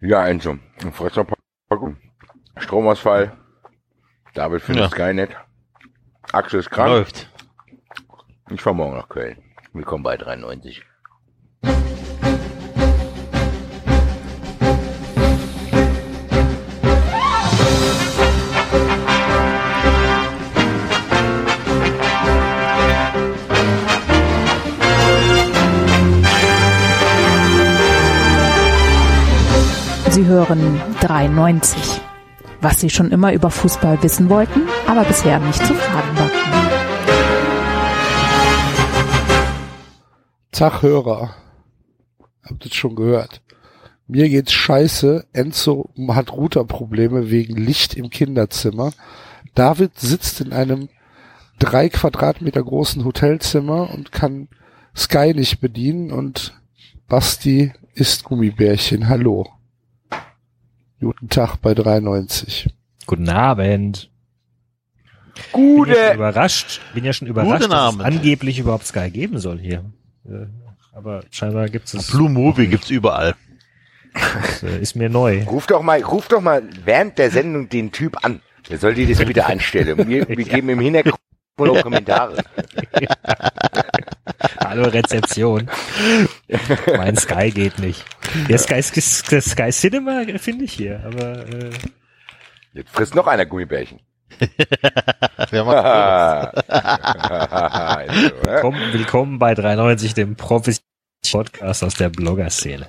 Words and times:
Ja, 0.00 0.26
Enzo. 0.26 0.58
Fressnapfpackung. 0.92 1.96
Stromausfall. 2.56 3.32
David 4.34 4.62
findet 4.62 4.84
Ja. 4.84 4.90
Skynet. 4.90 5.36
Axel 6.32 6.60
ist 6.60 6.70
krank. 6.70 6.88
Läuft. 6.90 7.28
Ich 8.50 8.60
fahr 8.62 8.74
morgen 8.74 8.96
nach 8.96 9.08
Köln. 9.08 9.36
Willkommen 9.72 10.02
bei 10.02 10.16
93. 10.16 10.82
93. 31.00 32.00
Was 32.60 32.80
Sie 32.80 32.90
schon 32.90 33.10
immer 33.10 33.32
über 33.32 33.50
Fußball 33.50 34.02
wissen 34.02 34.28
wollten, 34.28 34.68
aber 34.86 35.04
bisher 35.04 35.38
nicht 35.40 35.64
zu 35.64 35.74
fragen 35.74 36.18
war. 36.18 36.30
Tag 40.52 40.82
Hörer. 40.82 41.34
Habt 42.44 42.66
ihr 42.66 42.72
schon 42.72 42.96
gehört? 42.96 43.40
Mir 44.06 44.28
geht's 44.28 44.52
scheiße. 44.52 45.26
Enzo 45.32 45.90
hat 46.08 46.32
Routerprobleme 46.32 47.30
wegen 47.30 47.56
Licht 47.56 47.94
im 47.94 48.10
Kinderzimmer. 48.10 48.92
David 49.54 49.98
sitzt 49.98 50.40
in 50.40 50.52
einem 50.52 50.88
drei 51.58 51.88
Quadratmeter 51.88 52.62
großen 52.62 53.04
Hotelzimmer 53.04 53.90
und 53.94 54.12
kann 54.12 54.48
Sky 54.94 55.32
nicht 55.34 55.60
bedienen 55.60 56.10
und 56.10 56.60
Basti 57.08 57.72
isst 57.94 58.24
Gummibärchen. 58.24 59.08
Hallo. 59.08 59.46
Guten 61.00 61.30
Tag 61.30 61.56
bei 61.62 61.72
93. 61.72 62.68
Guten 63.06 63.30
Abend. 63.30 64.10
Bin 64.92 65.06
ja 65.06 65.42
schon 65.42 65.52
Gute! 65.52 66.12
überrascht, 66.14 66.80
bin 66.92 67.04
ja 67.04 67.12
schon 67.14 67.26
überrascht, 67.26 67.62
Guten 67.62 67.70
dass 67.70 67.94
es 67.94 68.00
angeblich 68.00 68.58
überhaupt 68.58 68.86
Sky 68.86 69.10
geben 69.10 69.38
soll 69.38 69.58
hier. 69.58 69.82
Äh, 70.28 70.46
Aber 70.92 71.24
scheinbar 71.30 71.70
gibt 71.70 71.92
es, 71.92 72.10
Blue 72.10 72.28
Movie 72.28 72.66
gibt's 72.66 72.90
überall. 72.90 73.34
das 74.12 74.62
äh, 74.62 74.78
ist 74.78 74.94
mir 74.94 75.08
neu. 75.08 75.44
Ruf 75.44 75.66
doch 75.66 75.82
mal, 75.82 76.02
ruf 76.02 76.28
doch 76.28 76.42
mal 76.42 76.62
während 76.84 77.16
der 77.16 77.30
Sendung 77.30 77.70
den 77.70 77.92
Typ 77.92 78.22
an. 78.22 78.42
Der 78.68 78.76
soll 78.76 78.92
dir 78.92 79.08
das 79.08 79.24
bitte 79.24 79.46
einstellen. 79.46 80.06
Wir, 80.06 80.28
wir 80.28 80.36
geben 80.44 80.68
im 80.68 80.80
Hintergrund 80.80 81.18
noch 81.58 81.82
Kommentare. 81.82 82.44
Hallo 84.64 84.88
Rezeption. 84.88 85.68
mein 86.96 87.16
Sky 87.16 87.50
geht 87.50 87.78
nicht. 87.78 88.04
Der 88.48 88.58
Sky, 88.58 88.82
der 89.30 89.40
Sky 89.42 89.70
Cinema 89.70 90.24
finde 90.38 90.64
ich 90.64 90.72
hier, 90.72 91.02
aber 91.04 91.46
äh, 91.46 91.70
Jetzt 92.72 92.90
frisst 92.90 93.14
noch 93.14 93.26
einer 93.26 93.46
Gummibärchen. 93.46 94.00
Wer 95.50 95.64
macht 95.64 95.84
also, 96.68 98.26
äh? 98.46 98.60
komm, 98.60 98.76
willkommen 98.92 99.38
bei 99.38 99.54
93, 99.54 100.14
dem 100.14 100.36
professionellen 100.36 100.86
Podcast 101.32 101.82
aus 101.84 101.94
der 101.94 102.08
Blogger-Szene. 102.08 102.86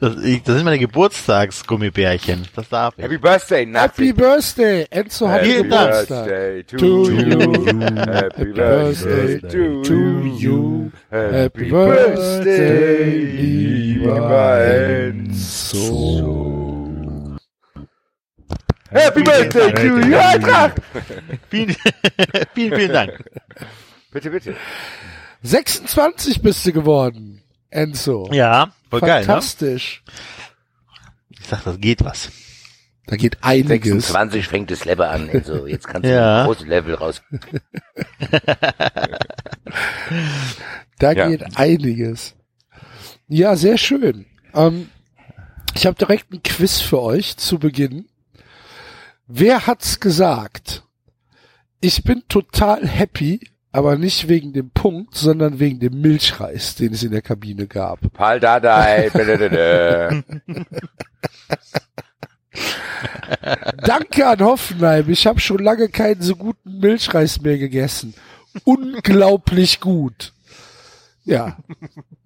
das? 0.00 0.16
Ich, 0.24 0.42
das 0.42 0.56
sind 0.56 0.64
meine 0.64 0.78
Geburtstagsgummibärchen. 0.78 2.46
Das 2.54 2.68
darf 2.68 2.94
ich. 2.96 3.04
Happy 3.04 3.18
Birthday, 3.18 3.66
Happy 3.66 3.70
Nazi. 3.72 4.12
Birthday! 4.12 4.86
Enzo 4.90 5.28
hat 5.28 5.42
Happy. 5.42 5.62
Birthday 5.68 6.62
to, 6.64 6.76
To 6.76 7.10
you. 7.10 7.14
you. 7.14 7.80
Happy 8.06 8.52
birthday 8.52 9.40
to, 9.40 9.82
To 9.82 9.94
you. 10.38 10.90
Happy 11.10 11.70
Birthday, 11.70 13.14
lieber 13.24 14.60
Enzo. 15.14 16.40
Happy 18.90 19.22
Birthday 19.22 19.72
to 19.72 19.98
you. 20.06 20.16
Eintracht! 20.16 20.76
Vielen, 21.50 21.74
vielen, 22.54 22.74
vielen 22.78 22.92
Dank. 22.92 23.24
Bitte, 24.12 24.30
bitte. 24.30 24.54
26 25.42 26.40
bist 26.42 26.64
du 26.64 26.72
geworden, 26.72 27.42
Enzo. 27.74 28.28
Ja, 28.32 28.72
voll 28.90 29.00
geil, 29.00 29.20
ne? 29.20 29.26
Fantastisch. 29.26 30.02
Ich 31.30 31.46
sag, 31.46 31.64
das 31.64 31.78
geht 31.80 32.04
was. 32.04 32.30
Da 33.06 33.16
geht 33.16 33.36
einiges. 33.42 34.06
26 34.08 34.46
fängt 34.48 34.70
das 34.70 34.84
Level 34.86 35.04
an. 35.06 35.28
Also 35.30 35.66
jetzt 35.66 35.86
kannst 35.86 36.06
du 36.06 36.12
Ja. 36.14 36.40
ein 36.40 36.46
großes 36.46 36.66
Level 36.66 36.94
raus. 36.94 37.20
Da 40.98 41.12
Ja. 41.12 41.28
geht 41.28 41.56
einiges. 41.58 42.34
Ja, 43.28 43.56
sehr 43.56 43.78
schön. 43.78 44.26
Ähm, 44.54 44.88
ich 45.74 45.86
habe 45.86 45.96
direkt 45.98 46.32
ein 46.32 46.42
Quiz 46.42 46.80
für 46.80 47.00
euch 47.02 47.36
zu 47.36 47.58
Beginn. 47.58 48.06
Wer 49.26 49.66
hat's 49.66 49.98
gesagt? 50.00 50.84
Ich 51.80 52.04
bin 52.04 52.22
total 52.28 52.86
happy, 52.86 53.40
aber 53.74 53.96
nicht 53.96 54.28
wegen 54.28 54.52
dem 54.52 54.70
Punkt, 54.70 55.16
sondern 55.16 55.58
wegen 55.58 55.80
dem 55.80 56.00
Milchreis, 56.00 56.76
den 56.76 56.92
es 56.92 57.02
in 57.02 57.10
der 57.10 57.22
Kabine 57.22 57.66
gab. 57.66 57.98
Pal 58.12 58.38
Dadai. 58.38 59.10
blablabla. 59.10 60.10
Danke 63.84 64.28
an 64.28 64.38
Hoffenheim. 64.38 65.10
Ich 65.10 65.26
habe 65.26 65.40
schon 65.40 65.58
lange 65.58 65.88
keinen 65.88 66.22
so 66.22 66.36
guten 66.36 66.78
Milchreis 66.78 67.40
mehr 67.40 67.58
gegessen. 67.58 68.14
Unglaublich 68.62 69.80
gut. 69.80 70.32
Ja, 71.24 71.56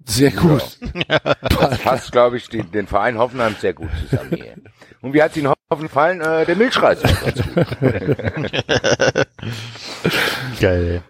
sehr 0.05 0.33
gut. 0.33 0.79
Passt, 1.83 2.13
glaube 2.13 2.37
ich, 2.37 2.51
den, 2.51 2.71
den 2.73 2.87
Verein 2.87 3.17
Hoffenheim 3.17 3.57
sehr 3.59 3.73
gut 3.73 3.89
zusammen 4.07 4.35
hier. 4.35 4.53
Und 5.01 5.15
wie 5.15 5.23
hat 5.23 5.35
Ihnen 5.35 5.49
Hoffenheim 5.49 5.89
gefallen? 5.89 6.21
Äh, 6.21 6.45
der 6.45 6.57
Milchreis. 6.57 6.99
Geil. 10.61 11.03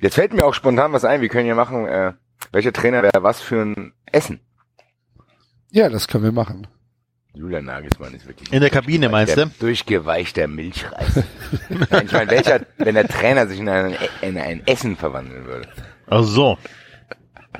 Jetzt 0.00 0.14
fällt 0.14 0.32
mir 0.32 0.44
auch 0.44 0.54
spontan 0.54 0.92
was 0.92 1.04
ein. 1.04 1.20
Wir 1.20 1.28
können 1.28 1.46
ja 1.46 1.54
machen, 1.54 1.86
äh, 1.86 2.12
welcher 2.52 2.72
Trainer 2.72 3.02
wäre 3.02 3.22
was 3.22 3.40
für 3.40 3.62
ein 3.62 3.92
Essen? 4.06 4.40
Ja, 5.70 5.88
das 5.88 6.08
können 6.08 6.24
wir 6.24 6.32
machen. 6.32 6.66
Julian 7.32 7.64
Nagelsmann 7.64 8.12
ist 8.12 8.26
wirklich 8.26 8.52
In 8.52 8.60
der 8.60 8.70
Kabine, 8.70 9.08
meinst 9.08 9.36
du? 9.36 9.46
durchgeweichter 9.60 10.48
Milchreis. 10.48 11.14
Nein, 11.68 12.06
ich 12.06 12.12
meine, 12.12 12.30
welcher, 12.30 12.60
wenn 12.78 12.96
der 12.96 13.06
Trainer 13.06 13.46
sich 13.46 13.60
in, 13.60 13.68
einen, 13.68 13.96
in 14.20 14.36
ein 14.36 14.66
Essen 14.66 14.96
verwandeln 14.96 15.44
würde. 15.44 15.68
Ach 16.08 16.24
so. 16.24 16.58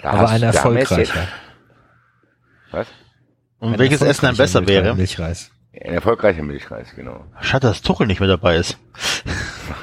Da 0.03 0.11
Aber 0.11 0.29
ein 0.31 0.43
erfolgreicher. 0.43 1.29
Was? 2.73 2.89
Und 3.61 3.75
Ein 3.75 3.79
welches 3.79 4.03
Essen 4.03 4.27
dann 4.27 4.37
besser 4.37 4.67
wäre? 4.67 4.95
Milchreis. 4.97 5.51
Ein 5.73 5.95
erfolgreicher 5.95 6.43
Milchreis, 6.43 6.95
genau. 6.97 7.25
Schade, 7.41 7.69
dass 7.69 7.81
Tuchel 7.81 8.09
nicht 8.09 8.19
mehr 8.19 8.29
dabei 8.29 8.57
ist. 8.57 8.77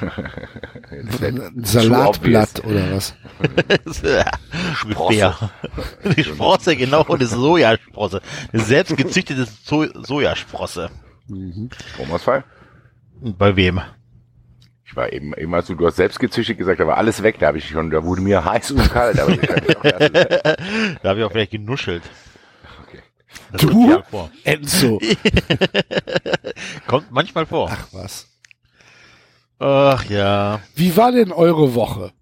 Ein 1.22 1.64
Salatblatt 1.64 2.62
oder 2.64 2.94
was? 2.94 3.14
Sprosse. 4.74 5.50
Die 6.14 6.24
Sprosse, 6.24 6.76
genau, 6.76 7.04
und 7.04 7.22
das 7.22 7.30
Sojasprosse. 7.30 8.20
Eine 8.52 8.62
selbst 8.62 8.96
gezüchtete 8.98 9.46
so 9.64 9.86
Sojasprosse. 10.02 10.90
Stromausfall? 11.94 12.44
Und 13.22 13.38
bei 13.38 13.56
wem? 13.56 13.80
Ich 14.84 14.94
war 14.94 15.10
eben, 15.12 15.34
eben 15.34 15.54
hast 15.54 15.70
du, 15.70 15.74
du 15.74 15.86
hast 15.86 15.96
selbst 15.96 16.18
gezüchtet 16.18 16.58
gesagt, 16.58 16.80
da 16.80 16.86
war 16.86 16.98
alles 16.98 17.22
weg, 17.22 17.38
da 17.38 17.48
habe 17.48 17.58
ich 17.58 17.68
schon, 17.68 17.90
da 17.90 18.04
wurde 18.04 18.20
mir 18.22 18.44
heiß 18.44 18.70
und 18.72 18.90
kalt, 18.90 19.18
Da 21.02 21.08
habe 21.08 21.18
ich 21.18 21.24
auch 21.24 21.32
vielleicht 21.32 21.52
genuschelt. 21.52 22.02
Das 23.52 23.60
Du? 23.62 23.90
kommt 23.92 24.06
vor. 24.06 24.30
Enzo. 24.44 25.00
Kommt 26.86 27.10
manchmal 27.10 27.46
vor. 27.46 27.68
Ach 27.70 27.86
was. 27.92 28.26
Ach 29.58 30.04
ja. 30.04 30.60
Wie 30.74 30.96
war 30.96 31.12
denn 31.12 31.32
eure 31.32 31.74
Woche? 31.74 32.12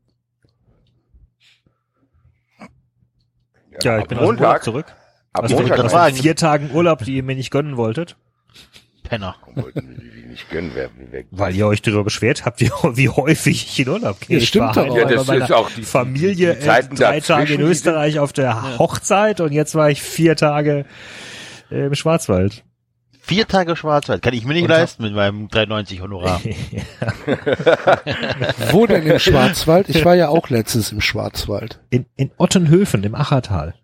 Ja, 3.83 3.99
ich 3.99 4.03
ab 4.05 4.09
bin 4.09 4.19
aus 4.19 4.22
dem 4.22 4.27
Montag, 4.27 4.47
Urlaub 4.49 4.62
zurück. 4.62 4.87
ab 5.33 5.43
wollte 5.50 5.55
Montag 5.55 5.91
sagen. 5.91 6.15
den 6.15 6.22
vier 6.22 6.37
Tagen 6.37 6.71
Urlaub, 6.72 7.05
die 7.05 7.16
ihr 7.16 7.22
mir 7.22 7.37
nicht 7.37 7.50
gönnen 7.50 7.77
wolltet. 7.77 8.16
Penner. 9.03 9.36
Nicht 10.36 10.50
gönnen, 10.50 10.71
wer, 10.74 10.91
wer, 11.10 11.24
Weil 11.30 11.54
ihr 11.56 11.66
euch 11.66 11.80
darüber 11.83 12.04
beschwert 12.04 12.44
habt, 12.44 12.60
wie, 12.60 12.71
wie 12.97 13.09
häufig 13.09 13.66
ich 13.66 13.80
in 13.80 13.88
Urlaub 13.88 14.21
gehe. 14.21 14.36
Ja, 14.36 14.42
ich 14.42 14.48
stimmt 14.48 14.66
war 14.66 14.74
doch 14.74 14.83
einmal 14.84 15.04
auch. 15.04 15.10
Ja, 15.10 15.16
das 15.16 15.48
ist 15.48 15.53
auch 15.53 15.71
die- 15.71 15.83
Familie 15.83 16.54
die 16.54 16.60
Zeiten 16.60 16.94
äh, 16.94 16.98
drei 16.98 17.21
Tage 17.21 17.54
in 17.54 17.60
Österreich 17.62 18.18
auf 18.18 18.33
der 18.33 18.78
Hochzeit 18.78 19.41
und 19.41 19.53
jetzt 19.53 19.74
war 19.74 19.91
ich 19.91 20.03
vier 20.03 20.36
Tage 20.36 20.84
äh, 21.71 21.86
im 21.86 21.94
Schwarzwald. 21.94 22.65
Vier 23.22 23.48
Tage 23.48 23.74
Schwarzwald. 23.74 24.22
Kann 24.22 24.34
ich 24.34 24.44
mir 24.44 24.53
nicht 24.54 24.65
Und- 24.65 24.68
leisten 24.71 25.03
mit 25.03 25.15
meinem 25.15 25.48
3,90 25.48 26.00
Honorar. 26.00 26.41
Wo 28.71 28.86
denn 28.86 29.04
im 29.06 29.18
Schwarzwald? 29.18 29.88
Ich 29.88 30.04
war 30.04 30.15
ja 30.15 30.28
auch 30.28 30.48
letztens 30.48 30.92
im 30.92 31.00
Schwarzwald. 31.00 31.80
In, 31.91 32.06
in 32.16 32.30
Ottenhöfen 32.36 33.03
im 33.04 33.15
Achertal. 33.15 33.74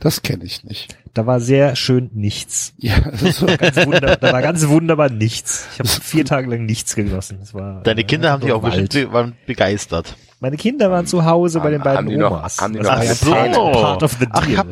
Das 0.00 0.22
kenne 0.22 0.44
ich 0.44 0.62
nicht. 0.64 0.96
Da 1.14 1.26
war 1.26 1.40
sehr 1.40 1.74
schön 1.74 2.10
nichts. 2.14 2.72
Ja, 2.78 2.94
also, 3.04 3.46
Ganz 3.46 3.76
wunder, 3.84 4.16
da 4.16 4.32
war 4.32 4.42
ganz 4.42 4.66
wunderbar 4.68 5.10
nichts. 5.10 5.66
Ich 5.72 5.78
habe 5.80 5.88
vier 5.88 6.24
Tage 6.24 6.48
lang 6.50 6.64
nichts 6.66 6.94
genossen. 6.94 7.38
Das 7.40 7.52
war, 7.54 7.82
Deine 7.82 8.02
äh, 8.02 8.04
Kinder 8.04 8.30
haben 8.30 8.42
sich 8.42 8.52
auch 8.52 8.62
bestimmt 8.62 8.92
be 8.92 9.12
waren 9.12 9.34
begeistert. 9.46 10.16
Meine 10.40 10.56
Kinder 10.56 10.90
waren 10.92 11.06
zu 11.06 11.24
Hause 11.24 11.58
bei 11.60 11.70
den 11.70 11.82
beiden 11.82 11.98
haben 11.98 12.08
die 12.08 12.16
noch- 12.16 12.30
Omas. 12.30 12.60
haben 12.60 12.72
die 12.74 12.78
das 12.78 12.86
noch 13.24 13.30
war 13.32 13.46
ja 13.46 13.50
Ach 13.50 13.56
so. 13.56 13.62
part, 13.72 13.72
part 13.72 14.02
of 14.04 14.12
the 14.20 14.26
Ach, 14.30 14.46
deal. 14.46 14.56
hab- 14.58 14.66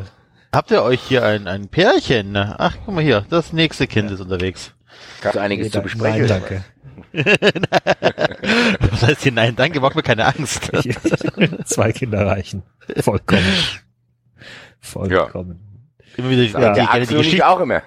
habt 0.53 0.71
ihr 0.71 0.81
euch 0.83 1.01
hier 1.01 1.25
ein, 1.25 1.47
ein 1.47 1.67
Pärchen? 1.67 2.37
Ach, 2.37 2.77
guck 2.85 2.95
mal 2.95 3.03
hier, 3.03 3.25
das 3.29 3.51
nächste 3.51 3.85
Kind 3.87 4.09
ist 4.11 4.21
unterwegs. 4.21 4.71
Gab 5.21 5.33
es 5.35 5.39
einiges 5.41 5.65
Nee, 5.65 5.71
zu 5.71 5.81
besprechen. 5.81 6.25
Nein, 6.25 6.27
danke. 6.29 6.63
Was 8.91 9.01
heißt 9.03 9.23
hier 9.23 9.31
nein, 9.31 9.55
danke, 9.55 9.79
macht 9.81 9.95
mir 9.95 10.03
keine 10.03 10.25
Angst. 10.25 10.71
Zwei 11.65 11.91
Kinder 11.91 12.25
reichen. 12.25 12.63
Vollkommen. 13.01 13.43
Vollkommen. 14.91 15.59
Immer 16.15 16.29
wieder 16.29 16.41
die, 16.43 16.51
Ja, 16.51 16.73
die, 16.73 16.75
der 16.75 16.99
die, 16.99 17.03
ich 17.03 17.09
Geschichte, 17.09 17.47
auch 17.47 17.59
immer. 17.59 17.81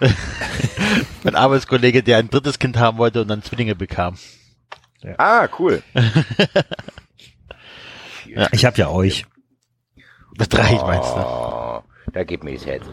mein 1.22 1.34
Arbeitskollege, 1.34 2.02
der 2.02 2.18
ein 2.18 2.28
drittes 2.28 2.58
Kind 2.58 2.76
haben 2.78 2.98
wollte 2.98 3.22
und 3.22 3.28
dann 3.28 3.42
Zwillinge 3.42 3.74
bekam. 3.74 4.16
Ah, 5.18 5.48
cool. 5.58 5.82
Ich 8.52 8.64
hab 8.64 8.78
ja 8.78 8.88
euch. 8.88 9.26
Das 10.36 10.48
reicht, 10.58 10.82
meinst 10.82 11.10
du? 11.10 11.20
Oh, 11.20 11.82
da 12.12 12.24
geht 12.24 12.42
mir 12.42 12.54
das 12.54 12.64
Herz. 12.64 12.86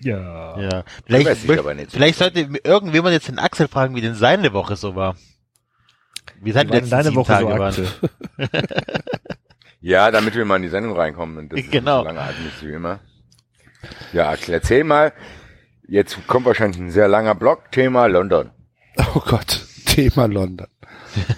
Ja. 0.00 0.60
Ja. 0.60 0.84
Vielleicht, 1.06 1.40
sich 1.40 1.58
aber 1.58 1.74
nicht 1.74 1.90
so. 1.90 1.96
vielleicht 1.96 2.18
sollte 2.18 2.40
irgendjemand 2.62 3.14
jetzt 3.14 3.28
den 3.28 3.38
Axel 3.38 3.68
fragen, 3.68 3.94
wie 3.94 4.00
denn 4.00 4.14
seine 4.14 4.52
Woche 4.52 4.76
so 4.76 4.94
war. 4.94 5.16
Wie 6.40 6.52
seine 6.52 6.70
letzten 6.70 6.90
deine 6.90 7.14
Woche 7.14 7.32
Tage 7.32 7.46
so, 7.46 7.58
waren. 7.58 7.88
Ja, 9.82 10.10
damit 10.10 10.34
wir 10.34 10.44
mal 10.44 10.56
in 10.56 10.62
die 10.62 10.68
Sendung 10.68 10.96
reinkommen. 10.96 11.36
Und 11.38 11.52
das 11.52 11.60
ist 11.60 11.70
Genau. 11.70 11.98
so 12.00 12.04
lange 12.06 12.20
atmig 12.20 12.52
wie 12.62 12.72
immer. 12.72 13.00
Ja, 14.12 14.34
erzähl 14.48 14.84
mal. 14.84 15.12
Jetzt 15.88 16.24
kommt 16.26 16.46
wahrscheinlich 16.46 16.80
ein 16.80 16.90
sehr 16.90 17.08
langer 17.08 17.34
Block. 17.34 17.70
Thema 17.72 18.06
London. 18.06 18.50
Oh 19.14 19.20
Gott, 19.26 19.60
Thema 19.84 20.26
London. 20.26 20.68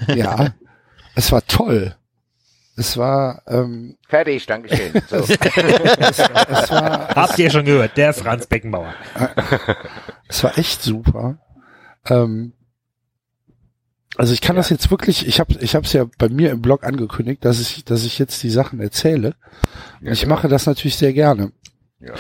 Ja, 0.09 0.53
es 1.15 1.33
war 1.33 1.45
toll. 1.47 1.97
Es 2.77 2.97
war, 2.99 3.43
ähm, 3.47 3.97
Fertig, 4.09 4.47
Dankeschön. 4.47 4.93
So. 5.09 5.17
es, 5.17 5.31
es 5.31 6.19
war, 6.71 7.09
Habt 7.15 7.39
ihr 7.39 7.49
schon 7.51 7.65
gehört? 7.65 7.97
Der 7.97 8.13
Franz 8.13 8.47
Beckenbauer. 8.47 8.93
es 10.29 10.43
war 10.45 10.59
echt 10.59 10.83
super. 10.83 11.39
Ähm, 12.07 12.53
also 14.17 14.33
ich 14.33 14.41
kann 14.41 14.57
das 14.57 14.71
jetzt 14.71 14.91
wirklich, 14.91 15.27
ich 15.27 15.41
habe 15.41 15.55
ich 15.61 15.75
habe 15.75 15.85
es 15.87 15.93
ja 15.93 16.07
bei 16.19 16.29
mir 16.29 16.51
im 16.51 16.63
Blog 16.63 16.85
angekündigt, 16.85 17.45
dass 17.45 17.61
ich 17.61 17.85
dass 17.85 18.05
ich 18.05 18.19
jetzt 18.19 18.43
die 18.43 18.51
Sachen 18.51 18.81
erzähle. 18.81 19.35
Ja, 20.01 20.13
ich 20.13 20.27
mache 20.27 20.49
das 20.49 20.67
natürlich 20.67 20.97
sehr 20.97 21.13
gerne. 21.13 21.53
Ja, 22.01 22.13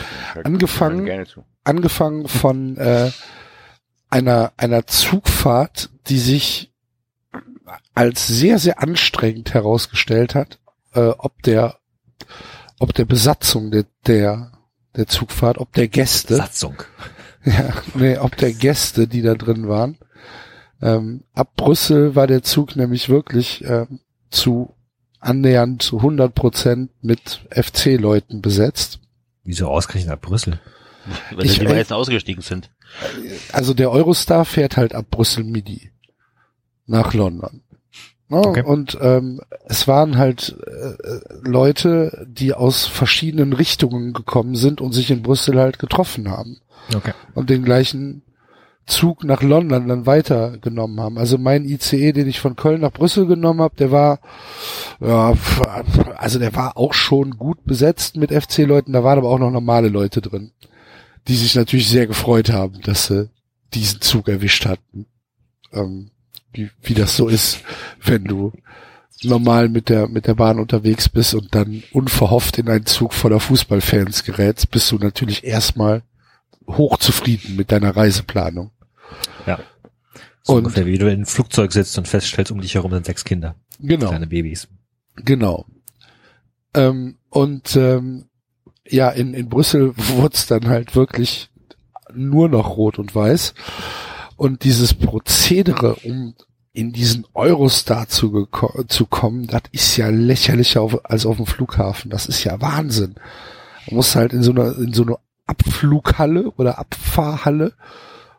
Angefangen- 0.44 1.04
Gerne. 1.04 1.26
Angefangen 1.64 2.28
von 2.28 2.76
äh, 2.76 3.10
einer 4.10 4.52
einer 4.56 4.86
Zugfahrt, 4.86 5.90
die 6.08 6.18
sich 6.18 6.72
als 7.94 8.26
sehr 8.26 8.58
sehr 8.58 8.82
anstrengend 8.82 9.54
herausgestellt 9.54 10.34
hat, 10.34 10.58
äh, 10.94 11.00
ob 11.18 11.42
der 11.42 11.78
ob 12.78 12.92
der 12.94 13.04
Besatzung 13.04 13.70
der 13.70 13.84
der 14.06 14.52
der 14.96 15.06
Zugfahrt, 15.06 15.58
ob 15.58 15.72
der 15.72 15.88
Gäste. 15.88 16.36
Satzung. 16.36 16.76
Ja, 17.46 17.74
nee, 17.94 18.16
ob 18.16 18.38
der 18.38 18.54
Gäste, 18.54 19.06
die 19.06 19.20
da 19.20 19.34
drin 19.34 19.68
waren. 19.68 19.98
Ähm, 20.84 21.24
ab 21.32 21.52
Brüssel 21.56 22.14
war 22.14 22.26
der 22.26 22.42
Zug 22.42 22.76
nämlich 22.76 23.08
wirklich 23.08 23.64
ähm, 23.64 24.00
zu 24.30 24.74
annähernd 25.18 25.82
zu 25.82 25.96
100 25.98 26.34
Prozent 26.34 26.90
mit 27.02 27.40
FC-Leuten 27.50 28.42
besetzt. 28.42 29.00
Wieso 29.44 29.68
ausgerechnet 29.68 30.10
nach 30.14 30.20
Brüssel? 30.20 30.60
Weil 31.34 31.46
Ich- 31.46 31.58
die 31.58 31.64
meisten 31.64 31.94
ausgestiegen 31.94 32.42
sind. 32.42 32.70
Also 33.52 33.72
der 33.74 33.90
Eurostar 33.90 34.44
fährt 34.44 34.76
halt 34.76 34.94
ab 34.94 35.06
Brüssel 35.10 35.42
Midi 35.44 35.90
nach 36.86 37.14
London. 37.14 37.62
Ne? 38.28 38.38
Okay. 38.38 38.62
Und 38.62 38.96
ähm, 39.00 39.40
es 39.66 39.88
waren 39.88 40.18
halt 40.18 40.56
äh, 40.66 41.20
Leute, 41.48 42.26
die 42.28 42.52
aus 42.54 42.86
verschiedenen 42.86 43.52
Richtungen 43.54 44.12
gekommen 44.12 44.54
sind 44.54 44.80
und 44.80 44.92
sich 44.92 45.10
in 45.10 45.22
Brüssel 45.22 45.58
halt 45.58 45.78
getroffen 45.78 46.30
haben. 46.30 46.60
Okay. 46.94 47.14
und 47.34 47.48
den 47.48 47.64
gleichen 47.64 48.20
Zug 48.86 49.24
nach 49.24 49.42
London 49.42 49.88
dann 49.88 50.06
weitergenommen 50.06 51.00
haben. 51.00 51.18
Also 51.18 51.38
mein 51.38 51.64
ICE, 51.64 52.12
den 52.12 52.28
ich 52.28 52.40
von 52.40 52.56
Köln 52.56 52.82
nach 52.82 52.92
Brüssel 52.92 53.26
genommen 53.26 53.60
habe, 53.60 53.76
der 53.76 53.90
war, 53.90 54.20
ja, 55.00 55.34
also 56.16 56.38
der 56.38 56.54
war 56.54 56.76
auch 56.76 56.92
schon 56.92 57.38
gut 57.38 57.64
besetzt 57.64 58.16
mit 58.16 58.30
FC-Leuten, 58.30 58.92
da 58.92 59.02
waren 59.02 59.18
aber 59.18 59.30
auch 59.30 59.38
noch 59.38 59.50
normale 59.50 59.88
Leute 59.88 60.20
drin, 60.20 60.52
die 61.28 61.36
sich 61.36 61.54
natürlich 61.54 61.88
sehr 61.88 62.06
gefreut 62.06 62.52
haben, 62.52 62.80
dass 62.82 63.06
sie 63.06 63.30
diesen 63.72 64.00
Zug 64.00 64.28
erwischt 64.28 64.66
hatten. 64.66 65.06
Ähm, 65.72 66.10
wie, 66.52 66.70
wie 66.82 66.94
das 66.94 67.16
so 67.16 67.28
ist, 67.28 67.60
wenn 68.02 68.24
du 68.24 68.52
normal 69.22 69.68
mit 69.68 69.88
der, 69.88 70.08
mit 70.08 70.26
der 70.26 70.34
Bahn 70.34 70.58
unterwegs 70.58 71.08
bist 71.08 71.34
und 71.34 71.54
dann 71.54 71.82
unverhofft 71.92 72.58
in 72.58 72.68
einen 72.68 72.86
Zug 72.86 73.14
voller 73.14 73.40
Fußballfans 73.40 74.24
gerätst, 74.24 74.70
bist 74.70 74.90
du 74.92 74.98
natürlich 74.98 75.44
erstmal 75.44 76.02
hochzufrieden 76.66 77.56
mit 77.56 77.70
deiner 77.72 77.96
Reiseplanung. 77.96 78.70
So 80.46 80.52
Und- 80.52 80.58
ungefähr 80.64 80.84
wie 80.84 80.98
du 80.98 81.10
in 81.10 81.22
ein 81.22 81.26
Flugzeug 81.26 81.72
sitzt 81.72 81.96
und 81.96 82.06
feststellst, 82.06 82.52
um 82.52 82.60
dich 82.60 82.74
herum 82.74 82.90
sind 82.92 83.06
sechs 83.06 83.24
Kinder. 83.24 83.54
Genau, 83.80 84.08
Kleine 84.08 84.26
Babys. 84.26 84.68
genau. 85.16 85.64
Ähm, 86.74 87.16
und 87.30 87.76
ähm, 87.76 88.26
ja, 88.86 89.08
in, 89.08 89.32
in 89.32 89.48
Brüssel 89.48 89.94
wurde 89.96 90.34
es 90.34 90.46
dann 90.46 90.68
halt 90.68 90.94
wirklich 90.96 91.48
nur 92.12 92.50
noch 92.50 92.76
rot 92.76 92.98
und 92.98 93.14
weiß. 93.14 93.54
Und 94.36 94.64
dieses 94.64 94.92
Prozedere, 94.92 95.94
um 96.04 96.34
in 96.74 96.92
diesen 96.92 97.24
Eurostar 97.32 98.08
zu, 98.08 98.46
zu 98.88 99.06
kommen, 99.06 99.46
das 99.46 99.62
ist 99.72 99.96
ja 99.96 100.08
lächerlicher 100.10 100.82
auf, 100.82 101.06
als 101.06 101.24
auf 101.24 101.36
dem 101.38 101.46
Flughafen. 101.46 102.10
Das 102.10 102.26
ist 102.26 102.44
ja 102.44 102.60
Wahnsinn. 102.60 103.14
Man 103.86 103.96
muss 103.96 104.14
halt 104.14 104.34
in 104.34 104.42
so 104.42 104.50
einer, 104.50 104.76
in 104.76 104.92
so 104.92 105.04
einer 105.04 105.18
Abflughalle 105.46 106.50
oder 106.56 106.78
Abfahrhalle 106.78 107.72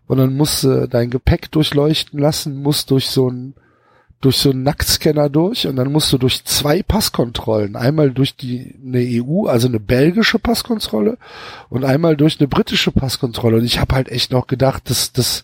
und 0.07 0.17
dann 0.17 0.35
musst 0.35 0.63
du 0.63 0.87
dein 0.87 1.09
Gepäck 1.09 1.51
durchleuchten 1.51 2.19
lassen, 2.19 2.61
musst 2.61 2.91
durch 2.91 3.07
so 3.07 3.27
einen 3.27 3.55
durch 4.21 4.37
so 4.37 4.49
einen 4.49 4.63
Nacktscanner 4.63 5.29
durch 5.29 5.67
und 5.67 5.75
dann 5.75 5.91
musst 5.91 6.11
du 6.11 6.17
durch 6.17 6.43
zwei 6.45 6.81
Passkontrollen. 6.81 7.75
Einmal 7.75 8.09
durch 8.11 8.35
die 8.35 8.73
eine 8.83 8.99
EU, 8.99 9.45
also 9.45 9.67
eine 9.67 9.79
belgische 9.79 10.39
Passkontrolle 10.39 11.17
und 11.69 11.83
einmal 11.83 12.17
durch 12.17 12.39
eine 12.39 12.47
britische 12.47 12.91
Passkontrolle. 12.91 13.57
Und 13.57 13.65
ich 13.65 13.79
habe 13.79 13.93
halt 13.93 14.09
echt 14.09 14.31
noch 14.31 14.47
gedacht, 14.47 14.89
dass 14.89 15.11
das 15.11 15.43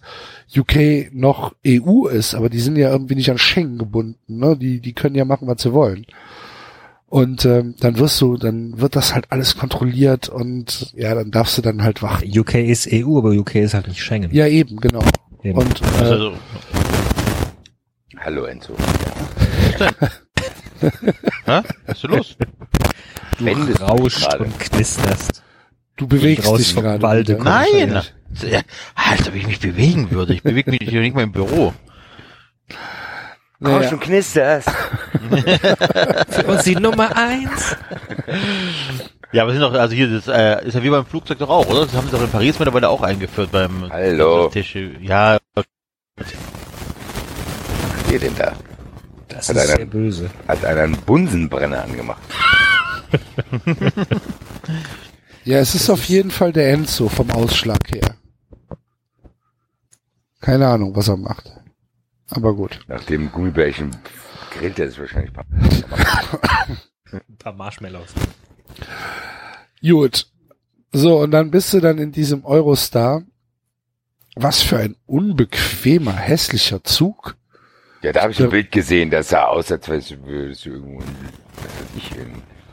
UK 0.56 1.14
noch 1.14 1.54
EU 1.66 2.08
ist, 2.08 2.34
aber 2.34 2.50
die 2.50 2.60
sind 2.60 2.76
ja 2.76 2.90
irgendwie 2.92 3.16
nicht 3.16 3.30
an 3.30 3.38
Schengen 3.38 3.78
gebunden. 3.78 4.18
Ne? 4.28 4.58
Die, 4.58 4.80
die 4.80 4.94
können 4.94 5.16
ja 5.16 5.26
machen, 5.26 5.48
was 5.48 5.62
sie 5.62 5.74
wollen. 5.74 6.08
Und 7.12 7.44
ähm, 7.44 7.76
dann 7.78 7.98
wirst 8.00 8.22
du, 8.22 8.38
dann 8.38 8.80
wird 8.80 8.96
das 8.96 9.14
halt 9.14 9.26
alles 9.34 9.58
kontrolliert 9.58 10.30
und 10.30 10.94
ja, 10.96 11.14
dann 11.14 11.30
darfst 11.30 11.58
du 11.58 11.62
dann 11.62 11.84
halt 11.84 12.02
warten. 12.02 12.32
UK 12.40 12.56
ist 12.56 12.88
EU, 12.90 13.18
aber 13.18 13.32
UK 13.32 13.56
ist 13.56 13.74
halt 13.74 13.90
nicht 13.90 14.02
Schengen. 14.02 14.34
Ja, 14.34 14.48
eben, 14.48 14.78
genau. 14.78 15.04
Eben. 15.44 15.58
Und 15.58 15.82
äh, 15.82 16.04
Also, 16.04 16.34
Hallo 18.18 18.46
Enzo. 18.46 18.78
hä? 20.80 21.62
Was 21.86 21.96
ist 21.96 22.04
denn 22.04 22.12
los? 22.12 22.38
du 23.40 23.46
wendest 23.46 23.82
rauscht 23.82 24.22
gerade. 24.22 24.46
und 24.46 24.58
knisterst. 24.58 25.44
du 25.98 26.08
bewegst 26.08 26.48
raus 26.48 26.60
dich 26.60 26.74
gerade. 26.74 27.02
Walde. 27.02 27.40
Nein! 27.44 28.04
Als 28.96 29.28
ob 29.28 29.36
ich 29.36 29.48
mich 29.48 29.60
bewegen 29.60 30.12
würde. 30.12 30.34
Ich 30.34 30.44
bewege 30.44 30.72
mich 30.72 30.88
hier 30.88 31.02
nicht 31.02 31.14
mal 31.14 31.24
im 31.24 31.34
Büro. 31.34 31.74
Komm 33.64 33.74
Naja. 33.74 33.90
schon 33.90 34.00
knisterst. 34.00 34.70
Für 36.30 36.46
uns 36.48 36.64
die 36.64 36.76
Nummer 36.76 37.16
eins. 37.16 37.76
Ja, 39.32 39.44
aber 39.44 39.52
sind 39.52 39.62
doch, 39.62 39.74
also 39.74 39.94
hier, 39.96 40.10
das 40.10 40.28
äh, 40.28 40.66
ist 40.68 40.74
ja 40.74 40.84
wie 40.84 40.90
beim 40.90 41.06
Flugzeug 41.06 41.38
doch 41.38 41.50
auch, 41.50 41.68
oder? 41.68 41.86
Das 41.86 41.94
haben 41.94 42.08
sie 42.08 42.12
doch 42.12 42.22
in 42.24 42.30
Paris 42.30 42.58
mittlerweile 42.60 42.90
auch 42.90 43.02
eingeführt 43.02 43.52
beim 43.52 43.88
Hallo. 43.92 44.50
Tisch. 44.50 44.76
Ja, 45.02 45.38
Was 45.56 45.66
ihr 48.12 48.20
denn 48.20 48.36
da? 48.36 48.54
Das 49.30 49.48
Hat 49.50 49.56
ist 49.56 49.62
einer- 49.70 49.78
sehr 49.78 49.86
böse. 49.86 50.30
Hat 50.48 50.66
einer 50.66 50.82
einen 50.82 50.98
Bunsenbrenner 50.98 51.84
angemacht. 51.84 52.22
Ja, 55.44 55.58
es 55.58 55.74
ist 55.74 55.90
auf 55.90 56.04
jeden 56.06 56.30
Fall 56.30 56.54
der 56.54 56.72
Enzo 56.72 57.10
vom 57.10 57.32
Ausschlag 57.32 57.80
her. 57.92 58.16
Keine 60.40 60.68
Ahnung, 60.68 60.96
was 60.96 61.08
er 61.08 61.18
macht. 61.18 61.52
Aber 62.32 62.54
gut. 62.54 62.80
Nach 62.88 63.04
dem 63.04 63.32
Gummibärchen 63.32 63.92
grillt 64.52 64.80
er 64.80 64.90
sich 64.90 65.00
wahrscheinlich. 65.00 65.32
Ein 67.12 67.38
paar 67.38 67.54
Marshmallows. 67.54 68.14
Gut. 69.82 70.28
So, 70.94 71.20
und 71.20 71.32
dann 71.32 71.52
bist 71.52 71.74
du 71.74 71.80
dann 71.80 71.98
in 71.98 72.12
diesem 72.12 72.46
Eurostar. 72.46 73.24
Was 74.36 74.62
für 74.62 74.78
ein 74.78 74.96
unbequemer, 75.06 76.14
hässlicher 76.14 76.84
Zug. 76.84 77.36
Ja, 78.02 78.14
da 78.14 78.22
habe 78.24 78.32
ich 78.32 78.42
ein. 78.42 78.50
Bild 78.50 78.72
gesehen, 78.72 79.12
das 79.12 79.30
sah 79.30 79.46
aus, 79.46 79.72
als 79.72 79.88
würdest 79.90 80.66
du 80.66 80.70
irgendwo 80.70 81.04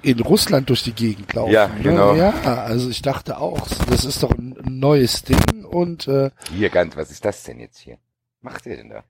In 0.03 0.21
Russland 0.21 0.69
durch 0.71 0.85
die 0.85 0.93
Gegend 0.93 1.33
laufen. 1.35 1.53
Ja, 1.53 1.67
ne? 1.67 1.83
genau. 1.83 2.15
Ja, 2.15 2.31
also 2.63 2.89
ich 2.89 3.03
dachte 3.03 3.39
auch, 3.39 3.67
das 3.91 4.05
ist 4.05 4.23
doch 4.23 4.31
ein 4.31 4.57
neues 4.69 5.25
Ding 5.25 5.65
und 5.65 6.07
äh, 6.07 6.31
hier 6.55 6.71
ganz, 6.71 6.97
was 6.97 7.11
ist 7.11 7.25
das 7.25 7.43
denn 7.43 7.59
jetzt 7.59 7.79
hier? 7.79 7.99
Macht 8.41 8.65
ihr 8.67 8.77
denn 8.77 8.91
da? 8.91 9.05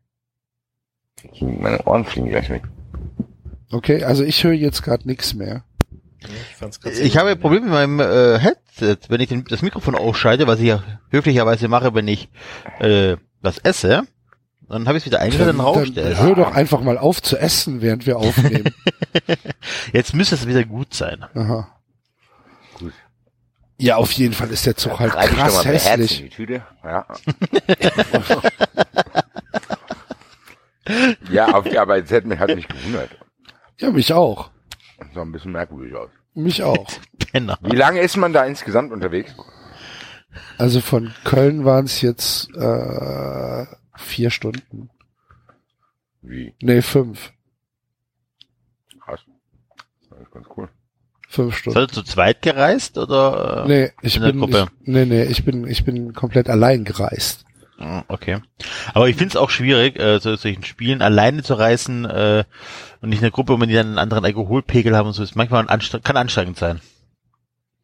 Meine 1.41 1.85
Ohren 1.87 2.05
fliegen 2.05 2.29
gleich 2.29 2.51
weg. 2.51 2.63
okay, 3.71 4.05
also 4.05 4.25
ich 4.25 4.43
höre 4.45 4.53
jetzt 4.53 4.83
gerade 4.83 5.07
nichts 5.07 5.35
mehr. 5.35 5.65
Ich, 6.21 6.57
fand's 6.57 6.81
ganz 6.81 6.99
Ich 6.99 7.17
habe 7.17 7.31
ein 7.31 7.41
Problem 7.41 7.65
mit 7.65 7.73
meinem 7.73 8.01
äh, 8.01 8.39
Headset, 8.39 8.99
wenn 9.09 9.21
ich 9.21 9.29
den, 9.29 9.45
das 9.45 9.63
Mikrofon 9.63 9.95
ausschalte, 9.95 10.47
was 10.47 10.59
ich 10.59 10.67
ja 10.67 10.83
höflicherweise 11.11 11.69
mache, 11.69 11.95
wenn 11.95 12.09
ich 12.09 12.29
äh, 12.81 13.17
was 13.41 13.59
esse, 13.59 14.03
dann 14.69 14.87
habe 14.87 14.99
ich 14.99 15.03
es 15.03 15.07
wieder 15.07 15.21
eingeschaltet 15.21 15.55
und 15.55 15.61
rauscht 15.61 15.97
dann 15.97 16.13
es. 16.13 16.19
hör 16.19 16.35
doch 16.35 16.55
einfach 16.55 16.81
mal 16.81 16.99
auf 16.99 17.23
zu 17.23 17.39
essen, 17.39 17.81
während 17.81 18.07
wir 18.07 18.19
aufnehmen. 18.19 18.75
Jetzt 19.93 20.15
müsste 20.15 20.35
es 20.35 20.47
wieder 20.47 20.65
gut 20.65 20.93
sein. 20.93 21.25
Aha. 21.35 21.69
Gut. 22.79 22.93
Ja, 23.79 23.97
auf 23.97 24.11
jeden 24.13 24.35
Fall 24.35 24.51
ist 24.51 24.67
der 24.67 24.77
Zug 24.77 24.99
halt 24.99 25.13
krass 25.13 25.65
hässlich. 25.65 26.23
die 26.23 26.29
Tüte. 26.31 26.63
Ja. 26.85 27.07
ja, 31.31 31.47
auf 31.55 31.65
die 31.65 31.79
Arbeit 31.79 32.11
hat 32.11 32.25
mich, 32.25 32.39
hat 32.39 32.55
mich 32.55 32.69
gewundert. 32.69 33.11
Ja, 33.79 33.91
mich 33.91 34.13
auch. 34.13 34.51
Das 34.99 35.09
sah 35.15 35.23
ein 35.23 35.33
bisschen 35.33 35.53
merkwürdig 35.53 35.95
aus. 35.95 36.11
Mich 36.35 36.63
auch. 36.63 36.87
Penner. 37.33 37.59
Wie 37.63 37.77
lange 37.77 38.01
ist 38.01 38.17
man 38.17 38.33
da 38.33 38.45
insgesamt 38.45 38.93
unterwegs? 38.93 39.35
Also 40.57 40.81
von 40.81 41.13
Köln 41.25 41.65
waren 41.65 41.85
es 41.87 42.01
jetzt 42.01 42.55
äh, 42.55 43.67
vier 43.97 44.31
Stunden. 44.31 44.91
Wie? 46.23 46.55
Nee, 46.61 46.83
fünf. 46.83 47.33
Krass. 49.05 49.21
Das 50.11 50.21
ist 50.21 50.31
ganz 50.33 50.47
cool. 50.57 50.69
Fünf 51.29 51.57
Stunden. 51.57 51.79
Seid 51.79 51.91
ihr 51.91 51.95
zu 51.95 52.03
zweit 52.03 52.43
gereist 52.43 52.99
oder? 52.99 53.65
äh, 53.65 53.69
Nee, 53.69 53.93
ich 54.03 54.17
in 54.17 54.23
der 54.23 54.31
bin, 54.33 54.41
Gruppe? 54.41 54.69
ich, 54.81 54.87
nee, 54.89 55.05
nee, 55.05 55.25
ich 55.25 55.45
bin, 55.45 55.67
ich 55.67 55.85
bin 55.85 56.13
komplett 56.15 56.49
allein 56.49 56.85
gereist. 56.85 57.45
Ah, 57.79 58.03
Okay. 58.09 58.39
Aber 58.93 59.09
ich 59.09 59.17
finde 59.17 59.31
es 59.31 59.37
auch 59.37 59.51
schwierig, 59.51 59.99
äh, 59.99 60.19
so 60.19 60.35
solchen 60.37 60.65
Spielen 60.65 61.01
alleine 61.01 61.43
zu 61.43 61.55
reisen 61.55 62.05
äh, 62.05 62.45
und 63.01 63.11
nicht 63.11 63.19
in 63.19 63.25
der 63.25 63.31
Gruppe, 63.31 63.59
wenn 63.61 63.69
die 63.69 63.75
dann 63.75 63.87
einen 63.89 63.99
anderen 63.99 64.25
Alkoholpegel 64.25 64.97
haben 64.97 65.07
und 65.07 65.13
so 65.13 65.23
ist 65.23 65.37
manchmal 65.37 65.63
ein 65.63 65.69
anstre 65.69 66.01
kann 66.01 66.17
anstrengend 66.17 66.59
sein. 66.59 66.81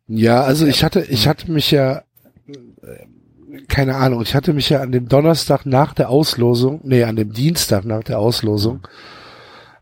Ja, 0.06 0.42
also 0.42 0.66
ich 0.66 0.84
hatte, 0.84 1.00
ich 1.02 1.28
hatte 1.28 1.50
mich 1.50 1.70
ja, 1.70 2.02
äh, 2.48 3.62
keine 3.68 3.96
Ahnung, 3.96 4.22
ich 4.22 4.34
hatte 4.34 4.52
mich 4.52 4.68
ja 4.68 4.80
an 4.80 4.92
dem 4.92 5.08
Donnerstag 5.08 5.64
nach 5.64 5.94
der 5.94 6.10
Auslosung, 6.10 6.80
nee, 6.82 7.04
an 7.04 7.16
dem 7.16 7.32
Dienstag 7.32 7.84
nach 7.84 8.02
der 8.02 8.18
Auslosung, 8.18 8.86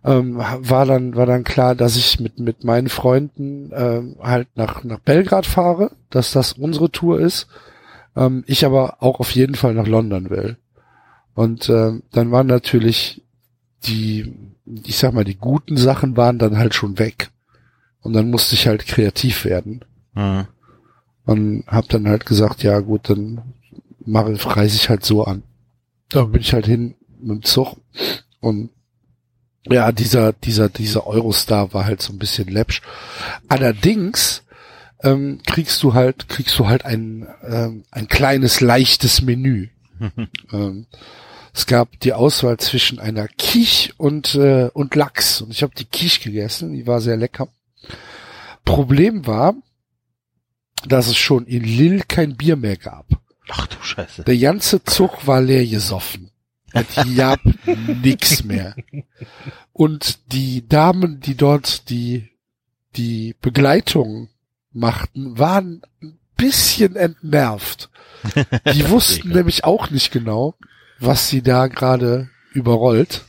ähm, 0.05 0.37
war 0.37 0.85
dann, 0.85 1.17
war 1.17 1.27
dann 1.27 1.43
klar, 1.45 1.75
dass 1.75 1.97
ich 1.97 2.21
mit, 2.21 2.39
mit 2.39 2.65
meinen 2.65 2.89
Freunden 2.89 3.71
ähm, 3.75 4.17
halt 4.23 4.49
nach, 4.57 4.85
nach 4.85 4.99
Belgrad 4.99 5.47
fahre, 5.47 5.93
dass 6.11 6.33
das 6.33 6.53
unsere 6.53 6.91
Tour 6.91 7.19
ist. 7.19 7.49
Ähm, 8.17 8.45
ich 8.47 8.65
aber 8.65 9.03
auch 9.03 9.21
auf 9.21 9.31
jeden 9.33 9.55
Fall 9.55 9.75
nach 9.75 9.87
London 9.87 10.31
will. 10.31 10.57
Und 11.35 11.69
ähm, 11.69 12.03
dann 12.13 12.31
waren 12.31 12.47
natürlich 12.47 13.23
die, 13.85 14.33
ich 14.85 14.99
sag 14.99 15.15
mal, 15.15 15.25
die 15.25 15.37
guten 15.37 15.77
Sachen 15.77 16.17
waren 16.17 16.39
dann 16.39 16.59
halt 16.59 16.75
schon 16.75 16.99
weg. 16.99 17.31
Und 18.01 18.13
dann 18.13 18.31
musste 18.31 18.55
ich 18.55 18.67
halt 18.67 18.87
kreativ 18.87 19.45
werden. 19.45 19.85
Hm. 20.15 20.47
Und 21.25 21.65
hab 21.67 21.89
dann 21.89 22.09
halt 22.09 22.27
gesagt, 22.27 22.63
ja 22.63 22.81
gut, 22.81 23.09
dann 23.09 23.41
mache, 24.05 24.35
reise 24.57 24.77
ich 24.77 24.89
halt 24.89 25.05
so 25.05 25.25
an. 25.25 25.43
Da 26.09 26.25
bin 26.25 26.41
ich 26.41 26.53
halt 26.53 26.67
hin 26.67 26.95
mit 27.21 27.31
dem 27.31 27.43
Zug 27.43 27.77
und 28.41 28.71
ja, 29.71 29.93
dieser, 29.93 30.33
dieser, 30.33 30.69
dieser 30.69 31.07
Eurostar 31.07 31.73
war 31.73 31.85
halt 31.85 32.03
so 32.03 32.13
ein 32.13 32.19
bisschen 32.19 32.49
läppsch. 32.49 32.83
Allerdings 33.49 34.42
ähm, 35.03 35.41
kriegst 35.47 35.83
du 35.83 35.95
halt, 35.95 36.29
kriegst 36.29 36.59
du 36.59 36.69
halt 36.69 36.85
ein, 36.85 37.27
ähm, 37.45 37.85
ein 37.91 38.09
kleines, 38.09 38.61
leichtes 38.61 39.23
Menü. 39.23 39.69
ähm, 40.53 40.87
es 41.55 41.67
gab 41.67 42.01
die 42.01 42.13
Auswahl 42.13 42.59
zwischen 42.59 42.99
einer 42.99 43.29
Quiche 43.29 43.93
und, 43.99 44.35
äh, 44.35 44.71
und 44.73 44.95
Lachs. 44.95 45.43
Und 45.43 45.51
ich 45.51 45.63
habe 45.63 45.75
die 45.75 45.85
Quiche 45.85 46.21
gegessen, 46.21 46.73
die 46.73 46.87
war 46.87 47.01
sehr 47.01 47.17
lecker. 47.17 47.49
Problem 48.65 49.27
war, 49.27 49.55
dass 50.87 51.09
es 51.09 51.17
schon 51.17 51.47
in 51.47 51.65
Lille 51.65 52.03
kein 52.07 52.37
Bier 52.37 52.57
mehr 52.57 52.77
gab. 52.77 53.07
Ach 53.49 53.67
du 53.67 53.77
Scheiße. 53.83 54.25
Der 54.25 54.39
ganze 54.39 54.83
Zug 54.85 55.27
war 55.27 55.41
leer 55.41 55.67
gesoffen. 55.67 56.31
Es 56.73 56.87
gab 57.17 57.41
nix 58.03 58.45
mehr. 58.45 58.75
Und 59.73 60.33
die 60.33 60.67
Damen, 60.67 61.21
die 61.21 61.35
dort 61.35 61.91
die, 61.91 62.31
die 62.97 63.35
Begleitung 63.41 64.29
machten, 64.73 65.39
waren 65.39 65.83
ein 66.03 66.19
bisschen 66.37 66.97
entnervt. 66.97 67.91
Die 68.75 68.89
wussten 68.89 69.31
nämlich 69.31 69.65
auch 69.65 69.91
nicht 69.91 70.13
genau, 70.13 70.55
was 70.99 71.29
sie 71.29 71.43
da 71.43 71.67
gerade 71.67 72.31
überrollt. 72.53 73.25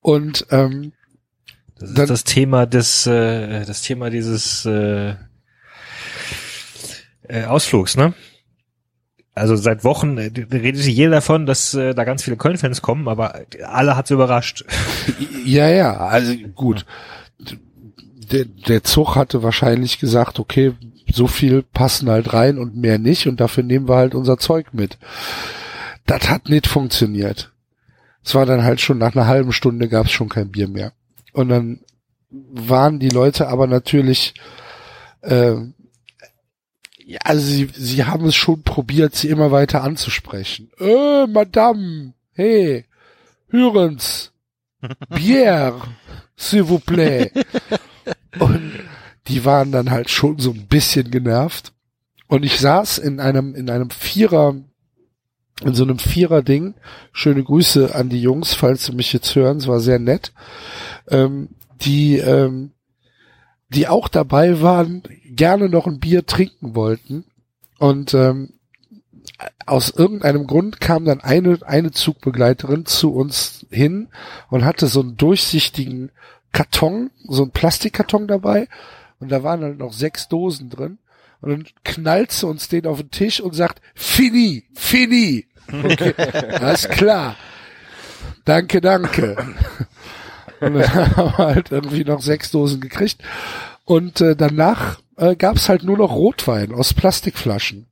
Und 0.00 0.46
ähm, 0.50 0.92
Das 1.78 1.92
Dann- 1.94 2.04
ist 2.04 2.10
das 2.10 2.24
Thema 2.24 2.66
des, 2.66 3.06
äh, 3.06 3.64
das 3.66 3.82
Thema 3.82 4.08
dieses 4.10 4.64
äh, 4.64 5.14
äh, 7.28 7.44
Ausflugs, 7.44 7.96
ne? 7.96 8.14
Also 9.34 9.54
seit 9.56 9.84
Wochen 9.84 10.16
äh, 10.16 10.30
redet 10.50 10.82
jeder 10.86 11.10
davon, 11.10 11.44
dass 11.44 11.74
äh, 11.74 11.92
da 11.94 12.04
ganz 12.04 12.22
viele 12.22 12.36
Köln-Fans 12.38 12.80
kommen, 12.80 13.06
aber 13.08 13.42
alle 13.64 13.96
hat's 13.96 14.10
überrascht. 14.10 14.64
Ja, 15.44 15.68
ja, 15.68 15.96
also 15.98 16.34
gut. 16.54 16.86
Der, 18.32 18.44
der 18.44 18.82
Zug 18.82 19.14
hatte 19.14 19.42
wahrscheinlich 19.42 19.98
gesagt, 19.98 20.38
okay, 20.38 20.72
so 21.12 21.26
viel 21.26 21.62
passen 21.62 22.08
halt 22.08 22.32
rein 22.32 22.58
und 22.58 22.76
mehr 22.76 22.98
nicht 22.98 23.26
und 23.26 23.40
dafür 23.40 23.62
nehmen 23.62 23.88
wir 23.88 23.96
halt 23.96 24.14
unser 24.14 24.38
Zeug 24.38 24.72
mit. 24.72 24.98
Das 26.06 26.28
hat 26.28 26.48
nicht 26.48 26.66
funktioniert. 26.66 27.52
Es 28.24 28.34
war 28.34 28.46
dann 28.46 28.64
halt 28.64 28.80
schon 28.80 28.98
nach 28.98 29.14
einer 29.14 29.26
halben 29.26 29.52
Stunde 29.52 29.88
gab 29.88 30.06
es 30.06 30.12
schon 30.12 30.28
kein 30.28 30.50
Bier 30.50 30.68
mehr. 30.68 30.92
Und 31.32 31.48
dann 31.48 31.80
waren 32.30 32.98
die 32.98 33.10
Leute 33.10 33.48
aber 33.48 33.66
natürlich, 33.66 34.34
äh, 35.22 35.54
ja, 37.04 37.18
also 37.22 37.46
sie, 37.46 37.68
sie 37.72 38.04
haben 38.04 38.26
es 38.26 38.34
schon 38.34 38.62
probiert, 38.62 39.14
sie 39.14 39.28
immer 39.28 39.52
weiter 39.52 39.84
anzusprechen. 39.84 40.70
Äh, 40.80 41.26
Madame, 41.28 42.14
hey, 42.32 42.84
hören's, 43.48 44.32
Bière, 45.10 45.80
s'il 46.36 46.62
vous 46.62 46.78
plaît. 46.80 47.32
Und 48.38 48.72
die 49.28 49.44
waren 49.44 49.72
dann 49.72 49.90
halt 49.90 50.10
schon 50.10 50.38
so 50.38 50.52
ein 50.52 50.66
bisschen 50.66 51.10
genervt. 51.10 51.72
Und 52.28 52.44
ich 52.44 52.58
saß 52.60 52.98
in 52.98 53.20
einem, 53.20 53.54
in 53.54 53.70
einem 53.70 53.90
Vierer, 53.90 54.56
in 55.62 55.74
so 55.74 55.84
einem 55.84 55.98
Vierer-Ding. 55.98 56.74
Schöne 57.12 57.42
Grüße 57.42 57.94
an 57.94 58.08
die 58.08 58.20
Jungs, 58.20 58.54
falls 58.54 58.84
sie 58.84 58.92
mich 58.92 59.12
jetzt 59.12 59.34
hören. 59.34 59.58
Es 59.58 59.68
war 59.68 59.80
sehr 59.80 59.98
nett. 59.98 60.32
Ähm, 61.08 61.48
die, 61.80 62.18
ähm, 62.18 62.72
die 63.68 63.88
auch 63.88 64.08
dabei 64.08 64.60
waren, 64.60 65.02
gerne 65.24 65.68
noch 65.68 65.86
ein 65.86 66.00
Bier 66.00 66.26
trinken 66.26 66.74
wollten. 66.74 67.24
Und 67.78 68.14
ähm, 68.14 68.54
aus 69.66 69.90
irgendeinem 69.90 70.46
Grund 70.46 70.80
kam 70.80 71.04
dann 71.04 71.20
eine, 71.20 71.58
eine 71.66 71.90
Zugbegleiterin 71.90 72.86
zu 72.86 73.12
uns 73.14 73.66
hin 73.70 74.08
und 74.48 74.64
hatte 74.64 74.86
so 74.86 75.00
einen 75.00 75.16
durchsichtigen 75.16 76.10
Karton, 76.52 77.10
so 77.28 77.42
einen 77.42 77.50
Plastikkarton 77.50 78.28
dabei. 78.28 78.68
Und 79.18 79.30
da 79.30 79.42
waren 79.42 79.62
halt 79.62 79.78
noch 79.78 79.92
sechs 79.92 80.28
Dosen 80.28 80.70
drin. 80.70 80.98
Und 81.40 81.50
dann 81.50 81.66
knallt 81.84 82.32
sie 82.32 82.46
uns 82.46 82.68
den 82.68 82.86
auf 82.86 82.98
den 82.98 83.10
Tisch 83.10 83.40
und 83.40 83.54
sagt, 83.54 83.80
Fini, 83.94 84.64
Fini. 84.74 85.46
Okay, 85.70 86.14
alles 86.60 86.88
klar. 86.88 87.36
Danke, 88.44 88.80
danke. 88.80 89.36
Und 90.60 90.74
dann 90.74 90.94
haben 91.16 91.16
wir 91.16 91.38
halt 91.38 91.72
irgendwie 91.72 92.04
noch 92.04 92.22
sechs 92.22 92.50
Dosen 92.50 92.80
gekriegt. 92.80 93.22
Und 93.84 94.20
äh, 94.20 94.34
danach 94.34 95.00
äh, 95.16 95.36
gab's 95.36 95.68
halt 95.68 95.82
nur 95.82 95.98
noch 95.98 96.12
Rotwein 96.12 96.72
aus 96.72 96.94
Plastikflaschen. 96.94 97.86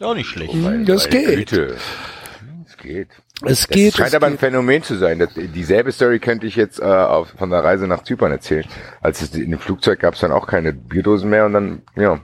Auch 0.00 0.14
nicht 0.14 0.28
schlecht. 0.28 0.54
Mm, 0.54 0.84
das 0.84 1.08
Meine 1.10 1.24
geht. 1.26 1.52
Das 1.52 2.76
geht. 2.76 3.08
Es 3.42 3.60
Das 3.60 3.68
geht. 3.68 3.94
scheint 3.96 4.14
aber 4.14 4.26
ein 4.26 4.32
geht. 4.32 4.40
Phänomen 4.40 4.82
zu 4.82 4.96
sein. 4.96 5.18
Das, 5.18 5.30
dieselbe 5.34 5.92
Story 5.92 6.18
könnte 6.18 6.46
ich 6.46 6.56
jetzt 6.56 6.78
äh, 6.80 6.84
auf, 6.84 7.28
von 7.38 7.50
der 7.50 7.62
Reise 7.64 7.86
nach 7.86 8.02
Zypern 8.04 8.32
erzählen. 8.32 8.64
Als 9.00 9.22
es 9.22 9.34
in 9.34 9.50
dem 9.50 9.60
Flugzeug 9.60 10.00
gab 10.00 10.14
es 10.14 10.20
dann 10.20 10.32
auch 10.32 10.46
keine 10.46 10.72
Bierdosen 10.72 11.28
mehr 11.30 11.46
und 11.46 11.52
dann, 11.54 11.82
ja, 11.96 12.20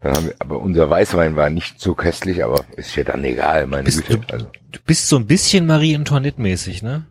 dann 0.00 0.16
haben 0.16 0.26
wir, 0.26 0.34
aber 0.38 0.58
unser 0.60 0.88
Weißwein 0.90 1.36
war 1.36 1.50
nicht 1.50 1.80
so 1.80 1.94
köstlich, 1.94 2.42
aber 2.44 2.64
ist 2.76 2.94
ja 2.96 3.04
dann 3.04 3.24
egal, 3.24 3.66
meine 3.66 3.84
Bist 3.84 4.06
Güte. 4.06 4.32
Also, 4.32 4.46
Du 4.72 4.80
bist 4.84 5.08
so 5.08 5.16
ein 5.16 5.26
bisschen 5.26 5.66
Marie 5.66 5.94
Antoinette-mäßig, 5.94 6.82
ne? 6.82 7.06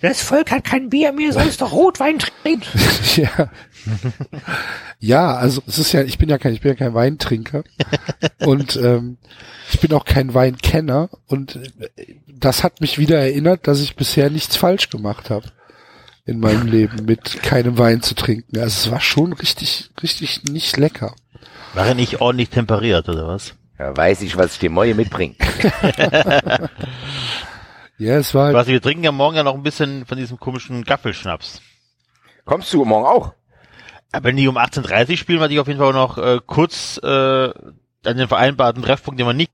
Das 0.00 0.22
Volk 0.22 0.50
hat 0.50 0.64
kein 0.64 0.88
Bier 0.88 1.12
mehr, 1.12 1.32
soll 1.32 1.44
es 1.44 1.58
doch 1.58 1.72
Rotwein 1.72 2.18
trinken. 2.18 2.66
Ja. 3.16 3.50
ja, 5.00 5.34
also 5.34 5.62
es 5.66 5.78
ist 5.78 5.92
ja, 5.92 6.02
ich 6.02 6.16
bin 6.16 6.28
ja 6.28 6.38
kein, 6.38 6.52
ich 6.52 6.60
bin 6.60 6.70
ja 6.70 6.76
kein 6.76 6.94
Weintrinker 6.94 7.64
und 8.38 8.76
ähm, 8.76 9.16
ich 9.72 9.80
bin 9.80 9.92
auch 9.94 10.04
kein 10.04 10.32
Weinkenner 10.32 11.08
und 11.26 11.56
äh, 11.56 12.14
das 12.28 12.62
hat 12.62 12.80
mich 12.80 12.98
wieder 12.98 13.18
erinnert, 13.18 13.66
dass 13.66 13.80
ich 13.80 13.96
bisher 13.96 14.30
nichts 14.30 14.54
falsch 14.54 14.90
gemacht 14.90 15.28
habe 15.28 15.46
in 16.24 16.38
meinem 16.38 16.66
Leben 16.66 17.04
mit 17.04 17.42
keinem 17.42 17.78
Wein 17.78 18.00
zu 18.02 18.14
trinken. 18.14 18.58
Also 18.58 18.86
es 18.86 18.90
war 18.92 19.00
schon 19.00 19.32
richtig, 19.32 19.90
richtig 20.02 20.44
nicht 20.44 20.76
lecker. 20.76 21.16
War 21.74 21.88
er 21.88 21.94
nicht 21.94 22.20
ordentlich 22.20 22.50
temperiert, 22.50 23.08
oder 23.08 23.26
was? 23.26 23.54
ja, 23.80 23.96
weiß 23.96 24.22
ich, 24.22 24.36
was 24.36 24.52
ich 24.52 24.58
dir 24.58 24.70
morgen 24.70 24.96
mitbringe. 24.96 25.34
Ja, 28.00 28.16
es 28.16 28.34
war 28.34 28.46
halt, 28.46 28.56
Was, 28.56 28.66
wir 28.66 28.80
trinken 28.80 29.04
ja 29.04 29.12
morgen 29.12 29.36
ja 29.36 29.42
noch 29.42 29.54
ein 29.54 29.62
bisschen 29.62 30.06
von 30.06 30.16
diesem 30.16 30.40
komischen 30.40 30.84
Gaffelschnaps. 30.84 31.60
Kommst 32.46 32.72
du 32.72 32.82
morgen 32.86 33.04
auch? 33.04 33.34
Aber 34.10 34.24
wenn 34.24 34.36
die 34.36 34.48
um 34.48 34.56
18.30 34.56 35.18
spielen, 35.18 35.38
werde 35.38 35.52
ich 35.52 35.60
auf 35.60 35.66
jeden 35.66 35.78
Fall 35.78 35.92
noch 35.92 36.16
äh, 36.16 36.40
kurz 36.46 36.98
äh, 37.02 37.08
an 37.08 38.16
den 38.16 38.26
vereinbarten 38.26 38.82
Treffpunkt, 38.82 39.20
den 39.20 39.26
man 39.26 39.36
nicht 39.36 39.52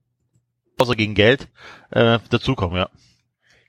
außer 0.78 0.94
gegen 0.94 1.14
Geld 1.14 1.48
äh, 1.90 2.20
dazukommen, 2.30 2.78
ja. 2.78 2.88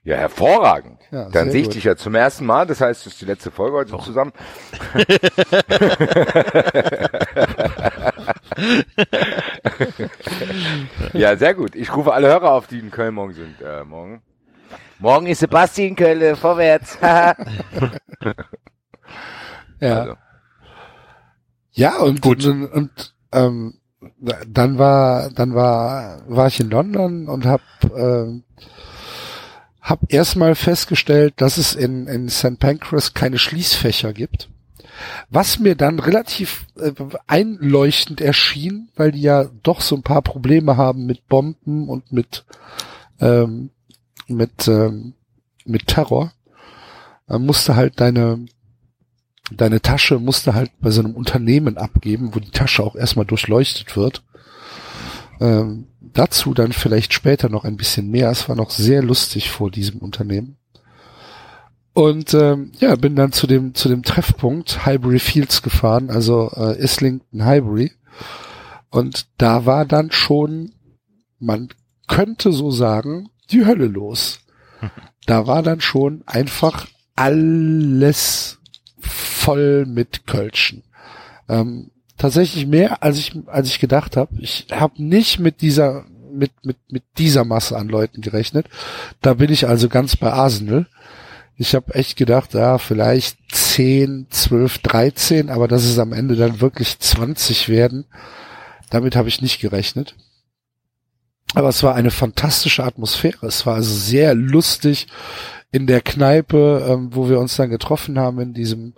Ja, 0.04 0.16
hervorragend. 0.16 1.00
Ja, 1.10 1.28
Dann 1.28 1.50
sehe 1.50 1.62
ich 1.62 1.66
gut. 1.66 1.74
dich 1.74 1.82
ja 1.82 1.96
zum 1.96 2.14
ersten 2.14 2.46
Mal. 2.46 2.64
Das 2.64 2.80
heißt, 2.80 3.04
das 3.04 3.14
ist 3.14 3.20
die 3.20 3.26
letzte 3.26 3.50
Folge 3.50 3.78
heute 3.78 3.98
zusammen. 3.98 4.32
ja, 11.14 11.36
sehr 11.36 11.54
gut. 11.54 11.74
Ich 11.74 11.96
rufe 11.96 12.12
alle 12.12 12.28
Hörer 12.28 12.52
auf, 12.52 12.68
die 12.68 12.78
in 12.78 12.92
Köln 12.92 13.14
morgen 13.14 13.34
sind. 13.34 13.60
Äh, 13.60 13.82
morgen. 13.82 14.22
Morgen 14.98 15.26
ist 15.26 15.40
Sebastian 15.40 15.94
Köln, 15.96 16.36
vorwärts. 16.36 16.98
Ja. 19.80 20.00
Also. 20.00 20.16
Ja, 21.72 21.98
und, 21.98 22.26
und, 22.26 22.72
und 22.72 23.14
ähm, 23.32 23.74
dann 24.46 24.78
war, 24.78 25.30
dann 25.30 25.54
war, 25.54 26.22
war 26.26 26.48
ich 26.48 26.60
in 26.60 26.70
London 26.70 27.28
und 27.28 27.46
hab, 27.46 27.60
ähm, 27.96 28.42
hab 29.80 30.12
erstmal 30.12 30.54
festgestellt, 30.54 31.34
dass 31.36 31.56
es 31.56 31.74
in, 31.74 32.06
in 32.08 32.28
St. 32.28 32.58
Pancras 32.58 33.14
keine 33.14 33.38
Schließfächer 33.38 34.12
gibt. 34.12 34.48
Was 35.30 35.60
mir 35.60 35.76
dann 35.76 36.00
relativ 36.00 36.66
äh, 36.76 36.92
einleuchtend 37.28 38.20
erschien, 38.20 38.88
weil 38.96 39.12
die 39.12 39.22
ja 39.22 39.44
doch 39.62 39.80
so 39.80 39.94
ein 39.94 40.02
paar 40.02 40.22
Probleme 40.22 40.76
haben 40.76 41.06
mit 41.06 41.28
Bomben 41.28 41.88
und 41.88 42.10
mit, 42.10 42.44
ähm, 43.20 43.70
mit, 44.28 44.68
ähm, 44.68 45.14
mit 45.64 45.86
Terror. 45.86 46.32
Man 47.26 47.44
musste 47.44 47.76
halt 47.76 48.00
deine, 48.00 48.46
deine 49.50 49.82
Tasche 49.82 50.18
musste 50.18 50.54
halt 50.54 50.70
bei 50.80 50.90
so 50.90 51.00
einem 51.02 51.14
Unternehmen 51.14 51.76
abgeben, 51.76 52.34
wo 52.34 52.40
die 52.40 52.50
Tasche 52.50 52.82
auch 52.82 52.96
erstmal 52.96 53.26
durchleuchtet 53.26 53.96
wird. 53.96 54.22
Ähm, 55.40 55.86
dazu 56.00 56.54
dann 56.54 56.72
vielleicht 56.72 57.12
später 57.12 57.48
noch 57.48 57.64
ein 57.64 57.76
bisschen 57.76 58.10
mehr. 58.10 58.30
Es 58.30 58.48
war 58.48 58.56
noch 58.56 58.70
sehr 58.70 59.02
lustig 59.02 59.50
vor 59.50 59.70
diesem 59.70 60.00
Unternehmen. 60.00 60.56
Und 61.92 62.32
ähm, 62.34 62.72
ja, 62.78 62.94
bin 62.94 63.16
dann 63.16 63.32
zu 63.32 63.46
dem 63.48 63.74
zu 63.74 63.88
dem 63.88 64.04
Treffpunkt 64.04 64.86
Highbury 64.86 65.18
Fields 65.18 65.62
gefahren, 65.62 66.10
also 66.10 66.50
äh, 66.54 66.78
Islington 66.78 67.44
Highbury. 67.44 67.92
Und 68.90 69.26
da 69.36 69.66
war 69.66 69.84
dann 69.84 70.12
schon, 70.12 70.72
man 71.40 71.68
könnte 72.06 72.52
so 72.52 72.70
sagen, 72.70 73.30
die 73.50 73.64
Hölle 73.64 73.86
los. 73.86 74.40
Da 75.26 75.46
war 75.46 75.62
dann 75.62 75.80
schon 75.80 76.22
einfach 76.26 76.86
alles 77.16 78.58
voll 79.00 79.86
mit 79.86 80.26
Kölschen. 80.26 80.84
Ähm, 81.48 81.90
tatsächlich 82.16 82.66
mehr, 82.66 83.02
als 83.02 83.18
ich, 83.18 83.32
als 83.46 83.68
ich 83.68 83.78
gedacht 83.78 84.16
habe. 84.16 84.34
Ich 84.40 84.66
habe 84.70 85.02
nicht 85.02 85.38
mit 85.38 85.60
dieser, 85.60 86.04
mit, 86.32 86.52
mit, 86.64 86.76
mit 86.90 87.02
dieser 87.16 87.44
Masse 87.44 87.76
an 87.76 87.88
Leuten 87.88 88.20
gerechnet. 88.20 88.66
Da 89.20 89.34
bin 89.34 89.50
ich 89.50 89.66
also 89.66 89.88
ganz 89.88 90.16
bei 90.16 90.32
Arsenal. 90.32 90.86
Ich 91.56 91.74
habe 91.74 91.94
echt 91.94 92.16
gedacht, 92.16 92.54
ja, 92.54 92.78
vielleicht 92.78 93.38
10, 93.52 94.28
12, 94.30 94.78
13, 94.78 95.50
aber 95.50 95.66
dass 95.66 95.84
es 95.84 95.98
am 95.98 96.12
Ende 96.12 96.36
dann 96.36 96.60
wirklich 96.60 96.98
20 97.00 97.68
werden, 97.68 98.04
damit 98.90 99.16
habe 99.16 99.28
ich 99.28 99.42
nicht 99.42 99.60
gerechnet. 99.60 100.14
Aber 101.54 101.68
es 101.68 101.82
war 101.82 101.94
eine 101.94 102.10
fantastische 102.10 102.84
Atmosphäre. 102.84 103.46
Es 103.46 103.64
war 103.66 103.76
also 103.76 103.94
sehr 103.94 104.34
lustig 104.34 105.06
in 105.70 105.86
der 105.86 106.00
Kneipe, 106.00 106.86
ähm, 106.88 107.14
wo 107.14 107.28
wir 107.28 107.38
uns 107.38 107.56
dann 107.56 107.70
getroffen 107.70 108.18
haben 108.18 108.40
in 108.40 108.54
diesem 108.54 108.94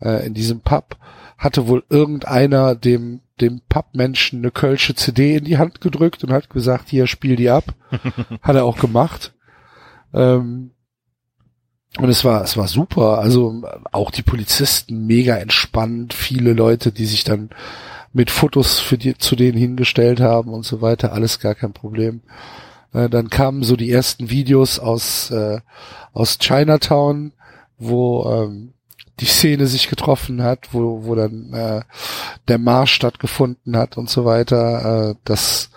äh, 0.00 0.26
in 0.26 0.34
diesem 0.34 0.60
Pub, 0.60 0.96
hatte 1.36 1.68
wohl 1.68 1.84
irgendeiner 1.88 2.74
dem 2.74 3.20
dem 3.40 3.60
Pubmenschen 3.68 4.40
eine 4.40 4.50
kölsche 4.50 4.94
CD 4.96 5.36
in 5.36 5.44
die 5.44 5.58
Hand 5.58 5.80
gedrückt 5.80 6.24
und 6.24 6.32
hat 6.32 6.50
gesagt, 6.50 6.88
hier 6.88 7.06
spiel 7.06 7.36
die 7.36 7.50
ab. 7.50 7.74
hat 8.42 8.56
er 8.56 8.64
auch 8.64 8.78
gemacht. 8.78 9.32
Ähm, 10.12 10.72
und 11.98 12.08
es 12.08 12.24
war 12.24 12.42
es 12.42 12.56
war 12.56 12.68
super. 12.68 13.18
Also 13.18 13.62
auch 13.92 14.10
die 14.10 14.22
Polizisten 14.22 15.06
mega 15.06 15.36
entspannt, 15.36 16.14
viele 16.14 16.52
Leute, 16.52 16.92
die 16.92 17.06
sich 17.06 17.24
dann 17.24 17.50
mit 18.18 18.32
Fotos 18.32 18.80
für 18.80 18.98
die, 18.98 19.16
zu 19.16 19.36
denen 19.36 19.56
hingestellt 19.56 20.20
haben 20.20 20.52
und 20.52 20.64
so 20.64 20.82
weiter, 20.82 21.12
alles 21.12 21.38
gar 21.38 21.54
kein 21.54 21.72
Problem. 21.72 22.20
Äh, 22.92 23.08
dann 23.08 23.30
kamen 23.30 23.62
so 23.62 23.76
die 23.76 23.92
ersten 23.92 24.28
Videos 24.28 24.80
aus, 24.80 25.30
äh, 25.30 25.60
aus 26.12 26.38
Chinatown, 26.40 27.32
wo 27.78 28.28
ähm, 28.28 28.74
die 29.20 29.26
Szene 29.26 29.68
sich 29.68 29.88
getroffen 29.88 30.42
hat, 30.42 30.70
wo, 30.72 31.04
wo 31.04 31.14
dann 31.14 31.52
äh, 31.52 31.82
der 32.48 32.58
Marsch 32.58 32.92
stattgefunden 32.92 33.76
hat 33.76 33.96
und 33.96 34.10
so 34.10 34.24
weiter. 34.24 35.10
Äh, 35.10 35.14
das, 35.24 35.70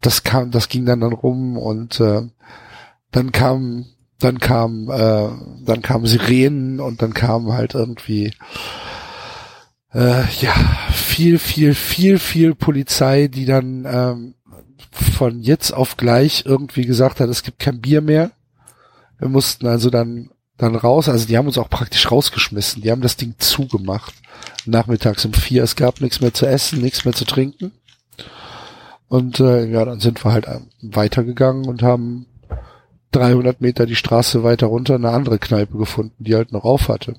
das 0.00 0.22
kam, 0.22 0.52
das 0.52 0.68
ging 0.68 0.86
dann 0.86 1.00
dann 1.00 1.14
rum 1.14 1.58
und 1.58 1.98
äh, 1.98 2.22
dann 3.10 3.32
kam, 3.32 3.86
dann 4.20 4.38
kam, 4.38 4.88
äh, 4.88 5.30
dann 5.64 5.82
kamen 5.82 6.06
Sirenen 6.06 6.78
und 6.78 7.02
dann 7.02 7.12
kam 7.12 7.52
halt 7.52 7.74
irgendwie 7.74 8.32
äh, 9.94 10.24
ja, 10.40 10.52
viel, 10.92 11.38
viel, 11.38 11.74
viel, 11.74 12.18
viel 12.18 12.54
Polizei, 12.54 13.28
die 13.28 13.44
dann 13.44 13.86
ähm, 13.86 14.34
von 14.90 15.40
jetzt 15.40 15.72
auf 15.72 15.96
gleich 15.96 16.44
irgendwie 16.46 16.86
gesagt 16.86 17.20
hat, 17.20 17.28
es 17.28 17.42
gibt 17.42 17.58
kein 17.58 17.80
Bier 17.80 18.00
mehr. 18.00 18.30
Wir 19.18 19.28
mussten 19.28 19.66
also 19.66 19.90
dann 19.90 20.30
dann 20.56 20.74
raus, 20.74 21.08
also 21.08 21.26
die 21.26 21.36
haben 21.36 21.46
uns 21.46 21.58
auch 21.58 21.68
praktisch 21.68 22.10
rausgeschmissen. 22.10 22.82
Die 22.82 22.90
haben 22.90 23.02
das 23.02 23.16
Ding 23.16 23.34
zugemacht. 23.38 24.14
Nachmittags 24.64 25.24
um 25.24 25.32
vier. 25.32 25.62
Es 25.62 25.76
gab 25.76 26.00
nichts 26.00 26.20
mehr 26.20 26.32
zu 26.32 26.46
essen, 26.46 26.80
nichts 26.80 27.04
mehr 27.04 27.14
zu 27.14 27.24
trinken. 27.24 27.72
Und 29.08 29.38
äh, 29.38 29.66
ja, 29.66 29.84
dann 29.84 30.00
sind 30.00 30.24
wir 30.24 30.32
halt 30.32 30.46
ähm, 30.48 30.68
weitergegangen 30.80 31.66
und 31.66 31.82
haben 31.82 32.26
300 33.12 33.60
Meter 33.60 33.86
die 33.86 33.96
Straße 33.96 34.42
weiter 34.42 34.66
runter 34.66 34.94
eine 34.94 35.10
andere 35.10 35.38
Kneipe 35.38 35.76
gefunden, 35.76 36.24
die 36.24 36.34
halt 36.34 36.52
noch 36.52 36.64
auf 36.64 36.88
hatte. 36.88 37.16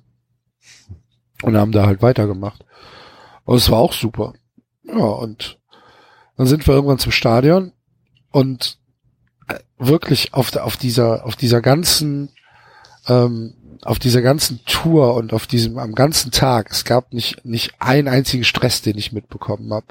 Und 1.44 1.56
haben 1.56 1.72
da 1.72 1.86
halt 1.86 2.02
weitergemacht. 2.02 2.66
Und 3.46 3.58
es 3.58 3.70
war 3.70 3.80
auch 3.80 3.94
super. 3.94 4.34
Ja, 4.84 4.96
und 4.96 5.60
dann 6.36 6.48
sind 6.48 6.66
wir 6.68 6.74
irgendwann 6.74 7.00
zum 7.00 7.12
Stadion 7.12 7.74
und 8.32 8.80
äh, 9.48 9.60
wirklich 9.78 10.34
auf, 10.34 10.52
der, 10.52 10.66
auf 10.66 10.78
dieser, 10.78 11.26
auf 11.26 11.36
dieser 11.36 11.62
ganzen, 11.62 12.30
ähm, 13.08 13.56
auf 13.84 14.00
dieser 14.00 14.22
ganzen 14.22 14.60
Tour 14.66 15.16
und 15.16 15.34
auf 15.34 15.48
diesem, 15.48 15.78
am 15.78 15.94
ganzen 15.94 16.32
Tag, 16.32 16.70
es 16.72 16.86
gab 16.86 17.14
nicht, 17.14 17.46
nicht 17.46 17.74
einen 17.80 18.08
einzigen 18.08 18.44
Stress, 18.44 18.82
den 18.82 18.98
ich 18.98 19.12
mitbekommen 19.12 19.72
habe. 19.74 19.88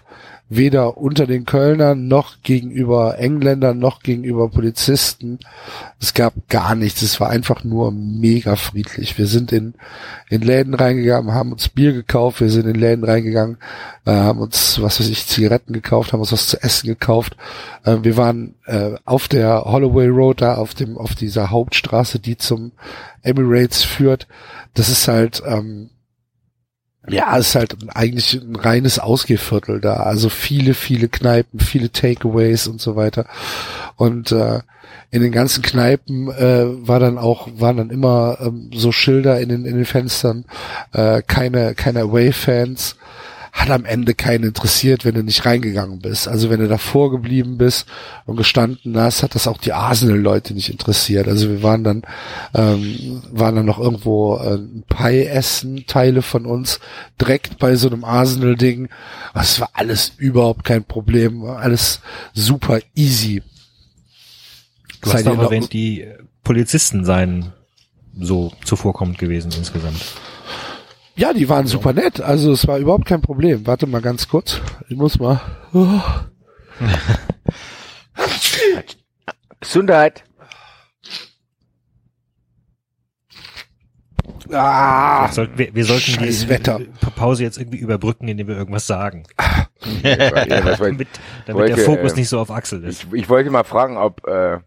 Weder 0.48 0.96
unter 0.96 1.26
den 1.26 1.44
Kölnern, 1.44 2.06
noch 2.06 2.42
gegenüber 2.42 3.18
Engländern, 3.18 3.80
noch 3.80 4.00
gegenüber 4.00 4.48
Polizisten. 4.48 5.40
Es 6.00 6.14
gab 6.14 6.34
gar 6.48 6.76
nichts. 6.76 7.02
Es 7.02 7.20
war 7.20 7.30
einfach 7.30 7.64
nur 7.64 7.90
mega 7.90 8.54
friedlich. 8.54 9.18
Wir 9.18 9.26
sind 9.26 9.50
in, 9.50 9.74
in 10.28 10.42
Läden 10.42 10.74
reingegangen, 10.74 11.34
haben 11.34 11.50
uns 11.50 11.68
Bier 11.68 11.92
gekauft, 11.92 12.40
wir 12.40 12.50
sind 12.50 12.68
in 12.68 12.76
Läden 12.76 13.04
reingegangen, 13.04 13.56
äh, 14.04 14.12
haben 14.12 14.38
uns, 14.38 14.80
was 14.80 15.00
weiß 15.00 15.08
ich, 15.08 15.26
Zigaretten 15.26 15.72
gekauft, 15.72 16.12
haben 16.12 16.20
uns 16.20 16.30
was 16.30 16.46
zu 16.46 16.62
essen 16.62 16.86
gekauft. 16.86 17.36
Äh, 17.84 17.98
wir 18.02 18.16
waren 18.16 18.54
äh, 18.66 18.92
auf 19.04 19.26
der 19.26 19.64
Holloway 19.64 20.06
Road, 20.06 20.42
da 20.42 20.54
auf 20.54 20.74
dem, 20.74 20.96
auf 20.96 21.16
dieser 21.16 21.50
Hauptstraße, 21.50 22.20
die 22.20 22.36
zum 22.36 22.70
Emirates 23.26 23.75
führt. 23.82 24.26
Das 24.74 24.88
ist 24.88 25.08
halt, 25.08 25.42
ähm, 25.46 25.90
ja, 27.08 27.36
ist 27.36 27.54
halt 27.54 27.76
eigentlich 27.94 28.34
ein 28.34 28.56
reines 28.56 28.98
Ausgehviertel 28.98 29.80
da. 29.80 29.94
Also 29.94 30.28
viele, 30.28 30.74
viele 30.74 31.08
Kneipen, 31.08 31.60
viele 31.60 31.90
Takeaways 31.90 32.66
und 32.66 32.80
so 32.80 32.96
weiter. 32.96 33.26
Und 33.96 34.32
äh, 34.32 34.60
in 35.10 35.22
den 35.22 35.32
ganzen 35.32 35.62
Kneipen 35.62 36.28
äh, 36.30 36.64
war 36.86 36.98
dann 36.98 37.16
auch, 37.16 37.48
waren 37.56 37.76
dann 37.76 37.90
immer 37.90 38.38
ähm, 38.40 38.70
so 38.74 38.92
Schilder 38.92 39.40
in 39.40 39.48
den, 39.48 39.64
in 39.64 39.76
den 39.76 39.84
Fenstern, 39.84 40.44
äh, 40.92 41.22
keine, 41.22 41.74
keine 41.74 42.00
Away-Fans. 42.00 42.96
Hat 43.58 43.70
am 43.70 43.86
Ende 43.86 44.14
keinen 44.14 44.44
interessiert, 44.44 45.06
wenn 45.06 45.14
du 45.14 45.22
nicht 45.22 45.46
reingegangen 45.46 46.00
bist. 46.00 46.28
Also 46.28 46.50
wenn 46.50 46.60
du 46.60 46.68
davor 46.68 47.10
geblieben 47.10 47.56
bist 47.56 47.86
und 48.26 48.36
gestanden 48.36 48.98
hast, 48.98 49.22
hat 49.22 49.34
das 49.34 49.48
auch 49.48 49.56
die 49.56 49.72
Arsenal-Leute 49.72 50.52
nicht 50.52 50.68
interessiert. 50.68 51.26
Also 51.26 51.48
wir 51.48 51.62
waren 51.62 51.82
dann, 51.82 52.02
ähm, 52.54 53.22
waren 53.30 53.56
dann 53.56 53.64
noch 53.64 53.78
irgendwo 53.78 54.36
äh, 54.36 54.56
ein 54.56 54.84
Pie 54.86 55.24
essen, 55.24 55.86
Teile 55.86 56.20
von 56.20 56.44
uns, 56.44 56.80
direkt 57.18 57.58
bei 57.58 57.76
so 57.76 57.88
einem 57.88 58.04
Arsenal-Ding. 58.04 58.90
Das 59.32 59.58
war 59.58 59.70
alles 59.72 60.12
überhaupt 60.18 60.64
kein 60.64 60.84
Problem, 60.84 61.42
alles 61.46 62.00
super 62.34 62.80
easy. 62.94 63.42
Du 65.00 65.12
hast 65.14 65.24
noch- 65.24 65.38
erwähnt, 65.38 65.72
die 65.72 66.06
Polizisten 66.44 67.06
seien 67.06 67.52
so 68.20 68.52
zuvorkommend 68.64 69.16
gewesen 69.18 69.50
insgesamt. 69.56 70.04
Ja, 71.16 71.32
die 71.32 71.48
waren 71.48 71.66
super 71.66 71.92
nett. 71.92 72.20
Also 72.20 72.52
es 72.52 72.66
war 72.68 72.78
überhaupt 72.78 73.06
kein 73.06 73.22
Problem. 73.22 73.66
Warte 73.66 73.86
mal 73.86 74.02
ganz 74.02 74.28
kurz. 74.28 74.60
Ich 74.88 74.96
muss 74.96 75.18
mal. 75.18 75.40
Oh. 75.72 76.00
Gesundheit. 79.60 80.24
Ah, 84.52 85.26
Wir, 85.28 85.32
sollten, 85.32 85.58
wir, 85.58 85.74
wir 85.74 85.84
sollten 85.84 86.02
Scheiß 86.12 86.40
die 86.40 86.48
Wetter. 86.48 86.80
Pa- 87.00 87.10
Pause 87.10 87.42
jetzt 87.42 87.58
irgendwie 87.58 87.78
überbrücken, 87.78 88.28
indem 88.28 88.46
wir 88.48 88.56
irgendwas 88.56 88.86
sagen. 88.86 89.24
Ja, 90.02 90.16
Damit, 90.30 90.50
damit 90.80 91.08
wollte, 91.48 91.74
der 91.76 91.84
Fokus 91.84 92.12
äh, 92.14 92.16
nicht 92.16 92.28
so 92.28 92.40
auf 92.40 92.50
Axel 92.50 92.82
ist. 92.82 93.04
ich, 93.04 93.12
ich 93.12 93.28
wollte 93.28 93.50
mal 93.50 93.62
fragen, 93.62 93.98
ob 93.98 94.26
äh, 94.26 94.58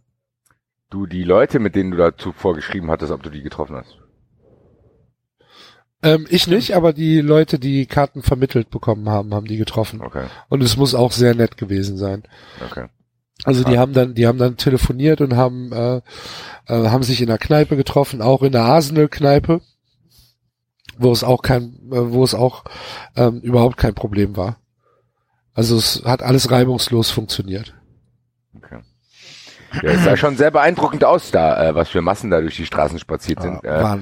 du 0.91 1.07
die 1.07 1.23
Leute, 1.23 1.59
mit 1.59 1.75
denen 1.75 1.91
du 1.91 1.97
da 1.97 2.15
zuvor 2.15 2.55
geschrieben 2.55 2.89
hattest, 2.89 3.11
ob 3.11 3.21
du 3.23 3.29
die 3.29 3.41
getroffen 3.41 3.75
hast. 3.75 3.97
Ähm, 6.03 6.25
ich 6.29 6.47
nicht, 6.47 6.75
aber 6.75 6.93
die 6.93 7.21
Leute, 7.21 7.59
die 7.59 7.85
Karten 7.85 8.21
vermittelt 8.21 8.69
bekommen 8.69 9.09
haben, 9.09 9.33
haben 9.33 9.47
die 9.47 9.57
getroffen. 9.57 10.01
Okay, 10.01 10.25
Und 10.49 10.61
es 10.63 10.77
muss 10.77 10.95
auch 10.95 11.11
sehr 11.11 11.35
nett 11.35 11.57
gewesen 11.57 11.97
sein. 11.97 12.23
okay. 12.69 12.87
Also 13.45 13.63
die 13.63 13.77
Ah. 13.77 13.79
haben 13.81 13.93
dann, 13.93 14.15
die 14.15 14.27
haben 14.27 14.37
dann 14.37 14.57
telefoniert 14.57 15.21
und 15.21 15.37
haben, 15.37 15.71
äh, 15.71 16.01
äh, 16.67 16.89
haben 16.89 17.03
sich 17.03 17.21
in 17.21 17.27
der 17.27 17.37
Kneipe 17.37 17.77
getroffen, 17.77 18.21
auch 18.21 18.43
in 18.43 18.51
der 18.51 18.63
Arsenal-Kneipe, 18.63 19.61
wo 20.97 21.11
es 21.13 21.23
auch 21.23 21.41
kein, 21.41 21.75
äh, 21.89 22.11
wo 22.11 22.21
es 22.25 22.35
auch 22.35 22.65
ähm, 23.15 23.39
überhaupt 23.39 23.77
kein 23.77 23.93
Problem 23.95 24.35
war. 24.35 24.57
Also 25.53 25.77
es 25.77 26.03
hat 26.03 26.21
alles 26.21 26.51
reibungslos 26.51 27.11
funktioniert. 27.11 27.73
okay. 28.57 28.79
Ja, 29.83 29.91
es 29.91 30.03
sah 30.03 30.17
schon 30.17 30.35
sehr 30.35 30.51
beeindruckend 30.51 31.05
aus 31.05 31.31
da, 31.31 31.69
äh, 31.69 31.75
was 31.75 31.87
für 31.89 32.01
Massen 32.01 32.29
da 32.31 32.41
durch 32.41 32.57
die 32.57 32.65
Straßen 32.65 32.99
spaziert 32.99 33.41
sind. 33.41 33.65
Ah, 33.65 33.95
Äh, 33.95 33.99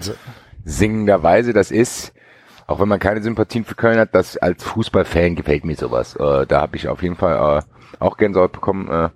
Wahnsinn. 0.67 0.89
singenderweise, 0.89 1.53
das 1.53 1.71
ist, 1.71 2.13
auch 2.67 2.80
wenn 2.80 2.88
man 2.88 2.99
keine 2.99 3.21
Sympathien 3.21 3.65
für 3.65 3.75
Köln 3.75 3.99
hat, 3.99 4.13
das 4.13 4.38
als 4.38 4.63
Fußballfan 4.63 5.36
gefällt 5.36 5.65
mir 5.65 5.75
sowas. 5.75 6.15
Äh, 6.15 6.45
da 6.45 6.62
habe 6.62 6.75
ich 6.75 6.88
auf 6.88 7.01
jeden 7.01 7.15
Fall 7.15 7.60
äh, 7.60 7.62
auch 7.99 8.17
Gänsehaut 8.17 8.51
bekommen. 8.51 8.89
Äh, 8.89 9.10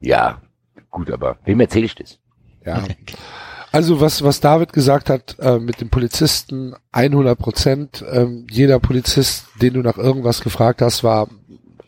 ja, 0.00 0.40
gut, 0.90 1.10
aber 1.10 1.38
wem 1.44 1.60
erzähle 1.60 1.86
ich 1.86 1.94
das? 1.94 2.18
Ja. 2.64 2.82
Also 3.72 4.00
was, 4.00 4.22
was 4.22 4.40
David 4.40 4.72
gesagt 4.72 5.10
hat 5.10 5.36
äh, 5.40 5.58
mit 5.58 5.80
dem 5.80 5.90
Polizisten, 5.90 6.76
100 6.92 7.36
Prozent. 7.36 8.04
Ähm, 8.08 8.46
jeder 8.48 8.78
Polizist, 8.78 9.46
den 9.60 9.74
du 9.74 9.80
nach 9.80 9.98
irgendwas 9.98 10.42
gefragt 10.42 10.80
hast, 10.80 11.02
war 11.02 11.28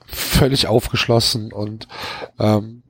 völlig 0.07 0.67
aufgeschlossen 0.67 1.53
und 1.53 1.87
ähm, 2.41 2.83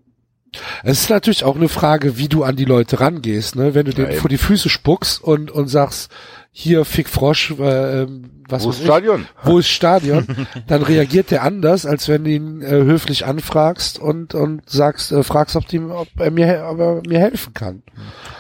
es 0.84 1.00
ist 1.00 1.10
natürlich 1.10 1.44
auch 1.44 1.56
eine 1.56 1.68
Frage, 1.68 2.16
wie 2.18 2.28
du 2.28 2.44
an 2.44 2.56
die 2.56 2.64
Leute 2.64 3.00
rangehst, 3.00 3.56
ne? 3.56 3.74
Wenn 3.74 3.84
du 3.86 3.92
Ja, 3.92 3.96
denen 3.96 4.10
eben. 4.12 4.20
vor 4.20 4.28
die 4.30 4.38
Füße 4.38 4.68
spuckst 4.68 5.22
und 5.22 5.50
und 5.50 5.68
sagst, 5.68 6.10
hier 6.58 6.86
Fick 6.86 7.10
Frosch, 7.10 7.50
äh, 7.58 8.02
ähm, 8.04 8.30
was 8.48 8.64
Wo 8.64 8.70
ist 8.70 8.78
ich, 8.78 8.86
Stadion? 8.86 9.26
wo 9.42 9.58
ist 9.58 9.68
Stadion, 9.68 10.26
dann 10.66 10.82
reagiert 10.82 11.30
der 11.30 11.42
anders, 11.42 11.84
als 11.84 12.08
wenn 12.08 12.24
du 12.24 12.30
ihn 12.30 12.62
äh, 12.62 12.70
höflich 12.70 13.26
anfragst 13.26 13.98
und 13.98 14.34
und 14.34 14.62
sagst, 14.66 15.12
äh, 15.12 15.22
fragst, 15.22 15.54
ob, 15.56 15.68
die, 15.68 15.80
ob 15.80 16.08
er 16.18 16.30
mir, 16.30 16.66
ob 16.70 16.78
er 16.78 17.02
mir 17.06 17.18
helfen 17.18 17.52
kann. 17.52 17.82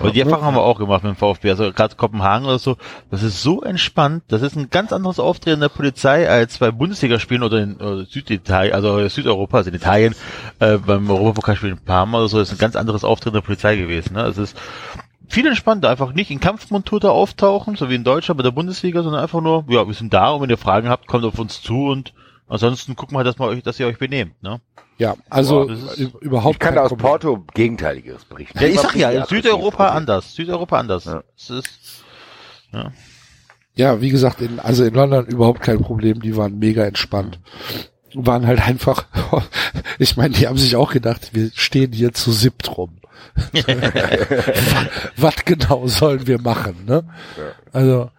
Aber 0.00 0.12
die 0.12 0.20
Erfahrung 0.20 0.46
haben 0.46 0.54
wir 0.56 0.62
auch 0.62 0.78
gemacht 0.78 1.04
mit 1.04 1.12
dem 1.12 1.16
VfB, 1.16 1.50
also 1.50 1.70
gerade 1.72 1.96
Kopenhagen 1.96 2.46
oder 2.46 2.58
so. 2.58 2.78
Das 3.10 3.22
ist 3.22 3.42
so 3.42 3.60
entspannt. 3.60 4.22
Das 4.28 4.40
ist 4.40 4.56
ein 4.56 4.70
ganz 4.70 4.94
anderes 4.94 5.18
Auftreten 5.18 5.60
der 5.60 5.68
Polizei 5.68 6.26
als 6.26 6.56
bei 6.56 6.70
Bundesligaspielen 6.70 7.42
oder 7.42 7.58
in 7.58 7.76
oder 7.76 8.06
Süditalien, 8.06 8.72
also 8.74 9.06
Südeuropa, 9.08 9.58
also 9.58 9.68
in 9.68 9.76
Italien, 9.76 10.14
äh, 10.60 10.78
beim 10.78 11.10
Europapokalspiel 11.10 11.68
in 11.68 11.78
Parma 11.84 12.16
oder 12.16 12.28
so, 12.28 12.40
ist 12.40 12.50
ein 12.50 12.56
ganz 12.58 12.76
anderes 12.76 13.04
Auftreten 13.04 13.34
der 13.34 13.42
Polizei 13.42 13.76
gewesen. 13.76 14.14
Ne? 14.14 14.22
Es 14.22 14.38
ist 14.38 14.56
viel 15.28 15.46
entspannter, 15.46 15.90
einfach 15.90 16.12
nicht 16.12 16.30
in 16.30 16.40
Kampfmontur 16.40 17.00
da 17.00 17.10
auftauchen, 17.10 17.76
so 17.76 17.90
wie 17.90 17.94
in 17.94 18.04
Deutschland 18.04 18.38
bei 18.38 18.42
der 18.42 18.50
Bundesliga, 18.50 19.02
sondern 19.02 19.22
einfach 19.22 19.40
nur, 19.40 19.64
ja, 19.68 19.86
wir 19.86 19.94
sind 19.94 20.12
da 20.12 20.30
und 20.30 20.42
wenn 20.42 20.50
ihr 20.50 20.58
Fragen 20.58 20.88
habt, 20.88 21.06
kommt 21.06 21.24
auf 21.24 21.38
uns 21.38 21.62
zu 21.62 21.86
und 21.86 22.12
ansonsten 22.48 22.96
gucken 22.96 23.14
wir 23.14 23.18
halt, 23.18 23.26
dass, 23.26 23.38
wir 23.38 23.46
euch, 23.46 23.62
dass 23.62 23.80
ihr 23.80 23.86
euch 23.86 23.98
benehmt. 23.98 24.42
Ne? 24.42 24.60
Ja, 24.98 25.16
also 25.28 25.66
Boah, 25.66 26.20
überhaupt 26.20 26.54
Ich 26.54 26.58
kann 26.58 26.78
aus 26.78 26.88
Problem. 26.88 27.06
Porto 27.06 27.44
Gegenteiliges 27.54 28.24
berichten. 28.24 28.58
Ja, 28.58 28.68
ich 28.68 28.80
sag 28.80 28.94
ja, 28.96 29.08
aggressiv 29.08 29.28
Südeuropa 29.28 29.88
anders, 29.88 30.34
Südeuropa 30.34 30.78
anders. 30.78 31.04
Ja. 31.04 31.22
Es 31.36 31.50
ist, 31.50 32.04
Ja, 33.74 34.00
wie 34.00 34.10
gesagt, 34.10 34.40
in, 34.40 34.58
also 34.58 34.84
in 34.84 34.94
London 34.94 35.26
überhaupt 35.26 35.60
kein 35.60 35.80
Problem, 35.82 36.20
die 36.20 36.36
waren 36.36 36.58
mega 36.58 36.84
entspannt. 36.84 37.38
Waren 38.14 38.46
halt 38.46 38.66
einfach, 38.66 39.04
ich 39.98 40.16
meine, 40.16 40.34
die 40.34 40.46
haben 40.46 40.56
sich 40.56 40.76
auch 40.76 40.92
gedacht, 40.92 41.34
wir 41.34 41.50
stehen 41.54 41.92
hier 41.92 42.14
zu 42.14 42.32
siebt 42.32 42.78
rum. 42.78 42.96
Was 45.16 45.36
genau 45.44 45.86
sollen 45.86 46.26
wir 46.26 46.40
machen, 46.40 46.84
ne? 46.86 47.04
Also, 47.72 48.10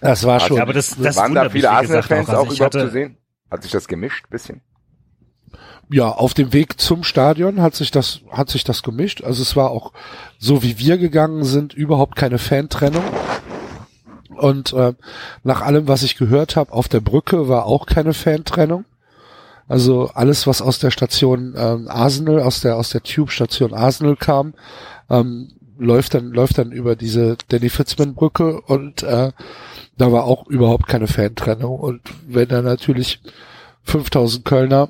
das 0.00 0.24
war 0.24 0.40
schon. 0.40 0.56
Ja, 0.56 0.62
aber 0.62 0.72
das, 0.72 0.96
das 0.96 1.16
Waren 1.16 1.34
da 1.34 1.48
viele 1.50 1.70
Arsenal-Fans 1.70 2.28
Also 2.28 2.40
auch 2.40 2.52
ich 2.52 2.58
überhaupt 2.58 2.74
hatte- 2.74 2.86
zu 2.86 2.92
sehen? 2.92 3.16
Hat 3.50 3.62
sich 3.62 3.72
das 3.72 3.88
gemischt, 3.88 4.28
bisschen? 4.30 4.60
Ja, 5.90 6.08
auf 6.10 6.34
dem 6.34 6.52
Weg 6.52 6.78
zum 6.78 7.02
Stadion 7.02 7.62
hat 7.62 7.74
sich 7.74 7.90
das, 7.90 8.20
hat 8.30 8.50
sich 8.50 8.62
das 8.62 8.82
gemischt. 8.82 9.24
Also 9.24 9.40
es 9.40 9.56
war 9.56 9.70
auch 9.70 9.92
so, 10.38 10.62
wie 10.62 10.78
wir 10.78 10.98
gegangen 10.98 11.44
sind, 11.44 11.72
überhaupt 11.72 12.14
keine 12.14 12.36
Fantrennung. 12.38 13.02
Und 14.36 14.74
äh, 14.74 14.92
nach 15.44 15.62
allem, 15.62 15.88
was 15.88 16.02
ich 16.02 16.16
gehört 16.18 16.56
habe, 16.56 16.72
auf 16.72 16.88
der 16.88 17.00
Brücke 17.00 17.48
war 17.48 17.64
auch 17.64 17.86
keine 17.86 18.12
Fantrennung. 18.12 18.84
Also 19.68 20.10
alles, 20.14 20.46
was 20.46 20.62
aus 20.62 20.78
der 20.78 20.90
Station 20.90 21.54
ähm, 21.56 21.88
Arsenal, 21.88 22.40
aus 22.40 22.60
der 22.60 22.76
aus 22.76 22.88
der 22.88 23.02
Tube-Station 23.02 23.74
Arsenal 23.74 24.16
kam, 24.16 24.54
ähm, 25.10 25.52
läuft 25.78 26.14
dann 26.14 26.30
läuft 26.30 26.56
dann 26.58 26.72
über 26.72 26.96
diese 26.96 27.36
Danny 27.48 27.68
Fitzman 27.68 28.14
Brücke 28.14 28.62
und 28.62 29.02
äh, 29.02 29.32
da 29.98 30.12
war 30.12 30.24
auch 30.24 30.46
überhaupt 30.46 30.86
keine 30.86 31.06
Fantrennung. 31.06 31.78
Und 31.78 32.00
wenn 32.26 32.48
da 32.48 32.62
natürlich 32.62 33.20
5000 33.84 34.44
Kölner 34.44 34.88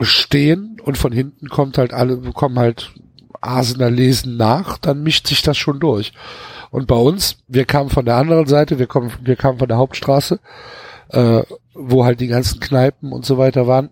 stehen 0.00 0.80
und 0.82 0.96
von 0.96 1.12
hinten 1.12 1.48
kommt 1.48 1.76
halt 1.76 1.92
alle, 1.92 2.16
kommen 2.32 2.58
halt 2.58 2.92
Arsener 3.40 3.90
lesen 3.90 4.36
nach, 4.36 4.78
dann 4.78 5.02
mischt 5.02 5.26
sich 5.26 5.42
das 5.42 5.58
schon 5.58 5.78
durch. 5.78 6.12
Und 6.70 6.86
bei 6.86 6.96
uns, 6.96 7.38
wir 7.48 7.64
kamen 7.66 7.90
von 7.90 8.04
der 8.04 8.16
anderen 8.16 8.46
Seite, 8.46 8.78
wir 8.78 8.86
kommen, 8.86 9.12
wir 9.22 9.36
kamen 9.36 9.58
von 9.58 9.68
der 9.68 9.76
Hauptstraße, 9.76 10.40
äh, 11.10 11.42
wo 11.74 12.04
halt 12.04 12.20
die 12.20 12.26
ganzen 12.28 12.60
Kneipen 12.60 13.12
und 13.12 13.26
so 13.26 13.36
weiter 13.36 13.66
waren 13.66 13.90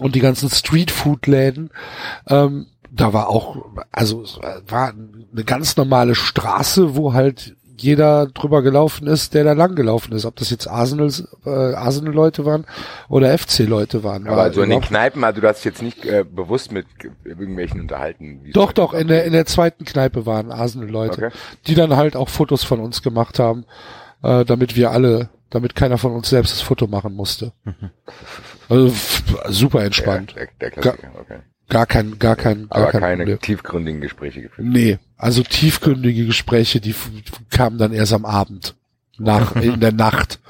und 0.00 0.14
die 0.14 0.20
ganzen 0.20 0.50
Streetfood-Läden. 0.50 1.70
Ähm, 2.28 2.66
da 2.90 3.12
war 3.12 3.28
auch, 3.28 3.56
also 3.90 4.22
es 4.22 4.38
war 4.68 4.92
eine 5.32 5.44
ganz 5.44 5.76
normale 5.76 6.14
Straße, 6.14 6.94
wo 6.96 7.12
halt 7.12 7.56
jeder 7.76 8.26
drüber 8.26 8.62
gelaufen 8.62 9.08
ist, 9.08 9.34
der 9.34 9.42
da 9.42 9.52
lang 9.52 9.74
gelaufen 9.74 10.12
ist. 10.12 10.24
Ob 10.26 10.36
das 10.36 10.48
jetzt 10.50 10.68
Arsenal, 10.68 11.10
äh, 11.44 11.50
Arsenal-Leute 11.74 12.44
waren 12.44 12.66
oder 13.08 13.36
FC-Leute 13.36 14.04
waren. 14.04 14.28
Aber 14.28 14.42
also 14.42 14.62
in 14.62 14.70
den 14.70 14.80
Kneipen, 14.80 15.24
also 15.24 15.40
du 15.40 15.48
hast 15.48 15.64
jetzt 15.64 15.82
nicht 15.82 16.04
äh, 16.04 16.24
bewusst 16.24 16.70
mit 16.70 16.86
ge- 17.00 17.10
irgendwelchen 17.24 17.80
unterhalten. 17.80 18.42
Doch, 18.52 18.68
halt 18.68 18.78
doch, 18.78 18.94
in 18.94 19.08
der, 19.08 19.24
in 19.24 19.32
der 19.32 19.44
zweiten 19.46 19.84
Kneipe 19.84 20.24
waren 20.24 20.52
Arsenal-Leute, 20.52 21.26
Okay. 21.26 21.36
die 21.66 21.74
dann 21.74 21.96
halt 21.96 22.14
auch 22.14 22.28
Fotos 22.28 22.62
von 22.62 22.78
uns 22.78 23.02
gemacht 23.02 23.40
haben, 23.40 23.64
äh, 24.22 24.44
damit 24.44 24.76
wir 24.76 24.92
alle, 24.92 25.30
damit 25.54 25.74
keiner 25.74 25.98
von 25.98 26.12
uns 26.12 26.28
selbst 26.28 26.52
das 26.52 26.60
Foto 26.60 26.86
machen 26.86 27.14
musste. 27.14 27.52
Also 28.68 28.92
super 29.48 29.84
entspannt. 29.84 30.34
Ja, 30.36 30.44
der, 30.44 30.48
der 30.60 30.70
Klassiker, 30.70 31.10
okay. 31.20 31.38
Gar 31.68 31.86
kein, 31.86 32.18
gar 32.18 32.36
kein, 32.36 32.68
gar 32.68 32.82
Aber 32.82 32.90
kein 32.90 33.00
keine 33.00 33.22
Problem. 33.24 33.40
tiefgründigen 33.40 34.00
Gespräche 34.00 34.42
geführt. 34.42 34.68
Nee, 34.68 34.98
also 35.16 35.42
tiefgründige 35.42 36.26
Gespräche, 36.26 36.80
die 36.80 36.94
kamen 37.50 37.78
dann 37.78 37.92
erst 37.92 38.12
am 38.12 38.24
Abend. 38.26 38.74
Nach, 39.16 39.56
in 39.60 39.80
der 39.80 39.92
Nacht 39.92 40.40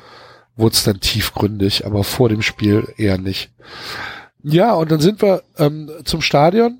wurde 0.57 0.75
es 0.75 0.83
dann 0.85 1.01
tiefgründig, 1.01 1.87
aber 1.87 2.03
vor 2.03 2.29
dem 2.29 2.43
Spiel 2.43 2.89
eher 2.97 3.19
nicht. 3.19 3.51
Ja, 4.43 4.73
und 4.75 4.91
dann 4.91 5.01
sind 5.01 5.23
wir 5.23 5.43
ähm, 5.59 5.91
zum 6.05 6.21
Stadion. 6.21 6.79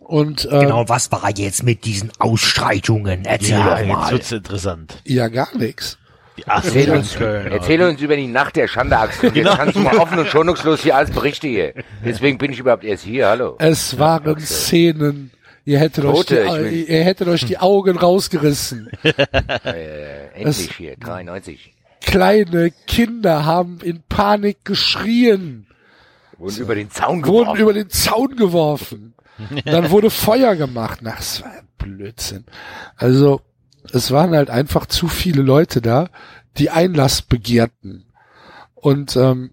Und 0.00 0.44
äh, 0.46 0.60
Genau, 0.60 0.88
was 0.88 1.10
war 1.12 1.30
jetzt 1.36 1.62
mit 1.62 1.84
diesen 1.84 2.10
Ausschreitungen? 2.18 3.24
Erzähl 3.24 3.50
ja, 3.58 3.70
doch 3.70 3.78
jetzt 3.78 3.88
mal. 3.88 4.12
wird's 4.12 4.32
interessant. 4.32 5.00
ja 5.04 5.28
gar 5.28 5.56
nichts. 5.56 5.98
Die 6.36 6.42
Erzähl 6.46 6.90
uns, 6.90 7.14
Köln. 7.14 7.52
erzähl 7.52 7.80
uns 7.82 8.00
über 8.00 8.16
die 8.16 8.26
Nacht 8.26 8.56
der 8.56 8.66
Schande, 8.66 8.96
Axel. 8.98 9.26
Jetzt 9.26 9.34
Genau. 9.34 9.54
kannst 9.56 9.76
du 9.76 9.80
mal 9.80 9.96
offen 9.98 10.18
und 10.18 10.26
schonungslos 10.28 10.82
hier 10.82 10.96
alles 10.96 11.10
berichtigen. 11.12 11.84
Deswegen 12.04 12.38
bin 12.38 12.52
ich 12.52 12.58
überhaupt 12.58 12.82
erst 12.84 13.04
hier, 13.04 13.28
hallo. 13.28 13.54
Es 13.60 13.98
waren 14.00 14.40
Szenen, 14.40 15.30
ihr 15.64 15.78
hättet, 15.78 16.04
euch 16.04 16.26
die, 16.26 16.34
Tote, 16.34 16.42
ich 16.44 16.52
will- 16.72 16.84
ihr 16.88 17.04
hättet 17.04 17.28
euch 17.28 17.44
die 17.46 17.58
Augen 17.58 17.96
rausgerissen. 17.96 18.90
Äh, 19.64 20.26
endlich 20.34 20.72
hier, 20.76 20.96
93. 20.96 21.72
Kleine 22.00 22.72
Kinder 22.86 23.44
haben 23.44 23.78
in 23.82 24.02
Panik 24.08 24.64
geschrien, 24.64 25.66
Wurden 26.36 26.56
über 26.58 26.74
den 26.74 26.90
Zaun 26.90 27.24
wurden 27.24 27.44
geworfen. 27.44 27.60
über 27.62 27.72
den 27.72 27.90
Zaun 27.90 28.36
geworfen. 28.36 29.14
Dann 29.64 29.90
wurde 29.90 30.10
Feuer 30.10 30.56
gemacht. 30.56 30.98
Na, 31.02 31.14
das 31.16 31.42
war 31.42 31.50
ein 31.52 31.68
Blödsinn. 31.78 32.44
Also, 32.96 33.40
es 33.92 34.10
waren 34.10 34.34
halt 34.34 34.50
einfach 34.50 34.86
zu 34.86 35.08
viele 35.08 35.42
Leute 35.42 35.80
da, 35.82 36.08
die 36.56 36.70
Einlass 36.70 37.22
begehrten. 37.22 38.04
Und 38.74 39.16
ähm, 39.16 39.50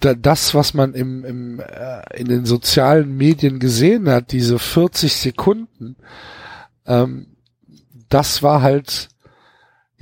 da, 0.00 0.14
das, 0.14 0.54
was 0.54 0.74
man 0.74 0.94
im, 0.94 1.24
im, 1.24 1.60
äh, 1.60 2.02
in 2.16 2.28
den 2.28 2.44
sozialen 2.44 3.16
Medien 3.16 3.58
gesehen 3.58 4.08
hat, 4.08 4.32
diese 4.32 4.58
40 4.58 5.14
Sekunden, 5.14 5.96
ähm, 6.86 7.28
das 8.08 8.42
war 8.42 8.62
halt, 8.62 9.08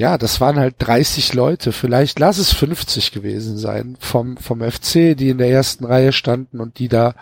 ja, 0.00 0.16
das 0.16 0.40
waren 0.40 0.58
halt 0.58 0.76
30 0.78 1.34
Leute, 1.34 1.72
vielleicht 1.72 2.18
lass 2.18 2.38
es 2.38 2.54
50 2.54 3.12
gewesen 3.12 3.58
sein 3.58 3.98
vom, 4.00 4.38
vom 4.38 4.62
FC, 4.62 5.14
die 5.14 5.28
in 5.28 5.36
der 5.36 5.50
ersten 5.50 5.84
Reihe 5.84 6.12
standen 6.12 6.58
und 6.58 6.78
die 6.78 6.88
da 6.88 7.14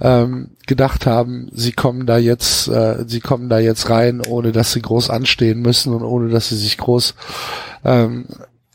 ähm, 0.00 0.50
gedacht 0.64 1.06
haben, 1.06 1.48
sie 1.52 1.72
kommen 1.72 2.06
da 2.06 2.16
jetzt, 2.16 2.68
äh, 2.68 3.02
sie 3.08 3.18
kommen 3.18 3.48
da 3.48 3.58
jetzt 3.58 3.90
rein, 3.90 4.22
ohne 4.24 4.52
dass 4.52 4.72
sie 4.72 4.80
groß 4.80 5.10
anstehen 5.10 5.60
müssen 5.60 5.92
und 5.92 6.04
ohne 6.04 6.28
dass 6.28 6.50
sie 6.50 6.56
sich 6.56 6.78
groß 6.78 7.16
ähm, 7.84 8.26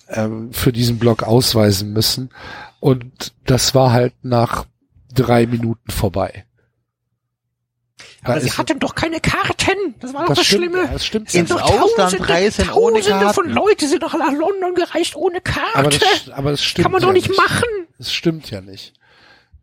ähm, 0.09 0.51
für 0.51 0.73
diesen 0.73 0.99
Block 0.99 1.23
ausweisen 1.23 1.93
müssen. 1.93 2.31
Und 2.81 3.31
das 3.45 3.73
war 3.73 3.93
halt 3.93 4.15
nach 4.21 4.65
drei 5.15 5.47
Minuten 5.47 5.91
vorbei. 5.91 6.43
Aber 8.23 8.41
sie 8.41 8.51
hatten 8.51 8.79
doch 8.79 8.95
keine 8.95 9.19
Karten. 9.19 9.95
Das 9.99 10.13
war 10.13 10.25
doch 10.25 10.35
das, 10.35 10.45
stimmt, 10.45 10.63
Schlimme. 10.65 10.83
ja, 10.85 10.91
Das 10.91 11.05
stimmt. 11.05 11.29
Sind 11.29 11.49
ja. 11.49 11.55
Ins 11.55 11.63
doch 11.63 11.71
Ausland 11.71 12.17
Tausende, 12.17 12.27
Tausende 12.67 13.33
von 13.33 13.43
Karten. 13.45 13.49
Leute 13.51 13.87
sind 13.87 14.03
doch 14.03 14.13
nach 14.13 14.31
London 14.33 14.75
gereist 14.75 15.15
ohne 15.15 15.39
Karte. 15.41 15.75
aber 15.75 15.89
das, 15.89 16.29
aber 16.33 16.51
das 16.51 16.61
stimmt 16.63 16.83
Kann 16.83 16.91
man 16.91 17.01
doch 17.01 17.07
ja 17.09 17.13
nicht 17.13 17.29
machen. 17.35 17.63
Das 17.97 18.11
stimmt 18.13 18.49
ja 18.51 18.61
nicht. 18.61 18.93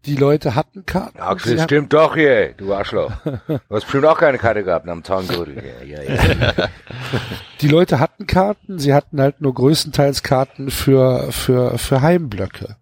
Die 0.07 0.14
Leute 0.14 0.55
hatten 0.55 0.87
Karten. 0.87 1.19
Sie 1.19 1.21
das 1.51 1.62
hatten- 1.62 1.62
stimmt 1.64 1.92
doch 1.92 2.14
hier, 2.14 2.53
du 2.53 2.73
Arschloch. 2.73 3.11
Du 3.25 3.59
hast 3.71 3.83
bestimmt 3.83 4.05
auch 4.05 4.19
keine 4.19 4.38
Karte 4.38 4.62
gehabt 4.62 4.88
am 4.88 5.03
Zaungürtel. 5.03 5.57
Ja, 5.85 6.01
ja, 6.01 6.03
ja. 6.14 6.53
die 7.61 7.66
Leute 7.69 7.99
hatten 7.99 8.27
Karten, 8.29 8.79
sie 8.79 8.95
hatten 8.95 9.21
halt 9.21 9.40
nur 9.40 9.53
größtenteils 9.55 10.23
Karten 10.23 10.71
für, 10.71 11.33
für, 11.33 11.77
für 11.79 12.03
Heimblöcke. 12.03 12.77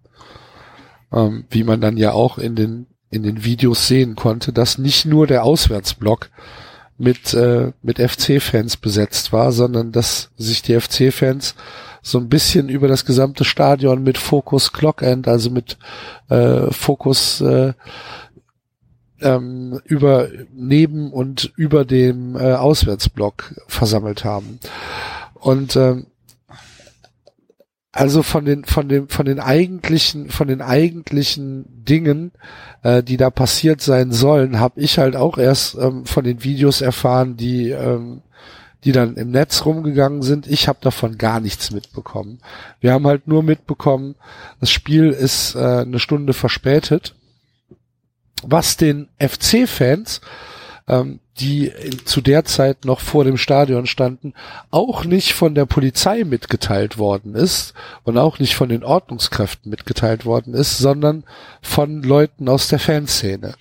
Ähm, 1.12 1.46
wie 1.48 1.64
man 1.64 1.80
dann 1.80 1.96
ja 1.96 2.12
auch 2.12 2.37
in 2.38 2.56
den, 2.56 2.87
in 3.14 3.22
den 3.22 3.44
Videos 3.44 3.88
sehen 3.88 4.16
konnte, 4.16 4.53
dass 4.53 4.79
nicht 4.79 5.07
nur 5.07 5.27
der 5.27 5.44
Auswärtsblock 5.44 6.31
mit, 6.98 7.35
äh, 7.35 7.72
mit 7.83 7.98
FC-Fans 7.98 8.77
besetzt 8.77 9.33
war, 9.33 9.53
sondern 9.53 9.92
dass 9.92 10.31
sich 10.37 10.62
die 10.62 10.79
FC-Fans 10.79 11.55
so 12.03 12.18
ein 12.18 12.29
bisschen 12.29 12.68
über 12.68 12.87
das 12.87 13.05
gesamte 13.05 13.44
Stadion 13.44 14.03
mit 14.03 14.18
Fokus 14.18 14.72
Clockend, 14.72 15.27
also 15.27 15.50
mit 15.50 15.79
äh, 16.29 16.70
Fokus 16.70 17.40
äh, 17.40 17.72
ähm, 19.20 19.81
über 19.85 20.29
neben 20.55 21.11
und 21.12 21.53
über 21.57 21.85
dem 21.85 22.37
äh, 22.37 22.53
Auswärtsblock 22.53 23.55
versammelt 23.66 24.24
haben. 24.24 24.59
Und 25.35 25.77
ähm, 25.77 26.07
also 27.94 28.24
von 28.24 28.44
den 28.44 28.64
von 28.64 28.88
dem 28.88 29.09
von 29.09 29.24
den 29.24 29.38
eigentlichen 29.38 30.28
von 30.28 30.48
den 30.48 30.61
eigentlichen 30.61 31.85
Dingen, 31.85 32.33
äh, 32.83 33.04
die 33.04 33.16
da 33.16 33.30
passiert 33.30 33.80
sein 33.80 34.11
sollen, 34.11 34.59
habe 34.59 34.80
ich 34.80 34.98
halt 34.98 35.14
auch 35.14 35.38
erst 35.38 35.76
ähm, 35.76 36.04
von 36.04 36.24
den 36.24 36.42
Videos 36.42 36.80
erfahren, 36.80 37.37
die 37.37 37.70
ähm, 37.70 38.22
die 38.83 38.90
dann 38.90 39.14
im 39.14 39.30
Netz 39.30 39.64
rumgegangen 39.64 40.22
sind. 40.22 40.48
Ich 40.48 40.66
habe 40.66 40.80
davon 40.83 41.18
gar 41.18 41.38
nichts 41.38 41.70
mitbekommen. 41.70 42.40
Wir 42.80 42.92
haben 42.92 43.07
halt 43.07 43.28
nur 43.28 43.44
mitbekommen, 43.44 44.16
das 44.61 44.70
Spiel 44.70 45.11
ist 45.11 45.54
äh, 45.54 45.59
eine 45.59 46.00
Stunde 46.00 46.35
verspätet, 46.35 47.14
was 48.42 48.76
den 48.76 49.09
FC-Fans, 49.18 50.20
ähm, 50.88 51.20
die 51.40 51.72
zu 52.04 52.20
der 52.20 52.44
Zeit 52.44 52.84
noch 52.84 53.00
vor 53.00 53.24
dem 53.24 53.36
Stadion 53.36 53.86
standen, 53.86 54.34
auch 54.70 55.04
nicht 55.04 55.32
von 55.32 55.54
der 55.54 55.66
Polizei 55.66 56.24
mitgeteilt 56.24 56.96
worden 56.96 57.34
ist 57.34 57.74
und 58.04 58.18
auch 58.18 58.38
nicht 58.38 58.54
von 58.54 58.68
den 58.68 58.84
Ordnungskräften 58.84 59.70
mitgeteilt 59.70 60.24
worden 60.24 60.54
ist, 60.54 60.78
sondern 60.78 61.24
von 61.60 62.02
Leuten 62.02 62.48
aus 62.48 62.68
der 62.68 62.78
Fanszene, 62.78 63.54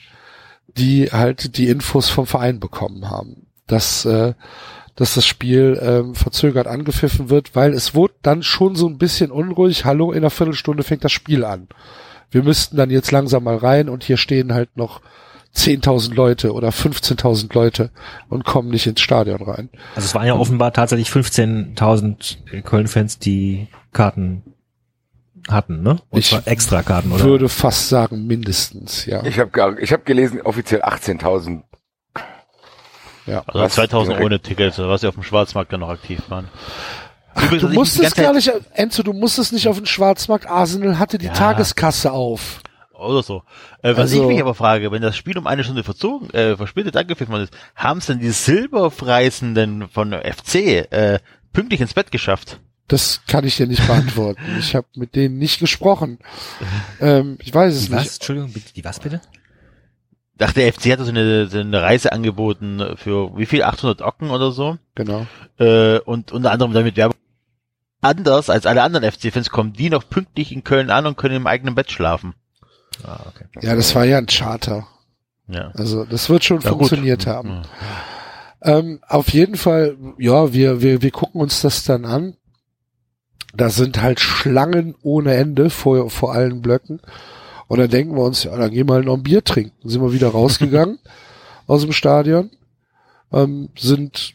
die 0.68 1.12
halt 1.12 1.58
die 1.58 1.70
Infos 1.70 2.10
vom 2.10 2.28
Verein 2.28 2.60
bekommen 2.60 3.10
haben. 3.10 3.48
Dass 3.66 4.06
äh, 4.06 4.34
dass 4.96 5.16
das 5.16 5.26
Spiel 5.26 5.80
ähm, 5.82 6.14
verzögert 6.16 6.68
angepfiffen 6.68 7.30
wird, 7.30 7.56
weil 7.56 7.74
es 7.74 7.96
wurde 7.96 8.14
dann 8.22 8.44
schon 8.44 8.76
so 8.76 8.88
ein 8.88 9.00
bisschen 9.00 9.32
unruhig. 9.32 9.86
Hallo, 9.86 10.12
in 10.12 10.20
einer 10.20 10.30
Viertelstunde 10.30 10.84
fängt 10.84 11.04
das 11.04 11.12
Spiel 11.12 11.44
an. 11.44 11.68
Wir 12.30 12.44
müssten 12.44 12.78
dann 12.78 12.90
jetzt 12.90 13.12
langsam 13.12 13.44
mal 13.44 13.58
rein 13.58 13.90
und 13.90 14.04
hier 14.04 14.18
stehen 14.18 14.54
halt 14.54 14.78
noch 14.78 15.02
10.000 15.56 16.14
Leute 16.16 16.54
oder 16.54 16.70
15.000 16.70 17.54
Leute 17.54 17.92
und 18.30 18.44
kommen 18.44 18.70
nicht 18.70 18.88
ins 18.88 19.02
Stadion 19.02 19.42
rein. 19.44 19.70
Also 19.96 20.06
es 20.08 20.16
waren 20.16 20.26
ja 20.26 20.34
offenbar 20.36 20.74
tatsächlich 20.74 21.10
15.000 21.10 22.62
Köln-Fans, 22.64 23.20
die 23.20 23.68
Karten 23.92 24.44
hatten, 25.50 25.84
ne? 25.84 26.00
Und 26.10 26.20
Ich 26.20 26.30
zwar 26.30 26.48
extra 26.48 26.82
Karten, 26.82 27.12
oder? 27.12 27.24
Würde 27.24 27.50
fast 27.50 27.90
sagen 27.90 28.26
mindestens, 28.26 29.06
ja. 29.06 29.24
Ich 29.26 29.38
habe 29.40 29.78
ich 29.80 29.92
hab 29.94 30.06
gelesen, 30.06 30.42
offiziell 30.42 30.82
18.000. 30.82 31.62
ja. 33.28 33.44
Also 33.46 33.60
Was? 33.60 33.74
2000 33.74 34.20
ohne 34.22 34.40
Tickets, 34.40 34.80
was 34.80 35.02
sie 35.02 35.08
auf 35.08 35.16
dem 35.16 35.24
Schwarzmarkt 35.24 35.72
dann 35.72 35.82
noch 35.82 35.90
aktiv 35.90 36.20
waren. 36.30 36.48
Übrigens, 37.36 37.62
Du 37.62 37.68
was 37.68 37.72
ich 37.72 37.78
musst 37.78 37.96
die 38.00 38.06
es 38.06 38.16
ganze 38.16 38.22
gar 38.24 38.34
nicht, 38.34 38.68
Enzo, 38.74 39.04
du 39.04 39.14
musst 39.14 39.38
es 39.38 39.52
nicht 39.52 39.68
auf 39.68 39.78
den 39.78 39.86
Schwarzmarkt. 39.86 40.48
Arsenal 40.48 40.98
hatte 40.98 41.18
die 41.18 41.28
Ja. 41.28 41.34
Tageskasse 41.34 42.12
auf. 42.12 42.62
Oder 43.04 43.24
so. 43.24 43.44
Äh, 43.82 43.92
was 43.92 44.00
Also- 44.00 44.22
ich 44.24 44.28
mich 44.28 44.42
aber 44.42 44.56
frage, 44.56 44.92
wenn 44.92 45.02
das 45.02 45.16
Spiel 45.18 45.38
um 45.38 45.48
eine 45.48 45.64
Stunde 45.64 45.84
verzogen, 45.84 46.30
äh, 46.32 46.56
verspätet 46.58 46.96
angepfiffen 46.98 47.32
worden 47.32 47.44
ist, 47.44 47.58
haben 47.76 48.00
es 48.00 48.06
denn 48.08 48.20
die 48.20 48.32
Silberfreisenden 48.32 49.90
von 49.90 50.14
FC 50.14 50.56
äh, 50.92 51.20
pünktlich 51.52 51.82
ins 51.82 51.94
Bett 51.94 52.12
geschafft? 52.12 52.60
Das 52.88 53.22
kann 53.28 53.46
ich 53.46 53.56
dir 53.58 53.66
nicht 53.68 53.86
beantworten. 53.88 54.42
Ich 54.60 54.76
habe 54.76 54.88
mit 54.96 55.16
denen 55.16 55.38
nicht 55.38 55.60
gesprochen. 55.60 56.20
Ähm, 57.00 57.38
ich 57.42 57.54
weiß 57.54 57.74
es 57.74 57.86
Die 57.86 57.92
was? 57.92 58.04
nicht. 58.04 58.14
Entschuldigung, 58.16 58.52
bitte, 58.52 58.74
die 58.74 58.84
was 58.84 59.00
bitte? 59.00 59.22
Ach, 60.40 60.52
der 60.52 60.74
FC 60.74 60.92
hatte 60.92 61.06
so 61.06 61.12
eine, 61.12 61.48
so 61.48 61.60
eine 61.60 61.82
Reise 61.82 62.12
angeboten 62.12 62.82
für 62.98 63.38
wie 63.38 63.46
viel? 63.46 63.64
800 63.64 64.02
Ocken 64.02 64.32
oder 64.32 64.52
so? 64.52 64.78
Genau. 64.96 65.26
Äh, 65.58 66.00
und 66.00 66.32
unter 66.34 66.52
anderem 66.52 66.74
damit 66.74 66.98
Werbung. 66.98 67.16
Anders 68.02 68.50
als 68.50 68.66
alle 68.66 68.84
anderen 68.84 69.10
FC-Fans 69.10 69.50
kommen 69.50 69.72
die 69.72 69.90
noch 69.90 70.10
pünktlich 70.10 70.52
in 70.52 70.66
Köln 70.66 70.90
an 70.90 71.06
und 71.06 71.16
können 71.18 71.36
im 71.36 71.48
eigenen 71.48 71.76
Bett 71.76 71.90
schlafen. 71.92 72.34
Ah, 73.04 73.20
okay. 73.28 73.46
Ja, 73.62 73.76
das 73.76 73.96
war 73.96 74.06
ja 74.06 74.18
ein 74.18 74.28
Charter. 74.28 74.88
Ja. 75.48 75.72
Also 75.74 76.06
das 76.06 76.30
wird 76.30 76.44
schon 76.44 76.60
Ja, 76.62 76.70
gut. 76.72 76.80
funktioniert 76.80 77.28
haben. 77.28 77.64
Ja. 78.64 78.78
Ähm, 78.78 79.00
auf 79.08 79.30
jeden 79.30 79.56
Fall, 79.58 79.98
ja, 80.18 80.54
wir, 80.54 80.82
wir, 80.82 81.02
wir 81.02 81.12
gucken 81.12 81.42
uns 81.42 81.62
das 81.62 81.84
dann 81.84 82.06
an. 82.06 82.36
Da 83.56 83.70
sind 83.70 84.02
halt 84.02 84.20
Schlangen 84.20 84.96
ohne 85.04 85.34
Ende 85.36 85.70
vor, 85.70 86.10
vor 86.10 86.34
allen 86.34 86.62
Blöcken. 86.62 87.02
Und 87.68 87.80
dann 87.80 87.90
denken 87.90 88.16
wir 88.16 88.24
uns, 88.24 88.44
ja, 88.46 88.56
dann 88.58 88.72
gehen 88.72 88.88
wir 88.88 88.94
halt 88.96 89.06
noch 89.06 89.16
ein 89.18 89.24
Bier 89.24 89.44
trinken. 89.44 89.88
Sind 89.88 90.02
wir 90.02 90.14
wieder 90.14 90.30
rausgegangen 90.30 91.00
aus 91.68 91.82
dem 91.82 91.92
Stadion, 91.92 92.52
ähm, 93.32 93.70
sind 93.78 94.34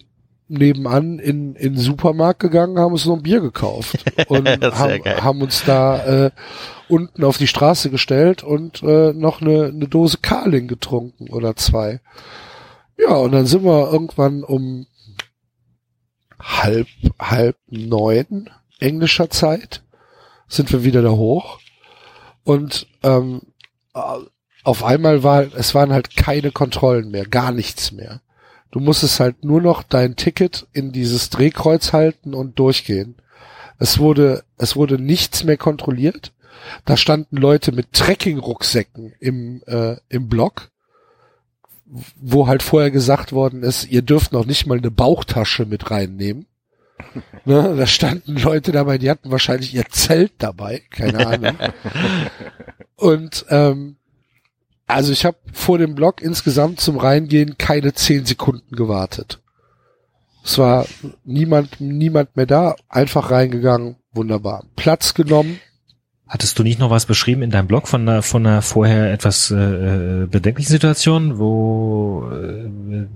nebenan 0.48 1.18
in, 1.18 1.54
in 1.54 1.74
den 1.74 1.82
Supermarkt 1.82 2.40
gegangen, 2.40 2.78
haben 2.78 2.92
uns 2.92 3.06
noch 3.06 3.16
ein 3.16 3.22
Bier 3.22 3.40
gekauft 3.40 4.04
und 4.28 4.48
haben, 4.48 5.04
haben 5.04 5.42
uns 5.42 5.64
da 5.64 6.26
äh, 6.26 6.30
unten 6.88 7.24
auf 7.24 7.38
die 7.38 7.46
Straße 7.46 7.90
gestellt 7.90 8.42
und 8.42 8.82
äh, 8.82 9.12
noch 9.12 9.40
eine, 9.40 9.66
eine 9.66 9.88
Dose 9.88 10.18
Carling 10.22 10.68
getrunken 10.68 11.30
oder 11.30 11.56
zwei. 11.56 12.00
Ja, 12.96 13.14
und 13.16 13.32
dann 13.32 13.46
sind 13.46 13.64
wir 13.64 13.92
irgendwann 13.92 14.42
um 14.42 14.86
halb, 16.40 16.88
halb 17.20 17.56
neun 17.68 18.50
englischer 18.80 19.28
Zeit 19.30 19.82
sind 20.46 20.72
wir 20.72 20.84
wieder 20.84 21.02
da 21.02 21.10
hoch 21.10 21.60
und 22.44 22.86
ähm, 23.02 23.42
äh, 23.94 24.00
auf 24.64 24.84
einmal 24.84 25.22
war, 25.22 25.46
es 25.54 25.74
waren 25.74 25.92
halt 25.92 26.16
keine 26.16 26.50
Kontrollen 26.50 27.10
mehr, 27.10 27.26
gar 27.26 27.52
nichts 27.52 27.92
mehr. 27.92 28.20
Du 28.70 28.80
musstest 28.80 29.20
halt 29.20 29.44
nur 29.44 29.60
noch 29.60 29.82
dein 29.82 30.16
Ticket 30.16 30.66
in 30.72 30.92
dieses 30.92 31.30
Drehkreuz 31.30 31.92
halten 31.92 32.34
und 32.34 32.58
durchgehen. 32.58 33.16
Es 33.78 33.98
wurde, 33.98 34.44
es 34.58 34.76
wurde 34.76 34.98
nichts 35.00 35.44
mehr 35.44 35.56
kontrolliert. 35.56 36.32
Da 36.84 36.96
standen 36.96 37.36
Leute 37.36 37.72
mit 37.72 37.92
Trekking-Rucksäcken 37.92 39.14
im, 39.20 39.62
äh, 39.66 39.96
im 40.08 40.28
Block, 40.28 40.70
wo 42.16 42.46
halt 42.46 42.62
vorher 42.62 42.90
gesagt 42.90 43.32
worden 43.32 43.62
ist, 43.62 43.90
ihr 43.90 44.02
dürft 44.02 44.32
noch 44.32 44.44
nicht 44.44 44.66
mal 44.66 44.78
eine 44.78 44.90
Bauchtasche 44.90 45.64
mit 45.64 45.90
reinnehmen. 45.90 46.46
Ne, 47.44 47.76
da 47.78 47.86
standen 47.86 48.36
Leute 48.36 48.72
dabei, 48.72 48.98
die 48.98 49.08
hatten 49.08 49.30
wahrscheinlich 49.30 49.72
ihr 49.72 49.86
Zelt 49.88 50.32
dabei, 50.38 50.82
keine 50.90 51.26
Ahnung. 51.26 51.56
Und 52.96 53.46
ähm, 53.48 53.96
also 54.88 55.12
ich 55.12 55.24
habe 55.24 55.36
vor 55.52 55.78
dem 55.78 55.94
Block 55.94 56.20
insgesamt 56.20 56.80
zum 56.80 56.96
Reingehen 56.96 57.56
keine 57.58 57.94
zehn 57.94 58.26
Sekunden 58.26 58.74
gewartet. 58.74 59.40
Es 60.44 60.58
war 60.58 60.86
niemand, 61.24 61.80
niemand 61.80 62.36
mehr 62.36 62.46
da, 62.46 62.74
einfach 62.88 63.30
reingegangen, 63.30 63.96
wunderbar. 64.12 64.64
Platz 64.76 65.14
genommen, 65.14 65.60
Hattest 66.28 66.58
du 66.58 66.62
nicht 66.62 66.78
noch 66.78 66.90
was 66.90 67.06
beschrieben 67.06 67.40
in 67.40 67.50
deinem 67.50 67.68
Blog 67.68 67.88
von 67.88 68.02
einer, 68.06 68.20
von 68.20 68.46
einer 68.46 68.60
vorher 68.60 69.10
etwas 69.10 69.50
äh, 69.50 70.26
bedenklichen 70.30 70.70
Situation, 70.70 71.38
wo 71.38 72.28
äh, 72.30 73.06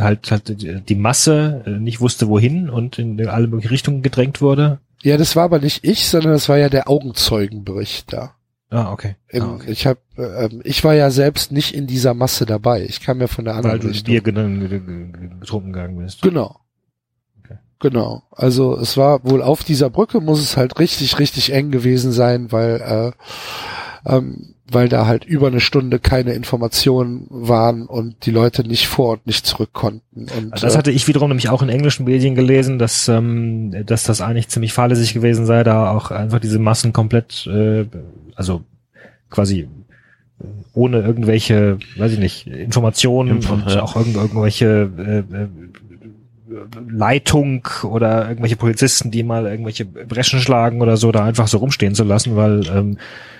halt, 0.00 0.32
halt 0.32 0.88
die 0.88 0.94
Masse 0.96 1.62
äh, 1.64 1.70
nicht 1.70 2.00
wusste 2.00 2.26
wohin 2.26 2.68
und 2.68 2.98
in 2.98 3.24
alle 3.28 3.46
möglichen 3.46 3.70
Richtungen 3.70 4.02
gedrängt 4.02 4.40
wurde? 4.40 4.80
Ja, 5.02 5.16
das 5.16 5.36
war 5.36 5.44
aber 5.44 5.60
nicht 5.60 5.84
ich, 5.84 6.08
sondern 6.08 6.32
das 6.32 6.48
war 6.48 6.58
ja 6.58 6.68
der 6.68 6.90
Augenzeugenbericht 6.90 8.12
da. 8.12 8.34
Ah, 8.70 8.92
okay. 8.92 9.16
Im, 9.28 9.42
ah, 9.42 9.54
okay. 9.54 9.70
Ich 9.70 9.86
habe, 9.86 9.98
ähm, 10.16 10.60
ich 10.64 10.84
war 10.84 10.94
ja 10.94 11.10
selbst 11.10 11.50
nicht 11.50 11.74
in 11.74 11.86
dieser 11.86 12.14
Masse 12.14 12.46
dabei. 12.46 12.84
Ich 12.84 13.00
kam 13.00 13.20
ja 13.20 13.26
von 13.26 13.44
der 13.44 13.54
anderen 13.54 13.72
Weil 13.72 13.80
du 13.80 13.88
Richtung. 13.88 14.06
Bier 14.06 14.22
getrunken 14.22 15.72
gegangen 15.72 15.98
bist. 15.98 16.22
Genau. 16.22 16.60
Okay. 17.42 17.58
Genau. 17.80 18.22
Also 18.30 18.78
es 18.78 18.96
war 18.96 19.24
wohl 19.24 19.42
auf 19.42 19.64
dieser 19.64 19.90
Brücke 19.90 20.20
muss 20.20 20.40
es 20.40 20.56
halt 20.56 20.78
richtig, 20.78 21.18
richtig 21.18 21.52
eng 21.52 21.72
gewesen 21.72 22.12
sein, 22.12 22.52
weil 22.52 23.12
äh, 24.06 24.10
ähm, 24.10 24.54
weil 24.72 24.88
da 24.88 25.06
halt 25.06 25.24
über 25.24 25.48
eine 25.48 25.60
Stunde 25.60 25.98
keine 25.98 26.32
Informationen 26.32 27.26
waren 27.28 27.86
und 27.86 28.24
die 28.24 28.30
Leute 28.30 28.62
nicht 28.66 28.86
vor 28.86 29.14
und 29.14 29.26
nicht 29.26 29.46
zurück 29.46 29.70
konnten. 29.72 30.26
Und, 30.36 30.52
Also 30.52 30.66
das 30.66 30.74
äh, 30.74 30.78
hatte 30.78 30.90
ich 30.92 31.08
wiederum 31.08 31.28
nämlich 31.28 31.48
auch 31.48 31.62
in 31.62 31.68
englischen 31.68 32.04
Medien 32.04 32.34
gelesen, 32.34 32.78
dass, 32.78 33.08
ähm, 33.08 33.74
dass 33.84 34.04
das 34.04 34.20
eigentlich 34.20 34.48
ziemlich 34.48 34.72
fahrlässig 34.72 35.12
gewesen 35.12 35.44
sei, 35.44 35.64
da 35.64 35.90
auch 35.90 36.10
einfach 36.10 36.38
diese 36.38 36.58
Massen 36.60 36.92
komplett, 36.92 37.46
äh, 37.48 37.86
also 38.40 38.64
quasi 39.28 39.68
ohne 40.72 41.00
irgendwelche, 41.00 41.78
weiß 41.98 42.12
ich 42.12 42.18
nicht, 42.18 42.46
Informationen 42.46 43.36
Info, 43.36 43.52
und 43.52 43.68
ja. 43.68 43.82
auch 43.82 43.96
irgend, 43.96 44.16
irgendwelche 44.16 44.90
äh, 44.96 45.18
äh, 45.18 45.48
Leitung 46.88 47.68
oder 47.82 48.26
irgendwelche 48.26 48.56
Polizisten, 48.56 49.10
die 49.10 49.22
mal 49.22 49.44
irgendwelche 49.46 49.84
Breschen 49.84 50.40
schlagen 50.40 50.80
oder 50.80 50.96
so, 50.96 51.12
da 51.12 51.22
einfach 51.22 51.48
so 51.48 51.58
rumstehen 51.58 51.94
zu 51.94 52.04
lassen, 52.04 52.34
weil 52.34 52.66
ähm, 52.68 52.96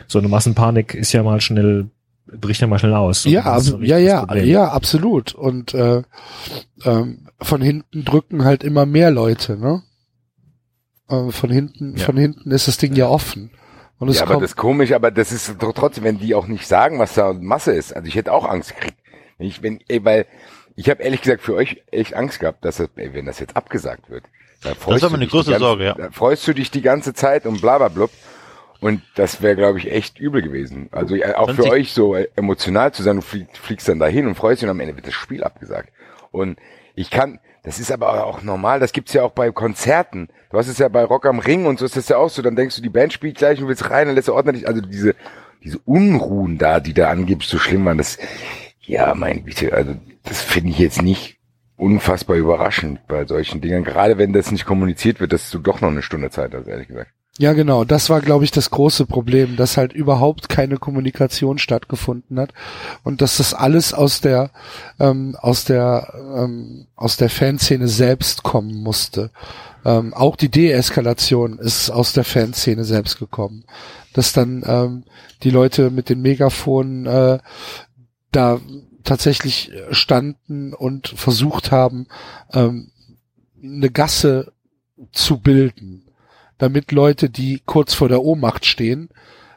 so 0.06 0.18
eine 0.18 0.28
Massenpanik 0.28 0.92
ist 0.94 1.12
ja 1.12 1.22
mal 1.22 1.40
schnell, 1.40 1.86
bricht 2.26 2.60
ja 2.60 2.66
mal 2.66 2.78
schnell 2.78 2.92
aus. 2.94 3.24
Ja, 3.24 3.42
das 3.44 3.62
ist 3.62 3.68
so 3.68 3.74
ab, 3.76 3.80
richtig 3.80 3.90
ja, 3.92 3.98
ja, 3.98 4.26
Problem. 4.26 4.48
ja, 4.48 4.68
absolut. 4.68 5.34
Und 5.34 5.72
äh, 5.72 6.02
ähm, 6.84 7.28
von 7.40 7.62
hinten 7.62 8.04
drücken 8.04 8.44
halt 8.44 8.62
immer 8.62 8.84
mehr 8.84 9.10
Leute, 9.10 9.56
ne? 9.56 9.82
Äh, 11.08 11.30
von 11.30 11.48
hinten, 11.48 11.96
Ja. 11.96 12.04
von 12.04 12.18
hinten 12.18 12.50
ist 12.50 12.68
das 12.68 12.76
Ding 12.76 12.94
ja 12.94 13.08
offen. 13.08 13.50
Und 14.00 14.08
es 14.08 14.16
ja, 14.16 14.22
aber 14.22 14.32
kommt, 14.32 14.44
das 14.44 14.52
ist 14.52 14.56
komisch, 14.56 14.92
aber 14.92 15.10
das 15.10 15.30
ist 15.30 15.62
doch 15.62 15.74
trotzdem, 15.74 16.04
wenn 16.04 16.18
die 16.18 16.34
auch 16.34 16.46
nicht 16.46 16.66
sagen, 16.66 16.98
was 16.98 17.14
da 17.14 17.34
Masse 17.34 17.72
ist. 17.72 17.94
Also 17.94 18.08
ich 18.08 18.14
hätte 18.14 18.32
auch 18.32 18.48
Angst 18.48 18.74
gekriegt. 18.74 18.96
Wenn 19.36 19.46
ich, 19.46 19.62
wenn, 19.62 19.80
ey, 19.88 20.02
weil 20.04 20.26
ich 20.74 20.88
habe 20.88 21.02
ehrlich 21.02 21.20
gesagt 21.20 21.42
für 21.42 21.54
euch 21.54 21.82
echt 21.90 22.14
Angst 22.14 22.40
gehabt, 22.40 22.64
dass 22.64 22.78
das, 22.78 22.88
ey, 22.96 23.12
wenn 23.12 23.26
das 23.26 23.38
jetzt 23.40 23.56
abgesagt 23.56 24.08
wird. 24.08 24.24
Dann 24.62 24.74
freust 24.74 25.02
du 25.02 25.10
meine 25.10 25.20
dich 25.20 25.28
die 25.28 25.36
größte 25.36 25.50
ganze, 25.52 25.66
Sorge, 25.66 25.84
ja. 25.84 25.94
Da 25.94 26.10
freust 26.10 26.48
du 26.48 26.54
dich 26.54 26.70
die 26.70 26.80
ganze 26.80 27.12
Zeit 27.12 27.44
und 27.44 27.60
bla 27.60 27.76
bla 27.76 27.88
blub. 27.88 28.10
Und 28.80 29.02
das 29.14 29.42
wäre, 29.42 29.56
glaube 29.56 29.78
ich, 29.78 29.92
echt 29.92 30.18
übel 30.18 30.40
gewesen. 30.40 30.88
Also 30.92 31.16
auch 31.36 31.48
Dann 31.48 31.56
für 31.56 31.70
euch 31.70 31.92
so 31.92 32.14
äh, 32.14 32.28
emotional 32.36 32.92
zu 32.92 33.02
sein, 33.02 33.16
du 33.16 33.22
flieg, 33.22 33.48
fliegst 33.54 33.86
dann 33.88 33.98
dahin 33.98 34.26
und 34.26 34.34
freust 34.34 34.62
dich 34.62 34.66
und 34.66 34.70
am 34.70 34.80
Ende 34.80 34.96
wird 34.96 35.06
das 35.06 35.12
Spiel 35.12 35.44
abgesagt. 35.44 35.92
Und 36.30 36.58
ich 36.94 37.10
kann, 37.10 37.38
das 37.62 37.78
ist 37.78 37.92
aber 37.92 38.26
auch 38.26 38.42
normal, 38.42 38.80
das 38.80 38.92
gibt's 38.92 39.12
ja 39.12 39.22
auch 39.22 39.32
bei 39.32 39.50
Konzerten. 39.52 40.28
Du 40.50 40.58
hast 40.58 40.68
es 40.68 40.78
ja 40.78 40.88
bei 40.88 41.04
Rock 41.04 41.26
am 41.26 41.38
Ring 41.38 41.66
und 41.66 41.78
so 41.78 41.84
ist 41.84 41.96
das 41.96 42.08
ja 42.08 42.16
auch 42.16 42.30
so, 42.30 42.42
dann 42.42 42.56
denkst 42.56 42.76
du, 42.76 42.82
die 42.82 42.88
Band 42.88 43.12
spielt 43.12 43.36
gleich 43.36 43.60
und 43.60 43.68
willst 43.68 43.90
rein 43.90 44.08
und 44.08 44.14
lässt 44.14 44.28
du 44.28 44.34
ordentlich, 44.34 44.66
also 44.66 44.80
diese, 44.80 45.14
diese 45.62 45.78
Unruhen 45.84 46.58
da, 46.58 46.80
die 46.80 46.94
da 46.94 47.10
angibst, 47.10 47.50
so 47.50 47.58
schlimm 47.58 47.84
waren, 47.84 47.98
das, 47.98 48.18
ja, 48.80 49.14
mein 49.14 49.44
Bitte, 49.44 49.72
also 49.72 49.94
das 50.24 50.42
finde 50.42 50.70
ich 50.70 50.78
jetzt 50.78 51.02
nicht 51.02 51.38
unfassbar 51.76 52.36
überraschend 52.36 53.06
bei 53.06 53.26
solchen 53.26 53.60
Dingen, 53.60 53.84
gerade 53.84 54.18
wenn 54.18 54.32
das 54.32 54.50
nicht 54.50 54.66
kommuniziert 54.66 55.20
wird, 55.20 55.32
dass 55.32 55.50
du 55.50 55.58
doch 55.58 55.80
noch 55.80 55.90
eine 55.90 56.02
Stunde 56.02 56.30
Zeit 56.30 56.54
hast, 56.54 56.66
ehrlich 56.66 56.88
gesagt. 56.88 57.10
Ja 57.40 57.54
genau, 57.54 57.84
das 57.84 58.10
war, 58.10 58.20
glaube 58.20 58.44
ich, 58.44 58.50
das 58.50 58.68
große 58.68 59.06
Problem, 59.06 59.56
dass 59.56 59.78
halt 59.78 59.94
überhaupt 59.94 60.50
keine 60.50 60.76
Kommunikation 60.76 61.56
stattgefunden 61.56 62.38
hat 62.38 62.52
und 63.02 63.22
dass 63.22 63.38
das 63.38 63.54
alles 63.54 63.94
aus 63.94 64.20
der 64.20 64.50
ähm, 64.98 65.34
aus 65.40 65.64
der 65.64 66.12
ähm, 66.36 66.86
aus 66.96 67.16
der 67.16 67.30
Fanszene 67.30 67.88
selbst 67.88 68.42
kommen 68.42 68.82
musste. 68.82 69.30
Ähm, 69.86 70.12
auch 70.12 70.36
die 70.36 70.50
Deeskalation 70.50 71.58
ist 71.58 71.88
aus 71.88 72.12
der 72.12 72.24
Fanszene 72.24 72.84
selbst 72.84 73.18
gekommen, 73.18 73.64
dass 74.12 74.34
dann 74.34 74.62
ähm, 74.66 75.04
die 75.42 75.50
Leute 75.50 75.90
mit 75.90 76.10
den 76.10 76.20
Megafonen 76.20 77.06
äh, 77.06 77.38
da 78.32 78.60
tatsächlich 79.02 79.72
standen 79.92 80.74
und 80.74 81.08
versucht 81.08 81.72
haben, 81.72 82.06
ähm, 82.52 82.90
eine 83.62 83.88
Gasse 83.88 84.52
zu 85.12 85.38
bilden, 85.38 86.09
damit 86.60 86.92
Leute, 86.92 87.30
die 87.30 87.62
kurz 87.64 87.94
vor 87.94 88.08
der 88.08 88.22
Ohnmacht 88.22 88.66
stehen, 88.66 89.08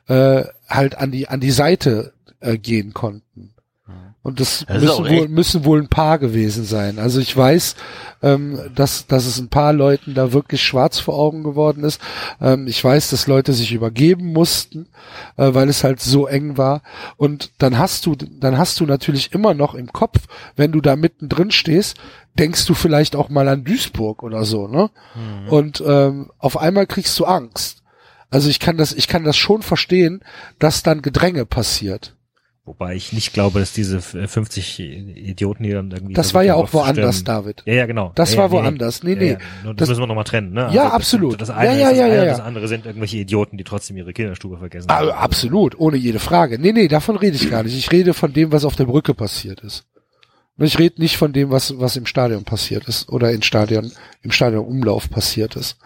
äh, 0.08 0.46
halt 0.68 0.98
an 0.98 1.12
die 1.12 1.28
an 1.28 1.42
die 1.42 1.52
Seite 1.52 2.14
äh, 2.40 2.58
gehen 2.58 2.94
konnten. 2.94 3.53
Und 4.24 4.40
das, 4.40 4.66
Das 4.68 4.82
müssen, 4.82 5.06
wohl, 5.06 5.28
müssen 5.28 5.66
wohl 5.66 5.82
ein 5.82 5.90
paar 5.90 6.18
gewesen 6.18 6.64
sein. 6.64 6.98
Also 6.98 7.20
ich 7.20 7.36
weiß, 7.36 7.76
ähm, 8.22 8.58
dass, 8.74 9.06
dass 9.06 9.26
es 9.26 9.38
ein 9.38 9.50
paar 9.50 9.74
Leuten 9.74 10.14
da 10.14 10.32
wirklich 10.32 10.64
schwarz 10.64 10.98
vor 10.98 11.16
Augen 11.16 11.44
geworden 11.44 11.84
ist. 11.84 12.00
Ähm, 12.40 12.66
ich 12.68 12.82
weiß, 12.82 13.10
dass 13.10 13.28
Leute 13.28 13.52
sich 13.52 13.74
übergeben 13.74 14.32
mussten, 14.32 14.88
äh, 15.36 15.54
weil 15.54 15.68
es 15.68 15.84
halt 15.84 16.00
so 16.00 16.26
eng 16.26 16.58
war. 16.58 16.84
Und 17.18 17.52
dann 17.58 17.78
hast 17.78 18.06
du, 18.06 18.16
dann 18.16 18.58
hast 18.58 18.80
du 18.80 18.86
natürlich 18.86 19.34
immer 19.34 19.54
noch 19.54 19.76
im 19.76 19.92
Kopf, 19.92 20.20
wenn 20.56 20.72
du 20.72 20.80
da 20.80 20.96
mittendrin 20.96 21.52
stehst, 21.52 21.98
denkst 22.40 22.66
du 22.66 22.76
vielleicht 22.76 23.18
auch 23.18 23.28
mal 23.28 23.50
an 23.50 23.66
Duisburg 23.66 24.24
oder 24.24 24.46
so, 24.46 24.70
ne? 24.70 24.90
Und 25.50 25.84
ähm, 25.86 26.32
auf 26.40 26.56
einmal 26.56 26.88
kriegst 26.88 27.20
du 27.20 27.26
Angst. 27.26 27.84
Also 28.30 28.50
ich 28.50 28.60
kann 28.62 28.78
das, 28.78 28.94
ich 28.94 29.10
kann 29.10 29.26
das 29.26 29.36
schon 29.36 29.62
verstehen, 29.62 30.22
dass 30.60 30.82
dann 30.82 31.02
Gedränge 31.02 31.46
passiert. 31.46 32.16
Wobei 32.66 32.96
ich 32.96 33.12
nicht 33.12 33.34
glaube, 33.34 33.60
dass 33.60 33.74
diese 33.74 33.98
äh, 34.18 34.26
50 34.28 34.80
Idioten, 34.80 35.64
die 35.64 35.72
dann 35.72 35.92
irgendwie. 35.92 36.14
Das 36.14 36.34
war 36.34 36.44
ja 36.44 36.56
auch 36.56 36.72
woanders, 36.72 37.18
aufzustürmen- 37.18 37.26
David. 37.26 37.64
Ja, 37.66 37.74
ja, 37.74 37.86
genau. 37.88 38.14
Das 38.16 38.32
ja, 38.32 38.38
war 38.38 38.46
ja, 38.46 38.52
woanders. 38.52 39.04
Nee, 39.04 39.16
nee. 39.16 39.32
Ja. 39.32 39.38
Nur 39.66 39.74
Das, 39.74 39.82
Das- 39.82 39.90
müssen 39.90 40.02
wir 40.04 40.08
nochmal 40.08 40.24
trennen, 40.24 40.54
ne? 40.54 40.70
Ja, 40.72 40.86
das- 40.86 40.94
absolut. 40.94 41.42
Das 41.42 41.50
eine 41.50 41.72
Ja, 41.74 41.78
ja, 41.78 41.90
ist 41.90 41.98
ja, 41.98 42.08
das 42.08 42.16
ja, 42.16 42.22
eine, 42.22 42.32
das 42.32 42.40
andere 42.40 42.68
sind 42.70 42.86
irgendwelche 42.86 43.18
Idioten, 43.18 43.58
die 43.58 43.66
trotzdem 43.66 43.98
ihre 43.98 44.14
Kinderstube 44.14 44.58
vergessen 44.60 44.90
Ah, 44.90 45.00
haben. 45.00 45.10
absolut, 45.10 45.78
ohne 45.78 45.98
jede 45.98 46.20
Frage. 46.20 46.58
Nee, 46.58 46.72
nee, 46.72 46.88
davon 46.88 47.18
rede 47.18 47.36
ich 47.36 47.50
gar 47.52 47.64
nicht. 47.64 47.78
Ich 47.78 47.92
rede 47.92 48.14
von 48.14 48.32
dem, 48.32 48.54
was 48.54 48.64
auf 48.64 48.78
der 48.78 48.86
Brücke 48.86 49.14
passiert 49.14 49.60
ist. 49.60 49.84
Und 50.58 50.66
ich 50.66 50.80
rede 50.80 51.02
nicht 51.02 51.18
von 51.18 51.34
dem, 51.34 51.50
was, 51.50 51.80
was 51.80 51.98
im 51.98 52.06
Stadion 52.06 52.46
passiert 52.46 52.88
ist 52.88 53.10
oder 53.10 53.32
im 53.32 53.42
Stadion, 53.42 53.92
im 54.22 54.32
Stadionumlauf 54.32 55.10
passiert 55.10 55.58
ist. 55.58 55.78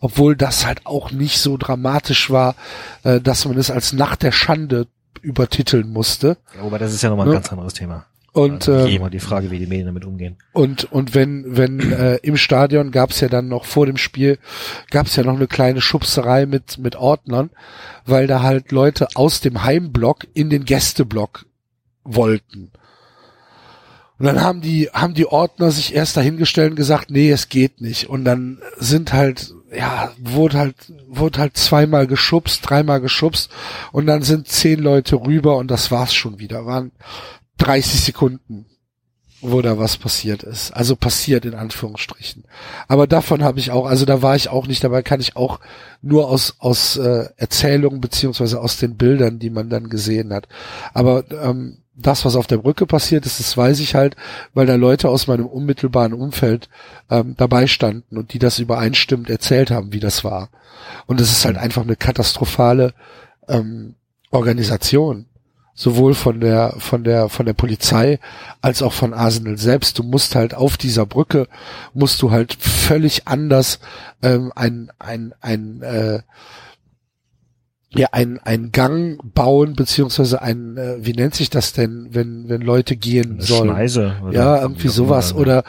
Obwohl 0.00 0.34
das 0.36 0.64
halt 0.64 0.86
auch 0.86 1.10
nicht 1.10 1.38
so 1.40 1.58
dramatisch 1.58 2.30
war, 2.30 2.54
äh, 3.02 3.20
dass 3.20 3.44
man 3.44 3.58
es 3.58 3.70
als 3.70 3.92
Nacht 3.92 4.22
der 4.22 4.32
Schande 4.32 4.86
übertiteln 5.22 5.88
musste. 5.90 6.36
Ja, 6.56 6.62
wobei 6.64 6.78
das 6.78 6.92
ist 6.92 7.02
ja 7.02 7.08
nochmal 7.10 7.26
ein 7.26 7.32
Ja. 7.32 7.38
ganz 7.38 7.50
anderes 7.52 7.72
Thema. 7.74 8.04
Und, 8.34 8.66
Also 8.66 8.86
äh, 8.86 8.94
immer 8.96 9.10
die 9.10 9.20
Frage, 9.20 9.50
wie 9.50 9.58
die 9.58 9.66
Medien 9.66 9.86
damit 9.86 10.06
umgehen. 10.06 10.36
Und, 10.52 10.90
und 10.90 11.14
wenn, 11.14 11.44
wenn 11.56 11.80
äh, 11.92 12.16
im 12.22 12.38
Stadion 12.38 12.90
gab 12.90 13.10
es 13.10 13.20
ja 13.20 13.28
dann 13.28 13.48
noch 13.48 13.66
vor 13.66 13.84
dem 13.84 13.98
Spiel, 13.98 14.38
gab 14.90 15.06
es 15.06 15.16
ja 15.16 15.22
noch 15.22 15.36
eine 15.36 15.46
kleine 15.46 15.82
Schubserei 15.82 16.46
mit, 16.46 16.78
mit 16.78 16.96
Ordnern, 16.96 17.50
weil 18.06 18.26
da 18.26 18.42
halt 18.42 18.72
Leute 18.72 19.08
aus 19.16 19.40
dem 19.42 19.64
Heimblock 19.64 20.26
in 20.32 20.48
den 20.48 20.64
Gästeblock 20.64 21.44
wollten. 22.04 22.70
Und 24.18 24.26
dann 24.26 24.40
haben 24.40 24.60
die, 24.62 24.88
haben 24.92 25.14
die 25.14 25.26
Ordner 25.26 25.70
sich 25.70 25.94
erst 25.94 26.16
dahingestellt 26.16 26.70
und 26.70 26.76
gesagt, 26.76 27.10
nee, 27.10 27.30
es 27.30 27.48
geht 27.50 27.80
nicht. 27.82 28.08
Und 28.08 28.24
dann 28.24 28.60
sind 28.78 29.12
halt, 29.12 29.52
ja, 29.74 30.12
wurde 30.18 30.58
halt, 30.58 30.76
wurde 31.08 31.40
halt 31.40 31.56
zweimal 31.56 32.06
geschubst, 32.06 32.68
dreimal 32.68 33.00
geschubst 33.00 33.50
und 33.92 34.06
dann 34.06 34.22
sind 34.22 34.48
zehn 34.48 34.80
Leute 34.80 35.16
rüber 35.16 35.56
und 35.56 35.70
das 35.70 35.90
war's 35.90 36.14
schon 36.14 36.38
wieder. 36.38 36.66
Waren 36.66 36.92
30 37.58 38.00
Sekunden 38.00 38.66
wo 39.42 39.60
da 39.60 39.76
was 39.76 39.96
passiert 39.96 40.44
ist. 40.44 40.70
Also 40.70 40.94
passiert 40.94 41.44
in 41.44 41.54
Anführungsstrichen. 41.54 42.44
Aber 42.86 43.08
davon 43.08 43.42
habe 43.42 43.58
ich 43.58 43.72
auch, 43.72 43.86
also 43.86 44.06
da 44.06 44.22
war 44.22 44.36
ich 44.36 44.48
auch 44.48 44.68
nicht 44.68 44.84
dabei, 44.84 45.02
kann 45.02 45.20
ich 45.20 45.36
auch 45.36 45.58
nur 46.00 46.28
aus, 46.28 46.54
aus 46.60 46.96
äh, 46.96 47.28
Erzählungen 47.36 48.00
beziehungsweise 48.00 48.60
aus 48.60 48.76
den 48.76 48.96
Bildern, 48.96 49.40
die 49.40 49.50
man 49.50 49.68
dann 49.68 49.88
gesehen 49.88 50.32
hat. 50.32 50.46
Aber 50.94 51.24
ähm, 51.30 51.81
das, 51.94 52.24
was 52.24 52.36
auf 52.36 52.46
der 52.46 52.58
Brücke 52.58 52.86
passiert 52.86 53.26
ist, 53.26 53.38
das 53.38 53.56
weiß 53.56 53.80
ich 53.80 53.94
halt, 53.94 54.16
weil 54.54 54.66
da 54.66 54.76
Leute 54.76 55.08
aus 55.08 55.26
meinem 55.26 55.46
unmittelbaren 55.46 56.14
Umfeld 56.14 56.68
ähm, 57.10 57.34
dabei 57.36 57.66
standen 57.66 58.16
und 58.16 58.32
die 58.32 58.38
das 58.38 58.58
übereinstimmend 58.58 59.28
erzählt 59.28 59.70
haben, 59.70 59.92
wie 59.92 60.00
das 60.00 60.24
war. 60.24 60.48
Und 61.06 61.20
es 61.20 61.30
ist 61.30 61.44
halt 61.44 61.58
einfach 61.58 61.82
eine 61.82 61.96
katastrophale 61.96 62.94
ähm, 63.48 63.94
Organisation 64.30 65.26
sowohl 65.74 66.14
von 66.14 66.40
der 66.40 66.74
von 66.78 67.02
der 67.02 67.28
von 67.28 67.46
der 67.46 67.54
Polizei 67.54 68.18
als 68.60 68.82
auch 68.82 68.92
von 68.92 69.14
Arsenal 69.14 69.58
selbst. 69.58 69.98
Du 69.98 70.02
musst 70.02 70.34
halt 70.34 70.54
auf 70.54 70.76
dieser 70.76 71.06
Brücke 71.06 71.48
musst 71.94 72.20
du 72.22 72.30
halt 72.30 72.54
völlig 72.54 73.26
anders 73.26 73.80
ähm, 74.22 74.52
ein 74.54 74.90
ein 74.98 75.34
ein 75.40 75.82
äh, 75.82 76.20
ja 77.94 78.08
ein 78.12 78.38
ein 78.42 78.72
Gang 78.72 79.20
bauen 79.34 79.74
beziehungsweise 79.74 80.40
ein 80.42 80.76
äh, 80.76 80.96
wie 81.00 81.12
nennt 81.12 81.34
sich 81.34 81.50
das 81.50 81.72
denn 81.72 82.08
wenn 82.10 82.48
wenn 82.48 82.62
Leute 82.62 82.96
gehen 82.96 83.32
Eine 83.32 83.42
sollen 83.42 83.70
Schneise. 83.70 84.16
oder 84.22 84.32
ja 84.32 84.56
wie 84.58 84.62
irgendwie 84.62 84.88
sowas 84.88 85.32
immer. 85.32 85.40
oder 85.40 85.64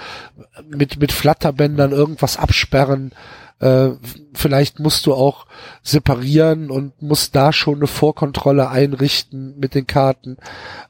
mit 0.69 0.99
mit 0.99 1.11
Flatterbändern 1.11 1.91
irgendwas 1.91 2.37
absperren 2.37 3.11
äh, 3.59 3.91
vielleicht 4.33 4.79
musst 4.79 5.05
du 5.05 5.13
auch 5.13 5.45
separieren 5.83 6.69
und 6.69 7.01
musst 7.01 7.33
da 7.35 7.53
schon 7.53 7.75
eine 7.75 7.87
Vorkontrolle 7.87 8.69
einrichten 8.69 9.57
mit 9.57 9.73
den 9.73 9.87
Karten. 9.87 10.35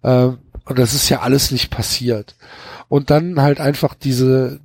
Äh, 0.02 0.30
und 0.66 0.80
das 0.80 0.96
ist 0.96 1.08
ja 1.10 1.20
alles 1.20 1.52
nicht 1.52 1.70
passiert. 1.70 2.36
Und 2.88 3.12
dann 3.12 3.42
halt 3.42 3.60
einfach 3.60 3.94
diese, 3.94 4.60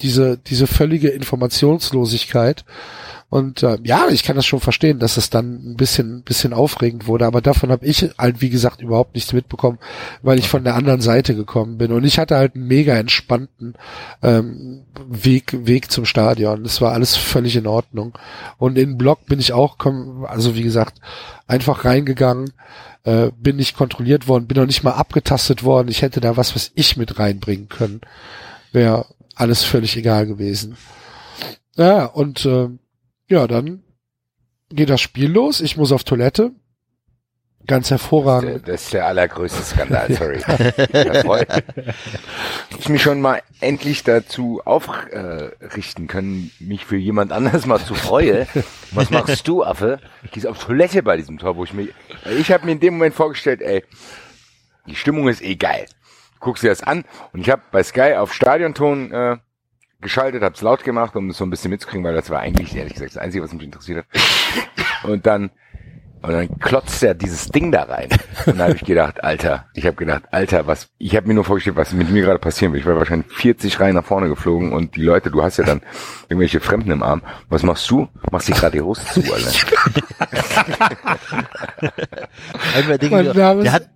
diese, 0.00 0.38
diese 0.38 0.68
völlige 0.68 1.08
Informationslosigkeit 1.08 2.64
Und 3.30 3.62
äh, 3.62 3.78
ja, 3.84 4.08
ich 4.08 4.24
kann 4.24 4.34
das 4.34 4.44
schon 4.44 4.58
verstehen, 4.58 4.98
dass 4.98 5.16
es 5.16 5.30
dann 5.30 5.70
ein 5.70 5.76
bisschen, 5.76 6.22
bisschen 6.22 6.52
aufregend 6.52 7.06
wurde, 7.06 7.26
aber 7.26 7.40
davon 7.40 7.70
habe 7.70 7.86
ich 7.86 8.10
halt, 8.18 8.40
wie 8.40 8.50
gesagt, 8.50 8.82
überhaupt 8.82 9.14
nichts 9.14 9.32
mitbekommen, 9.32 9.78
weil 10.20 10.40
ich 10.40 10.48
von 10.48 10.64
der 10.64 10.74
anderen 10.74 11.00
Seite 11.00 11.36
gekommen 11.36 11.78
bin. 11.78 11.92
Und 11.92 12.02
ich 12.02 12.18
hatte 12.18 12.36
halt 12.36 12.56
einen 12.56 12.66
mega 12.66 12.96
entspannten 12.96 13.74
ähm, 14.20 14.82
Weg, 15.08 15.64
Weg 15.64 15.92
zum 15.92 16.06
Stadion. 16.06 16.64
Es 16.64 16.80
war 16.80 16.92
alles 16.92 17.16
völlig 17.16 17.54
in 17.54 17.68
Ordnung. 17.68 18.18
Und 18.58 18.76
in 18.76 18.90
den 18.90 18.98
Block 18.98 19.24
bin 19.26 19.38
ich 19.38 19.52
auch, 19.52 19.76
also 20.24 20.56
wie 20.56 20.64
gesagt, 20.64 21.00
einfach 21.46 21.84
reingegangen, 21.84 22.52
äh, 23.04 23.30
bin 23.38 23.56
nicht 23.56 23.76
kontrolliert 23.76 24.26
worden, 24.26 24.48
bin 24.48 24.58
noch 24.58 24.66
nicht 24.66 24.82
mal 24.82 24.94
abgetastet 24.94 25.62
worden. 25.62 25.86
Ich 25.86 26.02
hätte 26.02 26.20
da 26.20 26.36
was, 26.36 26.56
was 26.56 26.72
ich 26.74 26.96
mit 26.96 27.20
reinbringen 27.20 27.68
können. 27.68 28.00
Wäre 28.72 29.06
alles 29.36 29.62
völlig 29.62 29.96
egal 29.96 30.26
gewesen. 30.26 30.76
Ja, 31.76 32.06
und 32.06 32.44
äh, 32.44 32.68
ja, 33.30 33.46
dann 33.46 33.82
geht 34.70 34.90
das 34.90 35.00
Spiel 35.00 35.30
los. 35.30 35.60
Ich 35.60 35.76
muss 35.76 35.92
auf 35.92 36.04
Toilette. 36.04 36.52
Ganz 37.66 37.90
hervorragend. 37.90 38.66
das 38.66 38.84
ist 38.84 38.94
der 38.94 39.06
allergrößte 39.06 39.62
Skandal, 39.62 40.12
sorry. 40.14 40.40
Da 40.92 41.14
freue 41.22 41.46
ich 42.78 42.88
mich 42.88 43.02
schon 43.02 43.20
mal 43.20 43.42
endlich 43.60 44.02
dazu 44.02 44.62
aufrichten 44.64 46.06
können, 46.06 46.50
mich 46.58 46.84
für 46.86 46.96
jemand 46.96 47.32
anders 47.32 47.66
mal 47.66 47.78
zu 47.78 47.94
freuen. 47.94 48.46
Was 48.92 49.10
machst 49.10 49.46
du, 49.46 49.62
Affe? 49.62 50.00
Gehst 50.32 50.46
auf 50.46 50.58
Toilette 50.64 51.02
bei 51.02 51.16
diesem 51.16 51.38
Tor, 51.38 51.56
wo 51.56 51.64
ich 51.64 51.72
mir, 51.72 51.88
ich 52.38 52.50
habe 52.50 52.64
mir 52.64 52.72
in 52.72 52.80
dem 52.80 52.94
Moment 52.94 53.14
vorgestellt, 53.14 53.60
ey, 53.60 53.84
die 54.86 54.96
Stimmung 54.96 55.28
ist 55.28 55.42
eh 55.42 55.54
geil. 55.54 55.86
Guckst 56.40 56.64
dir 56.64 56.70
das 56.70 56.82
an 56.82 57.04
und 57.32 57.42
ich 57.42 57.50
habe 57.50 57.62
bei 57.70 57.82
Sky 57.82 58.14
auf 58.14 58.32
Stadionton 58.32 59.12
äh, 59.12 59.36
geschaltet, 60.00 60.42
hab's 60.42 60.62
laut 60.62 60.84
gemacht, 60.84 61.16
um 61.16 61.28
das 61.28 61.38
so 61.38 61.44
ein 61.44 61.50
bisschen 61.50 61.70
mitzukriegen, 61.70 62.04
weil 62.04 62.14
das 62.14 62.30
war 62.30 62.40
eigentlich 62.40 62.74
ehrlich 62.74 62.94
gesagt 62.94 63.14
das 63.14 63.22
Einzige, 63.22 63.44
was 63.44 63.52
mich 63.52 63.64
interessiert 63.64 64.04
hat. 64.04 65.10
Und 65.10 65.26
dann 65.26 65.50
und 66.22 66.32
dann 66.32 66.58
klotzt 66.58 67.02
er 67.02 67.14
dieses 67.14 67.48
Ding 67.48 67.72
da 67.72 67.84
rein. 67.84 68.10
Und 68.44 68.58
da 68.58 68.64
habe 68.64 68.74
ich 68.74 68.84
gedacht, 68.84 69.24
Alter, 69.24 69.64
ich 69.72 69.86
habe 69.86 69.96
gedacht, 69.96 70.24
Alter, 70.30 70.66
was, 70.66 70.90
ich 70.98 71.16
habe 71.16 71.26
mir 71.26 71.34
nur 71.34 71.44
vorgestellt, 71.44 71.76
was 71.76 71.94
mit 71.94 72.10
mir 72.10 72.22
gerade 72.22 72.38
passieren 72.38 72.72
wird. 72.72 72.82
Ich 72.82 72.86
wäre 72.86 72.98
wahrscheinlich 72.98 73.32
40 73.32 73.80
Reihen 73.80 73.94
nach 73.94 74.04
vorne 74.04 74.28
geflogen 74.28 74.74
und 74.74 74.96
die 74.96 75.02
Leute, 75.02 75.30
du 75.30 75.42
hast 75.42 75.56
ja 75.56 75.64
dann 75.64 75.80
irgendwelche 76.28 76.60
Fremden 76.60 76.90
im 76.90 77.02
Arm. 77.02 77.22
Was 77.48 77.62
machst 77.62 77.90
du? 77.90 78.06
Machst 78.30 78.48
dir 78.48 78.54
gerade 78.54 78.76
die 78.76 78.82
Hose 78.82 79.02
zu, 79.06 79.22
Alter. 79.32 79.50
Einmal 82.76 82.98
darf, 82.98 83.32
der 83.32 83.56
es, 83.56 83.72
hat, 83.72 83.88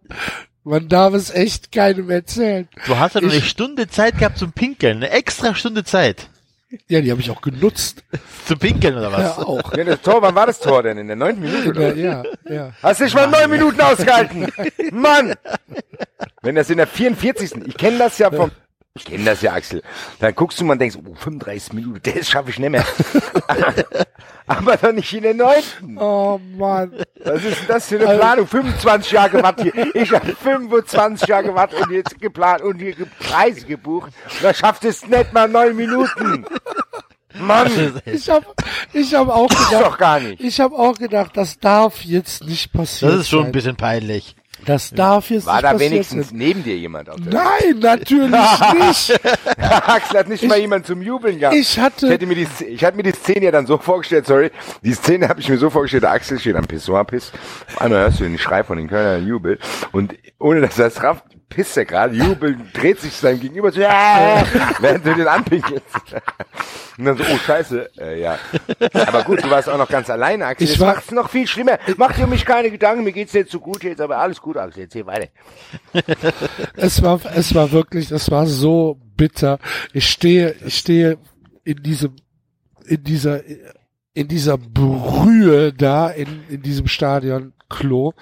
man 0.64 0.88
darf 0.88 1.14
es 1.14 1.30
echt 1.30 1.72
keinem 1.72 2.10
erzählen. 2.10 2.68
du 2.86 2.98
hast 2.98 3.14
ja 3.14 3.20
nur 3.20 3.30
eine 3.30 3.42
Stunde 3.42 3.88
Zeit 3.88 4.18
gehabt 4.18 4.38
zum 4.38 4.52
Pinkeln, 4.52 4.98
eine 4.98 5.10
extra 5.10 5.54
Stunde 5.54 5.84
Zeit. 5.84 6.28
Ja, 6.88 7.00
die 7.00 7.10
habe 7.10 7.20
ich 7.20 7.30
auch 7.30 7.40
genutzt. 7.40 8.02
Zum 8.46 8.58
Pinkeln 8.58 8.96
oder 8.96 9.12
was? 9.12 9.20
Ja, 9.20 9.38
auch. 9.38 9.76
Ja, 9.76 9.84
das 9.84 10.00
Tor, 10.02 10.20
wann 10.22 10.34
war 10.34 10.46
das 10.46 10.58
Tor 10.58 10.82
denn? 10.82 10.98
In 10.98 11.06
der 11.06 11.16
neunten 11.16 11.42
Minute? 11.42 11.62
In 11.62 11.70
Oder? 11.70 11.94
der, 11.94 12.24
was? 12.24 12.24
ja, 12.50 12.54
ja. 12.54 12.72
Hast 12.82 13.00
du 13.00 13.04
nicht 13.04 13.14
mal 13.14 13.28
neun 13.28 13.50
Minuten 13.50 13.80
ausgehalten? 13.80 14.48
Mann! 14.90 15.34
Wenn 16.42 16.56
das 16.56 16.68
in 16.70 16.78
der 16.78 16.86
44. 16.86 17.66
Ich 17.66 17.76
kenne 17.76 17.98
das 17.98 18.18
ja 18.18 18.30
vom. 18.30 18.50
Ich 18.96 19.04
kenne 19.06 19.24
das 19.24 19.42
ja, 19.42 19.52
Axel. 19.52 19.82
Dann 20.20 20.34
guckst 20.36 20.60
du 20.60 20.64
mal 20.64 20.74
und 20.74 20.78
denkst, 20.78 20.96
oh, 21.04 21.14
35 21.16 21.72
Minuten, 21.72 22.00
das 22.04 22.28
schaffe 22.30 22.50
ich 22.50 22.60
nicht 22.60 22.70
mehr. 22.70 22.84
Aber 24.46 24.76
doch 24.76 24.92
nicht 24.92 25.12
in 25.12 25.22
der 25.24 25.34
neunten. 25.34 25.98
Oh 25.98 26.38
Mann. 26.56 26.92
Was 27.24 27.42
ist 27.42 27.60
denn 27.62 27.66
das 27.68 27.88
für 27.88 27.96
eine 27.96 28.18
Planung? 28.18 28.46
25 28.46 29.10
Jahre 29.12 29.30
gewartet 29.30 29.72
hier. 29.74 29.96
Ich 29.96 30.12
habe 30.12 30.36
25 30.36 31.26
Jahre 31.26 31.44
gewartet 31.44 31.80
und 31.80 31.90
jetzt 31.92 32.20
geplant 32.20 32.62
und 32.62 32.78
hier 32.78 32.94
Preise 33.18 33.66
gebucht. 33.66 34.12
Da 34.42 34.54
schafft 34.54 34.84
es 34.84 35.04
nicht 35.08 35.32
mal 35.32 35.48
neun 35.48 35.74
Minuten. 35.74 36.44
Mann, 37.36 38.00
Ich 38.04 38.28
habe 38.28 38.46
ich 38.92 39.12
hab 39.12 39.28
auch 39.28 39.48
das 39.48 39.58
ist 39.60 39.70
gedacht, 39.70 39.86
doch 39.86 39.98
gar 39.98 40.20
nicht. 40.20 40.40
ich 40.40 40.60
habe 40.60 40.76
auch 40.76 40.96
gedacht, 40.96 41.32
das 41.36 41.58
darf 41.58 42.02
jetzt 42.04 42.44
nicht 42.44 42.72
passieren. 42.72 43.10
Das 43.12 43.22
ist 43.22 43.28
schon 43.30 43.46
ein 43.46 43.50
bisschen 43.52 43.74
peinlich. 43.74 44.36
Das 44.64 44.90
darf 44.90 45.30
jetzt 45.30 45.46
War 45.46 45.54
nicht 45.56 45.64
da 45.64 45.78
wenigstens 45.78 46.32
neben 46.32 46.62
dir 46.64 46.76
jemand 46.76 47.10
auf 47.10 47.16
der 47.20 47.32
Nein, 47.32 47.78
natürlich 47.80 48.30
nicht. 48.30 49.20
Axel 49.58 50.18
hat 50.18 50.28
nicht 50.28 50.44
mal 50.44 50.58
jemand 50.58 50.86
zum 50.86 51.02
Jubeln 51.02 51.38
gehabt. 51.38 51.56
Ich 51.56 51.78
hatte- 51.78 52.06
ich, 52.06 52.12
hätte 52.12 52.26
mir 52.26 52.34
die, 52.36 52.46
ich 52.66 52.84
hatte 52.84 52.96
mir 52.96 53.02
die 53.02 53.12
Szene 53.12 53.46
ja 53.46 53.50
dann 53.50 53.66
so 53.66 53.78
vorgestellt, 53.78 54.26
sorry, 54.26 54.50
die 54.82 54.92
Szene 54.94 55.28
habe 55.28 55.40
ich 55.40 55.48
mir 55.48 55.58
so 55.58 55.70
vorgestellt, 55.70 56.04
der 56.04 56.12
Axel 56.12 56.38
steht 56.38 56.56
am 56.56 56.66
Pissoir, 56.66 57.04
piss. 57.04 57.32
Einmal 57.78 58.00
hörst 58.00 58.20
du 58.20 58.24
den 58.24 58.38
Schrei 58.38 58.64
von 58.64 58.76
den 58.78 58.88
Kölner 58.88 59.18
Jubel 59.26 59.58
und 59.92 60.14
ohne 60.38 60.60
dass 60.60 60.78
er 60.78 60.86
es 60.86 61.02
rafft, 61.02 61.24
pisst 61.54 61.76
er 61.76 61.84
gerade, 61.84 62.14
Jubel, 62.14 62.56
dreht 62.72 63.00
sich 63.00 63.12
seinem 63.12 63.40
Gegenüber 63.40 63.70
so, 63.70 63.80
ja, 63.80 64.42
während 64.80 65.06
du 65.06 65.14
den 65.14 65.28
anpinkelst. 65.28 65.84
Und 66.98 67.04
dann 67.04 67.16
so, 67.16 67.24
oh 67.24 67.38
scheiße, 67.38 67.90
äh, 67.98 68.20
ja. 68.20 68.38
Aber 69.06 69.22
gut, 69.22 69.42
du 69.42 69.50
warst 69.50 69.68
auch 69.68 69.78
noch 69.78 69.88
ganz 69.88 70.10
alleine, 70.10 70.46
Axel. 70.46 70.64
Ich 70.64 70.78
das 70.78 70.80
macht's 70.80 71.10
noch 71.12 71.30
viel 71.30 71.46
schlimmer. 71.46 71.78
Mach 71.96 72.12
dir 72.12 72.24
um 72.24 72.30
mich 72.30 72.44
keine 72.44 72.70
Gedanken, 72.70 73.04
mir 73.04 73.12
geht's 73.12 73.32
jetzt 73.32 73.52
so 73.52 73.60
gut 73.60 73.84
jetzt, 73.84 74.00
aber 74.00 74.18
alles 74.18 74.40
gut, 74.40 74.56
Axel, 74.56 74.82
erzähl 74.84 75.06
weiter. 75.06 75.28
Es 76.76 77.02
war, 77.02 77.20
es 77.34 77.54
war 77.54 77.70
wirklich, 77.70 78.10
es 78.10 78.30
war 78.30 78.46
so 78.46 78.98
bitter. 79.16 79.58
Ich 79.92 80.10
stehe, 80.10 80.56
ich 80.64 80.78
stehe 80.78 81.18
in 81.62 81.82
diesem, 81.82 82.16
in 82.86 83.02
dieser, 83.04 83.42
in 84.12 84.28
dieser 84.28 84.58
Brühe 84.58 85.72
da 85.72 86.08
in, 86.10 86.44
in 86.48 86.62
diesem 86.62 86.88
Stadion 86.88 87.52
Klo 87.68 88.12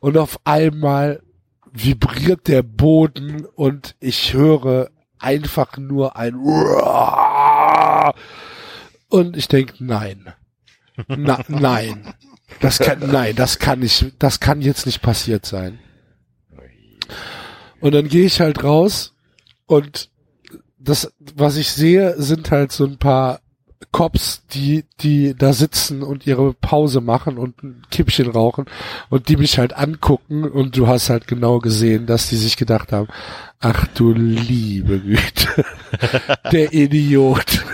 und 0.00 0.16
auf 0.18 0.38
einmal 0.44 1.22
vibriert 1.72 2.48
der 2.48 2.62
Boden 2.62 3.44
und 3.44 3.96
ich 4.00 4.32
höre 4.34 4.90
einfach 5.18 5.76
nur 5.76 6.16
ein 6.16 6.34
und 9.10 9.36
ich 9.36 9.48
denke, 9.48 9.74
nein. 9.80 10.32
Na, 11.08 11.40
nein. 11.48 12.14
Das 12.60 12.78
kann, 12.78 12.98
nein, 13.10 13.36
das 13.36 13.58
kann 13.58 13.80
nicht, 13.80 14.14
das 14.18 14.40
kann 14.40 14.60
jetzt 14.60 14.86
nicht 14.86 15.02
passiert 15.02 15.46
sein. 15.46 15.78
Und 17.80 17.92
dann 17.94 18.08
gehe 18.08 18.26
ich 18.26 18.40
halt 18.40 18.62
raus 18.62 19.14
und 19.66 20.10
das, 20.78 21.12
was 21.18 21.56
ich 21.56 21.70
sehe, 21.72 22.20
sind 22.20 22.50
halt 22.50 22.72
so 22.72 22.84
ein 22.84 22.98
paar 22.98 23.40
Cops, 23.92 24.42
die, 24.52 24.84
die 25.00 25.34
da 25.36 25.52
sitzen 25.52 26.02
und 26.02 26.26
ihre 26.26 26.54
Pause 26.54 27.00
machen 27.00 27.38
und 27.38 27.62
ein 27.62 27.82
Kippchen 27.90 28.30
rauchen 28.30 28.66
und 29.08 29.28
die 29.28 29.36
mich 29.36 29.58
halt 29.58 29.76
angucken 29.76 30.44
und 30.44 30.76
du 30.76 30.86
hast 30.86 31.10
halt 31.10 31.26
genau 31.26 31.58
gesehen, 31.58 32.06
dass 32.06 32.28
die 32.28 32.36
sich 32.36 32.56
gedacht 32.56 32.92
haben, 32.92 33.08
ach 33.58 33.86
du 33.88 34.12
liebe 34.12 35.00
Güte, 35.00 35.64
der 36.52 36.72
Idiot. 36.72 37.64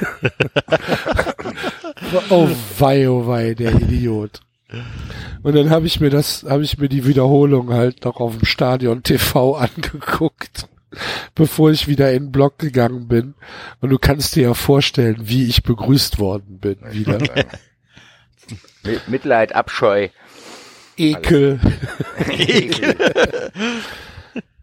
oh 2.31 2.49
wei, 2.79 3.09
oh 3.09 3.27
wei, 3.27 3.55
der 3.55 3.75
Idiot. 3.75 4.41
Und 5.43 5.55
dann 5.55 5.71
habe 5.71 5.87
ich 5.87 6.01
mir 6.01 6.11
das, 6.11 6.45
habe 6.49 6.65
ich 6.65 6.79
mir 6.79 6.89
die 6.89 7.07
Wiederholung 7.07 7.73
halt 7.73 8.05
noch 8.05 8.17
auf 8.21 8.39
dem 8.39 8.47
Stadion 8.47 9.03
TV 9.03 9.55
angeguckt, 9.57 10.69
bevor 11.35 11.71
ich 11.71 11.89
wieder 11.89 12.13
in 12.13 12.25
den 12.27 12.33
Block 12.33 12.59
gegangen 12.59 13.09
bin. 13.09 13.35
Und 13.81 13.91
du 13.91 13.99
kannst 13.99 14.37
dir 14.37 14.45
ja 14.45 14.55
vorstellen, 14.55 15.17
wie 15.21 15.47
ich 15.47 15.63
begrüßt 15.63 16.19
worden 16.19 16.59
bin. 16.59 16.77
Wieder 16.91 17.19
Mit- 18.83 19.09
Mitleid, 19.09 19.55
Abscheu. 19.55 20.09
Ekel. 20.97 21.61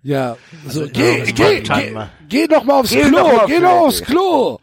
Ja, 0.06 0.36
so, 0.68 0.82
Also, 0.82 0.92
geh, 0.94 1.22
geh, 1.32 1.62
geh, 1.62 1.96
geh 2.28 2.48
doch 2.48 2.64
mal 2.66 2.82
aufs 2.82 2.90
Geh 2.92 3.04
Klo, 3.04 3.12
mal 3.12 3.22
auf 3.38 3.46
geh 3.48 3.54
doch 3.54 3.62
Toilette. 3.62 3.70
aufs 3.70 4.02
Klo. 4.04 4.60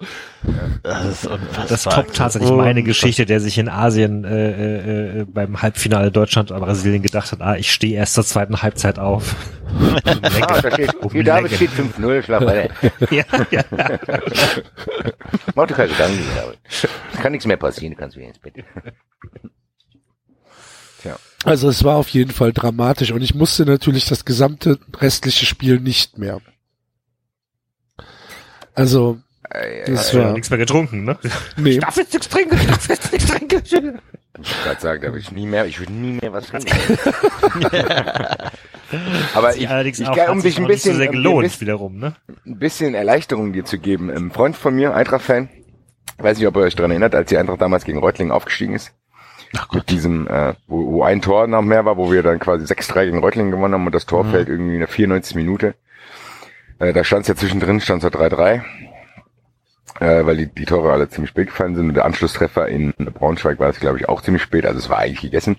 Das 0.83 1.05
ist 1.07 1.27
unfassbar. 1.27 1.67
Das 1.69 1.83
toppt 1.85 2.17
tatsächlich 2.17 2.51
meine 2.51 2.83
Geschichte, 2.83 3.25
der 3.27 3.41
sich 3.41 3.57
in 3.59 3.69
Asien 3.71 4.25
äh, 4.25 5.21
äh, 5.21 5.25
beim 5.25 5.61
Halbfinale 5.63 6.11
Deutschland 6.11 6.51
und 6.51 6.61
Brasilien 6.61 7.03
gedacht 7.03 7.33
hat, 7.33 7.41
ah, 7.41 7.57
ich 7.57 7.73
stehe 7.73 7.97
erst 7.97 8.15
zur 8.15 8.25
zweiten 8.25 8.61
Halbzeit 8.63 8.99
auf. 8.99 9.35
Ah, 10.05 10.61
da 10.63 10.73
steht, 10.73 10.95
Um 10.97 11.13
hier 11.13 11.23
David 11.23 11.53
Länge. 11.53 11.69
steht 11.71 11.71
5-0, 11.71 12.23
schlaf 12.25 12.45
weiter. 12.45 12.71
ja, 13.13 13.23
ja. 13.53 13.63
Mach 15.55 15.67
dir 15.69 15.75
keine 15.75 15.89
Gedanken, 15.91 16.19
David. 16.37 16.59
Es 16.69 17.21
kann 17.21 17.31
nichts 17.33 17.47
mehr 17.47 17.57
passieren, 17.57 17.95
du 17.95 18.01
kannst 18.01 18.17
wieder 18.17 18.27
ins 18.29 18.39
Bett. 18.41 18.55
Also 21.45 21.69
es 21.69 21.85
war 21.85 21.97
auf 21.97 22.09
jeden 22.09 22.33
Fall 22.33 22.53
dramatisch 22.53 23.13
und 23.13 23.23
ich 23.23 23.35
musste 23.35 23.65
natürlich 23.65 24.07
das 24.07 24.25
gesamte 24.25 24.79
restliche 24.99 25.47
Spiel 25.47 25.81
nicht 25.81 26.19
mehr. 26.19 26.41
Also, 28.75 29.19
Äh, 29.51 29.85
das 29.91 30.13
ja 30.13 30.25
war, 30.25 30.33
nichts 30.33 30.51
mehr 30.51 30.59
getrunken, 30.59 31.05
ne? 31.05 31.19
nee. 31.57 31.79
darf 31.79 31.97
jetzt 31.97 32.13
nichts 32.13 32.29
trinken, 32.29 32.57
ich 32.61 32.67
darf 32.67 32.89
jetzt 32.89 33.13
nichts 33.13 33.29
trinken. 33.29 33.63
Ich 33.65 33.73
wollte 33.73 33.99
gerade 34.65 34.81
sagen, 34.81 35.03
da 35.03 35.13
will 35.13 35.21
ich 35.21 35.33
nie 35.33 35.47
mehr, 35.47 35.67
ich 35.67 35.79
würde 35.81 35.93
nie 35.93 36.19
mehr 36.21 36.33
was 36.33 36.47
trinken. 36.47 36.71
Aber 39.35 39.55
ich, 39.57 39.63
ich 39.63 40.09
auch 40.09 40.29
um 40.31 40.41
sich 40.41 40.55
dich 40.55 40.59
ein 40.59 40.65
so 40.65 40.69
bisschen, 40.69 41.01
ein 41.01 41.11
gelohnt 41.11 41.43
bisschen, 41.45 41.61
wiederum, 41.63 41.99
ne? 41.99 42.15
ein 42.47 42.59
bisschen 42.59 42.95
Erleichterung 42.95 43.53
dir 43.53 43.65
zu 43.65 43.79
geben. 43.79 44.11
Ein 44.11 44.31
Freund 44.31 44.57
von 44.57 44.75
mir, 44.75 44.95
Eintracht-Fan, 44.95 45.49
weiß 46.19 46.39
nicht, 46.39 46.47
ob 46.47 46.57
ihr 46.57 46.63
euch 46.63 46.77
daran 46.77 46.91
erinnert, 46.91 47.15
als 47.15 47.29
die 47.29 47.37
Eintracht 47.39 47.61
damals 47.61 47.85
gegen 47.85 47.99
Reutlingen 47.99 48.33
aufgestiegen 48.33 48.75
ist. 48.75 48.93
Mit 49.73 49.91
diesem, 49.91 50.29
äh, 50.29 50.55
wo, 50.69 50.93
wo 50.93 51.03
ein 51.03 51.21
Tor 51.23 51.47
noch 51.47 51.63
mehr 51.63 51.85
war, 51.85 51.97
wo 51.97 52.13
wir 52.13 52.23
dann 52.23 52.39
quasi 52.39 52.65
6-3 52.65 53.07
gegen 53.07 53.19
Reutlingen 53.19 53.51
gewonnen 53.51 53.75
haben 53.75 53.87
und 53.87 53.95
das 53.95 54.07
Tor 54.07 54.25
fällt 54.25 54.49
irgendwie 54.49 54.75
in 54.75 54.81
der 54.81 54.89
94. 54.89 55.35
Minute. 55.35 55.75
Äh, 56.79 56.93
da 56.93 57.03
stand 57.05 57.23
es 57.23 57.29
ja 57.29 57.35
zwischendrin, 57.35 57.81
stand 57.81 58.05
es 58.05 58.13
ja 58.13 58.19
3-3. 58.19 58.63
äh, 60.01 60.25
weil 60.25 60.37
die, 60.37 60.47
die 60.47 60.65
Tore 60.65 60.93
alle 60.93 61.09
ziemlich 61.09 61.31
spät 61.31 61.49
gefallen 61.49 61.75
sind 61.75 61.89
und 61.89 61.95
der 61.95 62.05
Anschlusstreffer 62.05 62.69
in 62.69 62.95
Braunschweig 62.97 63.59
war 63.59 63.67
das, 63.69 63.81
glaube 63.81 63.99
ich, 63.99 64.09
auch 64.09 64.23
ziemlich 64.23 64.43
spät, 64.43 64.65
also 64.65 64.79
es 64.79 64.89
war 64.89 64.99
eigentlich 64.99 65.21
gegessen. 65.21 65.57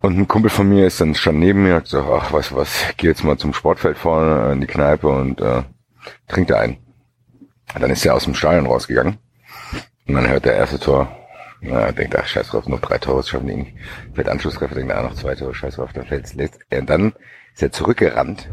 Und 0.00 0.18
ein 0.18 0.28
Kumpel 0.28 0.50
von 0.50 0.68
mir 0.68 0.86
ist 0.86 1.00
dann 1.00 1.14
schon 1.14 1.38
neben 1.38 1.62
mir 1.62 1.70
und 1.70 1.76
hat 1.76 1.84
gesagt, 1.84 2.08
ach, 2.10 2.30
du 2.30 2.56
was, 2.56 2.84
geh 2.96 3.08
jetzt 3.08 3.22
mal 3.22 3.36
zum 3.36 3.52
Sportfeld 3.52 3.98
vorne 3.98 4.52
in 4.52 4.60
die 4.60 4.66
Kneipe 4.66 5.08
und 5.08 5.40
äh, 5.42 5.62
trink 6.26 6.48
da 6.48 6.58
einen. 6.58 6.78
Und 7.74 7.82
dann 7.82 7.90
ist 7.90 8.04
er 8.06 8.14
aus 8.14 8.24
dem 8.24 8.34
Stadion 8.34 8.66
rausgegangen 8.66 9.18
und 10.08 10.14
dann 10.14 10.28
hört 10.28 10.46
der 10.46 10.54
erste 10.54 10.80
Tor, 10.80 11.14
na, 11.60 11.92
denkt, 11.92 12.16
ach, 12.16 12.26
scheiß 12.26 12.48
drauf, 12.48 12.66
noch 12.66 12.80
drei 12.80 12.98
Tore, 12.98 13.22
schaffen 13.22 13.46
nicht. 13.46 13.74
Fällt 14.14 14.28
Anschlusstreffer, 14.28 14.74
denkt, 14.74 14.92
ah, 14.92 15.02
noch 15.02 15.14
zwei 15.14 15.34
Tore, 15.34 15.54
scheiß 15.54 15.76
drauf, 15.76 15.92
dann 15.92 16.06
fällt's 16.06 16.34
letzt. 16.34 16.60
Und 16.72 16.88
dann 16.88 17.12
ist 17.54 17.62
er 17.62 17.72
zurückgerannt 17.72 18.48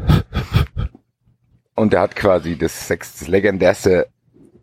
und 1.74 1.94
er 1.94 2.00
hat 2.00 2.16
quasi 2.16 2.56
das, 2.56 2.88
sechs, 2.88 3.18
das 3.18 3.28
legendärste 3.28 4.08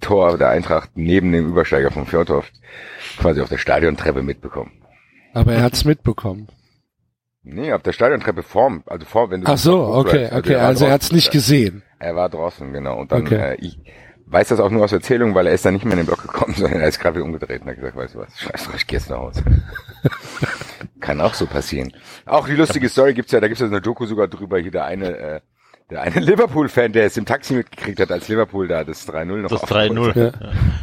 Tor 0.01 0.37
der 0.37 0.49
Eintracht 0.49 0.91
neben 0.95 1.31
dem 1.31 1.47
Übersteiger 1.47 1.89
von 1.91 2.05
Fjordhoft 2.05 2.51
quasi 3.17 3.41
auf 3.41 3.49
der 3.49 3.57
Stadiontreppe 3.57 4.21
mitbekommen. 4.21 4.71
Aber 5.33 5.53
er 5.53 5.63
hat's 5.63 5.85
mitbekommen. 5.85 6.47
Nee, 7.43 7.71
auf 7.73 7.83
der 7.83 7.93
Stadiontreppe 7.93 8.43
vorm, 8.43 8.83
also 8.87 9.05
vor, 9.05 9.29
wenn 9.29 9.41
du 9.41 9.47
Ach 9.51 9.57
so, 9.57 9.85
okay, 9.85 10.29
okay, 10.33 10.55
war 10.55 10.63
also 10.63 10.85
er 10.85 10.91
hat's 10.91 11.11
nicht 11.11 11.31
gesehen. 11.31 11.83
Er 11.99 12.15
war 12.15 12.29
draußen, 12.29 12.73
genau. 12.73 12.99
Und 12.99 13.11
dann, 13.11 13.21
Okay. 13.21 13.53
äh, 13.53 13.55
ich 13.61 13.77
weiß 14.27 14.47
das 14.49 14.59
auch 14.59 14.69
nur 14.71 14.83
aus 14.83 14.91
Erzählung, 14.91 15.35
weil 15.35 15.47
er 15.47 15.53
ist 15.53 15.65
dann 15.65 15.73
nicht 15.75 15.85
mehr 15.85 15.93
in 15.93 15.99
den 15.99 16.05
Block 16.07 16.21
gekommen, 16.21 16.53
sondern 16.57 16.81
er 16.81 16.87
ist 16.87 16.99
gerade 16.99 17.15
wieder 17.17 17.25
umgedreht 17.25 17.61
und 17.61 17.67
hat 17.69 17.75
gesagt, 17.75 17.95
weißt 17.95 18.15
du 18.15 18.19
was, 18.19 18.39
scheiß 18.39 18.63
drauf, 18.65 18.75
ich 18.75 18.87
geh 18.87 18.95
jetzt 18.97 19.09
nach 19.09 19.17
Hause. 19.17 19.43
Kann 20.99 21.21
auch 21.21 21.33
so 21.33 21.45
passieren. 21.45 21.93
Auch 22.25 22.47
die 22.47 22.55
lustige 22.55 22.89
Story 22.89 23.13
gibt's 23.13 23.31
ja, 23.31 23.39
da 23.39 23.47
gibt's 23.47 23.61
ja 23.61 23.67
so 23.67 23.73
eine 23.73 23.81
Doku 23.81 24.05
sogar 24.05 24.27
drüber, 24.27 24.59
hier 24.59 24.71
der 24.71 24.85
eine, 24.85 25.17
äh, 25.17 25.41
der 25.91 26.01
eine 26.01 26.19
Liverpool-Fan, 26.19 26.93
der 26.93 27.05
es 27.05 27.17
im 27.17 27.25
Taxi 27.25 27.53
mitgekriegt 27.53 27.99
hat, 27.99 28.11
als 28.11 28.27
Liverpool 28.27 28.67
da 28.67 28.83
das 28.83 29.07
3-0 29.07 29.25
noch 29.37 29.49
Das 29.49 29.63
aufgeholt 29.63 29.91
3-0. 29.91 30.07
hat. 30.09 30.15
Ja. 30.15 30.23
Ja. 30.23 30.31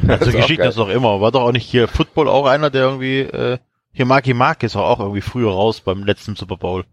Das 0.07 0.21
Also 0.21 0.25
ist 0.31 0.35
auch 0.37 0.41
Geschichte 0.43 0.63
geil. 0.63 0.69
ist 0.69 0.79
doch 0.79 0.89
immer. 0.89 1.21
War 1.21 1.33
doch 1.33 1.43
auch 1.43 1.53
nicht 1.53 1.69
hier 1.69 1.89
Football 1.89 2.29
auch 2.29 2.47
einer, 2.47 2.71
der 2.71 2.83
irgendwie, 2.83 3.21
äh, 3.21 3.59
hier 3.93 4.07
Marky 4.07 4.33
Mark 4.35 4.63
ist 4.63 4.77
auch 4.77 5.01
irgendwie 5.01 5.21
früher 5.21 5.51
raus 5.51 5.81
beim 5.81 6.05
letzten 6.05 6.37
Super 6.37 6.57
Bowl. 6.57 6.85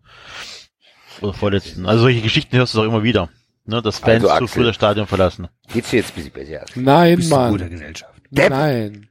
Oder 1.22 1.34
vorletzten. 1.34 1.86
Also 1.86 2.02
solche 2.04 2.22
Geschichten 2.22 2.58
hörst 2.58 2.74
du 2.74 2.80
doch 2.80 2.86
immer 2.86 3.04
wieder. 3.04 3.30
Ne, 3.70 3.82
dass 3.84 4.00
Fans 4.00 4.26
Also, 4.26 4.46
zu 4.46 4.48
früh 4.48 4.64
das 4.64 4.76
Stadion 4.76 5.06
verlassen. 5.08 5.48
Geht's 5.72 5.92
dir 5.92 5.98
jetzt 5.98 6.12
ein 6.12 6.16
bisschen 6.16 6.32
besser? 6.32 6.66
Nein, 6.76 7.18
Bist 7.18 7.32
du 7.32 7.36
in 7.36 7.50
guter 7.52 7.64
Mann. 7.66 7.70
Gesellschaft. 7.72 8.14
Depp. 8.32 8.50
Nein. 8.50 9.10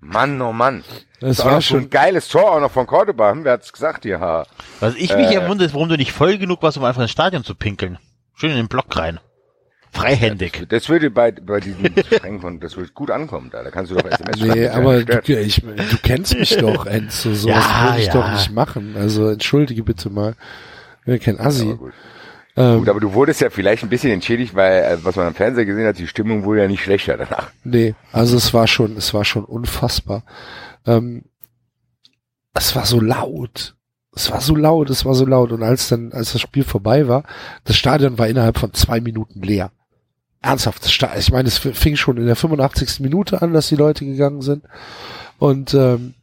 Mann, 0.00 0.40
oh 0.40 0.52
Mann. 0.52 0.82
Das 1.20 1.36
Das 1.38 1.46
war 1.46 1.60
schon 1.60 1.80
ein 1.82 1.90
geiles 1.90 2.28
Tor 2.28 2.52
auch 2.52 2.60
noch 2.60 2.70
von 2.70 2.86
Cordoba. 2.86 3.32
Hm, 3.32 3.44
Wer 3.44 3.52
hat's 3.52 3.72
gesagt 3.72 4.04
hier? 4.04 4.20
Ha. 4.20 4.46
Was 4.80 4.94
ich 4.94 5.14
mich 5.14 5.26
Äh. 5.28 5.34
ja 5.34 5.48
wundere, 5.48 5.66
ist, 5.66 5.74
warum 5.74 5.88
du 5.88 5.96
nicht 5.96 6.12
voll 6.12 6.38
genug 6.38 6.62
warst, 6.62 6.78
um 6.78 6.84
einfach 6.84 7.02
ins 7.02 7.10
Stadion 7.10 7.44
zu 7.44 7.54
pinkeln. 7.54 7.98
Schön 8.34 8.50
in 8.50 8.56
den 8.56 8.68
Block 8.68 8.96
rein. 8.96 9.18
Freihändig. 9.90 10.66
Das 10.68 10.88
würde 10.88 11.10
bei, 11.10 11.32
bei 11.32 11.60
diesem 11.60 12.40
von, 12.40 12.60
das 12.60 12.76
würde 12.76 12.92
gut 12.92 13.10
ankommen 13.10 13.50
da. 13.50 13.62
Da 13.64 13.70
kannst 13.70 13.90
du 13.90 13.96
doch 13.96 14.04
SMS 14.04 14.38
schreiben. 14.38 14.52
nee, 14.52 14.64
ja 14.66 14.72
aber 14.74 14.96
nicht 14.98 15.28
du, 15.28 15.32
ich, 15.40 15.56
du 15.62 15.96
kennst 16.02 16.38
mich 16.38 16.56
doch, 16.56 16.86
Enzo. 16.86 17.30
So 17.34 17.48
Ja, 17.48 17.56
was 17.56 17.84
würde 17.90 18.00
ich 18.00 18.06
ja. 18.06 18.12
doch 18.12 18.30
nicht 18.32 18.52
machen. 18.52 18.94
Also 18.98 19.28
entschuldige 19.28 19.82
bitte 19.82 20.10
mal. 20.10 20.34
Ich 21.00 21.04
bin 21.06 21.20
kein 21.20 21.38
Aber 21.38 21.48
Assi. 21.48 21.74
gut. 21.74 21.92
Ähm, 22.58 22.78
gut, 22.80 22.88
aber 22.88 23.00
du 23.00 23.12
wurdest 23.14 23.40
ja 23.40 23.50
vielleicht 23.50 23.82
ein 23.82 23.88
bisschen 23.88 24.10
entschädigt, 24.12 24.54
weil, 24.54 24.82
äh, 24.82 24.98
was 25.04 25.16
man 25.16 25.26
am 25.28 25.34
Fernseher 25.34 25.64
gesehen 25.64 25.86
hat, 25.86 25.98
die 25.98 26.06
Stimmung 26.06 26.44
wurde 26.44 26.62
ja 26.62 26.68
nicht 26.68 26.82
schlechter 26.82 27.16
danach. 27.16 27.50
Nee, 27.64 27.94
also 28.12 28.36
es 28.36 28.52
war 28.54 28.66
schon, 28.66 28.96
es 28.96 29.14
war 29.14 29.24
schon 29.24 29.44
unfassbar. 29.44 30.24
Ähm, 30.86 31.24
es 32.54 32.74
war 32.74 32.86
so 32.86 33.00
laut. 33.00 33.74
Es 34.16 34.30
war 34.32 34.40
so 34.40 34.56
laut, 34.56 34.90
es 34.90 35.04
war 35.04 35.14
so 35.14 35.24
laut. 35.26 35.52
Und 35.52 35.62
als 35.62 35.88
dann, 35.88 36.12
als 36.12 36.32
das 36.32 36.40
Spiel 36.40 36.64
vorbei 36.64 37.06
war, 37.06 37.22
das 37.64 37.76
Stadion 37.76 38.18
war 38.18 38.26
innerhalb 38.26 38.58
von 38.58 38.72
zwei 38.74 39.00
Minuten 39.00 39.42
leer. 39.42 39.70
Ernsthaft, 40.40 40.84
das 40.84 40.92
Sta- 40.92 41.16
ich 41.16 41.30
meine, 41.30 41.48
es 41.48 41.58
fing 41.58 41.96
schon 41.96 42.16
in 42.16 42.26
der 42.26 42.36
85. 42.36 43.00
Minute 43.00 43.42
an, 43.42 43.52
dass 43.52 43.68
die 43.68 43.76
Leute 43.76 44.04
gegangen 44.04 44.40
sind. 44.42 44.64
Und 45.38 45.74
ähm, 45.74 46.14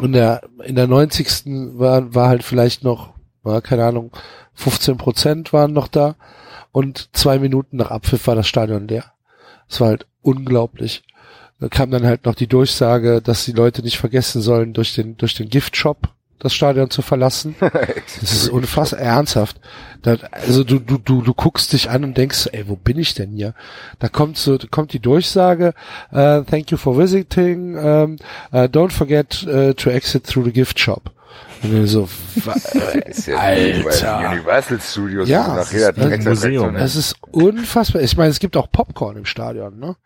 in 0.00 0.12
der, 0.12 0.42
in 0.64 0.74
der 0.76 0.86
90. 0.86 1.44
war, 1.78 2.14
war 2.14 2.28
halt 2.28 2.42
vielleicht 2.42 2.84
noch, 2.84 3.13
war, 3.44 3.62
keine 3.62 3.84
Ahnung, 3.84 4.10
15 4.54 4.96
Prozent 4.96 5.52
waren 5.52 5.72
noch 5.72 5.88
da. 5.88 6.16
Und 6.72 7.08
zwei 7.12 7.38
Minuten 7.38 7.76
nach 7.76 7.90
Abpfiff 7.90 8.26
war 8.26 8.34
das 8.34 8.48
Stadion 8.48 8.88
leer. 8.88 9.12
Es 9.68 9.80
war 9.80 9.88
halt 9.88 10.06
unglaublich. 10.22 11.04
Da 11.60 11.68
kam 11.68 11.90
dann 11.90 12.04
halt 12.04 12.26
noch 12.26 12.34
die 12.34 12.48
Durchsage, 12.48 13.22
dass 13.22 13.44
die 13.44 13.52
Leute 13.52 13.82
nicht 13.82 13.98
vergessen 13.98 14.42
sollen, 14.42 14.72
durch 14.72 14.94
den, 14.94 15.16
durch 15.16 15.34
den 15.34 15.48
Giftshop 15.48 16.08
das 16.44 16.52
Stadion 16.52 16.90
zu 16.90 17.02
verlassen. 17.02 17.56
Das 18.20 18.32
ist 18.32 18.48
unfassbar 18.48 19.00
ernsthaft. 19.00 19.60
Da, 20.02 20.16
also 20.30 20.62
du, 20.62 20.78
du, 20.78 20.98
du, 20.98 21.22
du 21.22 21.34
guckst 21.34 21.72
dich 21.72 21.90
an 21.90 22.04
und 22.04 22.16
denkst, 22.16 22.48
ey, 22.52 22.68
wo 22.68 22.76
bin 22.76 22.98
ich 22.98 23.14
denn 23.14 23.32
hier? 23.32 23.54
Da 23.98 24.08
kommt 24.08 24.36
so, 24.36 24.56
da 24.56 24.66
kommt 24.70 24.92
die 24.92 25.00
Durchsage, 25.00 25.74
uh, 26.12 26.42
thank 26.42 26.70
you 26.70 26.76
for 26.76 26.96
visiting, 26.96 27.76
um, 27.76 28.16
uh, 28.52 28.66
don't 28.66 28.92
forget 28.92 29.44
uh, 29.46 29.72
to 29.72 29.90
exit 29.90 30.24
through 30.24 30.44
the 30.44 30.52
gift 30.52 30.78
shop. 30.78 31.13
So, 31.86 32.08
Ist 33.06 33.26
ja 33.26 33.36
Alter. 33.38 34.30
Universal 34.32 34.80
Studios. 34.80 35.28
Ja, 35.28 35.48
nach 35.48 35.62
es 35.62 35.72
jeder 35.72 35.96
ist 35.96 36.24
Museum. 36.24 36.76
es 36.76 36.94
ist 36.96 37.16
unfassbar. 37.30 38.02
Ich 38.02 38.16
meine, 38.16 38.30
es 38.30 38.38
gibt 38.38 38.56
auch 38.56 38.70
Popcorn 38.70 39.16
im 39.16 39.24
Stadion, 39.24 39.78
ne? 39.78 39.96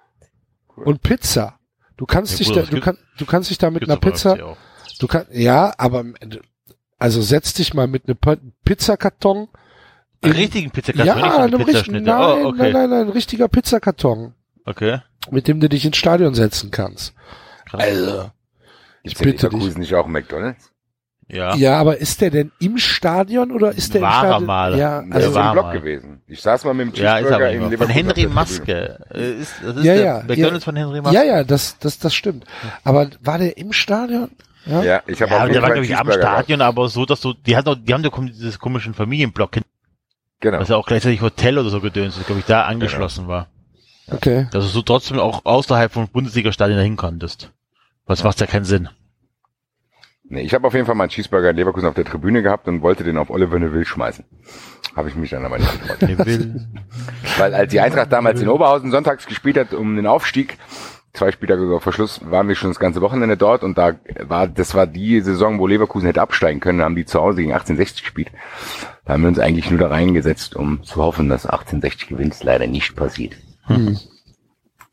Und 0.76 1.02
Pizza. 1.02 1.58
Du 1.96 2.06
kannst 2.06 2.32
Ja, 2.32 2.38
dich 2.38 2.46
gut, 2.48 2.56
da, 2.56 2.60
das 2.60 2.68
du 2.70 2.74
gibt- 2.76 2.84
kannst, 2.84 3.02
du 3.18 3.26
kannst 3.26 3.50
dich 3.50 3.58
da 3.58 3.70
mit 3.70 3.82
einer 3.82 3.96
Pizza, 3.96 4.56
du 5.00 5.06
kannst, 5.08 5.32
ja, 5.32 5.72
aber, 5.78 6.04
also 6.98 7.20
setz 7.22 7.54
dich 7.54 7.74
mal 7.74 7.88
mit 7.88 8.04
einem 8.06 8.18
Pizzakarton. 8.64 9.48
Einen 10.22 10.32
in- 10.34 10.38
richtigen 10.38 10.70
Pizzakarton, 10.70 11.06
ja, 11.18 11.38
einem 11.38 11.54
richtigen, 11.54 11.64
Pizzaschnitte. 11.66 12.04
nein, 12.04 12.20
oh, 12.20 12.48
okay. 12.50 12.56
nein, 12.58 12.72
nein, 12.72 12.90
nein, 12.90 13.00
ein 13.06 13.08
richtiger 13.08 13.48
Pizzakarton, 13.48 14.34
Okay. 14.64 15.00
mit 15.32 15.48
dem 15.48 15.58
du 15.58 15.68
dich 15.68 15.84
ins 15.84 15.96
Stadion 15.96 16.34
setzen 16.34 16.70
kannst. 16.70 17.14
Krass. 17.68 17.80
Also, 17.82 18.30
ich 19.02 19.16
bitte 19.16 19.48
dich. 19.48 19.76
Nicht 19.76 19.94
auch 19.96 20.06
McDonalds? 20.06 20.70
Ja. 21.30 21.54
Ja, 21.56 21.78
aber 21.78 21.98
ist 21.98 22.20
der 22.22 22.30
denn 22.30 22.52
im 22.58 22.78
Stadion 22.78 23.50
oder 23.52 23.72
ist 23.72 23.92
der 23.94 24.00
War 24.00 24.12
er 24.12 24.20
im 24.22 24.26
Stadion? 24.28 24.46
mal. 24.46 24.78
Ja, 24.78 25.02
Das 25.02 25.12
Also 25.16 25.28
ist 25.28 25.34
war 25.34 25.46
im 25.48 25.52
Block 25.52 25.64
mal. 25.66 25.72
gewesen. 25.78 26.22
Ich 26.26 26.40
saß 26.40 26.64
mal 26.64 26.72
mit 26.74 26.96
dem 26.96 27.02
Ja, 27.02 27.18
ist 27.18 27.24
Cheeseburger 27.24 27.44
aber 27.46 27.52
in 27.54 27.62
immer. 27.72 27.78
Von. 27.78 27.88
Henry 27.88 28.14
der. 28.22 28.28
Maske. 28.30 28.98
Äh, 29.14 29.30
Ist, 29.32 29.54
das 29.62 29.76
ist 29.76 29.84
Ja, 29.84 29.94
der 29.94 30.04
ja, 30.04 30.14
McDonalds 30.26 30.52
ja. 30.52 30.60
von 30.60 30.76
Henry 30.76 31.00
Maske. 31.02 31.16
ja, 31.16 31.22
ja, 31.24 31.44
das, 31.44 31.78
das, 31.78 31.98
das 31.98 32.14
stimmt. 32.14 32.44
Aber 32.84 33.10
war 33.20 33.36
der 33.38 33.56
im 33.58 33.72
Stadion? 33.72 34.30
Ja. 34.64 34.82
Ja, 34.82 35.02
ich 35.06 35.20
habe 35.22 35.30
Ja, 35.32 35.40
jeden 35.42 35.52
der 35.52 35.62
war, 35.62 35.70
glaube 35.72 35.84
ich, 35.86 35.96
am. 35.96 36.10
Stadion, 36.10 36.60
aber 36.62 36.88
so, 36.88 37.04
dass 37.04 37.20
du, 37.20 37.34
die 37.34 37.56
hat 37.56 37.66
doch, 37.66 37.76
die 37.76 37.92
haben 37.92 38.02
doch 38.02 38.18
dieses 38.26 38.58
komischen 38.58 38.94
Familienblock, 38.94 39.58
Genau. 40.40 40.60
was 40.60 40.68
ja 40.68 40.76
auch 40.76 40.86
gleichzeitig 40.86 41.20
Hotel 41.20 41.58
oder 41.58 41.68
so 41.68 41.80
gedöns 41.80 42.16
ist, 42.16 42.26
glaube 42.26 42.40
ich, 42.40 42.46
da 42.46 42.62
angeschlossen 42.62 43.28
war. 43.28 43.48
Okay. 44.10 44.46
Dass 44.52 44.72
du 44.72 44.80
trotzdem 44.82 45.18
auch 45.18 45.44
außerhalb 45.44 45.92
von 45.92 46.08
Bundesliga-Stadien 46.08 46.78
dahin 46.78 46.96
konntest. 46.96 47.50
Was 48.06 48.24
macht 48.24 48.40
ja 48.40 48.46
keinen 48.46 48.64
Sinn. 48.64 48.88
Nee, 50.30 50.42
ich 50.42 50.52
habe 50.52 50.66
auf 50.66 50.74
jeden 50.74 50.84
Fall 50.84 50.94
mal 50.94 51.04
einen 51.04 51.10
Cheeseburger 51.10 51.50
in 51.50 51.56
Leverkusen 51.56 51.88
auf 51.88 51.94
der 51.94 52.04
Tribüne 52.04 52.42
gehabt 52.42 52.68
und 52.68 52.82
wollte 52.82 53.02
den 53.02 53.16
auf 53.16 53.30
Oliver 53.30 53.58
Neville 53.58 53.86
schmeißen. 53.86 54.26
Habe 54.94 55.08
ich 55.08 55.14
mich 55.14 55.30
dann 55.30 55.46
aber 55.46 55.58
nicht 55.58 55.72
getraut. 55.72 56.02
Nee, 56.02 56.18
will. 56.18 56.66
Weil 57.38 57.54
als 57.54 57.70
die 57.70 57.80
Eintracht 57.80 58.12
damals 58.12 58.42
in 58.42 58.48
Oberhausen 58.48 58.90
sonntags 58.90 59.26
gespielt 59.26 59.56
hat 59.56 59.72
um 59.72 59.96
den 59.96 60.06
Aufstieg, 60.06 60.58
zwei 61.14 61.32
Spieltage 61.32 61.66
vor 61.66 61.80
Verschluss, 61.80 62.20
waren 62.30 62.46
wir 62.46 62.56
schon 62.56 62.68
das 62.68 62.78
ganze 62.78 63.00
Wochenende 63.00 63.38
dort 63.38 63.64
und 63.64 63.78
da 63.78 63.94
war, 64.20 64.48
das 64.48 64.74
war 64.74 64.86
die 64.86 65.22
Saison, 65.22 65.58
wo 65.58 65.66
Leverkusen 65.66 66.06
hätte 66.06 66.20
absteigen 66.20 66.60
können, 66.60 66.82
haben 66.82 66.94
die 66.94 67.06
zu 67.06 67.20
Hause 67.20 67.38
gegen 67.38 67.52
1860 67.52 68.02
gespielt. 68.02 68.30
Da 69.06 69.14
haben 69.14 69.22
wir 69.22 69.28
uns 69.28 69.38
eigentlich 69.38 69.70
nur 69.70 69.78
da 69.78 69.88
reingesetzt, 69.88 70.56
um 70.56 70.84
zu 70.84 71.02
hoffen, 71.02 71.30
dass 71.30 71.46
1860 71.46 72.08
gewinnt, 72.08 72.34
ist 72.34 72.44
leider 72.44 72.66
nicht 72.66 72.94
passiert. 72.96 73.34
Hm. 73.64 73.96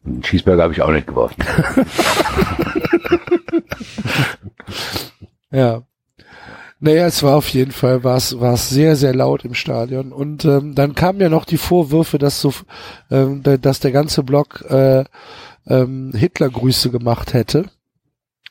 Einen 0.05 0.21
Cheeseburger 0.21 0.63
habe 0.63 0.71
ich 0.71 0.81
auch 0.81 0.91
nicht 0.91 1.07
geworfen. 1.07 1.43
Ja. 5.55 5.83
Naja, 6.79 7.07
es 7.07 7.23
war 7.23 7.37
auf 7.37 7.47
jeden 7.49 7.71
Fall, 7.71 8.03
war 8.03 8.17
es, 8.17 8.39
war 8.39 8.53
es 8.53 8.69
sehr, 8.69 8.95
sehr 8.95 9.15
laut 9.15 9.45
im 9.45 9.53
Stadion. 9.53 10.11
Und 10.11 10.43
ähm, 10.45 10.75
dann 10.75 10.93
kamen 10.93 11.21
ja 11.21 11.29
noch 11.29 11.45
die 11.45 11.57
Vorwürfe, 11.57 12.17
dass 12.17 12.41
so, 12.41 12.53
ähm, 13.09 13.41
da- 13.43 13.57
dass 13.57 13.79
der 13.79 13.91
ganze 13.91 14.23
Block 14.23 14.61
äh, 14.69 15.05
ähm, 15.67 16.11
Hitlergrüße 16.13 16.91
gemacht 16.91 17.33
hätte. 17.33 17.65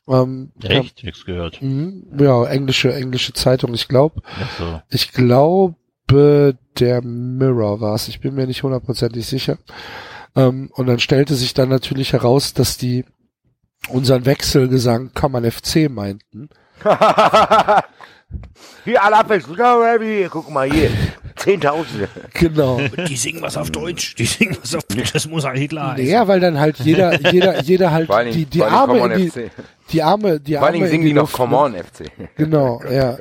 Ähm, 0.09 0.53
Echt? 0.63 1.05
Nichts 1.05 1.25
gehört. 1.25 1.61
Ja, 1.61 1.69
mhm, 1.69 2.07
ja, 2.19 2.45
englische, 2.47 2.93
englische 2.95 3.35
Zeitung, 3.35 3.75
ich 3.75 3.89
glaube. 3.89 4.23
So. 4.59 4.81
Ich 4.91 5.13
glaube, 5.13 5.77
der 6.79 7.03
Mirror 7.03 7.81
war 7.81 7.95
es. 7.95 8.09
Ich 8.09 8.21
bin 8.21 8.35
mir 8.35 8.47
nicht 8.47 8.63
hundertprozentig 8.63 9.27
sicher. 9.27 9.59
Ähm, 10.35 10.71
und 10.75 10.87
dann 10.87 10.99
stellte 10.99 11.35
sich 11.35 11.55
dann 11.55 11.69
natürlich 11.69 12.13
heraus, 12.13 12.53
dass 12.55 12.77
die 12.79 13.05
unseren 13.89 14.25
Wechselgesang 14.27 15.13
Common 15.15 15.51
FC 15.51 15.89
meinten. 15.91 16.49
Hier, 18.85 19.03
alle 19.03 19.17
abwechseln. 19.17 19.57
Ja, 19.57 20.29
Guck 20.29 20.51
mal 20.51 20.71
hier. 20.71 20.91
Zehntausende. 21.37 22.09
Genau. 22.35 22.81
Die 23.09 23.17
singen 23.17 23.43
was 23.43 23.57
auf 23.57 23.71
Deutsch, 23.71 24.15
die 24.15 24.27
singen 24.27 24.57
was 24.61 24.75
auf 24.75 24.85
Deutsch, 24.85 25.13
das 25.13 25.27
muss 25.27 25.45
ein 25.45 25.57
Hitler 25.57 25.93
heißen. 25.93 26.05
Naja, 26.05 26.29
weil 26.29 26.41
dann 26.41 26.61
halt 26.61 26.79
jeder, 26.81 27.19
jeder, 27.31 27.63
jeder 27.63 27.91
halt 27.91 28.07
Vor 28.07 28.17
allen 28.17 28.33
Dingen, 28.33 28.39
die, 28.39 28.47
die 28.47 28.59
vor 28.59 28.69
Arme 28.69 28.95
die, 28.95 29.01
Come 29.01 29.15
on 29.15 29.51
die 29.91 30.03
Arme, 30.03 30.41
die 30.41 30.53
Vor 30.55 30.63
allen 30.63 30.67
Arme 30.67 30.73
Dingen 30.73 30.85
in 30.85 30.91
singen 30.91 31.07
die 31.07 31.13
noch 31.13 31.33
Come 31.33 31.51
ne? 31.51 31.59
on 31.59 31.75
FC. 31.75 32.11
Genau, 32.37 32.83
ja. 32.91 33.19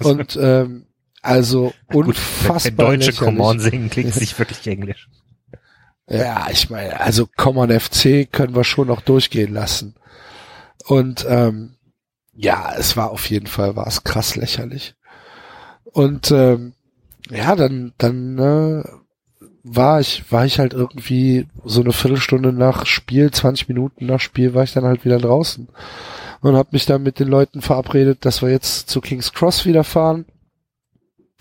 Und 0.00 0.36
ähm, 0.40 0.86
also 1.22 1.72
Gut, 1.88 2.08
unfassbar 2.08 2.92
wenn 2.92 3.00
Deutsche. 3.00 3.12
Come 3.12 3.42
on 3.42 3.60
singen, 3.60 3.90
klingt 3.90 4.10
es 4.10 4.20
nicht 4.20 4.38
wirklich 4.38 4.66
englisch. 4.66 5.08
Ja, 6.08 6.46
ich 6.50 6.70
meine, 6.70 7.00
also 7.00 7.28
Common 7.36 7.80
FC 7.80 8.30
können 8.30 8.54
wir 8.54 8.64
schon 8.64 8.86
noch 8.88 9.00
durchgehen 9.00 9.52
lassen. 9.52 9.96
Und 10.86 11.26
ähm, 11.28 11.75
ja, 12.36 12.72
es 12.76 12.96
war 12.96 13.10
auf 13.10 13.28
jeden 13.30 13.46
Fall, 13.46 13.76
war 13.76 13.86
es 13.86 14.04
krass 14.04 14.36
lächerlich. 14.36 14.94
Und 15.84 16.30
ähm, 16.30 16.74
ja, 17.30 17.56
dann, 17.56 17.94
dann 17.98 18.38
äh, 18.38 18.84
war 19.62 20.00
ich, 20.00 20.30
war 20.30 20.44
ich 20.44 20.58
halt 20.58 20.74
irgendwie 20.74 21.48
so 21.64 21.80
eine 21.80 21.92
Viertelstunde 21.92 22.52
nach 22.52 22.86
Spiel, 22.86 23.30
20 23.30 23.68
Minuten 23.68 24.06
nach 24.06 24.20
Spiel, 24.20 24.54
war 24.54 24.62
ich 24.62 24.72
dann 24.72 24.84
halt 24.84 25.04
wieder 25.04 25.18
draußen 25.18 25.68
und 26.40 26.56
habe 26.56 26.68
mich 26.72 26.86
dann 26.86 27.02
mit 27.02 27.18
den 27.18 27.28
Leuten 27.28 27.62
verabredet, 27.62 28.24
dass 28.24 28.42
wir 28.42 28.50
jetzt 28.50 28.88
zu 28.88 29.00
Kings 29.00 29.32
Cross 29.32 29.64
wieder 29.64 29.84
fahren. 29.84 30.26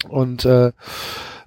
Und 0.09 0.45
äh, 0.45 0.67
äh, 0.67 0.71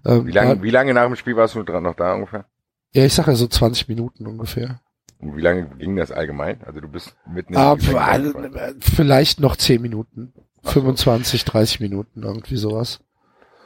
Wie 0.05 0.32
lange, 0.32 0.62
wie 0.62 0.70
lange 0.70 0.94
nach 0.94 1.07
dem 1.07 1.16
Spiel 1.16 1.36
warst 1.36 1.55
du 1.55 1.62
dran 1.62 1.82
noch 1.82 1.94
da 1.94 2.14
ungefähr? 2.14 2.44
ja, 2.92 3.05
ich 3.05 3.14
sag 3.14 3.26
ja 3.26 3.34
so 3.34 3.46
20 3.46 3.88
Minuten 3.88 4.26
ungefähr. 4.26 4.80
Wie 5.21 5.41
lange 5.41 5.66
ging 5.79 5.97
das 5.97 6.12
allgemein? 6.12 6.61
Also 6.64 6.81
du 6.81 6.89
bist 6.89 7.16
mitten 7.27 7.55
in 7.55 7.59
äh, 8.55 8.75
vielleicht 8.81 9.41
noch 9.41 9.57
10 9.57 9.83
Minuten. 9.83 10.33
Ach 10.64 10.75
so. 10.75 10.81
25, 10.81 11.45
30 11.45 11.81
Minuten, 11.81 12.23
irgendwie 12.23 12.57
sowas. 12.57 13.01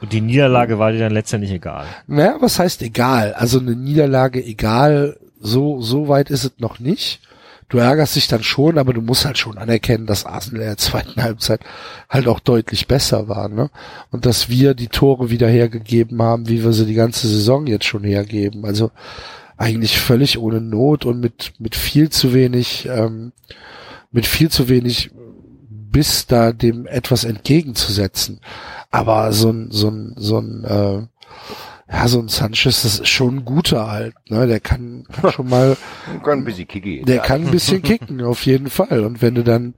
Und 0.01 0.13
die 0.13 0.21
Niederlage 0.21 0.79
war 0.79 0.91
dir 0.91 0.99
dann 0.99 1.13
letztendlich 1.13 1.51
egal. 1.51 1.85
Naja, 2.07 2.37
was 2.39 2.59
heißt 2.59 2.81
egal? 2.81 3.33
Also 3.33 3.59
eine 3.59 3.75
Niederlage 3.75 4.43
egal, 4.43 5.17
so, 5.39 5.81
so 5.81 6.07
weit 6.07 6.29
ist 6.29 6.43
es 6.43 6.51
noch 6.57 6.79
nicht. 6.79 7.21
Du 7.69 7.77
ärgerst 7.77 8.15
dich 8.15 8.27
dann 8.27 8.43
schon, 8.43 8.77
aber 8.77 8.93
du 8.93 9.01
musst 9.01 9.25
halt 9.25 9.37
schon 9.37 9.57
anerkennen, 9.57 10.05
dass 10.05 10.25
Arsenal 10.25 10.61
in 10.61 10.67
der 10.67 10.77
zweiten 10.77 11.21
Halbzeit 11.23 11.61
halt 12.09 12.27
auch 12.27 12.39
deutlich 12.39 12.87
besser 12.87 13.27
war, 13.27 13.47
ne? 13.49 13.69
Und 14.11 14.25
dass 14.25 14.49
wir 14.49 14.73
die 14.73 14.89
Tore 14.89 15.29
wieder 15.29 15.47
hergegeben 15.47 16.21
haben, 16.21 16.49
wie 16.49 16.63
wir 16.63 16.73
sie 16.73 16.85
die 16.85 16.93
ganze 16.93 17.27
Saison 17.27 17.65
jetzt 17.65 17.85
schon 17.85 18.03
hergeben. 18.03 18.65
Also 18.65 18.91
eigentlich 19.57 19.99
völlig 19.99 20.37
ohne 20.37 20.61
Not 20.61 21.05
und 21.05 21.19
mit, 21.19 21.53
mit 21.59 21.75
viel 21.75 22.09
zu 22.09 22.33
wenig, 22.33 22.87
ähm, 22.87 23.33
mit 24.11 24.25
viel 24.25 24.49
zu 24.49 24.69
wenig 24.69 25.11
Biss 25.69 26.25
da 26.27 26.51
dem 26.51 26.87
etwas 26.87 27.23
entgegenzusetzen. 27.23 28.39
Aber 28.89 29.31
so 29.31 29.49
ein, 29.51 29.67
so 29.71 29.89
ein, 29.89 30.13
so 30.17 30.39
ein, 30.39 30.63
äh, 30.65 31.07
ja, 31.91 32.07
so 32.07 32.19
ein 32.19 32.27
Sanchez, 32.27 32.81
das 32.81 32.99
ist 32.99 33.07
schon 33.07 33.37
ein 33.37 33.45
guter 33.45 33.89
halt, 33.91 34.15
ne? 34.29 34.47
Der 34.47 34.59
kann, 34.59 35.05
kann 35.11 35.31
schon 35.33 35.49
mal, 35.49 35.77
Kann 36.23 36.39
ein 36.39 36.45
bisschen 36.45 36.67
kicki. 36.67 37.03
der 37.03 37.19
kann 37.19 37.45
ein 37.45 37.51
bisschen 37.51 37.81
kicken, 37.83 38.21
auf 38.21 38.45
jeden 38.45 38.69
Fall. 38.69 39.05
Und 39.05 39.21
wenn 39.21 39.35
du 39.35 39.43
dann, 39.43 39.75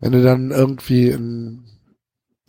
wenn 0.00 0.12
du 0.12 0.22
dann 0.22 0.50
irgendwie, 0.50 1.08
ähm, 1.10 1.64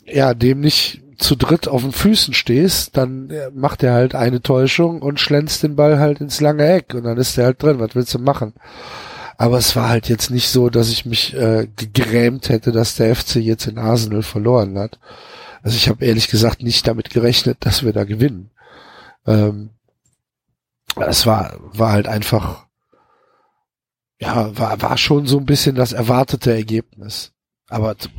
ja, 0.06 0.34
dem 0.34 0.62
nicht 0.62 1.02
zu 1.20 1.36
dritt 1.36 1.68
auf 1.68 1.82
den 1.82 1.92
Füßen 1.92 2.34
stehst, 2.34 2.98
dann 2.98 3.30
äh, 3.30 3.52
macht 3.54 3.84
er 3.84 3.94
halt 3.94 4.16
eine 4.16 4.42
Täuschung 4.42 5.02
und 5.02 5.20
schlänzt 5.20 5.64
den 5.64 5.76
Ball 5.76 6.00
halt 6.00 6.22
ins 6.22 6.42
lange 6.42 6.68
Eck 6.68 6.94
und 6.94 7.04
dann 7.04 7.18
ist 7.18 7.38
der 7.38 7.46
halt 7.46 7.62
drin. 7.62 7.80
Was 7.80 7.96
willst 7.96 8.14
du 8.14 8.20
machen? 8.20 8.54
Aber 9.38 9.58
es 9.58 9.76
war 9.76 9.90
halt 9.90 10.10
jetzt 10.10 10.32
nicht 10.32 10.50
so, 10.50 10.70
dass 10.70 10.90
ich 10.90 11.06
mich 11.06 11.34
äh, 11.34 11.68
gegrämt 11.76 12.50
hätte, 12.50 12.72
dass 12.72 12.96
der 12.96 13.16
FC 13.16 13.36
jetzt 13.38 13.68
in 13.68 13.78
Arsenal 13.78 14.24
verloren 14.24 14.78
hat. 14.78 15.00
Also 15.62 15.78
ich 15.78 15.90
habe 15.90 16.06
ehrlich 16.06 16.30
gesagt 16.30 16.62
nicht 16.62 16.88
damit 16.88 17.10
gerechnet, 17.10 17.58
dass 17.62 17.84
wir 17.84 17.94
da 17.94 18.04
gewinnen. 18.04 18.52
Ähm, 19.26 19.72
es 20.96 21.26
war, 21.26 21.58
war 21.60 21.92
halt 21.92 22.08
einfach, 22.08 22.66
ja, 24.20 24.58
war, 24.58 24.82
war 24.82 24.98
schon 24.98 25.28
so 25.28 25.38
ein 25.38 25.46
bisschen 25.46 25.76
das 25.76 25.94
erwartete 25.94 26.54
Ergebnis. 26.54 27.32
Aber 27.70 27.96
t- 27.96 28.10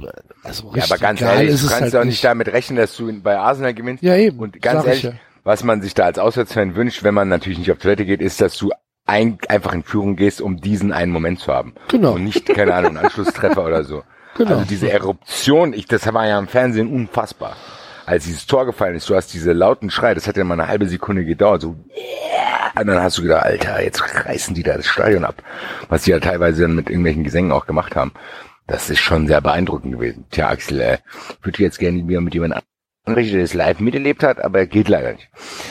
also 0.44 0.68
Ja, 0.68 0.72
richtig 0.74 0.92
aber 0.92 1.01
ganz 1.01 1.20
geil 1.20 1.36
ehrlich, 1.38 1.55
ist 1.55 1.64
du 1.64 1.68
kannst 1.68 1.82
halt 1.82 1.92
ja 1.92 2.01
auch 2.01 2.05
nicht 2.05 2.24
damit 2.24 2.48
rechnen, 2.48 2.76
dass 2.76 2.96
du 2.96 3.12
bei 3.20 3.36
Arsenal 3.38 3.74
gewinnst. 3.74 4.03
Ja, 4.03 4.16
eben. 4.16 4.38
Und 4.38 4.61
ganz 4.62 4.86
ehrlich, 4.86 5.11
was 5.44 5.64
man 5.64 5.82
sich 5.82 5.94
da 5.94 6.05
als 6.05 6.18
Auswärtsfan 6.18 6.76
wünscht, 6.76 7.03
wenn 7.03 7.14
man 7.14 7.28
natürlich 7.28 7.59
nicht 7.59 7.72
auf 7.72 7.78
Toilette 7.78 8.05
geht, 8.05 8.20
ist, 8.20 8.40
dass 8.40 8.57
du 8.57 8.70
ein, 9.07 9.38
einfach 9.48 9.72
in 9.72 9.82
Führung 9.82 10.14
gehst, 10.16 10.40
um 10.40 10.61
diesen 10.61 10.92
einen 10.92 11.11
Moment 11.12 11.40
zu 11.40 11.53
haben. 11.53 11.74
Genau. 11.88 12.12
Und 12.12 12.24
nicht, 12.24 12.46
keine 12.46 12.74
Ahnung, 12.74 12.96
einen 12.96 12.98
Anschlusstreffer 13.07 13.64
oder 13.64 13.82
so. 13.84 14.05
Genau. 14.36 14.53
Also 14.53 14.64
diese 14.64 14.90
Eruption, 14.90 15.72
ich, 15.72 15.86
das 15.86 16.12
war 16.12 16.26
ja 16.26 16.38
im 16.38 16.46
Fernsehen 16.46 16.92
unfassbar. 16.92 17.57
Als 18.07 18.24
dieses 18.24 18.46
Tor 18.46 18.66
gefallen 18.66 18.94
ist, 18.94 19.09
du 19.09 19.14
hast 19.16 19.32
diese 19.34 19.53
lauten 19.53 19.90
Schrei, 19.90 20.14
das 20.14 20.26
hat 20.28 20.36
ja 20.36 20.44
mal 20.44 20.55
eine 20.55 20.68
halbe 20.68 20.88
Sekunde 20.88 21.24
gedauert, 21.24 21.62
so, 21.62 21.76
yeah! 21.96 22.80
und 22.80 22.86
dann 22.86 23.03
hast 23.03 23.18
du 23.18 23.22
gedacht, 23.22 23.44
Alter, 23.44 23.82
jetzt 23.82 24.03
reißen 24.24 24.55
die 24.55 24.62
da 24.62 24.76
das 24.76 24.86
Stadion 24.86 25.24
ab. 25.24 25.42
Was 25.88 26.03
die 26.03 26.11
ja 26.11 26.20
teilweise 26.20 26.62
dann 26.62 26.74
mit 26.74 26.88
irgendwelchen 26.88 27.24
Gesängen 27.24 27.53
auch 27.53 27.66
gemacht 27.66 27.96
haben. 27.96 28.12
Das 28.70 28.88
ist 28.88 29.00
schon 29.00 29.26
sehr 29.26 29.40
beeindruckend 29.40 29.94
gewesen. 29.94 30.26
Tja, 30.30 30.48
Axel, 30.48 30.80
äh, 30.80 30.98
würde 31.42 31.60
jetzt 31.62 31.80
gerne 31.80 32.06
wieder 32.06 32.20
mit 32.20 32.34
jemandem 32.34 32.60
anrichten, 33.04 33.34
der 33.34 33.42
das 33.42 33.52
live 33.54 33.80
miterlebt 33.80 34.22
hat, 34.22 34.40
aber 34.40 34.64
geht 34.66 34.88
leider 34.88 35.14
nicht. 35.14 35.28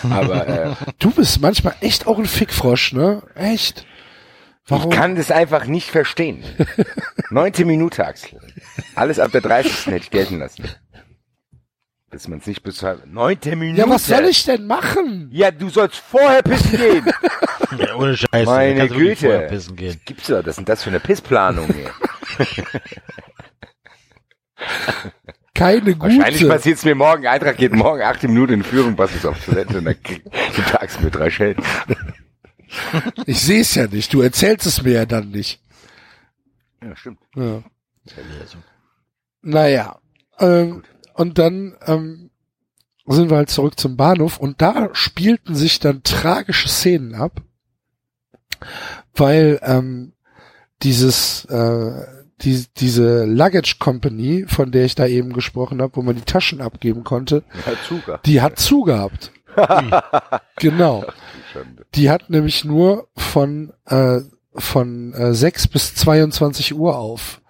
Aber 0.09 0.47
äh, 0.47 0.71
Du 0.99 1.09
bist 1.11 1.39
manchmal 1.41 1.75
echt 1.79 2.07
auch 2.07 2.19
ein 2.19 2.25
Fickfrosch, 2.25 2.91
ne? 2.91 3.23
Echt? 3.35 3.85
Warum? 4.67 4.91
ich 4.91 4.97
kann 4.97 5.15
das 5.15 5.31
einfach 5.31 5.65
nicht 5.65 5.89
verstehen. 5.89 6.43
Neunte 7.29 7.63
Minute, 7.63 8.05
Axel. 8.05 8.37
Alles 8.95 9.17
ab 9.17 9.31
der 9.31 9.41
30. 9.41 9.85
hätte 9.87 9.97
ich 9.97 10.11
gelten 10.11 10.39
lassen. 10.39 10.65
Bis 12.11 12.27
man 12.27 12.39
es 12.39 12.47
nicht 12.47 12.63
bis 12.63 12.75
zur 12.75 12.99
Neunte 13.05 13.55
Minute. 13.55 13.79
ja, 13.81 13.89
was 13.89 14.07
soll 14.07 14.25
ich 14.25 14.43
denn 14.43 14.67
machen? 14.67 15.29
Ja, 15.31 15.51
du 15.51 15.69
sollst 15.69 15.97
vorher 15.97 16.43
pissen 16.43 16.77
gehen. 16.77 17.05
Ja, 17.77 17.93
ohne 17.95 18.17
Scheiße. 18.17 18.45
Meine 18.45 18.87
Güte. 18.87 19.27
vorher 19.27 19.47
pissen 19.47 19.75
gehen. 19.75 20.01
Gibt's 20.03 20.25
da? 20.25 20.41
Das 20.41 20.55
sind 20.55 20.67
das 20.67 20.81
für 20.83 20.89
eine 20.89 20.99
Pissplanung 20.99 21.67
hier. 21.67 21.91
Keine 25.53 25.99
Wahrscheinlich 25.99 26.41
gute. 26.41 26.51
passiert's 26.53 26.85
mir 26.85 26.95
morgen. 26.95 27.27
Eintracht 27.27 27.57
geht 27.57 27.73
morgen 27.73 28.01
acht 28.01 28.23
Minuten 28.23 28.53
in 28.53 28.63
Führung, 28.63 28.95
passt 28.95 29.15
es 29.15 29.25
auf 29.25 29.43
Toilette 29.43 29.79
und 29.79 29.85
dann 29.85 30.01
kriegt 30.01 30.25
du 30.25 30.61
Tags 30.61 30.99
mit 31.01 31.15
drei 31.15 31.29
Schellen. 31.29 31.57
Ich 33.25 33.41
sehe 33.41 33.61
es 33.61 33.73
ja 33.73 33.87
nicht. 33.87 34.13
Du 34.13 34.21
erzählst 34.21 34.67
es 34.67 34.83
mir 34.83 34.91
ja 34.93 35.05
dann 35.07 35.31
nicht. 35.31 35.59
Ja, 36.83 36.95
stimmt. 36.95 37.17
Ja. 37.35 37.63
Naja. 39.41 39.99
Ähm, 40.37 40.83
und 41.15 41.39
dann 41.39 41.75
ähm, 41.87 42.29
sind 43.07 43.31
wir 43.31 43.37
halt 43.37 43.49
zurück 43.49 43.79
zum 43.79 43.97
Bahnhof 43.97 44.37
und 44.37 44.61
da 44.61 44.89
spielten 44.93 45.55
sich 45.55 45.79
dann 45.79 46.03
tragische 46.03 46.69
Szenen 46.69 47.15
ab, 47.15 47.41
weil 49.15 49.59
ähm, 49.63 50.13
dieses 50.83 51.45
äh, 51.45 52.05
die, 52.41 52.65
diese 52.77 53.25
Luggage 53.25 53.75
Company, 53.79 54.45
von 54.47 54.71
der 54.71 54.85
ich 54.85 54.95
da 54.95 55.05
eben 55.05 55.33
gesprochen 55.33 55.81
habe, 55.81 55.95
wo 55.95 56.01
man 56.01 56.15
die 56.15 56.21
Taschen 56.21 56.61
abgeben 56.61 57.03
konnte, 57.03 57.43
Zucker. 57.87 58.19
die 58.25 58.41
hat 58.41 58.59
zugehabt. 58.59 59.31
genau. 60.57 61.05
Die 61.95 62.09
hat 62.09 62.29
nämlich 62.29 62.63
nur 62.63 63.07
von, 63.15 63.73
äh, 63.85 64.19
von 64.53 65.13
äh, 65.13 65.33
6 65.33 65.67
bis 65.67 65.95
22 65.95 66.75
Uhr 66.75 66.97
auf. 66.97 67.41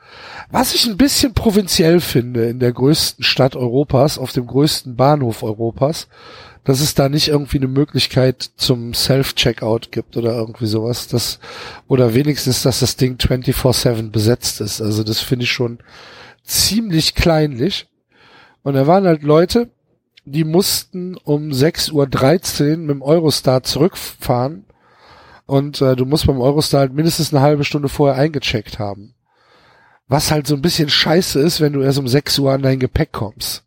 Was 0.52 0.74
ich 0.74 0.88
ein 0.88 0.98
bisschen 0.98 1.34
provinziell 1.34 2.00
finde 2.00 2.46
in 2.46 2.60
der 2.60 2.74
größten 2.74 3.24
Stadt 3.24 3.56
Europas, 3.56 4.18
auf 4.18 4.32
dem 4.32 4.48
größten 4.48 4.96
Bahnhof 4.96 5.44
Europas, 5.44 6.08
dass 6.64 6.82
es 6.82 6.94
da 6.94 7.10
nicht 7.10 7.30
irgendwie 7.30 7.58
eine 7.58 7.68
Möglichkeit 7.68 8.52
zum 8.58 8.94
Self-Checkout 8.94 9.92
gibt 9.92 10.18
oder 10.18 10.34
irgendwie 10.34 10.68
sowas. 10.68 11.08
Das, 11.08 11.40
oder 11.88 12.14
wenigstens, 12.14 12.62
dass 12.62 12.80
das 12.80 12.96
Ding 12.96 13.16
24-7 13.18 14.12
besetzt 14.12 14.62
ist. 14.62 14.82
Also 14.82 15.04
das 15.04 15.22
finde 15.22 15.46
ich 15.46 15.52
schon 15.52 15.80
ziemlich 16.44 17.16
kleinlich. 17.16 17.88
Und 18.62 18.74
da 18.74 18.88
waren 18.88 19.06
halt 19.06 19.24
Leute, 19.24 19.70
die 20.26 20.44
mussten 20.44 21.16
um 21.16 21.50
6.13 21.50 21.92
Uhr 22.72 22.78
mit 22.78 22.90
dem 22.90 23.02
Eurostar 23.02 23.64
zurückfahren. 23.64 24.66
Und 25.46 25.82
äh, 25.82 25.96
du 25.96 26.06
musst 26.06 26.28
beim 26.28 26.40
Eurostar 26.40 26.82
halt 26.82 26.94
mindestens 26.94 27.34
eine 27.34 27.42
halbe 27.42 27.64
Stunde 27.64 27.90
vorher 27.90 28.22
eingecheckt 28.22 28.78
haben. 28.78 29.16
Was 30.08 30.32
halt 30.32 30.46
so 30.46 30.56
ein 30.56 30.62
bisschen 30.62 30.90
scheiße 30.90 31.40
ist, 31.40 31.62
wenn 31.62 31.74
du 31.74 31.82
erst 31.82 31.98
um 32.00 32.08
6 32.08 32.38
Uhr 32.40 32.52
an 32.52 32.62
dein 32.62 32.80
Gepäck 32.80 33.12
kommst. 33.12 33.64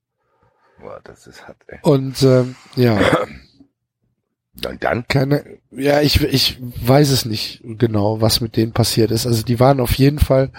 Boah, 0.82 1.00
das 1.04 1.26
ist 1.26 1.46
hart, 1.46 1.56
ey. 1.68 1.78
Und 1.82 2.22
ähm, 2.22 2.56
ja, 2.76 2.98
Und 4.66 4.84
dann? 4.84 5.06
keine, 5.08 5.44
ja, 5.70 6.02
ich, 6.02 6.20
ich 6.22 6.58
weiß 6.60 7.10
es 7.10 7.24
nicht 7.24 7.62
genau, 7.64 8.20
was 8.20 8.40
mit 8.42 8.56
denen 8.56 8.72
passiert 8.72 9.10
ist. 9.10 9.26
Also 9.26 9.42
die 9.42 9.58
waren 9.58 9.80
auf 9.80 9.94
jeden 9.94 10.18
Fall, 10.18 10.50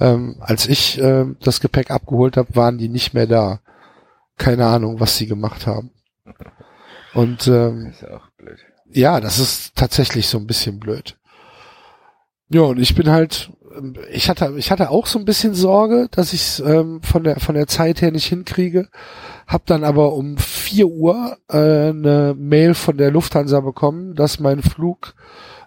ähm, 0.00 0.36
als 0.40 0.66
ich 0.66 0.98
ähm, 0.98 1.36
das 1.40 1.60
Gepäck 1.60 1.90
abgeholt 1.90 2.36
habe, 2.38 2.56
waren 2.56 2.78
die 2.78 2.88
nicht 2.88 3.12
mehr 3.12 3.26
da. 3.26 3.60
Keine 4.38 4.66
Ahnung, 4.66 5.00
was 5.00 5.16
sie 5.16 5.26
gemacht 5.26 5.66
haben. 5.66 5.90
Und 7.14 7.46
ähm, 7.46 7.86
Ist 7.90 8.02
ja 8.02 8.16
auch 8.16 8.28
blöd. 8.36 8.58
ja, 8.90 9.20
das 9.20 9.38
ist 9.38 9.74
tatsächlich 9.76 10.28
so 10.28 10.38
ein 10.38 10.46
bisschen 10.46 10.78
blöd. 10.80 11.16
Ja, 12.48 12.62
und 12.62 12.78
ich 12.78 12.94
bin 12.94 13.10
halt, 13.10 13.50
ähm, 13.76 13.96
ich 14.10 14.28
hatte, 14.28 14.54
ich 14.56 14.70
hatte 14.70 14.90
auch 14.90 15.06
so 15.06 15.18
ein 15.18 15.24
bisschen 15.24 15.54
Sorge, 15.54 16.08
dass 16.10 16.32
ich 16.32 16.42
es 16.42 16.60
ähm, 16.60 17.02
von 17.02 17.24
der 17.24 17.40
von 17.40 17.54
der 17.54 17.66
Zeit 17.66 18.00
her 18.02 18.12
nicht 18.12 18.26
hinkriege. 18.26 18.88
Hab 19.46 19.66
dann 19.66 19.84
aber 19.84 20.14
um 20.14 20.36
4 20.38 20.86
Uhr 20.86 21.38
äh, 21.48 21.90
eine 21.90 22.34
Mail 22.36 22.74
von 22.74 22.96
der 22.96 23.10
Lufthansa 23.10 23.60
bekommen, 23.60 24.14
dass 24.14 24.40
mein 24.40 24.62
Flug 24.62 25.14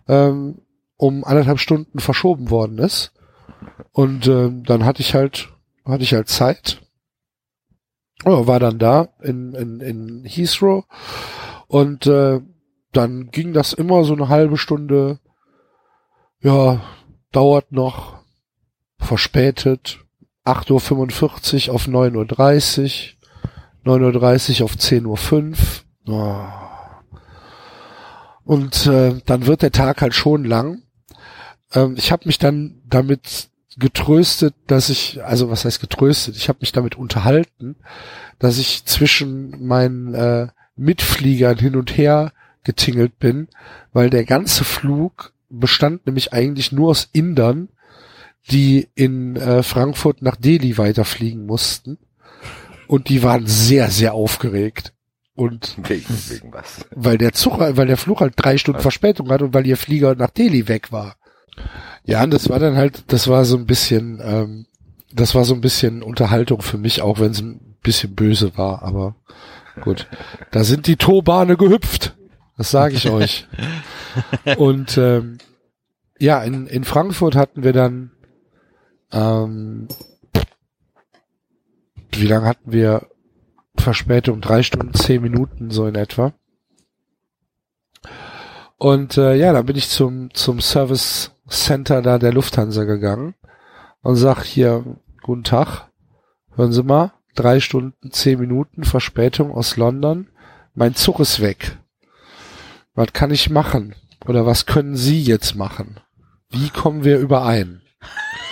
ähm, 0.08 0.60
um 0.98 1.24
anderthalb 1.24 1.60
Stunden 1.60 2.00
verschoben 2.00 2.50
worden 2.50 2.78
ist. 2.78 3.14
Und 3.92 4.28
ähm, 4.28 4.64
dann 4.64 4.86
hatte 4.86 5.02
ich 5.02 5.16
halt, 5.16 5.50
hatte 5.86 6.04
ich 6.04 6.14
halt 6.14 6.28
Zeit. 6.28 6.82
Ja, 8.26 8.48
war 8.48 8.60
dann 8.60 8.80
da 8.80 9.10
in, 9.22 9.54
in, 9.54 9.80
in 9.80 10.24
Heathrow 10.26 10.84
und 11.68 12.06
äh, 12.06 12.42
dann 12.92 13.30
ging 13.32 13.54
das 13.54 13.74
immer 13.74 14.04
so 14.04 14.14
eine 14.14 14.28
halbe 14.28 14.58
Stunde. 14.58 15.20
Ja, 16.42 16.82
dauert 17.32 17.72
noch. 17.72 18.20
Verspätet. 18.98 20.00
8.45 20.46 21.68
Uhr 21.68 21.76
auf 21.76 21.88
9.30 21.88 23.14
Uhr. 23.14 23.19
9.30 23.94 24.60
Uhr 24.60 24.66
auf 24.66 24.76
10.05 24.76 25.58
Uhr. 26.08 26.14
Oh. 26.14 26.70
Und 28.44 28.88
äh, 28.88 29.22
dann 29.26 29.46
wird 29.46 29.62
der 29.62 29.72
Tag 29.72 30.02
halt 30.02 30.16
schon 30.16 30.44
lang. 30.44 30.82
Ähm, 31.74 31.96
ich 31.98 32.12
habe 32.12 32.24
mich 32.26 32.40
dann 32.40 32.82
damit 32.88 33.50
getröstet, 33.78 34.56
dass 34.68 34.90
ich, 34.90 35.24
also 35.24 35.50
was 35.50 35.66
heißt 35.66 35.80
getröstet, 35.80 36.36
ich 36.36 36.50
habe 36.50 36.60
mich 36.62 36.72
damit 36.72 36.96
unterhalten, 36.96 37.76
dass 38.40 38.58
ich 38.58 38.86
zwischen 38.86 39.66
meinen 39.66 40.14
äh, 40.14 40.48
Mitfliegern 40.76 41.58
hin 41.58 41.76
und 41.76 41.98
her 41.98 42.34
getingelt 42.64 43.20
bin, 43.20 43.48
weil 43.94 44.10
der 44.10 44.26
ganze 44.26 44.64
Flug 44.64 45.34
bestand 45.50 46.06
nämlich 46.06 46.34
eigentlich 46.34 46.72
nur 46.72 46.90
aus 46.90 47.10
Indern, 47.14 47.70
die 48.52 48.88
in 48.96 49.36
äh, 49.36 49.64
Frankfurt 49.64 50.22
nach 50.22 50.36
Delhi 50.36 50.78
weiterfliegen 50.78 51.46
mussten. 51.46 51.98
Und 52.90 53.08
die 53.08 53.22
waren 53.22 53.46
sehr, 53.46 53.92
sehr 53.92 54.16
aufgeregt. 54.16 54.94
Und 55.36 55.78
Wegen, 55.88 56.06
wegen 56.28 56.52
was? 56.52 56.88
weil 56.90 57.20
der 57.20 57.34
Zug, 57.34 57.60
weil 57.60 57.86
der 57.86 57.98
Flug 57.98 58.20
halt 58.20 58.34
drei 58.36 58.58
Stunden? 58.58 58.82
Verspätung 58.82 59.30
hat 59.30 59.44
und 59.44 59.54
weil 59.54 59.68
ihr 59.68 59.78
Flieger 59.78 60.16
nach 60.16 60.32
Delhi 60.32 60.68
weg 60.68 60.92
war. 60.92 61.18
Ja, 62.04 62.24
und 62.24 62.34
das 62.34 62.50
war 62.50 62.58
dann 62.58 62.76
halt, 62.76 63.04
das 63.14 63.28
war 63.28 63.46
so 63.46 63.58
ein 63.58 63.68
bisschen, 63.68 64.20
ähm, 64.24 64.66
das 65.14 65.36
war 65.36 65.46
so 65.46 65.54
ein 65.54 65.62
bisschen 65.62 66.02
Unterhaltung 66.02 66.64
für 66.64 66.80
mich, 66.80 67.04
auch 67.04 67.20
wenn 67.20 67.30
es 67.30 67.42
ein 67.42 67.78
bisschen 67.84 68.16
böse 68.16 68.58
war, 68.58 68.82
aber 68.82 69.16
gut. 69.82 70.08
Da 70.50 70.64
sind 70.64 70.88
die 70.88 70.98
Tobane 70.98 71.58
gehüpft. 71.58 72.16
Das 72.58 72.72
sage 72.72 72.96
ich 72.96 73.08
euch. 73.12 73.48
Und 74.58 74.98
ähm, 74.98 75.38
ja, 76.18 76.42
in, 76.42 76.66
in 76.66 76.84
Frankfurt 76.86 77.36
hatten 77.36 77.62
wir 77.64 77.72
dann 77.72 78.12
ähm, 79.12 79.88
wie 82.20 82.28
lange 82.28 82.48
hatten 82.48 82.72
wir 82.72 83.08
Verspätung? 83.76 84.42
Drei 84.42 84.64
Stunden, 84.64 84.94
zehn 84.94 85.22
Minuten, 85.22 85.72
so 85.72 85.88
in 85.88 85.96
etwa. 85.96 86.34
Und 88.78 89.18
äh, 89.18 89.36
ja, 89.36 89.52
dann 89.52 89.66
bin 89.66 89.76
ich 89.76 89.90
zum, 89.90 90.34
zum 90.34 90.62
Service 90.62 91.32
Center 91.50 92.02
da 92.02 92.18
der 92.18 92.34
Lufthansa 92.34 92.86
gegangen 92.86 93.36
und 94.02 94.16
sag 94.16 94.44
hier, 94.44 94.86
guten 95.22 95.44
Tag, 95.44 95.90
hören 96.56 96.72
Sie 96.72 96.84
mal, 96.84 97.12
drei 97.36 97.60
Stunden, 97.60 98.12
zehn 98.12 98.40
Minuten 98.40 98.84
Verspätung 98.84 99.52
aus 99.52 99.76
London, 99.76 100.30
mein 100.74 100.96
Zug 100.96 101.20
ist 101.20 101.42
weg. 101.42 101.78
Was 102.94 103.14
kann 103.14 103.32
ich 103.32 103.50
machen? 103.50 103.96
Oder 104.26 104.46
was 104.46 104.66
können 104.66 104.96
Sie 104.96 105.22
jetzt 105.22 105.56
machen? 105.56 106.00
Wie 106.50 106.70
kommen 106.70 107.04
wir 107.04 107.20
überein? 107.20 107.82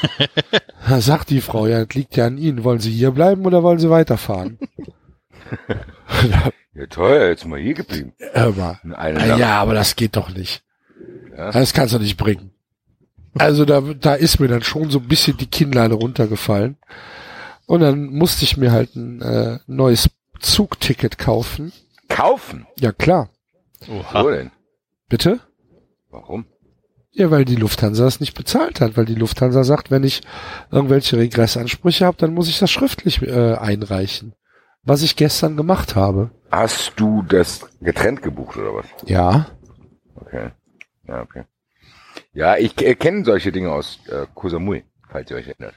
Da 0.89 1.01
sagt 1.01 1.29
die 1.31 1.41
Frau, 1.41 1.67
ja, 1.67 1.83
das 1.83 1.95
liegt 1.95 2.15
ja 2.15 2.27
an 2.27 2.37
Ihnen. 2.37 2.63
Wollen 2.63 2.79
Sie 2.79 2.91
hier 2.91 3.11
bleiben 3.11 3.45
oder 3.45 3.61
wollen 3.61 3.79
Sie 3.79 3.89
weiterfahren? 3.89 4.57
Ja 6.77 6.85
toll, 6.85 7.17
jetzt 7.29 7.45
mal 7.45 7.59
hier 7.59 7.73
geblieben. 7.73 8.13
Nacht. 9.27 9.39
Ja, 9.39 9.59
aber 9.59 9.73
das 9.73 9.95
geht 9.95 10.15
doch 10.15 10.29
nicht. 10.29 10.63
Ja. 11.35 11.51
Das 11.51 11.73
kannst 11.73 11.95
du 11.95 11.99
nicht 11.99 12.17
bringen. 12.17 12.51
Also 13.33 13.65
da, 13.65 13.81
da 13.81 14.13
ist 14.13 14.39
mir 14.39 14.47
dann 14.47 14.61
schon 14.61 14.91
so 14.91 14.99
ein 14.99 15.07
bisschen 15.07 15.37
die 15.37 15.47
Kinnlade 15.47 15.95
runtergefallen. 15.95 16.77
Und 17.65 17.81
dann 17.81 18.05
musste 18.05 18.45
ich 18.45 18.57
mir 18.57 18.71
halt 18.71 18.95
ein 18.95 19.21
äh, 19.21 19.59
neues 19.65 20.09
Zugticket 20.39 21.17
kaufen. 21.17 21.73
Kaufen? 22.09 22.67
Ja 22.79 22.91
klar. 22.91 23.29
Oha. 23.89 24.23
Wo 24.23 24.29
denn? 24.29 24.51
Bitte? 25.09 25.39
Warum? 26.09 26.45
Ja, 27.18 27.32
weil 27.32 27.45
die 27.45 27.55
Lufthansa 27.55 28.05
es 28.05 28.20
nicht 28.20 28.36
bezahlt 28.36 28.80
hat, 28.80 28.95
weil 28.95 29.05
die 29.05 29.15
Lufthansa 29.15 29.63
sagt, 29.63 29.89
wenn 29.89 30.03
ich 30.03 30.22
irgendwelche 30.70 31.18
Regressansprüche 31.18 32.05
habe, 32.05 32.18
dann 32.18 32.36
muss 32.36 32.47
ich 32.47 32.59
das 32.59 32.70
schriftlich 32.70 33.24
äh, 33.24 33.55
einreichen. 33.55 34.36
Was 34.84 35.01
ich 35.01 35.15
gestern 35.15 35.57
gemacht 35.57 35.95
habe. 35.95 36.30
Hast 36.51 36.93
du 36.97 37.24
das 37.24 37.68
getrennt 37.82 38.22
gebucht 38.22 38.57
oder 38.57 38.76
was? 38.76 38.86
Ja. 39.07 39.47
Okay. 40.13 40.51
Ja, 41.07 41.22
okay. 41.24 41.45
Ja, 42.34 42.55
ich 42.55 42.80
äh, 42.84 42.93
kenne 42.93 43.26
solche 43.26 43.51
Dinge 43.51 43.72
aus 43.72 43.97
äh, 44.09 44.28
Koh 44.36 44.49
Samui, 44.49 44.84
falls 45.09 45.32
ihr 45.32 45.38
euch 45.38 45.47
erinnert. 45.47 45.74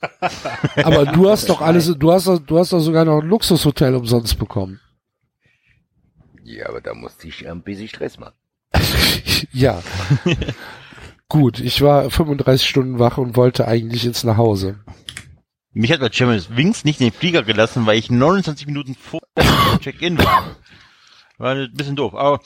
Aber 0.84 1.06
du 1.06 1.28
hast 1.28 1.48
doch 1.48 1.60
alles, 1.60 1.92
du 1.98 2.12
hast 2.12 2.28
doch, 2.28 2.38
du 2.38 2.56
hast 2.56 2.72
doch 2.72 2.78
sogar 2.78 3.04
noch 3.04 3.20
ein 3.20 3.28
Luxushotel 3.28 3.96
umsonst 3.96 4.38
bekommen. 4.38 4.80
Ja, 6.44 6.68
aber 6.68 6.80
da 6.80 6.92
musste 6.92 7.28
ich 7.28 7.48
ein 7.48 7.62
bisschen 7.62 7.88
Stress 7.88 8.18
machen. 8.18 8.34
ja. 9.52 9.82
Gut, 11.28 11.60
ich 11.60 11.80
war 11.80 12.10
35 12.10 12.68
Stunden 12.68 12.98
wach 12.98 13.18
und 13.18 13.36
wollte 13.36 13.66
eigentlich 13.66 14.04
ins 14.04 14.24
nach 14.24 14.36
Hause. 14.36 14.80
Mich 15.72 15.90
hat 15.90 16.00
bei 16.00 16.12
Champions 16.12 16.54
Wings 16.54 16.84
nicht 16.84 17.00
in 17.00 17.08
den 17.08 17.14
Flieger 17.18 17.42
gelassen, 17.42 17.86
weil 17.86 17.98
ich 17.98 18.10
29 18.10 18.66
Minuten 18.66 18.94
vor 18.94 19.20
Check-in 19.80 20.18
war. 20.18 20.56
War 21.38 21.54
ein 21.54 21.72
bisschen 21.72 21.96
doof, 21.96 22.14
aber 22.14 22.40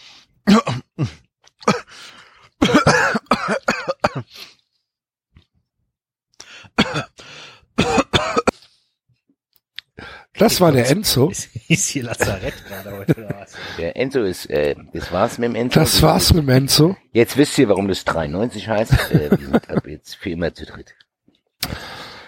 Das 10.38 10.60
war 10.60 10.72
der 10.72 10.90
Enzo. 10.90 11.30
Ist, 11.30 11.48
ist 11.68 11.88
hier 11.88 12.04
Lazarett 12.04 12.54
gerade 12.66 12.96
heute 12.96 13.16
oder 13.16 13.40
was? 13.40 13.52
Der 13.78 13.96
Enzo 13.96 14.22
ist, 14.22 14.46
äh, 14.50 14.74
das 14.92 15.10
war's 15.12 15.38
mit 15.38 15.48
dem 15.48 15.54
Enzo. 15.54 15.80
Das 15.80 16.02
war's 16.02 16.32
mit 16.34 16.42
dem 16.42 16.50
Enzo. 16.50 16.96
Jetzt 17.12 17.36
wisst 17.36 17.56
ihr, 17.58 17.68
warum 17.68 17.88
das 17.88 18.04
93 18.04 18.68
heißt. 18.68 18.92
Äh, 19.12 19.30
wir 19.30 19.46
sind 19.46 19.70
ab 19.70 19.86
jetzt 19.86 20.16
für 20.16 20.30
immer 20.30 20.52
zu 20.52 20.66
dritt. 20.66 20.94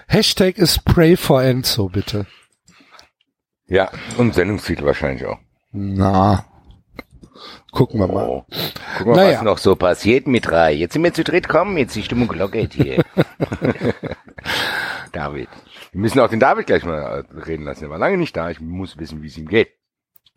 Hashtag 0.06 0.56
ist 0.56 0.84
Pray 0.84 1.16
for 1.16 1.42
Enzo, 1.42 1.88
bitte. 1.88 2.26
Ja, 3.66 3.90
und 4.16 4.34
Sendungstitel 4.34 4.84
wahrscheinlich 4.86 5.26
auch. 5.26 5.38
Na. 5.72 6.46
Gucken 7.72 8.00
wir 8.00 8.06
mal. 8.08 8.26
Oh. 8.28 8.44
Guck 8.98 9.06
mal, 9.08 9.16
Naja. 9.16 9.36
was 9.38 9.42
noch 9.44 9.58
so 9.58 9.76
passiert 9.76 10.26
mit 10.26 10.46
drei. 10.46 10.72
Jetzt 10.72 10.94
sind 10.94 11.04
wir 11.04 11.12
zu 11.12 11.24
dritt, 11.24 11.48
komm, 11.48 11.76
jetzt 11.76 11.94
die 11.96 12.02
Stimmung 12.02 12.28
gelockert 12.28 12.72
hier. 12.74 13.02
David. 15.12 15.48
Wir 15.92 16.00
müssen 16.00 16.20
auch 16.20 16.28
den 16.28 16.40
David 16.40 16.66
gleich 16.66 16.84
mal 16.84 17.24
äh, 17.24 17.40
reden 17.40 17.64
lassen. 17.64 17.84
Er 17.84 17.90
war 17.90 17.98
lange 17.98 18.16
nicht 18.16 18.36
da. 18.36 18.50
Ich 18.50 18.60
muss 18.60 18.98
wissen, 18.98 19.22
wie 19.22 19.28
es 19.28 19.38
ihm 19.38 19.48
geht. 19.48 19.68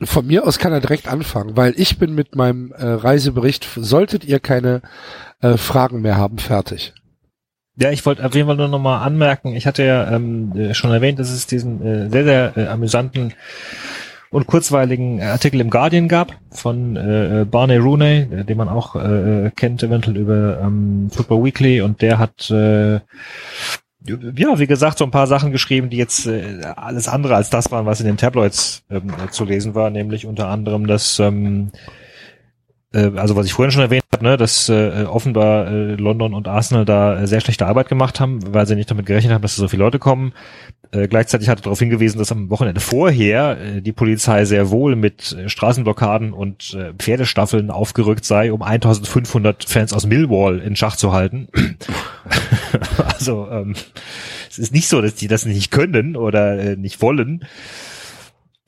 Von 0.04 0.26
mir 0.26 0.48
aus 0.48 0.58
kann 0.58 0.74
er 0.74 0.80
direkt 0.80 1.08
anfangen, 1.08 1.56
weil 1.56 1.74
ich 1.78 2.00
bin 2.00 2.16
mit 2.16 2.36
meinem 2.36 2.72
äh, 2.72 2.84
Reisebericht, 2.86 3.68
solltet 3.76 4.26
ihr 4.26 4.40
keine 4.40 4.82
äh, 5.42 5.58
Fragen 5.58 6.02
mehr 6.02 6.18
haben, 6.18 6.40
fertig. 6.40 6.94
Ja, 7.76 7.92
ich 7.92 8.04
wollte 8.06 8.26
auf 8.26 8.34
jeden 8.34 8.48
Fall 8.48 8.58
nur 8.58 8.68
nochmal 8.68 9.06
anmerken, 9.06 9.56
ich 9.56 9.68
hatte 9.68 9.84
ja 9.84 10.12
ähm, 10.12 10.54
äh, 10.56 10.74
schon 10.74 10.92
erwähnt, 10.92 11.20
dass 11.20 11.30
es 11.30 11.46
diesen 11.46 11.86
äh, 11.86 12.10
sehr, 12.10 12.24
sehr 12.24 12.54
äh, 12.58 12.68
amüsanten 12.68 13.34
und 14.32 14.48
kurzweiligen 14.48 15.22
Artikel 15.22 15.62
im 15.62 15.70
Guardian 15.70 16.08
gab 16.08 16.34
von 16.50 16.96
äh, 16.96 17.46
Barney 17.50 17.78
Rooney, 17.78 18.28
äh, 18.32 18.44
den 18.46 18.58
man 18.58 18.70
auch 18.70 18.96
äh, 18.96 19.52
kennt 19.56 19.84
eventuell 19.84 20.18
über 20.18 20.60
ähm, 20.62 21.10
Football 21.12 21.44
Weekly 21.44 21.82
und 21.82 22.02
der 22.02 22.18
hat 22.18 22.50
äh, 22.50 23.02
ja, 24.04 24.58
wie 24.58 24.68
gesagt, 24.68 24.98
so 24.98 25.06
ein 25.06 25.12
paar 25.12 25.28
Sachen 25.28 25.52
geschrieben, 25.52 25.92
die 25.92 25.98
jetzt 25.98 26.26
äh, 26.26 26.62
alles 26.76 27.08
andere 27.08 27.36
als 27.36 27.52
das 27.52 27.70
waren, 27.72 27.86
was 27.86 28.00
in 28.00 28.08
den 28.08 28.18
Tabloids 28.18 28.84
ähm, 28.90 29.12
äh, 29.24 29.30
zu 29.30 29.46
lesen 29.46 29.76
war, 29.76 29.92
nämlich 29.92 30.26
unter 30.26 30.48
anderem, 30.48 30.88
dass 30.88 31.20
ähm, 31.20 31.70
äh, 31.74 32.01
also 32.94 33.36
was 33.36 33.46
ich 33.46 33.54
vorhin 33.54 33.72
schon 33.72 33.82
erwähnt 33.82 34.04
habe, 34.14 34.24
ne, 34.24 34.38
dass 34.38 34.68
äh, 34.68 35.06
offenbar 35.08 35.68
äh, 35.68 35.96
London 35.96 36.34
und 36.34 36.48
Arsenal 36.48 36.86
da 36.86 37.22
äh, 37.22 37.28
sehr 37.28 37.40
schlechte 37.40 37.66
Arbeit 37.66 37.88
gemacht 37.88 38.20
haben, 38.20 38.40
weil 38.54 38.68
sie 38.68 38.76
nicht 38.76 38.92
damit 38.92 39.06
gerechnet 39.06 39.34
haben, 39.34 39.42
dass 39.42 39.56
so 39.56 39.68
viele 39.68 39.84
Leute 39.84 40.00
kommen. 40.00 40.34
Äh, 40.92 41.08
gleichzeitig 41.08 41.48
hat 41.48 41.60
er 41.60 41.64
darauf 41.64 41.80
hingewiesen, 41.80 42.20
dass 42.20 42.34
am 42.34 42.50
Wochenende 42.50 42.82
vorher 42.82 43.58
äh, 43.58 43.82
die 43.82 43.94
Polizei 43.94 44.44
sehr 44.44 44.72
wohl 44.72 44.98
mit 44.98 45.32
äh, 45.32 45.48
Straßenblockaden 45.48 46.34
und 46.34 46.74
äh, 46.74 46.94
Pferdestaffeln 46.98 47.72
aufgerückt 47.72 48.26
sei, 48.26 48.52
um 48.52 48.62
1500 48.62 49.64
Fans 49.64 49.94
aus 49.94 50.06
Millwall 50.06 50.60
in 50.60 50.76
Schach 50.76 50.98
zu 50.98 51.14
halten. 51.14 51.48
also 53.16 53.48
ähm, 53.50 53.76
es 54.50 54.60
ist 54.60 54.74
nicht 54.74 54.90
so, 54.90 55.02
dass 55.02 55.16
die 55.16 55.30
das 55.30 55.46
nicht 55.46 55.72
können 55.72 56.18
oder 56.18 56.60
äh, 56.60 56.76
nicht 56.76 57.02
wollen 57.02 57.46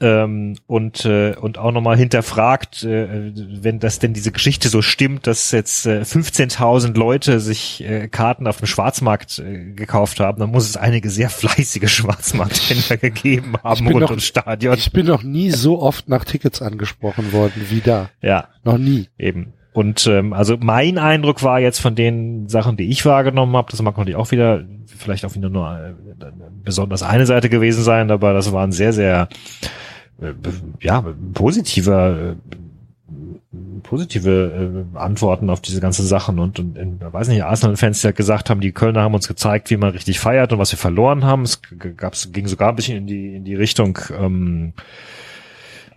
ähm, 0.04 0.56
und 0.68 1.06
äh, 1.06 1.34
und 1.40 1.58
auch 1.58 1.72
nochmal 1.72 1.98
hinterfragt, 1.98 2.84
äh, 2.84 3.32
wenn 3.62 3.80
das 3.80 4.00
denn 4.00 4.14
diese 4.14 4.32
Geschichte 4.32 4.68
so 4.70 4.82
stimmt, 4.82 5.26
dass 5.26 5.52
jetzt 5.52 5.86
äh, 5.86 6.02
15.000 6.02 6.98
Leute 6.98 7.40
sich 7.40 7.84
äh, 7.84 8.08
Karten 8.10 8.46
auf 8.48 8.58
dem 8.58 8.68
Schwarzmarkt 8.68 9.40
äh, 9.40 9.72
gekauft 9.74 10.20
haben, 10.20 10.40
dann 10.40 10.52
muss 10.52 10.68
es 10.70 10.78
einige 10.78 11.10
sehr 11.10 11.30
fleißige 11.30 11.90
Schwarzmarkthändler 11.90 12.98
gegeben 13.02 13.54
haben 13.64 13.88
rund 13.88 14.02
noch- 14.02 14.10
ums 14.10 14.26
Stadion. 14.26 14.76
Ich 14.78 14.92
bin 14.92 15.06
noch 15.08 15.24
nie 15.24 15.50
so 15.52 15.82
oft 15.82 16.10
nach 16.10 16.26
Tickets 16.26 16.62
angesprochen 16.62 17.32
worden 17.34 17.62
wie 17.70 17.82
da. 17.82 18.10
Ja, 18.22 18.50
Noch 18.64 18.78
nie. 18.78 19.08
eben. 19.18 19.54
Und 19.72 20.06
ähm, 20.06 20.34
also 20.34 20.56
mein 20.60 21.00
Eindruck 21.00 21.42
war 21.42 21.60
jetzt 21.60 21.80
von 21.80 21.96
den 21.96 22.48
Sachen, 22.48 22.78
die 22.78 22.90
ich 22.92 23.06
wahrgenommen 23.06 23.56
habe, 23.58 23.72
das 23.72 23.82
mag 23.82 23.98
natürlich 23.98 24.18
auch 24.18 24.30
wieder 24.32 24.64
vielleicht 24.86 25.26
auch 25.26 25.34
wieder 25.34 25.50
nur 25.50 25.68
äh, 25.80 25.94
besonders 26.64 27.02
eine 27.02 27.26
Seite 27.26 27.50
gewesen 27.50 27.84
sein, 27.84 28.12
aber 28.12 28.34
das 28.34 28.52
war 28.54 28.64
ein 28.64 28.72
sehr, 28.72 28.94
sehr 28.94 29.28
ja, 30.80 31.04
positiver 31.34 32.32
äh, 32.32 32.36
positive 33.84 34.86
äh, 34.94 34.98
Antworten 34.98 35.50
auf 35.50 35.62
diese 35.62 35.82
ganzen 35.82 36.06
Sachen 36.06 36.40
und, 36.40 36.60
und 36.60 36.78
in, 36.78 37.00
weiß 37.00 37.28
nicht, 37.28 37.44
Arsenal-Fans, 37.44 38.02
ja 38.02 38.12
gesagt 38.12 38.50
haben, 38.50 38.62
die 38.62 38.72
Kölner 38.72 39.02
haben 39.02 39.14
uns 39.14 39.28
gezeigt, 39.28 39.70
wie 39.70 39.78
man 39.78 39.92
richtig 39.92 40.20
feiert 40.20 40.52
und 40.54 40.60
was 40.60 40.72
wir 40.72 40.80
verloren 40.80 41.24
haben. 41.24 41.44
Es 41.44 41.62
gab's, 41.98 42.32
ging 42.32 42.48
sogar 42.48 42.70
ein 42.70 42.76
bisschen 42.76 42.98
in 42.98 43.08
die, 43.08 43.36
in 43.36 43.44
die 43.44 43.56
Richtung, 43.56 44.00
ähm, 44.18 44.74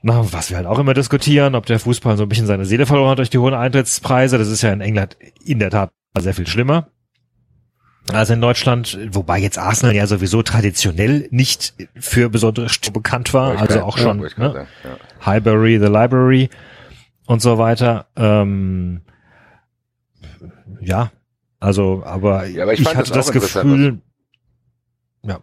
na, 0.03 0.31
was 0.33 0.51
wir 0.51 0.57
halt 0.59 0.67
auch 0.67 0.79
immer 0.79 0.95
diskutieren, 0.95 1.55
ob 1.55 1.67
der 1.67 1.79
Fußball 1.79 2.17
so 2.17 2.25
ein 2.25 2.29
bisschen 2.29 2.47
seine 2.47 2.67
Seele 2.67 2.87
verloren 2.87 3.11
hat 3.11 3.19
durch 3.19 3.31
die 3.31 3.39
hohen 3.39 3.55
Eintrittspreise. 3.55 4.37
Das 4.37 4.49
ist 4.49 4.63
ja 4.63 4.73
in 4.73 4.81
England 4.81 5.17
in 5.45 5.59
der 5.59 5.71
Tat 5.71 5.91
sehr 6.19 6.35
viel 6.35 6.47
schlimmer 6.47 6.89
als 8.13 8.31
in 8.31 8.41
Deutschland, 8.41 8.99
wobei 9.11 9.39
jetzt 9.39 9.59
Arsenal 9.59 9.95
ja 9.95 10.07
sowieso 10.07 10.43
traditionell 10.43 11.29
nicht 11.31 11.75
für 11.95 12.29
besondere 12.29 12.69
Stimme 12.69 12.95
bekannt 12.95 13.35
war, 13.35 13.59
also 13.59 13.81
auch 13.83 13.99
schon 13.99 14.21
ja, 14.21 14.29
ne? 14.37 14.67
ja. 14.85 15.27
Highbury, 15.27 15.79
The 15.79 15.87
Library 15.87 16.51
und 17.27 17.43
so 17.43 17.59
weiter. 17.59 18.07
Ähm, 18.17 19.03
ja, 20.81 21.11
also, 21.59 22.03
aber, 22.05 22.47
ja, 22.47 22.63
aber 22.63 22.75
ich, 22.75 22.81
ich 22.81 22.87
hatte 22.87 23.13
das, 23.13 23.27
das 23.27 23.33
Gefühl, 23.33 24.01
ja. 25.23 25.41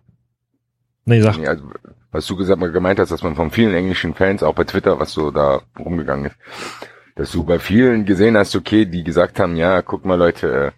Nee, 1.06 1.22
sag. 1.22 1.38
Nee, 1.38 1.48
also, 1.48 1.64
was 2.12 2.28
du 2.28 2.36
gesagt, 2.36 2.62
gemeint 2.62 3.00
hast, 3.00 3.12
dass 3.12 3.24
man 3.24 3.36
von 3.36 3.52
vielen 3.52 3.74
englischen 3.74 4.14
Fans, 4.14 4.44
auch 4.44 4.54
bei 4.54 4.64
Twitter, 4.64 5.00
was 5.00 5.12
so 5.12 5.32
da 5.32 5.62
rumgegangen 5.78 6.28
ist, 6.28 6.38
dass 7.16 7.32
du 7.32 7.44
bei 7.44 7.60
vielen 7.60 8.06
gesehen 8.06 8.38
hast, 8.38 8.56
okay, 8.56 8.86
die 8.86 9.04
gesagt 9.04 9.40
haben, 9.40 9.56
ja, 9.56 9.82
guck 9.82 10.06
mal 10.06 10.16
Leute, 10.16 10.68
äh, 10.68 10.72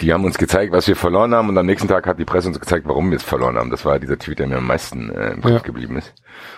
die 0.00 0.12
haben 0.12 0.24
uns 0.24 0.36
gezeigt, 0.36 0.72
was 0.72 0.86
wir 0.88 0.96
verloren 0.96 1.34
haben 1.34 1.48
und 1.48 1.56
am 1.56 1.64
nächsten 1.64 1.88
Tag 1.88 2.06
hat 2.06 2.18
die 2.18 2.26
Presse 2.26 2.48
uns 2.48 2.60
gezeigt, 2.60 2.86
warum 2.86 3.10
wir 3.10 3.16
es 3.16 3.22
verloren 3.22 3.56
haben. 3.56 3.70
Das 3.70 3.84
war 3.86 3.98
dieser 3.98 4.18
Tweet, 4.18 4.38
der 4.38 4.46
mir 4.46 4.58
am 4.58 4.66
meisten 4.66 5.10
äh, 5.10 5.30
im 5.32 5.40
Kopf 5.40 5.52
ja. 5.52 5.58
geblieben 5.60 5.96
ist. 5.96 6.12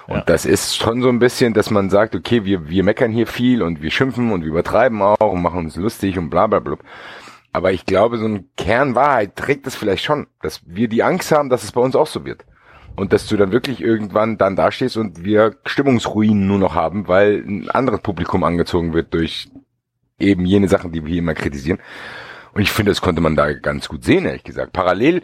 Und 0.08 0.16
ja. 0.16 0.22
das 0.22 0.44
ist 0.44 0.76
schon 0.76 1.02
so 1.02 1.08
ein 1.08 1.20
bisschen, 1.20 1.54
dass 1.54 1.70
man 1.70 1.88
sagt, 1.88 2.16
okay, 2.16 2.44
wir, 2.44 2.68
wir 2.68 2.82
meckern 2.82 3.12
hier 3.12 3.28
viel 3.28 3.62
und 3.62 3.80
wir 3.80 3.92
schimpfen 3.92 4.32
und 4.32 4.42
wir 4.42 4.48
übertreiben 4.48 5.00
auch 5.02 5.32
und 5.32 5.40
machen 5.40 5.60
uns 5.60 5.76
lustig 5.76 6.18
und 6.18 6.30
bla 6.30 6.48
bla 6.48 6.58
bla. 6.58 6.76
Aber 7.52 7.72
ich 7.72 7.86
glaube, 7.86 8.18
so 8.18 8.26
ein 8.26 8.48
Kernwahrheit 8.56 9.36
trägt 9.36 9.66
es 9.66 9.76
vielleicht 9.76 10.04
schon, 10.04 10.26
dass 10.42 10.60
wir 10.66 10.88
die 10.88 11.04
Angst 11.04 11.30
haben, 11.30 11.48
dass 11.48 11.62
es 11.62 11.72
bei 11.72 11.80
uns 11.80 11.94
auch 11.94 12.06
so 12.08 12.24
wird. 12.24 12.44
Und 12.96 13.12
dass 13.12 13.28
du 13.28 13.36
dann 13.36 13.52
wirklich 13.52 13.80
irgendwann 13.80 14.38
dann 14.38 14.56
dastehst 14.56 14.96
und 14.96 15.24
wir 15.24 15.54
Stimmungsruinen 15.64 16.48
nur 16.48 16.58
noch 16.58 16.74
haben, 16.74 17.06
weil 17.06 17.44
ein 17.46 17.70
anderes 17.70 18.00
Publikum 18.00 18.42
angezogen 18.42 18.92
wird 18.92 19.14
durch 19.14 19.48
eben 20.18 20.44
jene 20.44 20.66
Sachen, 20.66 20.90
die 20.90 21.04
wir 21.04 21.10
hier 21.10 21.20
immer 21.20 21.34
kritisieren. 21.34 21.78
Und 22.58 22.62
ich 22.62 22.72
finde, 22.72 22.90
das 22.90 23.00
konnte 23.00 23.20
man 23.20 23.36
da 23.36 23.52
ganz 23.52 23.88
gut 23.88 24.02
sehen, 24.02 24.26
ehrlich 24.26 24.42
gesagt. 24.42 24.72
Parallel, 24.72 25.22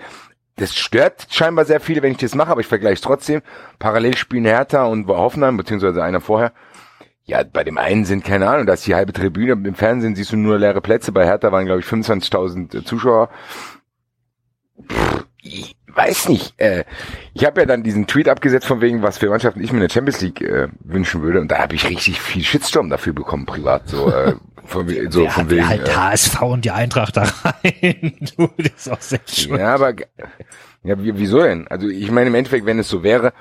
das 0.55 0.77
stört 0.77 1.27
scheinbar 1.31 1.65
sehr 1.65 1.81
viele, 1.81 2.01
wenn 2.01 2.13
ich 2.13 2.19
das 2.19 2.37
mache, 2.37 2.53
aber 2.53 2.61
ich 2.61 2.69
vergleiche 2.69 2.95
es 2.95 3.01
trotzdem. 3.01 3.43
Parallel 3.81 4.17
spielen 4.17 4.45
Hertha 4.45 4.85
und 4.85 5.09
Hoffenheim, 5.09 5.57
beziehungsweise 5.57 6.01
einer 6.05 6.21
vorher. 6.21 6.53
Ja, 7.25 7.43
bei 7.43 7.65
dem 7.65 7.77
einen 7.77 8.05
sind, 8.05 8.25
keine 8.25 8.49
Ahnung, 8.49 8.67
da 8.67 8.75
ist 8.75 8.87
die 8.87 8.95
halbe 8.95 9.13
Tribüne, 9.13 9.55
im 9.55 9.75
Fernsehen 9.75 10.15
siehst 10.15 10.31
du 10.31 10.37
nur 10.37 10.61
leere 10.61 10.81
Plätze, 10.81 11.11
bei 11.11 11.25
Hertha 11.25 11.51
waren, 11.51 11.67
glaube 11.67 11.81
ich, 11.81 11.87
25.000 11.87 12.85
Zuschauer. 12.85 13.31
Pff, 14.89 15.27
weiß 15.95 16.29
nicht. 16.29 16.55
Äh, 16.59 16.85
ich 17.33 17.45
habe 17.45 17.61
ja 17.61 17.67
dann 17.67 17.83
diesen 17.83 18.07
Tweet 18.07 18.29
abgesetzt 18.29 18.67
von 18.67 18.81
wegen, 18.81 19.03
was 19.03 19.19
für 19.19 19.29
Mannschaften 19.29 19.63
ich 19.63 19.73
mir 19.73 19.79
in 19.79 19.89
der 19.89 19.93
Champions 19.93 20.21
League 20.21 20.41
äh, 20.41 20.69
wünschen 20.81 21.23
würde. 21.23 21.41
Und 21.41 21.51
da 21.51 21.59
habe 21.59 21.75
ich 21.75 21.89
richtig 21.89 22.21
viel 22.21 22.43
Shitstorm 22.43 22.91
dafür 22.91 23.13
bekommen, 23.13 23.47
privat. 23.47 23.89
So, 23.89 24.11
äh, 24.11 24.35
von, 24.65 24.89
so 25.11 25.23
wer, 25.23 25.31
von 25.31 25.51
wegen. 25.51 25.69
Halt 25.69 25.89
äh, 25.89 25.93
HSV 25.93 26.43
und 26.43 26.65
die 26.65 26.71
Eintracht 26.71 27.17
da 27.17 27.23
rein. 27.43 28.17
du, 28.37 28.49
das 28.57 28.73
ist 28.77 28.89
auch 28.91 29.01
sehr 29.01 29.21
schön. 29.27 29.59
Ja, 29.59 29.75
aber 29.75 29.95
ja, 30.83 30.97
wieso 30.99 31.43
denn? 31.43 31.67
Also 31.69 31.89
ich 31.89 32.11
meine 32.11 32.29
im 32.29 32.35
Endeffekt, 32.35 32.67
wenn 32.67 32.79
es 32.79 32.89
so 32.89 33.03
wäre, 33.03 33.33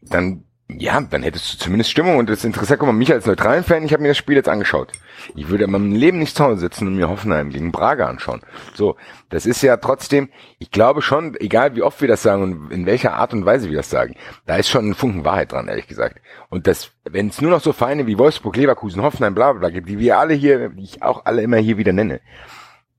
dann 0.00 0.44
ja, 0.78 1.00
dann 1.00 1.22
hättest 1.22 1.54
du 1.54 1.58
zumindest 1.58 1.90
Stimmung 1.90 2.16
und 2.16 2.28
das 2.28 2.38
ist 2.38 2.44
interessant. 2.44 2.80
Guck 2.80 2.86
mal, 2.86 2.92
mich 2.92 3.12
als 3.12 3.26
neutralen 3.26 3.64
Fan, 3.64 3.84
ich 3.84 3.92
habe 3.92 4.02
mir 4.02 4.08
das 4.08 4.16
Spiel 4.16 4.36
jetzt 4.36 4.48
angeschaut. 4.48 4.92
Ich 5.34 5.48
würde 5.48 5.64
in 5.64 5.70
meinem 5.70 5.92
Leben 5.92 6.18
nicht 6.18 6.36
zu 6.36 6.44
Hause 6.44 6.60
sitzen 6.60 6.86
und 6.86 6.96
mir 6.96 7.08
Hoffenheim 7.08 7.50
gegen 7.50 7.72
Braga 7.72 8.06
anschauen. 8.06 8.42
So, 8.74 8.96
das 9.30 9.46
ist 9.46 9.62
ja 9.62 9.76
trotzdem, 9.76 10.30
ich 10.58 10.70
glaube 10.70 11.02
schon, 11.02 11.34
egal 11.40 11.74
wie 11.76 11.82
oft 11.82 12.00
wir 12.00 12.08
das 12.08 12.22
sagen 12.22 12.42
und 12.42 12.72
in 12.72 12.86
welcher 12.86 13.14
Art 13.14 13.32
und 13.32 13.46
Weise 13.46 13.68
wir 13.68 13.76
das 13.76 13.90
sagen, 13.90 14.16
da 14.46 14.56
ist 14.56 14.68
schon 14.68 14.88
ein 14.90 14.94
Funken 14.94 15.24
Wahrheit 15.24 15.52
dran, 15.52 15.68
ehrlich 15.68 15.86
gesagt. 15.86 16.20
Und 16.48 16.66
das, 16.66 16.90
wenn 17.04 17.28
es 17.28 17.40
nur 17.40 17.50
noch 17.50 17.60
so 17.60 17.72
Vereine 17.72 18.06
wie 18.06 18.18
Wolfsburg, 18.18 18.56
Leverkusen, 18.56 19.02
Hoffenheim, 19.02 19.34
bla 19.34 19.52
bla 19.52 19.70
gibt, 19.70 19.88
die 19.88 19.98
wir 19.98 20.18
alle 20.18 20.34
hier, 20.34 20.70
die 20.70 20.84
ich 20.84 21.02
auch 21.02 21.24
alle 21.24 21.42
immer 21.42 21.56
hier 21.56 21.78
wieder 21.78 21.92
nenne, 21.92 22.20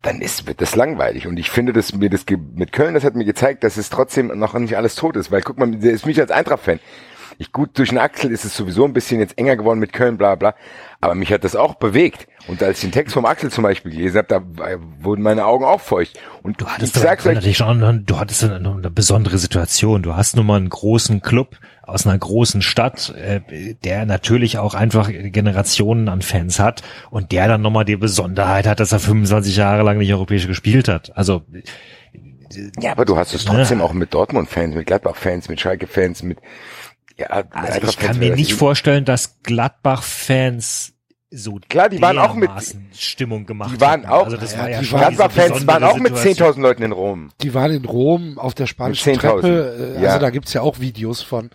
dann 0.03 0.21
ist, 0.21 0.47
wird 0.47 0.61
das 0.61 0.75
langweilig. 0.75 1.27
Und 1.27 1.37
ich 1.37 1.49
finde, 1.49 1.73
dass 1.73 1.95
mir 1.95 2.09
das 2.09 2.25
mit 2.55 2.73
Köln, 2.73 2.93
das 2.93 3.05
hat 3.05 3.15
mir 3.15 3.25
gezeigt, 3.25 3.63
dass 3.63 3.77
es 3.77 3.89
trotzdem 3.89 4.27
noch 4.37 4.53
nicht 4.53 4.77
alles 4.77 4.95
tot 4.95 5.15
ist. 5.15 5.31
Weil 5.31 5.41
guck 5.41 5.57
mal, 5.57 5.71
der 5.71 5.91
ist 5.91 6.05
mich 6.05 6.19
als 6.19 6.29
Eintracht-Fan. 6.29 6.79
Ich 7.37 7.51
gut, 7.51 7.77
durch 7.77 7.89
den 7.89 7.97
Axel 7.97 8.31
ist 8.31 8.45
es 8.45 8.55
sowieso 8.55 8.85
ein 8.85 8.93
bisschen 8.93 9.19
jetzt 9.19 9.37
enger 9.37 9.55
geworden 9.55 9.79
mit 9.79 9.93
Köln, 9.93 10.17
bla 10.17 10.35
bla. 10.35 10.55
Aber 11.01 11.15
mich 11.15 11.31
hat 11.31 11.43
das 11.43 11.55
auch 11.55 11.75
bewegt. 11.75 12.27
Und 12.47 12.61
als 12.61 12.77
ich 12.77 12.89
den 12.89 12.91
Text 12.91 13.13
vom 13.13 13.25
Axel 13.25 13.51
zum 13.51 13.63
Beispiel 13.63 13.91
gelesen 13.91 14.17
habe, 14.17 14.27
da 14.27 14.77
wurden 14.99 15.21
meine 15.21 15.45
Augen 15.45 15.65
auch 15.65 15.81
feucht. 15.81 16.19
Und 16.41 16.61
du 16.61 16.67
hattest, 16.67 16.95
sag's 16.95 17.25
natürlich 17.25 17.57
schon, 17.57 18.05
du 18.05 18.19
hattest 18.19 18.43
eine, 18.43 18.55
eine 18.55 18.89
besondere 18.89 19.37
Situation. 19.37 20.03
Du 20.03 20.15
hast 20.15 20.35
nun 20.35 20.45
mal 20.45 20.57
einen 20.57 20.69
großen 20.69 21.21
Club 21.21 21.57
aus 21.81 22.07
einer 22.07 22.17
großen 22.17 22.61
Stadt, 22.61 23.13
äh, 23.17 23.75
der 23.83 24.05
natürlich 24.05 24.57
auch 24.57 24.73
einfach 24.73 25.09
Generationen 25.09 26.07
an 26.07 26.21
Fans 26.21 26.59
hat 26.59 26.81
und 27.11 27.31
der 27.31 27.47
dann 27.47 27.61
nochmal 27.61 27.85
die 27.85 27.97
Besonderheit 27.97 28.67
hat, 28.67 28.79
dass 28.79 28.91
er 28.91 28.99
25 28.99 29.55
Jahre 29.57 29.83
lang 29.83 29.97
nicht 29.97 30.13
europäisch 30.13 30.47
gespielt 30.47 30.87
hat. 30.87 31.15
Also 31.15 31.43
ja, 32.79 32.91
aber 32.91 33.05
du 33.05 33.17
hast 33.17 33.33
es 33.33 33.45
trotzdem 33.45 33.79
ja. 33.79 33.85
auch 33.85 33.93
mit 33.93 34.13
Dortmund-Fans, 34.13 34.75
mit 34.75 34.85
Gladbach-Fans, 34.85 35.49
mit 35.49 35.59
Schalke-Fans, 35.59 36.23
mit 36.23 36.37
ja, 37.29 37.43
also 37.51 37.87
ich 37.87 37.97
kann 37.97 38.19
mir 38.19 38.35
nicht 38.35 38.53
vorstellen, 38.53 39.05
dass 39.05 39.41
Gladbach-Fans 39.43 40.93
so 41.35 41.59
klar, 41.67 41.89
die 41.89 41.99
waren 41.99 42.19
auch 42.19 42.35
mit 42.35 42.51
Stimmung 42.95 43.47
gemacht. 43.47 43.71
Die 43.75 43.81
waren 43.81 44.05
auch, 44.05 44.25
also 44.25 44.37
das 44.37 44.53
ja, 44.53 44.59
war 44.59 44.69
ja 44.69 44.79
die 44.81 44.87
Gladbach-Fans 44.87 45.65
waren 45.65 45.83
auch 45.83 45.97
mit 45.97 46.13
10.000 46.13 46.61
Leuten 46.61 46.83
in 46.83 46.91
Rom. 46.91 47.31
Die 47.41 47.53
waren 47.55 47.71
in 47.71 47.85
Rom 47.85 48.37
auf 48.37 48.53
der 48.53 48.67
spanischen 48.67 49.15
Treppe. 49.15 49.95
Äh, 49.99 50.05
also 50.05 50.19
da 50.19 50.29
gibt's 50.29 50.53
ja 50.53 50.61
auch 50.61 50.79
Videos 50.79 51.23
von. 51.23 51.49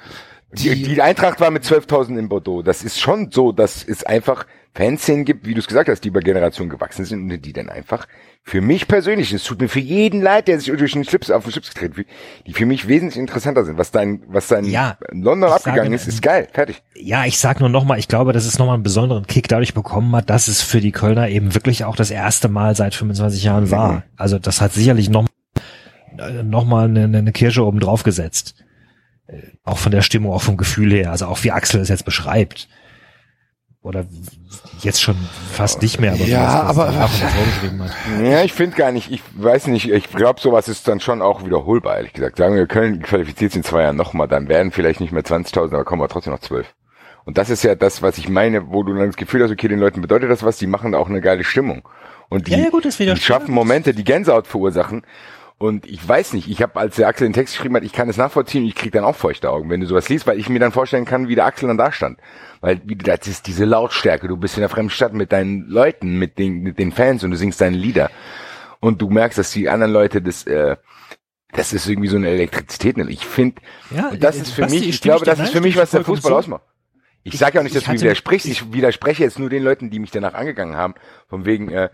Die, 0.50 0.74
die, 0.74 0.94
die 0.94 1.02
Eintracht 1.02 1.40
war 1.40 1.50
mit 1.50 1.62
12.000 1.64 2.18
in 2.18 2.28
Bordeaux. 2.28 2.62
Das 2.62 2.82
ist 2.82 2.98
schon 2.98 3.30
so, 3.30 3.52
dass 3.52 3.84
es 3.84 4.02
einfach 4.02 4.46
Fanszenen 4.74 5.24
gibt, 5.24 5.46
wie 5.46 5.54
du 5.54 5.60
es 5.60 5.66
gesagt 5.66 5.88
hast, 5.88 6.00
die 6.02 6.08
über 6.08 6.20
Generationen 6.20 6.70
gewachsen 6.70 7.04
sind 7.04 7.30
und 7.30 7.42
die 7.42 7.52
dann 7.52 7.68
einfach 7.68 8.06
für 8.42 8.60
mich 8.62 8.88
persönlich, 8.88 9.32
es 9.32 9.44
tut 9.44 9.60
mir 9.60 9.68
für 9.68 9.80
jeden 9.80 10.22
leid, 10.22 10.48
der 10.48 10.58
sich 10.58 10.74
durch 10.74 10.92
den 10.92 11.04
Schlips 11.04 11.30
auf 11.30 11.44
den 11.44 11.52
Schlips 11.52 11.68
getreten 11.68 11.94
fühlt, 11.94 12.08
die 12.46 12.54
für 12.54 12.64
mich 12.64 12.88
wesentlich 12.88 13.18
interessanter 13.18 13.64
sind. 13.64 13.76
Was 13.76 13.90
dein, 13.90 14.22
was 14.26 14.48
dein 14.48 14.64
ja, 14.64 14.96
London 15.10 15.50
abgegangen 15.50 15.92
sage, 15.92 15.94
ist, 15.94 16.08
ist 16.08 16.22
geil, 16.22 16.48
fertig. 16.50 16.82
Ja, 16.94 17.26
ich 17.26 17.38
sag 17.38 17.60
nur 17.60 17.68
nochmal, 17.68 17.98
ich 17.98 18.08
glaube, 18.08 18.32
dass 18.32 18.46
es 18.46 18.58
nochmal 18.58 18.74
einen 18.74 18.82
besonderen 18.82 19.26
Kick 19.26 19.48
dadurch 19.48 19.74
bekommen 19.74 20.16
hat, 20.16 20.30
dass 20.30 20.48
es 20.48 20.62
für 20.62 20.80
die 20.80 20.92
Kölner 20.92 21.28
eben 21.28 21.54
wirklich 21.54 21.84
auch 21.84 21.94
das 21.94 22.10
erste 22.10 22.48
Mal 22.48 22.74
seit 22.74 22.94
25 22.94 23.44
Jahren 23.44 23.64
mhm. 23.64 23.70
war. 23.70 24.02
Also 24.16 24.38
das 24.38 24.62
hat 24.62 24.72
sicherlich 24.72 25.10
noch, 25.10 25.26
noch 26.42 26.64
mal 26.64 26.88
eine, 26.88 27.04
eine 27.04 27.32
Kirsche 27.32 27.64
oben 27.64 27.80
drauf 27.80 28.02
gesetzt. 28.02 28.54
Äh, 29.26 29.42
auch 29.62 29.76
von 29.76 29.92
der 29.92 30.02
Stimmung, 30.02 30.32
auch 30.32 30.42
vom 30.42 30.56
Gefühl 30.56 30.92
her, 30.92 31.10
also 31.10 31.26
auch 31.26 31.44
wie 31.44 31.52
Axel 31.52 31.82
es 31.82 31.90
jetzt 31.90 32.06
beschreibt 32.06 32.68
oder 33.82 34.06
jetzt 34.80 35.00
schon 35.00 35.16
fast 35.52 35.82
nicht 35.82 36.00
mehr, 36.00 36.12
aber 36.12 36.24
ja, 36.24 36.62
aber 36.62 37.08
ja, 38.22 38.42
ich 38.42 38.52
finde 38.52 38.76
gar 38.76 38.92
nicht, 38.92 39.10
ich 39.10 39.22
weiß 39.34 39.68
nicht, 39.68 39.90
ich 39.90 40.10
glaube, 40.10 40.40
sowas 40.40 40.68
ist 40.68 40.88
dann 40.88 41.00
schon 41.00 41.22
auch 41.22 41.44
wiederholbar, 41.44 41.96
ehrlich 41.96 42.12
gesagt. 42.12 42.38
Sagen 42.38 42.56
wir, 42.56 42.66
Köln 42.66 43.02
qualifiziert 43.02 43.54
in 43.54 43.62
zwei 43.62 43.82
Jahren 43.82 43.96
nochmal, 43.96 44.28
dann 44.28 44.48
werden 44.48 44.72
vielleicht 44.72 45.00
nicht 45.00 45.12
mehr 45.12 45.22
20.000, 45.22 45.74
aber 45.74 45.84
kommen 45.84 46.02
wir 46.02 46.08
trotzdem 46.08 46.32
noch 46.32 46.40
12. 46.40 46.74
Und 47.24 47.38
das 47.38 47.50
ist 47.50 47.62
ja 47.62 47.74
das, 47.74 48.02
was 48.02 48.18
ich 48.18 48.28
meine, 48.28 48.70
wo 48.70 48.82
du 48.82 48.94
dann 48.94 49.06
das 49.06 49.16
Gefühl 49.16 49.42
hast, 49.42 49.50
okay, 49.50 49.68
den 49.68 49.78
Leuten 49.78 50.00
bedeutet 50.00 50.30
das 50.30 50.42
was, 50.42 50.56
die 50.56 50.66
machen 50.66 50.94
auch 50.94 51.08
eine 51.08 51.20
geile 51.20 51.44
Stimmung. 51.44 51.86
Und 52.30 52.46
die, 52.46 52.52
ja, 52.52 52.58
ja, 52.58 52.70
gut, 52.70 52.84
die 52.84 53.16
schaffen 53.16 53.54
Momente, 53.54 53.94
die 53.94 54.04
Gänsehaut 54.04 54.46
verursachen. 54.46 55.02
Und 55.58 55.86
ich 55.86 56.06
weiß 56.06 56.34
nicht, 56.34 56.48
ich 56.48 56.62
habe, 56.62 56.78
als 56.78 56.96
der 56.96 57.08
Axel 57.08 57.26
den 57.26 57.32
Text 57.32 57.54
geschrieben 57.54 57.74
hat, 57.74 57.82
ich 57.82 57.92
kann 57.92 58.08
es 58.08 58.16
nachvollziehen, 58.16 58.64
ich 58.64 58.76
krieg 58.76 58.92
dann 58.92 59.02
auch 59.02 59.16
feuchte 59.16 59.50
Augen, 59.50 59.68
wenn 59.70 59.80
du 59.80 59.86
sowas 59.86 60.08
liest, 60.08 60.28
weil 60.28 60.38
ich 60.38 60.48
mir 60.48 60.60
dann 60.60 60.70
vorstellen 60.70 61.04
kann, 61.04 61.26
wie 61.26 61.34
der 61.34 61.46
Axel 61.46 61.66
dann 61.66 61.76
da 61.76 61.90
stand. 61.90 62.20
Weil 62.60 62.80
wie, 62.84 62.94
das 62.94 63.26
ist 63.26 63.48
diese 63.48 63.64
Lautstärke, 63.64 64.28
du 64.28 64.36
bist 64.36 64.56
in 64.56 64.60
der 64.60 64.68
fremden 64.68 64.90
Stadt 64.90 65.14
mit 65.14 65.32
deinen 65.32 65.68
Leuten, 65.68 66.16
mit 66.16 66.38
den, 66.38 66.62
mit 66.62 66.78
den 66.78 66.92
Fans 66.92 67.24
und 67.24 67.32
du 67.32 67.36
singst 67.36 67.60
deine 67.60 67.76
Lieder. 67.76 68.10
Und 68.78 69.02
du 69.02 69.10
merkst, 69.10 69.36
dass 69.36 69.50
die 69.50 69.68
anderen 69.68 69.92
Leute 69.92 70.22
das, 70.22 70.46
äh, 70.46 70.76
das 71.52 71.72
ist 71.72 71.88
irgendwie 71.88 72.08
so 72.08 72.16
eine 72.16 72.28
Elektrizität. 72.28 72.96
Ich 73.08 73.26
finde, 73.26 73.60
ja, 73.90 74.12
das 74.14 74.36
ist 74.36 74.52
für 74.52 74.66
mich, 74.66 74.88
ich 74.88 75.00
glaube, 75.00 75.24
das 75.24 75.40
ist 75.40 75.50
für 75.50 75.60
mich, 75.60 75.76
was 75.76 75.90
der 75.90 76.04
Fußball 76.04 76.34
ausmacht. 76.34 76.62
Ich, 77.24 77.34
ich 77.34 77.40
sage 77.40 77.56
ja 77.56 77.60
auch 77.60 77.64
nicht, 77.64 77.74
dass 77.74 77.82
du 77.82 77.90
mir 77.90 78.00
widersprichst. 78.00 78.46
Ich 78.46 78.72
widerspreche 78.72 79.24
jetzt 79.24 79.40
nur 79.40 79.50
den 79.50 79.64
Leuten, 79.64 79.90
die 79.90 79.98
mich 79.98 80.12
danach 80.12 80.34
angegangen 80.34 80.76
haben, 80.76 80.94
von 81.26 81.44
wegen, 81.46 81.68
äh, 81.70 81.88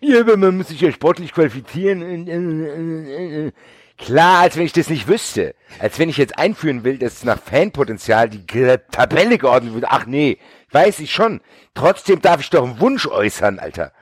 ja, 0.00 0.20
aber 0.20 0.36
man 0.36 0.56
muss 0.56 0.68
sich 0.68 0.80
ja 0.80 0.92
sportlich 0.92 1.32
qualifizieren. 1.32 3.52
Klar, 3.98 4.40
als 4.40 4.56
wenn 4.56 4.66
ich 4.66 4.72
das 4.72 4.90
nicht 4.90 5.08
wüsste. 5.08 5.54
Als 5.78 5.98
wenn 5.98 6.08
ich 6.08 6.18
jetzt 6.18 6.38
einführen 6.38 6.84
will, 6.84 6.98
dass 6.98 7.24
nach 7.24 7.40
Fanpotenzial 7.40 8.28
die 8.28 8.44
Tabelle 8.90 9.38
geordnet 9.38 9.74
wird. 9.74 9.86
Ach 9.88 10.06
nee, 10.06 10.38
weiß 10.70 11.00
ich 11.00 11.12
schon. 11.12 11.40
Trotzdem 11.74 12.20
darf 12.20 12.40
ich 12.40 12.50
doch 12.50 12.64
einen 12.64 12.80
Wunsch 12.80 13.06
äußern, 13.06 13.58
Alter. 13.58 13.92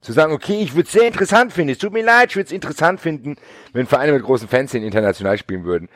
Zu 0.00 0.12
sagen, 0.12 0.32
okay, 0.32 0.62
ich 0.62 0.74
würde 0.74 0.86
es 0.86 0.92
sehr 0.92 1.06
interessant 1.06 1.52
finden. 1.52 1.72
Es 1.72 1.78
tut 1.78 1.92
mir 1.92 2.02
leid, 2.02 2.30
ich 2.30 2.36
würde 2.36 2.46
es 2.46 2.52
interessant 2.52 3.00
finden, 3.00 3.36
wenn 3.72 3.86
Vereine 3.86 4.12
mit 4.12 4.24
großen 4.24 4.48
Fans 4.48 4.74
international 4.74 5.38
spielen 5.38 5.64
würden. 5.64 5.88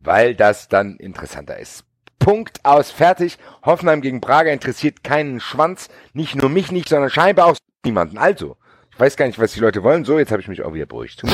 Weil 0.00 0.34
das 0.34 0.68
dann 0.68 0.96
interessanter 0.96 1.58
ist. 1.58 1.84
Punkt 2.20 2.64
aus, 2.64 2.90
fertig. 2.90 3.38
Hoffenheim 3.64 4.00
gegen 4.00 4.20
Braga 4.20 4.52
interessiert 4.52 5.02
keinen 5.02 5.40
Schwanz. 5.40 5.88
Nicht 6.12 6.36
nur 6.36 6.50
mich 6.50 6.70
nicht, 6.70 6.88
sondern 6.88 7.10
scheinbar 7.10 7.46
auch 7.46 7.56
niemanden. 7.84 8.18
Also, 8.18 8.56
weiß 8.98 9.16
gar 9.16 9.26
nicht, 9.26 9.38
was 9.38 9.52
die 9.52 9.60
Leute 9.60 9.82
wollen. 9.82 10.04
So, 10.04 10.18
jetzt 10.18 10.32
habe 10.32 10.42
ich 10.42 10.48
mich 10.48 10.62
auch 10.62 10.74
wieder 10.74 10.86
beruhigt. 10.86 11.22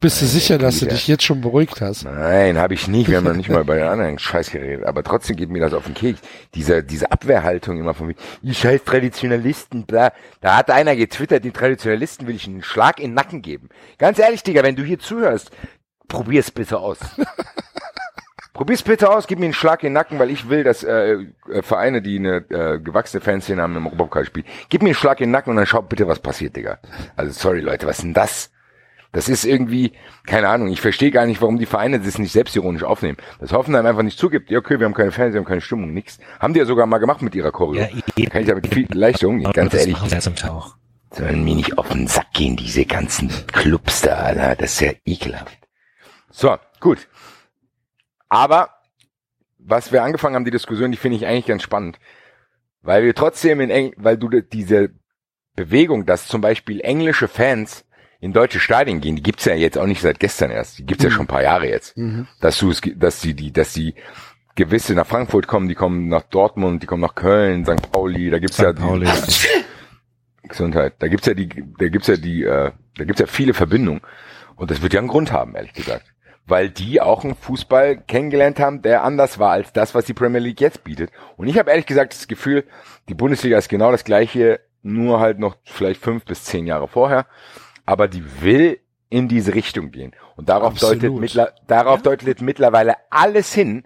Bist 0.00 0.22
du 0.22 0.26
sicher, 0.26 0.58
dass 0.58 0.78
du 0.78 0.86
dich 0.86 1.08
jetzt 1.08 1.24
schon 1.24 1.40
beruhigt 1.40 1.80
hast? 1.80 2.04
Nein, 2.04 2.56
habe 2.56 2.74
ich 2.74 2.86
nicht. 2.86 3.10
Wir 3.10 3.16
haben 3.16 3.24
noch 3.24 3.34
nicht 3.34 3.48
mal 3.48 3.64
bei 3.64 3.78
den 3.78 3.88
anderen 3.88 4.16
Scheiß 4.16 4.50
geredet. 4.50 4.86
Aber 4.86 5.02
trotzdem 5.02 5.34
geht 5.34 5.50
mir 5.50 5.58
das 5.58 5.74
auf 5.74 5.86
den 5.86 5.94
Keks. 5.94 6.20
Diese, 6.54 6.84
diese 6.84 7.10
Abwehrhaltung 7.10 7.80
immer 7.80 7.94
von 7.94 8.06
mir. 8.06 8.14
Die 8.42 8.54
scheiß 8.54 8.84
Traditionalisten, 8.84 9.86
bla. 9.86 10.12
Da 10.40 10.56
hat 10.56 10.70
einer 10.70 10.94
getwittert, 10.94 11.42
die 11.42 11.50
Traditionalisten 11.50 12.28
will 12.28 12.36
ich 12.36 12.46
einen 12.46 12.62
Schlag 12.62 13.00
in 13.00 13.10
den 13.10 13.14
Nacken 13.14 13.42
geben. 13.42 13.70
Ganz 13.98 14.20
ehrlich, 14.20 14.44
Digga, 14.44 14.62
wenn 14.62 14.76
du 14.76 14.84
hier 14.84 15.00
zuhörst, 15.00 15.50
probier's 16.06 16.52
bitte 16.52 16.78
aus. 16.78 16.98
Probier's 18.58 18.82
bitte 18.82 19.08
aus, 19.08 19.28
gib 19.28 19.38
mir 19.38 19.44
einen 19.44 19.54
Schlag 19.54 19.84
in 19.84 19.90
den 19.90 19.92
Nacken, 19.92 20.18
weil 20.18 20.30
ich 20.30 20.48
will, 20.48 20.64
dass 20.64 20.82
äh, 20.82 21.12
äh, 21.48 21.62
Vereine, 21.62 22.02
die 22.02 22.18
eine 22.18 22.38
äh, 22.50 22.80
gewachsene 22.80 23.20
Fanszene 23.20 23.62
haben, 23.62 23.76
im 23.76 23.86
Europapokal 23.86 24.24
spielen. 24.24 24.46
Gib 24.68 24.82
mir 24.82 24.88
einen 24.88 24.94
Schlag 24.96 25.20
in 25.20 25.28
den 25.28 25.30
Nacken 25.30 25.50
und 25.50 25.56
dann 25.58 25.66
schau 25.66 25.80
bitte, 25.80 26.08
was 26.08 26.18
passiert, 26.18 26.56
Digga. 26.56 26.78
Also 27.14 27.30
sorry, 27.30 27.60
Leute, 27.60 27.86
was 27.86 27.98
ist 27.98 28.02
denn 28.02 28.14
das? 28.14 28.50
Das 29.12 29.28
ist 29.28 29.44
irgendwie, 29.44 29.92
keine 30.26 30.48
Ahnung, 30.48 30.66
ich 30.72 30.80
verstehe 30.80 31.12
gar 31.12 31.24
nicht, 31.24 31.40
warum 31.40 31.58
die 31.60 31.66
Vereine 31.66 32.00
das 32.00 32.18
nicht 32.18 32.32
selbstironisch 32.32 32.82
aufnehmen. 32.82 33.16
Dass 33.38 33.52
Hoffenheim 33.52 33.86
einfach 33.86 34.02
nicht 34.02 34.18
zugibt, 34.18 34.50
ja 34.50 34.58
okay, 34.58 34.80
wir 34.80 34.86
haben 34.86 34.92
keine 34.94 35.12
Fans, 35.12 35.34
wir 35.34 35.38
haben 35.40 35.46
keine 35.46 35.60
Stimmung, 35.60 35.94
nix. 35.94 36.18
Haben 36.40 36.52
die 36.52 36.58
ja 36.58 36.66
sogar 36.66 36.86
mal 36.86 36.98
gemacht 36.98 37.22
mit 37.22 37.36
ihrer 37.36 37.52
Choreo. 37.52 37.82
Ja, 37.82 37.88
Da 38.16 38.24
kann 38.28 38.42
ich 38.42 38.48
damit 38.48 38.66
viel 38.74 38.88
leichter 38.92 39.28
umgehen, 39.28 39.52
ganz 39.52 39.70
das 39.70 39.82
ehrlich. 39.82 39.94
machen 39.96 40.10
sie 40.10 40.18
zum 40.18 40.34
Teil 40.34 40.50
auch. 40.50 40.74
Sollen 41.12 41.44
mir 41.44 41.54
nicht 41.54 41.78
auf 41.78 41.90
den 41.90 42.08
Sack 42.08 42.32
gehen, 42.32 42.56
diese 42.56 42.84
ganzen 42.86 43.30
Clubs 43.52 44.02
da, 44.02 44.16
Alter. 44.16 44.56
Das 44.56 44.72
ist 44.72 44.80
ja 44.80 44.90
ekelhaft. 45.06 45.56
So, 46.32 46.56
gut. 46.80 47.06
Aber, 48.28 48.70
was 49.58 49.92
wir 49.92 50.02
angefangen 50.02 50.34
haben, 50.34 50.44
die 50.44 50.50
Diskussion, 50.50 50.90
die 50.90 50.98
finde 50.98 51.16
ich 51.16 51.26
eigentlich 51.26 51.46
ganz 51.46 51.62
spannend. 51.62 51.98
Weil 52.82 53.04
wir 53.04 53.14
trotzdem 53.14 53.60
in 53.60 53.70
Eng 53.70 53.92
weil 53.96 54.16
du 54.16 54.28
diese 54.28 54.90
Bewegung, 55.56 56.06
dass 56.06 56.28
zum 56.28 56.40
Beispiel 56.40 56.80
englische 56.80 57.28
Fans 57.28 57.84
in 58.20 58.32
deutsche 58.32 58.60
Stadien 58.60 59.00
gehen, 59.00 59.16
die 59.16 59.22
gibt's 59.22 59.44
ja 59.44 59.54
jetzt 59.54 59.78
auch 59.78 59.86
nicht 59.86 60.00
seit 60.00 60.20
gestern 60.20 60.50
erst. 60.50 60.78
Die 60.78 60.86
gibt's 60.86 61.04
ja 61.04 61.10
schon 61.10 61.24
ein 61.24 61.28
paar 61.28 61.42
Jahre 61.42 61.68
jetzt. 61.68 61.96
Dass 62.40 62.58
du 62.58 62.70
es, 62.70 62.80
dass 62.96 63.20
die, 63.20 63.34
die, 63.34 63.52
dass 63.52 63.72
die 63.72 63.94
gewisse 64.54 64.94
nach 64.94 65.06
Frankfurt 65.06 65.46
kommen, 65.46 65.68
die 65.68 65.74
kommen 65.74 66.08
nach 66.08 66.22
Dortmund, 66.22 66.82
die 66.82 66.86
kommen 66.86 67.02
nach 67.02 67.14
Köln, 67.14 67.64
St. 67.64 67.92
Pauli, 67.92 68.30
da 68.30 68.38
gibt's 68.38 68.56
St. 68.56 68.62
ja 68.62 68.72
Pauli. 68.72 69.06
Die, 69.06 69.64
Gesundheit. 70.48 70.94
Da 70.98 71.08
gibt's 71.08 71.26
ja 71.26 71.34
die, 71.34 71.48
da 71.78 71.88
gibt's 71.88 72.08
ja 72.08 72.16
die, 72.16 72.42
äh, 72.42 72.72
da 72.96 73.04
gibt's 73.04 73.20
ja 73.20 73.26
viele 73.26 73.54
Verbindungen. 73.54 74.00
Und 74.56 74.70
das 74.70 74.82
wird 74.82 74.92
ja 74.92 75.00
einen 75.00 75.08
Grund 75.08 75.30
haben, 75.30 75.54
ehrlich 75.54 75.74
gesagt. 75.74 76.12
Weil 76.48 76.70
die 76.70 77.00
auch 77.00 77.24
einen 77.24 77.36
Fußball 77.36 77.98
kennengelernt 77.98 78.58
haben, 78.58 78.82
der 78.82 79.04
anders 79.04 79.38
war 79.38 79.52
als 79.52 79.72
das, 79.72 79.94
was 79.94 80.06
die 80.06 80.14
Premier 80.14 80.40
League 80.40 80.60
jetzt 80.60 80.82
bietet. 80.82 81.10
Und 81.36 81.46
ich 81.46 81.58
habe 81.58 81.70
ehrlich 81.70 81.86
gesagt 81.86 82.14
das 82.14 82.26
Gefühl, 82.26 82.64
die 83.08 83.14
Bundesliga 83.14 83.58
ist 83.58 83.68
genau 83.68 83.92
das 83.92 84.02
gleiche, 84.02 84.60
nur 84.82 85.20
halt 85.20 85.38
noch 85.38 85.56
vielleicht 85.64 86.02
fünf 86.02 86.24
bis 86.24 86.44
zehn 86.44 86.66
Jahre 86.66 86.88
vorher. 86.88 87.26
Aber 87.84 88.08
die 88.08 88.24
will 88.42 88.80
in 89.10 89.28
diese 89.28 89.54
Richtung 89.54 89.90
gehen. 89.90 90.12
Und 90.36 90.48
darauf 90.48 90.72
Absolut. 90.72 91.02
deutet, 91.02 91.20
mittler, 91.20 91.52
darauf 91.66 92.02
deutet 92.02 92.42
mittlerweile 92.42 92.96
alles 93.10 93.52
hin, 93.52 93.84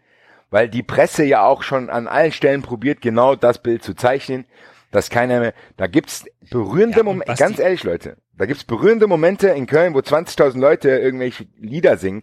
weil 0.50 0.68
die 0.68 0.82
Presse 0.82 1.24
ja 1.24 1.44
auch 1.44 1.62
schon 1.62 1.90
an 1.90 2.08
allen 2.08 2.32
Stellen 2.32 2.62
probiert, 2.62 3.00
genau 3.00 3.34
das 3.34 3.62
Bild 3.62 3.82
zu 3.82 3.94
zeichnen, 3.94 4.44
dass 4.90 5.10
keiner 5.10 5.40
mehr, 5.40 5.54
da 5.76 5.86
gibt's 5.86 6.24
berührende 6.50 6.98
Ja, 6.98 7.02
Momente, 7.04 7.34
ganz 7.34 7.58
ehrlich 7.58 7.84
Leute, 7.84 8.18
da 8.36 8.46
gibt's 8.46 8.64
berührende 8.64 9.06
Momente 9.06 9.48
in 9.48 9.66
Köln, 9.66 9.94
wo 9.94 9.98
20.000 9.98 10.58
Leute 10.58 10.90
irgendwelche 10.90 11.46
Lieder 11.58 11.96
singen 11.96 12.22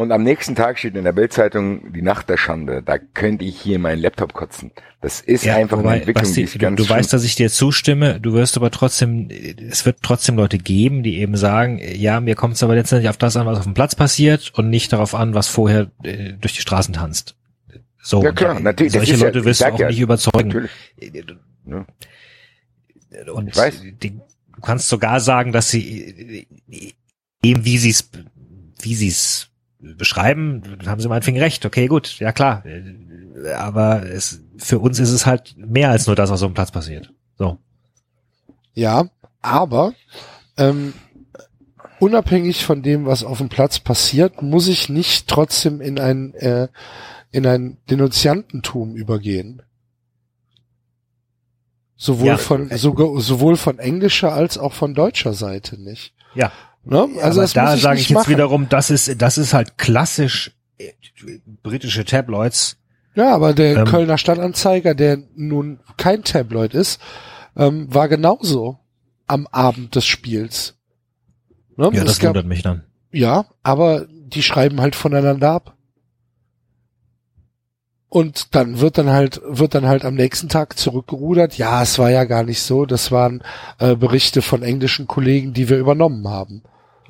und 0.00 0.12
am 0.12 0.22
nächsten 0.22 0.54
Tag 0.54 0.78
steht 0.78 0.96
in 0.96 1.04
der 1.04 1.12
Bildzeitung 1.12 1.92
die 1.92 2.00
Nacht 2.00 2.30
der 2.30 2.38
Schande. 2.38 2.82
Da 2.82 2.96
könnte 2.96 3.44
ich 3.44 3.60
hier 3.60 3.78
meinen 3.78 4.00
Laptop 4.00 4.32
kotzen. 4.32 4.72
Das 5.02 5.20
ist 5.20 5.46
einfach 5.46 5.76
eine 5.76 5.84
wobei, 5.84 5.96
Entwicklung, 5.98 6.22
Basti, 6.22 6.40
die 6.40 6.44
ist 6.44 6.54
du, 6.54 6.58
ganz 6.58 6.76
du 6.78 6.84
schlimm. 6.84 6.96
weißt, 6.96 7.12
dass 7.12 7.22
ich 7.24 7.34
dir 7.34 7.50
zustimme, 7.50 8.18
du 8.18 8.32
wirst 8.32 8.56
aber 8.56 8.70
trotzdem, 8.70 9.28
es 9.30 9.84
wird 9.84 9.98
trotzdem 10.02 10.36
Leute 10.36 10.56
geben, 10.56 11.02
die 11.02 11.18
eben 11.18 11.36
sagen, 11.36 11.78
ja, 11.82 12.20
mir 12.20 12.34
kommt 12.34 12.54
es 12.54 12.62
aber 12.62 12.74
letztendlich 12.76 13.10
auf 13.10 13.18
das 13.18 13.36
an, 13.36 13.46
was 13.46 13.58
auf 13.58 13.64
dem 13.64 13.74
Platz 13.74 13.94
passiert 13.94 14.52
und 14.54 14.70
nicht 14.70 14.90
darauf 14.92 15.14
an, 15.14 15.34
was 15.34 15.48
vorher 15.48 15.90
äh, 16.02 16.32
durch 16.32 16.54
die 16.54 16.62
Straßen 16.62 16.94
tanzt. 16.94 17.36
So, 18.02 18.22
Ja, 18.22 18.32
klar, 18.32 18.56
äh, 18.56 18.60
natürlich, 18.60 18.94
Solche 18.94 19.12
ja- 19.16 19.26
Leute 19.26 19.40
ich 19.40 19.44
wirst 19.44 19.60
du 19.60 19.66
auch 19.66 19.78
ja, 19.78 19.88
nicht 19.88 20.00
überzeugen. 20.00 20.48
Natürlich. 20.48 20.70
Ja. 21.66 21.86
Und. 23.34 23.52
Die, 24.02 24.10
du 24.12 24.60
kannst 24.62 24.88
sogar 24.88 25.20
sagen, 25.20 25.52
dass 25.52 25.68
sie 25.70 26.46
äh, 26.70 26.92
eben 27.42 27.64
wie 27.66 27.76
sie 27.76 27.90
es 27.90 28.08
wie 28.80 28.94
sie 28.94 29.08
es 29.08 29.49
beschreiben, 29.80 30.78
haben 30.86 31.00
sie 31.00 31.08
meinetwegen 31.08 31.38
recht. 31.38 31.64
Okay, 31.64 31.86
gut, 31.86 32.18
ja 32.18 32.32
klar. 32.32 32.62
Aber 33.56 34.02
es, 34.06 34.42
für 34.58 34.78
uns 34.78 34.98
ist 34.98 35.10
es 35.10 35.26
halt 35.26 35.54
mehr 35.56 35.90
als 35.90 36.06
nur 36.06 36.16
das, 36.16 36.30
was 36.30 36.42
auf 36.42 36.50
dem 36.50 36.54
Platz 36.54 36.70
passiert. 36.70 37.12
So. 37.38 37.58
Ja, 38.74 39.08
aber 39.40 39.94
ähm, 40.56 40.92
unabhängig 41.98 42.64
von 42.64 42.82
dem, 42.82 43.06
was 43.06 43.24
auf 43.24 43.38
dem 43.38 43.48
Platz 43.48 43.78
passiert, 43.78 44.42
muss 44.42 44.68
ich 44.68 44.88
nicht 44.88 45.28
trotzdem 45.28 45.80
in 45.80 45.98
ein 45.98 46.34
äh, 46.34 46.68
in 47.32 47.46
ein 47.46 47.78
Denunziantentum 47.88 48.96
übergehen. 48.96 49.62
Sowohl 51.96 52.26
Ja. 52.28 52.36
von 52.38 52.70
sogar, 52.76 53.20
sowohl 53.20 53.56
von 53.56 53.78
englischer 53.78 54.32
als 54.32 54.58
auch 54.58 54.72
von 54.72 54.94
deutscher 54.94 55.32
Seite 55.34 55.80
nicht. 55.80 56.14
Ja. 56.34 56.50
Ne? 56.90 57.08
Also 57.22 57.40
Aber 57.40 57.42
das 57.42 57.52
da 57.54 57.76
sage 57.76 58.00
ich 58.00 58.08
jetzt 58.10 58.18
machen. 58.18 58.30
wiederum, 58.30 58.68
das 58.68 58.90
ist, 58.90 59.22
das 59.22 59.38
ist 59.38 59.54
halt 59.54 59.78
klassisch 59.78 60.52
äh, 60.78 60.90
britische 61.62 62.04
Tabloids. 62.04 62.76
Ja, 63.14 63.34
aber 63.34 63.54
der 63.54 63.76
Ähm, 63.78 63.84
Kölner 63.86 64.18
Stadtanzeiger, 64.18 64.94
der 64.94 65.18
nun 65.34 65.80
kein 65.96 66.22
Tabloid 66.24 66.74
ist, 66.74 67.00
ähm, 67.56 67.92
war 67.94 68.08
genauso 68.08 68.78
am 69.26 69.46
Abend 69.48 69.94
des 69.94 70.04
Spiels. 70.04 70.76
Ne? 71.76 71.90
Ja, 71.92 72.00
Es 72.02 72.04
das 72.06 72.18
gab- 72.18 72.30
wundert 72.30 72.46
mich 72.46 72.62
dann. 72.62 72.84
Ja, 73.12 73.46
aber 73.62 74.06
die 74.08 74.42
schreiben 74.42 74.80
halt 74.80 74.94
voneinander 74.96 75.50
ab. 75.50 75.76
Und 78.08 78.56
dann 78.56 78.80
wird 78.80 78.98
dann 78.98 79.08
halt, 79.10 79.40
wird 79.44 79.74
dann 79.74 79.86
halt 79.86 80.04
am 80.04 80.14
nächsten 80.14 80.48
Tag 80.48 80.76
zurückgerudert. 80.76 81.56
Ja, 81.58 81.82
es 81.82 81.98
war 82.00 82.10
ja 82.10 82.24
gar 82.24 82.42
nicht 82.42 82.60
so. 82.62 82.84
Das 82.84 83.12
waren 83.12 83.42
äh, 83.78 83.94
Berichte 83.94 84.42
von 84.42 84.64
englischen 84.64 85.06
Kollegen, 85.06 85.52
die 85.52 85.68
wir 85.68 85.78
übernommen 85.78 86.26
haben. 86.28 86.62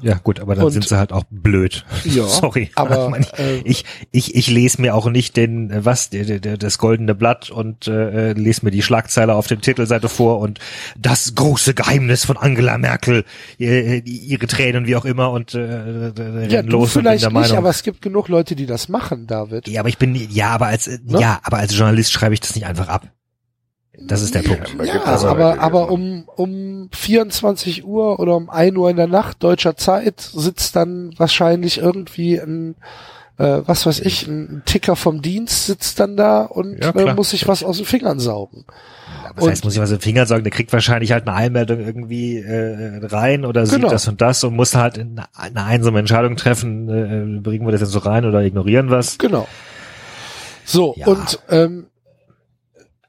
Ja, 0.03 0.15
gut, 0.23 0.41
aber 0.41 0.55
dann 0.55 0.65
Und- 0.65 0.73
sind 0.73 0.89
sie 0.89 0.97
halt 0.97 1.13
auch 1.13 1.25
blöd. 1.31 1.85
Ja, 2.05 2.25
Sorry. 2.27 2.71
aber, 2.75 3.13
Ich 3.21 3.39
äh, 3.39 3.57
ich, 3.65 3.85
ich, 4.13 4.35
ich 4.35 4.51
lese 4.51 4.81
mir 4.81 4.95
auch 4.95 5.09
nicht 5.11 5.37
den, 5.37 5.71
äh, 5.71 5.85
was, 5.85 6.11
der, 6.11 6.25
der, 6.41 6.57
das 6.57 6.79
goldene 6.79 7.15
Blatt 7.15 7.51
und 7.51 7.87
äh, 7.87 8.33
lese 8.33 8.65
mir 8.65 8.71
die 8.71 8.83
Schlagzeile 8.83 9.35
auf 9.35 9.47
der 9.47 9.61
Titelseite 9.61 10.09
vor 10.09 10.39
und 10.41 10.59
das 10.99 11.35
große 11.35 11.75
Geheimnis 11.75 12.25
von 12.25 12.37
Angela 12.37 12.79
Merkel, 12.79 13.25
äh, 13.59 13.99
ihre 13.99 14.47
Tränen, 14.47 14.87
wie 14.87 14.97
auch 14.97 15.05
immer, 15.05 15.31
und 15.31 15.55
äh, 15.55 15.59
äh, 15.61 16.13
rennen 16.17 16.51
Ja, 16.51 16.61
los 16.63 16.97
und 16.97 17.03
bin 17.03 17.11
vielleicht 17.11 17.23
der 17.25 17.31
nicht, 17.31 17.35
Meinung. 17.41 17.59
aber 17.59 17.71
es 17.71 17.83
gibt 17.83 18.03
genug 18.03 18.29
Leute, 18.29 18.57
die 18.57 18.67
das 18.67 18.89
machen, 18.89 19.27
David. 19.27 19.69
ja, 19.69 19.81
aber 19.81 19.89
ich 19.89 19.99
bin, 19.99 20.15
ja, 20.15 20.49
aber 20.51 20.67
als, 20.67 20.87
äh, 20.87 20.99
Ne? 21.05 21.21
ja, 21.21 21.41
aber 21.43 21.59
als 21.59 21.77
Journalist 21.77 22.13
schreibe 22.13 22.35
ich 22.35 22.41
das 22.41 22.55
nicht 22.55 22.67
einfach 22.67 22.89
ab. 22.89 23.09
Das 24.01 24.23
ist 24.23 24.35
der 24.35 24.43
Punkt. 24.43 24.73
aber 24.75 24.85
Ja, 24.87 25.15
es 25.15 25.25
aber, 25.25 25.61
aber 25.61 25.91
um, 25.91 26.25
um 26.37 26.89
24 26.93 27.85
Uhr 27.85 28.19
oder 28.19 28.37
um 28.37 28.49
1 28.51 28.77
Uhr 28.77 28.91
in 28.91 28.97
der 28.97 29.07
Nacht 29.09 29.43
deutscher 29.43 29.77
Zeit 29.77 30.21
sitzt 30.21 30.75
dann 30.77 31.13
wahrscheinlich 31.19 31.79
irgendwie 31.79 32.37
ein, 32.39 32.77
äh, 33.39 33.61
was 33.67 33.87
weiß 33.87 34.01
ich, 34.01 34.27
ein 34.27 34.63
Ticker 34.65 34.97
vom 34.97 35.23
Dienst 35.23 35.67
sitzt 35.67 36.01
dann 36.01 36.17
da 36.17 36.43
und 36.43 36.83
Ja, 36.83 36.91
äh, 36.91 37.15
muss 37.15 37.31
sich 37.31 37.47
was 37.47 37.63
aus 37.63 37.77
den 37.77 37.87
Fingern 37.87 38.19
saugen. 38.21 38.65
Das 39.37 39.47
heißt, 39.47 39.65
muss 39.65 39.75
ich 39.75 39.81
was 39.81 39.93
im 39.93 40.01
Finger 40.01 40.27
sagen, 40.27 40.43
der 40.43 40.51
kriegt 40.51 40.73
wahrscheinlich 40.73 41.13
halt 41.13 41.29
eine 41.29 41.37
Einmeldung 41.37 41.79
irgendwie 41.79 42.39
äh, 42.39 42.99
rein 43.07 43.45
oder 43.45 43.65
sieht 43.65 43.77
Genau. 43.79 43.91
das 43.91 44.09
und 44.09 44.21
das 44.21 44.43
und 44.43 44.57
muss 44.57 44.75
halt 44.75 44.99
eine, 44.99 45.25
eine 45.35 45.65
einsame 45.65 46.01
Entscheidung 46.01 46.37
treffen, 46.37 46.89
äh, 46.89 47.41
bringen 47.41 47.65
wir 47.67 47.73
das 47.73 47.81
jetzt 47.81 47.93
so 47.93 48.01
rein 48.01 48.25
oder 48.25 48.43
ignorieren 48.43 48.91
was. 48.91 49.19
Genau. 49.19 49.47
So, 50.65 50.95
Ja. 50.97 51.07
und 51.07 51.39
ähm, 51.49 51.87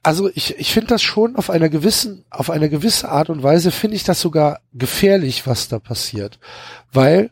also 0.02 0.30
ich, 0.34 0.58
ich 0.58 0.72
finde 0.72 0.88
das 0.88 1.02
schon 1.02 1.36
auf 1.36 1.50
einer 1.50 1.68
gewissen, 1.68 2.24
auf 2.30 2.50
eine 2.50 2.68
gewisse 2.68 3.08
Art 3.08 3.30
und 3.30 3.42
Weise 3.42 3.70
finde 3.70 3.96
ich 3.96 4.04
das 4.04 4.20
sogar 4.20 4.60
gefährlich, 4.72 5.46
was 5.46 5.68
da 5.68 5.78
passiert. 5.78 6.38
Weil 6.92 7.30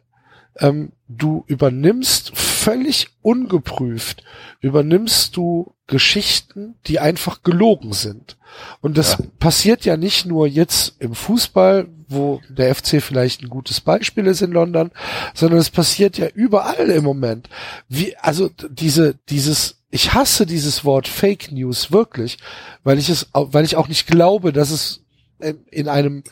ähm, 0.58 0.92
du 1.08 1.44
übernimmst 1.46 2.36
völlig 2.36 3.08
ungeprüft, 3.22 4.22
übernimmst 4.60 5.36
du 5.36 5.74
Geschichten, 5.86 6.76
die 6.86 7.00
einfach 7.00 7.42
gelogen 7.42 7.92
sind. 7.92 8.36
Und 8.80 8.98
das 8.98 9.18
passiert 9.38 9.84
ja 9.84 9.96
nicht 9.96 10.26
nur 10.26 10.46
jetzt 10.46 10.94
im 11.00 11.14
Fußball, 11.14 11.88
wo 12.08 12.40
der 12.48 12.74
FC 12.74 13.02
vielleicht 13.02 13.42
ein 13.42 13.48
gutes 13.48 13.80
Beispiel 13.80 14.26
ist 14.26 14.42
in 14.42 14.52
London, 14.52 14.90
sondern 15.34 15.58
es 15.58 15.70
passiert 15.70 16.18
ja 16.18 16.28
überall 16.28 16.90
im 16.90 17.04
Moment. 17.04 17.48
Wie, 17.88 18.16
also 18.16 18.50
diese, 18.70 19.16
dieses, 19.28 19.79
ich 19.90 20.14
hasse 20.14 20.46
dieses 20.46 20.84
Wort 20.84 21.08
Fake 21.08 21.50
News 21.52 21.90
wirklich, 21.90 22.38
weil 22.84 22.98
ich 22.98 23.08
es, 23.08 23.28
weil 23.32 23.64
ich 23.64 23.76
auch 23.76 23.88
nicht 23.88 24.06
glaube, 24.06 24.52
dass 24.52 24.70
es 24.70 25.04
in, 25.40 25.64
in 25.70 25.88
einem, 25.88 26.22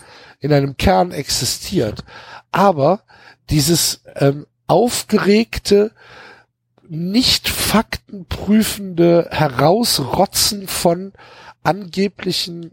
in 0.40 0.52
einem 0.52 0.76
Kern 0.76 1.10
existiert. 1.12 2.04
Aber 2.52 3.02
dieses 3.50 4.02
ähm, 4.14 4.46
aufgeregte, 4.66 5.92
nicht 6.88 7.48
faktenprüfende 7.48 9.28
Herausrotzen 9.30 10.68
von 10.68 11.12
angeblichen 11.62 12.72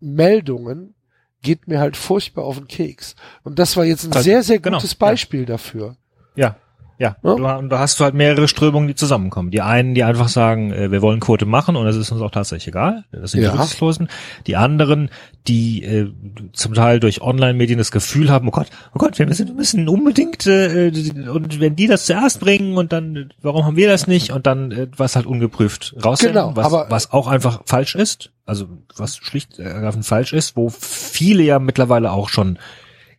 Meldungen 0.00 0.94
geht 1.42 1.66
mir 1.66 1.80
halt 1.80 1.96
furchtbar 1.96 2.44
auf 2.44 2.56
den 2.56 2.68
Keks. 2.68 3.16
Und 3.42 3.58
das 3.58 3.76
war 3.76 3.84
jetzt 3.84 4.04
ein 4.04 4.12
Also, 4.12 4.24
sehr, 4.24 4.42
sehr 4.42 4.60
genau, 4.60 4.78
gutes 4.78 4.92
ja. 4.92 4.96
Beispiel 4.98 5.44
dafür. 5.44 5.96
Ja. 6.34 6.56
Ja, 7.02 7.16
Ja. 7.24 7.34
Du, 7.60 7.68
da 7.68 7.78
hast 7.80 7.98
du 7.98 8.04
halt 8.04 8.14
mehrere 8.14 8.46
Strömungen, 8.46 8.86
die 8.86 8.94
zusammenkommen. 8.94 9.50
Die 9.50 9.60
einen, 9.60 9.94
die 9.94 10.04
einfach 10.04 10.28
sagen, 10.28 10.72
äh, 10.72 10.92
wir 10.92 11.02
wollen 11.02 11.18
Quote 11.18 11.46
machen 11.46 11.74
und 11.74 11.84
das 11.84 11.96
ist 11.96 12.12
uns 12.12 12.22
auch 12.22 12.30
tatsächlich 12.30 12.68
egal. 12.68 13.04
Das 13.10 13.32
sind 13.32 13.42
Ja. 13.42 13.50
die 13.50 13.56
Rücksichtslosen. 13.58 14.08
Die 14.46 14.54
anderen, 14.56 15.10
die 15.48 15.82
äh, 15.82 16.12
zum 16.52 16.74
Teil 16.74 17.00
durch 17.00 17.20
Online-Medien 17.20 17.78
das 17.78 17.90
Gefühl 17.90 18.30
haben, 18.30 18.46
oh 18.46 18.52
Gott, 18.52 18.68
oh 18.94 18.98
Gott, 18.98 19.18
wir 19.18 19.26
müssen, 19.26 19.48
wir 19.48 19.54
müssen 19.54 19.88
unbedingt 19.88 20.46
äh, 20.46 20.92
und 21.28 21.58
wenn 21.58 21.74
die 21.74 21.88
das 21.88 22.06
zuerst 22.06 22.38
bringen 22.38 22.76
und 22.76 22.92
dann, 22.92 23.16
äh, 23.16 23.24
warum 23.42 23.64
haben 23.64 23.76
wir 23.76 23.88
das 23.88 24.06
nicht? 24.06 24.30
Und 24.30 24.46
dann 24.46 24.70
äh, 24.70 24.86
was 24.96 25.16
halt 25.16 25.26
ungeprüft 25.26 25.94
raussenden, 26.04 26.34
Genau, 26.34 26.56
was, 26.56 26.66
aber- 26.66 26.86
was 26.88 27.10
auch 27.12 27.26
einfach 27.26 27.62
falsch 27.66 27.96
ist. 27.96 28.30
Also 28.46 28.66
was 28.96 29.16
schlicht 29.16 29.58
äh, 29.58 29.64
ergreifend 29.64 30.06
falsch 30.06 30.32
ist, 30.32 30.56
wo 30.56 30.68
viele 30.70 31.42
ja 31.42 31.58
mittlerweile 31.58 32.12
auch 32.12 32.28
schon 32.28 32.58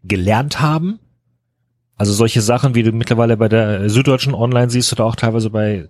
gelernt 0.03 0.61
haben. 0.61 0.99
Also 2.03 2.11
solche 2.11 2.41
Sachen, 2.41 2.75
wie 2.75 2.83
du 2.83 2.91
mittlerweile 2.91 3.37
bei 3.37 3.47
der 3.47 3.79
äh, 3.79 3.89
Süddeutschen 3.89 4.33
Online 4.35 4.69
siehst 4.69 4.91
oder 4.91 5.05
auch 5.05 5.15
teilweise 5.15 5.49
bei, 5.49 5.87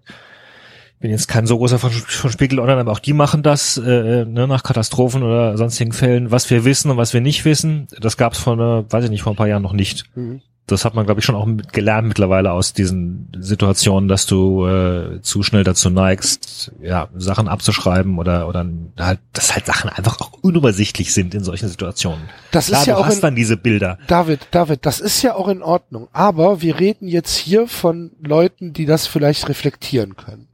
bin 0.99 1.09
jetzt 1.09 1.27
kein 1.27 1.47
so 1.47 1.57
großer 1.57 1.79
von, 1.79 1.89
von 1.89 2.31
Spiegel 2.31 2.59
Online, 2.59 2.81
aber 2.81 2.91
auch 2.91 2.99
die 2.99 3.13
machen 3.13 3.41
das 3.41 3.79
äh, 3.79 4.23
ne, 4.23 4.47
nach 4.47 4.61
Katastrophen 4.61 5.23
oder 5.23 5.57
sonstigen 5.57 5.91
Fällen, 5.91 6.29
was 6.29 6.51
wir 6.51 6.65
wissen 6.65 6.91
und 6.91 6.97
was 6.97 7.15
wir 7.15 7.21
nicht 7.21 7.45
wissen. 7.45 7.87
Das 7.99 8.15
gab 8.15 8.33
es 8.33 8.39
vor, 8.39 8.55
weiß 8.59 9.05
ich 9.05 9.09
nicht, 9.09 9.23
vor 9.23 9.33
ein 9.33 9.35
paar 9.35 9.47
Jahren 9.47 9.63
noch 9.63 9.73
nicht. 9.73 10.03
Mhm. 10.13 10.41
Das 10.65 10.85
hat 10.85 10.95
man, 10.95 11.05
glaube 11.05 11.19
ich, 11.19 11.25
schon 11.25 11.35
auch 11.35 11.47
gelernt 11.73 12.07
mittlerweile 12.07 12.53
aus 12.53 12.71
diesen 12.71 13.27
Situationen, 13.37 14.07
dass 14.07 14.25
du 14.25 14.65
äh, 14.65 15.21
zu 15.21 15.43
schnell 15.43 15.65
dazu 15.65 15.89
neigst, 15.89 16.71
ja, 16.81 17.09
Sachen 17.15 17.49
abzuschreiben 17.49 18.17
oder 18.17 18.47
oder 18.47 18.65
halt, 18.97 19.19
dass 19.33 19.53
halt 19.53 19.65
Sachen 19.65 19.89
einfach 19.89 20.21
auch 20.21 20.31
unübersichtlich 20.41 21.13
sind 21.13 21.35
in 21.35 21.43
solchen 21.43 21.67
Situationen. 21.67 22.29
Das 22.51 22.67
Klar, 22.67 22.79
ist 22.79 22.87
ja 22.87 22.93
du 22.95 23.01
auch 23.01 23.05
hast 23.07 23.15
in, 23.15 23.21
dann 23.21 23.35
diese 23.35 23.57
Bilder. 23.57 23.97
David, 24.07 24.47
David, 24.51 24.85
das 24.85 25.01
ist 25.01 25.21
ja 25.21 25.35
auch 25.35 25.49
in 25.49 25.61
Ordnung. 25.61 26.07
Aber 26.13 26.61
wir 26.61 26.79
reden 26.79 27.09
jetzt 27.09 27.35
hier 27.35 27.67
von 27.67 28.11
Leuten, 28.21 28.71
die 28.71 28.85
das 28.85 29.05
vielleicht 29.05 29.49
reflektieren 29.49 30.15
können. 30.15 30.47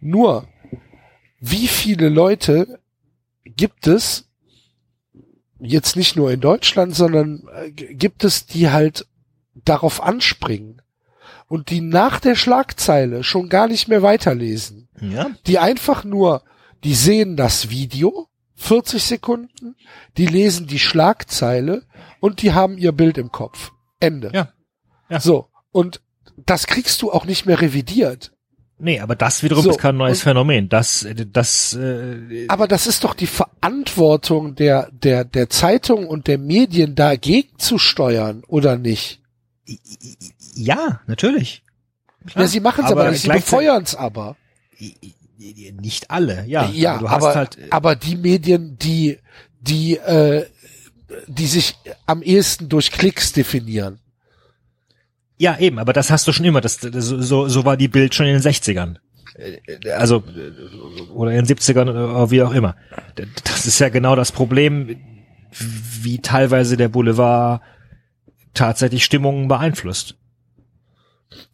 Nur, 0.00 0.46
wie 1.40 1.66
viele 1.66 2.08
Leute 2.10 2.78
gibt 3.44 3.88
es, 3.88 4.26
jetzt 5.58 5.96
nicht 5.96 6.16
nur 6.16 6.30
in 6.30 6.40
Deutschland, 6.40 6.94
sondern 6.94 7.48
äh, 7.54 7.70
gibt 7.70 8.24
es, 8.24 8.46
die 8.46 8.70
halt 8.70 9.06
darauf 9.64 10.02
anspringen 10.02 10.82
und 11.48 11.70
die 11.70 11.80
nach 11.80 12.20
der 12.20 12.34
Schlagzeile 12.34 13.24
schon 13.24 13.48
gar 13.48 13.68
nicht 13.68 13.88
mehr 13.88 14.02
weiterlesen? 14.02 14.88
Ja. 15.00 15.26
die 15.46 15.58
einfach 15.58 16.04
nur, 16.04 16.42
die 16.84 16.94
sehen 16.94 17.36
das 17.36 17.68
Video, 17.68 18.28
40 18.54 19.02
Sekunden, 19.02 19.76
die 20.16 20.24
lesen 20.26 20.66
die 20.66 20.78
Schlagzeile 20.78 21.82
und 22.20 22.40
die 22.40 22.54
haben 22.54 22.78
ihr 22.78 22.92
Bild 22.92 23.18
im 23.18 23.30
Kopf. 23.30 23.72
Ende. 24.00 24.30
Ja. 24.34 24.48
Ja. 25.10 25.20
So. 25.20 25.48
Und 25.70 26.00
das 26.38 26.66
kriegst 26.66 27.02
du 27.02 27.12
auch 27.12 27.26
nicht 27.26 27.44
mehr 27.44 27.60
revidiert. 27.60 28.32
Nee, 28.78 29.00
aber 29.00 29.16
das 29.16 29.42
wiederum 29.42 29.64
So, 29.64 29.70
ist 29.70 29.78
kein 29.78 29.96
neues 29.96 30.18
und- 30.18 30.22
Phänomen. 30.24 30.68
Das, 30.70 31.06
das, 31.32 31.74
äh, 31.74 32.46
Aber 32.48 32.66
das 32.68 32.86
ist 32.86 33.04
doch 33.04 33.14
die 33.14 33.26
Verantwortung 33.26 34.54
der, 34.54 34.90
der, 34.92 35.24
der 35.24 35.48
Zeitung 35.50 36.06
und 36.06 36.26
der 36.26 36.38
Medien 36.38 36.94
dagegen 36.94 37.58
zu 37.58 37.78
steuern, 37.78 38.42
oder 38.46 38.76
nicht? 38.78 39.20
Ja, 40.54 41.00
natürlich. 41.06 41.62
Klar. 42.26 42.44
ja, 42.44 42.48
sie 42.48 42.60
machen 42.60 42.84
es 42.84 42.90
aber, 42.90 43.10
nicht, 43.10 43.22
sie 43.22 43.28
befeuern 43.28 43.82
es 43.82 43.94
aber. 43.94 44.36
Nicht 45.38 46.10
alle, 46.10 46.44
ja. 46.46 46.68
ja, 46.70 46.96
aber 46.96 47.10
hast 47.10 47.24
aber, 47.24 47.34
halt, 47.34 47.58
aber 47.70 47.96
die 47.96 48.16
Medien, 48.16 48.78
die, 48.78 49.18
die, 49.60 49.96
äh, 49.96 50.46
die 51.26 51.46
sich 51.46 51.76
am 52.06 52.22
ehesten 52.22 52.68
durch 52.68 52.90
Klicks 52.90 53.32
definieren. 53.32 54.00
ja 55.38 55.58
eben, 55.58 55.78
aber 55.78 55.92
das 55.92 56.10
hast 56.10 56.26
du 56.26 56.32
schon 56.32 56.46
immer. 56.46 56.60
Das, 56.60 56.78
das 56.78 57.06
so, 57.06 57.48
so 57.48 57.64
war 57.64 57.76
die 57.76 57.88
Bild 57.88 58.14
schon 58.14 58.26
in 58.26 58.32
den 58.40 58.42
60ern. 58.42 58.96
Äh, 59.36 59.90
Also 59.90 60.16
äh, 60.16 61.10
oder 61.10 61.32
in 61.32 61.44
den 61.44 61.56
70ern 61.56 61.90
oder 61.90 62.30
wie 62.30 62.42
auch 62.42 62.52
immer. 62.52 62.74
Das 63.44 63.66
ist 63.66 63.78
ja 63.78 63.88
genau 63.88 64.16
das 64.16 64.32
Problem, 64.32 64.96
wie 65.52 66.18
teilweise 66.18 66.76
der 66.76 66.88
Boulevard 66.88 67.62
tatsächlich 68.56 69.04
Stimmungen 69.04 69.48
beeinflusst. 69.48 70.16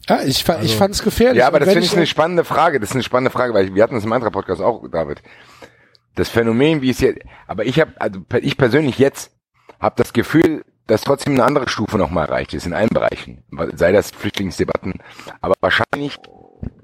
Ja, 0.09 0.23
ich, 0.23 0.45
fa 0.45 0.55
ich 0.55 0.61
Also- 0.61 0.77
fand's 0.77 1.03
gefährlich. 1.03 1.39
Ja, 1.41 1.47
aber 1.47 1.61
das 1.61 1.69
finde 1.71 1.87
ich 1.87 1.97
eine 1.97 2.07
spannende 2.07 2.45
Frage. 2.45 2.81
Das 2.81 2.91
ist 2.91 2.95
eine 2.97 3.03
spannende 3.03 3.31
Frage, 3.31 3.55
weil 3.55 3.75
wir 3.75 3.83
hatten 3.83 3.95
das 3.95 4.05
im 4.05 4.13
anderen 4.13 4.33
Podcast 4.33 4.61
auch, 4.61 4.87
David. 4.91 5.23
Das 6.15 6.29
Phänomen, 6.29 6.83
wie 6.83 6.91
es 6.91 7.01
jetzt, 7.01 7.21
aber 7.47 7.65
ich 7.65 7.81
habe, 7.81 7.93
also 7.99 8.21
ich 8.41 8.57
persönlich 8.59 8.99
jetzt, 8.99 9.33
habe 9.81 9.95
das 9.97 10.13
Gefühl, 10.13 10.65
dass 10.87 11.03
trotzdem 11.03 11.33
eine 11.35 11.45
andere 11.45 11.69
Stufe 11.71 11.97
nochmal 11.97 12.27
erreicht 12.27 12.53
ist 12.53 12.67
in 12.67 12.75
allen 12.75 12.91
Bereichen. 12.91 13.45
Sei 13.75 13.93
das 13.93 14.11
Flüchtlingsdebatten, 14.11 14.95
aber 15.41 15.55
wahrscheinlich, 15.61 16.19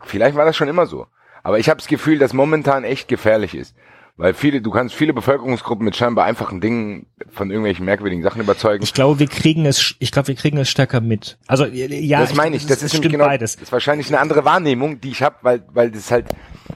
vielleicht 0.04 0.34
war 0.36 0.46
das 0.46 0.56
schon 0.56 0.68
immer 0.68 0.86
so. 0.86 1.06
Aber 1.42 1.58
ich 1.58 1.68
habe 1.68 1.78
das 1.78 1.88
Gefühl, 1.88 2.18
dass 2.18 2.32
momentan 2.32 2.84
echt 2.84 3.06
gefährlich 3.08 3.54
ist. 3.54 3.76
Weil 4.18 4.34
viele, 4.34 4.60
du 4.60 4.72
kannst 4.72 4.96
viele 4.96 5.14
Bevölkerungsgruppen 5.14 5.84
mit 5.84 5.94
scheinbar 5.94 6.24
einfachen 6.24 6.60
Dingen 6.60 7.06
von 7.30 7.50
irgendwelchen 7.50 7.84
merkwürdigen 7.84 8.24
Sachen 8.24 8.40
überzeugen. 8.40 8.82
Ich 8.82 8.92
glaube, 8.92 9.20
wir 9.20 9.28
kriegen 9.28 9.64
es, 9.64 9.94
ich 10.00 10.10
glaube, 10.10 10.26
wir 10.26 10.34
kriegen 10.34 10.58
es 10.58 10.68
stärker 10.68 11.00
mit. 11.00 11.38
Also 11.46 11.64
ja, 11.64 12.20
das 12.20 12.34
meine 12.34 12.56
ich, 12.56 12.66
das 12.66 12.82
ist 12.82 12.96
stimmt 12.96 13.12
genau, 13.12 13.26
beides. 13.26 13.54
das 13.54 13.62
ist 13.62 13.72
wahrscheinlich 13.72 14.08
eine 14.08 14.18
andere 14.18 14.44
Wahrnehmung, 14.44 15.00
die 15.00 15.10
ich 15.10 15.22
habe, 15.22 15.36
weil 15.42 15.62
weil 15.72 15.92
das 15.92 16.10
halt 16.10 16.26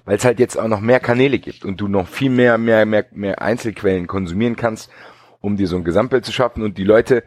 weil 0.05 0.19
es 0.19 0.25
halt 0.25 0.39
jetzt 0.39 0.57
auch 0.57 0.69
noch 0.69 0.79
mehr 0.79 1.01
Kanäle 1.01 1.41
gibt 1.41 1.65
und 1.65 1.81
du 1.81 1.89
noch 1.89 2.07
viel 2.07 2.31
mehr 2.31 2.59
mehr 2.59 2.87
mehr 2.87 3.07
mehr 3.11 3.43
Einzelquellen 3.43 4.07
konsumieren 4.07 4.55
kannst, 4.55 4.89
um 5.41 5.57
dir 5.57 5.67
so 5.67 5.75
ein 5.75 5.83
Gesamtbild 5.83 6.25
zu 6.25 6.31
schaffen 6.33 6.63
und 6.63 6.79
die 6.79 6.85
Leute 6.85 7.25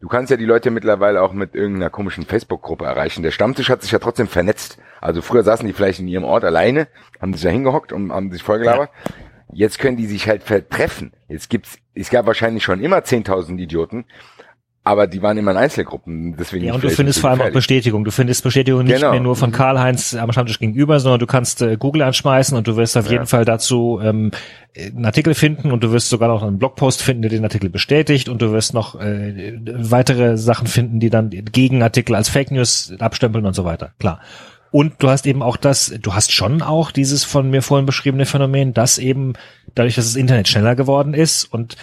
Du 0.00 0.06
kannst 0.06 0.30
ja 0.30 0.36
die 0.36 0.44
Leute 0.44 0.70
mittlerweile 0.70 1.20
auch 1.20 1.32
mit 1.32 1.56
irgendeiner 1.56 1.90
komischen 1.90 2.24
Facebook-Gruppe 2.24 2.84
erreichen. 2.84 3.24
Der 3.24 3.32
Stammtisch 3.32 3.68
hat 3.68 3.82
sich 3.82 3.90
ja 3.90 3.98
trotzdem 3.98 4.28
vernetzt. 4.28 4.78
Also 5.00 5.22
früher 5.22 5.42
saßen 5.42 5.66
die 5.66 5.72
vielleicht 5.72 5.98
in 5.98 6.06
ihrem 6.06 6.22
Ort 6.22 6.44
alleine, 6.44 6.86
haben 7.20 7.32
sich 7.32 7.42
da 7.42 7.48
hingehockt 7.48 7.92
und 7.92 8.12
haben 8.12 8.30
sich 8.30 8.44
vollgelabert. 8.44 8.90
Jetzt 9.52 9.78
können 9.78 9.96
die 9.96 10.06
sich 10.06 10.28
halt 10.28 10.42
vertreffen. 10.42 11.12
Jetzt 11.28 11.50
gibt's, 11.50 11.78
es 11.94 12.10
gab 12.10 12.26
wahrscheinlich 12.26 12.64
schon 12.64 12.80
immer 12.80 12.98
10.000 12.98 13.58
Idioten, 13.58 14.04
aber 14.84 15.06
die 15.06 15.22
waren 15.22 15.38
immer 15.38 15.52
in 15.52 15.56
Einzelgruppen. 15.58 16.36
Deswegen 16.36 16.64
Ja, 16.64 16.74
und 16.74 16.82
du 16.82 16.90
findest 16.90 17.20
vor 17.20 17.30
allem 17.30 17.36
auch 17.38 17.44
gefährlich. 17.44 17.54
Bestätigung. 17.54 18.04
Du 18.04 18.10
findest 18.10 18.42
Bestätigung 18.42 18.82
nicht 18.84 18.96
Genau. 18.96 19.12
mehr 19.12 19.20
nur 19.20 19.36
von 19.36 19.52
Karl-Heinz 19.52 20.14
am 20.14 20.32
Stammtisch 20.32 20.58
gegenüber, 20.58 20.98
sondern 20.98 21.20
du 21.20 21.26
kannst 21.26 21.62
äh, 21.62 21.76
Google 21.76 22.02
anschmeißen 22.02 22.56
und 22.58 22.66
du 22.66 22.76
wirst 22.76 22.96
auf 22.96 23.04
Ja. 23.06 23.12
jeden 23.12 23.26
Fall 23.26 23.44
dazu 23.44 24.00
ähm, 24.02 24.32
einen 24.76 25.04
Artikel 25.04 25.34
finden 25.34 25.70
und 25.70 25.84
du 25.84 25.92
wirst 25.92 26.08
sogar 26.08 26.28
noch 26.28 26.42
einen 26.42 26.58
Blogpost 26.58 27.00
finden, 27.02 27.22
der 27.22 27.30
den 27.30 27.44
Artikel 27.44 27.70
bestätigt 27.70 28.28
und 28.28 28.42
du 28.42 28.50
wirst 28.50 28.74
noch 28.74 28.98
äh, 29.00 29.52
weitere 29.64 30.36
Sachen 30.36 30.66
finden, 30.66 30.98
die 30.98 31.10
dann 31.10 31.30
Gegenartikel 31.30 32.16
als 32.16 32.28
Fake 32.28 32.50
News 32.50 32.92
abstempeln 32.98 33.46
und 33.46 33.54
so 33.54 33.64
weiter. 33.64 33.92
Klar. 34.00 34.20
Und 34.72 34.94
du 35.02 35.10
hast 35.10 35.26
eben 35.26 35.42
auch 35.42 35.58
das, 35.58 35.94
du 36.00 36.14
hast 36.14 36.32
schon 36.32 36.62
auch 36.62 36.90
dieses 36.90 37.24
von 37.24 37.50
mir 37.50 37.60
vorhin 37.60 37.84
beschriebene 37.84 38.24
Phänomen, 38.24 38.72
dass 38.72 38.96
eben 38.96 39.34
dadurch, 39.74 39.94
dass 39.94 40.06
das 40.06 40.16
Internet 40.16 40.48
schneller 40.48 40.74
geworden 40.74 41.12
ist 41.12 41.44
und 41.44 41.76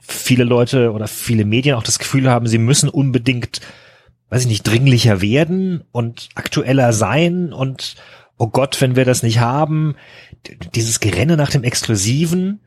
viele 0.00 0.44
Leute 0.44 0.92
oder 0.92 1.06
viele 1.06 1.44
Medien 1.44 1.76
auch 1.76 1.82
das 1.82 1.98
Gefühl 1.98 2.30
haben, 2.30 2.46
sie 2.46 2.58
müssen 2.58 2.88
unbedingt, 2.88 3.60
weiß 4.30 4.42
ich 4.42 4.48
nicht, 4.48 4.66
dringlicher 4.66 5.20
werden 5.20 5.84
und 5.92 6.30
aktueller 6.34 6.94
sein 6.94 7.52
und 7.52 7.96
oh 8.38 8.48
Gott, 8.48 8.80
wenn 8.80 8.96
wir 8.96 9.04
das 9.04 9.22
nicht 9.22 9.40
haben, 9.40 9.94
dieses 10.74 11.00
Gerenne 11.00 11.36
nach 11.36 11.50
dem 11.50 11.62
Exklusiven, 11.62 12.60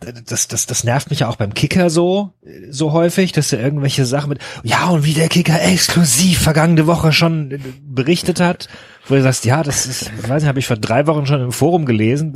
das, 0.00 0.48
das, 0.48 0.66
das 0.66 0.84
nervt 0.84 1.10
mich 1.10 1.20
ja 1.20 1.28
auch 1.28 1.36
beim 1.36 1.54
Kicker 1.54 1.90
so, 1.90 2.32
so 2.70 2.92
häufig, 2.92 3.32
dass 3.32 3.52
er 3.52 3.60
irgendwelche 3.60 4.04
Sachen 4.04 4.30
mit, 4.30 4.38
ja, 4.62 4.88
und 4.88 5.04
wie 5.04 5.14
der 5.14 5.28
Kicker 5.28 5.60
exklusiv 5.62 6.40
vergangene 6.40 6.86
Woche 6.86 7.12
schon 7.12 7.60
berichtet 7.82 8.40
hat, 8.40 8.68
wo 9.08 9.14
du 9.14 9.22
sagst, 9.22 9.44
ja, 9.44 9.62
das 9.62 9.86
ist, 9.86 10.10
ich 10.18 10.28
weiß 10.28 10.42
nicht, 10.42 10.48
habe 10.48 10.58
ich 10.58 10.66
vor 10.66 10.76
drei 10.76 11.06
Wochen 11.06 11.26
schon 11.26 11.40
im 11.40 11.52
Forum 11.52 11.84
gelesen. 11.84 12.34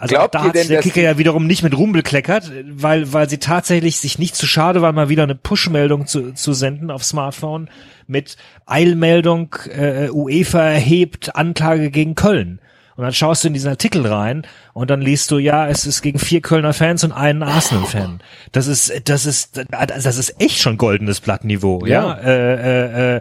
Also 0.00 0.14
Glaubt 0.14 0.34
da 0.34 0.44
hat 0.44 0.54
sich 0.54 0.62
denn, 0.62 0.68
der 0.68 0.80
Kicker 0.80 1.02
ja 1.02 1.18
wiederum 1.18 1.46
nicht 1.46 1.62
mit 1.62 1.76
Ruhm 1.76 1.92
bekleckert, 1.92 2.50
weil, 2.70 3.12
weil 3.12 3.28
sie 3.28 3.36
tatsächlich 3.36 3.98
sich 3.98 4.18
nicht 4.18 4.34
zu 4.34 4.46
schade 4.46 4.80
war, 4.80 4.92
mal 4.92 5.10
wieder 5.10 5.24
eine 5.24 5.34
Push-Meldung 5.34 6.06
zu, 6.06 6.32
zu 6.32 6.54
senden 6.54 6.90
auf 6.90 7.04
Smartphone 7.04 7.68
mit 8.06 8.38
Eilmeldung, 8.64 9.54
äh, 9.70 10.08
UEFA 10.08 10.62
erhebt 10.62 11.36
Anklage 11.36 11.90
gegen 11.90 12.14
Köln. 12.14 12.60
Und 13.00 13.04
dann 13.04 13.14
schaust 13.14 13.42
du 13.44 13.48
in 13.48 13.54
diesen 13.54 13.70
Artikel 13.70 14.06
rein 14.06 14.46
und 14.74 14.90
dann 14.90 15.00
liest 15.00 15.30
du, 15.30 15.38
ja, 15.38 15.66
es 15.66 15.86
ist 15.86 16.02
gegen 16.02 16.18
vier 16.18 16.42
Kölner 16.42 16.74
Fans 16.74 17.02
und 17.02 17.12
einen 17.12 17.42
Arsenal-Fan. 17.42 18.20
Das 18.52 18.66
ist, 18.66 19.08
das 19.08 19.24
ist, 19.24 19.58
das 19.70 20.18
ist 20.18 20.38
echt 20.38 20.58
schon 20.58 20.76
goldenes 20.76 21.22
Blattniveau, 21.22 21.86
ja. 21.86 22.18
Ja. 22.18 22.18
Äh, 22.18 23.16
äh, 23.16 23.20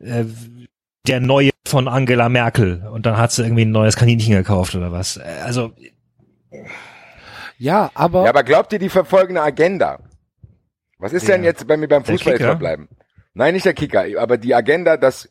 äh, 0.00 0.24
der 1.06 1.20
neue 1.20 1.50
von 1.64 1.86
Angela 1.86 2.28
Merkel 2.28 2.84
und 2.92 3.06
dann 3.06 3.18
hat 3.18 3.30
sie 3.30 3.44
irgendwie 3.44 3.64
ein 3.66 3.70
neues 3.70 3.94
Kaninchen 3.94 4.34
gekauft 4.34 4.74
oder 4.74 4.90
was. 4.90 5.16
Äh, 5.18 5.22
Also 5.44 5.74
Ja, 7.56 7.92
aber, 7.94 8.24
Ja, 8.24 8.30
aber 8.30 8.42
glaubt 8.42 8.72
ihr, 8.72 8.80
die 8.80 8.88
verfolgen 8.88 9.36
eine 9.36 9.46
Agenda? 9.46 10.00
Was 10.98 11.12
ist 11.12 11.28
denn 11.28 11.44
Ja. 11.44 11.50
jetzt 11.50 11.68
bei 11.68 11.76
mir 11.76 11.86
beim 11.86 12.04
Fußball 12.04 12.32
jetzt 12.32 12.42
verbleiben? 12.42 12.88
Nein, 13.34 13.54
nicht 13.54 13.64
der 13.64 13.74
Kicker, 13.74 14.06
aber 14.18 14.38
die 14.38 14.56
Agenda, 14.56 14.96
dass 14.96 15.28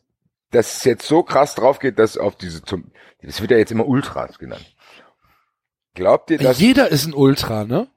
das 0.50 0.84
jetzt 0.84 1.06
so 1.06 1.22
krass 1.22 1.54
drauf 1.54 1.78
geht, 1.78 1.98
dass 1.98 2.16
auf 2.18 2.36
diese, 2.36 2.62
zum, 2.62 2.90
das 3.22 3.40
wird 3.40 3.50
ja 3.50 3.58
jetzt 3.58 3.72
immer 3.72 3.86
Ultras 3.86 4.38
genannt. 4.38 4.74
Glaubt 5.94 6.30
ihr, 6.30 6.38
dass, 6.38 6.58
Jeder 6.60 6.88
ist 6.88 7.06
ein 7.06 7.14
Ultra, 7.14 7.64
ne? 7.64 7.88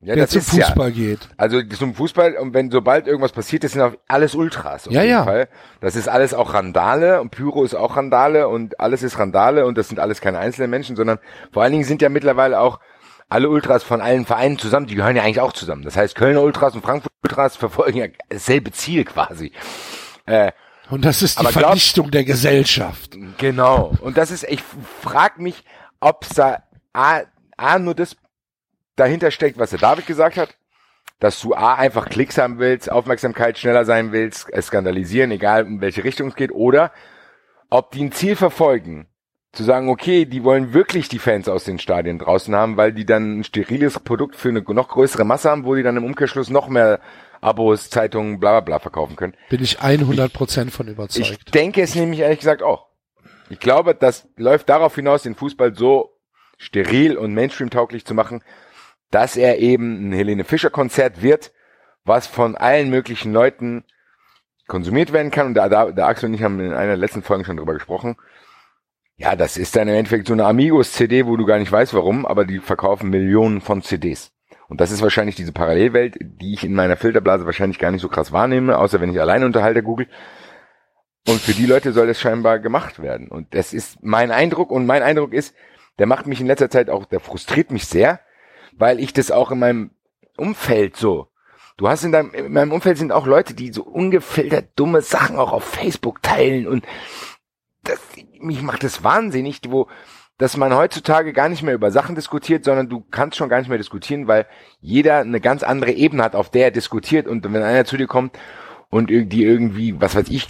ja, 0.00 0.14
der 0.14 0.28
zum 0.28 0.40
ist 0.40 0.52
ja, 0.52 0.66
Fußball 0.66 0.92
geht. 0.92 1.28
also 1.36 1.62
zum 1.62 1.94
Fußball, 1.94 2.36
und 2.36 2.54
wenn 2.54 2.70
sobald 2.70 3.06
irgendwas 3.06 3.32
passiert, 3.32 3.64
das 3.64 3.72
sind 3.72 3.82
auch 3.82 3.94
alles 4.08 4.34
Ultras. 4.34 4.86
Auf 4.86 4.92
Ja, 4.92 5.02
jeden 5.02 5.12
ja. 5.12 5.24
Fall. 5.24 5.48
Das 5.80 5.96
ist 5.96 6.08
alles 6.08 6.34
auch 6.34 6.54
Randale 6.54 7.20
und 7.20 7.30
Pyro 7.30 7.64
ist 7.64 7.74
auch 7.74 7.96
Randale 7.96 8.48
und 8.48 8.78
alles 8.78 9.02
ist 9.02 9.18
Randale 9.18 9.64
und 9.66 9.78
das 9.78 9.88
sind 9.88 9.98
alles 9.98 10.20
keine 10.20 10.38
einzelnen 10.38 10.70
Menschen, 10.70 10.96
sondern 10.96 11.18
vor 11.52 11.62
allen 11.62 11.72
Dingen 11.72 11.84
sind 11.84 12.02
ja 12.02 12.08
mittlerweile 12.08 12.60
auch 12.60 12.78
alle 13.28 13.48
Ultras 13.48 13.82
von 13.82 14.00
allen 14.00 14.24
Vereinen 14.26 14.58
zusammen, 14.58 14.86
die 14.86 14.94
gehören 14.94 15.16
ja 15.16 15.22
eigentlich 15.22 15.40
auch 15.40 15.52
zusammen. 15.52 15.82
Das 15.82 15.96
heißt, 15.96 16.14
Kölner 16.14 16.42
Ultras 16.42 16.74
und 16.74 16.82
Frankfurt 16.82 17.12
Ultras 17.24 17.56
verfolgen 17.56 17.98
ja 17.98 18.06
dasselbe 18.28 18.70
Ziel 18.70 19.04
quasi. 19.04 19.50
Äh, 20.26 20.52
Und 20.90 21.04
das 21.04 21.22
ist 21.22 21.38
die 21.38 21.42
glaub- 21.42 21.52
Vernichtung 21.52 22.10
der 22.10 22.24
Gesellschaft. 22.24 23.16
Genau. 23.38 23.92
Und 24.00 24.16
das 24.16 24.30
ist, 24.30 24.44
ich 24.44 24.62
frag 25.02 25.38
mich, 25.38 25.64
ob 26.00 26.26
da 26.34 26.62
A, 26.92 27.22
A 27.56 27.78
nur 27.78 27.94
das 27.94 28.16
dahinter 28.94 29.30
steckt, 29.30 29.58
was 29.58 29.70
der 29.70 29.78
David 29.78 30.06
gesagt 30.06 30.36
hat, 30.36 30.56
dass 31.18 31.40
du 31.40 31.54
A 31.54 31.74
einfach 31.74 32.08
Klicks 32.08 32.38
haben 32.38 32.58
willst, 32.58 32.90
Aufmerksamkeit 32.90 33.58
schneller 33.58 33.84
sein 33.84 34.12
willst, 34.12 34.48
es 34.52 34.66
skandalisieren, 34.66 35.30
egal 35.30 35.66
in 35.66 35.80
welche 35.80 36.04
Richtung 36.04 36.28
es 36.28 36.36
geht, 36.36 36.52
oder 36.52 36.92
ob 37.70 37.90
die 37.90 38.04
ein 38.04 38.12
Ziel 38.12 38.36
verfolgen, 38.36 39.08
zu 39.52 39.64
sagen, 39.64 39.88
okay, 39.88 40.26
die 40.26 40.44
wollen 40.44 40.74
wirklich 40.74 41.08
die 41.08 41.18
Fans 41.18 41.48
aus 41.48 41.64
den 41.64 41.78
Stadien 41.78 42.18
draußen 42.18 42.54
haben, 42.54 42.76
weil 42.76 42.92
die 42.92 43.06
dann 43.06 43.40
ein 43.40 43.44
steriles 43.44 43.98
Produkt 43.98 44.36
für 44.36 44.50
eine 44.50 44.60
noch 44.60 44.88
größere 44.88 45.24
Masse 45.24 45.50
haben, 45.50 45.64
wo 45.64 45.74
die 45.74 45.82
dann 45.82 45.96
im 45.96 46.04
Umkehrschluss 46.04 46.50
noch 46.50 46.68
mehr 46.68 47.00
Abos, 47.46 47.90
Zeitungen, 47.90 48.40
bla 48.40 48.52
bla 48.52 48.60
bla 48.60 48.78
verkaufen 48.80 49.14
können. 49.14 49.34
Bin 49.50 49.62
ich 49.62 49.80
100 49.80 50.32
Prozent 50.32 50.72
von 50.72 50.88
Ich 50.88 50.94
überzeugt. 50.94 51.54
denke 51.54 51.80
es 51.80 51.94
nämlich 51.94 52.20
ehrlich 52.20 52.40
gesagt 52.40 52.62
auch. 52.62 52.86
Ich 53.50 53.60
glaube, 53.60 53.94
das 53.94 54.28
läuft 54.36 54.68
darauf 54.68 54.96
hinaus, 54.96 55.22
den 55.22 55.36
Fußball 55.36 55.74
so 55.76 56.18
steril 56.58 57.16
und 57.16 57.34
Mainstream-tauglich 57.34 58.04
zu 58.04 58.14
machen, 58.14 58.42
dass 59.12 59.36
er 59.36 59.58
eben 59.58 60.08
ein 60.08 60.12
Helene 60.12 60.42
Fischer 60.42 60.70
Konzert 60.70 61.22
wird, 61.22 61.52
was 62.04 62.26
von 62.26 62.56
allen 62.56 62.90
möglichen 62.90 63.32
Leuten 63.32 63.84
konsumiert 64.66 65.12
werden 65.12 65.30
kann. 65.30 65.46
Und 65.46 65.54
da, 65.54 65.68
da, 65.68 65.92
der 65.92 66.06
Axel 66.08 66.28
und 66.28 66.34
ich 66.34 66.42
haben 66.42 66.58
in 66.58 66.72
einer 66.72 66.88
der 66.88 66.96
letzten 66.96 67.22
Folgen 67.22 67.44
schon 67.44 67.56
drüber 67.56 67.74
gesprochen. 67.74 68.16
Ja, 69.16 69.36
das 69.36 69.56
ist 69.56 69.76
dann 69.76 69.86
im 69.86 69.94
Endeffekt 69.94 70.26
so 70.26 70.32
eine 70.32 70.46
Amigos-CD, 70.46 71.26
wo 71.26 71.36
du 71.36 71.46
gar 71.46 71.58
nicht 71.58 71.70
weißt 71.70 71.94
warum, 71.94 72.26
aber 72.26 72.44
die 72.44 72.58
verkaufen 72.58 73.08
Millionen 73.08 73.60
von 73.60 73.82
CDs. 73.82 74.32
Und 74.68 74.80
das 74.80 74.90
ist 74.90 75.02
wahrscheinlich 75.02 75.36
diese 75.36 75.52
Parallelwelt, 75.52 76.16
die 76.20 76.54
ich 76.54 76.64
in 76.64 76.74
meiner 76.74 76.96
Filterblase 76.96 77.46
wahrscheinlich 77.46 77.78
gar 77.78 77.90
nicht 77.90 78.02
so 78.02 78.08
krass 78.08 78.32
wahrnehme, 78.32 78.78
außer 78.78 79.00
wenn 79.00 79.12
ich 79.12 79.20
alleine 79.20 79.46
unterhalte 79.46 79.82
Google. 79.82 80.08
Und 81.28 81.40
für 81.40 81.52
die 81.52 81.66
Leute 81.66 81.92
soll 81.92 82.06
das 82.06 82.20
scheinbar 82.20 82.58
gemacht 82.58 83.00
werden. 83.00 83.28
Und 83.28 83.54
das 83.54 83.72
ist 83.72 84.02
mein 84.02 84.30
Eindruck. 84.30 84.70
Und 84.70 84.86
mein 84.86 85.02
Eindruck 85.02 85.32
ist, 85.32 85.54
der 85.98 86.06
macht 86.06 86.26
mich 86.26 86.40
in 86.40 86.46
letzter 86.46 86.70
Zeit 86.70 86.90
auch, 86.90 87.04
der 87.04 87.20
frustriert 87.20 87.70
mich 87.70 87.86
sehr, 87.86 88.20
weil 88.72 89.00
ich 89.00 89.12
das 89.12 89.30
auch 89.30 89.50
in 89.50 89.58
meinem 89.58 89.90
Umfeld 90.36 90.96
so. 90.96 91.28
Du 91.76 91.88
hast 91.88 92.04
in 92.04 92.12
deinem, 92.12 92.32
in 92.32 92.52
meinem 92.52 92.72
Umfeld 92.72 92.98
sind 92.98 93.12
auch 93.12 93.26
Leute, 93.26 93.54
die 93.54 93.72
so 93.72 93.82
ungefiltert 93.82 94.70
dumme 94.76 95.02
Sachen 95.02 95.36
auch 95.36 95.52
auf 95.52 95.64
Facebook 95.64 96.22
teilen 96.22 96.66
und 96.66 96.86
das, 97.84 98.00
mich 98.40 98.62
macht 98.62 98.82
das 98.82 99.04
wahnsinnig, 99.04 99.60
wo, 99.68 99.88
dass 100.38 100.56
man 100.56 100.74
heutzutage 100.74 101.32
gar 101.32 101.48
nicht 101.48 101.62
mehr 101.62 101.74
über 101.74 101.90
Sachen 101.90 102.14
diskutiert, 102.14 102.64
sondern 102.64 102.88
du 102.88 103.04
kannst 103.10 103.36
schon 103.36 103.48
gar 103.48 103.58
nicht 103.58 103.68
mehr 103.68 103.78
diskutieren, 103.78 104.26
weil 104.26 104.46
jeder 104.80 105.18
eine 105.18 105.40
ganz 105.40 105.62
andere 105.62 105.92
Ebene 105.92 106.22
hat, 106.22 106.34
auf 106.34 106.50
der 106.50 106.66
er 106.66 106.70
diskutiert 106.70 107.26
und 107.26 107.44
wenn 107.44 107.62
einer 107.62 107.84
zu 107.84 107.96
dir 107.96 108.06
kommt 108.06 108.38
und 108.90 109.10
irgendwie 109.10 109.44
irgendwie, 109.44 109.98
was 110.00 110.14
weiß 110.14 110.28
ich, 110.28 110.46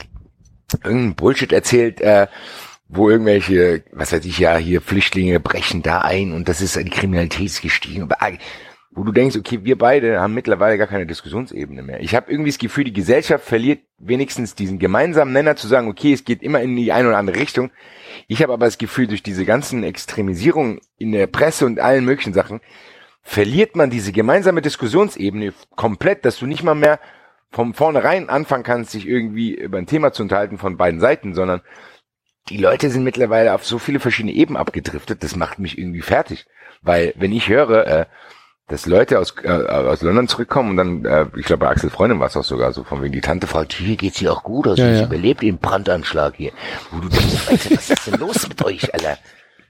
irgendein 0.83 1.15
Bullshit 1.15 1.53
erzählt, 1.53 2.01
äh, 2.01 2.27
wo 2.89 3.11
irgendwelche, 3.11 3.85
was 3.93 4.13
weiß 4.13 4.25
ich, 4.25 4.39
ja, 4.39 4.57
hier 4.57 4.81
Flüchtlinge 4.81 5.41
brechen 5.41 5.83
da 5.83 6.01
ein 6.01 6.33
und 6.33 6.49
das 6.49 6.61
ist 6.61 6.77
die 6.77 6.91
Kriminalität 6.91 7.61
gestiegen. 7.63 8.09
Wo 8.97 9.05
du 9.05 9.13
denkst, 9.13 9.37
okay, 9.37 9.61
wir 9.63 9.77
beide 9.77 10.21
haben 10.21 10.33
mittlerweile 10.33 10.79
gar 10.79 10.87
keine 10.87 11.07
Diskussionsebene 11.07 11.83
mehr. 11.83 12.01
Ich 12.01 12.15
habe 12.15 12.31
irgendwie 12.33 12.51
das 12.51 12.59
Gefühl, 12.59 12.85
die 12.85 12.95
Gesellschaft 12.95 13.45
verliert 13.45 13.81
wenigstens 13.99 14.55
diesen 14.55 14.79
gemeinsamen 14.79 15.35
Nenner 15.35 15.55
zu 15.55 15.69
sagen, 15.69 15.89
okay, 15.89 16.15
es 16.15 16.25
geht 16.25 16.43
immer 16.43 16.63
in 16.63 16.75
die 16.75 16.93
eine 16.93 17.09
oder 17.09 17.19
andere 17.19 17.39
Richtung. 17.39 17.71
Ich 18.27 18.43
habe 18.43 18.55
aber 18.55 18.65
das 18.65 18.79
Gefühl, 18.79 19.07
durch 19.07 19.23
diese 19.23 19.45
ganzen 19.45 19.85
Extremisierungen 19.85 20.81
in 20.97 21.13
der 21.13 21.27
Presse 21.27 21.67
und 21.67 21.79
allen 21.79 22.07
möglichen 22.07 22.33
Sachen, 22.33 22.63
verliert 23.23 23.77
man 23.77 23.91
diese 23.91 24.13
gemeinsame 24.13 24.63
Diskussionsebene 24.63 25.53
komplett, 25.75 26.25
dass 26.25 26.39
du 26.39 26.47
nicht 26.47 26.63
mal 26.63 26.75
mehr 26.75 26.99
vom 27.51 27.75
vornherein 27.75 28.31
anfangen 28.31 28.65
kannst, 28.65 28.93
sich 28.93 29.07
irgendwie 29.07 29.55
über 29.55 29.77
ein 29.77 29.87
Thema 29.87 30.13
zu 30.13 30.23
unterhalten 30.23 30.57
von 30.57 30.79
beiden 30.79 31.01
Seiten, 31.01 31.35
sondern 31.35 31.61
die 32.49 32.57
Leute 32.57 32.89
sind 32.89 33.05
mittlerweile 33.05 33.53
auf 33.53 33.67
so 33.67 33.79
viele 33.79 34.01
verschiedene 34.01 34.33
Ebenen 34.33 34.57
abgedriftet, 34.57 35.23
das 35.23 35.37
macht 35.37 35.59
mich 35.59 35.77
irgendwie 35.77 36.03
fertig. 36.03 36.47
Weil 36.81 37.13
wenn 37.17 37.33
ich 37.33 37.49
höre, 37.49 37.87
äh, 37.87 38.07
dass 38.69 38.87
Leute 38.87 39.19
aus, 39.21 39.35
äh, 39.43 39.49
aus 39.49 40.03
London 40.03 40.27
zurückkommen 40.29 40.71
und 40.71 40.77
dann, 40.77 41.05
äh, 41.05 41.27
ich 41.37 41.47
glaube 41.47 41.65
bei 41.67 41.71
Axel 41.71 41.91
Freundin 41.91 42.19
war 42.19 42.27
es 42.27 42.37
auch 42.37 42.45
sogar 42.45 42.73
so, 42.73 42.83
von 42.85 43.01
wegen 43.03 43.13
die 43.13 43.21
Tante 43.21 43.47
fragt, 43.47 43.75
hier 43.75 43.97
geht's 43.97 44.21
ihr 44.21 44.33
auch 44.33 44.43
gut, 44.43 44.67
also 44.67 44.83
Ja, 44.83 44.93
sie 44.93 45.01
ja. 45.01 45.07
überlebt 45.07 45.43
den 45.43 45.59
Brandanschlag 45.59 46.35
hier. 46.37 46.53
Wo 46.91 47.01
du 47.01 47.09
denkst, 47.09 47.69
du, 47.69 47.77
was 47.77 47.91
ist 47.91 48.07
denn 48.07 48.19
los 48.19 48.49
mit 48.49 48.65
euch, 48.65 48.93
Alter? 48.93 49.19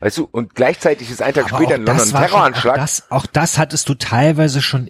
Weißt 0.01 0.19
du, 0.19 0.29
und 0.31 0.55
gleichzeitig 0.55 1.11
ist 1.11 1.23
ein 1.23 1.35
Tag 1.35 1.47
Aber 1.53 1.57
später 1.57 1.77
in 1.77 1.85
London 1.87 2.07
ein 2.07 2.13
war 2.13 2.21
schon, 2.23 2.29
Terroranschlag. 2.31 2.75
auch, 2.75 2.81
das, 2.81 3.11
auch 3.11 3.27
das 3.27 3.59
hattest 3.59 3.89
du 3.89 3.95
teilweise 3.95 4.61
schon 4.63 4.89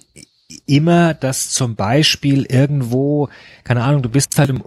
immer, 0.66 1.14
dass 1.14 1.50
zum 1.50 1.76
Beispiel 1.76 2.46
irgendwo, 2.48 3.28
keine 3.64 3.82
Ahnung, 3.82 4.02
du 4.02 4.08
bist 4.08 4.38
halt 4.38 4.50
im 4.50 4.62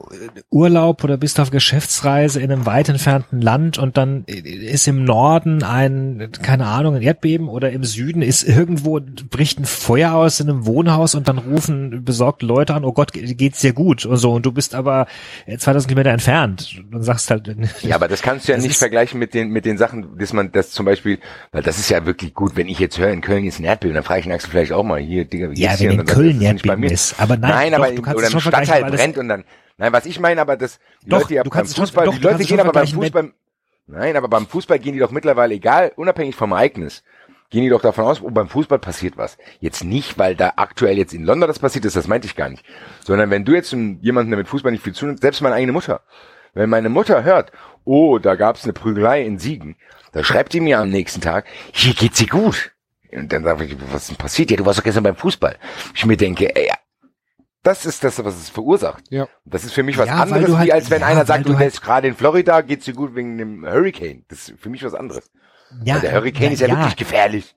Urlaub 0.50 1.04
oder 1.04 1.18
bist 1.18 1.40
auf 1.40 1.52
Geschäftsreise 1.52 2.40
in 2.40 2.52
einem 2.52 2.66
weit 2.66 2.90
entfernten 2.90 3.42
Land 3.42 3.78
und 3.78 3.98
dann 3.98 4.24
ist 4.26 4.88
im 4.88 5.04
Norden 5.04 5.64
ein, 5.64 6.30
keine 6.42 6.68
Ahnung, 6.68 6.96
ein 6.96 7.02
Erdbeben 7.02 7.50
oder 7.50 7.72
im 7.72 7.84
Süden 7.84 8.22
ist 8.22 8.44
irgendwo, 8.44 9.00
bricht 9.30 9.60
ein 9.60 9.66
Feuer 9.66 10.14
aus 10.14 10.40
in 10.40 10.50
einem 10.50 10.66
Wohnhaus 10.66 11.16
und 11.16 11.28
dann 11.28 11.38
rufen 11.38 12.04
besorgte 12.04 12.46
Leute 12.46 12.74
an, 12.74 12.84
oh 12.84 12.94
Gott, 12.94 13.12
geht's 13.14 13.62
dir 13.62 13.74
gut? 13.74 14.06
Und 14.06 14.18
so 14.18 14.32
und 14.34 14.46
du 14.46 14.52
bist 14.52 14.76
aber 14.76 15.08
2000 15.48 15.88
Kilometer 15.88 16.12
entfernt. 16.12 16.82
Und 16.92 17.04
sagst 17.04 17.30
halt, 17.32 17.56
Ja, 17.82 17.96
aber 17.96 18.08
das 18.08 18.22
kannst 18.22 18.48
du 18.48 18.52
ja 18.52 18.58
nicht 18.58 18.78
vergleichen 18.78 19.20
mit 19.20 19.34
den, 19.34 19.50
mit 19.50 19.66
den 19.66 19.78
Sachen, 19.78 20.18
dass 20.18 20.34
man 20.34 20.52
das 20.52 20.72
zum 20.72 20.86
Beispiel, 20.86 21.20
weil 21.52 21.64
das 21.64 21.80
ist 21.80 21.90
ja 21.90 22.06
wirklich 22.06 22.34
gut, 22.34 22.56
wenn 22.56 22.68
ich 22.68 22.80
jetzt 22.80 22.98
höre, 22.98 23.10
in 23.10 23.22
Köln 23.22 23.46
ist 23.46 23.60
ein 23.60 23.66
Erdbeben, 23.66 23.96
dann 23.96 24.04
frage 24.04 24.20
ich 24.20 24.26
den 24.26 24.34
Axel 24.34 24.50
vielleicht 24.50 24.72
auch 24.72 24.84
mal, 24.84 25.00
hier, 25.00 25.26
Digga, 25.26 25.52
wie 25.52 25.62
Ja, 25.62 25.79
wenn 25.80 25.90
dir? 25.92 26.00
in 26.02 26.06
Köln 26.06 26.38
nicht 26.38 26.66
bei 26.68 26.76
mir. 26.76 26.92
ist. 26.92 27.20
Aber 27.20 27.38
nein, 27.38 27.74
aber 27.74 27.88
doch, 27.90 27.96
du 27.96 28.02
kannst 28.02 28.18
oder 28.18 28.28
es 28.28 28.34
im 28.34 28.40
schon 28.40 28.52
vergleichen, 28.52 28.74
Stadtteil 28.76 28.92
brennt 28.98 29.18
und 29.18 29.30
dann, 29.30 29.44
nein, 29.78 29.94
was 29.94 30.06
ich 30.06 30.20
meine, 30.20 30.42
aber 30.42 30.58
das, 30.58 30.80
die 31.04 31.10
Doch, 31.10 31.22
Leute 31.22 31.34
ja 31.36 31.44
du 31.44 31.50
beim 31.50 31.58
kannst 31.58 31.72
es 31.72 31.78
schon- 31.78 31.86
Fußball, 31.86 32.06
doch, 32.06 32.16
die 32.16 32.22
Leute 32.22 32.44
gehen 32.44 32.60
aber 32.60 32.72
beim 32.72 32.88
Fußball, 32.88 33.34
nein, 33.88 34.16
aber 34.16 34.28
beim 34.28 34.48
Fußball 34.48 34.80
gehen 34.80 34.94
die 34.94 35.00
doch 35.00 35.12
mittlerweile, 35.12 35.54
egal, 35.54 35.92
unabhängig 35.96 36.36
vom 36.36 36.52
Ereignis, 36.52 37.04
gehen 37.50 37.64
die 37.64 37.70
doch 37.70 37.82
davon 37.82 38.06
aus, 38.06 38.22
oh, 38.22 38.30
beim 38.30 38.48
Fußball 38.48 38.78
passiert 38.80 39.18
was. 39.18 39.38
Jetzt 39.60 39.84
nicht, 39.84 40.18
weil 40.20 40.36
da 40.36 40.54
aktuell 40.58 40.98
jetzt 40.98 41.14
in 41.14 41.24
London 41.24 41.48
das 41.48 41.58
passiert 41.60 41.84
ist, 41.86 41.96
das 41.96 42.08
meinte 42.08 42.28
ich 42.28 42.36
gar 42.36 42.50
nicht. 42.50 42.64
Sondern 43.04 43.32
wenn 43.32 43.44
du 43.46 43.54
jetzt 43.54 43.72
jemanden, 43.72 44.30
der 44.30 44.38
mit 44.38 44.48
Fußball 44.48 44.72
nicht 44.72 44.84
viel 44.84 44.94
zu 44.94 45.16
selbst 45.18 45.42
meine 45.42 45.56
eigene 45.56 45.72
Mutter, 45.72 46.02
wenn 46.54 46.70
meine 46.70 46.90
Mutter 46.90 47.24
hört, 47.24 47.52
oh, 47.86 48.20
da 48.20 48.36
gab's 48.36 48.64
eine 48.66 48.74
Prügelei 48.74 49.24
in 49.24 49.40
Siegen, 49.40 49.78
da 50.12 50.24
schreibt 50.24 50.54
die 50.54 50.60
mir 50.60 50.80
am 50.80 50.90
nächsten 50.90 51.22
Tag, 51.22 51.46
hier 51.72 51.94
geht's 51.96 52.20
dir 52.20 52.28
gut. 52.28 52.72
Und 53.12 53.32
dann 53.34 53.44
sage 53.44 53.66
ich, 53.66 53.76
was 53.92 54.04
ist 54.04 54.10
denn 54.10 54.18
passiert? 54.18 54.52
Ja, 54.52 54.58
du 54.58 54.66
warst 54.66 54.80
doch 54.80 54.84
gestern 54.84 55.04
beim 55.04 55.16
Fußball. 55.16 55.56
Ich 55.96 56.06
mir 56.06 56.18
denke, 56.18 56.56
ey, 56.56 56.70
das 57.64 57.86
ist 57.86 58.04
das, 58.04 58.24
was 58.24 58.36
es 58.38 58.50
verursacht. 58.50 59.04
Ja. 59.10 59.28
Das 59.46 59.64
ist 59.64 59.74
für 59.74 59.84
mich 59.84 59.98
was 59.98 60.08
Ja, 60.08 60.16
anderes, 60.22 60.56
halt- 60.56 60.68
wie 60.68 60.74
als 60.74 60.90
wenn 60.90 61.02
ja, 61.02 61.08
einer 61.08 61.26
sagt, 61.26 61.46
du 61.46 61.52
du 61.54 61.58
halt- 61.58 61.68
bist 61.72 61.82
gerade 61.82 62.08
in 62.08 62.16
Florida, 62.16 62.62
geht's 62.62 62.86
dir 62.86 62.94
gut 62.94 63.16
wegen 63.16 63.38
dem 63.38 63.66
Hurricane. 63.66 64.24
Das 64.30 64.48
ist 64.50 64.60
für 64.60 64.70
mich 64.70 64.84
was 64.84 64.94
anderes. 64.94 65.30
ja, 65.84 65.96
Weil 65.96 66.02
der 66.02 66.14
Hurricane 66.14 66.52
ist 66.54 66.62
ja, 66.62 66.70
wirklich 66.70 66.96
gefährlich. 66.96 67.56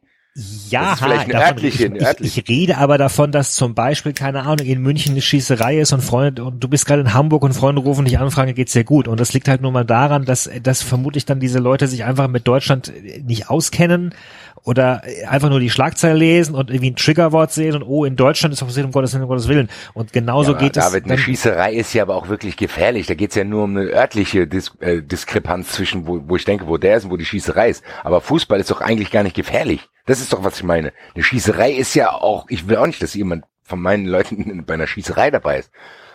Ja, 0.70 0.97
vielleicht 0.97 1.24
eine 1.24 1.35
davon, 1.35 1.47
örtliche, 1.49 1.85
eine 1.87 1.99
ich, 1.99 2.20
ich, 2.20 2.39
ich 2.39 2.49
rede 2.49 2.79
aber 2.79 2.97
davon, 2.97 3.33
dass 3.33 3.55
zum 3.55 3.74
Beispiel, 3.74 4.15
keine 4.15 4.45
Ahnung, 4.45 4.66
in 4.66 4.81
München 4.81 5.12
eine 5.12 5.20
Schießerei 5.20 5.79
ist 5.79 5.93
und 5.93 6.01
Freunde, 6.01 6.43
und 6.45 6.59
du 6.65 6.69
bist 6.69 6.87
gerade 6.87 7.03
in 7.03 7.12
Hamburg 7.12 7.43
und 7.43 7.53
Freunde 7.53 7.83
rufen 7.83 8.07
dich 8.07 8.16
an 8.19 8.24
und 8.24 8.31
fragen, 8.31 8.55
geht's 8.55 8.73
dir 8.73 8.83
gut? 8.85 9.09
Und 9.09 9.20
das 9.20 9.35
liegt 9.35 9.47
halt 9.47 9.61
nur 9.61 9.73
mal 9.73 9.85
daran, 9.85 10.24
dass, 10.24 10.49
dass 10.62 10.81
vermutlich 10.83 11.27
dann 11.27 11.39
diese 11.39 11.59
Leute 11.59 11.87
sich 11.87 12.05
einfach 12.05 12.29
mit 12.29 12.49
Deutschland 12.49 12.91
nicht 13.27 13.51
auskennen 13.51 14.15
oder 14.64 15.02
einfach 15.28 15.48
nur 15.48 15.59
die 15.59 15.70
Schlagzeile 15.70 16.14
lesen 16.14 16.55
und 16.55 16.70
irgendwie 16.70 16.90
ein 16.93 16.97
Triggerwort 16.97 17.51
sehen 17.52 17.74
und 17.74 17.82
oh, 17.82 18.05
in 18.05 18.14
Deutschland 18.14 18.52
ist 18.52 18.60
passiert, 18.60 18.86
um 18.86 18.93
Gottes 18.93 19.12
Willen, 19.12 19.24
um 19.24 19.28
Gottes 19.28 19.48
Willen. 19.48 19.68
Und 19.93 20.12
genauso 20.12 20.52
Ja, 20.52 20.59
geht 20.59 20.78
aber 20.78 20.86
es. 20.86 20.93
David, 20.93 21.05
eine 21.06 21.18
Schießerei 21.18 21.72
ist 21.74 21.93
ja 21.94 22.02
aber 22.02 22.14
auch 22.14 22.28
wirklich 22.28 22.56
gefährlich. 22.56 23.06
Da 23.06 23.14
geht's 23.14 23.34
ja 23.34 23.44
nur 23.44 23.64
um 23.64 23.76
eine 23.76 23.90
örtliche 23.90 24.47
Dis 24.47 24.72
äh, 24.80 25.02
Diskrepanz 25.02 25.72
zwischen, 25.72 26.06
wo, 26.06 26.22
wo 26.28 26.36
ich 26.36 26.44
denke, 26.44 26.68
wo 26.68 26.76
der 26.76 26.97
ist 26.97 27.05
und 27.05 27.10
wo 27.10 27.16
die 27.16 27.24
Schießerei 27.24 27.70
ist. 27.70 27.82
Aber 28.05 28.20
Fußball 28.20 28.60
ist 28.60 28.70
doch 28.70 28.80
eigentlich 28.80 29.10
gar 29.10 29.24
nicht 29.24 29.34
gefährlich. 29.34 29.89
Das 30.06 30.20
ist 30.20 30.32
doch, 30.32 30.44
was 30.44 30.56
ich 30.56 30.64
meine. 30.64 30.93
Eine 31.14 31.24
Schießerei 31.24 31.72
ist 31.72 31.94
ja 31.94 32.12
auch, 32.12 32.47
ich 32.48 32.68
will 32.68 32.76
auch 32.76 32.86
nicht, 32.86 33.02
dass 33.02 33.14
jemand 33.14 33.44
von 33.64 33.80
meinen 33.80 34.06
Leuten 34.06 34.64
bei 34.66 34.74
einer 34.74 34.86
Schießerei 34.86 35.30
dabei 35.32 35.59
ist. 35.59 35.72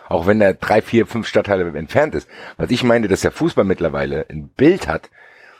Auch 0.08 0.26
wenn 0.26 0.40
er 0.40 0.54
drei, 0.54 0.80
vier, 0.80 1.06
fünf 1.06 1.26
Stadtteile 1.28 1.70
entfernt 1.76 2.14
ist. 2.14 2.28
Was 2.56 2.70
ich 2.70 2.82
meine, 2.82 3.08
dass 3.08 3.20
der 3.20 3.30
Fußball 3.30 3.64
mittlerweile 3.66 4.24
ein 4.30 4.48
Bild 4.48 4.88
hat, 4.88 5.10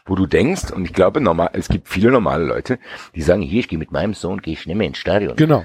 wo 0.09 0.15
du 0.17 0.27
denkst, 0.27 0.73
und 0.73 0.85
ich 0.85 0.93
glaube, 0.93 1.21
normal, 1.21 1.51
es 1.53 1.69
gibt 1.69 1.89
viele 1.89 2.11
normale 2.11 2.45
Leute, 2.45 2.79
die 3.15 3.23
sagen, 3.23 3.43
hier, 3.43 3.61
ich 3.61 3.69
gehe 3.69 3.79
mit 3.79 3.93
meinem 3.93 4.15
Sohn, 4.15 4.41
gehe 4.43 4.55
ich 4.55 4.67
nicht 4.67 4.77
mehr 4.77 4.87
ins 4.89 4.99
Stadion 4.99 5.37
Genau. 5.37 5.65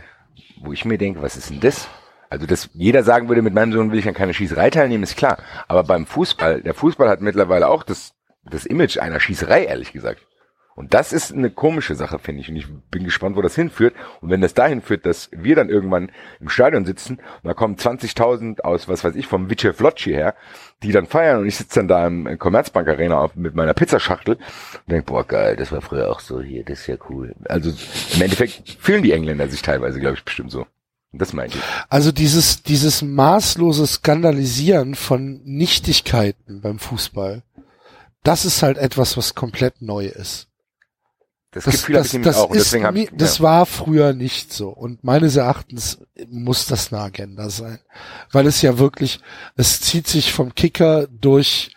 wo 0.61 0.71
ich 0.71 0.85
mir 0.85 0.97
denke, 0.97 1.21
was 1.21 1.35
ist 1.37 1.49
denn 1.49 1.59
das? 1.59 1.87
Also, 2.29 2.45
dass 2.45 2.69
jeder 2.73 3.03
sagen 3.03 3.27
würde, 3.29 3.41
mit 3.41 3.53
meinem 3.53 3.73
Sohn 3.73 3.91
will 3.91 3.99
ich 3.99 4.07
an 4.07 4.13
keine 4.15 4.33
Schießerei 4.33 4.69
teilnehmen, 4.71 5.03
ist 5.03 5.17
klar. 5.17 5.37
Aber 5.67 5.83
beim 5.83 6.05
Fußball, 6.05 6.61
der 6.61 6.73
Fußball 6.73 7.07
hat 7.07 7.21
mittlerweile 7.21 7.67
auch 7.67 7.83
das, 7.83 8.13
das 8.43 8.65
Image 8.65 8.97
einer 8.97 9.19
Schießerei, 9.19 9.65
ehrlich 9.65 9.93
gesagt. 9.93 10.25
Und 10.75 10.93
das 10.93 11.13
ist 11.13 11.31
eine 11.31 11.51
komische 11.51 11.95
Sache, 11.95 12.19
finde 12.19 12.41
ich. 12.41 12.49
Und 12.49 12.55
ich 12.55 12.67
bin 12.89 13.03
gespannt, 13.03 13.35
wo 13.35 13.41
das 13.41 13.55
hinführt. 13.55 13.93
Und 14.21 14.29
wenn 14.29 14.41
das 14.41 14.53
dahin 14.53 14.81
führt, 14.81 15.05
dass 15.05 15.29
wir 15.31 15.55
dann 15.55 15.69
irgendwann 15.69 16.11
im 16.39 16.49
Stadion 16.49 16.85
sitzen 16.85 17.17
und 17.17 17.47
da 17.47 17.53
kommen 17.53 17.75
20.000 17.75 18.61
aus, 18.61 18.87
was 18.87 19.03
weiß 19.03 19.15
ich, 19.15 19.27
vom 19.27 19.49
Vice 19.49 19.75
Flocci 19.75 20.11
her, 20.11 20.35
die 20.81 20.91
dann 20.91 21.05
feiern 21.05 21.39
und 21.39 21.47
ich 21.47 21.55
sitze 21.55 21.79
dann 21.79 21.87
da 21.87 22.07
im 22.07 22.37
Commerzbank 22.39 22.87
Arena 22.87 23.19
auf, 23.19 23.35
mit 23.35 23.55
meiner 23.55 23.73
Pizzaschachtel 23.73 24.35
und 24.35 24.91
denke, 24.91 25.05
boah, 25.05 25.25
geil, 25.25 25.55
das 25.55 25.71
war 25.71 25.81
früher 25.81 26.09
auch 26.09 26.19
so 26.19 26.41
hier, 26.41 26.63
das 26.63 26.81
ist 26.81 26.87
ja 26.87 26.97
cool. 27.09 27.35
Also 27.45 27.69
im 28.15 28.21
Endeffekt 28.21 28.77
fühlen 28.79 29.03
die 29.03 29.11
Engländer 29.11 29.47
sich 29.47 29.61
teilweise, 29.61 29.99
glaube 29.99 30.17
ich, 30.17 30.25
bestimmt 30.25 30.51
so. 30.51 30.65
Und 31.11 31.21
das 31.21 31.31
meine 31.31 31.53
ich. 31.53 31.61
Also 31.89 32.11
dieses, 32.11 32.63
dieses 32.63 33.03
maßlose 33.03 33.85
Skandalisieren 33.85 34.95
von 34.95 35.41
Nichtigkeiten 35.43 36.61
beim 36.61 36.79
Fußball, 36.79 37.43
das 38.23 38.45
ist 38.45 38.63
halt 38.63 38.77
etwas, 38.77 39.15
was 39.15 39.35
komplett 39.35 39.81
neu 39.81 40.07
ist. 40.07 40.47
Das, 41.53 41.65
Das, 41.65 41.73
Gefühl 41.75 41.95
habe 41.95 42.03
das, 42.03 42.07
ich 42.07 42.13
nämlich 42.13 42.27
das, 42.27 42.37
auch. 42.37 42.49
Und 42.49 42.57
ist, 42.57 42.73
deswegen 42.73 42.95
ich, 42.95 43.09
das 43.13 43.37
ja. 43.37 43.43
war 43.43 43.65
früher 43.65 44.13
nicht 44.13 44.51
so. 44.51 44.69
Und 44.69 45.03
meines 45.03 45.35
Erachtens 45.35 45.99
muss 46.29 46.65
das 46.65 46.91
eine 46.91 47.01
Agenda 47.01 47.49
sein. 47.49 47.79
Weil 48.31 48.47
es 48.47 48.61
ja 48.61 48.79
wirklich, 48.79 49.19
es 49.55 49.79
zieht 49.81 50.07
sich 50.07 50.33
vom 50.33 50.55
Kicker 50.55 51.07
durch, 51.07 51.75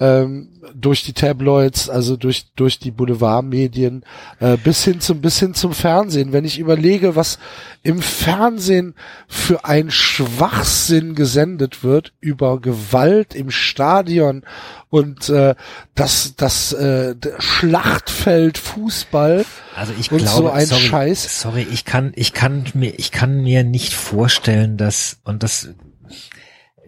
ähm, 0.00 0.48
durch 0.74 1.02
die 1.02 1.12
Tabloids, 1.12 1.88
also 1.88 2.16
durch, 2.16 2.46
durch 2.54 2.78
die 2.78 2.90
Boulevardmedien, 2.90 4.04
äh, 4.38 4.56
bis 4.56 4.84
hin 4.84 5.00
zum, 5.00 5.20
bis 5.20 5.38
hin 5.40 5.54
zum 5.54 5.72
Fernsehen. 5.72 6.32
Wenn 6.32 6.44
ich 6.44 6.58
überlege, 6.58 7.16
was 7.16 7.38
im 7.82 8.00
Fernsehen 8.00 8.94
für 9.26 9.64
ein 9.64 9.90
Schwachsinn 9.90 11.14
gesendet 11.14 11.82
wird 11.82 12.12
über 12.20 12.60
Gewalt 12.60 13.34
im 13.34 13.50
Stadion 13.50 14.44
und 14.90 15.28
äh, 15.28 15.54
das, 15.94 16.34
das 16.36 16.72
äh, 16.72 17.14
Schlachtfeld 17.38 18.58
Fußball. 18.58 19.44
Also 19.74 19.92
ich 19.98 20.12
Und 20.12 20.18
glaube, 20.18 20.36
so 20.36 20.50
ein 20.50 20.66
sorry, 20.66 20.82
Scheiß. 20.82 21.40
sorry, 21.40 21.66
ich 21.70 21.84
kann, 21.84 22.12
ich 22.14 22.32
kann 22.32 22.64
mir, 22.74 22.98
ich 22.98 23.10
kann 23.10 23.42
mir 23.42 23.64
nicht 23.64 23.94
vorstellen, 23.94 24.76
dass 24.76 25.18
und 25.24 25.42
das, 25.42 25.70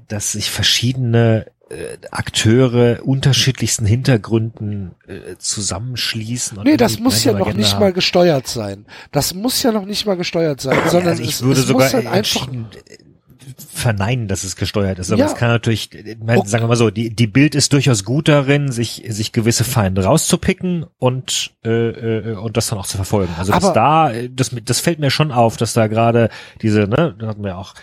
dass 0.07 0.33
sich 0.33 0.51
verschiedene 0.51 1.47
äh, 1.71 1.97
Akteure 2.11 3.01
unterschiedlichsten 3.05 3.87
Hintergründen 3.87 4.93
äh, 5.07 5.37
zusammenschließen. 5.39 6.59
Und 6.59 6.65
Nee, 6.65 6.77
das 6.77 6.99
muss 6.99 7.25
ja 7.25 7.33
noch 7.33 7.41
Agenda 7.47 7.59
nicht 7.59 7.73
haben. 7.75 7.81
mal 7.81 7.93
gesteuert 7.93 8.47
sein. 8.47 8.87
Das 9.13 9.35
muss 9.35 9.63
ja 9.63 9.73
noch 9.73 9.87
nicht 9.87 10.05
mal 10.07 10.17
gesteuert 10.17 10.61
sein, 10.61 10.79
sondern 10.89 11.11
also 11.11 11.23
ich 11.23 11.31
es, 11.31 11.43
würde 11.43 11.61
es 11.61 11.67
sogar 11.67 11.85
muss 11.87 11.95
halt 11.95 12.07
einfach 12.07 12.49
äh, 12.53 12.99
verneinen, 13.73 14.29
dass 14.29 14.45
es 14.45 14.57
gesteuert 14.57 14.99
ist. 14.99 15.11
Aber 15.11 15.21
Ja. 15.21 15.27
es 15.27 15.35
kann 15.35 15.49
natürlich, 15.49 15.93
ich 15.95 16.19
meine, 16.19 16.47
sagen 16.47 16.65
wir 16.65 16.69
mal 16.69 16.77
so, 16.77 16.91
die, 16.91 17.11
die 17.15 17.27
Bild 17.27 17.55
ist 17.55 17.73
durchaus 17.73 18.05
gut 18.05 18.29
darin, 18.29 18.71
sich, 18.71 19.05
sich 19.09 19.33
gewisse 19.33 19.65
Feinde 19.65 20.05
rauszupicken 20.05 20.87
und, 20.99 21.53
äh, 21.65 21.71
äh, 21.71 22.35
und 22.35 22.57
das 22.57 22.69
dann 22.69 22.79
auch 22.79 22.87
zu 22.87 22.97
verfolgen. 22.97 23.33
Also 23.39 23.53
dass 23.53 23.65
Aber- 23.65 23.75
da, 23.75 24.13
äh, 24.13 24.29
das, 24.31 24.51
das 24.65 24.81
fällt 24.81 24.99
mir 24.99 25.11
schon 25.11 25.33
auf, 25.33 25.57
dass 25.57 25.73
da 25.73 25.87
gerade 25.87 26.31
diese, 26.63 26.81
ne, 26.81 27.15
da 27.19 27.27
hatten 27.29 27.43
wir 27.45 27.57
auch 27.59 27.75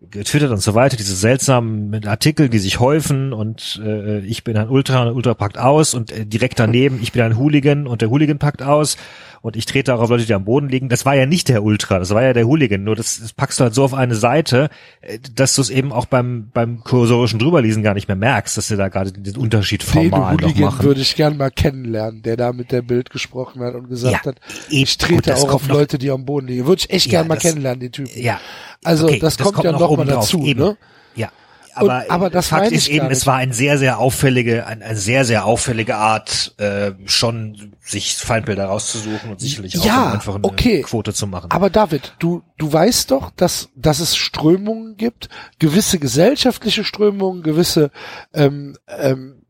getwittert 0.00 0.52
und 0.52 0.62
so 0.62 0.74
weiter, 0.74 0.96
diese 0.96 1.16
seltsamen 1.16 2.06
Artikel, 2.06 2.48
die 2.48 2.60
sich 2.60 2.78
häufen 2.78 3.32
und 3.32 3.80
äh, 3.84 4.20
ich 4.20 4.44
bin 4.44 4.56
ein 4.56 4.68
Ultra 4.68 5.02
und 5.02 5.14
Ultra 5.14 5.34
packt 5.34 5.58
aus 5.58 5.92
und 5.94 6.12
äh, 6.12 6.24
direkt 6.24 6.60
daneben, 6.60 7.00
ich 7.02 7.12
bin 7.12 7.22
ein 7.22 7.36
Hooligan 7.36 7.88
und 7.88 8.00
der 8.00 8.10
Hooligan 8.10 8.38
packt 8.38 8.62
aus 8.62 8.96
und 9.42 9.56
ich 9.56 9.66
trete 9.66 9.94
auch 9.94 10.00
auf 10.00 10.10
Leute, 10.10 10.26
die 10.26 10.34
am 10.34 10.44
Boden 10.44 10.68
liegen. 10.68 10.88
Das 10.88 11.06
war 11.06 11.14
ja 11.14 11.26
nicht 11.26 11.48
der 11.48 11.62
Ultra, 11.62 11.98
das 11.98 12.10
war 12.10 12.22
ja 12.22 12.32
der 12.32 12.46
Hooligan. 12.46 12.82
Nur 12.84 12.96
das, 12.96 13.20
das 13.20 13.32
packst 13.32 13.60
du 13.60 13.64
halt 13.64 13.74
so 13.74 13.84
auf 13.84 13.94
eine 13.94 14.14
Seite, 14.14 14.68
äh, 15.00 15.18
dass 15.34 15.54
du 15.54 15.62
es 15.62 15.70
eben 15.70 15.92
auch 15.92 16.06
beim 16.06 16.50
beim 16.52 16.80
kursorischen 16.84 17.38
drüberlesen 17.38 17.82
gar 17.82 17.94
nicht 17.94 18.08
mehr 18.08 18.16
merkst, 18.16 18.56
dass 18.56 18.68
sie 18.68 18.76
da 18.76 18.88
gerade 18.88 19.12
den 19.12 19.36
Unterschied 19.36 19.82
den 19.82 20.10
formal 20.10 20.34
noch 20.34 20.42
Hooligan 20.42 20.64
machen. 20.64 20.84
würde 20.84 21.00
ich 21.00 21.14
gern 21.16 21.36
mal 21.36 21.50
kennenlernen, 21.50 22.22
der 22.22 22.36
da 22.36 22.52
mit 22.52 22.72
der 22.72 22.82
Bild 22.82 23.10
gesprochen 23.10 23.62
hat 23.62 23.74
und 23.74 23.88
gesagt 23.88 24.12
Ja, 24.24 24.24
hat, 24.32 24.36
ich 24.68 24.98
trete 24.98 25.30
das 25.30 25.40
auch 25.42 25.48
kommt 25.48 25.54
auf 25.62 25.68
noch- 25.68 25.74
Leute, 25.76 25.98
die 25.98 26.10
am 26.10 26.24
Boden 26.24 26.46
liegen. 26.48 26.66
Würde 26.66 26.80
ich 26.80 26.90
echt 26.90 27.06
Ja, 27.06 27.20
gern 27.20 27.28
mal 27.28 27.34
das- 27.34 27.42
kennenlernen, 27.44 27.80
den 27.80 27.92
Typen. 27.92 28.10
Ja. 28.20 28.40
Also 28.84 29.06
okay, 29.06 29.18
das, 29.18 29.38
kommt 29.38 29.62
ja 29.64 29.72
noch 29.72 29.80
mal 29.80 29.86
oben 29.86 30.06
drauf, 30.06 30.24
dazu, 30.24 30.44
eben. 30.44 30.60
ne? 30.60 30.76
Ja. 31.16 31.30
Und- 31.80 31.90
Aber, 31.90 32.04
aber 32.10 32.30
das 32.30 32.48
Fakt 32.48 32.72
ist 32.72 32.88
eben, 32.88 33.10
es 33.10 33.26
war 33.26 33.36
ein 33.36 33.52
sehr, 33.52 33.78
sehr 33.78 33.98
auffällige, 33.98 34.66
ein, 34.66 34.82
eine 34.82 34.96
sehr, 34.96 35.24
sehr 35.24 35.44
auffällige 35.44 35.96
Art, 35.96 36.54
äh, 36.58 36.92
schon 37.06 37.74
sich 37.80 38.16
Feindbilder 38.16 38.66
rauszusuchen 38.66 39.30
und 39.30 39.40
sicherlich 39.40 39.78
auch 39.78 39.84
Ja, 39.84 40.12
einfach 40.12 40.34
eine 40.36 40.44
okay. 40.44 40.82
Quote 40.82 41.12
zu 41.12 41.26
machen. 41.26 41.50
Aber 41.50 41.70
David, 41.70 42.14
du, 42.18 42.42
du 42.56 42.72
weißt 42.72 43.10
doch, 43.10 43.30
dass, 43.30 43.68
dass 43.76 44.00
es 44.00 44.16
Strömungen 44.16 44.96
gibt, 44.96 45.28
gewisse 45.58 45.98
gesellschaftliche 45.98 46.84
Strömungen, 46.84 47.42
gewisse 47.42 47.90
ähm, 48.34 48.76
ähm, 48.88 49.42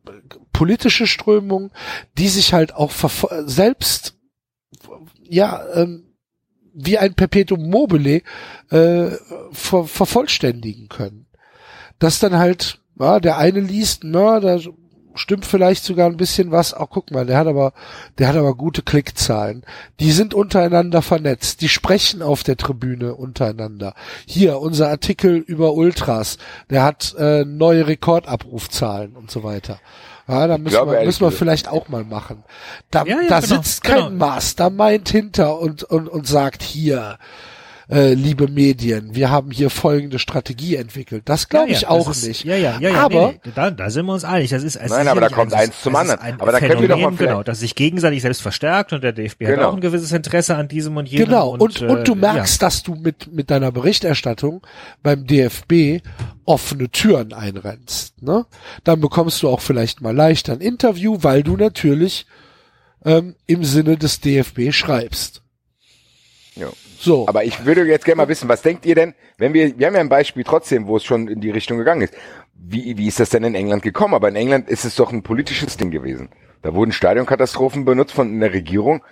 politische 0.52 1.06
Strömungen, 1.06 1.70
die 2.16 2.28
sich 2.28 2.52
halt 2.52 2.74
auch 2.74 2.92
selbst 3.44 4.16
ja 5.28 5.62
ähm, 5.74 6.05
wie 6.74 6.98
ein 6.98 7.14
Perpetuum 7.14 7.68
mobile 7.70 8.22
äh, 8.70 9.10
ver 9.52 9.84
vervollständigen 9.84 10.88
können. 10.88 11.26
Dass 11.98 12.18
dann 12.18 12.36
halt, 12.36 12.80
ja, 12.98 13.20
der 13.20 13.38
eine 13.38 13.60
liest, 13.60 14.02
na, 14.04 14.40
da 14.40 14.58
stimmt 15.18 15.44
vielleicht 15.44 15.84
sogar 15.84 16.08
ein 16.08 16.16
bisschen 16.16 16.50
was. 16.50 16.74
Auch 16.74 16.90
guck 16.90 17.10
mal, 17.10 17.26
der 17.26 17.38
hat 17.38 17.46
aber, 17.46 17.72
der 18.18 18.28
hat 18.28 18.36
aber 18.36 18.54
gute 18.54 18.82
Klickzahlen. 18.82 19.64
Die 20.00 20.12
sind 20.12 20.34
untereinander 20.34 21.02
vernetzt. 21.02 21.60
Die 21.60 21.68
sprechen 21.68 22.22
auf 22.22 22.42
der 22.42 22.56
Tribüne 22.56 23.14
untereinander. 23.14 23.94
Hier, 24.26 24.60
unser 24.60 24.88
Artikel 24.88 25.36
über 25.36 25.74
Ultras, 25.74 26.38
der 26.70 26.82
hat 26.82 27.14
äh, 27.18 27.44
neue 27.44 27.86
Rekordabrufzahlen 27.86 29.16
und 29.16 29.30
so 29.30 29.42
weiter. 29.42 29.80
Ja, 30.28 30.46
da 30.46 30.58
müssen 30.58 30.74
glaube, 30.74 30.92
wir, 30.92 31.04
müssen 31.04 31.22
wir 31.22 31.32
vielleicht 31.32 31.68
auch 31.68 31.88
mal 31.88 32.04
machen. 32.04 32.44
Da, 32.90 33.04
Ja, 33.04 33.22
ja, 33.22 33.28
da 33.28 33.40
genau, 33.40 33.56
sitzt 33.56 33.82
kein 33.82 33.96
genau. 33.96 34.26
Mastermind 34.26 35.08
hinter 35.08 35.58
und, 35.58 35.84
und, 35.84 36.06
und 36.06 36.26
sagt 36.26 36.62
hier, 36.62 37.18
äh, 37.90 38.12
liebe 38.12 38.48
Medien, 38.48 39.15
wir 39.15 39.31
haben 39.31 39.51
hier 39.51 39.70
folgende 39.70 40.19
Strategie 40.19 40.77
entwickelt. 40.77 41.23
Das 41.24 41.48
glaube 41.48 41.70
Ja, 41.70 41.74
ich 41.77 41.81
ja, 41.82 41.89
auch 41.90 42.09
das 42.09 42.19
ist, 42.19 42.28
nicht. 42.28 42.44
Ja, 42.44 42.55
ja, 42.56 42.78
ja, 42.81 42.90
ja. 42.90 43.01
Aber 43.05 43.28
nee, 43.28 43.40
nee, 43.47 43.52
da, 43.55 43.70
da 43.70 43.89
sind 43.89 44.05
wir 44.05 44.12
uns 44.12 44.24
einig. 44.24 44.51
Das 44.51 44.62
ist 44.62 44.77
es 44.77 44.90
Nein, 44.90 45.06
ist 45.06 45.09
aber 45.09 45.20
da 45.23 45.28
kommt 45.31 45.55
ein- 45.55 45.60
eins 45.60 45.81
zum 45.82 45.97
anderen. 45.97 46.20
Ein 46.20 46.39
Aber 46.40 46.52
da 46.52 46.60
können 46.60 46.81
wir 46.82 46.89
doch 46.89 46.98
mal 46.98 47.16
genau, 47.16 47.43
das 47.43 47.60
sich 47.60 47.74
gegenseitig 47.74 48.20
selbst 48.20 48.43
verstärkt 48.43 48.93
und 48.93 49.02
der 49.02 49.12
DFB 49.12 49.44
hat 49.47 49.55
Genau. 49.55 49.69
auch 49.70 49.74
ein 49.74 49.81
gewisses 49.81 50.12
Interesse 50.12 50.55
an 50.56 50.69
diesem 50.69 50.97
und 50.98 51.09
jenem. 51.09 51.27
Genau, 51.27 51.51
und, 51.51 51.62
und, 51.81 51.81
äh, 51.82 52.05
du 52.05 52.15
merkst, 52.15 52.60
dass 52.60 52.82
du 52.82 52.94
mit, 52.94 53.32
mit 53.32 53.51
deiner 53.51 53.73
Berichterstattung 53.73 54.66
beim 55.02 55.27
DFB 55.27 56.02
offene 56.44 56.90
Türen 56.90 57.32
einrennst. 57.32 58.23
Ne? 58.23 58.44
Dann 58.85 59.01
bekommst 59.01 59.43
du 59.43 59.48
auch 59.48 59.60
vielleicht 59.62 60.02
mal 60.02 60.15
leichter 60.15 60.52
ein 60.52 60.60
Interview, 60.60 61.19
weil 61.23 61.43
du 61.43 61.56
natürlich 61.56 62.27
ähm, 63.05 63.35
im 63.47 63.65
Sinne 63.65 63.97
des 63.97 64.20
DFB 64.20 64.73
schreibst. 64.73 65.40
Ja. 66.55 66.69
So, 67.00 67.28
Aber 67.28 67.44
ich 67.44 67.64
würde 67.64 67.84
jetzt 67.84 68.04
gerne 68.04 68.16
mal 68.16 68.28
wissen, 68.28 68.48
was 68.48 68.62
denkt 68.62 68.84
ihr 68.84 68.94
denn, 68.94 69.14
wenn 69.38 69.54
wir, 69.54 69.78
wir 69.78 69.86
haben 69.86 69.94
ja 69.94 70.00
ein 70.00 70.08
Beispiel 70.08 70.44
trotzdem, 70.44 70.86
wo 70.86 70.96
es 70.96 71.04
schon 71.04 71.28
in 71.28 71.40
die 71.40 71.50
Richtung 71.50 71.78
gegangen 71.78 72.02
ist. 72.02 72.14
Wie, 72.54 72.98
wie 72.98 73.06
ist 73.06 73.20
das 73.20 73.30
denn 73.30 73.44
in 73.44 73.54
England 73.54 73.82
gekommen? 73.82 74.14
Aber 74.14 74.28
in 74.28 74.36
England 74.36 74.68
ist 74.68 74.84
es 74.84 74.96
doch 74.96 75.12
ein 75.12 75.22
politisches 75.22 75.76
Ding 75.76 75.90
gewesen. 75.92 76.28
Da 76.62 76.74
wurden 76.74 76.90
Stadionkatastrophen 76.90 77.84
benutzt 77.84 78.12
von 78.14 78.40
der 78.40 78.52
Regierung 78.52 79.02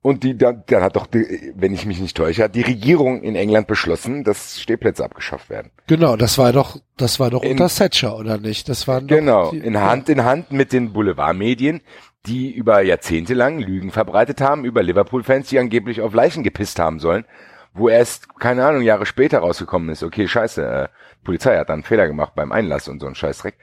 und 0.00 0.22
die, 0.24 0.38
dann, 0.38 0.62
dann 0.66 0.82
hat 0.82 0.96
doch, 0.96 1.06
die, 1.06 1.52
wenn 1.56 1.74
ich 1.74 1.84
mich 1.84 2.00
nicht 2.00 2.16
täusche, 2.16 2.44
hat 2.44 2.54
die 2.54 2.62
Regierung 2.62 3.22
in 3.22 3.36
England 3.36 3.66
beschlossen, 3.66 4.24
dass 4.24 4.60
Stehplätze 4.60 5.04
abgeschafft 5.04 5.50
werden. 5.50 5.70
genau, 5.88 6.16
das 6.16 6.38
war 6.38 6.52
doch, 6.52 6.78
das 6.96 7.20
war 7.20 7.28
doch 7.30 7.42
In- 7.42 7.50
unter 7.52 7.68
Thatcher, 7.68 8.16
oder 8.16 8.38
nicht? 8.38 8.68
Das 8.68 8.88
waren 8.88 9.08
doch 9.08 9.16
Genau, 9.16 9.50
die, 9.50 9.58
in 9.58 9.78
Hand 9.80 10.08
in 10.08 10.24
Hand 10.24 10.52
mit 10.52 10.72
den 10.72 10.92
Boulevardmedien, 10.94 11.80
die 12.26 12.52
über 12.52 12.82
Jahrzehnte 12.82 13.34
lang 13.34 13.58
Lügen 13.58 13.90
verbreitet 13.90 14.40
haben 14.40 14.64
über 14.64 14.82
Liverpool-Fans, 14.82 15.48
die 15.48 15.58
angeblich 15.58 16.00
auf 16.00 16.14
Leichen 16.14 16.42
gepisst 16.42 16.78
haben 16.78 16.98
sollen, 16.98 17.24
wo 17.72 17.88
erst, 17.88 18.38
keine 18.38 18.64
Ahnung, 18.66 18.82
Jahre 18.82 19.06
später 19.06 19.38
rausgekommen 19.38 19.88
ist, 19.90 20.02
okay, 20.02 20.26
scheiße, 20.26 20.64
äh, 20.64 20.88
Polizei 21.24 21.56
hat 21.56 21.68
da 21.68 21.74
einen 21.74 21.82
Fehler 21.82 22.06
gemacht 22.06 22.34
beim 22.34 22.52
Einlass 22.52 22.88
und 22.88 23.00
so 23.00 23.06
ein 23.06 23.14
Scheißdreck. 23.14 23.56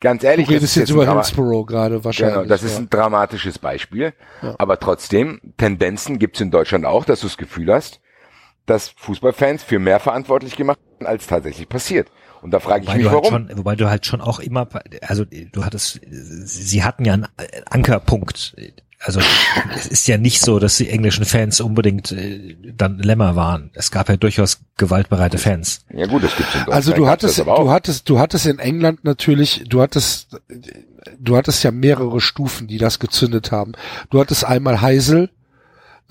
Ganz 0.00 0.22
ehrlich, 0.22 0.46
Du 0.46 0.52
das 0.52 0.62
redest 0.62 0.76
ist 0.76 0.80
jetzt 0.80 0.90
über 0.90 1.12
Hillsborough 1.12 1.66
gerade 1.66 2.04
wahrscheinlich. 2.04 2.36
Genau, 2.36 2.48
das 2.48 2.62
ist 2.62 2.74
ja. 2.74 2.78
ein 2.78 2.90
dramatisches 2.90 3.58
Beispiel. 3.58 4.12
Ja. 4.42 4.54
Aber 4.58 4.78
trotzdem, 4.78 5.40
Tendenzen 5.56 6.20
gibt's 6.20 6.40
in 6.40 6.52
Deutschland 6.52 6.84
auch, 6.84 7.04
dass 7.04 7.20
du 7.20 7.26
das 7.26 7.36
Gefühl 7.36 7.72
hast, 7.72 8.00
dass 8.64 8.90
Fußballfans 8.90 9.64
für 9.64 9.80
mehr 9.80 9.98
verantwortlich 9.98 10.54
gemacht 10.54 10.78
werden, 10.92 11.08
als 11.08 11.26
tatsächlich 11.26 11.68
passiert. 11.68 12.12
Und 12.42 12.50
da 12.52 12.60
frage 12.60 12.82
ich 12.82 12.88
Wobei 12.88 12.96
mich, 12.98 13.06
du, 13.06 13.10
halt 13.10 13.24
warum. 13.24 13.48
schon, 13.48 13.58
wobei 13.58 13.76
du 13.76 13.90
halt 13.90 14.06
schon 14.06 14.20
auch 14.20 14.38
immer, 14.38 14.68
also 15.02 15.24
du 15.24 15.64
hattest, 15.64 16.00
sie 16.10 16.84
hatten 16.84 17.04
ja 17.04 17.14
einen 17.14 17.26
Ankerpunkt. 17.68 18.56
Also 19.00 19.20
es 19.76 19.86
ist 19.86 20.08
ja 20.08 20.18
nicht 20.18 20.40
so, 20.40 20.58
dass 20.58 20.76
die 20.76 20.88
englischen 20.88 21.24
Fans 21.24 21.60
unbedingt 21.60 22.10
äh, 22.10 22.56
dann 22.76 22.98
Lämmer 22.98 23.36
waren. 23.36 23.70
Es 23.74 23.92
gab 23.92 24.08
ja 24.08 24.16
durchaus 24.16 24.60
gewaltbereite 24.76 25.38
Fans. 25.38 25.84
Ja 25.92 26.06
gut, 26.06 26.24
in 26.24 26.28
Deutschland. 26.28 26.68
Also 26.70 26.92
du 26.92 27.06
hattest, 27.08 27.38
das 27.38 27.46
aber 27.46 27.58
auch. 27.58 27.64
du 27.64 27.70
hattest, 27.70 28.08
du 28.08 28.18
hattest 28.18 28.46
in 28.46 28.58
England 28.58 29.04
natürlich, 29.04 29.64
du 29.68 29.82
hattest, 29.82 30.40
du 31.20 31.36
hattest 31.36 31.62
ja 31.62 31.70
mehrere 31.70 32.20
Stufen, 32.20 32.66
die 32.66 32.78
das 32.78 32.98
gezündet 32.98 33.52
haben. 33.52 33.72
Du 34.10 34.20
hattest 34.20 34.44
einmal 34.44 34.80
Heisel, 34.80 35.30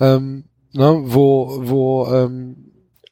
ähm, 0.00 0.44
ne, 0.72 0.98
wo, 1.04 1.60
wo 1.68 2.06
ähm, 2.10 2.67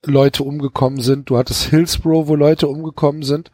Leute 0.07 0.43
umgekommen 0.43 1.01
sind, 1.01 1.31
du 1.31 1.37
hattest 1.37 1.65
Hillsborough, 1.65 2.29
wo 2.29 2.35
Leute 2.35 2.69
umgekommen 2.69 3.23
sind, 3.23 3.51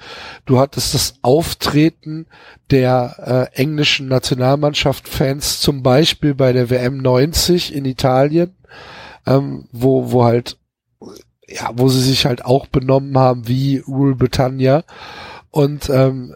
du 0.47 0.59
hattest 0.59 0.95
das 0.95 1.15
Auftreten 1.23 2.27
der 2.71 3.51
äh, 3.55 3.57
englischen 3.61 4.09
Nationalmannschaft-Fans 4.09 5.61
zum 5.61 5.83
Beispiel 5.83 6.35
bei 6.35 6.53
der 6.53 6.71
WM 6.71 6.99
90 6.99 7.75
in 7.75 7.85
Italien, 7.85 8.55
ähm, 9.27 9.69
wo, 9.73 10.13
wo 10.13 10.25
halt, 10.25 10.59
ja, 11.47 11.71
wo 11.75 11.89
sie 11.89 12.03
sich 12.03 12.27
halt 12.27 12.45
auch 12.45 12.67
benommen 12.67 13.17
haben 13.19 13.49
wie 13.49 13.79
Rule 13.79 14.15
Britannia. 14.15 14.85
Und 15.51 15.91
ähm, 15.91 16.35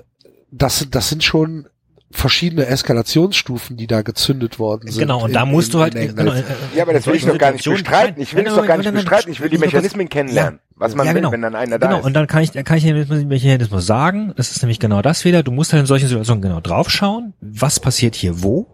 das, 0.50 0.86
das 0.90 1.08
sind 1.08 1.24
schon 1.24 1.68
verschiedene 2.16 2.66
Eskalationsstufen, 2.66 3.76
die 3.76 3.86
da 3.86 4.02
gezündet 4.02 4.58
worden 4.58 4.90
sind. 4.90 5.00
Genau, 5.00 5.22
und 5.24 5.32
da 5.34 5.44
musst 5.46 5.68
in- 5.68 5.72
du 5.72 5.80
halt, 5.80 5.94
in 5.94 6.14
genau, 6.16 6.32
äh, 6.32 6.42
Ja, 6.74 6.82
aber 6.82 6.92
das 6.92 7.06
will 7.06 7.14
ich 7.14 7.24
doch 7.24 7.38
gar 7.38 7.52
nicht 7.52 7.64
bestreiten. 7.64 8.20
Ich 8.22 8.34
will 8.34 8.46
es 8.46 8.54
doch 8.54 8.66
gar 8.66 8.78
nicht 8.78 8.92
bestreiten. 8.92 9.30
Ich 9.32 9.40
will 9.40 9.50
die 9.50 9.58
Mechanismen 9.58 10.08
kennenlernen. 10.08 10.60
Was 10.76 10.94
man 10.94 11.06
Ja, 11.06 11.14
will, 11.14 11.20
genau. 11.20 11.32
wenn 11.32 11.42
dann 11.42 11.54
einer 11.54 11.78
da 11.78 11.86
Genau, 11.86 12.00
ist. 12.00 12.06
und 12.06 12.12
dann 12.14 12.26
kann 12.26 12.42
ich, 12.42 12.52
kann 12.52 12.76
ich 12.76 12.84
dir 12.84 13.04
den 13.04 13.28
Mechanismus 13.28 13.86
sagen, 13.86 14.32
das 14.36 14.50
ist 14.50 14.62
nämlich 14.62 14.78
genau 14.78 15.00
das 15.02 15.24
wieder, 15.24 15.42
du 15.42 15.50
musst 15.50 15.72
halt 15.72 15.80
in 15.80 15.86
solchen 15.86 16.08
Situationen 16.08 16.42
genau 16.42 16.60
draufschauen, 16.60 17.32
was 17.40 17.80
passiert 17.80 18.14
hier 18.14 18.42
wo, 18.42 18.66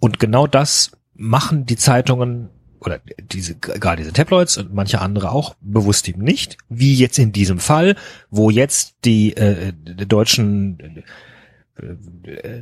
und 0.00 0.18
genau 0.18 0.46
das 0.46 0.90
machen 1.14 1.64
die 1.66 1.76
Zeitungen 1.76 2.48
oder 2.80 3.00
diese, 3.32 3.56
gerade 3.56 4.02
diese 4.02 4.12
Tabloids 4.12 4.56
und 4.56 4.72
manche 4.72 5.00
andere 5.00 5.32
auch 5.32 5.54
bewusst 5.60 6.08
eben 6.08 6.22
nicht, 6.22 6.58
wie 6.68 6.94
jetzt 6.94 7.18
in 7.18 7.32
diesem 7.32 7.58
Fall, 7.58 7.96
wo 8.30 8.50
jetzt 8.50 8.94
die, 9.04 9.36
äh, 9.36 9.72
die 9.76 10.06
deutschen 10.06 10.78
äh, 10.80 11.02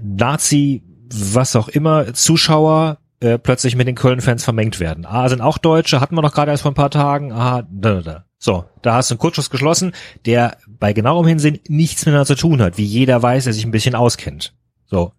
Nazi, 0.03 0.83
was 1.13 1.57
auch 1.57 1.69
immer, 1.69 2.13
Zuschauer 2.15 2.99
äh, 3.21 3.39
plötzlich 3.39 3.77
mit 3.77 3.87
den 3.87 3.95
Köln-Fans 3.95 4.45
vermengt 4.45 4.81
werden. 4.81 5.07
Ah, 5.07 5.29
sind 5.29 5.41
auch 5.41 5.59
Deutsche, 5.59 6.01
hatten 6.01 6.15
wir 6.17 6.23
doch 6.23 6.35
gerade 6.35 6.51
erst 6.51 6.63
vor 6.63 6.73
ein 6.73 6.77
paar 6.77 6.91
Tagen. 6.91 7.33
Ah, 7.33 7.67
da, 7.71 7.95
da, 7.95 8.01
da. 8.03 8.25
So, 8.39 8.65
da 8.83 8.95
hast 8.95 9.11
du 9.11 9.15
einen 9.15 9.19
Kurzschluss 9.19 9.49
geschlossen, 9.51 9.93
der 10.27 10.59
bei 10.69 10.93
genauem 10.93 11.27
Hinsehen 11.27 11.59
nichts 11.69 12.05
miteinander 12.05 12.27
zu 12.27 12.35
tun 12.35 12.61
hat, 12.61 12.77
wie 12.77 12.85
jeder 12.85 13.23
weiß, 13.23 13.45
der 13.45 13.53
sich 13.55 13.65
ein 13.65 13.71
bisschen 13.71 13.95
auskennt. 13.95 14.55
So, 14.85 15.13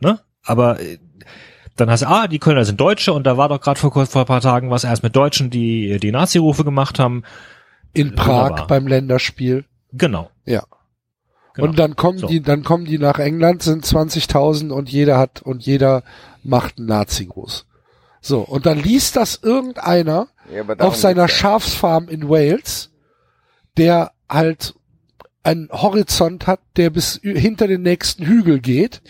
ne? 0.00 0.20
Aber 0.42 0.80
äh, 0.80 0.98
dann 1.76 1.90
hast 1.90 2.00
du, 2.02 2.08
ah, 2.08 2.26
die 2.28 2.38
Kölner 2.38 2.64
sind 2.64 2.80
Deutsche 2.80 3.12
und 3.12 3.24
da 3.26 3.36
war 3.36 3.48
doch 3.50 3.60
gerade 3.60 3.78
vor, 3.78 3.90
kurz- 3.92 4.10
vor 4.10 4.22
ein 4.22 4.26
paar 4.26 4.40
Tagen 4.40 4.70
was 4.70 4.84
erst 4.84 5.02
mit 5.02 5.14
Deutschen, 5.14 5.50
die 5.50 5.98
die 6.00 6.12
Nazi-Rufe 6.12 6.64
gemacht 6.64 6.98
haben. 6.98 7.22
in 7.92 8.14
Prag 8.14 8.44
Wunderbar. 8.50 8.66
beim 8.68 8.86
Länderspiel. 8.86 9.64
Genau. 9.92 10.30
Ja. 10.46 10.62
Genau. 11.54 11.68
Und 11.68 11.78
dann 11.78 11.96
kommen 11.96 12.18
So. 12.18 12.26
die, 12.28 12.40
dann 12.40 12.62
kommen 12.62 12.84
die 12.84 12.98
nach 12.98 13.18
England, 13.18 13.62
sind 13.62 13.84
20.000 13.84 14.70
und 14.70 14.88
jeder 14.90 15.18
hat, 15.18 15.42
und 15.42 15.62
jeder 15.64 16.02
macht 16.44 16.78
einen 16.78 16.86
Nazi-Gruß. 16.86 17.66
So. 18.20 18.40
Und 18.40 18.66
dann 18.66 18.78
liest 18.78 19.16
das 19.16 19.40
irgendeiner 19.42 20.28
Ja, 20.54 20.62
auf 20.78 20.96
seiner. 20.96 21.26
Schafsfarm 21.28 22.08
in 22.08 22.28
Wales, 22.28 22.90
der 23.76 24.12
halt 24.28 24.74
einen 25.42 25.70
Horizont 25.72 26.46
hat, 26.46 26.60
der 26.76 26.90
bis 26.90 27.18
hinter 27.22 27.66
den 27.66 27.80
nächsten 27.80 28.26
Hügel 28.26 28.60
geht. 28.60 29.00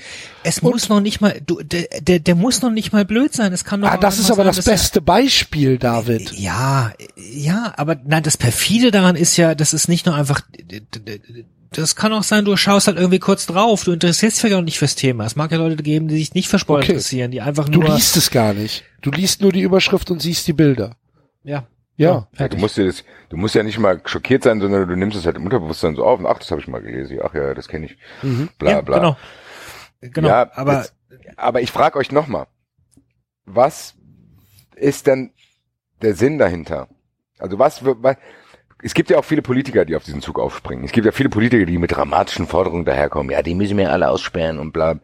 Es 0.44 0.60
Und- 0.60 0.70
muss 0.70 0.88
noch 0.88 1.00
nicht 1.00 1.20
mal, 1.20 1.40
du, 1.44 1.60
der, 1.60 1.88
der, 2.00 2.20
der 2.20 2.34
muss 2.36 2.62
noch 2.62 2.70
nicht 2.70 2.92
mal 2.92 3.04
blöd 3.04 3.32
sein. 3.34 3.52
Es 3.52 3.64
kann 3.64 3.80
doch 3.80 3.88
Ah, 3.90 3.96
das 3.96 4.20
ist 4.20 4.30
aber 4.30 4.44
sein, 4.44 4.46
das 4.54 4.64
er- 4.66 4.72
beste 4.72 5.00
Beispiel, 5.02 5.76
David. 5.76 6.32
Ja, 6.34 6.92
ja, 7.16 7.74
aber 7.76 7.96
nein, 8.06 8.22
das 8.22 8.36
perfide 8.36 8.92
daran 8.92 9.16
ist 9.16 9.36
ja, 9.36 9.56
das 9.56 9.74
ist 9.74 9.88
nicht 9.88 10.06
nur 10.06 10.14
einfach, 10.14 10.42
das 11.72 11.94
kann 11.96 12.12
auch 12.12 12.22
sein, 12.22 12.44
du 12.44 12.56
schaust 12.56 12.86
halt 12.88 12.98
irgendwie 12.98 13.18
kurz 13.18 13.46
drauf, 13.46 13.84
du 13.84 13.92
interessierst 13.92 14.36
dich 14.36 14.40
vielleicht 14.40 14.56
auch 14.60 14.64
nicht 14.64 14.78
fürs 14.78 14.96
Thema. 14.96 15.24
Es 15.24 15.36
mag 15.36 15.50
ja 15.52 15.58
Leute 15.58 15.82
geben, 15.82 16.08
die 16.08 16.16
sich 16.16 16.34
nicht 16.34 16.48
für 16.48 16.58
Sport 16.58 16.82
Okay. 16.84 16.92
interessieren, 16.92 17.30
die 17.30 17.40
einfach 17.40 17.68
Du 17.68 17.80
nur, 17.80 17.94
liest 17.94 18.16
es 18.16 18.30
gar 18.30 18.54
nicht. 18.54 18.84
Du 19.02 19.10
liest 19.10 19.40
nur 19.40 19.52
die 19.52 19.60
Überschrift 19.62 20.10
und 20.10 20.20
siehst 20.20 20.46
die 20.48 20.52
Bilder. 20.52 20.96
ja, 21.44 21.66
Ja. 21.96 22.08
Ja, 22.08 22.20
du 22.30 22.36
fertig. 22.36 22.60
musst 22.60 22.76
dir 22.76 22.86
das, 22.86 23.04
du 23.28 23.36
musst 23.36 23.54
ja 23.54 23.62
nicht 23.62 23.78
mal 23.78 24.00
schockiert 24.04 24.42
sein, 24.42 24.60
sondern 24.60 24.88
du 24.88 24.96
nimmst 24.96 25.16
es 25.16 25.26
halt 25.26 25.36
im 25.36 25.44
Unterbewusstsein 25.44 25.94
so 25.96 26.04
auf 26.04 26.18
und 26.18 26.26
ach, 26.26 26.38
das 26.38 26.50
habe 26.50 26.60
ich 26.60 26.66
mal 26.68 26.80
gelesen. 26.82 27.18
Ach 27.22 27.34
ja, 27.34 27.54
das 27.54 27.68
kenne 27.68 27.86
ich. 27.86 27.96
Mhm. 28.22 28.48
Bla 28.58 28.70
ja, 28.70 28.80
bla. 28.80 28.98
genau, 28.98 29.16
genau, 30.00 30.28
Ja, 30.28 30.50
aber 30.54 30.78
jetzt- 30.78 30.94
Aber 31.36 31.60
ich 31.60 31.70
frage 31.70 31.98
euch 31.98 32.10
nochmal, 32.12 32.46
was 33.44 33.94
ist 34.76 35.06
denn 35.06 35.32
der 36.02 36.14
Sinn 36.14 36.38
dahinter? 36.38 36.88
Also 37.38 37.58
was, 37.58 37.84
was, 37.84 38.16
es 38.82 38.94
gibt 38.94 39.10
ja 39.10 39.18
auch 39.18 39.24
viele 39.24 39.42
Politiker, 39.42 39.84
die 39.84 39.96
auf 39.96 40.04
diesen 40.04 40.22
Zug 40.22 40.38
aufspringen. 40.38 40.84
Es 40.84 40.92
gibt 40.92 41.04
ja 41.06 41.12
viele 41.12 41.28
Politiker, 41.28 41.66
die 41.66 41.78
mit 41.78 41.92
dramatischen 41.92 42.46
Forderungen 42.46 42.84
daherkommen. 42.84 43.30
Ja, 43.30 43.42
die 43.42 43.54
müssen 43.54 43.76
wir 43.76 43.92
alle 43.92 44.08
aussperren 44.10 44.58
und 44.58 44.72
bla. 44.72 44.98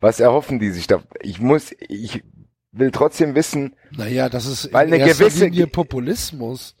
Was 0.00 0.20
erhoffen 0.20 0.58
die 0.58 0.70
sich 0.70 0.86
da? 0.86 1.02
Ich 1.20 1.40
muss, 1.40 1.74
ich 1.88 2.22
will 2.72 2.90
trotzdem 2.90 3.34
wissen, 3.34 3.74
Naja, 3.96 4.28
das 4.28 4.46
ist 4.46 4.72
Weil 4.72 4.88
in 4.88 4.94
eine 4.94 5.04
gewisse- 5.04 5.46
Linie 5.46 5.66
Populismus. 5.66 6.76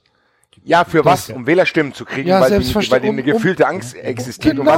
ja, 0.64 0.84
für 0.84 1.04
was? 1.04 1.30
Um 1.30 1.46
Wählerstimmen 1.46 1.94
zu 1.94 2.04
kriegen, 2.04 2.28
Ja, 2.28 2.40
weil, 2.40 2.60
die, 2.60 2.74
weil 2.74 3.00
die 3.00 3.08
eine 3.08 3.20
Um- 3.20 3.26
gefühlte 3.26 3.66
Angst 3.66 3.96
existiert. 3.96 4.56
Genau. 4.56 4.70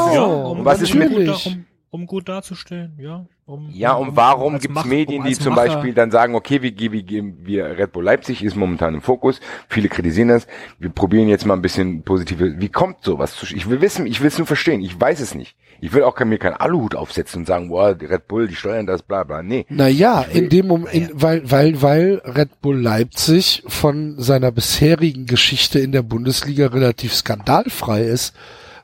Und 0.52 0.64
was 0.64 0.80
ist, 0.82 0.94
um, 0.94 1.04
was 1.04 1.10
ist 1.10 1.54
mit- 1.54 1.66
um, 1.90 2.06
gut, 2.06 2.28
um, 2.28 2.34
um 2.34 2.36
darzustellen, 2.36 2.98
ja. 2.98 3.26
Um, 3.46 3.68
Ja, 3.72 3.94
und 3.94 4.14
warum 4.14 4.54
als 4.54 4.62
gibt's 4.62 4.76
Mach- 4.76 4.84
Medien, 4.84 5.22
um 5.22 5.26
die 5.28 5.34
zum 5.34 5.54
Macher- 5.56 5.66
Beispiel 5.74 5.92
dann 5.92 6.12
sagen, 6.12 6.36
okay, 6.36 6.62
wir, 6.62 6.78
wir, 6.78 6.92
wir, 7.08 7.24
wir 7.42 7.64
Red 7.78 7.90
Bull 7.90 8.04
Leipzig 8.04 8.44
ist 8.44 8.54
momentan 8.54 8.94
im 8.94 9.02
Fokus, 9.02 9.40
viele 9.68 9.88
kritisieren 9.88 10.28
das, 10.28 10.46
wir 10.78 10.90
probieren 10.90 11.28
jetzt 11.28 11.46
mal 11.46 11.54
ein 11.54 11.62
bisschen 11.62 12.02
positive, 12.04 12.60
wie 12.60 12.68
kommt 12.68 13.02
sowas 13.02 13.34
zu, 13.34 13.46
ich 13.52 13.68
will 13.68 13.80
wissen, 13.80 14.06
ich 14.06 14.20
will 14.20 14.28
es 14.28 14.38
nur 14.38 14.46
verstehen, 14.46 14.80
ich 14.82 15.00
weiß 15.00 15.18
es 15.18 15.34
nicht. 15.34 15.56
Ich 15.82 15.92
will 15.94 16.02
auch 16.04 16.14
kein, 16.14 16.28
mir 16.28 16.38
keinen 16.38 16.54
Aluhut 16.56 16.94
aufsetzen 16.94 17.40
und 17.40 17.46
sagen, 17.46 17.70
boah, 17.70 17.94
die 17.94 18.04
Red 18.04 18.28
Bull, 18.28 18.46
die 18.46 18.54
steuern 18.54 18.86
das, 18.86 19.02
bla 19.02 19.24
bla, 19.24 19.42
nee. 19.42 19.64
Naja, 19.70 20.20
in 20.22 20.48
dem 20.50 20.68
Moment, 20.68 20.92
in, 20.94 21.10
weil, 21.14 21.50
weil, 21.50 21.80
weil 21.82 22.22
Red 22.24 22.60
Bull 22.60 22.78
Leipzig 22.80 23.64
von 23.66 24.14
seiner 24.20 24.52
bisherigen 24.52 25.24
Geschichte 25.26 25.80
in 25.80 25.90
der 25.90 26.02
Bundesliga 26.02 26.66
relativ 26.66 27.14
skandalfrei 27.14 28.02
ist, 28.02 28.36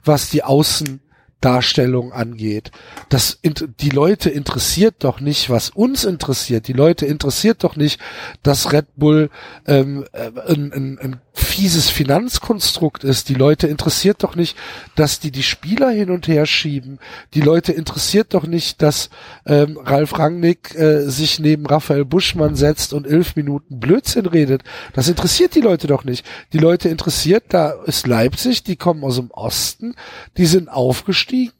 was 0.02 0.30
die 0.30 0.42
Außendarstellung 1.46 2.12
angeht. 2.12 2.70
Das, 3.08 3.38
die 3.42 3.90
Leute 3.90 4.30
interessiert 4.30 4.96
doch 5.00 5.20
nicht, 5.20 5.48
was 5.48 5.70
uns 5.70 6.04
interessiert. 6.04 6.66
Die 6.66 6.72
Leute 6.72 7.06
interessiert 7.06 7.62
doch 7.62 7.76
nicht, 7.76 8.00
dass 8.42 8.72
Red 8.72 8.86
Bull 8.96 9.30
ähm, 9.66 10.04
äh, 10.12 10.30
ein, 10.48 10.72
ein, 10.72 10.98
ein 10.98 11.20
fieses 11.34 11.90
Finanzkonstrukt 11.90 13.04
ist. 13.04 13.28
Die 13.28 13.34
Leute 13.34 13.66
interessiert 13.66 14.22
doch 14.22 14.36
nicht, 14.36 14.56
dass 14.94 15.20
die 15.20 15.30
die 15.30 15.42
Spieler 15.42 15.90
hin 15.90 16.10
und 16.10 16.26
her 16.26 16.46
schieben. 16.46 16.98
Die 17.34 17.42
Leute 17.42 17.72
interessiert 17.72 18.34
doch 18.34 18.46
nicht, 18.46 18.80
dass 18.82 19.10
ähm, 19.44 19.78
Ralf 19.82 20.18
Rangnick 20.18 20.74
äh, 20.74 21.08
sich 21.08 21.38
neben 21.38 21.66
Raphael 21.66 22.06
Buschmann 22.06 22.56
setzt 22.56 22.94
und 22.94 23.06
elf 23.06 23.36
Minuten 23.36 23.78
Blödsinn 23.78 24.26
redet. 24.26 24.62
Das 24.94 25.08
interessiert 25.08 25.54
die 25.54 25.60
Leute 25.60 25.86
doch 25.86 26.04
nicht. 26.04 26.24
Die 26.52 26.58
Leute 26.58 26.88
interessiert, 26.88 27.44
da 27.50 27.70
ist 27.84 28.06
Leipzig, 28.06 28.64
die 28.64 28.76
kommen 28.76 29.04
aus 29.04 29.16
dem 29.16 29.30
Osten, 29.30 29.94
die 30.38 30.46
sind 30.46 30.68
aufgestiegen, 31.26 31.52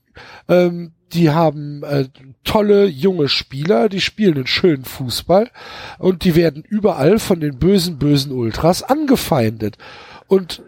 ähm, 0.49 0.93
die 1.13 1.31
haben 1.31 1.83
äh, 1.85 2.09
tolle 2.45 2.87
junge 2.87 3.29
Spieler, 3.29 3.89
die 3.89 4.01
spielen 4.01 4.35
einen 4.35 4.47
schönen 4.47 4.85
Fußball 4.85 5.51
und 5.99 6.25
die 6.25 6.35
werden 6.35 6.65
überall 6.65 7.19
von 7.19 7.41
den 7.41 7.59
bösen, 7.59 7.99
bösen 7.99 8.33
Ultras 8.33 8.83
angefeindet. 8.83 9.79
Und 10.27 10.63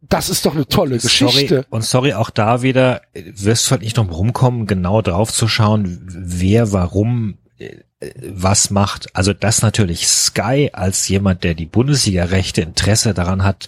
das 0.00 0.28
ist 0.28 0.46
doch 0.46 0.54
eine 0.54 0.68
tolle 0.68 0.98
Geschichte. 0.98 1.48
Sorry, 1.48 1.64
und 1.70 1.84
sorry, 1.84 2.12
auch 2.14 2.30
da 2.30 2.62
wieder, 2.62 3.02
wirst 3.12 3.66
du 3.66 3.70
halt 3.72 3.82
nicht 3.82 3.96
drum 3.96 4.10
rumkommen, 4.10 4.66
genau 4.66 5.02
drauf 5.02 5.32
zu 5.32 5.48
schauen, 5.48 6.00
wer 6.06 6.72
warum 6.72 7.38
äh, 7.58 7.78
was 8.20 8.70
macht. 8.70 9.16
Also 9.16 9.32
dass 9.32 9.62
natürlich 9.62 10.06
Sky 10.06 10.70
als 10.72 11.08
jemand, 11.08 11.42
der 11.42 11.54
die 11.54 11.66
Bundesliga-Rechte 11.66 12.60
Interesse 12.60 13.14
daran 13.14 13.42
hat, 13.42 13.66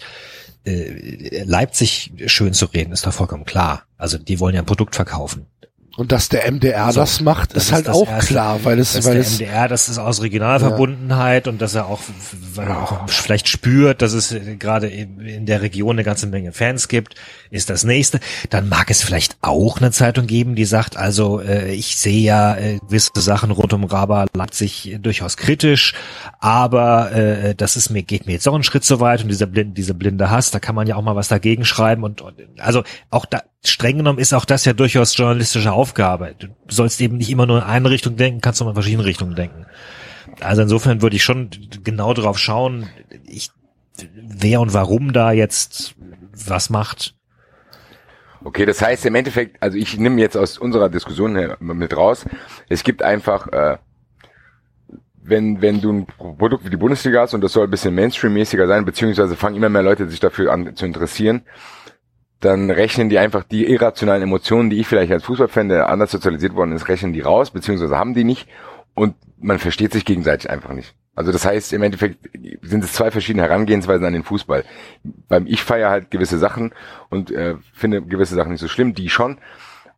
äh, 0.64 1.43
Leipzig 1.44 2.12
schön 2.26 2.52
zu 2.52 2.66
reden, 2.66 2.93
ist 2.93 3.06
doch 3.06 3.12
vollkommen 3.12 3.44
klar. 3.44 3.85
Also 3.97 4.18
die 4.18 4.40
wollen 4.40 4.55
ja 4.55 4.62
ein 4.62 4.66
Produkt 4.66 4.94
verkaufen. 4.94 5.47
Und 5.97 6.12
dass 6.12 6.28
der 6.28 6.48
MDR 6.48 6.93
So, 6.93 7.01
das 7.01 7.20
macht, 7.20 7.56
das 7.56 7.64
ist 7.64 7.68
ist 7.70 7.74
halt 7.74 7.89
das 7.89 7.97
auch 7.97 8.09
Erste. 8.09 8.32
klar, 8.32 8.60
weil 8.62 8.78
es, 8.78 9.05
weil 9.05 9.14
der 9.14 9.22
es, 9.22 9.40
MDR, 9.40 9.66
das 9.66 9.89
ist 9.89 9.98
aus 9.98 10.22
Regionalverbundenheit 10.22 11.48
und 11.48 11.60
dass 11.60 11.74
er 11.74 11.86
auch, 11.86 11.98
weil 12.55 12.68
er 12.68 12.82
auch 12.82 13.09
vielleicht 13.09 13.48
spürt, 13.48 14.01
dass 14.01 14.12
es 14.12 14.32
gerade 14.60 14.86
in 14.86 15.44
der 15.44 15.60
Region 15.60 15.97
eine 15.97 16.05
ganze 16.05 16.28
Menge 16.28 16.52
Fans 16.52 16.86
gibt, 16.86 17.16
ist 17.51 17.70
das 17.70 17.85
nächste. 17.85 18.20
Dann 18.51 18.69
mag 18.69 18.91
es 18.91 19.03
vielleicht 19.03 19.37
auch 19.41 19.79
eine 19.79 19.91
Zeitung 19.91 20.27
geben, 20.27 20.55
die 20.55 20.65
sagt, 20.65 20.97
also 20.97 21.41
äh, 21.41 21.73
ich 21.73 21.97
sehe 21.97 22.20
ja 22.20 22.57
äh, 22.57 22.79
gewisse 22.79 23.11
Sachen 23.16 23.51
rund 23.51 23.73
um 23.73 23.85
Raba 23.85 24.27
Leipzig 24.35 24.93
äh, 24.93 24.99
durchaus 24.99 25.37
kritisch, 25.37 25.95
aber 26.41 27.12
äh, 27.12 27.55
das 27.55 27.77
ist 27.77 27.91
mir 27.91 28.03
geht 28.03 28.27
mir 28.27 28.33
jetzt 28.33 28.49
auch 28.49 28.55
einen 28.55 28.65
Schritt 28.65 28.85
zu 28.85 29.01
weit 29.01 29.23
und 29.23 29.29
dieser 29.29 29.47
blinde, 29.47 29.75
dieser 29.75 29.95
blinde 29.95 30.31
Hass, 30.31 30.51
da 30.51 30.61
kann 30.61 30.75
man 30.75 30.87
ja 30.87 30.97
auch 30.97 31.03
mal 31.03 31.16
was 31.16 31.29
dagegen 31.29 31.65
schreiben 31.65 32.03
und, 32.03 32.20
und 32.20 32.35
also 32.59 32.83
auch 33.11 33.27
da 33.27 33.43
streng 33.65 33.99
genommen 33.99 34.19
ist 34.19 34.33
auch 34.33 34.45
das 34.45 34.65
ja 34.65 34.73
durchaus 34.73 35.16
journalistische 35.16 35.73
Aufgabe. 35.73 36.35
Du 36.39 36.49
sollst 36.69 37.01
eben 37.01 37.16
nicht 37.16 37.31
immer 37.31 37.47
nur 37.47 37.59
in 37.59 37.65
eine 37.65 37.91
Richtung 37.91 38.16
denken, 38.16 38.41
kannst 38.41 38.62
auch 38.62 38.69
in 38.69 38.75
verschiedene 38.75 39.05
Richtungen 39.05 39.35
denken. 39.35 39.66
Also 40.41 40.62
insofern 40.62 41.03
würde 41.03 41.16
ich 41.16 41.25
schon 41.25 41.51
genau 41.85 42.15
darauf 42.15 42.39
schauen, 42.39 42.89
ich, 43.27 43.51
wer 44.15 44.61
und 44.61 44.73
warum 44.73 45.12
da 45.12 45.33
jetzt 45.33 45.95
was 46.33 46.70
macht. 46.70 47.15
Okay, 48.49 48.65
das 48.65 48.81
heißt 48.81 49.05
im 49.05 49.15
Endeffekt, 49.15 49.62
also 49.62 49.77
ich 49.77 49.99
nehme 49.99 50.19
jetzt 50.23 50.35
aus 50.35 50.57
unserer 50.57 50.89
Diskussion 50.89 51.55
mit 51.61 51.95
raus, 51.95 52.25
es 52.70 52.83
gibt 52.83 53.03
einfach, 53.03 53.47
äh, 53.49 53.77
wenn, 55.23 55.61
wenn 55.61 55.83
du 55.83 55.93
ein 55.93 56.07
Produkt 56.07 56.65
wie 56.65 56.70
die 56.70 56.79
Bundesliga 56.79 57.20
hast 57.20 57.35
und 57.35 57.43
das 57.43 57.53
soll 57.53 57.65
ein 57.65 57.70
bisschen 57.70 57.95
Mainstream-mäßiger 57.95 58.66
sein, 58.66 58.87
beziehungsweise 58.87 59.37
fangen 59.37 59.57
immer 59.57 59.69
mehr 59.69 59.83
Leute 59.83 60.09
sich 60.09 60.19
dafür 60.19 60.51
an 60.51 60.75
zu 60.75 60.87
interessieren, 60.87 61.43
dann 62.41 62.70
rechnen 62.70 63.11
die 63.11 63.19
einfach 63.19 63.45
die 63.45 63.70
irrationalen 63.70 64.23
Emotionen, 64.23 64.70
die 64.70 64.81
ich 64.81 64.87
vielleicht 64.87 65.12
als 65.12 65.25
Fußballfan, 65.25 65.69
der 65.69 65.91
anders 65.91 66.11
sozialisiert 66.11 66.55
worden 66.55 66.73
ist, 66.73 66.89
rechnen 66.89 67.12
die 67.12 67.20
raus, 67.20 67.51
beziehungsweise 67.51 67.99
haben 67.99 68.15
die 68.15 68.25
nicht 68.25 68.49
und 68.95 69.15
man 69.37 69.59
versteht 69.59 69.93
sich 69.93 70.07
gegenseitig 70.07 70.49
einfach 70.49 70.73
nicht. 70.73 70.95
Also 71.19 71.32
das 71.32 71.45
heißt, 71.45 71.73
im 71.73 71.82
Endeffekt 71.82 72.28
sind 72.62 72.85
es 72.85 72.93
zwei 72.93 73.11
verschiedene 73.11 73.43
Herangehensweisen 73.43 74.07
an 74.07 74.12
den 74.12 74.23
Fußball. 74.23 74.65
Beim 75.28 75.49
ich 75.49 75.62
feiere 75.65 75.90
halt 75.90 76.12
gewisse 76.12 76.39
Sachen 76.39 76.73
und 77.11 77.32
äh, 77.32 77.57
finde 77.74 78.03
gewisse 78.03 78.36
Sachen 78.36 78.53
nicht 78.53 78.61
so 78.61 78.69
schlimm, 78.69 78.95
die 78.95 79.09
schon, 79.09 79.39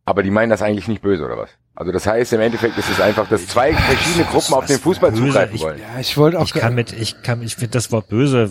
aber 0.03 0.23
die 0.23 0.31
meinen 0.31 0.49
das 0.49 0.63
eigentlich 0.63 0.87
nicht 0.87 1.03
böse 1.03 1.23
oder 1.23 1.37
was? 1.37 1.51
Also 1.75 1.91
das 1.91 2.07
heißt, 2.07 2.33
im 2.33 2.41
Endeffekt 2.41 2.75
ist 2.79 2.89
es 2.89 2.99
einfach, 2.99 3.29
dass 3.29 3.45
zwei 3.45 3.71
verschiedene 3.75 4.25
Gruppen 4.25 4.55
auf 4.55 4.65
den 4.65 4.79
Fußball 4.79 5.11
böse, 5.11 5.25
zugreifen 5.27 5.55
ich- 5.55 5.61
wollen. 5.61 5.79
Ja, 5.79 5.99
ich 5.99 6.17
wollte 6.17 6.39
auch 6.39 6.45
Ich 6.45 6.53
kann 6.55 6.73
mit, 6.73 6.91
ich 6.91 7.21
kann, 7.21 7.43
ich 7.43 7.53
finde 7.55 7.73
das 7.73 7.91
Wort 7.91 8.09
böse, 8.09 8.49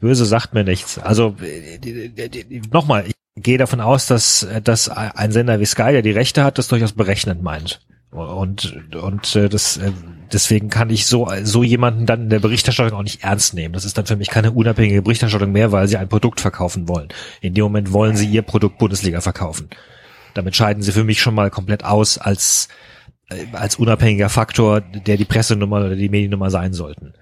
böse 0.00 0.24
sagt 0.24 0.54
mir 0.54 0.62
nichts. 0.62 1.00
Also 1.00 1.34
äh, 1.42 2.60
nochmal, 2.72 3.06
ich 3.08 3.14
gehe 3.42 3.58
davon 3.58 3.80
aus, 3.80 4.06
dass, 4.06 4.44
äh, 4.44 4.62
dass 4.62 4.88
ein 4.88 5.32
Sender 5.32 5.58
wie 5.58 5.66
Sky, 5.66 5.90
der 5.90 6.02
die 6.02 6.12
Rechte 6.12 6.44
hat, 6.44 6.58
das 6.58 6.68
durchaus 6.68 6.92
berechnend 6.92 7.42
meint. 7.42 7.80
Und, 8.12 8.94
und 8.94 9.34
äh, 9.34 9.48
das, 9.48 9.78
äh, 9.78 9.90
deswegen 10.32 10.68
kann 10.68 10.90
ich 10.90 11.06
so, 11.06 11.28
so 11.42 11.62
jemanden 11.62 12.06
dann 12.06 12.22
in 12.22 12.30
der 12.30 12.40
Berichterstattung 12.40 12.98
auch 12.98 13.02
nicht 13.02 13.22
ernst 13.22 13.54
nehmen. 13.54 13.74
Das 13.74 13.84
ist 13.84 13.98
dann 13.98 14.06
für 14.06 14.16
mich 14.16 14.28
keine 14.28 14.52
unabhängige 14.52 15.02
Berichterstattung 15.02 15.52
mehr, 15.52 15.72
weil 15.72 15.88
sie 15.88 15.96
ein 15.96 16.08
Produkt 16.08 16.40
verkaufen 16.40 16.88
wollen. 16.88 17.08
In 17.40 17.54
dem 17.54 17.64
Moment 17.64 17.92
wollen 17.92 18.16
sie 18.16 18.26
ihr 18.26 18.42
Produkt 18.42 18.78
Bundesliga 18.78 19.20
verkaufen. 19.20 19.68
Damit 20.34 20.56
scheiden 20.56 20.82
sie 20.82 20.92
für 20.92 21.04
mich 21.04 21.20
schon 21.20 21.34
mal 21.34 21.50
komplett 21.50 21.84
aus 21.84 22.18
als, 22.18 22.68
äh, 23.28 23.46
als 23.52 23.76
unabhängiger 23.76 24.28
Faktor, 24.28 24.80
der 24.80 25.16
die 25.16 25.24
Pressenummer 25.24 25.78
oder 25.78 25.96
die 25.96 26.08
Mediennummer 26.08 26.50
sein 26.50 26.72
sollten. 26.72 27.14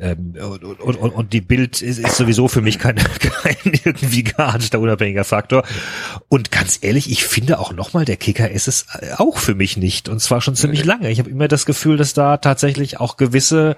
Ähm, 0.00 0.34
und, 0.40 0.64
und, 0.64 0.96
und, 0.96 1.10
und 1.10 1.32
die 1.32 1.40
Bild 1.40 1.80
ist, 1.80 1.98
ist 1.98 2.16
sowieso 2.16 2.48
für 2.48 2.60
mich 2.60 2.78
kein, 2.78 2.96
kein 3.42 3.56
irgendwie 3.64 4.24
gearteter 4.24 4.80
unabhängiger 4.80 5.24
Faktor. 5.24 5.64
Und 6.28 6.50
ganz 6.50 6.78
ehrlich, 6.82 7.10
ich 7.10 7.24
finde 7.24 7.58
auch 7.60 7.72
nochmal, 7.72 8.04
der 8.04 8.16
Kicker 8.16 8.50
ist 8.50 8.66
es 8.66 8.86
auch 9.16 9.38
für 9.38 9.54
mich 9.54 9.76
nicht. 9.76 10.08
Und 10.08 10.20
zwar 10.20 10.40
schon 10.40 10.56
ziemlich 10.56 10.84
lange. 10.84 11.10
Ich 11.10 11.20
habe 11.20 11.30
immer 11.30 11.48
das 11.48 11.64
Gefühl, 11.64 11.96
dass 11.96 12.12
da 12.12 12.38
tatsächlich 12.38 12.98
auch 12.98 13.16
gewisse 13.16 13.76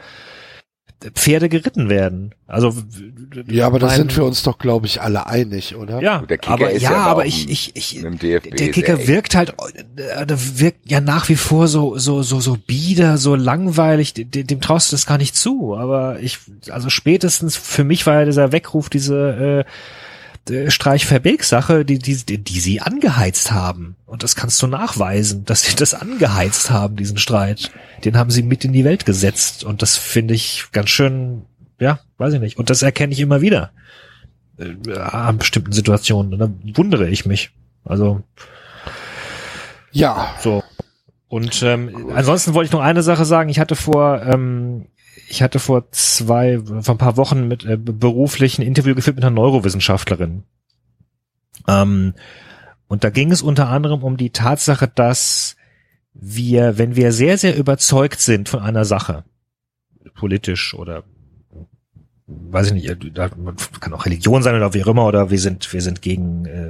Pferde 1.14 1.50
geritten 1.50 1.90
werden. 1.90 2.34
Also 2.46 2.72
Ja, 3.48 3.66
aber 3.66 3.78
da 3.78 3.90
sind 3.90 4.16
wir 4.16 4.24
uns 4.24 4.42
doch, 4.42 4.58
glaube 4.58 4.86
ich, 4.86 5.02
alle 5.02 5.26
einig, 5.26 5.76
oder? 5.76 6.00
ja, 6.00 6.18
Gut, 6.18 6.30
der 6.30 6.38
Kicker 6.38 6.54
aber 6.54 6.70
ist 6.70 6.82
ja, 6.82 6.92
ja 6.92 7.04
aber 7.04 7.26
ich, 7.26 7.50
ich, 7.50 7.76
ich, 7.76 8.00
der 8.00 8.70
Kicker 8.70 9.06
wirkt 9.06 9.34
halt, 9.34 9.54
äh, 9.96 10.24
der 10.24 10.58
wirkt 10.58 10.90
ja 10.90 11.02
nach 11.02 11.28
wie 11.28 11.36
vor 11.36 11.68
so, 11.68 11.98
so, 11.98 12.22
so, 12.22 12.40
so 12.40 12.56
bieder, 12.56 13.18
so 13.18 13.34
langweilig, 13.34 14.14
dem, 14.14 14.30
dem 14.30 14.60
traust 14.62 14.90
du 14.90 14.94
das 14.94 15.04
gar 15.04 15.18
nicht 15.18 15.36
zu. 15.36 15.76
Aber 15.76 16.18
ich, 16.20 16.38
also 16.70 16.88
spätestens 16.88 17.56
für 17.56 17.84
mich 17.84 18.06
war 18.06 18.20
ja 18.20 18.24
dieser 18.24 18.52
Weckruf 18.52 18.88
diese 18.88 19.64
äh, 19.66 19.70
Streich-Verbeek-Sache, 20.48 21.84
die, 21.84 21.98
die, 21.98 22.16
die, 22.16 22.60
sie 22.60 22.80
angeheizt 22.80 23.50
haben. 23.52 23.96
Und 24.06 24.22
das 24.22 24.36
kannst 24.36 24.62
du 24.62 24.66
nachweisen, 24.66 25.44
dass 25.44 25.62
sie 25.62 25.74
das 25.74 25.94
angeheizt 25.94 26.70
haben, 26.70 26.96
diesen 26.96 27.18
Streit. 27.18 27.72
Den 28.04 28.16
haben 28.16 28.30
sie 28.30 28.42
mit 28.42 28.64
in 28.64 28.72
die 28.72 28.84
Welt 28.84 29.06
gesetzt. 29.06 29.64
Und 29.64 29.82
das 29.82 29.96
finde 29.96 30.34
ich 30.34 30.66
ganz 30.72 30.90
schön, 30.90 31.42
ja, 31.80 31.98
weiß 32.18 32.34
ich 32.34 32.40
nicht. 32.40 32.58
Und 32.58 32.70
das 32.70 32.82
erkenne 32.82 33.12
ich 33.12 33.20
immer 33.20 33.40
wieder. 33.40 33.72
Äh, 34.58 34.98
an 34.98 35.38
bestimmten 35.38 35.72
Situationen. 35.72 36.32
Und 36.32 36.38
dann 36.38 36.60
wundere 36.76 37.08
ich 37.08 37.26
mich. 37.26 37.50
Also, 37.84 38.22
Ja, 39.92 40.34
so. 40.40 40.62
Und 41.28 41.62
ähm, 41.62 42.12
ansonsten 42.14 42.54
wollte 42.54 42.66
ich 42.66 42.72
noch 42.72 42.80
eine 42.80 43.02
Sache 43.02 43.24
sagen. 43.24 43.50
Ich 43.50 43.58
hatte 43.58 43.74
vor, 43.74 44.22
ähm, 44.22 44.86
ich 45.28 45.42
hatte 45.42 45.58
vor 45.58 45.90
zwei, 45.92 46.60
vor 46.60 46.94
ein 46.94 46.98
paar 46.98 47.16
Wochen 47.16 47.48
mit 47.48 47.64
äh, 47.64 47.76
beruflichen 47.76 48.62
Interview 48.62 48.94
geführt 48.94 49.16
mit 49.16 49.24
einer 49.24 49.34
Neurowissenschaftlerin. 49.34 50.44
Ähm, 51.66 52.14
und 52.88 53.04
da 53.04 53.10
ging 53.10 53.32
es 53.32 53.42
unter 53.42 53.68
anderem 53.68 54.02
um 54.02 54.16
die 54.16 54.30
Tatsache, 54.30 54.88
dass 54.88 55.56
wir, 56.14 56.78
wenn 56.78 56.96
wir 56.96 57.12
sehr, 57.12 57.38
sehr 57.38 57.56
überzeugt 57.56 58.20
sind 58.20 58.48
von 58.48 58.60
einer 58.60 58.84
Sache, 58.84 59.24
politisch 60.14 60.74
oder 60.74 61.02
weiß 62.26 62.68
ich 62.68 62.72
nicht, 62.72 62.88
äh, 62.88 63.30
kann 63.80 63.92
auch 63.92 64.06
Religion 64.06 64.42
sein 64.42 64.54
oder 64.54 64.74
wie 64.74 64.82
auch 64.84 64.88
immer, 64.88 65.06
oder 65.06 65.30
wir 65.30 65.38
sind, 65.38 65.72
wir 65.72 65.82
sind 65.82 66.02
gegen 66.02 66.46
äh, 66.46 66.68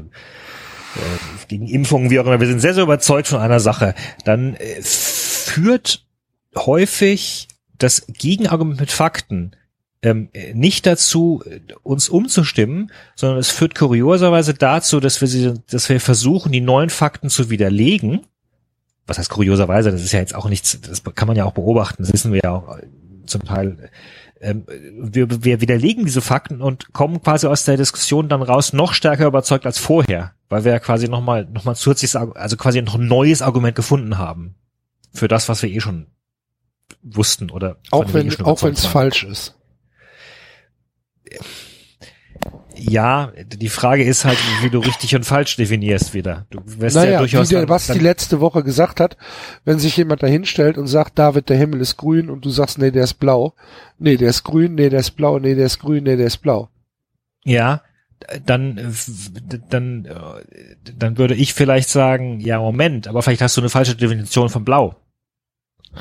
äh, 0.96 1.46
gegen 1.48 1.66
Impfungen, 1.66 2.10
wie 2.10 2.18
auch 2.18 2.26
immer, 2.26 2.40
wir 2.40 2.46
sind 2.46 2.60
sehr, 2.60 2.74
sehr 2.74 2.82
überzeugt 2.82 3.28
von 3.28 3.40
einer 3.40 3.60
Sache, 3.60 3.94
dann 4.24 4.54
äh, 4.54 4.80
führt 4.82 6.06
häufig 6.56 7.48
das 7.78 8.06
Gegenargument 8.08 8.80
mit 8.80 8.90
Fakten 8.90 9.56
ähm, 10.02 10.28
äh, 10.32 10.54
nicht 10.54 10.86
dazu, 10.86 11.42
äh, 11.44 11.60
uns 11.82 12.08
umzustimmen, 12.08 12.92
sondern 13.14 13.38
es 13.38 13.50
führt 13.50 13.74
kurioserweise 13.74 14.54
dazu, 14.54 15.00
dass 15.00 15.20
wir 15.20 15.28
sie, 15.28 15.54
dass 15.70 15.88
wir 15.88 16.00
versuchen, 16.00 16.52
die 16.52 16.60
neuen 16.60 16.90
Fakten 16.90 17.28
zu 17.30 17.50
widerlegen. 17.50 18.20
Was 19.06 19.18
heißt 19.18 19.30
kurioserweise? 19.30 19.90
Das 19.90 20.02
ist 20.02 20.12
ja 20.12 20.20
jetzt 20.20 20.34
auch 20.34 20.48
nichts, 20.48 20.80
das 20.80 21.02
kann 21.14 21.28
man 21.28 21.36
ja 21.36 21.44
auch 21.44 21.52
beobachten, 21.52 22.02
das 22.02 22.12
wissen 22.12 22.32
wir 22.32 22.40
ja 22.44 22.52
auch 22.52 22.78
äh, 22.78 22.86
zum 23.26 23.44
Teil. 23.44 23.90
Ähm, 24.40 24.64
wir, 25.00 25.44
wir 25.44 25.60
widerlegen 25.60 26.04
diese 26.04 26.20
Fakten 26.20 26.60
und 26.60 26.92
kommen 26.92 27.22
quasi 27.22 27.46
aus 27.46 27.64
der 27.64 27.76
Diskussion 27.76 28.28
dann 28.28 28.42
raus 28.42 28.72
noch 28.72 28.92
stärker 28.92 29.26
überzeugt 29.26 29.64
als 29.64 29.78
vorher, 29.78 30.34
weil 30.48 30.64
wir 30.64 30.72
ja 30.72 30.78
quasi 30.78 31.08
nochmal 31.08 31.46
noch 31.46 31.64
mal 31.64 31.74
zusätzliches, 31.74 32.16
also 32.16 32.56
quasi 32.56 32.82
noch 32.82 32.96
ein 32.96 33.06
neues 33.06 33.40
Argument 33.40 33.74
gefunden 33.74 34.18
haben 34.18 34.56
für 35.12 35.26
das, 35.26 35.48
was 35.48 35.62
wir 35.62 35.70
eh 35.70 35.80
schon 35.80 36.06
wussten 37.02 37.50
oder 37.50 37.76
auch 37.90 38.12
wenn 38.12 38.34
auch 38.42 38.62
wenn 38.62 38.74
es 38.74 38.86
falsch 38.86 39.24
ist. 39.24 39.54
Ja, 42.78 43.32
die 43.46 43.70
Frage 43.70 44.04
ist 44.04 44.26
halt, 44.26 44.38
wie 44.60 44.68
du 44.68 44.80
richtig 44.80 45.16
und 45.16 45.24
falsch 45.24 45.56
definierst 45.56 46.12
wieder. 46.12 46.46
Du 46.50 46.60
wirst 46.64 46.94
ja 46.96 47.04
Naja, 47.04 47.18
durchaus 47.20 47.50
wie 47.50 47.54
der, 47.54 47.68
was 47.70 47.86
die 47.86 47.98
letzte 47.98 48.40
Woche 48.40 48.62
gesagt 48.62 49.00
hat, 49.00 49.16
wenn 49.64 49.78
sich 49.78 49.96
jemand 49.96 50.22
da 50.22 50.26
hinstellt 50.26 50.76
und 50.76 50.86
sagt, 50.86 51.18
David, 51.18 51.48
der 51.48 51.56
Himmel 51.56 51.80
ist 51.80 51.96
grün 51.96 52.28
und 52.28 52.44
du 52.44 52.50
sagst, 52.50 52.78
nee, 52.78 52.90
der 52.90 53.04
ist 53.04 53.14
blau. 53.14 53.54
Nee, 53.98 54.18
der 54.18 54.28
ist 54.28 54.44
grün, 54.44 54.74
nee, 54.74 54.90
der 54.90 55.00
ist 55.00 55.12
blau, 55.12 55.38
nee, 55.38 55.54
der 55.54 55.66
ist 55.66 55.78
grün, 55.78 56.04
nee, 56.04 56.16
der 56.16 56.26
ist 56.26 56.38
blau. 56.38 56.68
Ja, 57.44 57.80
dann, 58.44 58.94
dann, 59.70 60.08
dann 60.96 61.18
würde 61.18 61.34
ich 61.34 61.54
vielleicht 61.54 61.88
sagen, 61.88 62.40
ja, 62.40 62.58
Moment, 62.58 63.08
aber 63.08 63.22
vielleicht 63.22 63.42
hast 63.42 63.56
du 63.56 63.60
eine 63.60 63.70
falsche 63.70 63.94
Definition 63.94 64.48
von 64.48 64.64
Blau. 64.64 64.96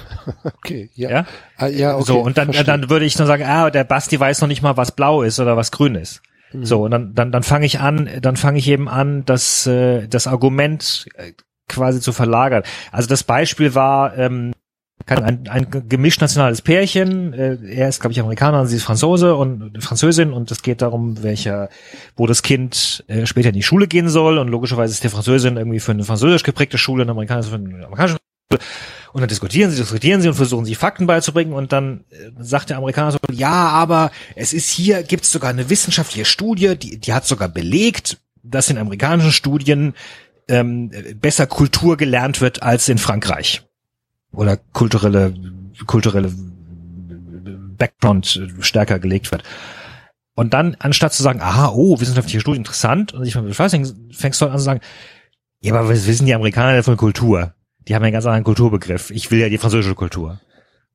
Okay, 0.44 0.90
ja. 0.96 1.10
Ja? 1.10 1.26
Ah, 1.58 1.68
ja 1.68 1.96
okay, 1.96 2.06
so, 2.06 2.20
und 2.20 2.38
dann, 2.38 2.46
verstehe. 2.48 2.66
dann 2.66 2.90
würde 2.90 3.06
ich 3.06 3.18
nur 3.18 3.28
sagen, 3.28 3.44
ah, 3.44 3.70
der 3.70 3.84
Basti 3.84 4.20
weiß 4.20 4.42
noch 4.42 4.48
nicht 4.48 4.62
mal, 4.62 4.78
was 4.78 4.92
blau 4.92 5.22
ist 5.22 5.40
oder 5.40 5.56
was 5.58 5.72
grün 5.72 5.96
ist. 5.96 6.22
Mhm. 6.54 6.66
So, 6.66 6.84
und 6.84 6.92
dann, 6.92 7.14
dann, 7.14 7.32
dann 7.32 7.44
fange 7.44 7.66
ich 7.66 7.80
an, 7.80 8.10
dann 8.22 8.38
fange 8.38 8.58
ich 8.60 8.68
eben 8.68 8.88
an, 8.90 9.24
das, 9.26 9.66
äh, 9.68 10.08
das 10.08 10.28
Argument 10.28 11.06
äh, 11.16 11.34
quasi 11.68 12.00
zu 12.00 12.12
verlagern. 12.14 12.64
Also 12.92 13.08
das 13.10 13.24
Beispiel 13.24 13.76
war, 13.76 14.18
ähm, 14.18 14.54
kein- 15.06 15.24
ein, 15.24 15.48
ein 15.50 15.88
gemischt 15.90 16.22
nationales 16.22 16.62
Pärchen, 16.62 17.34
äh, 17.34 17.58
er 17.68 17.90
ist, 17.90 18.00
glaube 18.00 18.14
ich, 18.14 18.20
Amerikaner 18.20 18.62
und 18.62 18.68
sie 18.68 18.78
ist 18.78 18.84
Franzose 18.84 19.36
und 19.36 19.84
Französin 19.84 20.32
und 20.32 20.50
es 20.52 20.62
geht 20.64 20.82
darum, 20.82 21.22
welcher, 21.22 21.70
wo 22.16 22.26
das 22.28 22.42
Kind 22.44 23.04
äh, 23.08 23.26
später 23.26 23.50
in 23.50 23.56
die 23.56 23.62
Schule 23.64 23.88
gehen 23.88 24.10
soll 24.10 24.38
und 24.38 24.48
logischerweise 24.48 24.94
ist 24.94 25.04
die 25.04 25.10
Französin 25.10 25.58
irgendwie 25.58 25.80
für 25.80 25.92
eine 25.92 26.04
französisch 26.06 26.44
geprägte 26.44 26.78
Schule, 26.78 27.04
eine 27.04 27.12
amerikanische 27.12 27.50
für 27.50 27.56
eine 27.58 27.86
amerikanische 27.86 28.18
Schule. 28.52 28.62
Und 29.16 29.22
dann 29.22 29.30
diskutieren 29.30 29.72
sie, 29.72 29.78
diskutieren 29.78 30.22
sie 30.22 30.28
und 30.28 30.34
versuchen 30.34 30.66
sie 30.66 30.76
Fakten 30.76 31.08
beizubringen 31.08 31.54
und 31.54 31.72
dann 31.72 32.04
äh, 32.10 32.32
sagt 32.38 32.70
der 32.70 32.76
Amerikaner 32.76 33.14
so, 33.14 33.18
ja, 33.32 33.70
aber 33.70 34.12
es 34.36 34.52
ist 34.52 34.70
hier, 34.70 35.04
gibt 35.04 35.24
es 35.24 35.32
sogar 35.32 35.52
eine 35.52 35.70
wissenschaftliche 35.70 36.26
Studie, 36.26 36.76
die, 36.78 37.00
die 37.00 37.14
hat 37.14 37.26
sogar 37.26 37.48
belegt, 37.48 38.18
dass 38.44 38.70
in 38.70 38.78
amerikanischen 38.78 39.32
Studien 39.32 39.94
ähm, 40.50 40.92
besser 41.22 41.48
Kultur 41.48 41.96
gelernt 41.96 42.42
wird 42.42 42.62
als 42.62 42.90
in 42.90 42.98
Frankreich. 42.98 43.64
Oder 44.34 44.58
kulturelle, 44.74 45.34
kulturelle 45.86 46.30
Background 47.78 48.36
äh, 48.36 48.62
stärker 48.62 49.00
gelegt 49.00 49.32
wird. 49.32 49.44
Und 50.34 50.54
dann, 50.54 50.76
anstatt 50.80 51.14
zu 51.14 51.24
sagen, 51.24 51.40
aha, 51.40 51.70
oh, 51.70 52.02
wissenschaftliche 52.02 52.42
Studie, 52.42 52.58
interessant, 52.58 53.14
und 53.14 53.24
sich 53.24 53.34
mal 53.34 53.44
befassen, 53.44 54.10
fängst 54.12 54.42
du 54.42 54.48
an 54.48 54.58
zu 54.58 54.66
sagen, 54.66 54.82
ja, 55.62 55.74
aber 55.74 55.88
was 55.88 56.06
wissen 56.06 56.26
die 56.26 56.36
Amerikaner 56.36 56.74
denn 56.74 56.84
von 56.84 56.98
Kultur? 56.98 57.55
Die 57.88 57.96
haben 57.96 58.02
ja 58.02 58.08
einen 58.08 58.14
ganz 58.14 58.26
anderen 58.26 58.44
Kulturbegriff. 58.44 59.12
Ich 59.12 59.32
will 59.32 59.40
ja 59.40 59.50
die 59.50 59.58
französische 59.58 59.96
Kultur. 59.96 60.40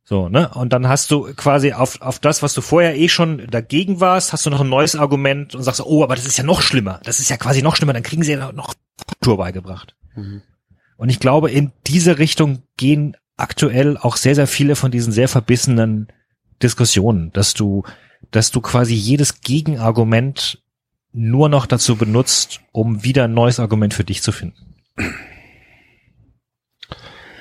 So, 0.02 0.28
ne? 0.28 0.50
Und 0.54 0.72
dann 0.72 0.88
hast 0.88 1.10
du 1.12 1.32
quasi 1.34 1.72
auf, 1.72 2.00
auf 2.00 2.18
das, 2.18 2.42
was 2.42 2.52
du 2.54 2.62
vorher 2.62 2.98
eh 2.98 3.08
schon 3.08 3.46
dagegen 3.48 4.00
warst, 4.00 4.32
hast 4.32 4.44
du 4.44 4.50
noch 4.50 4.60
ein 4.60 4.68
neues 4.68 4.96
Argument 4.96 5.54
und 5.54 5.62
sagst, 5.62 5.80
oh, 5.84 6.02
aber 6.02 6.16
das 6.16 6.26
ist 6.26 6.36
ja 6.36 6.42
noch 6.42 6.62
schlimmer. 6.62 7.00
Das 7.04 7.20
ist 7.20 7.28
ja 7.28 7.36
quasi 7.36 7.62
noch 7.62 7.76
schlimmer, 7.76 7.92
dann 7.92 8.02
kriegen 8.02 8.24
sie 8.24 8.32
ja 8.32 8.50
noch 8.52 8.74
Kultur 9.06 9.36
beigebracht. 9.36 9.94
Mhm. 10.16 10.42
Und 10.96 11.10
ich 11.10 11.20
glaube, 11.20 11.50
in 11.50 11.72
diese 11.86 12.18
Richtung 12.18 12.62
gehen 12.76 13.16
aktuell 13.36 13.96
auch 13.96 14.16
sehr, 14.16 14.34
sehr 14.34 14.46
viele 14.46 14.76
von 14.76 14.90
diesen 14.90 15.12
sehr 15.12 15.28
verbissenen 15.28 16.08
Diskussionen, 16.62 17.30
dass 17.32 17.54
du, 17.54 17.84
dass 18.30 18.50
du 18.50 18.60
quasi 18.60 18.94
jedes 18.94 19.40
Gegenargument 19.40 20.62
nur 21.12 21.48
noch 21.48 21.66
dazu 21.66 21.96
benutzt, 21.96 22.60
um 22.72 23.02
wieder 23.02 23.24
ein 23.24 23.34
neues 23.34 23.60
Argument 23.60 23.94
für 23.94 24.04
dich 24.04 24.22
zu 24.22 24.32
finden. 24.32 24.74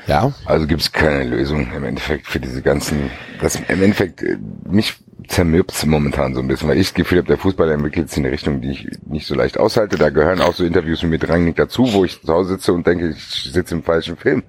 Ja. 0.10 0.34
Also 0.45 0.68
gibt 0.68 0.81
es 0.81 0.91
keine 0.91 1.23
Lösung 1.23 1.72
im 1.73 1.84
Endeffekt 1.84 2.27
für 2.27 2.40
diese 2.40 2.61
ganzen, 2.61 3.11
das 3.41 3.56
im 3.56 3.81
Endeffekt, 3.81 4.22
äh, 4.23 4.38
mich 4.68 4.95
zermürbt's 5.27 5.86
momentan 5.86 6.34
so 6.34 6.41
ein 6.41 6.48
bisschen, 6.48 6.68
weil 6.68 6.77
ich 6.77 6.88
das 6.88 6.94
Gefühl 6.95 7.19
habe, 7.19 7.27
der 7.27 7.38
Fußball 7.38 7.69
entwickelt 7.69 8.10
sich 8.10 8.18
in 8.18 8.26
eine 8.26 8.34
Richtung, 8.34 8.61
die 8.61 8.72
ich 8.72 8.88
nicht 9.06 9.27
so 9.27 9.36
leicht 9.36 9.60
aushalte. 9.60 9.98
Da 9.98 10.10
gehören 10.10 10.41
auch 10.41 10.56
so 10.56 10.65
Interviews 10.65 11.03
mit 11.03 11.30
Rangnick 11.30 11.56
dazu, 11.57 11.94
wo 11.94 12.03
ich 12.03 12.19
zu 12.22 12.34
Hause 12.34 12.53
sitze 12.56 12.73
und 12.73 12.88
denke, 12.88 13.10
ich 13.10 13.23
sitze 13.53 13.76
im 13.76 13.84
falschen 13.84 14.18
Film. 14.18 14.44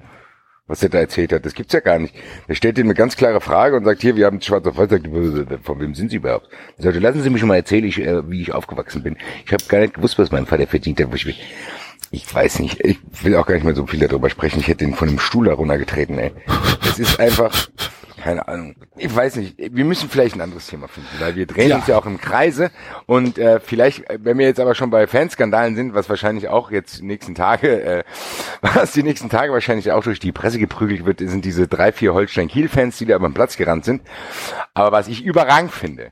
Was 0.67 0.81
der 0.81 0.89
da 0.89 0.99
erzählt 1.01 1.33
hat, 1.33 1.45
das 1.45 1.55
gibt's 1.55 1.73
ja 1.73 1.81
gar 1.81 1.99
nicht. 1.99 2.15
Der 2.49 2.55
stellt 2.55 2.79
ihm 2.79 2.87
eine 2.87 2.95
ganz 2.95 3.17
klare 3.17 3.41
Frage 3.41 3.77
und 3.77 3.85
sagt, 3.85 4.03
hier, 4.03 4.15
wir 4.15 4.27
haben 4.27 4.41
schwarz 4.41 4.65
auf 4.69 4.79
weiß, 4.79 4.89
sagt, 4.89 5.05
von 5.65 5.81
wem 5.81 5.97
sind 5.97 6.11
Sie 6.11 6.17
überhaupt? 6.19 6.49
Er 6.79 6.85
sagte, 6.85 7.01
lassen 7.01 7.23
Sie 7.23 7.29
mich 7.31 7.43
mal 7.43 7.57
erzählen, 7.57 7.85
ich, 7.85 7.99
äh, 8.01 8.31
wie 8.31 8.41
ich 8.41 8.53
aufgewachsen 8.55 9.03
bin. 9.03 9.17
Ich 9.45 9.53
habe 9.53 9.65
gar 9.67 9.81
nicht 9.81 9.95
gewusst, 9.95 10.17
was 10.19 10.31
mein 10.31 10.47
Vater 10.47 10.69
verdient 10.69 11.01
hat. 11.01 11.11
wo 11.11 11.17
Ich, 11.17 11.27
will- 11.27 11.35
ich 12.11 12.33
weiß 12.35 12.59
nicht, 12.61 12.81
ich 12.81 12.99
will 13.23 13.37
auch 13.37 13.47
gar 13.47 13.55
nicht 13.55 13.65
mehr 13.65 13.75
so 13.75 13.87
viel 13.87 14.01
darüber 14.01 14.31
sprechen. 14.31 14.61
Ich 14.61 14.69
hätte 14.69 14.85
ihn 14.85 14.95
von 14.95 15.09
dem 15.09 15.19
Stuhl 15.19 15.47
da 15.47 15.55
runtergetreten, 15.55 16.19
ey. 16.19 16.33
Es 16.89 16.99
ist 16.99 17.21
einfach, 17.21 17.69
keine 18.21 18.49
Ahnung. 18.49 18.75
Ich 18.97 19.15
weiß 19.15 19.37
nicht, 19.37 19.57
wir 19.59 19.85
müssen 19.85 20.11
vielleicht 20.11 20.35
ein 20.35 20.41
anderes 20.41 20.67
Thema 20.67 20.89
finden, 20.89 21.09
weil 21.21 21.37
wir 21.37 21.47
drehen 21.47 21.69
Ja. 21.71 21.77
uns 21.77 21.87
ja 21.87 21.97
auch 21.97 22.07
im 22.07 22.21
Kreise 22.21 22.71
und 23.07 23.39
äh, 23.39 23.61
vielleicht, 23.61 24.11
äh, 24.11 24.19
wenn 24.21 24.39
wir 24.39 24.47
jetzt 24.47 24.59
aber 24.61 24.75
schon 24.75 24.91
bei 24.91 25.07
Fanskandalen 25.07 25.77
sind, 25.77 25.95
was 25.95 26.09
wahrscheinlich 26.09 26.49
auch 26.49 26.71
jetzt 26.71 26.99
die 26.99 27.05
nächsten 27.07 27.35
Tage, 27.35 27.81
äh, 27.83 28.05
was 28.61 28.93
die 28.93 29.03
nächsten 29.05 29.29
Tage 29.31 29.53
wahrscheinlich 29.53 29.93
auch 29.93 30.03
durch 30.03 30.19
die 30.19 30.33
Presse 30.33 30.59
geprügelt 30.59 31.05
wird, 31.07 31.21
sind 31.21 31.45
diese 31.45 31.69
drei, 31.69 31.93
vier 31.93 32.13
Holstein-Kiel-Fans, 32.13 32.99
die 32.99 33.07
da 33.07 33.17
über 33.17 33.29
den 33.29 33.35
Platz 33.35 33.57
gerannt 33.57 33.85
sind. 33.85 34.03
Aber 34.75 34.91
was 34.93 35.07
ich 35.09 35.25
überragend 35.25 35.71
finde, 35.73 36.11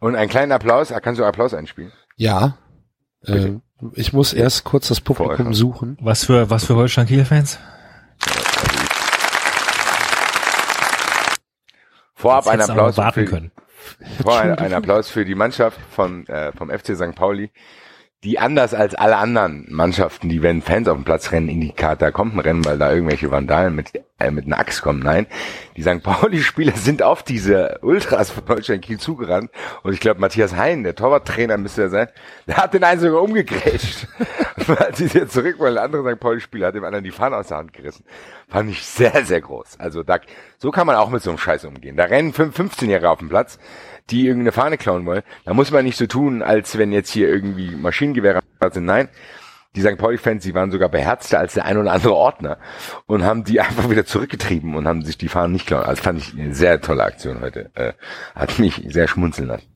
und 0.00 0.16
einen 0.16 0.28
kleinen 0.28 0.52
Applaus, 0.52 0.92
kannst 1.02 1.18
du 1.20 1.24
Applaus 1.24 1.54
einspielen? 1.54 1.92
Ja. 2.16 2.58
Äh, 3.26 3.52
ich 3.94 4.12
muss 4.12 4.32
erst 4.32 4.64
kurz 4.64 4.88
das 4.88 5.00
Publikum 5.00 5.36
Vorher. 5.36 5.54
suchen. 5.54 5.98
Was 6.00 6.24
für, 6.24 6.50
was 6.50 6.64
für 6.64 6.76
Holstein 6.76 7.06
Kiel-Fans? 7.06 7.58
Vorab 12.14 12.46
Jetzt 12.46 12.54
ein 12.54 12.60
Applaus 12.62 12.96
warten 12.96 13.20
für, 13.20 13.24
können. 13.26 13.52
Vorher 14.22 14.58
ein 14.58 14.72
Applaus 14.72 15.10
für 15.10 15.24
die 15.24 15.34
Mannschaft 15.34 15.78
von, 15.90 16.26
äh, 16.26 16.52
vom 16.52 16.70
FC 16.70 16.96
St. 16.96 17.14
Pauli, 17.14 17.50
die 18.24 18.38
anders 18.38 18.72
als 18.72 18.94
alle 18.94 19.18
anderen 19.18 19.66
Mannschaften, 19.68 20.30
die 20.30 20.42
wenn 20.42 20.62
Fans 20.62 20.88
auf 20.88 20.96
den 20.96 21.04
Platz 21.04 21.30
rennen, 21.30 21.48
in 21.48 21.60
die 21.60 21.72
Katakomben 21.72 22.40
rennen, 22.40 22.64
weil 22.64 22.78
da 22.78 22.90
irgendwelche 22.90 23.30
Vandalen 23.30 23.74
mit, 23.74 23.92
äh, 24.18 24.30
mit 24.30 24.46
einer 24.46 24.58
Axt 24.58 24.80
kommen. 24.80 25.00
Nein, 25.00 25.26
die 25.76 25.82
St. 25.82 26.02
Pauli-Spieler 26.02 26.72
sind 26.74 27.02
auf 27.02 27.22
diese 27.22 27.78
Ultras 27.82 28.30
von 28.30 28.44
Holstein 28.48 28.80
Kiel 28.80 28.98
zugerannt 28.98 29.50
und 29.82 29.92
ich 29.92 30.00
glaube, 30.00 30.20
Matthias 30.20 30.56
Hein, 30.56 30.84
der 30.84 30.94
Torwarttrainer 30.94 31.58
müsste 31.58 31.82
er 31.82 31.90
sein, 31.90 32.08
der 32.46 32.56
hat 32.56 32.72
den 32.72 32.82
einen 32.82 33.00
sogar 33.00 33.22
umgegrätscht. 33.22 34.08
Als 34.78 34.98
sie 34.98 35.06
jetzt 35.06 35.34
zurück 35.34 35.58
wollen, 35.58 35.74
der 35.74 35.82
andere 35.82 36.10
St. 36.10 36.18
Pauli-Spieler 36.18 36.68
hat 36.68 36.74
dem 36.74 36.84
anderen 36.84 37.04
die 37.04 37.10
Fahne 37.10 37.36
aus 37.36 37.48
der 37.48 37.58
Hand 37.58 37.74
gerissen. 37.74 38.04
Fand 38.48 38.70
ich 38.70 38.84
sehr, 38.84 39.24
sehr 39.26 39.42
groß. 39.42 39.78
Also 39.78 40.02
da, 40.02 40.18
so 40.58 40.70
kann 40.70 40.86
man 40.86 40.96
auch 40.96 41.10
mit 41.10 41.22
so 41.22 41.28
einem 41.28 41.38
Scheiß 41.38 41.66
umgehen. 41.66 41.96
Da 41.96 42.04
rennen 42.04 42.32
fünf 42.32 42.58
15-Jährige 42.58 43.10
auf 43.10 43.18
den 43.18 43.28
Platz, 43.28 43.58
die 44.10 44.26
irgendeine 44.26 44.52
Fahne 44.52 44.78
klauen 44.78 45.06
wollen. 45.06 45.22
Da 45.44 45.54
muss 45.54 45.70
man 45.70 45.84
nicht 45.84 45.96
so 45.96 46.06
tun, 46.06 46.42
als 46.42 46.78
wenn 46.78 46.92
jetzt 46.92 47.10
hier 47.10 47.28
irgendwie 47.28 47.74
Maschinengewehre 47.74 48.40
sind. 48.72 48.84
Nein, 48.84 49.08
die 49.76 49.82
St. 49.82 49.98
Pauli-Fans, 49.98 50.44
die 50.44 50.54
waren 50.54 50.70
sogar 50.70 50.88
beherzter 50.88 51.38
als 51.38 51.54
der 51.54 51.64
ein 51.64 51.76
oder 51.76 51.92
andere 51.92 52.14
Ordner 52.14 52.58
und 53.06 53.24
haben 53.24 53.44
die 53.44 53.60
einfach 53.60 53.90
wieder 53.90 54.06
zurückgetrieben 54.06 54.76
und 54.76 54.86
haben 54.86 55.04
sich 55.04 55.18
die 55.18 55.28
Fahnen 55.28 55.52
nicht 55.52 55.66
klauen. 55.66 55.84
Also 55.84 56.02
fand 56.02 56.20
ich 56.20 56.34
eine 56.38 56.54
sehr 56.54 56.80
tolle 56.80 57.04
Aktion 57.04 57.40
heute. 57.40 57.70
Äh, 57.74 57.92
hat 58.34 58.58
mich 58.58 58.82
sehr 58.88 59.08
schmunzeln 59.08 59.48
lassen. 59.48 59.73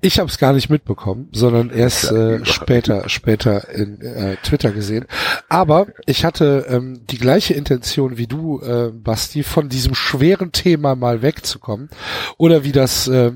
Ich 0.00 0.20
habe 0.20 0.28
es 0.28 0.38
gar 0.38 0.52
nicht 0.52 0.70
mitbekommen, 0.70 1.28
sondern 1.32 1.70
erst 1.70 2.12
äh, 2.12 2.44
später, 2.44 3.08
später 3.08 3.68
in 3.70 4.00
äh, 4.00 4.36
Twitter 4.36 4.70
gesehen. 4.70 5.06
Aber 5.48 5.88
ich 6.06 6.24
hatte 6.24 6.66
ähm, 6.68 7.00
die 7.10 7.18
gleiche 7.18 7.54
Intention 7.54 8.16
wie 8.16 8.28
du, 8.28 8.60
äh, 8.60 8.92
Basti, 8.92 9.42
von 9.42 9.68
diesem 9.68 9.96
schweren 9.96 10.52
Thema 10.52 10.94
mal 10.94 11.22
wegzukommen. 11.22 11.90
Oder 12.36 12.62
wie 12.62 12.70
das 12.70 13.08
äh, 13.08 13.32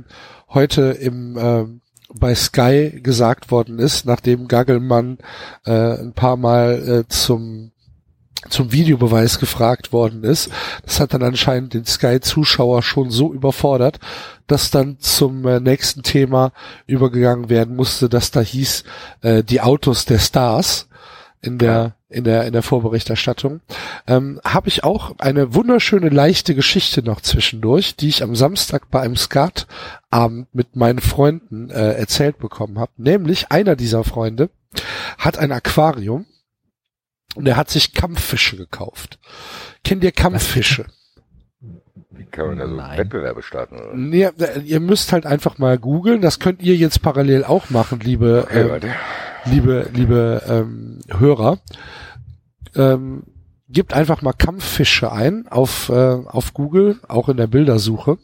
heute 0.48 0.82
im 0.82 1.36
äh, 1.36 1.64
bei 2.14 2.34
Sky 2.34 3.00
gesagt 3.02 3.50
worden 3.50 3.78
ist, 3.78 4.06
nachdem 4.06 4.46
Gaggelmann 4.46 5.18
äh, 5.64 5.98
ein 5.98 6.12
paar 6.12 6.36
Mal 6.36 7.04
äh, 7.04 7.08
zum 7.08 7.71
zum 8.48 8.72
Videobeweis 8.72 9.38
gefragt 9.38 9.92
worden 9.92 10.24
ist. 10.24 10.50
Das 10.84 11.00
hat 11.00 11.14
dann 11.14 11.22
anscheinend 11.22 11.74
den 11.74 11.84
Sky-Zuschauer 11.84 12.82
schon 12.82 13.10
so 13.10 13.32
überfordert, 13.32 13.98
dass 14.46 14.70
dann 14.70 14.98
zum 14.98 15.46
äh, 15.46 15.60
nächsten 15.60 16.02
Thema 16.02 16.52
übergegangen 16.86 17.48
werden 17.48 17.76
musste, 17.76 18.08
dass 18.08 18.30
da 18.30 18.40
hieß 18.40 18.84
äh, 19.22 19.42
die 19.42 19.60
Autos 19.60 20.04
der 20.04 20.18
Stars 20.18 20.88
in 21.40 21.58
der 21.58 21.96
in 22.08 22.24
der 22.24 22.44
in 22.44 22.52
der 22.52 22.62
Vorberichterstattung. 22.62 23.60
Ähm, 24.06 24.40
Habe 24.44 24.68
ich 24.68 24.84
auch 24.84 25.14
eine 25.18 25.54
wunderschöne 25.54 26.08
leichte 26.08 26.54
Geschichte 26.54 27.02
noch 27.02 27.20
zwischendurch, 27.20 27.96
die 27.96 28.08
ich 28.08 28.22
am 28.22 28.36
Samstag 28.36 28.90
bei 28.90 29.00
einem 29.00 29.16
Skatabend 29.16 30.46
mit 30.52 30.76
meinen 30.76 31.00
Freunden 31.00 31.70
äh, 31.70 31.94
erzählt 31.94 32.38
bekommen 32.38 32.78
habe. 32.78 32.92
Nämlich 32.96 33.50
einer 33.50 33.76
dieser 33.76 34.04
Freunde 34.04 34.50
hat 35.18 35.38
ein 35.38 35.52
Aquarium 35.52 36.26
und 37.34 37.46
er 37.46 37.56
hat 37.56 37.70
sich 37.70 37.94
Kampffische 37.94 38.56
gekauft. 38.56 39.18
Kennt 39.84 40.04
ihr 40.04 40.12
Kampffische? 40.12 40.86
Wie 42.10 42.24
kann 42.24 42.48
man 42.48 42.58
da 42.58 42.68
so 42.68 42.74
Nein. 42.74 42.98
Wettbewerbe 42.98 43.42
starten? 43.42 43.76
Oder? 43.76 43.94
Nee, 43.94 44.28
ihr 44.64 44.80
müsst 44.80 45.12
halt 45.12 45.26
einfach 45.26 45.58
mal 45.58 45.78
googeln. 45.78 46.20
Das 46.20 46.38
könnt 46.38 46.62
ihr 46.62 46.76
jetzt 46.76 47.02
parallel 47.02 47.44
auch 47.44 47.70
machen, 47.70 48.00
liebe, 48.00 48.46
Okay, 48.46 48.60
ähm, 48.60 48.92
liebe, 49.46 49.88
liebe 49.94 50.42
ähm, 50.46 50.98
Hörer. 51.08 51.58
Ähm, 52.74 53.24
gebt 53.68 53.94
einfach 53.94 54.20
mal 54.22 54.34
Kampffische 54.34 55.10
ein 55.10 55.48
auf, 55.48 55.88
äh, 55.88 55.92
auf 55.92 56.52
Google, 56.52 57.00
auch 57.08 57.28
in 57.28 57.38
der 57.38 57.46
Bildersuche. 57.46 58.18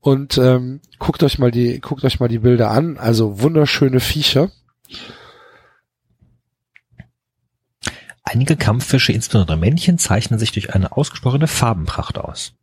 Und 0.00 0.36
ähm, 0.38 0.80
guckt 0.98 1.22
euch 1.22 1.38
mal 1.38 1.50
die, 1.50 1.80
guckt 1.80 2.04
euch 2.04 2.18
mal 2.18 2.28
die 2.28 2.40
Bilder 2.40 2.70
an. 2.70 2.96
Also 2.96 3.40
wunderschöne 3.40 4.00
Viecher. 4.00 4.50
Einige 8.32 8.56
Kampffische, 8.56 9.12
insbesondere 9.12 9.58
Männchen, 9.58 9.98
zeichnen 9.98 10.38
sich 10.38 10.52
durch 10.52 10.74
eine 10.74 10.92
ausgesprochene 10.96 11.46
Farbenpracht 11.48 12.16
aus. 12.18 12.54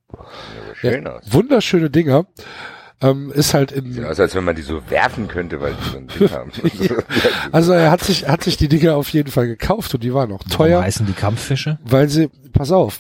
Ja, 0.82 0.92
schön 0.92 1.06
aus. 1.08 1.22
Wunderschöne 1.32 1.92
Dinger. 1.92 2.26
Ähm, 3.02 3.32
ist 3.32 3.54
halt 3.54 3.70
Sieht 3.72 3.98
in, 3.98 4.04
aus, 4.04 4.20
als 4.20 4.34
wenn 4.36 4.44
man 4.44 4.56
die 4.56 4.62
so 4.64 4.82
werfen 4.90 5.28
könnte, 5.28 5.62
weil 5.62 5.74
die 5.76 5.90
so 5.90 5.98
ein 5.98 6.08
Ding 6.08 6.32
haben. 6.32 6.52
also 7.52 7.72
er 7.72 7.92
hat 7.92 8.04
sich, 8.04 8.28
hat 8.28 8.44
sich 8.44 8.58
die 8.58 8.68
Dinger 8.68 8.96
auf 8.96 9.10
jeden 9.10 9.32
Fall 9.32 9.48
gekauft 9.48 9.94
und 9.94 10.04
die 10.04 10.14
waren 10.14 10.32
auch 10.32 10.40
Warum 10.46 10.52
teuer. 10.52 10.82
heißen 10.82 11.06
die 11.06 11.14
Kampffische? 11.14 11.78
Weil 11.86 12.10
sie, 12.10 12.30
pass 12.52 12.72
auf, 12.72 13.00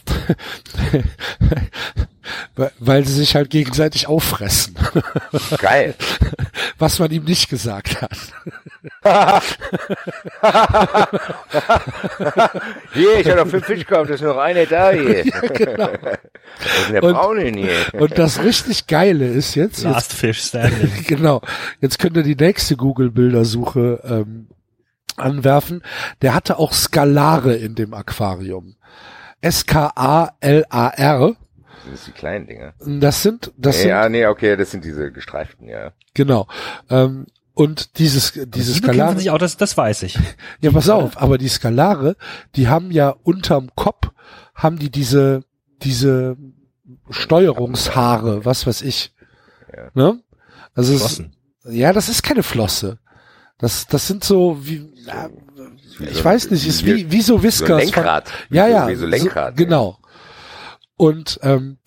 Weil- 2.55 2.71
weil 2.79 3.05
sie 3.05 3.13
sich 3.13 3.35
halt 3.35 3.49
gegenseitig 3.49 4.07
auffressen, 4.07 4.75
Geil. 5.59 5.95
was 6.77 6.99
man 6.99 7.11
ihm 7.11 7.23
nicht 7.25 7.49
gesagt 7.49 8.01
hat. 8.01 8.17
Hier, 12.93 13.19
ich 13.19 13.27
habe 13.29 13.41
noch 13.41 13.47
fünf 13.47 13.65
Fisch 13.65 13.79
gekauft, 13.85 14.09
da 14.09 14.13
ist 14.15 14.21
noch 14.21 14.37
einer 14.37 14.65
da 14.65 14.91
hier. 14.91 15.23
genau. 15.53 15.89
Was 15.91 16.77
ist 16.77 16.89
denn 16.89 16.93
der 16.93 17.03
Und- 17.03 17.55
hier? 17.55 18.01
Und 18.01 18.17
das 18.17 18.41
richtig 18.43 18.87
Geile 18.87 19.27
ist 19.27 19.55
jetzt, 19.55 19.83
jetzt 19.83 19.83
Last 19.83 20.13
Fish 20.13 20.41
Standing. 20.41 20.91
genau, 21.07 21.41
jetzt 21.81 21.99
könnt 21.99 22.17
ihr 22.17 22.23
die 22.23 22.35
nächste 22.35 22.75
Google-Bildersuche 22.75 24.01
ähm, 24.03 24.47
anwerfen. 25.17 25.83
Der 26.21 26.33
hatte 26.33 26.57
auch 26.59 26.73
Skalare 26.73 27.55
in 27.55 27.75
dem 27.75 27.93
Aquarium. 27.93 28.75
S-K-A-L-A-R. 29.41 31.35
Das 31.91 32.05
sind 32.05 32.15
die 32.15 32.19
kleinen 32.19 32.47
Dinger. 32.47 32.73
Das 32.79 33.21
sind, 33.23 33.51
das 33.57 33.79
sind, 33.81 33.89
ja, 33.89 34.07
nee, 34.09 34.25
okay, 34.25 34.55
das 34.55 34.71
sind 34.71 34.83
diese 34.85 35.11
gestreiften, 35.11 35.67
ja. 35.67 35.91
genau. 36.13 36.47
Ähm, 36.89 37.25
und 37.53 37.97
dieses, 37.99 38.31
dieses 38.33 38.75
Die 38.75 38.81
bekämpfen 38.81 38.93
Skalare. 38.99 39.19
sich 39.19 39.29
auch, 39.31 39.37
das, 39.37 39.57
das 39.57 39.75
weiß 39.75 40.03
ich. 40.03 40.17
Ja, 40.61 40.71
pass 40.71 40.89
auf, 40.89 41.21
aber 41.21 41.37
die 41.37 41.49
Skalare, 41.49 42.15
die 42.55 42.67
haben 42.69 42.91
ja 42.91 43.09
unterm 43.23 43.69
Kopf, 43.75 44.09
haben 44.55 44.79
die 44.79 44.89
diese, 44.89 45.43
diese 45.81 46.37
Steuerungshaare, 47.09 48.45
was 48.45 48.65
weiß 48.65 48.81
ich. 48.81 49.13
Ja. 49.75 49.89
Ne? 49.93 50.19
Also 50.73 50.93
es, 50.93 51.21
ja, 51.65 51.93
das 51.93 52.09
ist 52.09 52.23
keine 52.23 52.43
Flosse. 52.43 52.99
Das, 53.57 53.87
das 53.87 54.07
sind 54.07 54.23
so 54.23 54.57
wie, 54.65 54.89
ja, 55.05 55.29
Wie 55.97 56.05
ich 56.05 56.17
so- 56.17 56.23
weiß 56.25 56.49
nicht, 56.51 56.65
ist 56.65 56.85
wie, 56.85 57.11
wie 57.11 57.21
so 57.21 57.33
so 57.33 57.37
ein 57.37 57.43
Whiskers. 57.43 57.67
von- 57.69 57.77
Lenkrad. 57.79 58.31
Wie 58.49 58.55
ja, 58.57 58.65
so, 58.67 58.71
ja. 58.71 58.87
Wie 58.87 58.95
so 58.95 59.05
Lenkrad. 59.05 59.57
So, 59.57 59.63
genau. 59.63 59.98
Und 60.99 61.39
ähm, 61.43 61.77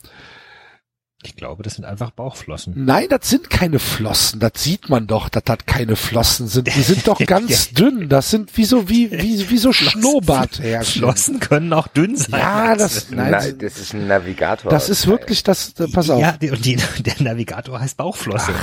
Ich 1.22 1.36
glaube, 1.36 1.62
das 1.62 1.74
sind 1.74 1.84
einfach 1.84 2.10
Bauchflossen. 2.12 2.72
nein, 2.86 3.06
das 3.10 3.28
sind 3.28 3.50
keine 3.50 3.78
Flossen. 3.78 4.40
Das 4.40 4.52
sieht 4.56 4.88
man 4.88 5.06
doch, 5.06 5.28
dass 5.28 5.44
das 5.44 5.58
keine 5.66 5.96
Flossen 5.96 6.48
sind. 6.48 6.66
Die 6.74 6.82
sind 6.82 7.06
doch 7.06 7.18
ganz 7.26 7.72
dünn. 7.74 8.08
Das 8.08 8.30
sind 8.30 8.56
wie 8.56 8.64
so 8.64 8.88
wie 8.88 9.10
wie 9.12 9.50
wie 9.50 9.58
so 9.58 9.70
Schnurrbarthärchen. 9.72 11.00
Flossen 11.02 11.40
können 11.40 11.72
auch 11.74 11.88
dünn 11.88 12.16
sein. 12.16 12.40
Ja, 12.40 12.74
das 12.74 13.10
Nein, 13.10 13.32
nein, 13.32 13.58
das 13.58 13.76
ist 13.78 13.92
ein 13.92 14.06
Navigator. 14.08 14.70
das 14.70 14.88
ist 14.88 15.06
wirklich 15.06 15.42
das. 15.42 15.78
äh, 15.78 15.88
Pass 15.88 16.08
auf. 16.08 16.20
Ja, 16.20 16.32
die, 16.32 16.50
und 16.50 16.64
die, 16.64 16.76
der 16.76 17.20
Navigator 17.22 17.78
heißt 17.78 17.98
Bauchflosse. 17.98 18.54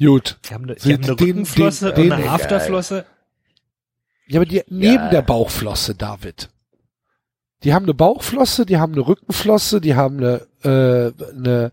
Gut. 0.00 0.38
Die 0.48 0.54
haben 0.54 0.64
eine, 0.64 0.78
Sie- 0.78 0.88
die 0.88 0.94
haben 0.94 1.04
eine 1.04 1.16
den- 1.16 1.26
Rückenflosse 1.28 1.92
den- 1.92 2.06
und 2.06 2.12
eine 2.12 2.22
den- 2.22 2.30
Afterflosse. 2.30 3.04
Ja, 4.26 4.40
aber 4.40 4.46
die 4.46 4.62
neben 4.68 4.94
Ja. 5.04 5.10
der 5.10 5.22
Bauchflosse, 5.22 5.94
David. 5.94 6.48
Die 7.64 7.72
haben 7.74 7.84
eine 7.84 7.94
Bauchflosse, 7.94 8.66
die 8.66 8.78
haben 8.78 8.92
eine 8.92 9.06
Rückenflosse, 9.06 9.80
die 9.80 9.94
haben 9.94 10.18
eine, 10.18 10.46
äh, 10.62 11.12
eine, 11.32 11.72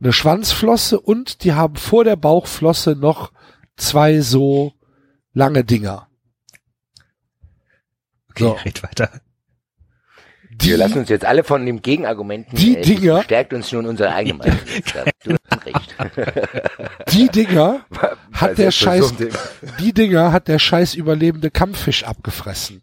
eine 0.00 0.12
Schwanzflosse 0.12 0.98
und 1.00 1.44
die 1.44 1.52
haben 1.52 1.76
vor 1.76 2.04
der 2.04 2.16
Bauchflosse 2.16 2.96
noch 2.96 3.32
zwei 3.76 4.20
so 4.20 4.72
lange 5.32 5.64
Dinger. 5.64 6.08
Okay, 8.30 8.44
So. 8.44 8.50
red 8.64 8.82
weiter. 8.82 9.20
Die, 10.50 10.70
Wir 10.70 10.76
lassen 10.78 10.98
uns 10.98 11.08
jetzt 11.08 11.24
alle 11.24 11.42
von 11.42 11.64
dem 11.64 11.80
Gegenargumenten. 11.80 12.56
Die 12.58 12.76
äh, 12.76 12.82
Dinger- 12.82 13.16
das 13.16 13.24
Stärkt 13.24 13.54
uns 13.54 13.72
nun 13.72 13.86
unsere 13.86 14.12
eigene 14.12 14.34
Meinung. 14.38 14.58
Du 15.24 15.36
hast 15.48 15.66
recht. 15.66 15.94
die 17.12 17.28
Dinger 17.28 17.80
hat 18.32 18.58
der 18.58 18.70
Scheiß, 18.70 19.14
die 19.78 19.92
Dinger 19.94 20.32
hat 20.32 20.48
der 20.48 20.58
Scheiß 20.58 20.94
überlebende 20.94 21.50
Kampffisch 21.50 22.04
abgefressen. 22.04 22.82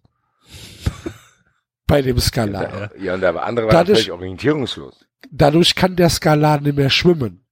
Bei 1.88 2.02
dem 2.02 2.20
Skalar. 2.20 2.92
Ja, 3.00 3.14
und 3.14 3.22
der 3.22 3.42
andere 3.44 3.68
war 3.68 3.72
Dadurch- 3.74 4.00
völlig 4.00 4.12
orientierungslos. 4.12 5.06
Dadurch 5.32 5.76
kann 5.76 5.96
der 5.96 6.10
Skalar 6.10 6.62
nicht 6.62 6.76
mehr 6.78 6.90
schwimmen. 6.90 7.44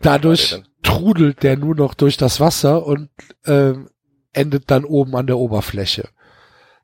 Dadurch 0.00 0.52
war 0.52 0.62
trudelt 0.82 1.42
der 1.42 1.56
nur 1.56 1.74
noch 1.76 1.94
durch 1.94 2.16
das 2.16 2.40
Wasser 2.40 2.84
und 2.84 3.08
ähm, 3.46 3.88
endet 4.32 4.70
dann 4.70 4.84
oben 4.84 5.14
an 5.14 5.26
der 5.26 5.38
Oberfläche. 5.38 6.08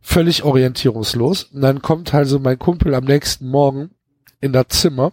Völlig 0.01 0.45
orientierungslos. 0.45 1.45
Und 1.45 1.63
dann 1.63 1.83
kommt 1.83 2.15
also 2.15 2.39
mein 2.39 2.59
Kumpel 2.59 2.95
am 2.95 3.05
nächsten 3.05 3.49
Morgen 3.49 3.91
in 4.41 4.53
das 4.53 4.67
Zimmer 4.69 5.11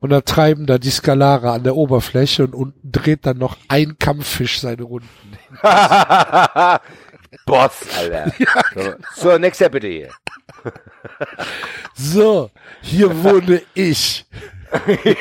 und 0.00 0.10
da 0.10 0.20
treiben 0.22 0.66
da 0.66 0.78
die 0.78 0.90
Skalare 0.90 1.52
an 1.52 1.62
der 1.62 1.76
Oberfläche 1.76 2.42
und 2.44 2.54
unten 2.54 2.90
dreht 2.90 3.24
dann 3.26 3.38
noch 3.38 3.56
ein 3.68 3.96
Kampffisch 3.98 4.58
seine 4.60 4.82
Runden. 4.82 5.08
Boss, 7.46 7.82
Alter. 7.98 8.32
So, 8.74 8.94
so, 9.14 9.38
nächster 9.38 9.68
bitte 9.68 9.88
hier. 9.88 10.10
So, 11.94 12.50
hier 12.82 13.22
wohne 13.22 13.62
ich. 13.74 14.26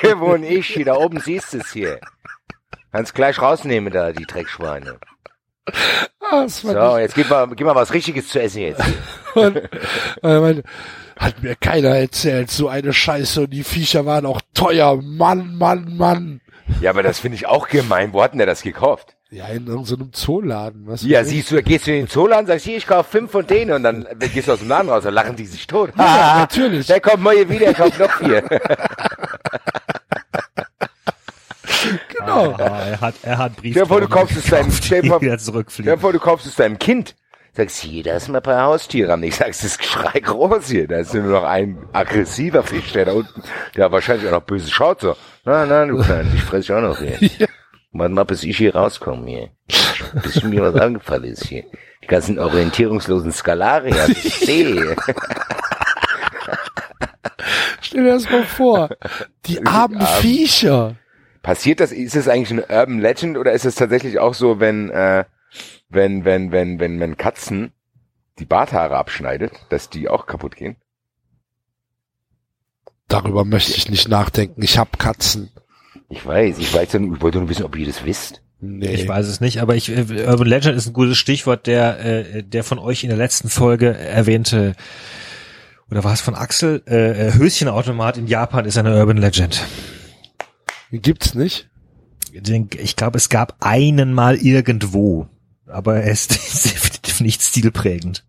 Hier 0.02 0.20
wohne 0.20 0.48
ich, 0.48 0.68
hier 0.68 0.86
da 0.86 0.96
oben 0.96 1.20
siehst 1.20 1.54
du 1.54 1.60
es 1.60 1.72
hier. 1.72 2.00
Kannst 2.92 3.14
gleich 3.14 3.40
rausnehmen 3.42 3.94
da, 3.94 4.12
die 4.12 4.26
Dreckschweine. 4.26 4.98
Ah, 6.20 6.48
So, 6.48 6.98
jetzt 6.98 7.16
gib 7.16 7.30
mal, 7.30 7.48
gib 7.56 7.66
mal 7.68 7.76
was 7.76 7.94
Richtiges 7.94 8.30
zu 8.30 8.42
essen 8.42 8.62
jetzt. 8.62 8.82
Und, 9.36 9.62
meine, 10.22 10.64
hat 11.18 11.44
mir 11.44 11.56
keiner 11.56 11.90
erzählt, 11.90 12.50
so 12.50 12.68
eine 12.68 12.94
Scheiße 12.94 13.42
und 13.42 13.52
die 13.52 13.64
Viecher 13.64 14.06
waren 14.06 14.26
auch 14.26 14.42
teuer. 14.54 15.00
Mann, 15.02 15.56
Mann, 15.56 15.96
Mann. 15.96 16.42
Ja, 16.82 16.90
aber 16.90 17.04
das 17.04 17.20
finde 17.20 17.36
ich 17.36 17.46
auch 17.46 17.68
gemein. 17.68 18.14
Wo 18.14 18.24
hat 18.24 18.32
denn 18.34 18.40
der 18.40 18.48
das 18.48 18.62
gekauft? 18.64 19.16
Ja, 19.34 19.48
in 19.48 19.66
irgendeinem 19.66 20.14
Zooladen. 20.14 20.84
Was 20.86 21.02
Ja, 21.02 21.24
siehst 21.24 21.50
du, 21.50 21.62
gehst 21.64 21.88
du 21.88 21.92
in 21.92 22.02
den 22.04 22.08
Zooladen, 22.08 22.46
sagst, 22.46 22.66
hier, 22.66 22.78
ich 22.78 22.86
kaufe 22.86 23.10
fünf 23.10 23.32
von 23.32 23.48
denen 23.48 23.72
und 23.72 23.82
dann 23.82 24.06
gehst 24.32 24.48
du 24.48 24.54
aus 24.54 24.60
dem 24.60 24.68
Laden 24.68 24.90
raus, 24.90 25.04
dann 25.04 25.16
lachen 25.16 25.36
die 25.36 25.48
sich 25.48 25.66
tot. 25.66 25.90
Ja, 25.98 26.36
natürlich. 26.40 26.86
Der 26.86 27.02
kommt 27.02 27.24
mal 27.24 27.34
hier 27.34 27.50
wieder, 27.50 27.72
ich 27.72 27.78
kaufe 27.78 28.02
noch 28.02 28.12
vier. 28.12 28.44
Genau. 32.18 32.54
Ah, 32.54 32.82
er 32.86 33.02
hat, 33.02 33.16
er 33.24 33.38
hat 33.38 33.58
Brief. 33.58 33.74
Stell 33.76 34.00
du 34.00 34.08
kaufst 34.08 34.38
es 34.38 34.46
deinem, 34.46 34.72
stell 34.72 35.02
dir 35.02 35.98
vor, 35.98 36.14
du 36.14 36.20
kaufst 36.20 36.46
es 36.48 36.56
deinem 36.56 36.80
Kind. 36.80 37.14
Sagst, 37.56 37.80
hier, 37.82 38.04
da 38.04 38.16
ist 38.16 38.30
mal 38.30 38.38
ein 38.38 38.44
paar 38.44 38.64
Haustiere 38.64 39.12
am 39.12 39.22
Ich 39.24 39.36
sagst, 39.36 39.66
das 39.66 39.78
Geschrei 39.78 40.22
groß 40.22 40.70
hier. 40.70 40.88
Da 40.88 41.00
ist 41.00 41.14
nur 41.14 41.24
noch 41.24 41.44
ein 41.44 41.78
aggressiver 41.92 42.64
Fisch, 42.64 42.94
der 42.94 43.06
da 43.06 43.12
unten, 43.12 43.44
der 43.76 43.92
wahrscheinlich 43.92 44.28
auch 44.28 44.32
noch 44.32 44.44
böse 44.44 44.72
schaut, 44.72 45.02
so. 45.02 45.16
Nein, 45.44 45.68
nein, 45.68 45.90
du 45.90 46.02
Klein, 46.02 46.32
ich 46.34 46.42
fress 46.42 46.62
dich 46.62 46.74
auch 46.74 46.82
noch 46.82 47.00
hier. 47.00 47.18
Ja. 47.40 47.48
Warte 47.94 48.14
mal, 48.14 48.24
bis 48.24 48.44
ich 48.44 48.58
hier 48.58 48.76
rauskomme 48.76 49.30
hier. 49.30 49.50
Bis 50.24 50.44
mir 50.44 50.64
was 50.64 50.76
angefallen 50.76 51.26
ist 51.26 51.46
hier. 51.46 51.64
Die 52.02 52.08
ganzen 52.08 52.40
orientierungslosen 52.40 53.32
Skalarier, 53.32 54.10
ich 54.10 54.36
sehe. 54.36 54.96
Stell 57.82 58.04
dir 58.04 58.14
das 58.14 58.30
mal 58.30 58.44
vor. 58.44 58.90
Die 59.46 59.64
armen 59.66 60.02
arm. 60.02 60.22
Viecher. 60.22 60.96
Passiert 61.44 61.80
das, 61.80 61.92
ist 61.92 62.16
es 62.16 62.28
eigentlich 62.28 62.52
eine 62.52 62.66
Urban 62.68 63.00
Legend 63.00 63.38
oder 63.38 63.52
ist 63.52 63.66
es 63.66 63.76
tatsächlich 63.76 64.18
auch 64.18 64.34
so, 64.34 64.60
wenn, 64.60 64.90
äh, 64.90 65.26
wenn, 65.90 66.26
wenn, 66.26 66.52
wenn, 66.52 66.80
wenn, 66.80 67.00
wenn 67.00 67.18
Katzen 67.18 67.74
die 68.40 68.46
Barthaare 68.46 68.98
abschneidet, 68.98 69.52
dass 69.70 69.90
die 69.90 70.10
auch 70.10 70.26
kaputt 70.26 70.56
gehen? 70.56 70.78
Darüber 73.08 73.46
möchte 73.46 73.74
ich 73.74 73.90
nicht 73.90 74.08
nachdenken. 74.08 74.64
Ich 74.64 74.80
hab 74.80 74.98
Katzen. 74.98 75.52
Ich 76.14 76.24
weiß, 76.24 76.60
ich 76.60 76.72
weiß 76.72 76.94
nur, 76.94 77.16
ich 77.16 77.22
wollte 77.24 77.40
nur 77.40 77.50
wissen, 77.50 77.64
ob 77.64 77.76
ihr 77.76 77.88
das 77.88 78.06
wisst. 78.06 78.44
Nee. 78.62 78.94
Ich 78.94 79.08
weiß 79.08 79.28
es 79.28 79.42
nicht, 79.42 79.62
aber 79.62 79.76
ich, 79.76 79.90
äh, 79.90 80.28
Urban 80.28 80.48
Legend 80.48 80.78
ist 80.78 80.86
ein 80.86 80.94
gutes 80.94 81.18
Stichwort, 81.18 81.66
der, 81.66 82.00
äh, 82.00 82.44
der 82.44 82.64
von 82.64 82.78
euch 82.78 83.04
in 83.04 83.10
der 83.10 83.18
letzten 83.18 83.50
Folge 83.50 83.98
erwähnte, 83.98 84.76
oder 85.90 86.04
war 86.04 86.14
es 86.14 86.22
von 86.22 86.36
Axel, 86.36 86.84
äh, 86.88 87.30
äh, 87.30 87.34
Höschenautomat 87.34 88.18
in 88.18 88.28
Japan 88.28 88.66
ist 88.66 88.78
eine 88.78 88.96
Urban 88.96 89.18
Legend. 89.18 89.66
Gibt's 90.92 91.34
nicht? 91.34 91.68
Ich 92.32 92.96
glaube, 92.96 93.18
es 93.18 93.30
gab 93.30 93.56
einen 93.60 94.14
mal 94.14 94.36
irgendwo, 94.36 95.28
aber 95.66 95.96
er 95.96 96.12
ist 96.12 96.32
definitiv 96.64 97.22
nicht 97.22 97.42
stilprägend. 97.42 98.24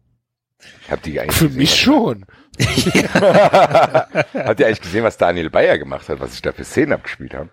Ich 0.86 0.90
hab 0.90 1.02
die 1.02 1.20
eigentlich 1.20 1.36
Für 1.36 1.48
gesehen. 1.48 1.58
mich 1.58 1.76
schon. 1.76 2.24
Habt 2.58 4.60
ihr 4.60 4.66
eigentlich 4.66 4.80
gesehen, 4.80 5.04
was 5.04 5.18
Daniel 5.18 5.50
Bayer 5.50 5.76
gemacht 5.76 6.08
hat, 6.08 6.20
was 6.20 6.32
ich 6.32 6.40
da 6.40 6.52
für 6.52 6.64
Szenen 6.64 6.94
abgespielt 6.94 7.34
habe? 7.34 7.50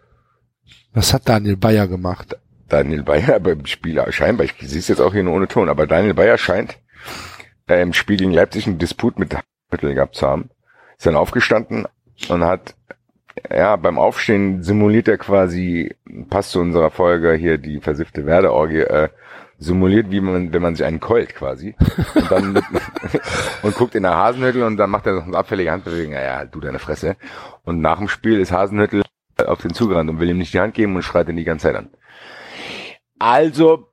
Was 0.93 1.13
hat 1.13 1.29
Daniel 1.29 1.57
Bayer 1.57 1.87
gemacht? 1.87 2.37
Daniel 2.67 3.03
Bayer 3.03 3.39
beim 3.39 3.65
Spiel 3.65 4.01
scheinbar, 4.09 4.45
ich 4.45 4.53
sehe 4.59 4.79
es 4.79 4.87
jetzt 4.87 5.01
auch 5.01 5.13
hier 5.13 5.23
nur 5.23 5.35
ohne 5.35 5.47
Ton, 5.47 5.69
aber 5.69 5.87
Daniel 5.87 6.13
Bayer 6.13 6.37
scheint 6.37 6.77
äh, 7.67 7.81
im 7.81 7.93
Spiel 7.93 8.17
gegen 8.17 8.31
Leipzig 8.31 8.67
einen 8.67 8.77
Disput 8.77 9.19
mit 9.19 9.35
Mittel 9.71 9.93
gehabt 9.93 10.15
zu 10.15 10.27
haben. 10.27 10.49
Ist 10.97 11.05
dann 11.05 11.15
aufgestanden 11.15 11.85
und 12.29 12.43
hat, 12.43 12.75
ja, 13.49 13.75
beim 13.77 13.97
Aufstehen 13.97 14.63
simuliert 14.63 15.07
er 15.07 15.17
quasi, 15.17 15.95
passt 16.29 16.51
zu 16.51 16.59
unserer 16.59 16.91
Folge 16.91 17.33
hier, 17.33 17.57
die 17.57 17.79
versiffte 17.79 18.25
Werdeorgie, 18.25 18.81
äh, 18.81 19.09
simuliert, 19.57 20.09
wie 20.09 20.21
man, 20.21 20.51
wenn 20.51 20.61
man 20.61 20.75
sich 20.75 20.85
einen 20.85 20.99
keult 20.99 21.35
quasi. 21.35 21.75
Und 22.15 22.31
dann 22.31 22.53
mit, 22.53 22.63
und 23.61 23.75
guckt 23.75 23.95
in 23.95 24.03
der 24.03 24.15
Hasenhüttel 24.15 24.63
und 24.63 24.77
dann 24.77 24.89
macht 24.89 25.05
er 25.05 25.13
noch 25.13 25.25
eine 25.27 25.37
abfällige 25.37 25.71
Handbewegung, 25.71 26.13
ja, 26.13 26.21
ja, 26.21 26.35
halt 26.37 26.53
du 26.53 26.59
deine 26.59 26.79
Fresse. 26.79 27.15
Und 27.63 27.79
nach 27.79 27.99
dem 27.99 28.07
Spiel 28.07 28.39
ist 28.39 28.51
Hasenhüttel 28.51 29.03
auf 29.47 29.61
den 29.61 29.73
zugerannt 29.73 30.09
und 30.09 30.19
will 30.19 30.29
ihm 30.29 30.37
nicht 30.37 30.53
die 30.53 30.59
Hand 30.59 30.73
geben 30.73 30.95
und 30.95 31.03
schreit 31.03 31.29
ihn 31.29 31.35
die 31.37 31.43
ganze 31.43 31.67
Zeit 31.67 31.75
an. 31.75 31.89
Also, 33.19 33.87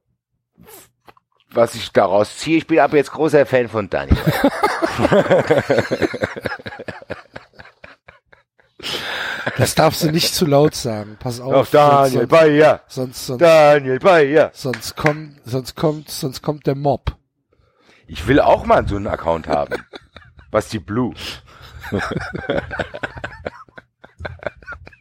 was 1.51 1.75
ich 1.75 1.93
daraus 1.93 2.37
ziehe, 2.39 2.59
ich 2.59 2.67
bin 2.67 2.79
ab 2.79 2.93
jetzt 2.93 3.13
großer 3.13 3.47
Fan 3.47 3.69
von 3.69 3.91
Daniel. 3.91 4.17
Das 9.57 9.75
darfst 9.75 10.05
du 10.05 10.13
nicht 10.13 10.35
zu 10.35 10.47
laut 10.47 10.75
sagen. 10.77 11.17
Pass 11.19 11.41
auf. 11.41 11.53
Auf 11.53 11.71
Daniel 11.71 12.21
sonst, 12.21 12.29
Bayer. 12.29 12.81
sonst, 12.87 13.27
sonst, 13.27 13.41
Daniel 13.41 13.99
Bayer. 13.99 14.53
sonst 14.55 14.95
kommt, 14.95 15.41
sonst 15.45 15.75
kommt, 15.75 16.09
sonst 16.11 16.43
kommt 16.43 16.67
der 16.69 16.77
Mob. 16.77 17.17
Ich 18.07 18.29
will 18.29 18.41
auch 18.41 18.65
mal 18.67 18.87
so 18.87 18.95
einen 18.97 19.09
Account 19.09 19.49
haben. 19.49 19.85
Was 20.53 20.69
die 20.69 20.79
Blue. 20.79 21.13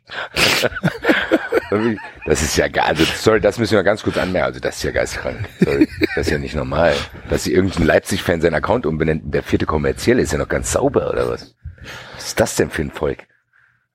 Das 2.25 2.41
ist 2.41 2.57
ja 2.57 2.65
also 2.81 3.03
sorry, 3.17 3.41
das 3.41 3.57
müssen 3.57 3.75
wir 3.75 3.83
ganz 3.83 4.03
kurz 4.03 4.17
anmerken. 4.17 4.47
Also 4.47 4.59
das 4.59 4.77
ist 4.77 4.83
ja 4.83 4.91
geistkrank. 4.91 5.37
Sorry, 5.59 5.87
das 6.15 6.27
ist 6.27 6.31
ja 6.31 6.37
nicht 6.37 6.55
normal. 6.55 6.93
Dass 7.29 7.43
sie 7.43 7.53
irgendein 7.53 7.85
Leipzig-Fan 7.85 8.41
seinen 8.41 8.55
Account 8.55 8.85
umbenennt, 8.85 9.33
der 9.33 9.43
vierte 9.43 9.65
kommerzielle 9.65 10.21
ist 10.21 10.31
ja 10.31 10.37
noch 10.37 10.47
ganz 10.47 10.71
sauber 10.71 11.09
oder 11.09 11.29
was? 11.29 11.55
Was 12.15 12.27
ist 12.27 12.39
das 12.39 12.55
denn 12.55 12.69
für 12.69 12.83
ein 12.83 12.91
Volk? 12.91 13.19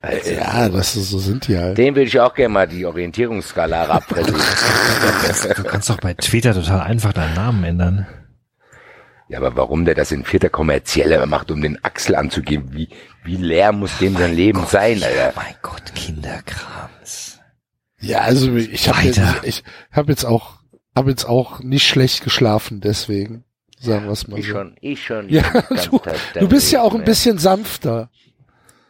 Also, 0.01 0.33
Ja, 0.33 0.69
das 0.69 0.97
ist, 0.97 1.11
so 1.11 1.19
sind 1.19 1.47
die 1.47 1.57
halt. 1.57 1.79
Den 1.79 1.95
würde 1.95 2.09
ich 2.09 2.21
auch 2.21 2.35
gerne 2.35 2.53
mal 2.53 2.69
die 2.69 2.85
Orientierungsskala 2.85 3.85
abfressen. 3.89 4.35
Du 5.57 5.65
kannst 5.65 5.89
doch 5.89 5.99
bei 5.99 6.15
Twitter 6.15 6.55
total 6.55 6.81
einfach 6.81 7.13
deinen 7.13 7.35
Namen 7.35 7.65
ändern. 7.65 8.07
Ja, 9.33 9.39
aber 9.39 9.57
warum 9.57 9.87
der 9.87 9.95
das 9.95 10.13
in 10.13 10.25
vierter 10.25 10.51
kommerzielle 10.51 11.27
macht, 11.27 11.51
um 11.51 11.63
den 11.63 11.83
Axel 11.83 12.17
anzugeben? 12.17 12.75
Wie, 12.75 12.91
wie 13.25 13.37
leer 13.37 13.73
muss 13.73 13.97
dem 13.97 14.15
sein 14.15 14.35
Leben 14.37 14.67
sein, 14.67 15.03
Alter? 15.03 15.33
Mein 15.35 15.55
Gott, 15.63 15.95
Kinderkrams. 15.95 17.41
Ja, 17.99 18.19
also 18.19 18.55
ich 18.55 18.91
habe 18.91 19.01
jetzt, 19.01 19.23
ich 19.45 19.65
habe 19.91 20.13
jetzt 20.13 20.27
auch, 20.27 20.59
habe 20.95 21.09
jetzt 21.09 21.25
auch 21.25 21.61
nicht 21.61 21.89
schlecht 21.89 22.23
geschlafen, 22.23 22.83
deswegen 22.83 23.45
sagen 23.79 24.05
wir 24.05 24.13
es 24.13 24.29
mal 24.29 24.39
Ich 24.39 24.49
so. 24.49 24.53
schon, 24.53 24.77
ich 24.83 25.03
schon. 25.03 25.31
Ja, 25.31 25.43
du, 25.91 25.99
Tag 25.99 26.17
du 26.35 26.47
bist 26.47 26.71
ja 26.71 26.83
auch 26.83 26.95
ein 26.95 27.05
bisschen 27.05 27.39
sanfter. 27.39 28.11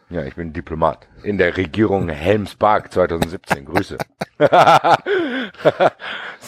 Ja, 0.09 0.25
ich 0.25 0.35
bin 0.35 0.51
Diplomat. 0.51 1.07
In 1.23 1.37
der 1.37 1.55
Regierung 1.55 2.09
Helmspark 2.13 2.91
2017. 2.91 3.63
Grüße. 3.63 3.97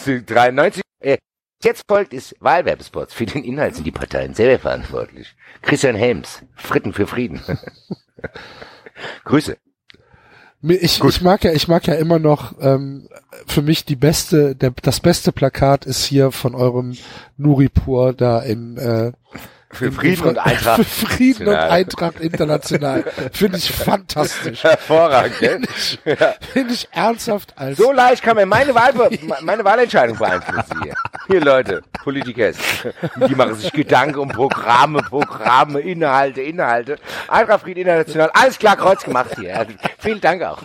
93. 0.04 0.82
Jetzt 1.66 1.86
folgt 1.88 2.14
ist 2.14 2.36
Wahlwerbespots. 2.38 3.12
Für 3.12 3.26
den 3.26 3.42
Inhalt 3.42 3.74
sind 3.74 3.82
die 3.82 3.90
Parteien 3.90 4.34
selber 4.34 4.60
verantwortlich. 4.60 5.34
Christian 5.62 5.96
Helms. 5.96 6.44
Fritten 6.54 6.92
für 6.92 7.08
Frieden. 7.08 7.40
Grüße. 9.24 9.56
Ich, 10.62 11.00
Gut. 11.00 11.10
ich 11.10 11.22
mag 11.22 11.42
ja, 11.42 11.50
ich 11.50 11.66
mag 11.66 11.84
ja 11.88 11.94
immer 11.94 12.20
noch, 12.20 12.54
ähm, 12.60 13.08
für 13.48 13.62
mich 13.62 13.84
die 13.84 13.96
beste, 13.96 14.54
der, 14.54 14.74
das 14.80 15.00
beste 15.00 15.32
Plakat 15.32 15.86
ist 15.86 16.04
hier 16.04 16.30
von 16.30 16.54
eurem 16.54 16.96
Nuripur 17.36 18.12
da 18.12 18.42
in, 18.42 18.76
äh, 18.76 19.10
Für 19.70 19.90
Frieden 19.92 20.24
und 20.26 20.38
Eintracht. 20.38 20.84
Für 20.84 21.06
Frieden 21.06 21.48
und 21.48 21.54
International. 21.54 21.70
Eintracht 21.70 22.20
international. 22.20 23.04
Finde 23.32 23.58
ich 23.58 23.72
fantastisch. 23.72 24.62
Hervorragend, 24.62 25.38
gell? 25.38 25.60
Ja. 26.04 26.34
Finde 26.52 26.72
ich 26.74 26.88
ernsthaft 26.92 27.52
als 27.56 27.76
So 27.76 27.92
leicht 27.92 28.22
kann 28.22 28.36
man 28.36 28.48
meine, 28.48 28.74
Wahl, 28.74 28.92
meine 29.42 29.64
Wahlentscheidung 29.64 30.16
beeinflussen 30.16 30.82
hier. 30.82 30.94
Hier, 31.26 31.40
Leute, 31.40 31.82
Politikers. 32.04 32.56
Die 33.28 33.34
machen 33.34 33.56
sich 33.56 33.72
Gedanken 33.72 34.18
um 34.20 34.28
Programme, 34.28 35.02
Programme, 35.02 35.80
Inhalte, 35.80 36.42
Inhalte. 36.42 36.96
Eintracht 37.28 37.62
Frieden 37.62 37.80
International. 37.80 38.30
Alles 38.34 38.58
klar, 38.58 38.76
Kreuz 38.76 39.02
gemacht 39.02 39.30
hier. 39.36 39.66
Vielen 39.98 40.20
Dank 40.20 40.42
auch. 40.42 40.62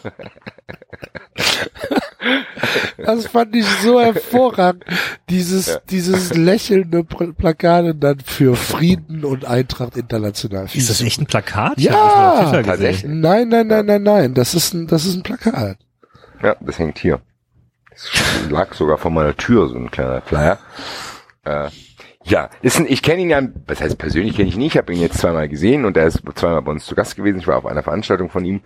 Das 2.98 3.28
fand 3.28 3.56
ich 3.56 3.66
so 3.66 4.00
hervorragend. 4.00 4.86
Dieses, 5.30 5.80
dieses 5.90 6.34
lächelnde 6.34 7.00
Pl- 7.00 7.34
Plakat 7.34 7.86
und 7.86 8.00
dann 8.00 8.20
für 8.20 8.56
Frieden 8.56 9.26
und 9.26 9.46
Eintracht 9.46 9.98
international. 9.98 10.68
Ist 10.74 10.90
das 10.90 11.02
echt 11.02 11.20
ein 11.22 11.26
Plakat? 11.26 11.80
Ja, 11.80 12.52
tatsächlich. 12.64 13.12
Nein, 13.12 13.50
nein, 13.50 13.68
nein, 13.68 13.86
nein, 13.86 14.04
nein. 14.04 14.34
Das 14.34 14.54
ist 14.54 14.74
ein, 14.74 14.88
das 14.88 15.06
ist 15.06 15.16
ein 15.16 15.24
Plakat. 15.24 15.78
Ja, 16.44 16.56
das 16.60 16.80
hängt 16.80 17.00
hier. 17.00 17.22
Das 17.90 18.50
lag 18.50 18.74
sogar 18.74 18.98
vor 18.98 19.12
meiner 19.12 19.36
Tür, 19.36 19.68
so 19.68 19.76
ein 19.76 19.92
kleiner 19.92 20.22
Flyer. 20.22 20.60
Äh, 21.44 21.70
ja, 22.24 22.50
ist 22.62 22.80
ein, 22.80 22.86
ich 22.88 23.02
kenne 23.02 23.22
ihn 23.22 23.30
ja, 23.30 23.42
was 23.68 23.82
heißt 23.82 23.98
persönlich 23.98 24.36
kenne 24.36 24.48
ich 24.48 24.56
ihn 24.56 24.62
nicht, 24.62 24.76
ich 24.76 24.78
habe 24.78 24.94
ihn 24.94 25.02
jetzt 25.02 25.18
zweimal 25.18 25.50
gesehen 25.50 25.86
und 25.86 25.98
er 25.98 26.06
ist 26.06 26.22
zweimal 26.36 26.62
bei 26.62 26.72
uns 26.72 26.86
zu 26.86 26.96
Gast 26.96 27.16
gewesen. 27.16 27.40
Ich 27.40 27.48
war 27.48 27.58
auf 27.58 27.66
einer 27.66 27.84
Veranstaltung 27.84 28.30
von 28.30 28.46
ihm. 28.46 28.62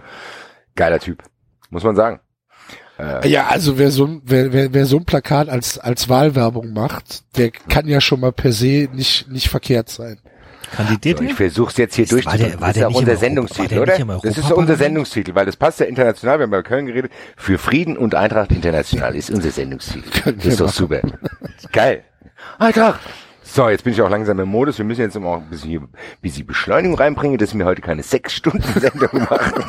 Geiler 0.76 0.99
Typ, 0.99 1.23
muss 1.69 1.84
man 1.84 1.95
sagen. 1.95 2.19
Äh, 2.97 3.27
Ja, 3.27 3.47
also 3.47 3.77
wer 3.77 3.91
so, 3.91 4.05
ein- 4.05 4.22
wer, 4.23 4.53
wer, 4.53 4.73
wer 4.73 4.85
so 4.85 4.97
ein 4.97 5.05
Plakat 5.05 5.49
als, 5.49 5.77
als 5.77 6.07
Wahlwerbung 6.09 6.72
macht, 6.73 7.23
der 7.38 7.51
kann 7.51 7.88
ja 7.88 7.99
schon 8.01 8.19
mal 8.19 8.31
per 8.31 8.51
se 8.51 8.88
nicht, 8.93 9.30
nicht 9.30 9.49
verkehrt 9.49 9.89
sein. 9.89 10.17
Kandidiert 10.76 11.19
So, 11.19 11.23
ich 11.23 11.34
versuche 11.35 11.69
es 11.72 11.77
jetzt 11.77 11.95
hier 11.95 12.07
war 12.26 12.38
Das 12.59 12.76
ist 12.76 12.81
ja 12.81 12.88
unser 12.88 13.15
Sendungstitel, 13.17 13.69
der 13.69 13.81
oder? 13.81 14.19
Das 14.23 14.38
ist 14.38 14.51
unser? 14.51 14.76
Sendungstitel, 14.76 15.35
weil 15.35 15.45
das 15.45 15.55
passt 15.55 15.80
ja 15.80 15.85
international. 15.85 16.39
Wir 16.39 16.43
haben 16.43 16.49
über 16.49 16.63
Köln 16.63 16.88
geredet. 16.88 17.11
Für 17.38 17.57
Frieden 17.57 17.95
und 17.97 18.15
Eintracht 18.15 18.51
international 18.51 19.15
ist 19.15 19.30
unser 19.30 19.51
Sendungstitel. 19.51 20.34
Das 20.38 20.45
ist 20.45 20.59
doch 20.61 20.69
super. 20.69 21.01
Geil. 21.72 22.03
Eintracht. 22.57 22.99
So, 23.43 23.69
jetzt 23.69 23.84
bin 23.84 23.93
ich 23.93 24.01
auch 24.01 24.09
langsam 24.09 24.39
im 24.39 24.49
Modus. 24.49 24.77
Wir 24.80 24.85
müssen 24.85 25.01
jetzt 25.01 25.15
auch 25.15 25.38
ein 25.38 25.49
bisschen, 25.49 25.69
hier, 25.69 25.81
ein 25.81 25.89
bisschen 26.22 26.45
Beschleunigung 26.47 26.97
reinbringen, 26.97 27.38
dass 27.38 27.55
wir 27.55 27.63
heute 27.63 27.81
keine 27.81 28.01
sechs 28.03 28.34
Stunden 28.34 28.63
Sendung 28.80 29.09
machen. 29.30 29.63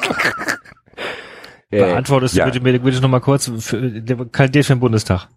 Äh, 1.71 1.81
Beantwortest 1.81 2.35
ja. 2.35 2.45
du 2.45 2.53
bitte, 2.53 2.65
bitte, 2.65 2.81
bitte 2.81 3.01
noch 3.01 3.09
mal 3.09 3.21
kurz, 3.21 3.51
für, 3.59 3.81
der 3.81 4.17
kandidiert 4.27 4.67
für 4.67 4.75
den 4.75 4.81
Bundestag. 4.81 5.29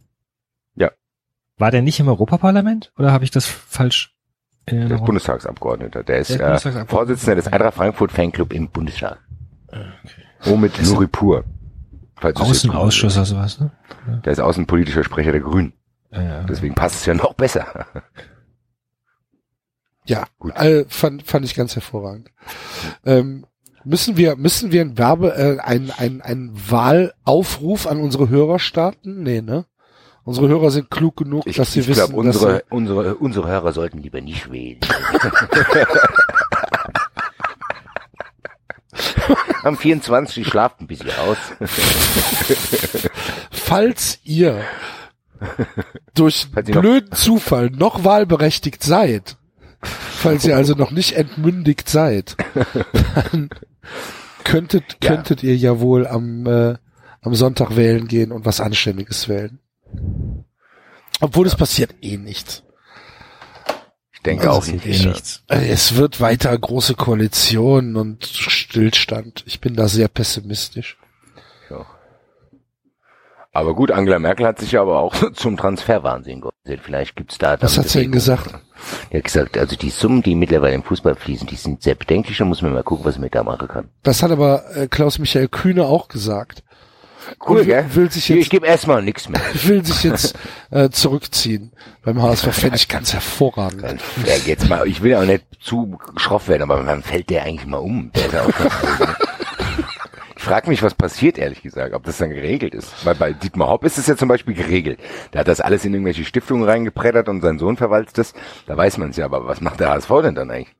Ja. 0.75 0.91
War 1.57 1.71
der 1.71 1.81
nicht 1.81 1.99
im 1.99 2.07
Europaparlament? 2.07 2.91
Oder 2.97 3.11
habe 3.11 3.23
ich 3.23 3.31
das 3.31 3.45
falsch 3.47 4.15
Der 4.69 4.91
ist? 4.91 5.05
Bundestagsabgeordneter. 5.05 6.03
Der 6.03 6.19
ist 6.19 6.29
Der 6.29 6.35
ist 6.35 6.41
äh, 6.41 6.45
Bundestagsabgeordneter. 6.45 6.95
Vorsitzender 6.95 7.35
des 7.35 7.47
Eintracht 7.47 7.73
Frankfurt 7.75 8.11
Fanclub 8.11 8.53
im 8.53 8.69
Bundestag. 8.69 9.19
Womit 10.41 10.81
Nuripur. 10.83 11.43
Falls 12.15 12.35
du 12.35 12.43
es 12.43 12.49
jetzt 12.49 12.57
Außenausschuss 12.65 13.15
oder 13.15 13.25
sowas, 13.25 13.59
ne? 13.59 13.71
Der 14.25 14.33
ist 14.33 14.39
außenpolitischer 14.39 15.03
Sprecher 15.03 15.31
der 15.31 15.41
Grünen. 15.41 15.73
Ja, 16.11 16.21
ja. 16.21 16.43
Deswegen 16.43 16.75
passt 16.75 16.95
es 16.95 17.05
ja 17.05 17.13
noch 17.13 17.33
besser. 17.33 17.85
Ja, 20.05 20.25
Gut. 20.39 20.53
All, 20.55 20.85
fand, 20.89 21.23
fand 21.23 21.45
ich 21.45 21.53
ganz 21.55 21.75
hervorragend. 21.75 22.31
Ähm, 23.05 23.45
müssen 23.83 24.17
wir, 24.17 24.35
müssen 24.35 24.71
wir 24.71 24.81
ein 24.81 24.97
Werbe, 24.97 25.35
äh, 25.35 25.59
ein, 25.59 25.91
ein, 25.97 26.21
ein 26.21 26.51
Wahlaufruf 26.53 27.87
an 27.87 27.99
unsere 27.99 28.29
Hörer 28.29 28.59
starten? 28.59 29.23
Nee, 29.23 29.41
ne? 29.41 29.65
Unsere 30.23 30.47
Hörer 30.47 30.69
sind 30.69 30.91
klug 30.91 31.17
genug, 31.17 31.47
Ich, 31.47 31.55
dass 31.55 31.73
sie 31.73 31.79
ich 31.79 31.87
wissen, 31.87 32.11
glaube, 32.11 32.27
dass 32.27 32.35
unsere, 32.35 32.63
unsere, 32.69 33.15
unsere 33.15 33.47
Hörer 33.47 33.71
sollten 33.71 33.97
lieber 33.99 34.21
nicht 34.21 34.51
wählen. 34.51 34.79
Am 39.63 39.77
24. 39.77 40.45
schlaft 40.47 40.81
ein 40.81 40.87
bisschen 40.87 41.11
aus. 41.11 41.37
sie, 41.59 43.09
falls 43.51 44.19
ihr 44.23 44.61
durch 46.15 46.47
Falls 46.53 46.69
blöden 46.69 47.11
Zufall 47.11 47.69
noch 47.69 48.03
wahlberechtigt 48.03 48.83
seid, 48.83 49.37
falls 49.81 50.45
ihr 50.45 50.55
also 50.55 50.75
noch 50.75 50.91
nicht 50.91 51.13
entmündigt 51.13 51.89
seid, 51.89 52.35
dann 53.31 53.49
könntet, 54.43 54.97
Ja. 55.03 55.09
könntet 55.15 55.43
ihr 55.43 55.55
ja 55.55 55.79
wohl 55.79 56.07
am, 56.07 56.45
äh, 56.45 56.75
am 57.21 57.35
Sonntag 57.35 57.75
wählen 57.75 58.07
gehen 58.07 58.31
und 58.31 58.45
was 58.45 58.61
Anständiges 58.61 59.27
wählen. 59.27 59.59
Obwohl 61.21 61.47
es 61.47 61.55
passiert 61.55 61.95
eh 62.01 62.17
nichts. 62.17 62.63
Ich 64.11 64.21
denke 64.21 64.49
Also 64.49 64.59
auch 64.61 64.67
nicht. 64.73 64.85
eh 64.85 65.05
nichts. 65.07 65.43
Also 65.47 65.65
Es 65.65 65.95
wird 65.95 66.21
weiter 66.21 66.57
große 66.57 66.95
Koalitionen 66.95 67.95
und 67.95 68.25
Stillstand. 68.25 69.43
Ich 69.47 69.59
bin 69.61 69.75
da 69.75 69.87
sehr 69.87 70.07
pessimistisch. 70.07 70.97
Aber 73.51 73.73
gut, 73.73 73.91
Angela 73.91 74.19
Merkel 74.19 74.45
hat 74.45 74.59
sich 74.59 74.73
ja 74.73 74.81
aber 74.81 74.99
auch 74.99 75.31
zum 75.33 75.57
Transferwahnsinn 75.57 76.41
geäußert. 76.41 76.83
Vielleicht 76.83 77.15
gibt's 77.15 77.37
da 77.37 77.57
Was 77.61 77.77
hat 77.77 77.89
sie 77.89 78.01
denn 78.01 78.11
gesagt? 78.11 78.53
Er 79.09 79.17
hat 79.19 79.25
gesagt, 79.25 79.57
also 79.57 79.75
die 79.75 79.89
Summen, 79.89 80.21
die 80.21 80.35
mittlerweile 80.35 80.75
im 80.75 80.83
Fußball 80.83 81.15
fließen, 81.15 81.47
die 81.47 81.55
sind 81.55 81.81
sehr 81.81 81.95
bedenklich. 81.95 82.37
Da 82.37 82.45
muss 82.45 82.61
man 82.61 82.73
mal 82.73 82.83
gucken, 82.83 83.05
was 83.05 83.17
man 83.17 83.29
da 83.29 83.43
machen 83.43 83.67
kann. 83.67 83.89
Das 84.03 84.21
hat 84.21 84.31
aber 84.31 84.63
äh, 84.75 84.87
Klaus-Michael 84.87 85.47
Kühne 85.47 85.85
auch 85.85 86.07
gesagt. 86.07 86.63
Cool, 87.47 87.65
gell? 87.65 87.85
will 87.93 88.09
sich 88.11 88.25
Hier, 88.25 88.37
ich 88.37 88.43
jetzt, 88.43 88.51
gebe 88.51 88.65
erstmal 88.67 89.01
nichts 89.01 89.29
mehr. 89.29 89.41
will 89.63 89.83
sich 89.85 90.03
jetzt 90.03 90.35
äh, 90.71 90.89
zurückziehen 90.89 91.71
beim 92.03 92.21
HSV. 92.21 92.47
Fände 92.51 92.77
ich 92.77 92.87
ganz 92.87 93.13
hervorragend. 93.13 93.83
Dann, 93.83 93.99
ja, 94.25 94.35
jetzt 94.45 94.69
mal, 94.69 94.87
ich 94.87 95.01
will 95.01 95.11
ja 95.11 95.21
auch 95.21 95.25
nicht 95.25 95.45
zu 95.59 95.99
schroff 96.15 96.47
werden, 96.47 96.63
aber 96.63 96.85
wann 96.85 97.03
fällt 97.03 97.29
der 97.29 97.43
eigentlich 97.43 97.67
mal 97.67 97.77
um? 97.77 98.11
Der 98.15 98.25
ist 98.25 98.33
ja 98.33 98.43
auch 98.43 98.47
ne? 98.47 99.15
Frage 100.49 100.67
mich, 100.67 100.81
was 100.81 100.95
passiert, 100.95 101.37
ehrlich 101.37 101.61
gesagt, 101.61 101.93
ob 101.93 102.03
das 102.03 102.17
dann 102.17 102.31
geregelt 102.31 102.73
ist. 102.73 103.05
Weil 103.05 103.13
bei 103.13 103.33
Dietmar 103.33 103.67
Hopp 103.67 103.83
ist 103.83 103.99
es 103.99 104.07
ja 104.07 104.17
zum 104.17 104.27
Beispiel 104.27 104.55
geregelt. 104.55 104.99
Der 105.31 105.41
hat 105.41 105.47
das 105.47 105.61
alles 105.61 105.85
in 105.85 105.93
irgendwelche 105.93 106.25
Stiftungen 106.25 106.67
reingeprettert 106.67 107.29
und 107.29 107.41
sein 107.41 107.59
Sohn 107.59 107.77
verwaltet 107.77 108.17
das. 108.17 108.33
Da 108.65 108.75
weiß 108.75 108.97
man 108.97 109.11
es 109.11 109.17
ja, 109.17 109.25
aber 109.25 109.45
was 109.45 109.61
macht 109.61 109.79
der 109.79 109.89
HSV 109.89 110.09
denn 110.23 110.33
dann 110.33 110.49
eigentlich? 110.49 110.75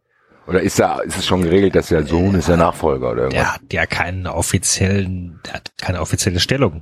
Oder 0.48 0.62
ist 0.62 0.80
da, 0.80 1.02
ist 1.02 1.20
es 1.20 1.28
schon 1.28 1.44
geregelt, 1.44 1.76
dass 1.76 1.90
der 1.90 2.04
Sohn 2.04 2.34
ist 2.34 2.48
der 2.48 2.58
Nachfolger 2.58 3.12
oder 3.12 3.24
irgendwas? 3.26 3.44
Der 3.44 3.54
hat 3.54 3.62
ja 3.72 3.86
keinen 3.86 4.26
offiziellen, 4.26 5.40
der 5.46 5.54
hat 5.54 5.72
keine 5.78 6.02
offizielle 6.02 6.40
Stellung. 6.40 6.82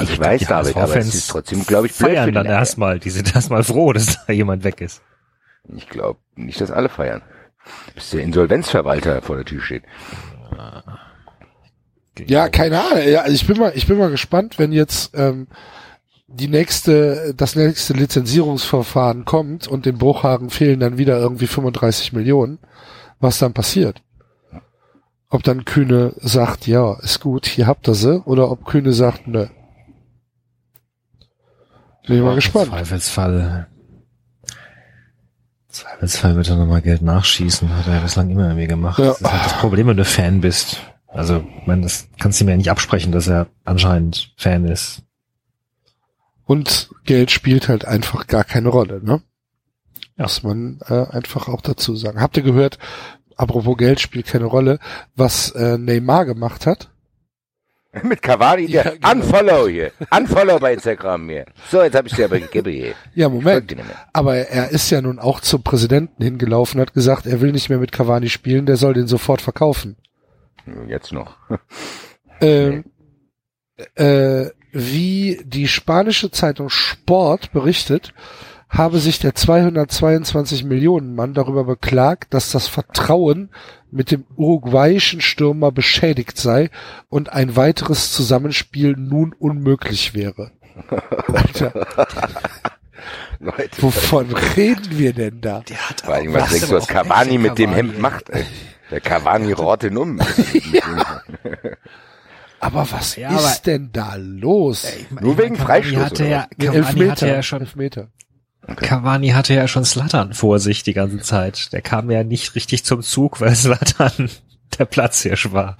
ich 0.00 0.14
glaub, 0.14 0.20
weiß, 0.20 0.40
die 0.40 0.46
David, 0.46 0.76
aber 0.78 0.96
es 0.96 1.14
ist 1.14 1.28
trotzdem, 1.28 1.66
glaube 1.66 1.88
ich, 1.88 1.98
blöd 1.98 2.12
Feiern 2.12 2.32
dann 2.32 2.46
erstmal, 2.46 2.98
die 2.98 3.10
sind 3.10 3.34
erstmal 3.34 3.62
froh, 3.62 3.92
dass 3.92 4.24
da 4.26 4.32
jemand 4.32 4.64
weg 4.64 4.80
ist. 4.80 5.02
Ich 5.76 5.90
glaube 5.90 6.18
nicht, 6.34 6.62
dass 6.62 6.70
alle 6.70 6.88
feiern. 6.88 7.20
Bis 7.94 8.08
der 8.08 8.22
Insolvenzverwalter 8.22 9.20
vor 9.20 9.36
der 9.36 9.44
Tür 9.44 9.60
steht. 9.60 9.82
Ja, 10.56 10.82
keine 12.48 12.80
Ahnung. 12.80 13.08
Ja, 13.08 13.22
also 13.22 13.34
ich 13.34 13.46
bin 13.46 13.58
mal, 13.58 13.72
ich 13.74 13.86
bin 13.86 13.98
mal 13.98 14.10
gespannt, 14.10 14.58
wenn 14.58 14.72
jetzt 14.72 15.12
ähm, 15.14 15.48
die 16.26 16.48
nächste, 16.48 17.34
das 17.36 17.56
nächste 17.56 17.94
Lizenzierungsverfahren 17.94 19.24
kommt 19.24 19.68
und 19.68 19.86
dem 19.86 19.98
Bruchhagen 19.98 20.50
fehlen 20.50 20.80
dann 20.80 20.98
wieder 20.98 21.18
irgendwie 21.18 21.46
35 21.46 22.12
Millionen, 22.12 22.58
was 23.20 23.38
dann 23.38 23.52
passiert. 23.52 24.02
Ob 25.28 25.42
dann 25.42 25.64
Kühne 25.64 26.14
sagt, 26.18 26.66
ja, 26.66 26.94
ist 27.00 27.20
gut, 27.20 27.46
hier 27.46 27.66
habt 27.66 27.88
ihr 27.88 27.94
sie, 27.94 28.22
oder 28.24 28.50
ob 28.50 28.64
Kühne 28.64 28.92
sagt, 28.92 29.26
nö. 29.26 29.46
Bin 32.06 32.16
ich 32.16 32.22
mal 32.22 32.34
gespannt. 32.34 32.68
Zweifelsfall, 32.68 33.66
Zweifelsfall 35.74 36.36
wird 36.36 36.48
er 36.50 36.56
nochmal 36.56 36.82
Geld 36.82 37.02
nachschießen, 37.02 37.76
hat 37.76 37.88
er 37.88 37.94
ja 37.94 38.00
bislang 38.00 38.30
immer 38.30 38.44
irgendwie 38.44 38.68
gemacht. 38.68 38.98
Ja. 38.98 39.06
Das 39.06 39.20
ist 39.20 39.32
halt 39.32 39.44
das 39.44 39.58
Problem, 39.58 39.88
wenn 39.88 39.96
du 39.96 40.04
Fan 40.04 40.40
bist. 40.40 40.80
Also, 41.14 41.44
ich 41.60 41.66
meine, 41.66 41.82
das 41.82 42.08
kannst 42.18 42.40
du 42.40 42.44
mir 42.44 42.50
ja 42.50 42.56
nicht 42.56 42.70
absprechen, 42.70 43.12
dass 43.12 43.28
er 43.28 43.46
anscheinend 43.64 44.32
Fan 44.36 44.64
ist. 44.66 45.02
Und 46.44 46.90
Geld 47.04 47.30
spielt 47.30 47.68
halt 47.68 47.84
einfach 47.84 48.26
gar 48.26 48.44
keine 48.44 48.68
Rolle, 48.68 49.00
ne? 49.02 49.22
Ja. 50.16 50.24
Muss 50.24 50.42
man 50.42 50.80
äh, 50.88 51.06
einfach 51.10 51.48
auch 51.48 51.60
dazu 51.60 51.94
sagen. 51.94 52.20
Habt 52.20 52.36
ihr 52.36 52.42
gehört, 52.42 52.78
apropos 53.36 53.76
Geld 53.76 54.00
spielt 54.00 54.26
keine 54.26 54.44
Rolle, 54.44 54.80
was 55.14 55.52
äh, 55.52 55.78
Neymar 55.78 56.24
gemacht 56.24 56.66
hat? 56.66 56.90
Mit 58.02 58.20
Cavani, 58.20 58.66
der 58.66 58.84
Ja, 58.84 58.90
genau. 58.90 59.12
Unfollow 59.12 59.68
hier. 59.68 59.92
Unfollow 60.10 60.58
bei 60.58 60.74
Instagram 60.74 61.28
hier. 61.28 61.46
So, 61.70 61.80
jetzt 61.80 61.94
habe 61.94 62.08
ich 62.08 62.14
dir 62.14 62.24
aber 62.24 62.40
gegeben 62.40 62.72
hier. 62.72 62.94
Ja, 63.14 63.28
Moment. 63.28 63.74
Aber 64.12 64.36
er 64.36 64.70
ist 64.70 64.90
ja 64.90 65.00
nun 65.00 65.20
auch 65.20 65.38
zum 65.40 65.62
Präsidenten 65.62 66.22
hingelaufen, 66.22 66.80
hat 66.80 66.92
gesagt, 66.92 67.26
er 67.26 67.40
will 67.40 67.52
nicht 67.52 67.68
mehr 67.68 67.78
mit 67.78 67.92
Cavani 67.92 68.28
spielen, 68.28 68.66
der 68.66 68.76
soll 68.76 68.94
den 68.94 69.06
sofort 69.06 69.40
verkaufen. 69.40 69.96
Jetzt 70.88 71.12
noch. 71.12 71.36
Ähm, 72.40 72.84
äh, 73.94 74.46
wie 74.72 75.40
die 75.44 75.68
spanische 75.68 76.30
Zeitung 76.30 76.68
Sport 76.68 77.52
berichtet, 77.52 78.12
habe 78.68 78.98
sich 78.98 79.20
der 79.20 79.34
222 79.34 80.64
Millionen 80.64 81.14
Mann 81.14 81.32
darüber 81.32 81.64
beklagt, 81.64 82.34
dass 82.34 82.50
das 82.50 82.66
Vertrauen 82.66 83.50
mit 83.90 84.10
dem 84.10 84.24
uruguayischen 84.36 85.20
Stürmer 85.20 85.70
beschädigt 85.70 86.38
sei 86.38 86.70
und 87.08 87.32
ein 87.32 87.54
weiteres 87.54 88.12
Zusammenspiel 88.12 88.96
nun 88.96 89.32
unmöglich 89.32 90.14
wäre. 90.14 90.50
Alter. 91.32 91.86
Leute. 93.38 93.82
Wovon 93.82 94.32
reden 94.56 94.98
wir 94.98 95.12
denn 95.12 95.40
da? 95.40 95.60
Der 95.60 95.88
hat 95.88 96.00
Vor 96.00 96.14
allem, 96.14 96.32
was 96.34 96.50
denkst 96.50 96.68
du, 96.68 96.74
was 96.74 96.90
aber 96.90 97.02
Cavani 97.04 97.38
mit 97.38 97.58
dem 97.58 97.72
Hemd 97.72 98.00
macht? 98.00 98.30
Ey? 98.30 98.44
Der 98.90 99.00
Cavani 99.00 99.52
rot 99.52 99.82
ihn 99.84 99.96
um. 99.96 100.20
Aber 102.60 102.90
was 102.90 103.16
Ja, 103.16 103.28
aber- 103.30 103.40
ist 103.40 103.66
denn 103.66 103.90
da 103.92 104.14
los? 104.16 104.84
Ich 104.98 105.10
mein, 105.10 105.24
Nur 105.24 105.36
wegen 105.38 105.56
Cavani 105.56 105.82
Freistoß, 105.84 106.04
Hatte 106.04 106.22
oder 106.24 106.30
ja, 106.30 106.46
Cavani 106.58 107.08
hatte 107.08 107.28
ja 107.28 107.42
schon, 107.42 107.60
Elfmeter. 107.60 108.08
Cavani 108.76 109.28
hatte 109.30 109.52
ja 109.54 109.68
schon 109.68 109.84
Slattern 109.84 110.32
vor 110.32 110.58
sich 110.58 110.82
die 110.82 110.94
ganze 110.94 111.18
Zeit. 111.18 111.72
Der 111.74 111.82
kam 111.82 112.10
ja 112.10 112.24
nicht 112.24 112.54
richtig 112.54 112.84
zum 112.84 113.02
Zug, 113.02 113.40
weil 113.42 113.54
Slattern 113.54 114.30
der 114.78 114.86
Platzhirsch 114.86 115.52
war. 115.52 115.76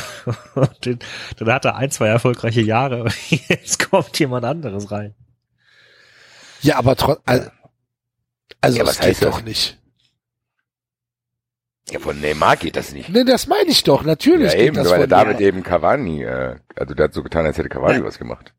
Und 0.56 0.84
den, 0.84 0.98
dann 1.38 1.52
hat 1.52 1.64
er 1.64 1.76
ein, 1.76 1.90
zwei 1.92 2.08
erfolgreiche 2.08 2.60
Jahre 2.60 3.04
und 3.04 3.30
jetzt 3.48 3.88
kommt 3.90 4.18
jemand 4.18 4.44
anderes 4.44 4.90
rein. 4.90 5.14
Ja, 6.62 6.76
aber 6.78 6.96
trotz, 6.96 7.20
also, 7.24 7.48
also 8.60 8.78
Ja, 8.78 8.84
das 8.84 8.98
geht 9.00 9.22
doch 9.22 9.42
nicht. 9.42 9.78
Ja, 11.90 12.00
von 12.00 12.20
Neymar 12.20 12.56
geht 12.56 12.76
das 12.76 12.92
nicht. 12.92 13.08
Nee, 13.10 13.24
das 13.24 13.46
meine 13.46 13.70
ich 13.70 13.84
doch. 13.84 14.02
Natürlich 14.02 14.52
Ja, 14.52 14.58
geht 14.58 14.66
eben, 14.66 14.76
das 14.76 14.90
weil 14.90 15.02
er 15.02 15.06
damit 15.06 15.40
eben 15.40 15.62
Cavani, 15.62 16.24
äh, 16.24 16.56
also 16.74 16.94
der 16.94 17.04
hat 17.04 17.14
so 17.14 17.22
getan, 17.22 17.46
als 17.46 17.58
hätte 17.58 17.68
Cavani 17.68 18.02
was 18.02 18.18
gemacht. 18.18 18.52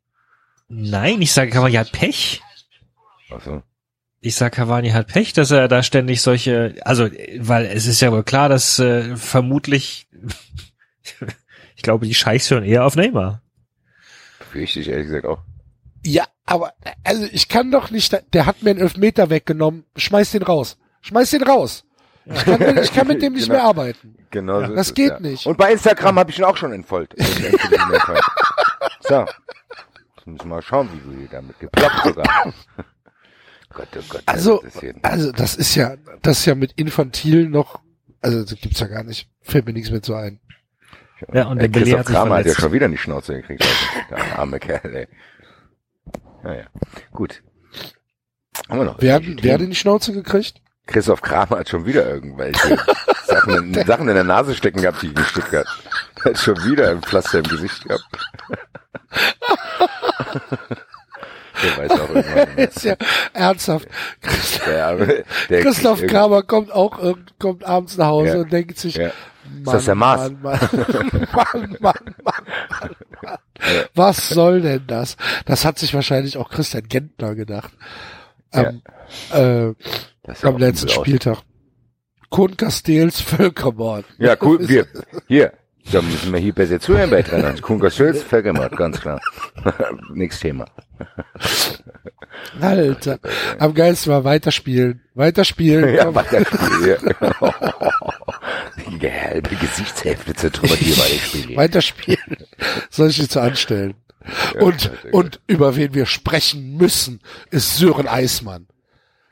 Nein, 0.70 1.22
ich 1.22 1.34
sage 1.34 1.52
Cavani 1.52 1.74
hat 1.74 1.92
Pech. 1.92 2.42
Ach 3.32 3.42
so. 3.44 3.62
Ich 4.22 4.36
sag 4.36 4.54
Cavani 4.54 4.90
hat 4.90 5.08
Pech, 5.08 5.34
dass 5.34 5.52
er 5.52 5.68
da 5.68 5.84
ständig 5.84 6.22
solche, 6.22 6.76
also, 6.82 7.10
weil 7.40 7.66
es 7.66 7.86
ist 7.86 8.02
ja 8.02 8.12
wohl 8.12 8.24
klar, 8.24 8.50
dass 8.50 8.80
äh, 8.80 9.16
vermutlich, 9.18 10.08
ich 11.76 11.84
glaube, 11.84 12.06
die 12.06 12.14
Scheichs 12.14 12.50
hören 12.50 12.64
eher 12.64 12.86
auf 12.86 12.96
Neymar. 12.96 13.42
Fürchte 14.52 14.80
ich 14.80 14.90
ehrlich 14.90 15.08
gesagt 15.08 15.26
auch. 15.26 15.40
Ja, 16.06 16.26
aber 16.46 16.74
also 17.04 17.28
ich 17.32 17.50
kann 17.50 17.72
doch 17.72 17.92
nicht, 17.92 18.18
der 18.34 18.46
hat 18.46 18.64
mir 18.64 18.72
einen 18.72 18.80
Elfmeter 18.80 19.30
weggenommen. 19.30 19.84
Schmeiß 19.98 20.32
den 20.32 20.44
raus. 20.44 20.78
Schmeiß 21.02 21.32
den 21.32 21.44
raus. 21.44 21.84
Ich 22.34 22.44
kann, 22.46 22.60
mit- 22.60 22.80
ich 22.80 22.94
kann 22.94 23.08
mit 23.08 23.22
dem 23.22 23.34
nicht 23.34 23.46
Genau. 23.48 23.56
mehr 23.60 23.64
arbeiten. 23.66 24.16
Genau 24.32 24.62
Ja, 24.62 24.68
so 24.68 24.76
das 24.76 24.88
es, 24.88 24.94
geht 24.94 25.10
ja. 25.12 25.20
nicht. 25.20 25.46
Und 25.46 25.58
bei 25.58 25.72
Instagram 25.72 26.20
habe 26.20 26.30
ich 26.32 26.38
ihn 26.40 26.44
auch 26.46 26.58
schon 26.58 26.74
entfolgt. 26.74 27.14
so. 27.18 27.26
Jetzt 29.26 30.26
müssen 30.28 30.40
wir 30.40 30.46
mal 30.46 30.62
schauen, 30.62 30.90
wie 30.94 31.00
du 31.12 31.18
hier 31.18 31.28
damit 31.30 31.58
geploppt 31.60 32.04
sogar. 32.04 32.26
Gott, 33.74 33.88
oh 33.98 34.02
Gott. 34.10 34.24
Also, 34.26 34.62
das 34.64 34.84
also 35.04 35.32
das 35.32 35.56
ist 35.56 35.76
ja, 35.76 35.96
das 36.22 36.40
ist 36.40 36.46
ja 36.46 36.56
mit 36.56 36.72
infantil 36.74 37.48
noch, 37.50 37.80
also 38.22 38.42
das 38.44 38.56
gibt's 38.60 38.80
ja 38.80 38.88
gar 38.88 39.04
nicht. 39.04 39.30
Fällt 39.42 39.66
mir 39.66 39.74
nichts 39.74 39.92
mehr 39.92 40.02
zu 40.02 40.16
ein. 40.16 40.40
Ja, 41.34 41.48
und 41.48 41.60
der 41.62 41.68
Belay 41.68 41.84
Christoph 41.94 42.00
hat 42.00 42.06
sich 42.08 42.16
Kramer 42.16 42.36
hat 42.38 42.46
ja 42.46 42.54
schon 42.56 42.72
wieder 42.74 42.86
in 42.88 42.92
die 42.92 42.98
Schnauze 42.98 43.34
gekriegt. 43.36 43.62
Also, 43.64 43.76
der 44.10 44.40
arme 44.40 44.60
Kerl, 44.60 44.96
ey. 44.96 45.08
Naja, 46.44 46.66
gut. 47.12 47.42
Haben 48.70 48.80
wir 48.80 48.86
noch 48.86 49.02
Wer, 49.02 49.22
wer 49.24 49.54
hat 49.54 49.62
in 49.62 49.70
die 49.70 49.76
Schnauze 49.76 50.14
gekriegt? 50.14 50.62
Christoph 50.88 51.22
Kramer 51.22 51.60
hat 51.60 51.70
schon 51.70 51.86
wieder 51.86 52.08
irgendwelche 52.08 52.78
Sachen, 53.26 53.74
in, 53.74 53.86
Sachen 53.86 54.08
in 54.10 54.16
der 54.16 54.24
Nase 54.24 54.56
stecken 54.56 54.82
gehabt, 54.82 55.02
die 55.02 55.08
ich 55.08 55.16
nicht 55.16 55.30
Stuttgart. 55.30 55.68
Der 56.24 56.34
hat 56.34 56.40
schon 56.40 56.58
wieder 56.66 56.90
ein 56.90 57.02
Pflaster 57.02 57.40
im 57.40 57.46
Gesicht 57.46 57.84
gehabt. 57.86 58.04
Der 61.64 61.78
weiß 61.78 61.92
auch 61.92 62.10
irgendwann. 62.10 62.58
Ist 62.58 62.84
ja 62.84 62.96
ernsthaft. 63.34 63.88
Der, 64.68 64.96
der 65.50 65.62
Christoph 65.64 66.06
Kramer 66.06 66.44
kommt 66.44 66.72
auch, 66.72 67.00
kommt 67.40 67.64
abends 67.66 67.98
nach 67.98 68.08
Hause 68.08 68.34
Ja. 68.34 68.38
und 68.42 68.54
denkt 68.54 68.78
sich, 68.78 68.96
Ja. 68.96 69.10
Mann, 69.64 69.74
das 69.74 69.86
der 69.86 69.96
Mars? 69.96 70.30
Mann, 70.30 70.42
Mann, 70.42 70.60
Mann, 71.32 71.78
Mann, 71.80 71.80
Mann, 71.80 72.16
Mann. 73.24 73.38
Was 73.96 74.30
soll 74.30 74.62
denn 74.62 74.84
das? 74.86 75.18
Das 75.46 75.66
hat 75.66 75.80
sich 75.80 75.94
wahrscheinlich 75.96 76.38
auch 76.38 76.50
Christian 76.50 76.88
Gentner 76.88 77.34
gedacht. 77.34 77.72
Am, 78.52 78.82
äh, 79.34 79.74
Das 80.28 80.44
am 80.44 80.58
letzten. 80.58 80.90
Spieltag. 80.90 81.40
Kuhn 82.30 82.56
Castells 82.58 83.22
Völkermord. 83.22 84.06
Ja, 84.20 84.36
cool. 84.42 84.60
Wir, 84.70 84.86
hier. 85.28 85.54
Da 85.90 86.02
müssen 86.02 86.34
wir 86.34 86.40
hier 86.42 86.52
besser 86.54 86.82
zuhören 86.82 87.10
bei 87.10 87.22
Trainern. 87.22 87.62
Kunga 87.62 87.90
Schulz, 87.90 88.22
Völkermord, 88.22 88.76
ganz 88.76 89.00
klar. 89.00 89.22
Nächstes 90.14 90.42
Thema. 90.42 90.66
Alter. 92.60 93.20
Am 93.58 93.74
geilsten 93.74 94.12
war 94.12 94.26
weiterspielen. 94.26 95.02
Weiterspielen. 95.14 95.96
Ja, 95.96 96.04
Komm. 96.04 96.16
weiter 96.16 96.44
Spiel. 96.44 96.98
Die 99.02 99.12
halbe 99.12 99.56
Gesichtshälfte 99.56 100.34
zertrümmert 100.34 100.78
hier 100.78 100.96
bei 100.98 101.08
dem 101.08 101.20
Spiel. 101.20 101.42
hier. 101.48 101.58
Weiterspielen. 101.58 102.38
Soll 102.90 103.08
ich 103.10 103.30
zu 103.30 103.40
anstellen? 103.40 103.94
und, 104.60 104.82
sehr 104.82 104.92
gut. 105.04 105.14
und 105.14 105.40
über 105.48 105.78
wen 105.78 105.94
wir 105.94 106.06
sprechen 106.06 106.76
müssen, 106.76 107.22
ist 107.50 107.78
Sören 107.78 108.10
Eismann. 108.10 108.68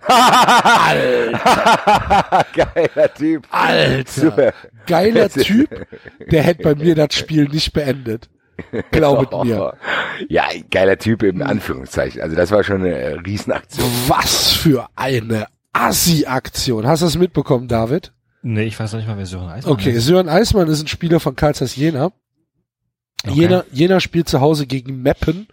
Geiler 2.54 3.14
Typ. 3.14 3.48
Alter. 3.50 4.12
Super. 4.12 4.54
Geiler 4.88 5.30
Typ, 5.30 5.88
der 6.32 6.44
hätte 6.44 6.64
bei 6.64 6.76
mir 6.76 6.96
das 6.96 7.16
Spiel 7.16 7.46
nicht 7.46 7.74
beendet. 7.74 8.30
Glaubet 8.92 9.32
mir. 9.44 9.74
Ja, 10.30 10.46
geiler 10.72 10.98
Typ 10.98 11.24
im 11.24 11.42
Anführungszeichen. 11.42 12.22
Also 12.22 12.38
das 12.38 12.50
war 12.50 12.64
schon 12.64 12.86
eine 12.86 13.18
Riesenaktion. 13.26 13.86
Was 14.08 14.54
für 14.54 14.88
eine 14.96 15.48
Assi-Aktion. 15.74 16.88
Hast 16.88 17.02
du 17.02 17.06
das 17.08 17.18
mitbekommen, 17.18 17.68
David? 17.68 18.14
Nee, 18.42 18.64
ich 18.64 18.80
weiß 18.80 18.94
noch 18.94 19.00
nicht 19.00 19.10
mal, 19.10 19.18
wer 19.18 19.26
Sören 19.26 19.50
Eismann 19.50 19.74
Okay, 19.74 19.92
ist. 19.92 20.06
Sören 20.06 20.30
Eismann 20.30 20.70
ist 20.70 20.82
ein 20.82 20.88
Spieler 20.88 21.20
von 21.20 21.36
Karl 21.36 21.54
Zeiss 21.54 21.76
Jena. 21.76 22.14
Okay. 23.26 23.34
Jena, 23.34 23.66
Jena 23.74 24.00
spielt 24.00 24.30
zu 24.30 24.40
Hause 24.40 24.68
gegen 24.68 25.02
Meppen. 25.02 25.48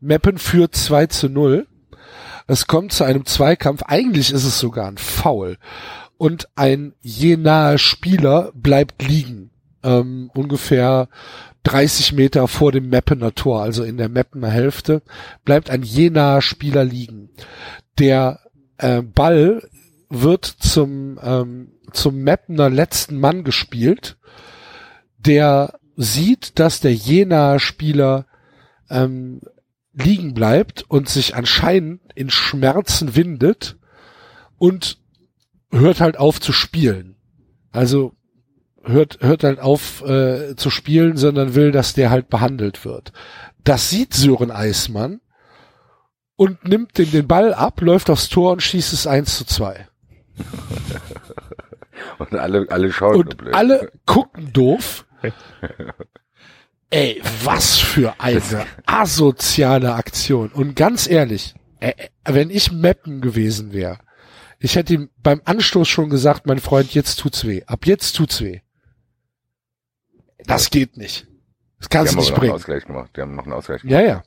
Meppen 0.00 0.38
führt 0.38 0.76
2 0.76 1.06
zu 1.06 1.28
0. 1.28 1.66
Es 2.46 2.66
kommt 2.66 2.92
zu 2.92 3.04
einem 3.04 3.24
Zweikampf. 3.24 3.82
Eigentlich 3.86 4.30
ist 4.32 4.44
es 4.44 4.58
sogar 4.58 4.86
ein 4.86 4.98
Foul. 4.98 5.56
Und 6.16 6.48
ein 6.54 6.94
Jenaer 7.00 7.78
Spieler 7.78 8.52
bleibt 8.54 9.02
liegen. 9.02 9.50
Ähm, 9.82 10.30
ungefähr 10.34 11.08
30 11.64 12.12
Meter 12.12 12.46
vor 12.46 12.72
dem 12.72 12.88
Meppener 12.88 13.34
Tor, 13.34 13.62
also 13.62 13.84
in 13.84 13.96
der 13.96 14.08
Meppener 14.08 14.50
Hälfte, 14.50 15.02
bleibt 15.44 15.70
ein 15.70 15.82
Jenaer 15.82 16.42
Spieler 16.42 16.84
liegen. 16.84 17.30
Der 17.98 18.40
äh, 18.78 19.02
Ball 19.02 19.66
wird 20.08 20.44
zum, 20.44 21.18
ähm, 21.22 21.72
zum 21.92 22.16
Meppener 22.22 22.70
letzten 22.70 23.18
Mann 23.18 23.44
gespielt. 23.44 24.16
Der 25.18 25.78
sieht, 25.96 26.58
dass 26.58 26.80
der 26.80 26.94
Jenaer 26.94 27.58
Spieler 27.58 28.26
ähm, 28.90 29.40
liegen 29.94 30.34
bleibt 30.34 30.84
und 30.88 31.08
sich 31.08 31.34
anscheinend 31.34 32.00
in 32.14 32.30
Schmerzen 32.30 33.14
windet 33.16 33.76
und 34.58 34.98
hört 35.70 36.00
halt 36.00 36.18
auf 36.18 36.40
zu 36.40 36.52
spielen. 36.52 37.16
Also 37.72 38.14
hört, 38.82 39.18
hört 39.20 39.44
halt 39.44 39.60
auf 39.60 40.02
äh, 40.02 40.56
zu 40.56 40.70
spielen, 40.70 41.16
sondern 41.16 41.54
will, 41.54 41.72
dass 41.72 41.94
der 41.94 42.10
halt 42.10 42.28
behandelt 42.28 42.84
wird. 42.84 43.12
Das 43.62 43.90
sieht 43.90 44.14
Sören 44.14 44.50
Eismann 44.50 45.20
und 46.36 46.66
nimmt 46.68 46.98
dem 46.98 47.10
den 47.10 47.26
Ball 47.26 47.54
ab, 47.54 47.80
läuft 47.80 48.10
aufs 48.10 48.28
Tor 48.28 48.52
und 48.52 48.62
schießt 48.62 48.92
es 48.92 49.06
1 49.06 49.38
zu 49.38 49.44
2. 49.44 49.88
Und 52.18 52.34
alle, 52.34 52.66
alle 52.70 52.92
schauen 52.92 53.16
Und 53.16 53.36
blöd. 53.36 53.54
alle 53.54 53.90
gucken 54.04 54.52
doof. 54.52 55.06
Ey, 56.94 57.20
was 57.42 57.76
für 57.76 58.20
eine 58.20 58.66
asoziale 58.86 59.94
Aktion. 59.94 60.52
Und 60.52 60.76
ganz 60.76 61.10
ehrlich, 61.10 61.56
äh, 61.80 61.88
äh, 61.88 62.08
wenn 62.24 62.50
ich 62.50 62.70
Meppen 62.70 63.20
gewesen 63.20 63.72
wäre, 63.72 63.98
ich 64.60 64.76
hätte 64.76 64.94
ihm 64.94 65.10
beim 65.16 65.42
Anstoß 65.44 65.88
schon 65.88 66.08
gesagt, 66.08 66.46
mein 66.46 66.60
Freund, 66.60 66.94
jetzt 66.94 67.16
tut's 67.16 67.44
weh. 67.44 67.64
Ab 67.66 67.86
jetzt 67.86 68.12
tut's 68.12 68.40
weh. 68.40 68.60
Das 70.46 70.70
geht 70.70 70.96
nicht. 70.96 71.26
Das 71.80 71.88
kannst 71.88 72.12
du 72.12 72.18
nicht 72.18 72.28
noch 72.28 72.36
einen 72.36 72.40
bringen. 72.40 72.52
Ausgleich 72.54 72.84
gemacht. 72.84 73.10
Die 73.16 73.22
haben 73.22 73.34
noch 73.34 73.44
einen 73.44 73.54
Ausgleich 73.54 73.82
gemacht. 73.82 73.92
Ja, 73.92 74.00
ja. 74.00 74.22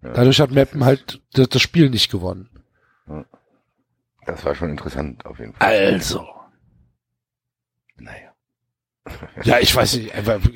Dadurch 0.00 0.40
hat 0.40 0.52
Meppen 0.52 0.82
halt 0.82 1.20
das, 1.34 1.50
das 1.50 1.60
Spiel 1.60 1.90
nicht 1.90 2.10
gewonnen. 2.10 2.48
Das 4.24 4.42
war 4.46 4.54
schon 4.54 4.70
interessant, 4.70 5.26
auf 5.26 5.38
jeden 5.38 5.52
Fall. 5.52 5.68
Also. 5.68 6.26
Naja. 7.98 8.25
Ja, 9.44 9.58
ich 9.60 9.74
weiß 9.74 9.96
nicht, 9.96 10.12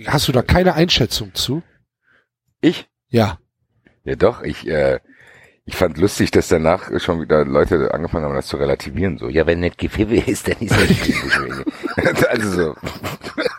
hast 0.06 0.28
du 0.28 0.32
da 0.32 0.42
keine 0.42 0.74
Einschätzung 0.74 1.34
zu? 1.34 1.62
Ich? 2.60 2.88
Ja. 3.08 3.38
Ja 4.04 4.16
doch, 4.16 4.42
ich, 4.42 4.66
äh, 4.66 5.00
ich 5.64 5.76
fand 5.76 5.98
lustig, 5.98 6.30
dass 6.30 6.48
danach 6.48 6.90
schon 7.00 7.20
wieder 7.20 7.44
Leute 7.44 7.92
angefangen 7.94 8.24
haben, 8.24 8.34
das 8.34 8.46
zu 8.46 8.56
relativieren. 8.56 9.18
So, 9.18 9.28
ja, 9.28 9.46
wenn 9.46 9.60
nicht 9.60 9.78
Gepfiffen 9.78 10.26
ist, 10.26 10.48
dann 10.48 10.56
ist 10.58 10.76
es 10.76 10.88
nicht 10.88 11.14
Also 12.28 12.50
so. 12.50 12.76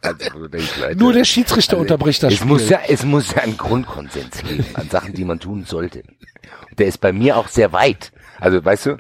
Also, 0.02 0.48
denkst, 0.48 0.78
Leute, 0.80 0.98
Nur 0.98 1.14
der 1.14 1.24
Schiedsrichter 1.24 1.78
also, 1.78 1.82
unterbricht 1.84 2.24
das 2.24 2.34
es 2.34 2.40
Spiel. 2.40 2.52
Muss 2.52 2.70
ja, 2.70 2.80
es 2.88 3.06
muss 3.06 3.34
ja 3.34 3.44
einen 3.44 3.56
Grundkonsens 3.56 4.44
geben 4.44 4.66
an 4.74 4.90
Sachen, 4.90 5.14
die 5.14 5.24
man 5.24 5.40
tun 5.40 5.64
sollte. 5.66 6.04
Der 6.78 6.88
ist 6.88 6.98
bei 6.98 7.14
mir 7.14 7.38
auch 7.38 7.48
sehr 7.48 7.72
weit. 7.72 8.12
Also, 8.40 8.64
weißt 8.66 8.88
du, 8.88 8.98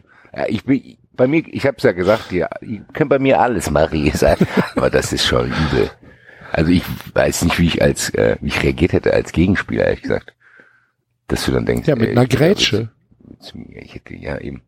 ich 0.47 0.63
bin, 0.63 0.97
bei 1.13 1.27
mir, 1.27 1.43
ich 1.47 1.65
hab's 1.65 1.83
ja 1.83 1.91
gesagt, 1.91 2.31
ja, 2.31 2.49
ihr 2.61 2.85
könnt 2.93 3.09
bei 3.09 3.19
mir 3.19 3.39
alles 3.39 3.69
Marie 3.69 4.11
sein, 4.13 4.37
aber 4.75 4.89
das 4.89 5.13
ist 5.13 5.25
schon 5.25 5.47
übel. 5.47 5.91
Also 6.51 6.71
ich 6.71 6.83
weiß 7.13 7.43
nicht, 7.43 7.59
wie 7.59 7.67
ich 7.67 7.81
als, 7.81 8.09
äh, 8.13 8.37
wie 8.41 8.49
ich 8.49 8.61
reagiert 8.63 8.93
hätte 8.93 9.13
als 9.13 9.31
Gegenspieler, 9.31 9.85
ehrlich 9.85 10.01
gesagt. 10.01 10.33
Dass 11.27 11.45
du 11.45 11.51
dann 11.51 11.65
denkst, 11.65 11.87
Ja, 11.87 11.95
mit 11.95 12.09
ey, 12.09 12.11
einer 12.11 12.27
Grätsche. 12.27 12.89
Ich 13.69 13.95
hätte, 13.95 14.15
ja, 14.15 14.37
eben. 14.37 14.61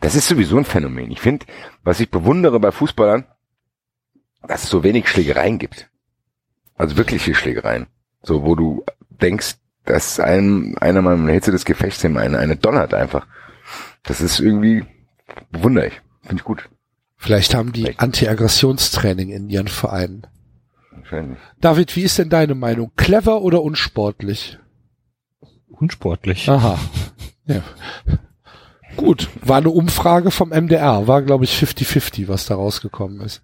Das 0.00 0.16
ist 0.16 0.26
sowieso 0.26 0.58
ein 0.58 0.64
Phänomen. 0.64 1.12
Ich 1.12 1.20
finde, 1.20 1.46
was 1.84 2.00
ich 2.00 2.10
bewundere 2.10 2.58
bei 2.58 2.72
Fußballern, 2.72 3.24
dass 4.48 4.64
es 4.64 4.70
so 4.70 4.82
wenig 4.82 5.08
Schlägereien 5.08 5.58
gibt. 5.58 5.88
Also 6.76 6.96
wirkliche 6.96 7.34
Schlägereien. 7.34 7.86
So, 8.22 8.44
wo 8.44 8.56
du 8.56 8.84
denkst, 9.08 9.54
dass 9.84 10.18
ein, 10.18 10.76
einer 10.78 11.00
mal 11.02 11.14
in 11.14 11.26
der 11.26 11.34
Hitze 11.34 11.52
des 11.52 11.64
Gefechts 11.64 12.02
ihm 12.02 12.16
eine, 12.16 12.38
eine 12.38 12.56
donnert 12.56 12.92
einfach. 12.92 13.26
Das 14.02 14.20
ist 14.20 14.40
irgendwie, 14.40 14.84
bewundere 15.50 15.88
ich. 15.88 16.00
Finde 16.22 16.36
ich 16.40 16.44
gut. 16.44 16.68
Vielleicht 17.16 17.54
haben 17.54 17.72
die. 17.72 17.98
Anti-Aggressionstraining 17.98 19.30
in 19.30 19.48
ihren 19.48 19.68
Vereinen. 19.68 20.26
Wahrscheinlich. 20.90 21.38
David, 21.60 21.96
wie 21.96 22.02
ist 22.02 22.18
denn 22.18 22.28
deine 22.28 22.54
Meinung? 22.54 22.92
Clever 22.96 23.42
oder 23.42 23.62
unsportlich? 23.62 24.58
Unsportlich. 25.68 26.48
Aha. 26.48 26.78
Ja. 27.46 27.62
Gut, 28.96 29.28
war 29.42 29.58
eine 29.58 29.70
Umfrage 29.70 30.30
vom 30.30 30.48
MDR, 30.48 31.06
war 31.06 31.22
glaube 31.22 31.44
ich 31.44 31.52
50-50, 31.52 32.28
was 32.28 32.46
da 32.46 32.54
rausgekommen 32.54 33.20
ist. 33.20 33.42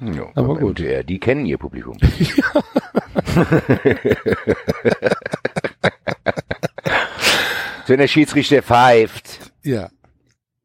Ja, 0.00 0.24
Aber 0.34 0.56
gut. 0.56 0.80
MDR, 0.80 1.04
die 1.04 1.20
kennen 1.20 1.46
ihr 1.46 1.58
Publikum. 1.58 1.98
Wenn 7.86 7.98
der 7.98 8.08
Schiedsrichter 8.08 8.62
pfeift. 8.62 9.52
Ja. 9.62 9.90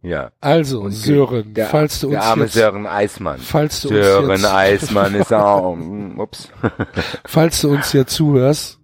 Ja. 0.01 0.31
Also, 0.39 0.81
Und 0.81 0.91
Sören, 0.91 1.53
der, 1.53 1.67
falls 1.67 1.99
du 1.99 2.07
uns 2.07 2.13
der 2.15 2.23
arme 2.23 2.43
jetzt, 2.43 2.53
Sören 2.53 2.85
Eismann. 2.85 3.39
falls 3.39 3.81
du 3.81 3.89
uns 3.89 3.97
Sören 3.97 4.29
jetzt, 4.31 4.45
Eismann 4.45 5.15
ist 5.15 5.33
auch, 5.33 5.75
mm, 5.75 6.19
ups, 6.19 6.49
falls 7.25 7.61
du 7.61 7.71
uns 7.71 7.91
hier 7.91 8.05
zuhörst, 8.07 8.79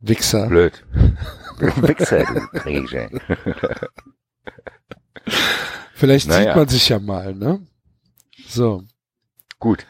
Wichser. 0.00 0.46
blöd. 0.46 0.84
Wichser, 1.58 2.24
du 2.24 2.58
Dreger. 2.60 3.10
Vielleicht 5.94 6.28
Naja. 6.28 6.44
sieht 6.52 6.56
man 6.56 6.68
sich 6.68 6.88
ja 6.88 6.98
mal, 6.98 7.34
ne? 7.34 7.60
So. 8.48 8.84
Gut. 9.58 9.86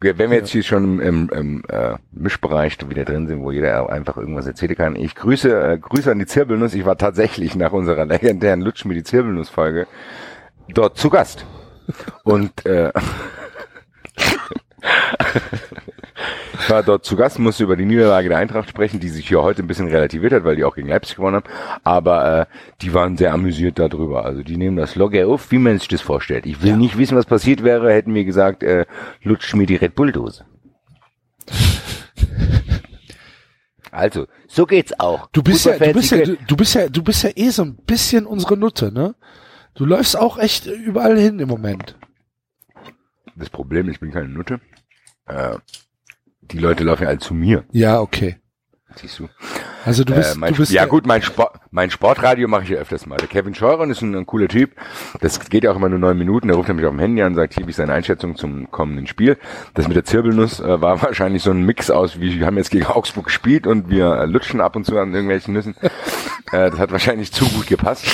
Wenn 0.00 0.30
wir 0.30 0.38
jetzt 0.38 0.50
hier 0.50 0.62
schon 0.62 1.00
im, 1.00 1.28
im 1.30 1.64
äh, 1.68 1.96
Mischbereich 2.12 2.78
wieder 2.88 3.04
drin 3.04 3.26
sind, 3.26 3.40
wo 3.40 3.50
jeder 3.50 3.90
einfach 3.90 4.16
irgendwas 4.16 4.46
erzählen 4.46 4.76
kann. 4.76 4.94
Ich 4.94 5.16
grüße, 5.16 5.72
äh, 5.72 5.76
Grüße 5.76 6.12
an 6.12 6.20
die 6.20 6.26
Zirbelnuss. 6.26 6.74
Ich 6.74 6.86
war 6.86 6.96
tatsächlich 6.96 7.56
nach 7.56 7.72
unserer 7.72 8.04
legendären 8.04 8.60
Lutsch 8.60 8.84
mir 8.84 8.94
die 8.94 9.02
Zirbelnuss-Folge 9.02 9.88
dort 10.68 10.98
zu 10.98 11.10
Gast. 11.10 11.46
Und 12.22 12.64
äh, 12.64 12.92
ich 16.68 16.72
war 16.72 16.82
dort 16.82 17.06
zu 17.06 17.16
Gast, 17.16 17.38
musste 17.38 17.64
über 17.64 17.76
die 17.76 17.86
Niederlage 17.86 18.28
der 18.28 18.36
Eintracht 18.36 18.68
sprechen, 18.68 19.00
die 19.00 19.08
sich 19.08 19.26
hier 19.26 19.42
heute 19.42 19.62
ein 19.62 19.66
bisschen 19.66 19.88
relativiert 19.88 20.34
hat, 20.34 20.44
weil 20.44 20.56
die 20.56 20.64
auch 20.64 20.74
gegen 20.74 20.88
Leipzig 20.88 21.16
gewonnen 21.16 21.36
haben. 21.36 21.46
Aber 21.82 22.40
äh, 22.40 22.46
die 22.82 22.92
waren 22.92 23.16
sehr 23.16 23.32
amüsiert 23.32 23.78
darüber. 23.78 24.26
Also 24.26 24.42
die 24.42 24.58
nehmen 24.58 24.76
das 24.76 24.94
locker 24.94 25.26
auf, 25.28 25.50
wie 25.50 25.56
man 25.56 25.78
sich 25.78 25.88
das 25.88 26.02
vorstellt. 26.02 26.44
Ich 26.44 26.62
will 26.62 26.76
nicht 26.76 26.98
wissen, 26.98 27.16
was 27.16 27.24
passiert 27.24 27.64
wäre, 27.64 27.90
hätten 27.90 28.12
wir 28.12 28.26
gesagt, 28.26 28.62
äh, 28.62 28.84
lutsch 29.22 29.54
mir 29.54 29.64
die 29.64 29.76
Red 29.76 29.94
Bull-Dose. 29.94 30.44
Also, 33.90 34.26
so 34.46 34.66
geht's 34.66 35.00
auch. 35.00 35.28
Du 35.32 35.42
bist 35.42 35.64
ja, 35.64 35.78
du 35.78 35.92
bist 35.94 36.10
ja, 36.10 36.22
du, 36.22 36.36
du 36.36 36.56
bist 36.56 36.74
ja, 36.74 36.88
du 36.90 37.02
bist 37.02 37.22
ja 37.24 37.30
eh 37.34 37.48
so 37.48 37.62
ein 37.62 37.74
bisschen 37.74 38.26
unsere 38.26 38.58
Nutte, 38.58 38.92
ne? 38.92 39.14
Du 39.74 39.86
läufst 39.86 40.16
auch 40.16 40.38
echt 40.38 40.66
überall 40.66 41.18
hin 41.18 41.40
im 41.40 41.48
Moment. 41.48 41.96
Das 43.34 43.48
Problem, 43.48 43.88
ich 43.88 43.98
bin 43.98 44.10
keine 44.10 44.28
Nutte. 44.28 44.60
Äh, 45.24 45.56
die 46.50 46.58
Leute 46.58 46.84
laufen 46.84 47.04
ja 47.04 47.08
alle 47.08 47.18
zu 47.18 47.34
mir, 47.34 47.64
Ja, 47.72 48.00
okay. 48.00 48.36
siehst 48.96 49.18
du. 49.18 49.28
Also 49.84 50.04
du 50.04 50.14
bist, 50.14 50.34
äh, 50.34 50.38
mein, 50.38 50.52
du 50.52 50.58
bist 50.58 50.72
ja 50.72 50.84
gut, 50.86 51.06
mein, 51.06 51.22
Sport, 51.22 51.60
mein 51.70 51.90
Sportradio 51.90 52.48
mache 52.48 52.64
ich 52.64 52.68
ja 52.70 52.78
öfters 52.78 53.06
mal. 53.06 53.16
Der 53.16 53.28
Kevin 53.28 53.54
Scheuren 53.54 53.90
ist 53.90 54.02
ein, 54.02 54.14
ein 54.14 54.26
cooler 54.26 54.48
Typ. 54.48 54.72
Das 55.20 55.40
geht 55.48 55.64
ja 55.64 55.70
auch 55.70 55.76
immer 55.76 55.88
nur 55.88 55.98
neun 55.98 56.18
Minuten. 56.18 56.48
Der 56.48 56.56
ruft 56.56 56.68
nämlich 56.68 56.86
auf 56.86 56.92
dem 56.92 56.98
Handy 56.98 57.22
an, 57.22 57.34
sagt, 57.34 57.54
hier 57.54 57.66
wie 57.66 57.70
ist 57.70 57.76
seine 57.76 57.92
Einschätzung 57.94 58.36
zum 58.36 58.70
kommenden 58.70 59.06
Spiel. 59.06 59.38
Das 59.74 59.86
mit 59.88 59.96
der 59.96 60.04
Zirbelnuss 60.04 60.60
äh, 60.60 60.80
war 60.80 61.00
wahrscheinlich 61.02 61.42
so 61.42 61.50
ein 61.50 61.62
Mix 61.62 61.90
aus, 61.90 62.20
wie 62.20 62.38
wir 62.38 62.46
haben 62.46 62.56
jetzt 62.56 62.70
gegen 62.70 62.86
Augsburg 62.86 63.26
gespielt 63.26 63.66
und 63.66 63.88
wir 63.88 64.12
äh, 64.12 64.26
lutschen 64.26 64.60
ab 64.60 64.76
und 64.76 64.84
zu 64.84 64.98
an 64.98 65.12
irgendwelchen 65.14 65.54
Nüssen. 65.54 65.74
äh, 66.52 66.70
das 66.70 66.78
hat 66.78 66.90
wahrscheinlich 66.92 67.32
zu 67.32 67.46
gut 67.46 67.66
gepasst. 67.66 68.06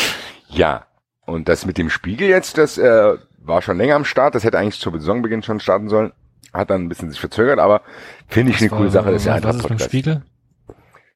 Ja. 0.48 0.86
Und 1.26 1.48
das 1.48 1.64
mit 1.64 1.78
dem 1.78 1.88
Spiegel 1.88 2.28
jetzt, 2.28 2.58
das 2.58 2.76
äh, 2.78 3.16
war 3.38 3.62
schon 3.62 3.78
länger 3.78 3.96
am 3.96 4.04
Start. 4.04 4.34
Das 4.34 4.44
hätte 4.44 4.58
eigentlich 4.58 4.78
zu 4.78 4.90
Saisonbeginn 4.90 5.42
schon 5.42 5.58
starten 5.58 5.88
sollen. 5.88 6.12
Hat 6.54 6.70
dann 6.70 6.82
ein 6.84 6.88
bisschen 6.88 7.10
sich 7.10 7.20
verzögert, 7.20 7.58
aber 7.58 7.82
finde 8.28 8.52
ich 8.52 8.60
eine 8.60 8.70
coole 8.70 8.88
Sache, 8.90 9.10
dass 9.10 9.24
der 9.24 9.32
Was 9.34 9.38
ist 9.40 9.42
beim 9.42 9.50
Eintracht-Podcast 9.56 9.90
Spiegel? 9.90 10.22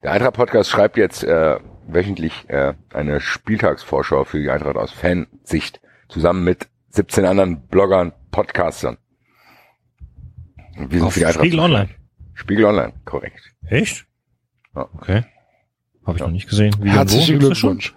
der 0.03 0.11
Eintracht-Podcast 0.11 0.69
schreibt 0.69 0.97
jetzt 0.97 1.23
äh, 1.23 1.57
wöchentlich 1.87 2.47
äh, 2.49 2.73
eine 2.93 3.19
Spieltagsvorschau 3.21 4.25
für 4.25 4.39
die 4.39 4.49
Eintracht 4.49 4.75
aus 4.75 4.91
Fansicht, 4.91 5.79
zusammen 6.09 6.43
mit 6.43 6.67
17 6.89 7.25
anderen 7.25 7.61
Bloggern, 7.67 8.11
Podcastern. 8.31 8.97
Und 10.77 10.91
wir 10.91 10.99
sind 10.99 11.07
Auf 11.07 11.13
für 11.13 11.19
die 11.21 11.25
Eintracht. 11.25 11.45
Spiegel 11.45 11.59
Online. 11.59 11.89
Spiegel 12.33 12.65
Online, 12.65 12.93
korrekt. 13.05 13.41
Echt? 13.67 14.05
Ja. 14.75 14.87
Okay. 14.93 15.23
Habe 16.05 16.15
ich 16.17 16.19
Ja. 16.19 16.25
noch 16.27 16.33
nicht 16.33 16.49
gesehen. 16.49 16.75
Wie 16.79 16.89
herzlichen 16.89 17.39
Gibt's 17.39 17.49
das 17.49 17.57
schon? 17.57 17.77
Glückwunsch. 17.79 17.95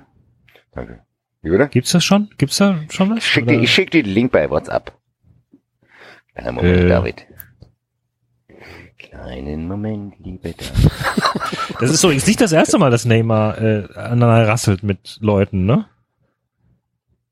Danke. 0.73 1.03
Wie 1.43 1.51
bitte? 1.51 1.69
Gibt's 1.69 1.93
das 1.93 2.05
schon? 2.05 2.31
Gibt's 2.39 2.57
da 2.59 2.79
schon 2.91 3.11
was? 3.11 3.19
Ich 3.19 3.27
schick, 3.27 3.47
dir, 3.47 3.61
ich 3.61 3.73
schick 3.73 3.91
dir 3.91 4.03
den 4.03 4.13
Link 4.13 4.33
bei 4.33 4.49
WhatsApp. 4.51 4.93
Kleinen 6.35 6.55
Moment, 6.57 6.79
Äh. 6.81 6.89
David. 6.89 7.27
Kleinen 8.99 9.67
Moment, 9.69 10.15
liebe 10.21 10.53
David. 10.55 10.73
Das 11.81 11.91
ist 11.91 12.01
so 12.01 12.11
ist 12.11 12.27
nicht 12.29 12.41
das 12.41 12.53
erste 12.53 12.79
Mal, 12.79 12.91
dass 12.91 13.05
Neymar 13.05 13.61
äh, 13.61 13.89
aneinander 13.97 14.47
rasselt 14.47 14.83
mit 14.85 15.19
Leuten, 15.21 15.65
ne? 15.67 15.87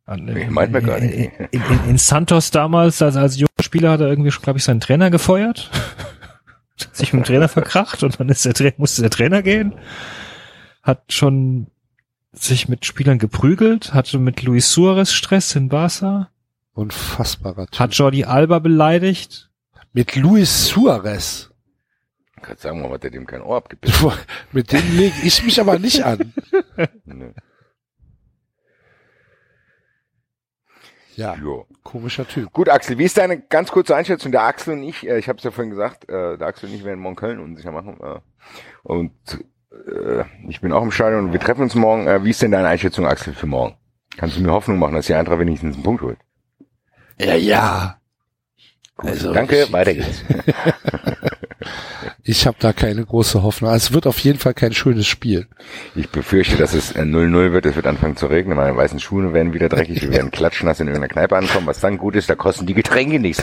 An- 0.07 0.25
Nee, 0.25 0.47
meint 0.51 0.73
man 0.73 0.85
gar 0.85 0.99
nicht. 0.99 1.15
In, 1.15 1.31
in, 1.53 1.63
in, 1.63 1.91
in 1.91 1.99
Santos 1.99 2.51
damals, 2.51 3.01
als, 3.01 3.17
als 3.17 3.37
junger 3.39 3.51
Spieler, 3.63 3.93
hat 3.93 4.01
er 4.01 4.09
irgendwie, 4.09 4.31
glaube 4.31 4.59
ich, 4.59 4.65
seinen 4.65 4.81
Trainer 4.81 5.11
gefeuert. 5.11 5.71
Hat 6.81 6.97
sich 6.97 7.13
mit 7.13 7.23
dem 7.23 7.27
Trainer 7.27 7.49
verkracht 7.49 8.03
und 8.03 8.19
dann 8.19 8.29
ist 8.29 8.45
der 8.45 8.55
Trainer, 8.55 8.75
musste 8.79 9.03
der 9.03 9.11
Trainer 9.11 9.43
gehen. 9.43 9.75
Hat 10.83 11.13
schon 11.13 11.69
sich 12.33 12.69
mit 12.69 12.85
Spielern 12.87 13.19
geprügelt, 13.19 13.95
hatte 13.95 14.19
mit 14.19 14.43
Luis 14.43 14.73
Suarez 14.73 15.13
Stress 15.13 15.55
in 15.55 15.69
Barca, 15.69 16.31
Unfassbarer 16.73 17.67
Typ. 17.67 17.81
hat 17.81 17.95
Jordi 17.95 18.25
Alba 18.25 18.59
beleidigt. 18.59 19.51
Mit 19.93 20.15
Luis 20.17 20.67
Suarez. 20.69 21.51
Kannst 22.43 22.63
sagen, 22.63 22.81
warum 22.81 22.95
hat 22.95 23.05
er 23.05 23.11
dem 23.11 23.27
kein 23.27 23.43
Ohr 23.43 23.57
abgebissen? 23.57 24.13
Mit 24.53 24.73
dem 24.73 24.97
lege 24.97 25.15
ich 25.25 25.43
mich 25.45 25.61
aber 25.61 25.79
nicht 25.79 26.03
an. 26.05 26.33
Nö. 27.05 27.33
Ja, 31.17 31.35
Jo. 31.35 31.67
komischer 31.83 32.27
Typ. 32.27 32.51
Gut, 32.53 32.69
Axel, 32.71 32.97
wie 32.97 33.05
ist 33.05 33.19
deine 33.19 33.39
ganz 33.41 33.71
kurze 33.71 33.95
Einschätzung? 33.95 34.33
Der 34.33 34.43
Axel 34.45 34.75
und 34.75 34.85
ich, 34.85 35.07
äh, 35.07 35.19
ich 35.19 35.29
habe 35.29 35.37
es 35.37 35.45
ja 35.45 35.51
vorhin 35.51 35.71
gesagt, 35.71 36.09
äh, 36.09 36.39
der 36.39 36.47
Axel 36.47 36.71
und 36.71 36.75
ich 36.77 36.85
werden 36.85 37.01
morgen 37.01 37.17
Köln 37.17 37.41
unsicher 37.41 37.73
machen. 37.73 37.99
Äh, 38.01 38.21
und 38.85 39.13
äh, 39.71 40.25
ich 40.49 40.61
bin 40.63 40.73
auch 40.73 40.83
im 40.83 40.93
Stadion 40.93 41.27
und 41.27 41.33
wir 41.33 41.41
treffen 41.41 41.63
uns 41.63 41.75
morgen. 41.75 42.07
Äh, 42.07 42.25
wie 42.25 42.31
ist 42.31 42.41
denn 42.41 42.53
deine 42.53 42.69
Einschätzung, 42.69 43.07
Axel, 43.07 43.35
für 43.35 43.47
morgen? 43.47 43.77
Kannst 44.17 44.39
du 44.39 44.41
mir 44.41 44.53
Hoffnung 44.53 44.79
machen, 44.79 44.95
dass 44.95 45.07
die 45.07 45.15
Eintracht 45.15 45.41
wenigstens 45.41 45.75
einen 45.75 45.83
Punkt 45.85 46.01
holt? 46.03 46.19
Ja, 47.25 47.35
ja. 47.35 47.97
Gut, 48.97 49.11
Also, 49.11 49.33
danke, 49.33 49.63
ich- 49.65 49.73
weiter 49.73 49.95
geht's. 49.95 50.23
Ich 52.23 52.47
habe 52.47 52.57
da 52.61 52.73
keine 52.73 53.05
große 53.05 53.43
Hoffnung. 53.43 53.73
Es 53.73 53.93
wird 53.93 54.07
auf 54.07 54.19
jeden 54.21 54.39
Fall 54.39 54.53
kein 54.55 54.73
schönes 54.75 55.07
Spiel. 55.07 55.49
Ich 55.97 56.09
befürchte, 56.11 56.57
dass 56.57 56.75
es 56.75 56.93
äh, 56.93 57.01
0-0 57.01 57.53
wird. 57.53 57.67
Es 57.67 57.77
wird 57.77 57.87
anfangen 57.87 58.17
zu 58.17 58.27
regnen. 58.27 58.57
Meine 58.57 58.77
weißen 58.77 59.01
Schuhe 59.01 59.33
werden 59.33 59.53
wieder 59.55 59.69
dreckig. 59.69 60.03
Wir 60.03 60.11
werden 60.13 60.31
klatschnass 60.31 60.81
in 60.81 60.87
irgendeiner 60.87 61.13
Kneipe 61.13 61.37
ankommen. 61.37 61.67
Was 61.67 61.81
dann 61.81 61.97
gut 61.99 62.15
ist, 62.17 62.29
da 62.31 62.35
kosten 62.35 62.67
die 62.67 62.75
Getränke 62.75 63.19
nichts. 63.19 63.43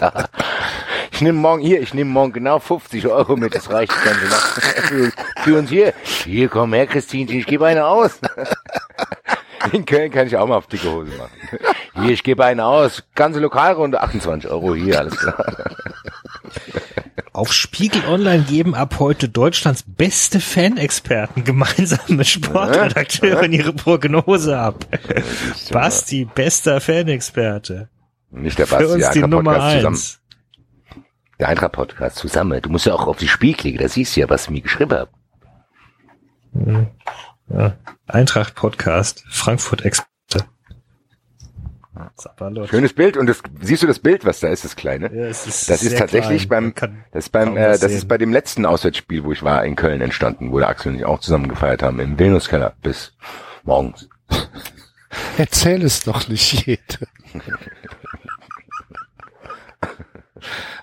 ich 1.12 1.22
nehme 1.22 1.40
morgen 1.40 1.62
hier, 1.64 1.82
ich 1.82 1.94
nehme 1.96 2.12
morgen 2.12 2.34
genau 2.34 2.60
50 2.60 3.08
Euro 3.08 3.36
mit. 3.36 3.56
Das 3.56 3.70
reicht 3.72 3.92
Nacht 3.92 4.62
für, 4.62 5.12
für 5.44 5.58
uns 5.58 5.70
hier. 5.70 5.94
Hier, 6.24 6.48
komm 6.48 6.74
her, 6.74 6.86
Christinchen, 6.88 7.40
ich 7.40 7.48
gebe 7.48 7.66
eine 7.66 7.86
aus. 7.86 8.20
In 9.72 9.86
Köln 9.86 10.12
kann 10.12 10.28
ich 10.28 10.36
auch 10.38 10.48
mal 10.48 10.58
auf 10.58 10.68
dicke 10.68 10.92
Hose 10.92 11.12
machen. 11.18 11.32
Hier, 11.96 12.12
ich 12.12 12.24
gebe 12.24 12.44
eine 12.46 12.66
aus. 12.66 13.04
Ganze 13.16 13.40
Lokalrunde, 13.40 14.02
28 14.02 14.50
Euro 14.50 14.76
hier, 14.76 15.00
alles 15.00 15.18
klar. 15.18 15.46
Auf 17.34 17.54
Spiegel 17.54 18.04
Online 18.08 18.44
geben 18.44 18.74
ab 18.74 18.96
heute 19.00 19.30
Deutschlands 19.30 19.84
beste 19.86 20.40
Fanexperten 20.40 21.44
gemeinsam 21.44 22.18
mit 22.18 22.28
Sportredakteuren 22.28 23.54
ihre 23.54 23.74
Prognose 23.74 24.58
ab. 24.58 24.86
Basti, 25.72 26.26
bester 26.26 26.82
Fanexperte. 26.82 27.90
Nicht 28.32 28.58
der 28.58 28.66
Für 28.68 28.80
Basti, 28.80 28.94
uns 28.94 29.04
der 29.04 29.14
die 29.14 29.22
Nummer 29.22 29.62
eins. 29.62 30.20
Der 31.40 31.50
Eintracht-Podcast 31.50 32.18
zusammen. 32.18 32.60
Du 32.62 32.70
musst 32.70 32.88
ja 32.88 32.94
auch 32.96 33.06
auf 33.06 33.18
die 33.18 33.28
klicken. 33.28 33.78
Da 33.78 33.88
siehst 33.88 34.16
du 34.16 34.22
ja, 34.22 34.30
was 34.30 34.46
ich 34.46 34.50
mir 34.50 34.62
geschrieben 34.62 34.98
habe. 34.98 35.12
Ja. 37.50 37.78
Eintracht 38.08 38.56
Podcast, 38.56 39.24
Frankfurt 39.30 39.86
Experte. 39.86 40.46
Schönes 42.70 42.94
Bild. 42.94 43.18
Und 43.18 43.28
das, 43.28 43.42
siehst 43.62 43.84
du 43.84 43.88
das 43.88 44.00
Bild, 44.00 44.26
was 44.26 44.40
da 44.40 44.50
ist, 44.50 44.64
das 44.64 44.76
kleine? 44.76 45.14
Ja, 45.14 45.26
es 45.26 45.48
ist 45.48 45.70
Das 45.70 45.82
ist 45.82 45.90
sehr 45.92 46.00
tatsächlich 46.00 46.48
klein. 46.48 46.74
Beim, 46.76 46.94
das 47.12 47.26
ist 47.26 47.32
beim, 47.32 47.58
äh, 47.58 47.70
das 47.70 47.80
sehen. 47.82 47.92
ist 47.92 48.08
bei 48.08 48.18
dem 48.18 48.32
letzten 48.32 48.66
Auswärtsspiel, 48.66 49.24
wo 49.24 49.32
ich 49.32 49.44
war 49.44 49.66
in 49.66 49.76
Köln 49.76 50.02
entstanden, 50.02 50.52
wo 50.52 50.60
der 50.60 50.70
Axel 50.70 50.92
und 50.92 51.00
ich 51.00 51.06
auch 51.06 51.20
zusammen 51.20 51.48
gefeiert 51.48 51.82
haben, 51.82 52.00
im 52.00 52.20
Venuskeller 52.20 52.74
bis 52.82 53.14
Morgens. 53.64 54.10
Erzähl 55.38 55.84
es 55.84 56.04
doch 56.04 56.28
nicht 56.28 56.68
jedem. 56.68 57.08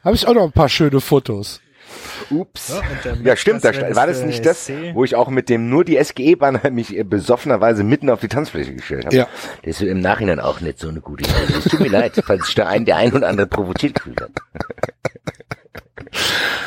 Habe 0.02 0.16
ich 0.16 0.26
auch 0.26 0.34
noch 0.34 0.44
ein 0.44 0.52
paar 0.52 0.68
schöne 0.68 1.00
Fotos. 1.00 1.60
Ups. 2.30 2.80
Ja, 3.22 3.36
stimmt, 3.36 3.64
da 3.64 3.72
sta- 3.72 3.94
war 3.94 4.06
das 4.06 4.22
nicht 4.22 4.44
das, 4.46 4.70
wo 4.92 5.04
ich 5.04 5.14
auch 5.14 5.28
mit 5.28 5.48
dem 5.48 5.68
nur 5.68 5.84
die 5.84 6.02
SGE-Banner 6.02 6.70
mich 6.70 6.96
äh, 6.96 7.02
besoffenerweise 7.04 7.84
mitten 7.84 8.10
auf 8.10 8.20
die 8.20 8.28
Tanzfläche 8.28 8.74
gestellt 8.74 9.06
habe. 9.06 9.16
Ja. 9.16 9.28
Das 9.64 9.80
ist 9.80 9.82
im 9.88 10.00
Nachhinein 10.00 10.40
auch 10.40 10.60
nicht 10.60 10.78
so 10.78 10.88
eine 10.88 11.00
gute 11.00 11.24
Idee. 11.24 11.54
Es 11.58 11.64
tut 11.64 11.80
mir 11.80 11.88
leid, 11.88 12.20
falls 12.26 12.48
ich 12.48 12.54
da 12.54 12.66
einen, 12.68 12.84
der 12.84 12.96
ein 12.96 13.12
und 13.12 13.24
andere 13.24 13.46
provoziert 13.46 13.94
gefühlt 13.94 14.20
hat. 14.20 14.30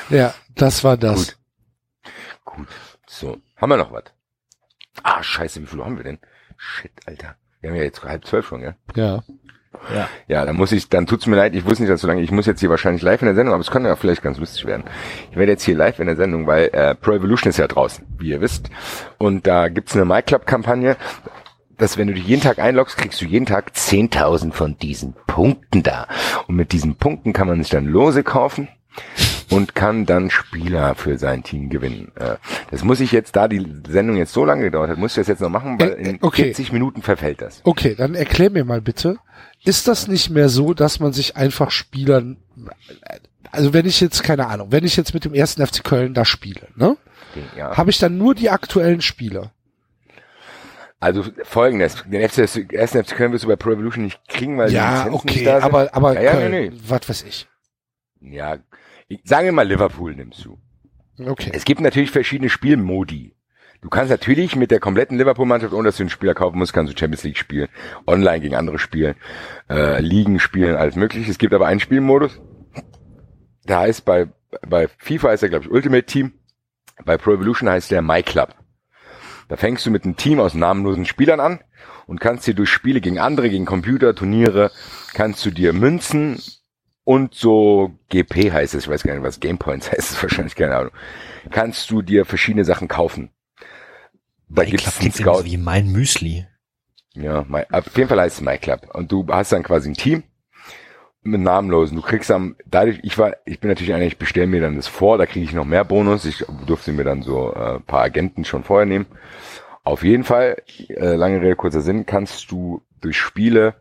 Ja, 0.10 0.34
das 0.56 0.84
war 0.84 0.96
das. 0.98 1.36
Gut. 2.46 2.68
So. 3.08 3.38
Haben 3.58 3.70
wir 3.72 3.78
noch 3.78 3.92
was? 3.92 4.04
Ah, 5.04 5.22
scheiße, 5.22 5.62
wie 5.62 5.66
viel 5.66 5.84
haben 5.84 5.98
wir 5.98 6.04
denn? 6.04 6.20
Shit, 6.58 6.92
Alter. 7.06 7.36
Wir 7.62 7.70
haben 7.72 7.78
ja 7.78 7.84
jetzt 7.84 8.04
halb 8.04 8.26
zwölf 8.26 8.48
schon, 8.48 8.62
gell? 8.62 8.76
Ja. 8.96 9.24
Ja. 9.94 10.10
Ja, 10.28 10.46
dann 10.46 10.56
muss 10.56 10.72
ich, 10.72 10.90
dann 10.90 11.06
tut's 11.06 11.28
mir 11.28 11.36
leid, 11.36 11.56
ich 11.56 11.66
wusste 11.66 11.84
nicht, 11.84 11.92
dass 11.92 12.02
so 12.02 12.08
lange, 12.08 12.22
ich 12.22 12.32
muss 12.32 12.46
jetzt 12.46 12.60
hier 12.60 12.70
wahrscheinlich 12.70 13.02
live 13.02 13.22
in 13.22 13.28
der 13.28 13.36
Sendung, 13.36 13.54
aber 13.54 13.62
es 13.62 13.72
könnte 13.72 13.90
ja 13.90 13.96
vielleicht 13.96 14.22
ganz 14.22 14.38
lustig 14.38 14.66
werden. 14.66 14.84
Ich 15.32 15.38
werde 15.38 15.52
jetzt 15.52 15.64
hier 15.64 15.76
live 15.76 16.00
in 16.00 16.08
der 16.08 16.16
Sendung, 16.16 16.48
weil 16.48 16.70
äh, 16.74 16.96
Pro 16.96 17.12
Evolution 17.12 17.50
ist 17.50 17.58
ja 17.58 17.68
draußen, 17.68 18.06
wie 18.18 18.30
ihr 18.30 18.42
wisst. 18.42 18.70
Und 19.18 19.48
da 19.48 19.70
gibt's 19.70 19.96
eine 19.96 20.06
MyClub-Kampagne, 20.06 20.98
dass 21.78 21.98
wenn 21.98 22.08
du 22.08 22.14
dich 22.14 22.26
jeden 22.26 22.42
Tag 22.42 22.60
einloggst, 22.60 22.98
kriegst 22.98 23.22
du 23.22 23.26
jeden 23.26 23.46
Tag 23.46 23.72
10.000 23.76 24.52
von 24.52 24.78
diesen 24.78 25.14
Punkten 25.28 25.84
da. 25.84 26.08
Und 26.48 26.56
mit 26.56 26.72
diesen 26.72 26.96
Punkten 26.96 27.34
kann 27.34 27.48
man 27.48 27.62
sich 27.62 27.70
dann 27.70 27.86
Lose 27.86 28.24
kaufen 28.24 28.68
und 29.50 29.76
kann 29.76 30.06
dann 30.06 30.30
Spieler 30.30 30.96
für 30.96 31.18
sein 31.18 31.44
Team 31.44 31.70
gewinnen. 31.70 32.12
Äh, 32.16 32.36
Das 32.72 32.84
muss 32.84 33.00
ich 33.00 33.12
jetzt, 33.12 33.36
da 33.36 33.48
die 33.48 33.66
Sendung 33.88 34.18
jetzt 34.18 34.34
so 34.34 34.44
lange 34.46 34.64
gedauert 34.64 34.90
hat, 34.90 34.98
muss 34.98 35.12
ich 35.12 35.16
das 35.22 35.28
jetzt 35.28 35.42
noch 35.42 35.50
machen, 35.50 35.80
weil 35.80 35.92
Äh, 35.92 35.94
äh, 36.04 36.10
in 36.12 36.18
okay. 36.22 36.44
40 36.46 36.72
Minuten 36.74 37.02
verfällt 37.02 37.42
das. 37.42 37.62
Okay, 37.64 37.96
dann 37.96 38.16
erklär 38.16 38.50
mir 38.50 38.66
mal 38.66 38.82
bitte, 38.82 39.18
ist 39.64 39.88
das 39.88 40.08
nicht 40.08 40.30
mehr 40.30 40.50
so, 40.50 40.74
dass 40.74 41.00
man 41.00 41.14
sich 41.14 41.36
einfach 41.38 41.72
Spielern, 41.72 42.38
also 43.52 43.74
wenn 43.74 43.86
ich 43.86 44.02
jetzt, 44.02 44.24
keine 44.24 44.48
Ahnung, 44.48 44.72
wenn 44.72 44.84
ich 44.84 44.98
jetzt 44.98 45.14
mit 45.14 45.24
dem 45.26 45.34
ersten 45.34 45.66
FC 45.66 45.84
Köln 45.84 46.14
da 46.14 46.26
spiele, 46.26 46.68
ne, 46.76 46.98
Ja. 47.56 47.76
habe 47.78 47.90
ich 47.90 48.00
dann 48.00 48.18
nur 48.18 48.36
die 48.36 48.50
aktuellen 48.50 49.02
Spieler? 49.02 49.52
Also 51.00 51.24
folgendes, 51.44 52.04
den 52.08 52.28
FC, 52.28 52.74
ersten 52.74 53.04
FC 53.04 53.16
Köln 53.16 53.32
wirst 53.32 53.44
du 53.44 53.48
bei 53.48 53.56
Pro 53.56 53.72
Evolution 53.72 54.06
nicht 54.06 54.20
kriegen, 54.28 54.58
weil 54.58 54.70
die 54.70 54.76
Ja, 54.76 55.04
Lizenzen 55.06 55.14
okay, 55.14 55.28
nicht 55.36 55.46
da 55.48 55.56
sind. 55.62 55.64
aber, 55.66 55.90
aber 55.94 56.14
ja, 56.16 56.22
ja, 56.22 56.32
Köln, 56.32 56.52
nee, 56.52 56.70
nee. 56.70 56.78
was 56.88 57.08
weiß 57.08 57.24
ich. 57.24 57.48
Ja, 58.22 58.58
sagen 59.24 59.46
wir 59.46 59.52
mal 59.52 59.68
Liverpool 59.68 60.16
nimmst 60.16 60.46
du. 60.46 60.58
Okay. 61.20 61.52
Es 61.54 61.66
gibt 61.66 61.82
natürlich 61.82 62.12
verschiedene 62.12 62.50
Spielmodi. 62.50 63.34
Du 63.82 63.90
kannst 63.90 64.10
natürlich 64.10 64.56
mit 64.56 64.72
der 64.72 64.80
kompletten 64.80 65.18
Liverpool-Mannschaft, 65.18 65.74
ohne 65.74 65.90
dass 65.90 65.98
du 65.98 66.04
einen 66.04 66.10
Spieler 66.10 66.34
kaufen 66.34 66.58
musst, 66.58 66.74
kannst 66.74 66.92
du 66.92 66.98
Champions 66.98 67.24
League 67.24 67.38
spielen, 67.38 67.70
online 68.08 68.40
gegen 68.40 68.56
andere 68.56 68.80
spielen, 68.80 69.16
äh, 69.70 70.02
Ligen 70.02 70.40
spielen, 70.40 70.76
alles 70.76 70.96
mögliche. 70.96 71.30
Es 71.30 71.38
gibt 71.38 71.54
aber 71.54 71.68
einen 71.68 71.80
Spielmodus, 71.80 72.40
der 73.68 73.80
heißt 73.80 74.04
bei, 74.04 74.28
bei 74.68 74.88
FIFA 74.98 75.30
heißt 75.30 75.44
er, 75.44 75.50
glaube 75.50 75.66
ich, 75.66 75.72
Ultimate 75.72 76.06
Team, 76.06 76.34
bei 77.06 77.18
Pro 77.18 77.34
Evolution 77.34 77.70
heißt 77.70 77.92
der 77.92 78.02
My 78.02 78.24
Club. 78.24 78.56
Da 79.48 79.56
fängst 79.58 79.86
du 79.86 79.92
mit 79.92 80.04
einem 80.04 80.18
Team 80.18 80.40
aus 80.40 80.56
namenlosen 80.56 81.06
Spielern 81.06 81.40
an 81.40 81.60
und 82.08 82.20
kannst 82.20 82.48
dir 82.48 82.56
durch 82.56 82.70
Spiele 82.70 83.00
gegen 83.00 83.20
andere, 83.20 83.50
gegen 83.50 83.66
Computer, 83.66 84.16
Turniere, 84.16 84.72
kannst 85.14 85.46
du 85.46 85.52
dir 85.52 85.72
Münzen 85.74 86.42
und 87.08 87.34
so 87.34 87.94
GP 88.10 88.52
heißt 88.52 88.74
es, 88.74 88.84
ich 88.84 88.90
weiß 88.90 89.04
gar 89.04 89.14
nicht, 89.14 89.24
was 89.24 89.40
Game 89.40 89.58
Points 89.58 89.90
heißt 89.92 90.12
es 90.12 90.22
wahrscheinlich, 90.22 90.56
keine 90.56 90.76
Ahnung, 90.76 90.92
kannst 91.52 91.90
du 91.90 92.02
dir 92.02 92.26
verschiedene 92.26 92.66
Sachen 92.66 92.90
kaufen. 92.90 93.30
Da 94.50 94.64
einen 94.64 94.76
klingt 94.76 95.16
Scout. 95.16 95.46
wie 95.46 95.56
mein 95.56 95.90
Müsli. 95.90 96.48
Ja, 97.14 97.46
my, 97.48 97.64
auf 97.72 97.96
jeden 97.96 98.10
Fall 98.10 98.20
heißt 98.20 98.40
es 98.40 98.42
MyClub. 98.42 98.94
Und 98.94 99.10
du 99.10 99.26
hast 99.30 99.54
dann 99.54 99.64
quasi 99.64 99.90
ein 99.90 99.94
Team 99.94 100.24
mit 101.22 101.40
Namenlosen. 101.40 101.96
Du 101.96 102.04
kriegst 102.04 102.30
am, 102.30 102.58
dadurch, 102.66 103.00
ich 103.04 103.18
war, 103.18 103.38
ich 103.46 103.62
bin 103.62 103.70
natürlich 103.70 103.94
einer, 103.94 104.06
ich 104.06 104.18
bestelle 104.18 104.48
mir 104.48 104.60
dann 104.60 104.76
das 104.76 104.88
vor, 104.88 105.18
da 105.18 105.26
kriege 105.26 105.46
ich 105.46 105.54
noch 105.54 105.64
mehr 105.64 105.86
Bonus. 105.86 106.26
Ich 106.26 106.44
durfte 106.66 106.92
mir 106.92 107.06
dann 107.06 107.22
so 107.22 107.54
äh, 107.54 107.76
ein 107.76 107.84
paar 107.84 108.02
Agenten 108.02 108.44
schon 108.44 108.66
vorher 108.66 108.86
nehmen. 108.86 109.06
Auf 109.86 110.04
jeden 110.04 110.26
Fall, 110.26 110.62
äh, 110.90 111.16
lange 111.16 111.42
Rede, 111.42 111.56
kurzer 111.56 111.80
Sinn, 111.80 112.06
kannst 112.06 112.52
du 112.52 112.82
durch 113.00 113.18
Spiele 113.18 113.76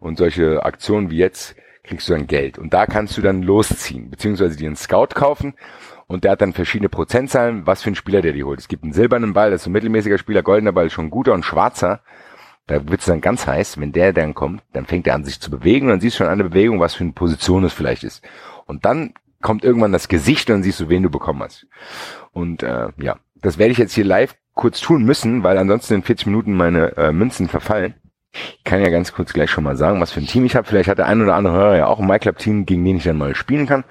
und 0.00 0.18
solche 0.18 0.64
Aktionen 0.64 1.10
wie 1.10 1.18
jetzt, 1.18 1.54
kriegst 1.88 2.08
du 2.08 2.12
dann 2.12 2.26
Geld. 2.26 2.58
Und 2.58 2.72
da 2.72 2.86
kannst 2.86 3.16
du 3.16 3.22
dann 3.22 3.42
losziehen, 3.42 4.10
beziehungsweise 4.10 4.56
dir 4.56 4.66
einen 4.66 4.76
Scout 4.76 5.08
kaufen 5.14 5.54
und 6.06 6.24
der 6.24 6.32
hat 6.32 6.40
dann 6.40 6.52
verschiedene 6.52 6.88
Prozentzahlen, 6.88 7.66
was 7.66 7.82
für 7.82 7.90
ein 7.90 7.94
Spieler 7.94 8.22
der 8.22 8.32
dir 8.32 8.46
holt. 8.46 8.60
Es 8.60 8.68
gibt 8.68 8.84
einen 8.84 8.92
silbernen 8.92 9.32
Ball, 9.32 9.50
das 9.50 9.62
ist 9.62 9.66
ein 9.66 9.72
mittelmäßiger 9.72 10.18
Spieler, 10.18 10.42
goldener 10.42 10.72
Ball 10.72 10.90
schon 10.90 11.10
guter 11.10 11.34
und 11.34 11.44
schwarzer. 11.44 12.00
Da 12.66 12.86
wird's 12.88 13.06
dann 13.06 13.20
ganz 13.20 13.46
heiß, 13.46 13.78
wenn 13.78 13.92
der 13.92 14.12
dann 14.12 14.34
kommt, 14.34 14.62
dann 14.72 14.86
fängt 14.86 15.06
er 15.06 15.14
an 15.14 15.24
sich 15.24 15.40
zu 15.40 15.50
bewegen 15.50 15.86
und 15.86 15.92
dann 15.92 16.00
siehst 16.00 16.16
du 16.16 16.24
schon 16.24 16.32
an 16.32 16.38
Bewegung, 16.38 16.80
was 16.80 16.94
für 16.94 17.04
eine 17.04 17.12
Position 17.12 17.64
es 17.64 17.72
vielleicht 17.72 18.04
ist. 18.04 18.22
Und 18.66 18.84
dann 18.84 19.14
kommt 19.40 19.64
irgendwann 19.64 19.92
das 19.92 20.08
Gesicht 20.08 20.50
und 20.50 20.56
dann 20.56 20.62
siehst 20.62 20.80
du, 20.80 20.88
wen 20.88 21.02
du 21.02 21.10
bekommen 21.10 21.42
hast. 21.42 21.66
Und 22.32 22.62
äh, 22.62 22.88
ja, 22.98 23.16
das 23.36 23.58
werde 23.58 23.72
ich 23.72 23.78
jetzt 23.78 23.94
hier 23.94 24.04
live 24.04 24.34
kurz 24.54 24.80
tun 24.80 25.04
müssen, 25.04 25.44
weil 25.44 25.56
ansonsten 25.56 25.94
in 25.94 26.02
40 26.02 26.26
Minuten 26.26 26.54
meine 26.54 26.96
äh, 26.96 27.12
Münzen 27.12 27.48
verfallen. 27.48 27.94
Ich 28.32 28.64
kann 28.64 28.82
ja 28.82 28.90
ganz 28.90 29.12
kurz 29.12 29.32
gleich 29.32 29.50
schon 29.50 29.64
mal 29.64 29.76
sagen, 29.76 30.00
was 30.00 30.12
für 30.12 30.20
ein 30.20 30.26
Team 30.26 30.44
ich 30.44 30.54
habe. 30.54 30.66
Vielleicht 30.66 30.88
hat 30.88 30.98
der 30.98 31.06
ein 31.06 31.22
oder 31.22 31.34
andere 31.34 31.54
Hörer 31.54 31.76
ja 31.76 31.86
auch 31.86 31.98
ein 31.98 32.06
MyClub-Team, 32.06 32.66
gegen 32.66 32.84
den 32.84 32.98
ich 32.98 33.04
dann 33.04 33.16
mal 33.16 33.34
spielen 33.34 33.66
kann. 33.66 33.84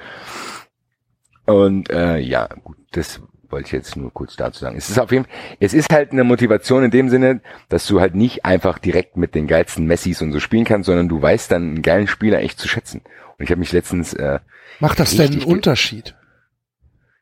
Und 1.45 1.89
äh, 1.89 2.18
ja, 2.19 2.47
gut, 2.64 2.77
das 2.91 3.22
wollte 3.49 3.68
ich 3.68 3.72
jetzt 3.72 3.95
nur 3.95 4.14
kurz 4.14 4.35
dazu 4.35 4.59
sagen. 4.59 4.77
Es 4.77 4.89
ist 4.89 4.99
auf 4.99 5.11
jeden 5.11 5.26
Fall, 5.26 5.34
es 5.59 5.73
ist 5.73 5.91
halt 5.91 6.11
eine 6.11 6.23
Motivation 6.23 6.84
in 6.84 6.91
dem 6.91 7.09
Sinne, 7.09 7.41
dass 7.69 7.88
du 7.88 7.99
halt 7.99 8.15
nicht 8.15 8.45
einfach 8.45 8.77
direkt 8.77 9.18
mit 9.18 9.34
den 9.34 9.47
geilsten 9.47 9.85
Messis 9.85 10.22
und 10.22 10.31
so 10.34 10.39
spielen 10.39 10.65
kannst, 10.65 10.88
sondern 10.88 11.09
du 11.09 11.22
weißt 11.22 11.51
dann 11.51 11.64
einen 11.64 11.81
geilen 11.81 12.07
Spieler 12.07 12.39
echt 12.39 12.59
zu 12.59 12.68
schätzen. 12.68 13.01
Und 13.38 13.43
ich 13.45 13.49
habe 13.49 13.59
mich 13.59 13.72
letztens 13.72 14.14
äh, 14.14 14.39
Macht 14.80 14.99
das 14.99 15.15
denn 15.15 15.31
einen 15.31 15.43
Unterschied? 15.43 16.15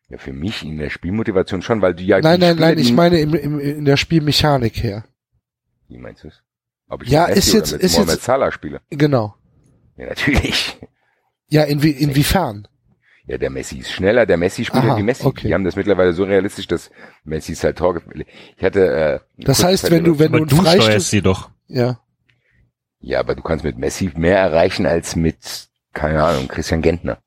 ja 0.09 0.17
für 0.17 0.33
mich 0.33 0.63
in 0.63 0.77
der 0.77 0.89
Spielmotivation 0.89 1.61
schon, 1.61 1.81
weil 1.81 1.95
du 1.95 2.03
ja 2.03 2.19
Nein, 2.19 2.39
nein, 2.39 2.53
Spieler, 2.53 2.67
nein, 2.67 2.77
ich 2.77 2.93
meine 2.93 3.19
im, 3.19 3.33
im, 3.33 3.59
in 3.59 3.85
der 3.85 3.97
Spielmechanik 3.97 4.83
her. 4.83 5.05
Wie 5.87 5.97
meinst 5.97 6.23
du 6.23 6.29
Ob 6.87 7.03
ich 7.03 7.09
Ja, 7.09 7.25
ist 7.25 7.51
jetzt- 7.53 7.69
oder 7.73 7.77
mit 7.77 7.83
ist 7.83 7.93
Mohamed 7.93 8.13
jetzt- 8.15 8.23
Salah 8.25 8.51
spiele? 8.51 8.81
Genau. 8.89 9.35
Ja, 9.97 10.07
natürlich. 10.07 10.77
Ja, 11.47 11.63
inwie, 11.63 11.91
inwiefern? 11.91 12.67
Ja, 13.27 13.37
der 13.39 13.49
Messi 13.49 13.79
ist 13.79 13.91
schneller, 13.91 14.25
der 14.27 14.37
Messi 14.37 14.65
spielt 14.65 14.83
Aha, 14.83 14.93
ja 14.93 14.97
wie 14.97 15.03
Messi. 15.03 15.25
okay. 15.25 15.47
Die 15.47 15.53
haben 15.53 15.63
das 15.63 15.75
mittlerweile 15.75 16.13
so 16.13 16.23
realistisch, 16.25 16.67
dass 16.67 16.91
Messi 17.23 17.53
ist 17.53 17.63
halt 17.63 17.77
Tor. 17.77 17.99
Ich 18.57 18.63
hatte. 18.63 19.21
Äh, 19.37 19.43
Das 19.43 19.63
heißt, 19.63 19.83
Zeit 19.83 19.91
wenn 19.91 20.03
du, 20.03 20.19
wenn 20.19 20.27
Aber 20.35 20.39
du 20.45 20.45
du 20.45 20.61
steuerst 20.61 21.09
sie 21.09 21.21
doch. 21.21 21.49
ja, 21.67 21.99
Ja, 22.99 23.19
aber 23.19 23.35
du 23.35 23.41
kannst 23.41 23.63
mit 23.63 23.77
Messi 23.79 24.11
mehr 24.15 24.37
erreichen 24.37 24.85
als 24.85 25.15
mit, 25.15 25.37
keine 25.93 26.23
Ahnung, 26.23 26.47
Christian 26.47 26.81
Gentner. 26.83 27.17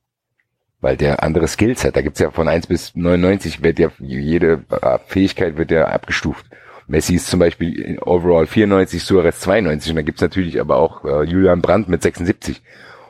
Weil 0.81 0.97
der 0.97 1.23
andere 1.25 1.49
Skills 1.49 1.85
hat. 1.85 1.97
Da 1.97 2.03
gibt's 2.03 2.21
ja 2.21 2.31
von 2.31 2.47
1 2.49 2.69
bis 2.69 2.95
99 2.95 3.63
wird 3.65 3.81
ja 3.81 3.91
jede 3.99 4.65
äh, 4.71 4.99
Fähigkeit 5.07 5.57
wird 5.57 5.73
ja 5.73 5.87
abgestuft. 5.89 6.47
Messi 6.89 7.15
ist 7.15 7.27
zum 7.29 7.39
Beispiel 7.39 7.79
in 7.79 7.99
overall 7.99 8.47
94, 8.47 9.03
Suarez 9.03 9.41
92 9.41 9.91
und 9.91 9.97
da 9.97 10.03
gibt's 10.03 10.21
natürlich 10.23 10.61
aber 10.61 10.77
auch 10.77 11.05
äh, 11.05 11.23
Julian 11.25 11.61
Brandt 11.63 11.89
mit 11.89 12.03
76. 12.03 12.61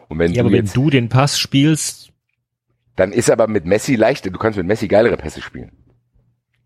Und 0.09 0.19
wenn 0.19 0.33
Ja, 0.33 0.43
du 0.43 0.49
aber 0.49 0.57
wenn 0.57 0.65
jetzt, 0.65 0.77
du 0.77 0.91
den 0.91 1.09
Pass 1.09 1.39
spielst, 1.39 2.11
dann 2.97 3.13
ist 3.13 3.31
aber 3.31 3.47
mit 3.47 3.65
Messi 3.67 3.95
leichter, 3.95 4.31
du 4.31 4.39
kannst 4.39 4.57
mit 4.59 4.67
Messi 4.67 4.89
geilere 4.89 5.17
Pässe 5.17 5.41
spielen. 5.41 5.73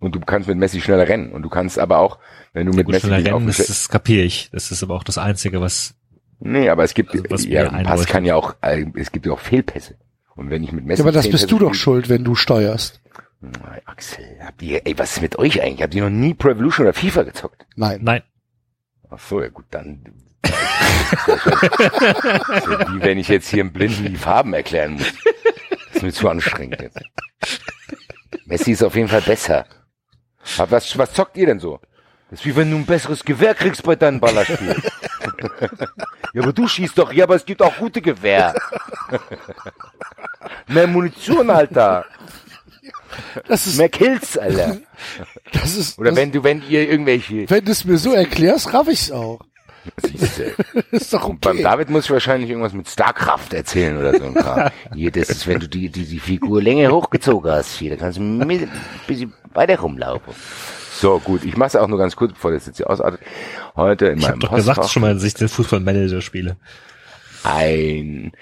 Und 0.01 0.15
du 0.17 0.21
kannst 0.21 0.49
mit 0.49 0.57
Messi 0.59 0.81
schneller 0.81 1.07
rennen. 1.07 1.31
Und 1.33 1.43
du 1.43 1.49
kannst 1.49 1.79
aber 1.79 1.99
auch, 1.99 2.19
wenn 2.55 2.67
du 2.67 2.73
mit 2.73 2.87
gut, 2.87 2.95
Messi 2.95 3.07
schneller 3.07 3.35
rennen, 3.37 3.47
das, 3.47 3.59
das 3.59 3.89
kapiere 3.89 4.25
ich. 4.25 4.49
Das 4.51 4.71
ist 4.73 4.83
aber 4.83 4.95
auch 4.95 5.05
das 5.05 5.19
Einzige, 5.19 5.61
was 5.61 5.95
Nee, 6.41 6.69
aber 6.71 6.83
es 6.83 6.95
gibt, 6.95 7.15
Also, 7.31 7.49
ja, 7.49 7.71
ein 7.71 7.85
Pass 7.85 8.07
kann 8.07 8.25
ja 8.25 8.35
auch, 8.35 8.57
äh, 8.63 8.85
es 8.97 9.13
gibt 9.13 9.27
ja 9.27 9.33
auch 9.33 9.39
Fehlpässe. 9.39 9.95
Und 10.35 10.51
wenn 10.51 10.65
ich 10.65 10.73
mit 10.73 10.85
Messi 10.87 11.01
ja 11.03 11.05
aber 11.05 11.13
das 11.13 11.27
bist 11.27 11.45
Pässe 11.45 11.47
du 11.47 11.59
doch 11.61 11.69
spiele- 11.75 11.79
schuld, 11.79 12.09
wenn 12.09 12.25
du 12.25 12.35
steuerst. 12.35 13.01
Na, 13.43 13.77
Axel, 13.87 14.39
habt 14.41 14.63
ihr, 14.63 14.87
ey, 14.87 14.97
was 14.97 15.15
ist 15.15 15.21
mit 15.21 15.37
euch 15.37 15.61
eigentlich? 15.61 15.83
Habt 15.83 15.95
ihr 15.95 16.05
noch 16.05 16.11
nie 16.11 16.33
Pro 16.33 16.51
Evolution 16.51 16.87
oder 16.87 16.95
FIFA 16.95 17.25
gezockt? 17.25 17.67
Nein. 17.75 17.99
Nein. 18.03 18.23
Ach 19.11 19.19
so, 19.19 19.43
ja 19.43 19.49
gut, 19.49 19.65
dann. 19.73 20.05
so 20.45 20.53
wie 21.33 23.03
wenn 23.03 23.19
ich 23.19 23.27
jetzt 23.29 23.49
hier 23.49 23.63
im 23.63 23.73
Blinden 23.73 24.07
die 24.07 24.17
Farben 24.17 24.55
erklären 24.55 24.93
muss. 24.93 25.13
Das 25.89 25.97
ist 25.97 26.03
mir 26.03 26.13
zu 26.13 26.29
anstrengend 26.29 26.81
jetzt. 26.81 27.01
Messi 28.47 28.73
ist 28.73 28.83
auf 28.85 28.95
jeden 28.95 29.09
Fall 29.09 29.23
besser. 29.23 29.67
Aber 30.59 30.71
was, 30.71 30.97
was 30.97 31.13
zockt 31.13 31.37
ihr 31.37 31.47
denn 31.47 31.59
so? 31.59 31.81
Das 32.31 32.41
ist 32.41 32.47
wie 32.47 32.55
wenn 32.57 32.71
du 32.71 32.77
ein 32.77 32.87
besseres 32.87 33.25
Gewehr 33.25 33.55
kriegst 33.55 33.83
bei 33.83 33.97
deinem 33.97 34.21
Ballerspiel. 34.21 34.81
ja, 36.33 36.43
aber 36.43 36.53
du 36.53 36.69
schießt 36.69 36.97
doch. 36.97 37.13
Ja, 37.13 37.25
aber 37.25 37.35
es 37.35 37.45
gibt 37.45 37.61
auch 37.61 37.77
gute 37.77 38.01
Gewehr. 38.01 38.55
Mehr 40.69 40.87
Munition, 40.87 41.51
Alter. 41.51 42.07
Das 43.49 43.67
ist, 43.67 43.79
Mehr 43.79 43.89
Kills, 43.89 44.39
Alter. 44.39 44.79
das 45.53 45.77
ist, 45.77 45.99
Oder 45.99 46.11
das, 46.11 46.19
wenn 46.19 46.33
du, 46.33 46.45
wenn 46.45 46.63
ihr 46.69 46.89
irgendwelche, 46.89 47.49
wenn 47.49 47.65
du 47.65 47.73
es 47.73 47.85
mir 47.85 47.99
so 47.99 48.13
erklärst, 48.13 48.73
raff 48.73 48.89
ich's 48.89 49.11
auch. 49.11 49.41
Siehste. 50.01 50.55
ist 50.93 51.13
doch 51.13 51.29
Und 51.29 51.41
beim 51.41 51.55
okay. 51.55 51.63
David 51.63 51.91
muss 51.91 52.05
ich 52.05 52.11
wahrscheinlich 52.11 52.51
irgendwas 52.51 52.73
mit 52.73 52.89
Starkraft 52.89 53.53
erzählen 53.53 53.97
oder 53.99 54.17
so 54.17 54.25
ein 54.25 54.35
Kram. 54.35 54.71
Hier, 54.95 55.11
das 55.11 55.29
ist, 55.29 55.47
wenn 55.47 55.59
du 55.59 55.69
die, 55.69 55.89
die, 55.89 56.05
die 56.05 56.21
Figur 56.21 56.63
länger 56.63 56.91
hochgezogen 56.93 57.51
hast, 57.51 57.77
hier, 57.79 57.91
da 57.91 57.97
kannst 57.97 58.19
du 58.19 58.23
ein 58.23 58.71
bisschen 59.07 59.33
weiter 59.55 59.79
rumlaufen. 59.81 60.35
So, 60.93 61.19
gut, 61.19 61.45
ich 61.45 61.57
mache 61.57 61.69
es 61.69 61.77
auch 61.77 61.89
nur 61.89 61.99
ganz 61.99 62.15
kurz, 62.15 62.33
bevor 62.33 62.53
das 62.53 62.67
jetzt 62.67 62.77
hier 62.77 62.89
ausartet. 62.89 63.21
Heute 63.75 64.07
in 64.07 64.19
Ich 64.19 64.25
habe 64.25 64.37
meinem 64.37 64.41
doch 64.41 64.55
gesagt, 64.55 64.77
Postfach 64.77 64.93
schon 64.93 65.03
mal, 65.03 65.15
dass 65.15 65.25
ich 65.25 65.35
den 65.35 65.49
Fußballmanager 65.49 66.21
spiele. 66.21 66.57
ein... 67.43 68.33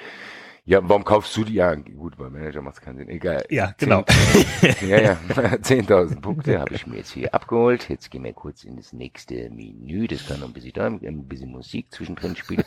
Ja, 0.71 0.79
warum 0.89 1.03
kaufst 1.03 1.37
du 1.37 1.43
die? 1.43 1.55
Ja, 1.55 1.75
gut, 1.75 2.17
beim 2.17 2.33
Manager 2.33 2.63
macht 2.63 2.77
es 2.77 2.81
keinen 2.81 2.99
Sinn. 2.99 3.09
Egal. 3.09 3.45
Ja, 3.51 3.75
genau. 3.77 4.05
Ja, 4.81 5.01
ja, 5.01 5.13
10.000 5.35 6.21
Punkte 6.21 6.61
habe 6.61 6.75
ich 6.75 6.87
mir 6.87 6.99
jetzt 6.99 7.11
hier 7.11 7.35
abgeholt. 7.35 7.89
Jetzt 7.89 8.09
gehen 8.13 8.23
wir 8.23 8.33
kurz 8.33 8.63
in 8.63 8.77
das 8.77 8.93
nächste 8.93 9.51
Menü. 9.51 10.07
Das 10.07 10.29
kann 10.29 10.39
noch 10.39 10.47
ein 10.47 10.53
bisschen 10.53 10.73
dauern, 10.73 11.01
ein 11.03 11.27
bisschen 11.27 11.51
Musik 11.51 11.87
zwischendrin 11.91 12.37
spielen. 12.37 12.63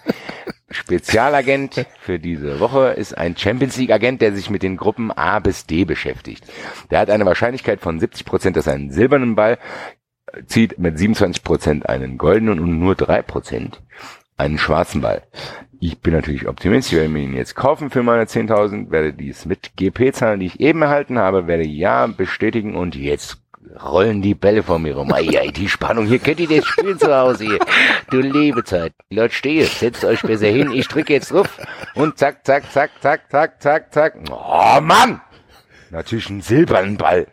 Spezialagent 0.69 1.85
für 2.01 2.19
diese 2.19 2.59
Woche 2.59 2.89
ist 2.89 3.17
ein 3.17 3.37
Champions 3.37 3.77
League 3.77 3.91
Agent, 3.91 4.21
der 4.21 4.35
sich 4.35 4.49
mit 4.49 4.63
den 4.63 4.75
Gruppen 4.75 5.09
A 5.13 5.39
bis 5.39 5.65
D 5.65 5.85
beschäftigt. 5.85 6.45
Der 6.91 6.99
hat 6.99 7.09
eine 7.09 7.25
Wahrscheinlichkeit 7.25 7.79
von 7.79 8.01
70 8.01 8.25
Prozent, 8.25 8.57
dass 8.57 8.67
er 8.67 8.73
einen 8.73 8.91
silbernen 8.91 9.35
Ball 9.35 9.59
zieht, 10.47 10.77
mit 10.77 10.97
27 10.97 11.41
Prozent 11.41 11.87
einen 11.87 12.17
goldenen 12.17 12.59
und 12.59 12.79
nur 12.79 12.95
drei 12.95 13.21
Prozent 13.21 13.81
einen 14.43 14.57
schwarzen 14.57 15.01
Ball. 15.01 15.23
Ich 15.79 15.99
bin 15.99 16.13
natürlich 16.13 16.47
Optimist, 16.47 16.91
ich 16.91 16.97
werde 16.97 17.09
mir 17.09 17.23
ihn 17.23 17.33
jetzt 17.33 17.55
kaufen 17.55 17.89
für 17.89 18.03
meine 18.03 18.23
10.000, 18.23 18.91
werde 18.91 19.13
dies 19.13 19.45
mit 19.45 19.75
GP 19.75 20.13
zahlen, 20.13 20.39
die 20.39 20.45
ich 20.45 20.59
eben 20.59 20.81
erhalten 20.81 21.17
habe, 21.17 21.47
werde 21.47 21.65
ja 21.65 22.07
bestätigen 22.07 22.75
und 22.75 22.95
jetzt 22.95 23.37
rollen 23.81 24.21
die 24.21 24.35
Bälle 24.35 24.63
vor 24.63 24.79
mir 24.79 24.95
rum. 24.95 25.11
Ei, 25.13 25.27
ei, 25.39 25.47
die 25.47 25.69
Spannung, 25.69 26.05
hier 26.05 26.19
könnt 26.19 26.39
ihr 26.39 26.47
das 26.47 26.65
spielen 26.65 26.99
zu 26.99 27.13
Hause 27.13 27.45
hier. 27.45 27.59
Du 28.09 28.19
liebe 28.19 28.63
Zeit. 28.63 28.93
Leute, 29.09 29.33
stehe, 29.33 29.65
setzt 29.65 30.05
euch 30.05 30.21
besser 30.21 30.47
hin, 30.47 30.71
ich 30.71 30.87
drücke 30.87 31.13
jetzt 31.13 31.31
drauf 31.31 31.49
und 31.95 32.17
zack, 32.17 32.45
zack, 32.45 32.71
zack, 32.71 32.91
zack, 33.01 33.29
zack, 33.29 33.61
zack, 33.61 33.93
zack. 33.93 34.15
Oh 34.29 34.79
Mann! 34.81 35.21
Natürlich 35.89 36.29
ein 36.29 36.41
silbernen 36.41 36.97
Ball. 36.97 37.27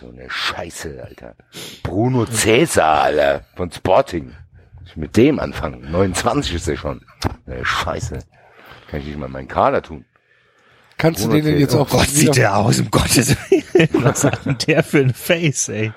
So 0.00 0.08
eine 0.08 0.28
Scheiße, 0.28 1.02
Alter. 1.04 1.34
Bruno 1.82 2.26
Cäsar, 2.26 3.02
Alter, 3.02 3.44
von 3.56 3.70
Sporting. 3.70 4.32
Mit 4.96 5.16
dem 5.16 5.38
anfangen. 5.38 5.90
29 5.90 6.54
ist 6.54 6.68
er 6.68 6.76
schon. 6.76 7.00
Eine 7.46 7.64
Scheiße. 7.64 8.18
Kann 8.88 9.00
ich 9.00 9.06
nicht 9.06 9.18
mal 9.18 9.28
meinen 9.28 9.48
Kader 9.48 9.82
tun. 9.82 10.04
Kannst 10.96 11.24
du 11.24 11.28
den 11.28 11.44
denn 11.44 11.58
jetzt 11.58 11.74
auch 11.74 11.88
Gott, 11.88 12.02
wieder, 12.02 12.32
sieht 12.32 12.36
der 12.36 12.56
aus, 12.56 12.78
um 12.78 12.90
Gottes 12.90 13.36
Willen. 13.50 13.88
Was 14.04 14.24
hat 14.24 14.46
denn 14.46 14.56
der 14.66 14.82
für 14.84 15.00
ein 15.00 15.12
Face, 15.12 15.68
ey? 15.68 15.92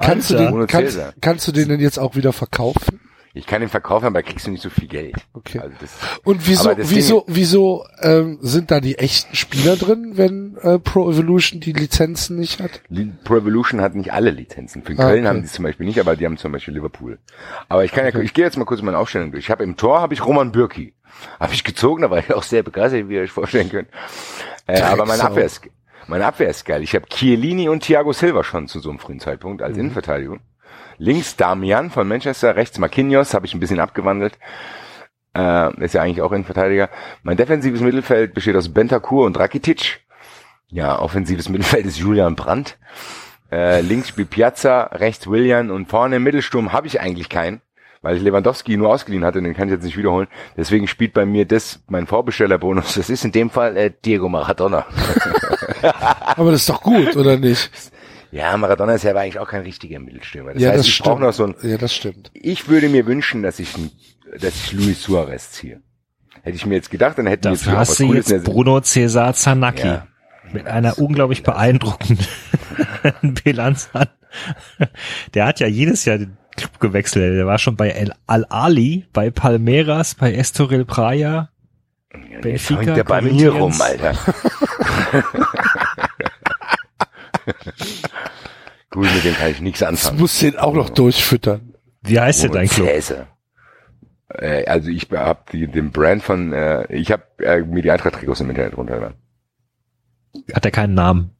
kannst, 0.00 0.30
du 0.30 0.36
den, 0.36 0.66
kannst, 0.66 1.00
kannst 1.20 1.48
du 1.48 1.52
den 1.52 1.70
denn 1.70 1.80
jetzt 1.80 1.98
auch 1.98 2.14
wieder 2.14 2.32
verkaufen? 2.32 3.00
Ich 3.36 3.46
kann 3.46 3.60
den 3.60 3.68
verkaufen, 3.68 4.06
aber 4.06 4.22
kriegst 4.22 4.46
du 4.46 4.50
nicht 4.50 4.62
so 4.62 4.70
viel 4.70 4.88
Geld. 4.88 5.14
Okay. 5.34 5.58
Also 5.58 5.74
das, 5.78 5.90
Und 6.24 6.46
wieso, 6.48 6.72
das 6.74 6.88
Ding- 6.88 6.96
wieso, 6.96 7.24
wieso 7.26 7.84
ähm, 8.00 8.38
sind 8.40 8.70
da 8.70 8.80
die 8.80 8.96
echten 8.98 9.36
Spieler 9.36 9.76
drin, 9.76 10.12
wenn 10.14 10.56
äh, 10.62 10.78
Pro 10.78 11.10
Evolution 11.10 11.60
die 11.60 11.72
Lizenzen 11.74 12.36
nicht 12.38 12.60
hat? 12.62 12.80
Pro 13.24 13.36
Evolution 13.36 13.82
hat 13.82 13.94
nicht 13.94 14.12
alle 14.12 14.30
Lizenzen. 14.30 14.82
Für 14.82 14.92
Ah, 14.94 15.08
Köln 15.08 15.18
okay. 15.20 15.28
haben 15.28 15.42
die 15.42 15.48
zum 15.48 15.64
Beispiel 15.64 15.84
nicht, 15.86 16.00
aber 16.00 16.16
die 16.16 16.24
haben 16.24 16.38
zum 16.38 16.50
Beispiel 16.50 16.72
Liverpool. 16.74 17.18
Aber 17.68 17.84
ich 17.84 17.92
kann 17.92 18.06
ja, 18.06 18.18
ich 18.20 18.32
gehe 18.32 18.44
jetzt 18.44 18.56
mal 18.56 18.64
kurz 18.64 18.80
meine 18.80 18.96
Aufstellung 18.96 19.32
durch. 19.32 19.44
Ich 19.44 19.50
habe 19.50 19.62
im 19.64 19.76
Tor 19.76 20.00
habe 20.00 20.14
ich 20.14 20.24
Roman 20.24 20.50
Bürki. 20.50 20.94
Habe 21.38 21.52
ich 21.52 21.62
gezogen, 21.62 22.02
da 22.02 22.10
war 22.10 22.18
ich 22.18 22.32
auch 22.32 22.42
sehr 22.42 22.62
begeistert, 22.62 23.08
wie 23.10 23.14
ihr 23.16 23.22
euch 23.22 23.30
vorstellen 23.32 23.68
könnt. 23.70 23.88
Äh, 24.66 24.80
aber 24.80 25.04
meine. 25.06 25.22
Abwehr 25.22 25.44
ist, 25.44 25.60
meine 26.06 26.24
Abwehr 26.24 26.48
ist 26.48 26.64
geil. 26.64 26.82
Ich 26.82 26.94
habe 26.94 27.06
Chiellini 27.08 27.68
und 27.68 27.82
Thiago 27.82 28.12
Silva 28.12 28.44
schon 28.44 28.66
zu 28.66 28.80
so 28.80 28.88
einem 28.90 28.98
frühen 28.98 29.20
Zeitpunkt 29.20 29.60
Mhm. 29.60 29.66
als 29.66 29.76
Innenverteidigung. 29.76 30.40
Links 30.98 31.36
Damian 31.36 31.90
von 31.90 32.08
Manchester, 32.08 32.56
rechts 32.56 32.78
Marquinhos, 32.78 33.34
habe 33.34 33.46
ich 33.46 33.54
ein 33.54 33.60
bisschen 33.60 33.80
abgewandelt. 33.80 34.38
Äh, 35.36 35.84
ist 35.84 35.94
ja 35.94 36.02
eigentlich 36.02 36.22
auch 36.22 36.32
Innenverteidiger. 36.32 36.88
Mein 37.22 37.36
defensives 37.36 37.80
Mittelfeld 37.80 38.32
besteht 38.32 38.56
aus 38.56 38.72
Bentancur 38.72 39.26
und 39.26 39.38
Rakitic. 39.38 40.00
Ja, 40.68 40.98
offensives 40.98 41.48
Mittelfeld 41.48 41.86
ist 41.86 41.98
Julian 41.98 42.36
Brandt. 42.36 42.78
Äh, 43.52 43.80
links 43.82 44.08
spielt 44.08 44.30
Piazza, 44.30 44.84
rechts 44.92 45.28
Willian 45.28 45.70
und 45.70 45.86
vorne 45.86 46.16
im 46.16 46.24
Mittelsturm 46.24 46.72
habe 46.72 46.88
ich 46.88 47.00
eigentlich 47.00 47.28
keinen, 47.28 47.60
weil 48.02 48.16
ich 48.16 48.22
Lewandowski 48.22 48.76
nur 48.76 48.88
ausgeliehen 48.88 49.24
hatte, 49.24 49.40
den 49.40 49.54
kann 49.54 49.68
ich 49.68 49.74
jetzt 49.74 49.84
nicht 49.84 49.96
wiederholen. 49.96 50.26
Deswegen 50.56 50.88
spielt 50.88 51.12
bei 51.12 51.26
mir 51.26 51.46
das 51.46 51.80
mein 51.88 52.06
Vorbestellerbonus. 52.06 52.94
Das 52.94 53.08
ist 53.08 53.24
in 53.24 53.32
dem 53.32 53.50
Fall 53.50 53.76
äh, 53.76 53.92
Diego 54.04 54.28
Maradona. 54.28 54.86
Aber 56.36 56.50
das 56.50 56.62
ist 56.62 56.68
doch 56.68 56.82
gut, 56.82 57.14
oder 57.16 57.36
nicht? 57.36 57.70
Ja, 58.36 58.56
Maradona 58.56 58.94
ist 58.94 59.04
ja 59.04 59.10
aber 59.10 59.20
eigentlich 59.20 59.38
auch 59.38 59.48
kein 59.48 59.62
richtiger 59.62 59.98
Mittelstürmer. 59.98 60.52
Das 60.52 60.62
ja, 60.62 60.68
heißt, 60.70 60.80
das 60.80 60.86
ich 60.88 60.98
brauche 60.98 61.12
stimmt. 61.16 61.20
noch 61.26 61.32
so 61.32 61.44
ein. 61.46 61.54
ja, 61.62 61.78
das 61.78 61.94
stimmt. 61.94 62.30
Ich 62.34 62.68
würde 62.68 62.88
mir 62.88 63.06
wünschen, 63.06 63.42
dass 63.42 63.58
ich, 63.58 63.74
ein- 63.76 63.90
dass 64.40 64.54
ich 64.54 64.72
Luis 64.72 65.02
Suarez 65.02 65.52
ziehe. 65.52 65.80
Hätte 66.42 66.56
ich 66.56 66.66
mir 66.66 66.74
jetzt 66.76 66.90
gedacht, 66.90 67.16
dann 67.18 67.26
hätten 67.26 67.44
wir 67.44 67.52
auch 67.52 67.76
hast 67.78 67.90
was 67.90 67.96
du 67.98 68.06
Cooles 68.08 68.28
jetzt 68.28 68.44
Bruno 68.44 68.80
Cesar 68.80 69.32
Zanacki. 69.34 69.86
Ja. 69.86 70.06
Mit 70.52 70.66
einer 70.68 70.98
unglaublich 70.98 71.42
beeindruckenden 71.42 72.24
Bilanz 73.44 73.88
an. 73.94 74.06
Der 75.34 75.46
hat 75.46 75.58
ja 75.60 75.66
jedes 75.66 76.04
Jahr 76.04 76.18
den 76.18 76.36
Club 76.56 76.78
gewechselt. 76.78 77.36
Der 77.36 77.46
war 77.46 77.58
schon 77.58 77.74
bei 77.76 77.88
El 77.90 78.12
Al-Ali, 78.26 79.06
bei 79.12 79.30
Palmeiras, 79.30 80.14
bei 80.14 80.32
Estoril 80.34 80.84
Praia. 80.84 81.50
Ja, 82.12 82.18
Jetzt 82.34 82.42
Benfica, 82.42 82.94
der 82.94 83.04
bei 83.04 83.22
mir 83.22 83.50
rum, 83.50 83.74
Alter. 83.80 84.14
Gut, 88.90 89.12
mit 89.14 89.24
dem 89.24 89.34
kann 89.34 89.50
ich 89.50 89.60
nichts 89.60 89.80
Das 89.80 89.88
anfangen. 89.88 90.20
muss 90.20 90.38
den 90.38 90.56
auch 90.56 90.74
noch 90.74 90.90
durchfüttern. 90.90 91.74
Wie 92.02 92.20
heißt 92.20 92.44
denn 92.44 92.52
dein 92.52 92.68
Club? 92.68 92.88
Cäsar. 92.88 93.26
Äh, 94.28 94.64
also 94.66 94.88
ich 94.90 95.08
habe 95.10 95.66
den 95.66 95.90
Brand 95.90 96.22
von, 96.22 96.52
äh, 96.52 96.92
ich 96.92 97.10
habe 97.10 97.24
äh, 97.38 97.62
mir 97.62 97.82
die 97.82 97.90
Eintracht-Trikots 97.90 98.40
im 98.40 98.50
Internet 98.50 98.76
runtergeladen. 98.76 99.16
Hat 100.52 100.64
er 100.64 100.70
keinen 100.70 100.94
Namen? 100.94 101.30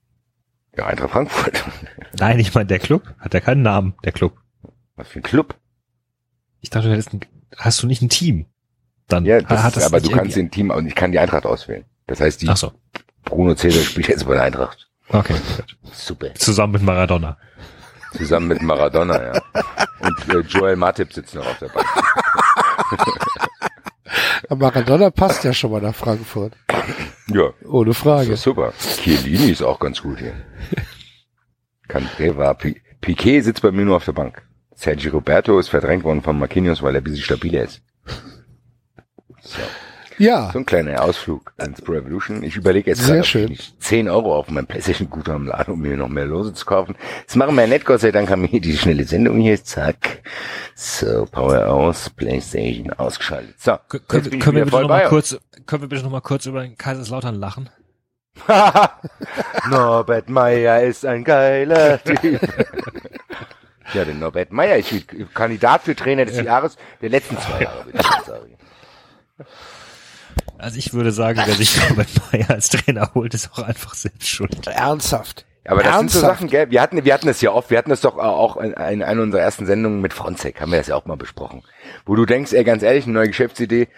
Ja, 0.76 0.86
Eintracht 0.86 1.10
Frankfurt. 1.10 1.64
Nein, 2.18 2.38
ich 2.38 2.54
meine 2.54 2.66
der 2.66 2.78
Club. 2.78 3.02
Hat 3.18 3.34
er 3.34 3.40
keinen 3.40 3.62
Namen, 3.62 3.94
der 4.04 4.12
Club. 4.12 4.36
Was 4.96 5.08
für 5.08 5.20
ein 5.20 5.22
Club. 5.22 5.54
Ich 6.60 6.70
dachte, 6.70 6.88
du 6.88 6.94
hättest 6.94 7.12
ein, 7.12 7.20
hast 7.56 7.82
du 7.82 7.86
nicht 7.86 8.02
ein 8.02 8.08
Team? 8.08 8.46
Dann 9.08 9.24
Ja, 9.24 9.40
das 9.40 9.62
hat 9.62 9.76
ist, 9.76 9.84
aber 9.84 10.00
du 10.00 10.10
kannst 10.10 10.36
den 10.36 10.50
Team, 10.50 10.70
und 10.70 10.86
ich 10.86 10.94
kann 10.94 11.12
die 11.12 11.18
Eintracht 11.18 11.46
auswählen. 11.46 11.84
Das 12.06 12.20
heißt, 12.20 12.42
die 12.42 12.50
so. 12.56 12.72
Bruno 13.24 13.54
Cäsar 13.54 13.82
spielt 13.82 14.08
jetzt 14.08 14.26
bei 14.26 14.34
der 14.34 14.42
Eintracht. 14.44 14.90
Okay. 15.08 15.36
Super. 15.92 16.34
Zusammen 16.34 16.72
mit 16.74 16.82
Maradona. 16.82 17.36
Zusammen 18.16 18.48
mit 18.48 18.62
Maradona, 18.62 19.22
ja. 19.34 19.42
Und 20.00 20.28
äh, 20.34 20.38
Joel 20.40 20.76
Matip 20.76 21.12
sitzt 21.12 21.34
noch 21.34 21.46
auf 21.46 21.58
der 21.58 21.68
Bank. 21.68 21.86
Maradona 24.56 25.10
passt 25.10 25.44
ja 25.44 25.52
schon 25.52 25.72
mal 25.72 25.80
nach 25.82 25.94
Frankfurt. 25.94 26.54
Ja, 27.28 27.50
Ohne 27.64 27.94
Frage. 27.94 28.32
ist 28.32 28.42
super. 28.42 28.72
Chiellini 29.02 29.50
ist 29.50 29.62
auch 29.62 29.78
ganz 29.80 30.02
gut 30.02 30.18
hier. 30.18 30.34
Candreva, 31.88 32.54
Pi- 32.54 32.80
Piquet 33.00 33.40
sitzt 33.42 33.62
bei 33.62 33.70
mir 33.72 33.84
nur 33.84 33.96
auf 33.96 34.04
der 34.04 34.12
Bank. 34.12 34.42
Sergio 34.74 35.12
Roberto 35.12 35.58
ist 35.58 35.68
verdrängt 35.68 36.04
worden 36.04 36.22
von 36.22 36.38
Marquinhos, 36.38 36.82
weil 36.82 36.94
er 36.94 37.00
ein 37.00 37.04
bisschen 37.04 37.22
stabiler 37.22 37.62
ist. 37.64 37.82
So, 39.40 39.58
Ja, 40.18 40.50
so 40.52 40.58
ein 40.60 40.66
kleiner 40.66 41.02
Ausflug 41.02 41.52
ins 41.58 41.82
Pro 41.82 41.92
Evolution. 41.94 42.42
Ich 42.42 42.56
überlege 42.56 42.90
jetzt 42.90 43.00
Sehr 43.00 43.08
gerade, 43.16 43.20
ob 43.20 43.26
schön. 43.26 43.42
ich 43.44 43.48
nicht 43.50 43.82
10 43.82 44.08
Euro 44.08 44.34
auf 44.36 44.48
mein 44.48 44.66
Playstation-Guthaben 44.66 45.46
lade, 45.46 45.72
um 45.72 45.80
mir 45.80 45.96
noch 45.96 46.08
mehr 46.08 46.24
Lose 46.24 46.54
zu 46.54 46.64
kaufen. 46.64 46.96
Das 47.26 47.36
machen 47.36 47.54
wir 47.54 47.66
nicht, 47.66 47.84
Gott 47.84 48.00
sei 48.00 48.12
Dank 48.12 48.30
haben 48.30 48.42
wir 48.42 48.48
hier 48.48 48.60
die 48.62 48.76
schnelle 48.78 49.04
Sendung 49.04 49.38
hier. 49.38 49.62
Zack. 49.62 50.22
So, 50.74 51.26
Power 51.30 51.68
aus, 51.68 52.08
Playstation 52.10 52.92
ausgeschaltet. 52.94 53.54
So, 53.58 53.72
K- 53.88 53.98
Können, 54.08 54.38
können 54.38 54.56
wir 54.56 54.64
bitte 54.64 54.70
voll 54.70 54.82
noch 54.82 54.88
mal 54.88 55.06
kurz, 55.08 55.38
können 55.66 55.82
wir 55.82 55.88
bitte 55.88 56.02
noch 56.02 56.10
mal 56.10 56.20
kurz 56.22 56.46
über 56.46 56.62
den 56.62 56.76
Kaiserslautern 56.78 57.34
lachen? 57.34 57.68
Norbert 59.70 60.28
Meyer 60.28 60.82
ist 60.82 61.04
ein 61.06 61.24
geiler 61.24 62.02
Typ. 62.02 62.22
ja, 63.94 64.04
den 64.04 64.18
Norbert 64.18 64.52
Meyer 64.52 64.76
ist 64.76 64.92
Kandidat 65.34 65.82
für 65.82 65.96
Trainer 65.96 66.24
des 66.26 66.40
Jahres 66.42 66.76
der 67.00 67.10
letzten 67.10 67.38
zwei 67.38 67.62
Jahre, 67.62 67.86
würde 67.86 67.98
ich 67.98 68.24
sagen. 68.26 68.56
Also 70.58 70.78
ich 70.78 70.92
würde 70.92 71.12
sagen, 71.12 71.40
wer 71.44 71.54
sich 71.54 71.78
Robert 71.90 72.08
Meyer 72.32 72.50
als 72.50 72.70
Trainer 72.70 73.10
holt, 73.14 73.34
ist 73.34 73.52
auch 73.52 73.62
einfach 73.62 73.94
selbst 73.94 74.28
schuld. 74.28 74.66
ernsthaft. 74.66 75.46
Aber 75.68 75.82
das 75.82 75.98
sind 75.98 76.10
so 76.10 76.18
Ernsthaft? 76.20 76.38
Sachen, 76.38 76.48
gell? 76.48 76.70
Wir 76.70 76.80
hatten, 76.80 77.04
wir 77.04 77.12
hatten 77.12 77.26
das 77.26 77.40
ja 77.40 77.50
oft, 77.50 77.70
wir 77.70 77.78
hatten 77.78 77.90
das 77.90 78.00
doch 78.00 78.16
auch 78.18 78.56
in, 78.56 78.72
in 78.72 79.02
einer 79.02 79.22
unserer 79.22 79.42
ersten 79.42 79.66
Sendungen 79.66 80.00
mit 80.00 80.12
Fronzek, 80.12 80.60
haben 80.60 80.70
wir 80.70 80.78
das 80.78 80.86
ja 80.86 80.94
auch 80.94 81.06
mal 81.06 81.16
besprochen. 81.16 81.62
Wo 82.04 82.14
du 82.14 82.24
denkst, 82.24 82.52
ey, 82.52 82.64
ganz 82.64 82.82
ehrlich, 82.82 83.04
eine 83.04 83.14
neue 83.14 83.28
Geschäftsidee, 83.28 83.88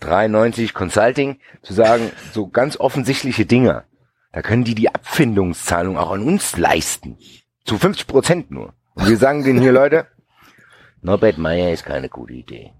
93 0.00 0.74
Consulting, 0.74 1.38
zu 1.62 1.74
sagen, 1.74 2.10
so 2.32 2.48
ganz 2.48 2.76
offensichtliche 2.76 3.46
Dinge, 3.46 3.84
da 4.32 4.42
können 4.42 4.64
die 4.64 4.74
die 4.74 4.92
Abfindungszahlung 4.92 5.96
auch 5.96 6.10
an 6.10 6.22
uns 6.22 6.56
leisten. 6.56 7.18
Zu 7.64 7.78
50 7.78 8.06
Prozent 8.08 8.50
nur. 8.50 8.74
Und 8.94 9.08
wir 9.08 9.16
sagen 9.16 9.44
denen 9.44 9.60
hier, 9.60 9.72
Leute, 9.72 10.06
Norbert 11.02 11.38
Meyer 11.38 11.72
ist 11.72 11.84
keine 11.84 12.08
gute 12.08 12.32
Idee. 12.32 12.72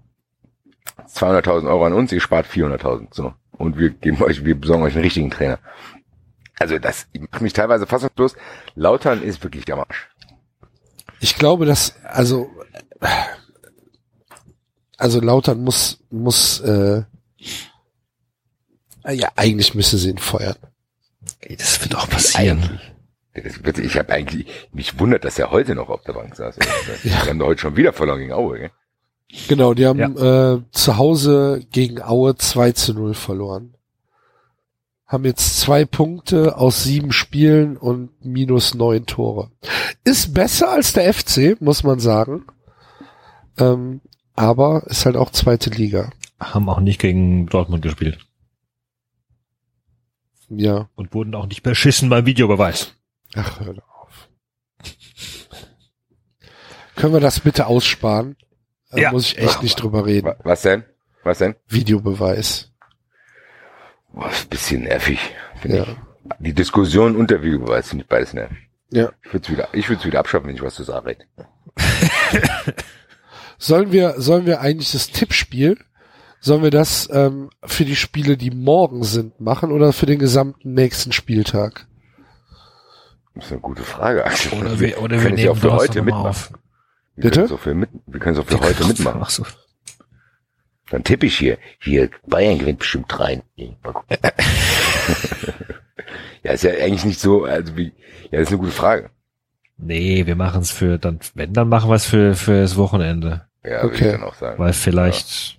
200.000 1.07 1.67
Euro 1.67 1.85
an 1.85 1.93
uns, 1.93 2.11
ihr 2.11 2.21
spart 2.21 2.45
400.000. 2.45 3.07
So. 3.11 3.33
Und 3.51 3.77
wir 3.77 3.89
geben 3.89 4.21
euch, 4.21 4.43
wir 4.45 4.59
besorgen 4.59 4.83
euch 4.83 4.93
einen 4.93 5.03
richtigen 5.03 5.31
Trainer. 5.31 5.59
Also 6.59 6.77
das 6.79 7.07
macht 7.31 7.41
mich 7.41 7.53
teilweise 7.53 7.87
fassungslos. 7.87 8.35
Lautern 8.75 9.21
ist 9.21 9.43
wirklich 9.43 9.65
der 9.65 9.75
Marsch. 9.75 10.09
Ich 11.19 11.35
glaube, 11.35 11.65
dass, 11.65 11.95
also, 12.03 12.49
also 14.97 15.21
Lautern 15.21 15.63
muss, 15.63 15.99
muss, 16.09 16.59
äh, 16.61 17.03
ja, 19.09 19.29
eigentlich 19.35 19.75
müsste 19.75 19.97
sie 19.97 20.11
ihn 20.11 20.17
feuern. 20.17 20.55
Ey, 21.41 21.55
das 21.57 21.81
wird 21.81 21.95
auch 21.95 22.09
passieren. 22.09 22.79
Das 23.33 23.63
wird, 23.63 23.79
ich 23.79 23.97
habe 23.97 24.13
eigentlich, 24.13 24.47
mich 24.71 24.99
wundert, 24.99 25.25
dass 25.25 25.39
er 25.39 25.51
heute 25.51 25.75
noch 25.75 25.89
auf 25.89 26.03
der 26.03 26.13
Bank 26.13 26.35
saß. 26.35 26.57
Wir 27.03 27.25
haben 27.25 27.39
doch 27.39 27.47
heute 27.47 27.61
schon 27.61 27.75
wieder 27.75 27.93
verloren 27.93 28.19
gegen 28.19 28.33
Aue, 28.33 28.59
gell? 28.59 28.71
Genau, 29.47 29.73
die 29.73 29.85
haben 29.87 30.17
äh, 30.17 30.61
zu 30.71 30.97
Hause 30.97 31.65
gegen 31.71 32.01
Aue 32.01 32.35
2 32.35 32.71
zu 32.73 32.93
0 32.93 33.13
verloren. 33.13 33.75
Haben 35.07 35.25
jetzt 35.25 35.59
zwei 35.59 35.85
Punkte 35.85 36.57
aus 36.57 36.83
sieben 36.83 37.11
Spielen 37.11 37.77
und 37.77 38.09
minus 38.23 38.73
neun 38.73 39.05
Tore. 39.05 39.51
Ist 40.03 40.33
besser 40.33 40.71
als 40.71 40.93
der 40.93 41.13
FC, 41.13 41.59
muss 41.61 41.83
man 41.83 41.99
sagen. 41.99 42.45
Ähm, 43.57 44.01
aber 44.35 44.83
ist 44.87 45.05
halt 45.05 45.15
auch 45.15 45.29
zweite 45.31 45.69
Liga. 45.69 46.11
Haben 46.39 46.69
auch 46.69 46.79
nicht 46.79 46.99
gegen 46.99 47.47
Dortmund 47.47 47.83
gespielt. 47.83 48.19
Ja. 50.49 50.89
Und 50.95 51.13
wurden 51.13 51.35
auch 51.35 51.45
nicht 51.47 51.63
beschissen 51.63 52.09
beim 52.09 52.25
Videobeweis. 52.25 52.95
Ach, 53.35 53.59
hör 53.59 53.75
auf. 54.01 54.29
Können 56.95 57.13
wir 57.13 57.19
das 57.19 57.39
bitte 57.39 57.67
aussparen? 57.67 58.35
Da 58.93 59.01
Ja. 59.01 59.11
muss 59.11 59.25
ich 59.27 59.37
echt 59.39 59.61
nicht 59.63 59.75
drüber 59.81 60.05
reden. 60.05 60.27
Wa- 60.27 60.35
Was 60.43 60.61
denn? 60.61 60.83
Was 61.23 61.37
denn? 61.39 61.55
Videobeweis. 61.67 62.71
Boah, 64.11 64.29
ist 64.29 64.45
ein 64.45 64.49
bisschen 64.49 64.83
nervig, 64.83 65.19
finde 65.61 65.77
Ja. 65.77 65.83
ich. 65.83 65.95
Die 66.39 66.53
Diskussion 66.53 67.15
und 67.15 67.31
der 67.31 67.41
Videobeweis 67.41 67.89
finde 67.89 68.03
ich 68.03 68.09
beides 68.09 68.33
nervig. 68.33 68.57
Ja. 68.91 69.11
Ich 69.23 69.33
würde 69.33 69.43
es 69.45 69.51
wieder, 69.51 69.67
ich 69.73 69.89
würde 69.89 69.99
es 70.01 70.05
wieder 70.05 70.19
abschaffen, 70.19 70.47
wenn 70.47 70.55
ich 70.55 70.61
was 70.61 70.75
zu 70.75 70.83
sagen 70.83 71.07
hätte. 71.07 71.25
Sollen 73.57 73.91
wir, 73.91 74.15
sollen 74.19 74.45
wir 74.45 74.59
eigentlich 74.61 74.91
das 74.91 75.09
Tippspiel, 75.09 75.77
sollen 76.41 76.63
wir 76.63 76.71
das 76.71 77.07
ähm, 77.13 77.49
für 77.63 77.85
die 77.85 77.95
Spiele, 77.95 78.35
die 78.35 78.51
morgen 78.51 79.03
sind, 79.03 79.39
machen 79.39 79.71
oder 79.71 79.93
für 79.93 80.05
den 80.05 80.19
gesamten 80.19 80.73
nächsten 80.73 81.11
Spieltag? 81.13 81.87
Das 83.35 83.45
ist 83.45 83.51
eine 83.53 83.61
gute 83.61 83.83
Frage, 83.83 84.25
Axel. 84.25 84.59
Oder 84.59 84.79
wir, 84.79 85.01
oder 85.01 85.21
wir 85.23 85.29
ja 85.29 85.35
nehmen 85.35 85.49
auch 85.49 85.57
für 85.57 85.73
heute 85.73 86.01
mitmachen. 86.01 86.27
auf. 86.27 86.51
Wir 87.15 87.29
Bitte? 87.29 87.53
auch 87.53 87.59
für, 87.59 87.73
mit, 87.75 87.89
wir 88.07 88.19
können 88.19 88.37
auch 88.37 88.45
für 88.45 88.59
heute 88.59 88.85
mitmachen. 88.85 89.21
Ach 89.23 89.29
so. 89.29 89.45
Dann 90.89 91.03
tippe 91.03 91.25
ich 91.27 91.37
hier. 91.37 91.57
Hier, 91.79 92.09
Bayern 92.27 92.59
gewinnt 92.59 92.79
bestimmt 92.79 93.19
rein. 93.19 93.43
Ja, 96.43 96.51
ist 96.51 96.63
ja 96.63 96.71
eigentlich 96.71 97.05
nicht 97.05 97.19
so, 97.21 97.45
also 97.45 97.77
wie, 97.77 97.93
ja, 98.29 98.39
das 98.39 98.41
ist 98.41 98.47
eine 98.49 98.57
gute 98.57 98.71
Frage. 98.71 99.09
Nee, 99.77 100.25
wir 100.25 100.35
machen 100.35 100.61
es 100.61 100.71
für 100.71 100.97
dann, 100.97 101.19
wenn, 101.35 101.53
dann 101.53 101.69
machen 101.69 101.89
wir 101.89 101.95
es 101.95 102.05
für, 102.05 102.35
für 102.35 102.61
das 102.61 102.75
Wochenende. 102.75 103.47
Ja, 103.63 103.81
würde 103.83 103.95
Okay. 103.95 104.05
ich 104.07 104.11
dann 104.11 104.23
auch 104.23 104.35
sagen. 104.35 104.59
Weil 104.59 104.73
vielleicht 104.73 105.57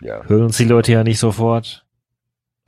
Ja. 0.00 0.22
hören 0.26 0.44
uns 0.44 0.56
die 0.58 0.64
Leute 0.64 0.92
ja 0.92 1.02
nicht 1.02 1.18
sofort. 1.18 1.84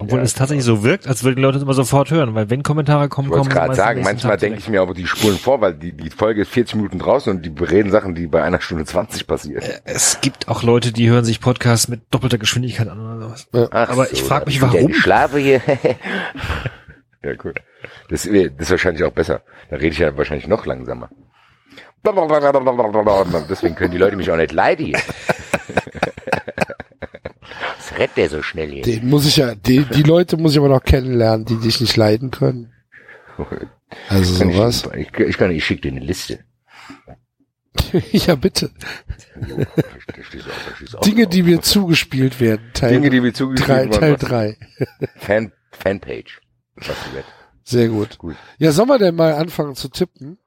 Obwohl 0.00 0.20
Ja, 0.20 0.24
es 0.24 0.34
tatsächlich 0.34 0.64
so 0.64 0.84
wirkt, 0.84 1.08
als 1.08 1.24
würden 1.24 1.36
die 1.36 1.42
Leute 1.42 1.56
es 1.56 1.64
immer 1.64 1.74
sofort 1.74 2.12
hören, 2.12 2.32
weil 2.36 2.48
wenn 2.50 2.62
Kommentare 2.62 3.08
kommen, 3.08 3.26
Ich 3.26 3.30
wollte 3.32 3.48
kommen 3.48 3.50
gerade 3.52 3.68
meist 3.68 3.80
am 3.80 3.86
sagen, 3.86 4.02
manchmal 4.02 4.32
Tag 4.34 4.40
denke 4.40 4.58
ich 4.60 4.68
mir 4.68 4.80
aber, 4.80 4.94
die 4.94 5.08
spulen 5.08 5.36
vor, 5.36 5.60
weil 5.60 5.74
die, 5.74 5.90
die 5.90 6.10
Folge 6.10 6.42
ist 6.42 6.52
40 6.52 6.76
Minuten 6.76 7.00
draußen 7.00 7.34
und 7.34 7.42
die 7.44 7.50
bereden 7.50 7.90
Sachen, 7.90 8.14
die 8.14 8.28
bei 8.28 8.44
einer 8.44 8.60
Stunde 8.60 8.84
20 8.84 9.26
passieren. 9.26 9.60
direkt. 9.60 9.82
Es 9.84 10.20
gibt 10.20 10.46
auch 10.46 10.62
Leute, 10.62 10.92
die 10.92 11.10
hören 11.10 11.24
sich 11.24 11.40
Podcasts 11.40 11.88
mit 11.88 12.02
doppelter 12.12 12.38
Geschwindigkeit 12.38 12.86
an 12.86 13.00
oder 13.00 13.20
sowas. 13.20 13.48
Ach 13.72 13.88
aber 13.88 14.12
ich 14.12 14.22
frag 14.22 14.44
da 14.44 14.46
mich, 14.46 14.56
ich 14.56 14.62
warum? 14.62 14.90
Ich 14.90 14.98
schlafe 14.98 15.38
hier. 15.38 15.60
ja, 17.24 17.32
cool. 17.42 17.54
Das, 18.08 18.22
das 18.22 18.32
ist 18.32 18.70
wahrscheinlich 18.70 19.02
auch 19.02 19.12
besser. 19.12 19.42
Da 19.68 19.76
rede 19.76 19.88
ich 19.88 19.98
ja 19.98 20.16
wahrscheinlich 20.16 20.46
noch 20.46 20.64
langsamer. 20.64 21.10
Deswegen 23.50 23.74
können 23.74 23.90
die 23.90 23.98
Leute 23.98 24.14
mich 24.14 24.30
auch 24.30 24.36
nicht 24.36 24.52
leiden 24.52 24.86
rennt 27.98 28.16
der 28.16 28.30
so 28.30 28.42
schnell 28.42 28.70
hier? 28.70 28.82
Den 28.82 29.08
muss 29.08 29.26
ich 29.26 29.36
ja, 29.36 29.54
die, 29.54 29.84
die 29.84 30.02
Leute 30.02 30.36
muss 30.36 30.52
ich 30.52 30.58
aber 30.58 30.68
noch 30.68 30.82
kennenlernen, 30.82 31.44
die 31.44 31.56
dich 31.56 31.80
nicht 31.80 31.96
leiden 31.96 32.30
können. 32.30 32.72
Also 34.10 34.38
Kann 34.38 34.52
sowas. 34.52 34.82
Ich, 34.96 35.08
ich, 35.14 35.18
ich 35.28 35.38
kann, 35.38 35.50
ich 35.50 35.64
schicke 35.64 35.80
dir 35.80 35.92
eine 35.96 36.04
Liste. 36.04 36.40
ja, 38.12 38.34
bitte. 38.34 38.70
Dinge, 41.04 41.26
die 41.26 41.42
mir 41.42 41.60
zugespielt 41.62 42.40
werden. 42.40 42.70
Teil 42.74 42.92
Dinge, 42.92 43.10
die 43.10 43.20
mir 43.20 43.32
drei, 43.32 43.38
zugeschrieben 43.38 43.90
Teil 43.90 44.10
wurden. 44.10 44.26
drei. 44.28 44.56
Fan, 45.16 45.52
Fanpage. 45.70 46.40
Was 46.76 46.86
du 46.86 47.16
wett. 47.16 47.24
Sehr 47.64 47.88
gut. 47.88 48.18
Gut. 48.18 48.36
Ja, 48.58 48.72
sollen 48.72 48.88
wir 48.88 48.98
denn 48.98 49.14
mal 49.14 49.34
anfangen 49.34 49.74
zu 49.74 49.88
tippen? 49.88 50.38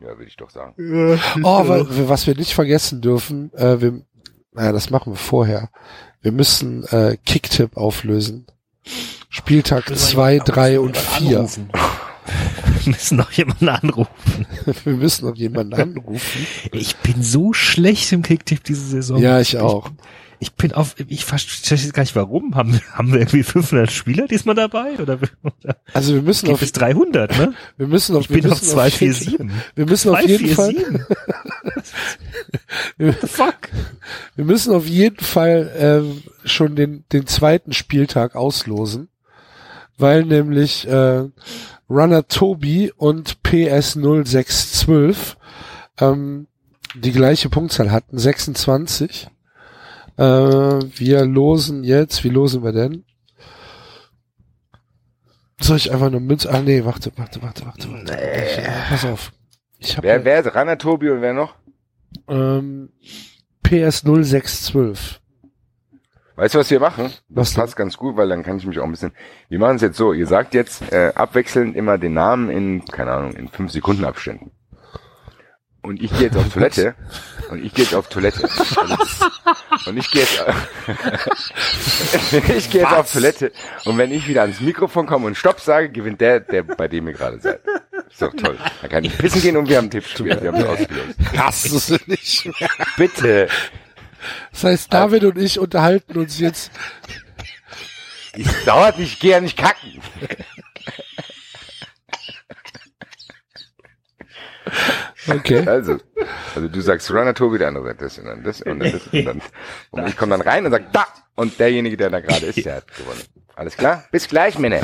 Ja, 0.00 0.08
würde 0.08 0.24
ich 0.24 0.36
doch 0.36 0.50
sagen. 0.50 0.74
Oh, 1.42 1.68
wa- 1.68 1.86
was 2.08 2.26
wir 2.26 2.34
nicht 2.36 2.52
vergessen 2.54 3.00
dürfen, 3.00 3.52
äh, 3.54 3.80
wir, 3.80 4.02
naja, 4.52 4.72
das 4.72 4.90
machen 4.90 5.12
wir 5.12 5.16
vorher. 5.16 5.70
Wir 6.24 6.32
müssen 6.32 6.84
äh, 6.84 7.18
Kicktipp 7.26 7.76
auflösen. 7.76 8.46
Spieltag 9.28 9.94
zwei, 9.94 10.38
drei 10.38 10.80
und 10.80 10.96
vier. 10.96 11.46
Wir 11.46 12.92
müssen 12.92 13.16
noch 13.18 13.30
jemanden 13.32 13.68
anrufen. 13.68 14.46
Wir 14.84 14.94
müssen 14.94 15.26
noch 15.26 15.36
jemanden 15.36 15.74
anrufen. 15.74 16.46
Ich 16.72 16.96
bin 16.96 17.22
so 17.22 17.52
schlecht 17.52 18.10
im 18.12 18.22
Kicktipp 18.22 18.64
diese 18.64 18.86
Saison. 18.86 19.20
Ja, 19.20 19.38
ich 19.38 19.58
auch. 19.58 19.90
Ich 20.38 20.54
bin 20.54 20.72
auf, 20.72 20.96
ich 21.08 21.26
verstehe 21.26 21.76
jetzt 21.76 21.92
gar 21.92 22.02
nicht 22.02 22.16
warum. 22.16 22.54
Haben, 22.54 22.80
haben 22.92 23.12
wir 23.12 23.20
irgendwie 23.20 23.42
500 23.42 23.90
Spieler 23.92 24.26
diesmal 24.26 24.54
dabei? 24.54 24.98
Oder, 24.98 25.18
oder 25.42 25.76
Also 25.92 26.14
wir 26.14 26.22
müssen 26.22 26.50
auf, 26.50 26.60
bis 26.60 26.72
300, 26.72 27.36
ne? 27.38 27.54
wir 27.76 27.86
müssen 27.86 28.16
auf, 28.16 28.22
Ich 28.22 28.28
bin 28.28 28.44
wir 28.44 28.52
auf 28.52 28.62
müssen 28.62 28.78
auf 28.78 29.00
jeden, 29.00 29.14
247. 29.14 29.58
wir 29.74 29.86
müssen 29.86 30.10
auf 30.10 30.26
jeden 30.26 30.48
Fall, 30.54 30.74
247. 30.74 31.16
Fuck. 33.26 33.70
wir 34.36 34.44
müssen 34.44 34.74
auf 34.74 34.86
jeden 34.86 35.24
Fall 35.24 35.72
ähm, 35.76 36.22
schon 36.44 36.76
den 36.76 37.04
den 37.12 37.26
zweiten 37.26 37.72
Spieltag 37.72 38.36
auslosen, 38.36 39.08
weil 39.98 40.24
nämlich 40.24 40.86
äh, 40.88 41.24
Runner 41.88 42.26
Tobi 42.28 42.92
und 42.96 43.42
PS 43.42 43.94
0612 43.94 45.36
ähm, 46.00 46.46
die 46.94 47.12
gleiche 47.12 47.48
Punktzahl 47.50 47.90
hatten, 47.90 48.18
26. 48.18 49.28
Äh, 50.16 50.22
wir 50.22 51.24
losen 51.24 51.84
jetzt, 51.84 52.24
wie 52.24 52.28
losen 52.28 52.62
wir 52.62 52.72
denn? 52.72 53.04
Soll 55.60 55.76
ich 55.76 55.92
einfach 55.92 56.10
nur 56.10 56.20
Münz? 56.20 56.46
Ah 56.46 56.60
nee, 56.60 56.84
warte, 56.84 57.12
warte, 57.16 57.42
warte, 57.42 57.64
warte, 57.66 57.90
warte. 57.90 58.12
Ich, 58.12 58.58
äh, 58.58 58.70
pass 58.88 59.04
auf. 59.04 59.32
Ich 59.78 59.96
hab 59.96 60.04
Wer, 60.04 60.24
wer 60.24 60.40
ist 60.40 60.54
Rana, 60.54 60.76
Tobi 60.76 61.10
und 61.10 61.20
wer 61.20 61.32
noch? 61.32 61.54
Ähm, 62.28 62.90
PS 63.62 64.02
0612. 64.04 65.20
Weißt 66.36 66.54
du, 66.54 66.58
was 66.58 66.70
wir 66.70 66.80
machen? 66.80 67.04
Was 67.04 67.14
Das 67.28 67.50
denn? 67.54 67.60
passt 67.62 67.76
ganz 67.76 67.96
gut, 67.96 68.16
weil 68.16 68.28
dann 68.28 68.42
kann 68.42 68.56
ich 68.56 68.66
mich 68.66 68.78
auch 68.80 68.84
ein 68.84 68.90
bisschen. 68.90 69.12
Wir 69.48 69.58
machen 69.60 69.76
es 69.76 69.82
jetzt 69.82 69.96
so, 69.96 70.12
ihr 70.12 70.26
sagt 70.26 70.52
jetzt 70.54 70.90
äh, 70.92 71.12
abwechselnd 71.14 71.76
immer 71.76 71.96
den 71.96 72.14
Namen 72.14 72.50
in, 72.50 72.84
keine 72.86 73.12
Ahnung, 73.12 73.32
in 73.34 73.48
fünf 73.48 73.70
Sekunden 73.70 74.04
Abständen. 74.04 74.50
Und 75.84 76.02
ich 76.02 76.10
gehe 76.12 76.22
jetzt 76.22 76.36
auf 76.38 76.48
Toilette. 76.50 76.94
Und 77.50 77.62
ich 77.62 77.74
gehe 77.74 77.84
jetzt 77.84 77.94
auf 77.94 78.08
Toilette. 78.08 78.48
Und 79.86 79.98
ich 79.98 80.10
gehe 80.10 80.22
jetzt, 80.22 80.42
ich 82.56 82.70
gehe 82.70 82.80
jetzt 82.80 82.92
auf 82.94 83.12
Toilette. 83.12 83.52
Und 83.84 83.98
wenn 83.98 84.10
ich 84.10 84.26
wieder 84.26 84.40
ans 84.40 84.60
Mikrofon 84.60 85.04
komme 85.06 85.26
und 85.26 85.36
Stopp 85.36 85.60
sage, 85.60 85.90
gewinnt 85.90 86.22
der, 86.22 86.40
der 86.40 86.62
bei 86.62 86.88
dem 86.88 87.06
ihr 87.08 87.12
gerade 87.12 87.38
seid. 87.38 87.60
Ist 88.10 88.22
doch 88.22 88.32
toll. 88.34 88.56
Dann 88.80 88.90
kann 88.90 89.04
ich 89.04 89.18
pissen 89.18 89.42
gehen 89.42 89.58
und 89.58 89.68
wir 89.68 89.76
haben 89.76 89.88
ein 89.88 89.90
Tippspiel. 89.90 90.40
Wir 90.40 90.52
haben 90.52 90.58
es 90.58 90.64
ausgelöst. 90.64 91.18
Hast 91.36 91.70
du 91.70 91.78
sie 91.78 92.00
nicht 92.06 92.46
mehr? 92.46 92.70
Bitte. 92.96 93.48
Das 94.52 94.64
heißt, 94.64 94.90
David 94.90 95.24
und 95.24 95.36
ich 95.36 95.58
unterhalten 95.58 96.16
uns 96.16 96.38
jetzt. 96.38 96.70
Es 98.32 98.64
dauert 98.64 98.98
nicht, 98.98 99.20
geh 99.20 99.32
ja 99.32 99.40
nicht 99.40 99.58
kacken. 99.58 100.00
Okay. 105.26 105.66
Also, 105.66 105.98
also 106.54 106.68
du 106.68 106.80
sagst 106.80 107.10
Runner 107.10 107.34
Tobi, 107.34 107.58
der 107.58 107.68
andere 107.68 107.86
sagt 107.86 108.02
das 108.02 108.18
und 108.18 108.26
dann 108.26 108.42
das 108.42 108.60
und 108.62 108.78
dann 108.80 108.92
das 108.92 109.06
und 109.06 109.24
dann. 109.24 109.42
Und 109.90 110.08
ich 110.08 110.16
komme 110.16 110.36
dann 110.36 110.46
rein 110.46 110.64
und 110.66 110.72
sag 110.72 110.92
da 110.92 111.06
und 111.34 111.58
derjenige, 111.58 111.96
der 111.96 112.10
da 112.10 112.20
gerade 112.20 112.46
ist, 112.46 112.64
der 112.64 112.76
hat 112.76 112.94
gewonnen. 112.96 113.22
Alles 113.56 113.76
klar? 113.76 114.04
Bis 114.10 114.28
gleich, 114.28 114.58
Männer. 114.58 114.80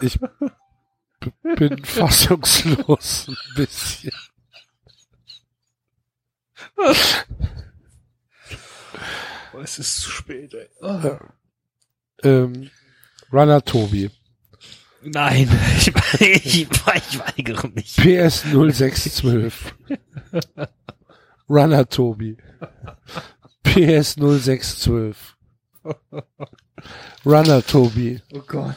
Ich 0.00 0.18
bin 1.42 1.84
fassungslos 1.84 3.28
ein 3.28 3.54
bisschen. 3.56 4.12
Oh, 9.52 9.60
es 9.62 9.78
ist 9.78 10.00
zu 10.00 10.10
spät, 10.10 10.54
ey. 10.54 10.68
Ähm, 12.22 12.70
Runner 13.32 13.64
Tobi. 13.64 14.10
Nein, 15.12 15.48
ich, 15.78 15.92
ich, 16.20 16.62
ich 16.62 16.86
weigere 16.86 17.68
mich. 17.68 17.96
PS 17.96 18.42
0612. 18.50 19.74
Runner 21.48 21.88
Tobi. 21.88 22.36
PS 23.62 24.16
0612. 24.16 25.36
Runner 27.24 27.64
Tobi. 27.64 28.20
Oh 28.34 28.42
Gott. 28.46 28.76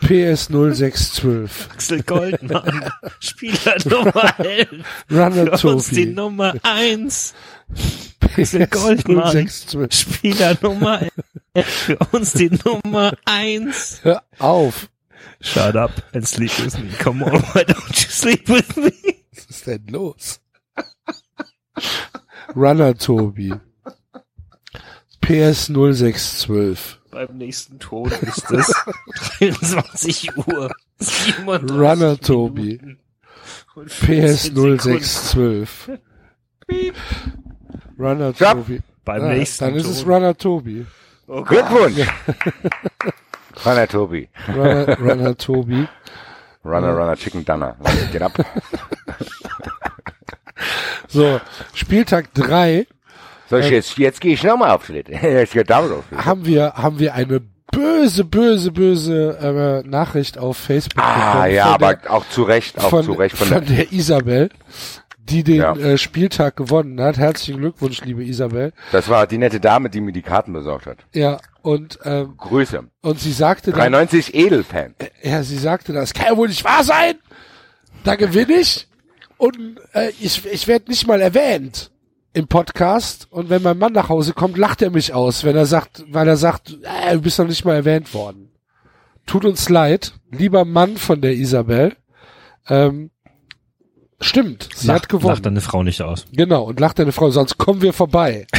PS 0.00 0.48
0612. 0.48 1.68
Axel 1.72 2.02
Goldmann, 2.02 2.90
Spieler 3.20 3.76
Nummer 3.86 4.38
11. 4.38 4.68
Runner 5.10 5.58
Für 5.58 5.68
uns 5.68 5.88
die 5.88 6.04
Tobi. 6.04 6.14
Nummer 6.14 6.54
1. 6.62 7.34
PS 8.34 8.52
Goldmann. 8.70 9.32
0612. 9.32 9.94
Spieler 9.94 10.56
Nummer 10.60 11.00
11. 11.54 11.66
Für 11.66 11.98
uns 12.12 12.32
die 12.34 12.50
Nummer 12.64 13.12
1. 13.24 14.00
Hör 14.02 14.22
auf. 14.38 14.88
Shut 15.40 15.76
up 15.76 15.90
and 16.14 16.26
sleep 16.26 16.50
with 16.58 16.78
me. 16.78 16.90
Come 16.98 17.22
on, 17.22 17.40
why 17.52 17.64
don't 17.64 17.88
you 17.88 18.10
sleep 18.10 18.48
with 18.48 18.76
me? 18.76 18.92
Was 19.34 19.46
ist 19.50 19.66
denn 19.66 19.86
los? 19.90 20.40
Runner 22.54 22.94
Tobi. 22.94 23.52
PS 25.20 25.68
0612. 25.68 26.98
Beim 27.10 27.38
nächsten 27.38 27.78
Ton 27.78 28.10
ist 28.10 28.50
es 28.50 28.72
23 29.40 30.36
Uhr. 30.36 30.70
37 30.98 31.70
Runner 31.70 32.18
Tobi. 32.18 32.78
PS 33.74 33.94
15 33.94 34.36
Sekunden. 34.54 34.78
0612. 34.78 35.90
Runner. 37.98 38.32
Tobi. 38.34 38.80
Beim 39.04 39.22
Ah, 39.22 39.28
nächsten 39.34 39.64
dann 39.64 39.74
ist 39.76 39.86
es 39.86 40.06
Runner 40.06 40.36
Tobi. 40.36 40.86
Oh. 41.28 41.42
Glückwunsch! 41.42 42.06
Runner 43.64 43.88
Tobi. 43.88 44.28
Runner, 44.48 44.98
Runner 45.00 45.36
Tobi. 45.36 45.88
Runner, 46.64 46.92
Runner, 46.96 47.16
Chicken 47.16 47.44
Dunner. 47.44 47.76
Geht 48.12 48.22
ab. 48.22 48.32
So, 51.08 51.40
Spieltag 51.74 52.32
3 52.34 52.86
So, 53.48 53.56
jetzt, 53.58 53.96
jetzt 53.98 54.20
gehe 54.20 54.34
ich 54.34 54.42
nochmal 54.42 54.70
auf 54.70 54.86
Schritt. 54.86 55.08
Jetzt 55.22 55.52
geht 55.52 55.70
damit 55.70 55.92
auf 55.92 56.04
haben 56.16 56.44
wir, 56.44 56.72
haben 56.74 56.98
wir 56.98 57.14
eine 57.14 57.40
böse, 57.70 58.24
böse, 58.24 58.72
böse 58.72 59.82
äh, 59.84 59.88
Nachricht 59.88 60.38
auf 60.38 60.56
Facebook 60.56 61.02
Ah, 61.02 61.46
ja, 61.46 61.66
aber 61.66 61.94
der, 61.94 62.12
auch 62.12 62.28
zu 62.28 62.42
Recht, 62.42 62.78
auch 62.78 62.90
von, 62.90 63.04
zu 63.04 63.12
Recht 63.12 63.36
von 63.36 63.48
von 63.48 63.64
der, 63.64 63.76
der 63.76 63.92
Isabel, 63.92 64.50
die 65.26 65.42
den 65.44 65.56
Ja. 65.56 65.76
äh, 65.76 65.98
Spieltag 65.98 66.56
gewonnen 66.56 67.00
hat. 67.00 67.18
Herzlichen 67.18 67.58
Glückwunsch, 67.60 68.00
liebe 68.04 68.24
Isabel. 68.24 68.72
das 68.92 69.08
war 69.08 69.26
die 69.26 69.38
nette 69.38 69.60
Dame, 69.60 69.90
die 69.90 70.00
mir 70.00 70.12
die 70.12 70.22
Karten 70.22 70.52
besorgt 70.52 70.86
hat. 70.86 70.98
Ja, 71.12 71.38
und, 71.62 71.98
ähm, 72.04 72.34
Grüße. 72.36 72.84
und 73.02 73.20
sie 73.20 73.32
sagte 73.32 73.70
dann, 73.72 73.80
93 73.92 74.34
Edelfan. 74.34 74.94
ja, 75.22 75.42
sie 75.42 75.56
sagte, 75.58 75.92
das 75.92 76.14
kann 76.14 76.26
ja 76.30 76.36
wohl 76.36 76.48
nicht 76.48 76.64
wahr 76.64 76.84
sein. 76.84 77.14
Da 78.04 78.14
gewinne 78.14 78.54
ich 78.54 78.86
und 79.36 79.76
äh, 79.92 80.10
ich, 80.20 80.46
ich 80.46 80.68
werde 80.68 80.88
nicht 80.90 81.06
mal 81.06 81.20
erwähnt 81.20 81.90
im 82.32 82.46
Podcast. 82.48 83.26
Und 83.30 83.50
wenn 83.50 83.62
mein 83.62 83.78
Mann 83.78 83.92
nach 83.92 84.08
Hause 84.08 84.32
kommt, 84.32 84.56
lacht 84.58 84.80
er 84.82 84.90
mich 84.90 85.12
aus, 85.12 85.42
wenn 85.44 85.56
er 85.56 85.66
sagt, 85.66 86.04
weil 86.08 86.28
er 86.28 86.36
sagt, 86.36 86.78
äh, 86.82 87.14
du 87.14 87.20
bist 87.22 87.38
noch 87.38 87.46
nicht 87.48 87.64
mal 87.64 87.74
erwähnt 87.74 88.14
worden. 88.14 88.50
Tut 89.26 89.44
uns 89.44 89.68
leid, 89.68 90.14
lieber 90.30 90.64
Mann 90.64 90.96
von 90.96 91.20
der 91.20 91.34
Isabel. 91.34 91.96
Ähm, 92.68 93.10
stimmt, 94.20 94.68
sie 94.74 94.86
Lach- 94.88 94.94
hat 94.96 95.08
gewonnen. 95.08 95.34
Lacht 95.34 95.46
deine 95.46 95.60
Frau 95.60 95.82
nicht 95.82 96.02
aus. 96.02 96.26
Genau, 96.32 96.64
und 96.64 96.80
lacht 96.80 96.98
deine 96.98 97.12
Frau, 97.12 97.30
sonst 97.30 97.58
kommen 97.58 97.82
wir 97.82 97.92
vorbei. 97.92 98.46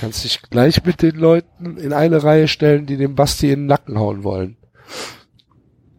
Kannst 0.00 0.22
dich 0.24 0.40
gleich 0.42 0.84
mit 0.84 1.02
den 1.02 1.16
Leuten 1.16 1.76
in 1.76 1.92
eine 1.92 2.22
Reihe 2.22 2.46
stellen, 2.46 2.86
die 2.86 2.96
dem 2.96 3.14
Basti 3.16 3.50
in 3.50 3.60
den 3.62 3.66
Nacken 3.66 3.98
hauen 3.98 4.22
wollen. 4.22 4.56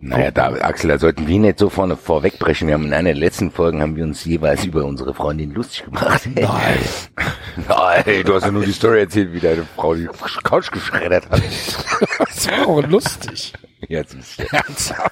Naja, 0.01 0.31
da, 0.31 0.53
Axel, 0.61 0.87
da 0.91 0.97
sollten 0.97 1.27
wir 1.27 1.37
nicht 1.39 1.59
so 1.59 1.69
vorne 1.69 1.97
vorwegbrechen. 1.97 2.69
Wir 2.69 2.75
haben 2.75 2.85
in 2.85 2.93
einer 2.93 3.09
der 3.09 3.15
letzten 3.19 3.51
Folgen 3.51 3.81
haben 3.81 3.97
wir 3.97 4.05
uns 4.05 4.23
jeweils 4.23 4.63
über 4.63 4.85
unsere 4.85 5.13
Freundin 5.13 5.53
lustig 5.53 5.83
gemacht. 5.83 6.21
Nein. 6.33 6.77
Nein, 7.67 8.23
du 8.23 8.33
hast 8.33 8.43
ja 8.45 8.51
nur 8.51 8.63
die 8.63 8.71
Story 8.71 8.99
erzählt, 9.01 9.33
wie 9.33 9.41
deine 9.41 9.65
Frau 9.75 9.93
die 9.95 10.07
Couch 10.43 10.71
geschreddert 10.71 11.29
hat. 11.29 11.41
Das 12.19 12.47
war 12.49 12.67
auch 12.69 12.81
lustig. 12.87 13.51
Ja, 13.87 14.03
siehst 14.05 14.39
du. 14.39 14.45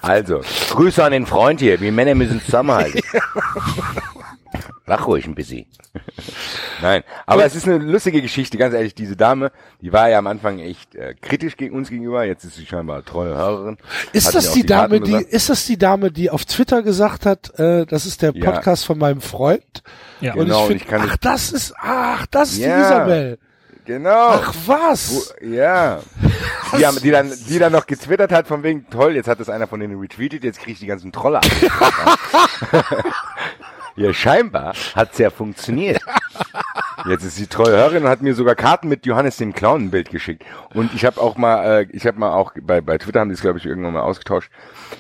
Also, 0.01 0.41
Grüße 0.71 1.03
an 1.03 1.13
den 1.13 1.25
Freund 1.25 1.61
hier. 1.61 1.79
Wir 1.79 1.91
Männer 1.91 2.15
müssen 2.15 2.41
zusammenhalten. 2.41 3.01
Lach 4.85 5.05
ruhig 5.07 5.25
ein 5.25 5.35
bisschen. 5.35 5.65
Nein, 6.81 7.03
aber 7.25 7.45
es 7.45 7.55
ist 7.55 7.67
eine 7.67 7.77
lustige 7.77 8.21
Geschichte, 8.21 8.57
ganz 8.57 8.73
ehrlich. 8.73 8.95
Diese 8.95 9.15
Dame, 9.17 9.51
die 9.81 9.91
war 9.91 10.09
ja 10.09 10.17
am 10.17 10.27
Anfang 10.27 10.59
echt 10.59 10.95
äh, 10.95 11.13
kritisch 11.13 11.57
gegen 11.57 11.75
uns 11.75 11.89
gegenüber. 11.89 12.23
Jetzt 12.23 12.45
ist 12.45 12.55
sie 12.55 12.65
scheinbar 12.65 13.03
treue 13.03 13.35
Hörerin. 13.35 13.77
Ist 14.13 14.27
Hat 14.27 14.35
das 14.35 14.49
auch 14.49 14.53
die 14.53 14.65
Dame, 14.65 15.01
die, 15.01 15.15
ist 15.15 15.49
das 15.49 15.65
die 15.65 15.77
Dame, 15.77 16.11
die 16.11 16.29
auf 16.29 16.45
Twitter 16.45 16.83
gesagt 16.83 17.25
hat, 17.25 17.57
äh, 17.59 17.85
das 17.85 18.05
ist 18.05 18.21
der 18.21 18.33
Ja. 18.33 18.51
Podcast 18.51 18.85
von 18.85 18.97
meinem 18.97 19.21
Freund? 19.21 19.83
Ja. 20.21 20.33
Und 20.33 20.45
Genau, 20.45 20.65
und 20.65 20.71
ich 20.75 20.83
ich 20.83 20.87
kann 20.87 21.01
ach, 21.03 21.17
das 21.17 21.51
ist, 21.51 21.73
ach, 21.77 22.25
das 22.27 22.51
ist 22.51 22.59
die 22.59 22.63
Ja. 22.63 22.81
Isabel. 22.81 23.39
Genau. 23.87 24.29
Ach, 24.31 24.53
was? 24.67 25.33
Wo- 25.41 25.45
Ja. 25.45 25.99
Die, 26.77 26.85
haben, 26.85 26.99
die, 27.01 27.11
dann, 27.11 27.31
die 27.47 27.59
dann 27.59 27.71
noch 27.71 27.87
getwittert 27.87 28.33
hat 28.33 28.45
von 28.45 28.61
wegen, 28.61 28.89
toll, 28.89 29.15
jetzt 29.15 29.29
hat 29.29 29.39
das 29.39 29.47
einer 29.47 29.67
von 29.67 29.79
denen 29.79 29.97
retweetet, 30.01 30.43
jetzt 30.43 30.59
kriege 30.59 30.73
ich 30.73 30.79
die 30.79 30.85
ganzen 30.85 31.13
Trolle 31.13 31.37
ab. 31.37 31.45
ja, 33.95 34.13
scheinbar 34.13 34.73
hat's 34.93 35.17
ja 35.17 35.29
funktioniert. 35.29 36.01
Jetzt 37.07 37.23
ist 37.23 37.37
sie 37.37 37.47
treue 37.47 37.71
Hörerin 37.71 38.03
und 38.03 38.09
hat 38.09 38.21
mir 38.21 38.35
sogar 38.35 38.55
Karten 38.55 38.89
mit 38.89 39.05
Johannes 39.05 39.37
dem 39.37 39.53
Clown 39.53 39.85
ein 39.85 39.91
Bild 39.91 40.09
geschickt. 40.09 40.43
Und 40.73 40.93
ich 40.93 41.05
habe 41.05 41.21
auch 41.21 41.37
mal, 41.37 41.83
äh, 41.83 41.87
ich 41.91 42.05
habe 42.05 42.19
mal 42.19 42.33
auch, 42.33 42.51
bei, 42.61 42.81
bei 42.81 42.97
Twitter 42.97 43.21
haben 43.21 43.29
die 43.29 43.35
es, 43.35 43.41
glaube 43.41 43.59
ich, 43.59 43.65
irgendwann 43.65 43.93
mal 43.93 44.01
ausgetauscht, 44.01 44.51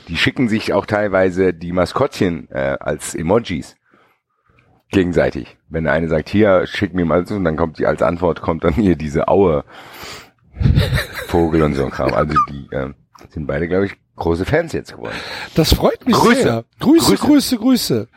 die 0.07 0.15
schicken 0.15 0.47
sich 0.47 0.71
auch 0.71 0.85
teilweise 0.85 1.53
die 1.53 1.73
Maskottchen 1.73 2.49
äh, 2.49 2.77
als 2.79 3.13
Emojis 3.13 3.75
gegenseitig. 4.91 5.57
Wenn 5.69 5.83
der 5.83 5.93
eine 5.93 6.07
sagt, 6.07 6.29
hier, 6.29 6.65
schick 6.67 6.93
mir 6.93 7.05
mal 7.05 7.25
so, 7.27 7.35
und 7.35 7.43
dann 7.43 7.57
kommt 7.57 7.79
die 7.79 7.85
als 7.85 8.01
Antwort, 8.01 8.41
kommt 8.41 8.63
dann 8.63 8.73
hier 8.73 8.95
diese 8.95 9.27
Aue 9.27 9.63
Vogel 11.27 11.63
und 11.63 11.75
so 11.75 11.85
ein 11.85 11.91
Kram. 11.91 12.13
Also 12.13 12.35
die 12.49 12.67
äh, 12.71 12.93
sind 13.29 13.47
beide, 13.47 13.67
glaube 13.67 13.87
ich, 13.87 13.93
große 14.15 14.45
Fans 14.45 14.73
jetzt 14.73 14.93
geworden. 14.93 15.15
Das 15.55 15.73
freut 15.73 16.05
mich 16.05 16.15
Grüße. 16.15 16.41
sehr. 16.41 16.65
Grüße, 16.79 17.15
Grüße. 17.15 17.25
Grüße, 17.25 17.57
Grüße. 17.57 18.07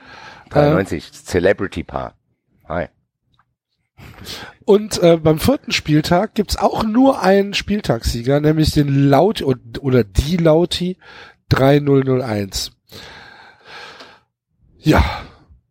93, 0.50 1.12
Celebrity 1.12 1.84
Paar. 1.84 2.14
Hi. 2.68 2.86
Und 4.64 5.02
äh, 5.02 5.16
beim 5.16 5.38
vierten 5.38 5.72
Spieltag 5.72 6.34
gibt's 6.34 6.56
auch 6.56 6.84
nur 6.84 7.22
einen 7.22 7.54
Spieltagssieger, 7.54 8.40
nämlich 8.40 8.72
den 8.72 9.08
Laut 9.08 9.42
oder 9.42 10.04
die 10.04 10.36
Lauti 10.36 10.96
3001. 11.48 12.72
Ja, 14.78 15.04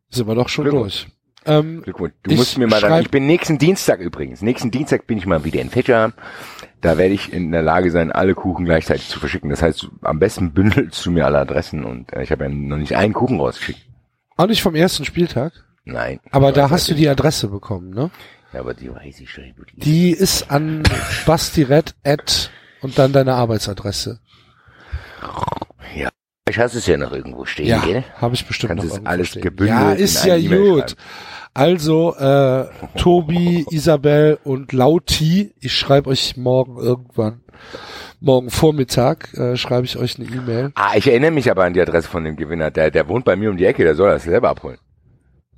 sind 0.09 0.27
wir 0.27 0.35
doch 0.35 0.49
schon 0.49 0.65
Glückwunsch. 0.65 1.05
durch. 1.05 1.13
Ähm, 1.45 1.81
Glückwunsch. 1.83 2.13
Du 2.23 2.31
Ich 2.31 2.37
musst 2.37 2.57
mir 2.57 2.67
mal 2.67 2.81
dann, 2.81 3.01
ich 3.01 3.09
bin 3.11 3.25
nächsten 3.25 3.57
Dienstag 3.57 3.99
übrigens, 3.99 4.41
nächsten 4.41 4.71
Dienstag 4.71 5.07
bin 5.07 5.17
ich 5.17 5.25
mal 5.25 5.43
wieder 5.45 5.61
in 5.61 5.69
Fetchern. 5.69 6.13
Da 6.81 6.97
werde 6.97 7.13
ich 7.13 7.31
in 7.33 7.51
der 7.51 7.61
Lage 7.61 7.91
sein, 7.91 8.11
alle 8.11 8.35
Kuchen 8.35 8.65
gleichzeitig 8.65 9.07
zu 9.09 9.19
verschicken. 9.19 9.49
Das 9.49 9.61
heißt, 9.61 9.87
am 10.01 10.19
besten 10.19 10.53
bündelst 10.53 11.05
du 11.05 11.11
mir 11.11 11.25
alle 11.25 11.39
Adressen 11.39 11.83
und 11.83 12.11
äh, 12.13 12.23
ich 12.23 12.31
habe 12.31 12.43
ja 12.45 12.49
noch 12.49 12.77
nicht 12.77 12.95
einen 12.95 13.13
Kuchen 13.13 13.39
rausgeschickt. 13.39 13.79
auch 14.37 14.47
nicht 14.47 14.61
vom 14.61 14.75
ersten 14.75 15.05
Spieltag, 15.05 15.53
Nein. 15.85 16.19
aber 16.31 16.51
da 16.51 16.69
hast 16.69 16.89
du 16.89 16.93
die 16.93 17.09
Adresse 17.09 17.47
bekommen, 17.47 17.89
ne? 17.91 18.11
Ja, 18.53 18.61
aber 18.61 18.73
die 18.73 18.89
weiß 18.93 19.19
ich 19.19 19.29
schon. 19.29 19.43
die- 19.75 19.79
Die 19.79 20.11
ist 20.11 20.49
an 20.51 20.83
bastiret 21.25 21.95
at 22.03 22.49
und 22.81 22.97
dann 22.97 23.11
deine 23.13 23.33
Arbeitsadresse. 23.35 24.19
Ja. 25.95 26.09
Ich 26.49 26.59
hast 26.59 26.75
es 26.75 26.85
ja 26.87 26.97
noch 26.97 27.11
irgendwo 27.11 27.45
stehen, 27.45 27.67
Ja, 27.67 27.79
gell? 27.79 28.03
habe 28.19 28.35
ich 28.35 28.45
bestimmt 28.45 28.69
Kannst 28.75 28.89
noch 28.89 28.97
es 28.99 29.05
alles 29.05 29.27
stehen. 29.29 29.41
gebündelt 29.43 29.79
Ja, 29.79 29.91
ist 29.91 30.25
ja 30.25 30.35
E-Mail 30.35 30.73
gut. 30.81 30.95
Also, 31.53 32.15
äh, 32.15 32.65
Tobi, 32.97 33.65
Isabel 33.71 34.39
und 34.43 34.71
Lauti, 34.71 35.53
ich 35.59 35.73
schreibe 35.73 36.09
euch 36.09 36.37
morgen 36.37 36.77
irgendwann, 36.77 37.41
morgen 38.19 38.49
Vormittag, 38.49 39.33
äh, 39.33 39.57
schreibe 39.57 39.85
ich 39.85 39.97
euch 39.97 40.19
eine 40.19 40.27
E-Mail. 40.27 40.71
Ah, 40.75 40.91
ich 40.95 41.07
erinnere 41.07 41.31
mich 41.31 41.49
aber 41.49 41.63
an 41.65 41.73
die 41.73 41.81
Adresse 41.81 42.07
von 42.07 42.23
dem 42.23 42.35
Gewinner. 42.35 42.71
Der, 42.71 42.91
der 42.91 43.07
wohnt 43.07 43.25
bei 43.25 43.35
mir 43.35 43.49
um 43.49 43.57
die 43.57 43.65
Ecke, 43.65 43.83
der 43.83 43.95
soll 43.95 44.09
das 44.09 44.23
selber 44.23 44.49
abholen. 44.49 44.77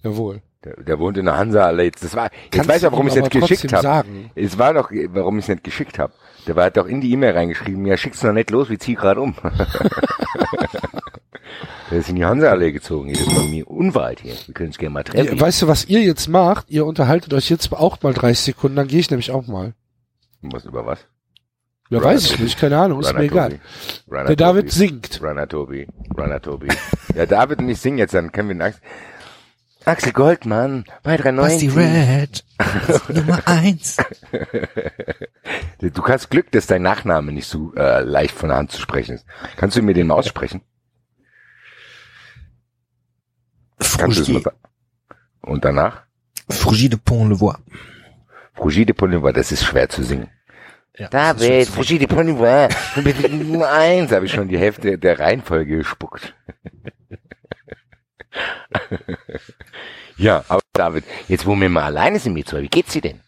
Jawohl. 0.04 0.42
Der, 0.64 0.76
der 0.78 1.00
wohnt 1.00 1.18
in 1.18 1.26
der 1.26 1.38
Hansa 1.38 1.66
Allee. 1.66 1.92
Das 2.00 2.16
war, 2.16 2.26
jetzt 2.26 2.52
Kannst 2.52 2.70
weiß 2.70 2.84
ich 2.84 2.92
warum 2.92 3.08
ich 3.08 3.16
es 3.16 3.22
nicht 3.22 3.32
geschickt 3.32 3.74
habe. 3.74 4.08
Es 4.36 4.58
war 4.58 4.74
doch, 4.74 4.92
warum 5.10 5.40
ich 5.40 5.46
es 5.46 5.50
nicht 5.50 5.64
geschickt 5.64 5.98
habe. 6.00 6.14
Der 6.48 6.56
war, 6.56 6.66
hat 6.66 6.78
doch 6.78 6.88
in 6.88 7.02
die 7.02 7.12
E-Mail 7.12 7.34
reingeschrieben, 7.34 7.86
ja, 7.86 7.98
schick's 7.98 8.24
noch 8.24 8.34
nicht 8.34 8.50
los, 8.50 8.70
wir 8.70 8.80
ziehen 8.80 8.96
gerade 8.96 9.22
um. 9.22 9.36
der 11.92 12.00
ist 12.00 12.10
in 12.10 12.16
die 12.16 12.26
Hansa 12.26 12.50
Allee 12.50 12.72
gezogen, 12.72 13.10
hier 13.10 13.20
ist 13.20 13.36
bei 13.36 13.44
mir 13.44 13.68
unweit 13.70 14.22
hier. 14.22 14.34
Wir 14.46 14.54
können 14.54 14.70
uns 14.70 14.78
gerne 14.78 14.94
mal 14.94 15.04
treffen. 15.04 15.36
Ihr, 15.36 15.40
weißt 15.40 15.62
du, 15.62 15.68
was 15.68 15.86
ihr 15.86 16.02
jetzt 16.02 16.28
macht? 16.28 16.70
Ihr 16.70 16.86
unterhaltet 16.86 17.34
euch 17.34 17.50
jetzt 17.50 17.72
auch 17.74 18.02
mal 18.02 18.14
30 18.14 18.40
Sekunden, 18.40 18.76
dann 18.78 18.88
gehe 18.88 19.00
ich 19.00 19.10
nämlich 19.12 19.32
auch 19.32 19.48
mal. 19.48 19.74
was 20.42 20.66
über 20.66 20.86
was? 20.86 21.00
Ja, 21.90 21.98
Runner 22.00 22.12
weiß 22.12 22.32
ich 22.32 22.40
nicht, 22.40 22.58
keine 22.58 22.78
Ahnung, 22.78 23.02
ist 23.02 23.10
Runner 23.10 23.20
mir 23.20 23.26
egal. 23.26 23.60
Runner 24.10 24.26
Der 24.26 24.36
David 24.38 24.68
Tobi. 24.70 24.76
singt. 24.78 25.22
Runner 25.22 25.48
Tobi. 25.48 25.88
Runner 26.18 26.42
Tobi. 26.42 26.70
ja, 27.16 27.26
David 27.26 27.60
und 27.60 27.68
ich 27.70 27.80
singen 27.82 27.98
jetzt, 27.98 28.14
dann 28.14 28.32
können 28.32 28.48
wir 28.48 28.56
den 28.56 28.62
Axel, 28.62 28.82
Axel 29.86 30.14
Goldmann, 30.14 30.86
bei 31.04 31.18
390. 31.18 31.76
Red, 31.76 32.46
Nummer 33.10 33.42
eins. 33.48 33.98
Du 35.80 36.04
hast 36.08 36.30
Glück, 36.30 36.52
dass 36.52 36.68
dein 36.68 36.84
Nachname 36.84 37.32
nicht 37.32 37.48
so 37.48 37.74
äh, 37.76 38.02
leicht 38.02 38.36
von 38.36 38.50
der 38.50 38.58
Hand 38.60 38.72
zu 38.72 38.80
sprechen 38.80 39.16
ist. 39.16 39.26
Kannst 39.58 39.76
du 39.78 39.82
mir 39.82 39.94
den 39.94 40.08
mal 40.08 40.16
aussprechen? 40.16 40.62
Frugier, 43.80 44.44
Und 45.42 45.66
danach? 45.66 46.04
Frugier 46.50 46.90
de 46.90 47.00
Pont-le-Voix. 47.04 47.58
Frugier 48.54 48.86
de 48.86 48.94
Ponivois, 48.94 49.34
das 49.34 49.52
ist 49.52 49.66
schwer 49.66 49.90
zu 49.90 50.04
singen. 50.04 50.30
Ja, 50.96 51.08
David, 51.08 51.68
Frugier 51.68 51.98
de 51.98 52.06
bitte 52.06 53.30
Nummer 53.30 53.72
eins, 53.72 54.12
habe 54.12 54.26
ich 54.28 54.32
schon 54.32 54.50
die 54.50 54.60
Hälfte 54.60 55.00
der 55.00 55.18
Reihenfolge 55.20 55.78
gespuckt. 55.78 56.36
ja, 60.18 60.44
aber 60.48 60.62
David, 60.74 61.04
jetzt 61.28 61.46
wo 61.46 61.56
wir 61.56 61.70
mal 61.70 61.84
alleine 61.84 62.20
sind, 62.20 62.36
wir 62.36 62.46
zwei, 62.46 62.62
wie 62.62 62.70
geht's 62.70 62.94
dir 62.94 63.02
denn? 63.02 63.20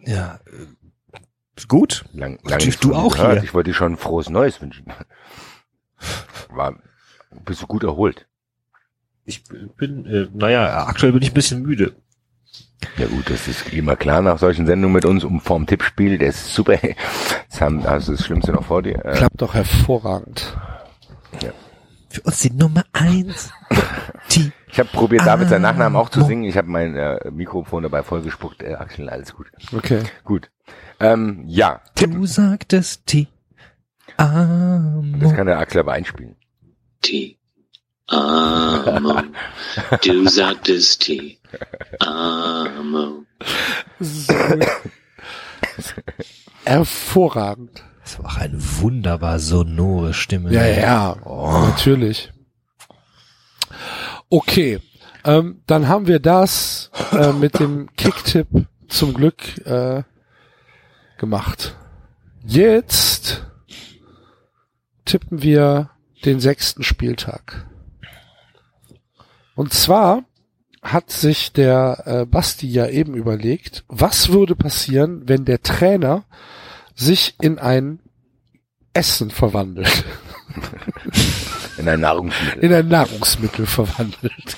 Ja, 0.00 0.40
äh, 0.46 1.18
Gut. 1.66 2.04
Lang, 2.12 2.38
lange 2.44 2.64
Du- 2.68 2.90
du 2.90 2.94
auch 2.94 3.16
gehört. 3.16 3.32
hier. 3.34 3.42
Ich 3.42 3.52
wollte 3.52 3.70
dir 3.70 3.74
schon 3.74 3.94
ein 3.94 3.96
frohes 3.96 4.30
Neues 4.30 4.60
wünschen. 4.62 4.86
War, 6.50 6.76
bist 7.44 7.62
du 7.62 7.66
gut 7.66 7.82
erholt? 7.82 8.26
Ich 9.24 9.42
bin, 9.76 10.06
äh, 10.06 10.28
naja, 10.32 10.86
aktuell 10.86 11.10
bin 11.12 11.22
ich 11.22 11.32
ein 11.32 11.34
bisschen 11.34 11.62
müde. 11.62 11.96
Ja 12.96 13.06
gut, 13.08 13.28
das 13.28 13.48
ist 13.48 13.72
immer 13.72 13.96
klar 13.96 14.22
nach 14.22 14.38
solchen 14.38 14.66
Sendungen 14.66 14.94
mit 14.94 15.04
uns 15.04 15.24
um 15.24 15.40
vorm 15.40 15.66
Tippspiel. 15.66 16.16
Das 16.18 16.36
ist 16.36 16.54
super. 16.54 16.78
Das 17.50 17.60
haben, 17.62 17.84
also 17.84 18.12
das 18.12 18.24
Schlimmste 18.24 18.52
noch 18.52 18.64
vor 18.64 18.82
dir. 18.82 19.04
Äh, 19.04 19.16
Klappt 19.16 19.40
doch 19.42 19.54
hervorragend. 19.54 20.56
Für 22.10 22.22
uns 22.22 22.40
die 22.40 22.50
Nummer 22.50 22.84
eins. 22.92 23.50
Die 24.32 24.52
ich 24.70 24.78
habe 24.78 24.88
probiert, 24.90 25.26
David 25.26 25.48
seinen 25.48 25.62
Nachnamen 25.62 25.96
auch 25.96 26.10
zu 26.10 26.22
singen. 26.24 26.44
Ich 26.44 26.56
habe 26.56 26.68
mein 26.68 26.94
äh, 26.94 27.30
Mikrofon 27.30 27.82
dabei 27.82 28.02
vollgespuckt. 28.02 28.62
Äh, 28.62 28.74
Axel, 28.74 29.08
alles 29.08 29.34
gut. 29.34 29.46
Okay. 29.74 30.02
Gut. 30.24 30.50
Ähm, 31.00 31.44
ja, 31.46 31.80
Du 31.96 32.26
sagtest 32.26 33.12
die 33.12 33.28
das 34.16 34.26
Amo. 34.26 35.32
kann 35.34 35.46
der 35.46 35.58
Axel 35.58 35.80
aber 35.80 35.92
einspielen. 35.92 36.36
T. 37.02 37.38
Amo. 38.08 39.22
Du 40.04 40.28
sagtest 40.28 41.02
T. 41.02 41.38
Amo. 42.00 43.24
So. 44.00 44.34
Hervorragend. 46.64 47.84
Das 48.08 48.18
war 48.18 48.30
auch 48.30 48.36
eine 48.38 48.58
wunderbar 48.80 49.38
sonore 49.38 50.14
Stimme. 50.14 50.50
Ja, 50.50 50.66
ja, 50.66 51.16
natürlich. 51.66 52.32
Okay, 54.30 54.80
ähm, 55.24 55.60
dann 55.66 55.88
haben 55.88 56.06
wir 56.06 56.18
das 56.18 56.90
äh, 57.12 57.34
mit 57.34 57.58
dem 57.58 57.94
Kicktipp 57.96 58.48
zum 58.88 59.12
Glück 59.12 59.58
äh, 59.66 60.04
gemacht. 61.18 61.76
Jetzt 62.46 63.44
tippen 65.04 65.42
wir 65.42 65.90
den 66.24 66.40
sechsten 66.40 66.84
Spieltag. 66.84 67.66
Und 69.54 69.74
zwar 69.74 70.24
hat 70.80 71.10
sich 71.10 71.52
der 71.52 72.04
äh, 72.06 72.24
Basti 72.24 72.68
ja 72.68 72.86
eben 72.86 73.12
überlegt, 73.12 73.84
was 73.86 74.30
würde 74.30 74.56
passieren, 74.56 75.28
wenn 75.28 75.44
der 75.44 75.60
Trainer 75.60 76.24
sich 76.98 77.34
in 77.40 77.58
ein 77.58 78.00
Essen 78.92 79.30
verwandelt, 79.30 80.04
In 81.78 81.88
ein 81.88 82.00
Nahrungsmittel. 82.00 82.58
in 82.64 82.72
ein 82.74 82.88
Nahrungsmittel 82.88 83.66
verwandelt. 83.66 84.32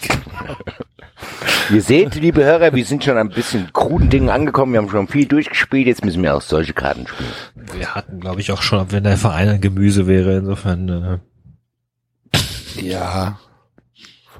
Ihr 1.71 1.83
seht, 1.83 2.15
liebe 2.17 2.43
Hörer, 2.43 2.75
wir 2.75 2.85
sind 2.85 3.05
schon 3.05 3.17
ein 3.19 3.29
bisschen 3.29 3.73
kruden 3.73 4.09
Dingen 4.11 4.31
angekommen. 4.31 4.73
Wir 4.73 4.81
haben 4.81 4.89
schon 4.91 5.07
viel 5.07 5.27
durchgespielt. 5.27 5.87
Jetzt 5.87 6.05
müssen 6.05 6.23
wir 6.23 6.35
auch 6.35 6.41
solche 6.43 6.73
Karten 6.73 7.07
spielen. 7.07 7.31
Wir 7.79 7.95
hatten, 7.95 8.19
glaube 8.21 8.41
ich, 8.41 8.51
auch 8.51 8.62
schon, 8.62 8.91
wenn 8.91 9.05
der 9.05 9.17
Verein 9.19 9.49
ein 9.51 9.61
Gemüse 9.61 10.07
wäre, 10.07 10.39
insofern, 10.39 11.21
äh, 12.33 12.81
Ja, 12.83 13.39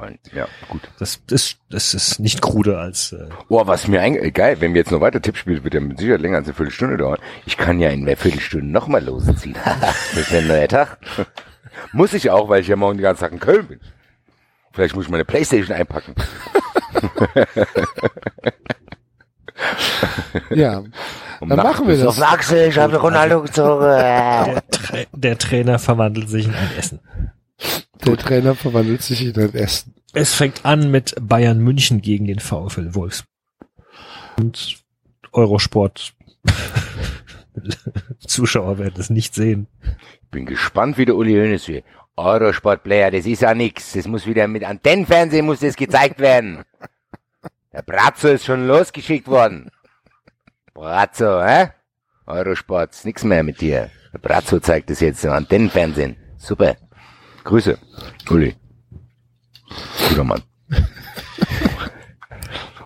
Allem, 0.01 0.19
ja, 0.33 0.47
gut. 0.69 0.83
das 0.99 1.21
ist, 1.31 1.59
das 1.69 1.95
ist 1.95 2.19
nicht 2.21 2.41
kruder 2.41 2.79
als, 2.79 3.13
äh, 3.13 3.29
Oh, 3.49 3.67
was 3.67 3.87
mir 3.89 4.01
eigentlich, 4.01 4.33
geil, 4.33 4.57
wenn 4.61 4.73
wir 4.75 4.81
jetzt 4.81 4.91
noch 4.91 5.01
weiter 5.01 5.21
Tipps 5.21 5.41
spielen, 5.41 5.63
wird 5.63 5.75
ja 5.75 5.81
mit 5.81 5.99
Sicherheit 5.99 6.21
länger 6.21 6.39
als 6.39 6.47
eine 6.47 6.55
Viertelstunde 6.55 6.97
dauern. 6.97 7.19
Ich 7.47 7.57
kann 7.57 7.81
ja 7.81 7.91
in 7.91 8.07
der 8.07 8.17
Viertelstunde 8.17 8.67
nochmal 8.67 9.05
losziehen. 9.05 9.57
das 9.65 10.17
ist 10.17 10.31
ja 10.31 10.39
ein 10.39 10.47
neuer 10.47 10.69
Tag. 10.69 10.99
muss 11.93 12.15
ich 12.15 12.31
auch, 12.31 12.49
weil 12.49 12.63
ich 12.63 12.69
ja 12.69 12.77
morgen 12.77 12.97
die 12.97 13.03
ganze 13.03 13.21
Tag 13.23 13.33
in 13.33 13.41
Köln 13.41 13.67
bin. 13.67 13.81
Vielleicht 14.73 14.95
muss 14.95 15.05
ich 15.07 15.11
meine 15.11 15.25
Playstation 15.25 15.77
einpacken. 15.77 16.15
ja. 20.51 20.83
Um 21.41 21.49
Dann 21.49 21.59
machen 21.59 21.89
wir 21.89 21.97
das. 21.97 22.21
Axel, 22.21 22.69
ich 22.69 22.79
habe 22.79 22.97
Ronaldo 22.99 23.43
gezogen. 23.43 23.81
der, 23.81 24.63
Tra 24.71 24.99
der 25.13 25.39
Trainer 25.39 25.79
verwandelt 25.79 26.29
sich 26.29 26.47
in 26.47 26.55
ein 26.55 26.71
Essen. 26.79 27.01
Der 28.05 28.17
Trainer 28.17 28.55
verwandelt 28.55 29.03
sich 29.03 29.25
in 29.25 29.37
ein 29.37 29.55
Essen. 29.55 29.95
Es 30.13 30.35
fängt 30.35 30.65
an 30.65 30.91
mit 30.91 31.15
Bayern 31.21 31.59
München 31.59 32.01
gegen 32.01 32.27
den 32.27 32.41
VfL 32.41 32.95
Wolfsburg. 32.95 33.29
Und 34.39 34.79
Eurosport. 35.33 36.15
Zuschauer 38.27 38.79
werden 38.79 38.95
es 38.99 39.11
nicht 39.11 39.35
sehen. 39.35 39.67
Bin 40.31 40.47
gespannt, 40.47 40.99
wie 40.99 41.05
der 41.05 41.17
Uli 41.17 41.35
Hoeneß 41.35 41.69
will. 41.69 41.85
Eurosport-Player, 42.17 43.11
das 43.11 43.27
ist 43.27 43.43
ja 43.43 43.55
nix. 43.55 43.93
Das 43.93 44.07
muss 44.07 44.27
wieder 44.27 44.49
mit 44.49 44.65
Antennenfernsehen 44.65 45.47
muss 45.47 45.61
das 45.61 45.77
gezeigt 45.77 46.21
werden. 46.21 46.65
Der 47.73 47.83
Brazzo 47.83 48.29
ist 48.29 48.47
schon 48.47 48.67
losgeschickt 48.67 49.29
worden. 49.29 49.71
Brazzo, 50.75 51.43
hä? 51.43 51.71
Eurosport, 52.27 52.95
ist 52.95 53.05
nix 53.05 53.25
mehr 53.25 53.43
mit 53.43 53.61
dir. 53.61 53.91
Der 54.13 54.19
Brazzo 54.19 54.59
zeigt 54.61 54.91
das 54.91 55.01
jetzt 55.01 55.25
im 55.25 55.33
Antennenfernsehen. 55.33 56.17
Super. 56.37 56.77
Grüße, 57.45 57.79
Uli. 58.31 58.55
Guter 60.09 60.25
Mann. 60.25 60.43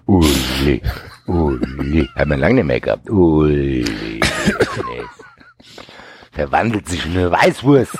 Uli, 0.07 0.83
Uli. 1.27 2.09
Hat 2.15 2.29
man 2.29 2.41
lange 2.41 2.55
nicht 2.57 2.67
mehr 2.67 2.81
gehabt. 2.81 3.11
Uli. 3.11 4.21
Verwandelt 6.33 6.89
sich 6.89 7.05
in 7.07 7.13
eine 7.13 7.31
Weißwurst. 7.31 7.97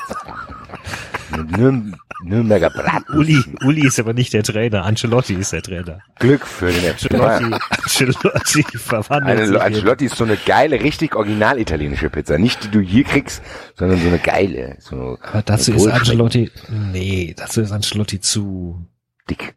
Nürn 1.57 1.97
Nürnberger 2.25 2.71
Bratwurst. 2.71 3.19
Uli, 3.19 3.45
Uli 3.65 3.87
ist 3.87 3.99
aber 3.99 4.13
nicht 4.13 4.33
der 4.33 4.43
Trainer. 4.43 4.85
Ancelotti 4.85 5.35
ist 5.35 5.53
der 5.53 5.63
Trainer. 5.63 6.01
Glück 6.19 6.47
für 6.47 6.73
den 6.73 6.95
FC 6.95 7.09
Bayern. 7.11 7.55
Ancelotti, 7.71 8.29
Ancelotti 8.29 8.79
verwandelt 8.79 9.39
Eine 9.39 9.47
sich 9.47 9.61
Ancelotti 9.61 10.05
ist 10.07 10.17
so 10.17 10.25
eine 10.25 10.37
geile, 10.37 10.83
richtig 10.83 11.15
original 11.15 11.59
italienische 11.59 12.11
Pizza. 12.11 12.39
Nicht 12.39 12.65
die 12.65 12.71
du 12.71 12.81
hier 12.81 13.05
kriegst, 13.05 13.43
sondern 13.77 14.01
so 14.01 14.09
eine 14.09 14.19
geile. 14.19 14.77
So 14.81 15.19
Aber 15.23 15.43
dazu 15.43 15.73
ist. 15.73 15.87
Ancelotti, 15.87 16.51
nee, 16.93 17.35
dazu 17.37 17.61
ist 17.61 17.73
Ancelotti 17.73 18.21
zu 18.21 18.87
dick. 19.31 19.55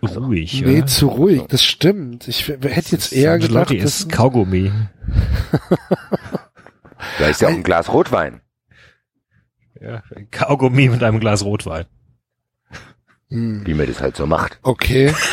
Ruhig. 0.00 0.62
Nee, 0.64 0.78
oder? 0.78 0.86
zu 0.86 1.08
ruhig, 1.08 1.42
das 1.48 1.62
stimmt. 1.64 2.26
Ich 2.26 2.48
hätte 2.48 2.92
jetzt 2.92 3.12
eher 3.12 3.38
gedacht, 3.38 3.70
Ancelotti 3.70 3.78
das 3.78 4.00
ist 4.00 4.12
Kaugummi. 4.12 4.72
Da 7.18 7.26
ist 7.26 7.40
ja 7.40 7.48
auch 7.48 7.52
ein 7.52 7.62
Glas 7.62 7.92
Rotwein. 7.92 8.40
Ja, 9.80 10.02
Kaugummi 10.30 10.88
mit 10.88 11.02
einem 11.02 11.18
Glas 11.20 11.44
Rotwein. 11.44 11.86
Hm, 13.32 13.66
Wie 13.66 13.74
man 13.74 13.86
das 13.86 14.00
halt 14.00 14.16
so 14.16 14.26
macht. 14.26 14.58
okay. 14.62 15.12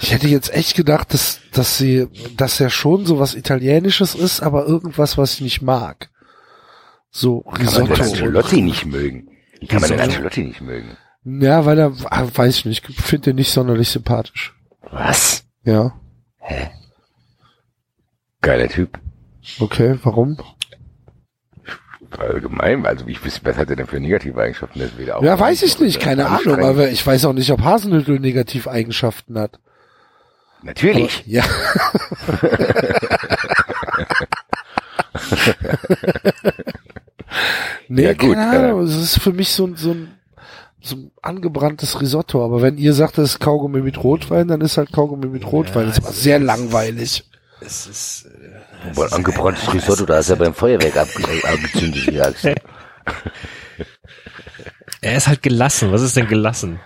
Ich 0.00 0.12
hätte 0.12 0.28
jetzt 0.28 0.54
echt 0.54 0.76
gedacht, 0.76 1.12
dass, 1.12 1.40
dass 1.52 1.76
sie, 1.76 2.06
dass 2.36 2.60
er 2.60 2.70
schon 2.70 3.04
so 3.04 3.18
was 3.18 3.34
Italienisches 3.34 4.14
ist, 4.14 4.40
aber 4.40 4.64
irgendwas, 4.64 5.18
was 5.18 5.34
ich 5.34 5.40
nicht 5.40 5.60
mag. 5.60 6.08
So 7.10 7.40
Kann 7.40 7.64
man 7.64 7.74
den 7.74 7.86
Risotto. 7.86 8.02
Ancelotti 8.04 8.62
nicht 8.62 8.86
mögen? 8.86 9.28
Wie 9.58 9.66
kann 9.66 9.80
man 9.80 9.90
den 9.90 9.98
Risotto? 9.98 10.12
Ancelotti 10.14 10.44
nicht 10.44 10.60
mögen? 10.60 10.96
Ja, 11.24 11.64
weil 11.66 11.78
er, 11.80 11.92
ah, 12.04 12.26
weiß 12.32 12.58
ich 12.58 12.64
nicht, 12.64 12.88
ich 12.88 12.96
finde 12.96 13.30
den 13.30 13.36
nicht 13.36 13.50
sonderlich 13.50 13.88
sympathisch. 13.88 14.54
Was? 14.92 15.44
Ja, 15.64 15.92
Geiler 18.40 18.68
Typ. 18.68 19.00
okay, 19.58 19.98
warum? 20.04 20.38
Allgemein, 22.18 22.86
also 22.86 23.04
ich 23.06 23.24
weiß, 23.24 23.40
was 23.44 23.56
hat 23.56 23.70
er 23.70 23.76
denn 23.76 23.86
für 23.86 24.00
negative 24.00 24.40
Eigenschaften? 24.40 24.80
Das 24.80 24.96
wieder 24.98 25.18
auch 25.18 25.22
Ja, 25.22 25.38
weiß 25.38 25.62
ich 25.62 25.78
nicht, 25.80 26.00
keine 26.00 26.26
Ahnung, 26.28 26.62
aber 26.64 26.88
ich 26.90 27.06
weiß 27.06 27.24
auch 27.26 27.32
nicht, 27.32 27.50
ob 27.50 27.62
Hasenhüttl 27.62 28.18
Negativeigenschaften 28.18 29.38
hat. 29.38 29.54
Aber, 29.54 30.66
Natürlich. 30.68 31.22
ja. 31.26 31.44
nee, 37.88 38.04
Ja, 38.04 38.12
gut, 38.14 38.34
keine 38.34 38.68
Ahnung, 38.68 38.80
es 38.82 38.96
ist 38.96 39.20
für 39.20 39.32
mich 39.32 39.50
so, 39.50 39.66
ein- 39.66 39.76
so 39.76 39.90
ein 39.92 40.12
so 40.82 40.94
ein 40.94 41.10
angebranntes 41.20 42.00
Risotto, 42.00 42.44
aber 42.44 42.62
wenn 42.62 42.78
ihr 42.78 42.92
sagt, 42.92 43.18
das 43.18 43.30
ist 43.30 43.40
Kaugummi 43.40 43.80
mit 43.80 44.04
Rotwein, 44.04 44.46
dann 44.46 44.60
ist 44.60 44.76
halt 44.76 44.92
Kaugummi 44.92 45.26
mit 45.26 45.44
Rotwein. 45.50 45.86
das 45.86 45.98
ist 45.98 46.04
aber 46.04 46.12
sehr 46.14 46.38
langweilig. 46.38 47.24
Es 47.60 47.86
ist, 47.88 48.26
äh, 48.26 48.35
Boah, 48.94 49.12
angebranntes 49.12 49.72
Risotto, 49.72 50.04
da 50.06 50.18
ist 50.18 50.30
er 50.30 50.36
beim 50.36 50.54
Feuerwerk 50.54 50.96
angezündet, 50.96 52.06
die 52.10 52.20
Achse. 52.20 52.54
er 55.00 55.16
ist 55.16 55.28
halt 55.28 55.42
gelassen. 55.42 55.92
Was 55.92 56.02
ist 56.02 56.16
denn 56.16 56.28
gelassen? 56.28 56.80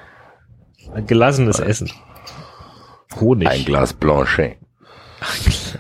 Ein 0.95 1.07
gelassenes 1.07 1.61
Essen. 1.61 1.91
Honig. 3.19 3.49
Ein 3.49 3.65
Glas 3.65 3.93
Blanchet. 3.93 4.57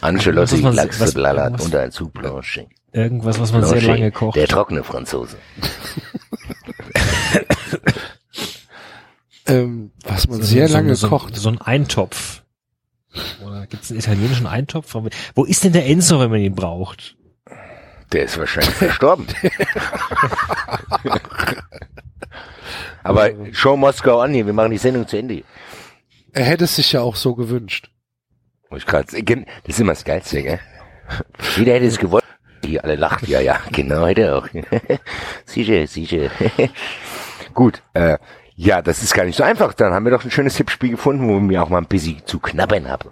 Ancelotti, 0.00 0.60
Lachse, 0.60 1.12
Blalat 1.12 1.60
und 1.60 1.74
ein 1.74 1.90
Zug 1.90 2.12
Blanchet. 2.12 2.68
Irgendwas, 2.92 3.40
was 3.40 3.50
man 3.52 3.64
sehr 3.64 3.78
Blanchet, 3.78 3.88
lange 3.88 4.12
kocht. 4.12 4.36
Der 4.36 4.46
trockene 4.46 4.84
Franzose. 4.84 5.36
Ähm, 9.48 9.90
was 10.04 10.28
man 10.28 10.38
So- 10.38 10.44
sehr 10.46 10.68
so- 10.68 10.74
lange 10.74 10.94
so, 10.94 11.08
kocht. 11.08 11.36
So 11.36 11.48
ein 11.48 11.60
Eintopf. 11.60 12.42
Oder 13.44 13.66
gibt's 13.66 13.90
einen 13.90 14.00
italienischen 14.00 14.46
Eintopf? 14.46 14.94
Wo 15.34 15.44
ist 15.44 15.64
denn 15.64 15.72
der 15.72 15.86
Enzo, 15.86 16.20
wenn 16.20 16.30
man 16.30 16.40
ihn 16.40 16.54
braucht? 16.54 17.16
Der 18.12 18.24
ist 18.24 18.38
wahrscheinlich 18.38 18.74
verstorben. 18.74 19.26
Aber 23.02 23.30
Show 23.52 23.76
must 23.76 24.02
go 24.02 24.20
on 24.22 24.32
hier, 24.32 24.46
wir 24.46 24.52
machen 24.52 24.70
die 24.70 24.78
Sendung 24.78 25.06
zu 25.06 25.16
Ende. 25.18 25.42
Er 26.32 26.44
hätte 26.44 26.64
es 26.64 26.76
sich 26.76 26.92
ja 26.92 27.00
auch 27.00 27.16
so 27.16 27.34
gewünscht. 27.34 27.90
Muss 28.70 28.80
ich 28.80 28.86
grad, 28.86 29.10
sagen. 29.10 29.46
das 29.64 29.74
ist 29.76 29.80
immer 29.80 29.92
das 29.92 30.04
Geilste, 30.04 30.42
gell? 30.42 30.60
Jeder 31.56 31.74
hätte 31.74 31.86
es 31.86 31.98
gewollt. 31.98 32.24
Die 32.64 32.80
alle 32.80 32.96
lacht, 32.96 33.26
ja, 33.28 33.40
ja, 33.40 33.60
genau, 33.72 34.06
hätte 34.06 34.34
auch. 34.36 34.46
sicher, 35.46 35.86
sicher. 35.86 36.30
Gut, 37.54 37.82
äh, 37.94 38.18
ja, 38.60 38.82
das 38.82 39.04
ist 39.04 39.14
gar 39.14 39.24
nicht 39.24 39.36
so 39.36 39.44
einfach. 39.44 39.72
Dann 39.72 39.94
haben 39.94 40.04
wir 40.04 40.10
doch 40.10 40.24
ein 40.24 40.32
schönes 40.32 40.56
Tippspiel 40.56 40.90
gefunden, 40.90 41.28
wo 41.28 41.48
wir 41.48 41.62
auch 41.62 41.68
mal 41.68 41.78
ein 41.78 41.86
bisschen 41.86 42.26
zu 42.26 42.40
knabbern 42.40 42.88
haben. 42.88 43.10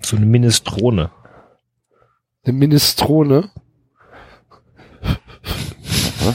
So 0.00 0.16
eine 0.16 0.26
Minestrone. 0.26 1.12
Eine 2.44 2.52
Minestrone. 2.52 3.52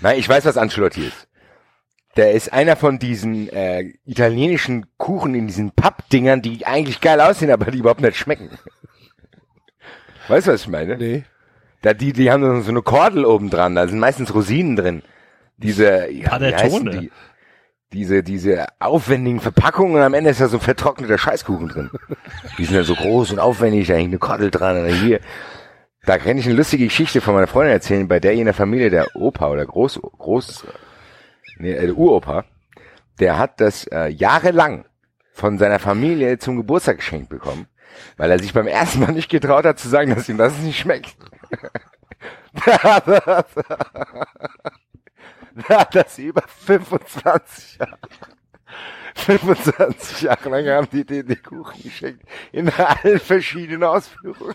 Nein, 0.00 0.20
ich 0.20 0.28
weiß, 0.28 0.44
was 0.44 0.56
Ancelotti 0.56 1.08
ist. 1.08 1.26
Der 2.16 2.34
ist 2.34 2.52
einer 2.52 2.76
von 2.76 3.00
diesen 3.00 3.48
äh, 3.48 3.92
italienischen 4.04 4.86
Kuchen 4.96 5.34
in 5.34 5.48
diesen 5.48 5.72
Pappdingern, 5.72 6.40
die 6.40 6.66
eigentlich 6.66 7.00
geil 7.00 7.20
aussehen, 7.20 7.50
aber 7.50 7.72
die 7.72 7.78
überhaupt 7.78 8.00
nicht 8.00 8.16
schmecken. 8.16 8.48
Weißt 10.28 10.46
du, 10.46 10.52
was 10.52 10.62
ich 10.62 10.68
meine? 10.68 10.96
Nee. 10.96 11.24
Da 11.82 11.94
die, 11.94 12.12
die 12.12 12.30
haben 12.30 12.62
so 12.62 12.70
eine 12.70 12.82
Kordel 12.82 13.24
oben 13.24 13.50
dran, 13.50 13.74
da 13.74 13.88
sind 13.88 13.98
meistens 13.98 14.32
Rosinen 14.32 14.76
drin. 14.76 15.02
Diese, 15.62 16.10
ja, 16.10 16.28
Panettone. 16.28 16.90
die? 16.90 17.10
Diese, 17.92 18.22
diese 18.22 18.66
aufwendigen 18.78 19.40
Verpackungen 19.40 19.96
und 19.96 20.02
am 20.02 20.14
Ende 20.14 20.30
ist 20.30 20.40
da 20.40 20.46
so 20.46 20.58
ein 20.58 20.62
vertrockneter 20.62 21.18
Scheißkuchen 21.18 21.68
drin. 21.68 21.90
Die 22.56 22.64
sind 22.64 22.76
ja 22.76 22.84
so 22.84 22.94
groß 22.94 23.32
und 23.32 23.40
aufwendig, 23.40 23.88
da 23.88 23.94
hängt 23.94 24.10
eine 24.10 24.18
Kordel 24.18 24.52
dran 24.52 24.78
oder 24.78 24.94
hier. 24.94 25.18
Da 26.04 26.18
kann 26.18 26.38
ich 26.38 26.46
eine 26.46 26.54
lustige 26.54 26.84
Geschichte 26.84 27.20
von 27.20 27.34
meiner 27.34 27.48
Freundin 27.48 27.72
erzählen, 27.72 28.06
bei 28.06 28.20
der 28.20 28.32
in 28.32 28.44
der 28.44 28.54
Familie 28.54 28.90
der 28.90 29.16
Opa 29.16 29.50
oder 29.50 29.66
Groß, 29.66 30.00
Groß, 30.18 30.66
nee, 31.58 31.72
äh, 31.72 31.86
der 31.86 31.96
Uropa, 31.96 32.44
der 33.18 33.38
hat 33.38 33.60
das 33.60 33.86
äh, 33.88 34.08
jahrelang 34.08 34.84
von 35.32 35.58
seiner 35.58 35.80
Familie 35.80 36.38
zum 36.38 36.56
Geburtstag 36.56 36.98
geschenkt 36.98 37.28
bekommen, 37.28 37.66
weil 38.16 38.30
er 38.30 38.38
sich 38.38 38.54
beim 38.54 38.68
ersten 38.68 39.00
Mal 39.00 39.12
nicht 39.12 39.30
getraut 39.30 39.64
hat 39.64 39.80
zu 39.80 39.88
sagen, 39.88 40.14
dass 40.14 40.28
ihm 40.28 40.38
das 40.38 40.56
nicht 40.60 40.78
schmeckt. 40.78 41.16
Da 45.68 45.80
hat 45.80 45.94
das 45.94 46.18
über 46.18 46.42
25 46.46 47.78
Jahre. 47.78 47.98
25 49.14 50.22
Jahre 50.22 50.48
lang 50.48 50.68
haben 50.68 50.88
die 50.92 51.04
den, 51.04 51.26
den 51.26 51.42
Kuchen 51.42 51.82
geschenkt. 51.82 52.22
In 52.52 52.70
allen 52.70 53.18
verschiedenen 53.18 53.84
Ausführungen. 53.84 54.54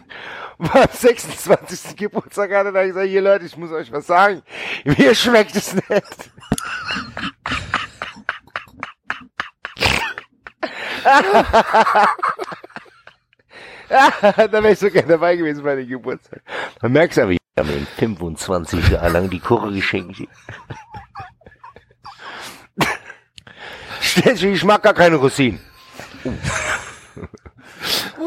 Und 0.57 0.71
beim 0.71 0.87
26. 0.89 1.95
Geburtstag 1.97 2.51
hat 2.53 2.65
er 2.65 2.71
dann 2.71 2.87
gesagt, 2.87 3.07
hier 3.07 3.21
Leute, 3.21 3.45
ich 3.45 3.57
muss 3.57 3.71
euch 3.71 3.91
was 3.91 4.07
sagen. 4.07 4.41
Mir 4.85 5.13
schmeckt 5.13 5.55
es 5.55 5.75
nicht. 5.75 6.31
da 13.89 14.51
wäre 14.51 14.71
ich 14.71 14.79
so 14.79 14.89
gerne 14.89 15.07
dabei 15.07 15.35
gewesen 15.35 15.63
bei 15.63 15.75
dem 15.75 15.87
Geburtstag. 15.87 16.41
Man 16.81 16.91
merkt 16.91 17.17
aber, 17.17 17.31
ich 17.31 17.39
habe 17.57 17.71
mir 17.71 17.85
25 17.97 18.89
Jahre 18.89 19.09
lang 19.09 19.29
die 19.29 19.39
Kuchen 19.39 19.73
geschenkt. 19.73 20.21
Ich 24.23 24.63
mag 24.63 24.81
gar 24.81 24.93
keine 24.93 25.17
Rosinen. 25.17 25.59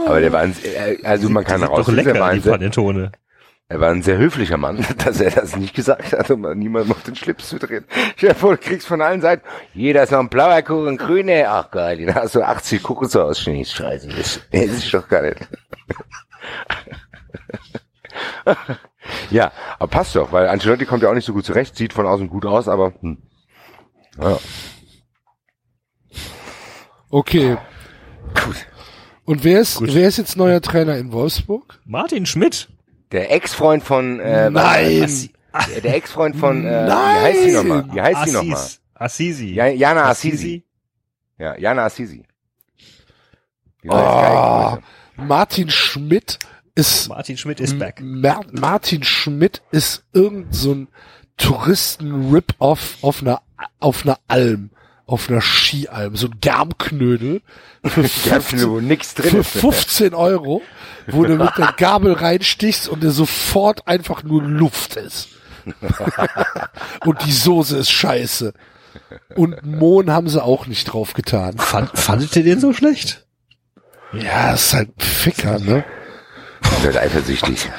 Aber 0.07 0.20
der 0.20 0.33
war 0.33 0.41
ein, 0.41 0.55
äh, 0.62 0.99
also 1.05 1.28
man 1.28 1.45
kann 1.45 1.61
Doch 1.61 1.69
herausfinden, 1.69 2.07
er 2.07 2.20
war, 2.20 2.35
lecker, 2.35 2.43
die 2.43 2.51
Panettone. 2.51 3.12
Er 3.70 3.80
war 3.80 3.90
ein 3.90 4.02
sehr 4.02 4.16
höflicher 4.16 4.56
Mann, 4.56 4.84
dass 5.05 5.20
er 5.20 5.30
das 5.30 5.56
nicht 5.56 5.74
gesagt 5.74 6.12
hat, 6.12 6.30
um 6.30 6.40
niemandem 6.58 6.92
auf 6.92 7.02
den 7.02 7.14
Schlips 7.14 7.50
zu 7.50 7.58
drehen. 7.58 7.84
Stell 8.16 8.30
dir 8.30 8.34
vor, 8.34 8.56
du 8.56 8.62
kriegst 8.62 8.86
von 8.86 9.02
allen 9.02 9.20
Seiten, 9.20 9.47
jeder 9.74 10.02
ist 10.02 10.12
noch 10.12 10.20
ein 10.20 10.30
blauer 10.30 10.62
Kuchen, 10.62 10.97
grüne, 10.97 11.48
ach 11.48 11.70
geil, 11.70 12.06
da 12.06 12.14
hast 12.14 12.34
du 12.34 12.42
80 12.42 12.82
Kuchen 12.82 13.08
so 13.08 13.22
aus 13.22 13.40
Chinesisch. 13.40 13.76
Scheiße, 13.76 14.08
das, 14.08 14.40
das 14.50 14.62
ist 14.62 14.94
doch 14.94 15.06
gar 15.06 15.22
nicht. 15.22 15.36
ja, 19.30 19.52
aber 19.78 19.90
passt 19.90 20.16
doch, 20.16 20.32
weil 20.32 20.48
Ancelotti 20.48 20.86
kommt 20.86 21.02
ja 21.02 21.10
auch 21.10 21.14
nicht 21.14 21.26
so 21.26 21.34
gut 21.34 21.44
zurecht, 21.44 21.76
sieht 21.76 21.92
von 21.92 22.06
außen 22.06 22.28
gut 22.28 22.47
aus, 22.47 22.68
aber 22.68 22.94
hm. 23.00 23.18
ja, 24.18 24.38
Okay. 27.10 27.56
gut. 28.34 28.66
Und 29.24 29.44
wer 29.44 29.60
ist, 29.60 29.80
wer 29.80 30.08
ist 30.08 30.18
jetzt 30.18 30.36
neuer 30.36 30.60
Trainer 30.60 30.97
in 30.97 31.12
Wolfsburg? 31.12 31.80
Martin 31.84 32.26
Schmidt. 32.26 32.68
Der 33.12 33.31
Ex-Freund 33.33 33.83
von 33.83 34.20
äh, 34.20 34.51
Nein. 34.51 35.03
was- 35.03 35.28
Der, 35.73 35.81
der 35.81 35.95
Ex-Freund 35.97 36.37
von 36.37 36.65
äh, 36.65 36.69
wie 36.69 36.89
Nein. 36.89 37.23
heißt 37.23 37.45
die 37.45 37.53
nochmal? 37.53 37.85
Wie 37.93 38.01
heißt 38.01 38.27
die 38.27 38.31
nochmal? 38.33 38.57
Assis. 38.59 38.81
Assisi. 38.95 39.55
Ja, 39.55 39.67
Jana 39.67 40.05
Assisi. 40.05 40.62
Ja, 41.39 41.57
Jana 41.57 41.85
Assisi. 41.85 42.25
Die 43.83 43.89
Oh. 43.91 44.78
Martin 45.17 45.70
Schmidt 45.70 46.39
ist 46.75 47.09
Martin 47.09 47.37
Schmidt 47.37 47.61
ist 47.61 47.78
back. 47.78 48.01
Mer 48.01 48.41
Martin 48.53 49.03
Schmidt 49.05 49.62
ist 49.70 50.05
irgend 50.12 50.55
so 50.55 50.73
ein 50.75 50.89
Touristen-Rip-Off 51.37 52.99
auf 53.03 53.23
einer, 53.23 53.41
auf 53.81 54.05
einer 54.05 54.19
Alm, 54.28 54.70
auf 55.09 55.31
einer 55.31 55.41
Skialm, 55.41 56.17
so 56.17 56.27
ein 56.27 56.35
Germknödel 56.41 57.41
für 57.85 58.03
Die 58.25 58.31
haben 58.31 58.43
15, 58.43 58.70
wo 58.70 58.81
nix 58.81 59.15
drin 59.15 59.31
für 59.31 59.39
ist. 59.39 59.59
15 59.59 60.15
Euro, 60.15 60.62
wo 61.07 61.25
du 61.25 61.37
mit 61.37 61.57
der 61.57 61.75
Gabel 61.77 62.12
reinstichst 62.12 62.89
und 62.89 63.03
der 63.03 63.11
sofort 63.11 63.89
einfach 63.89 64.23
nur 64.23 64.43
Luft 64.43 64.97
ist. 64.97 65.31
und 67.07 67.25
die 67.25 67.33
Soße 67.33 67.78
ist 67.78 67.91
scheiße. 67.91 68.53
Und 69.35 69.65
Mohn 69.65 70.11
haben 70.11 70.28
sie 70.28 70.43
auch 70.43 70.67
nicht 70.67 70.85
drauf 70.85 71.15
getan. 71.15 71.57
Fand, 71.57 71.99
fandet 71.99 72.37
ihr 72.37 72.45
den 72.45 72.61
so 72.61 72.75
schlecht? 72.75 73.27
Ja, 74.12 74.53
ist 74.53 74.75
halt 74.75 74.91
ein 74.91 75.01
Ficker, 75.01 75.59
ne? 75.59 75.85
Ich 76.62 76.83
bin 76.83 76.97
eifersüchtig. 76.97 77.70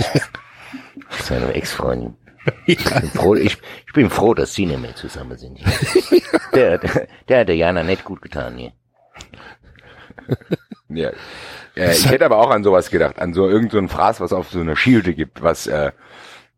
Seine 1.23 1.53
Ex-Freundin. 1.53 2.15
Ich, 2.65 2.83
bin 2.83 3.09
froh, 3.09 3.35
ich, 3.35 3.57
ich 3.87 3.93
bin 3.93 4.09
froh, 4.09 4.33
dass 4.33 4.53
sie 4.53 4.65
nicht 4.65 4.81
mehr 4.81 4.95
zusammen 4.95 5.37
sind. 5.37 5.59
Der, 6.53 6.79
der, 6.79 7.07
der 7.27 7.39
hat 7.41 7.47
der 7.47 7.55
Jana 7.55 7.83
nicht 7.83 8.03
gut 8.03 8.23
getan 8.23 8.57
hier. 8.57 8.71
Ja. 10.89 11.11
Äh, 11.75 11.91
ich 11.91 12.09
hätte 12.09 12.25
aber 12.25 12.37
auch 12.37 12.49
an 12.49 12.63
sowas 12.63 12.89
gedacht, 12.89 13.19
an 13.19 13.33
so 13.33 13.47
irgendein 13.47 13.87
so 13.87 13.95
Fraß, 13.95 14.19
was 14.19 14.33
auf 14.33 14.49
so 14.49 14.59
einer 14.59 14.75
Skihütte 14.75 15.13
gibt, 15.13 15.43
was, 15.43 15.67
äh, 15.67 15.91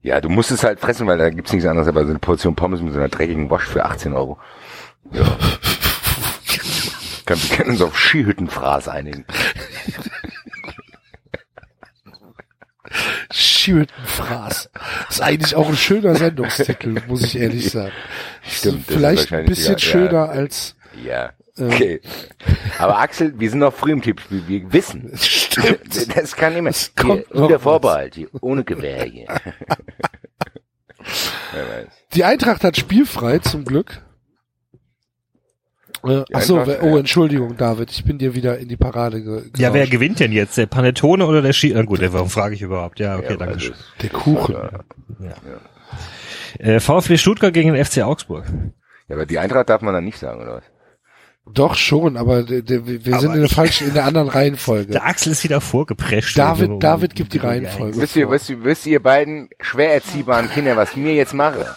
ja, 0.01 0.21
du 0.21 0.29
musst 0.29 0.51
es 0.51 0.63
halt 0.63 0.79
fressen, 0.79 1.07
weil 1.07 1.17
da 1.17 1.29
gibt's 1.29 1.51
nichts 1.51 1.67
anderes, 1.67 1.89
aber 1.89 2.03
so 2.03 2.09
eine 2.09 2.19
Portion 2.19 2.55
Pommes 2.55 2.81
mit 2.81 2.93
so 2.93 2.99
einer 2.99 3.09
dreckigen 3.09 3.49
Wasch 3.49 3.65
für 3.65 3.83
18 3.85 4.13
Euro. 4.13 4.39
Ja. 5.11 5.37
Kann, 7.25 7.37
wir 7.41 7.57
können 7.57 7.71
uns 7.71 7.81
auf 7.81 7.97
Skihüttenfraß 7.97 8.87
einigen. 8.87 9.25
Schiebenfraß. 13.61 14.69
Ist 15.09 15.21
eigentlich 15.21 15.55
auch 15.55 15.69
ein 15.69 15.77
schöner 15.77 16.15
Sendungstitel, 16.15 17.01
muss 17.07 17.23
ich 17.23 17.37
ehrlich 17.37 17.69
sagen. 17.71 17.91
Stimmt, 18.43 18.89
das 18.89 18.95
Vielleicht 18.97 19.33
ein 19.33 19.45
bisschen 19.45 19.77
sogar- 19.77 19.79
schöner 19.79 20.11
ja. 20.13 20.25
als 20.25 20.75
Ja. 21.03 21.31
Okay. 21.59 22.01
Aber 22.79 22.99
Axel, 22.99 23.33
wir 23.39 23.49
sind 23.49 23.59
noch 23.59 23.73
früh 23.73 23.91
im 23.91 24.01
Tippspiel. 24.01 24.43
Wir 24.47 24.71
wissen. 24.73 25.11
Stimmt. 25.17 25.79
Das 26.15 26.35
kann 26.35 26.55
immer. 26.55 26.69
Es 26.69 26.93
kommt 26.95 27.25
Hier, 27.31 27.49
was. 27.51 27.61
Vorbehalt, 27.61 28.15
hier, 28.15 28.27
ohne 28.41 28.63
Gewehr 28.63 29.03
hier. 29.03 29.27
Wer 31.53 31.67
weiß. 31.67 31.87
Die 32.13 32.23
Eintracht 32.23 32.63
hat 32.63 32.77
spielfrei, 32.77 33.39
zum 33.39 33.65
Glück. 33.65 34.01
Äh, 36.03 36.23
Die 36.29 36.35
ach 36.35 36.41
so, 36.41 36.59
Eintracht, 36.59 36.79
oh, 36.81 36.93
ja. 36.93 36.97
Entschuldigung, 36.99 37.57
David, 37.57 37.91
ich 37.91 38.03
bin 38.03 38.17
dir 38.17 38.33
wieder 38.35 38.57
in 38.57 38.67
die 38.67 38.77
Parade 38.77 39.21
ge 39.21 39.43
Ja, 39.57 39.73
wer 39.73 39.87
gewinnt 39.87 40.19
denn 40.19 40.31
jetzt? 40.31 40.57
Der 40.57 40.65
Panettone 40.65 41.25
oder 41.25 41.41
der 41.41 41.53
Ski? 41.53 41.71
Na 41.75 41.83
gut, 41.83 41.99
warum 42.11 42.29
frage 42.29 42.55
ich 42.55 42.61
überhaupt? 42.61 42.99
Ja, 42.99 43.17
okay, 43.17 43.31
Ja, 43.31 43.37
danke 43.37 43.59
schön. 43.59 43.75
Der 44.01 44.09
Kuchen. 44.09 44.55
Äh, 46.59 46.79
VfB 46.79 47.17
Stuttgart 47.17 47.53
gegen 47.53 47.73
den 47.73 47.83
FC 47.83 47.99
Augsburg. 48.03 48.45
Ja, 49.07 49.15
aber 49.15 49.25
die 49.25 49.39
Eintracht 49.39 49.69
darf 49.69 49.81
man 49.81 49.93
dann 49.93 50.03
nicht 50.05 50.17
sagen, 50.19 50.41
oder 50.41 50.55
was? 50.55 50.63
Doch 51.53 51.75
schon, 51.75 52.17
aber 52.17 52.47
wir 52.47 52.59
Aber 52.61 53.19
sind 53.19 53.33
in 53.33 53.41
der 53.41 53.49
falschen, 53.49 53.87
in 53.87 53.93
der 53.95 54.05
anderen 54.05 54.27
Reihenfolge. 54.29 54.91
Der 54.91 55.05
Axel 55.05 55.31
ist 55.31 55.43
wieder 55.43 55.59
vorgeprescht. 55.59 56.37
David, 56.37 56.69
Also, 56.69 56.79
David 56.79 57.15
gibt 57.15 57.33
die 57.33 57.39
Reihenfolge. 57.39 57.97
Wisst 57.99 58.15
ihr, 58.15 58.29
wisst 58.29 58.49
ihr, 58.49 58.63
wisst 58.63 58.85
ihr 58.85 59.01
beiden 59.01 59.49
schwer 59.59 59.93
erziehbaren 59.95 60.49
Kinder, 60.49 60.77
was 60.77 60.91
ich 60.91 60.97
mir 60.97 61.13
jetzt 61.15 61.33
mache? 61.33 61.75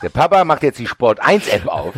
Der 0.00 0.10
Papa 0.10 0.44
macht 0.44 0.62
jetzt 0.62 0.78
die 0.78 0.86
Sport 0.86 1.20
1 1.20 1.48
App 1.48 1.66
auf. 1.66 1.94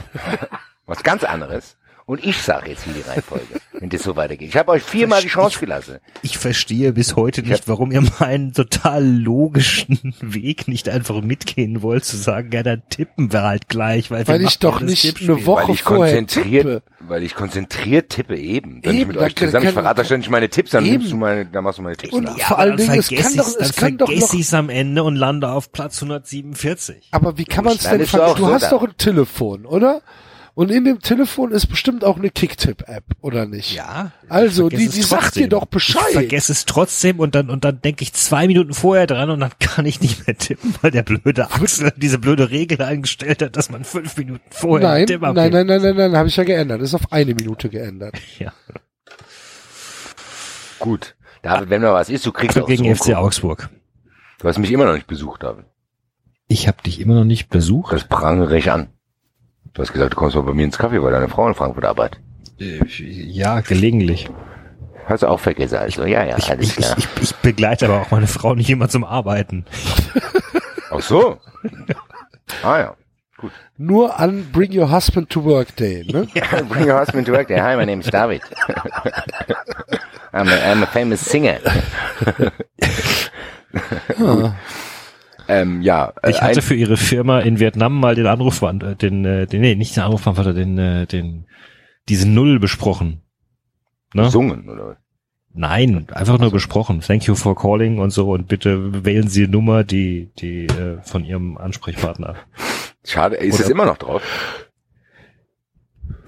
Was 0.91 1.03
ganz 1.05 1.23
anderes. 1.25 1.77
Und 2.07 2.25
ich 2.27 2.43
sage 2.43 2.71
jetzt 2.71 2.83
hier 2.83 2.93
die 2.95 3.09
Reihenfolge, 3.09 3.45
wenn 3.79 3.89
das 3.89 4.03
so 4.03 4.17
weitergeht. 4.17 4.49
Ich 4.49 4.57
habe 4.57 4.73
euch 4.73 4.83
viermal 4.83 5.23
die 5.23 5.29
Chance 5.29 5.61
gelassen. 5.61 5.99
Ich 6.23 6.39
verstehe 6.39 6.93
bis 6.93 7.15
heute 7.15 7.43
nicht, 7.43 7.69
warum 7.69 7.93
ihr 7.93 8.03
meinen 8.19 8.53
total 8.53 9.07
logischen 9.07 10.15
Weg 10.21 10.67
nicht 10.67 10.89
einfach 10.89 11.21
mitgehen 11.21 11.83
wollt, 11.83 12.05
zu 12.05 12.17
sagen, 12.17 12.51
ja, 12.53 12.65
dann 12.65 12.83
tippen 12.91 13.33
wir 13.33 13.43
halt 13.43 13.69
gleich, 13.69 14.11
weil, 14.11 14.27
wir 14.27 14.35
Weil 14.35 14.41
ich 14.41 14.45
machen 14.47 14.57
doch 14.63 14.81
nicht 14.81 15.03
Tippspiel. 15.03 15.31
eine 15.31 15.47
Woche 15.47 15.69
weil 15.69 15.75
ich 15.77 15.83
vorher 15.85 16.17
konzentriert, 16.17 16.65
tippe. 16.65 16.83
weil 16.99 17.23
ich 17.23 17.35
konzentriert 17.37 18.09
tippe 18.09 18.37
eben. 18.37 18.81
Wenn 18.83 18.95
ich 18.95 19.01
Eben, 19.03 19.09
mit 19.09 19.17
dann 19.19 19.25
euch 19.27 19.37
zusammen, 19.37 19.67
ich 19.69 19.73
verrate 19.73 20.05
ständig 20.05 20.31
meine 20.31 20.49
Tipps, 20.49 20.73
dann 20.73 20.85
Eben. 20.85 20.95
nimmst 20.97 21.13
du 21.13 21.17
meine, 21.17 21.47
dann 21.47 21.63
machst 21.63 21.79
du 21.79 21.83
meine 21.83 21.97
Tipps 21.97 22.13
Und 22.13 22.25
nach. 22.25 22.37
Ja, 22.37 22.47
Vor 22.47 22.59
allen 22.59 22.77
dann 22.77 22.87
Dingen, 22.89 22.99
es 22.99 23.09
kann 23.09 23.37
doch- 23.37 23.47
es 23.47 23.57
dann 23.57 23.73
kann 23.73 23.99
doch 23.99 24.07
vergess 24.09 24.33
noch- 24.33 24.35
ich's 24.41 24.53
am 24.55 24.69
Ende 24.69 25.05
und 25.05 25.15
lande 25.15 25.49
auf 25.53 25.71
Platz 25.71 26.03
147. 26.03 27.07
Aber 27.13 27.39
wie 27.39 27.45
kann 27.45 27.65
man 27.65 27.75
es 27.75 27.85
Dann 27.85 27.99
denn 27.99 28.01
Du 28.01 28.07
so 28.07 28.53
hast 28.53 28.65
da. 28.65 28.71
doch 28.71 28.83
ein 28.83 28.97
Telefon, 28.99 29.65
oder? 29.65 30.03
Und 30.55 30.71
in 30.71 30.85
dem 30.85 31.01
Telefon 31.01 31.53
ist 31.53 31.67
bestimmt 31.67 32.05
auch 32.05 32.19
eine 32.19 32.31
Kicktipp-App, 32.31 33.05
oder 33.21 33.47
nicht? 33.47 33.75
Ja. 33.75 34.13
Also, 34.29 34.69
die, 34.69 34.89
die 34.89 35.03
sagt 35.03 35.37
dir 35.37 35.49
doch 35.49 35.67
Bescheid. 35.67 36.05
Ich 36.09 36.15
vergesse 36.15 36.53
es 36.53 36.65
trotzdem 36.67 37.21
und 37.21 37.35
dann, 37.35 37.51
und 37.51 37.65
dann 37.65 37.81
denke 37.81 38.03
ich 38.03 38.13
zwei 38.13 38.47
Minuten 38.47 38.75
vorher 38.75 39.07
dran 39.07 39.31
und 39.31 39.41
dann 39.41 39.53
kann 39.61 39.87
ich 39.87 40.01
nicht 40.01 40.27
mehr 40.27 40.37
tippen, 40.37 40.75
weil 40.83 40.91
der 40.91 41.03
blöde 41.03 41.51
Axel 41.51 41.93
diese 41.97 42.19
blöde 42.19 42.51
Regel 42.51 42.83
eingestellt 42.83 43.43
hat, 43.43 43.57
dass 43.57 43.71
man 43.71 43.85
fünf 43.85 44.17
Minuten 44.17 44.43
vorher 44.51 44.89
nein, 44.89 45.07
Tipp 45.07 45.21
nein, 45.21 45.39
abgibt. 45.39 45.53
nein, 45.55 45.67
nein, 45.67 45.83
nein, 45.83 45.97
nein, 45.97 46.17
habe 46.17 46.29
ich 46.29 46.37
ja 46.37 46.45
geändert. 46.45 46.83
Ist 46.83 46.95
auf 46.95 47.13
eine 47.13 47.35
Minute 47.35 47.69
geändert. 47.69 48.15
Ja. 48.39 48.53
Gut. 50.79 51.15
David, 51.43 51.69
wenn 51.69 51.83
da 51.83 51.93
was 51.93 52.09
ist, 52.09 52.25
du 52.25 52.33
kriegst 52.33 52.59
auch 52.59 52.67
Gegen 52.67 52.85
so 52.95 53.05
FC 53.05 53.15
Augsburg. 53.15 53.69
Du 54.39 54.49
hast 54.49 54.59
mich 54.59 54.73
immer 54.73 54.87
noch 54.87 54.95
nicht 54.95 55.07
besucht, 55.07 55.43
David. 55.43 55.67
Ich 56.49 56.67
habe 56.67 56.83
dich 56.83 57.01
immer 57.01 57.15
noch 57.15 57.25
nicht 57.25 57.51
besucht. 57.51 57.93
Das 57.93 58.05
prangere 58.05 58.57
ich 58.57 58.71
an. 58.73 58.89
Du 59.75 59.83
hast 59.83 59.93
gesagt, 59.93 60.13
du 60.13 60.17
kommst 60.17 60.35
mal 60.37 60.43
bei 60.43 60.53
mir 60.53 60.65
ins 60.65 60.79
Café, 60.79 61.01
weil 61.03 61.13
deine 61.13 61.29
Frau 61.29 61.47
in 61.49 61.55
Frankfurt 61.55 61.85
arbeitet. 61.85 62.21
Äh, 62.59 62.81
Ja, 62.87 63.61
gelegentlich. 63.61 64.29
Hast 65.07 65.23
du 65.23 65.29
auch 65.29 65.41
vergessen, 65.41 65.77
also. 65.77 66.05
Ja, 66.05 66.25
ja, 66.25 66.37
Ich, 66.39 66.51
alles 66.51 66.69
ich, 66.71 66.77
klar. 66.77 66.97
ich, 66.99 67.09
ich 67.23 67.35
begleite 67.37 67.87
aber 67.87 68.03
auch 68.03 68.11
meine 68.11 68.27
Frau 68.27 68.55
nicht 68.55 68.71
immer 68.71 68.89
zum 68.89 69.05
Arbeiten. 69.05 69.65
Ach 70.91 71.01
so. 71.01 71.39
ah 72.63 72.79
ja. 72.79 72.97
Nur 73.79 74.19
an 74.21 74.45
Bring 74.53 74.77
Your 74.79 74.91
Husband 74.91 75.31
to 75.31 75.43
Work 75.45 75.75
Day, 75.77 76.05
ne? 76.07 76.27
Bring 76.69 76.87
your 76.87 76.99
husband 77.01 77.27
to 77.27 77.33
work 77.33 77.49
there. 77.49 77.63
Hi, 77.63 77.75
my 77.77 77.87
name 77.87 78.01
is 78.01 78.07
David. 78.11 78.43
I'm 80.33 80.47
a, 80.49 80.71
I'm 80.71 80.83
a 80.83 80.87
famous 80.87 81.21
singer. 81.25 81.59
ähm, 85.51 85.83
ja, 85.83 86.13
äh, 86.23 86.31
Ich 86.31 86.41
hatte 86.41 86.63
für 86.63 86.75
ihre 86.75 86.97
Firma 86.97 87.41
in 87.41 87.59
Vietnam 87.59 87.99
mal 87.99 88.15
den 88.15 88.27
Anruf, 88.27 88.63
äh, 88.63 88.95
den, 88.97 89.25
äh, 89.25 89.47
den 89.47 89.61
nee, 89.61 89.75
nicht 89.75 89.97
den 89.97 90.05
Anruf, 90.05 90.27
warte, 90.27 90.55
den, 90.55 90.79
äh, 90.79 91.07
den, 91.07 91.47
diese 92.09 92.29
Null 92.29 92.59
besprochen. 92.59 93.23
Ne? 94.15 94.25
gesungen, 94.25 94.69
oder? 94.69 94.97
Nein, 95.53 96.07
einfach 96.13 96.39
nur 96.39 96.51
besprochen. 96.51 97.01
Thank 97.01 97.25
you 97.25 97.35
for 97.35 97.57
calling 97.57 97.99
und 97.99 98.11
so 98.11 98.31
und 98.31 98.47
bitte 98.47 99.05
wählen 99.05 99.29
Sie 99.29 99.49
Nummer, 99.49 99.83
die, 99.85 100.31
die 100.39 100.67
äh, 100.67 101.03
von 101.03 101.25
Ihrem 101.25 101.59
Ansprechpartner. 101.59 102.37
Schade, 103.05 103.37
ist 103.37 103.57
Oder- 103.57 103.65
es 103.65 103.71
immer 103.71 103.85
noch 103.87 103.99
drauf? 103.99 104.23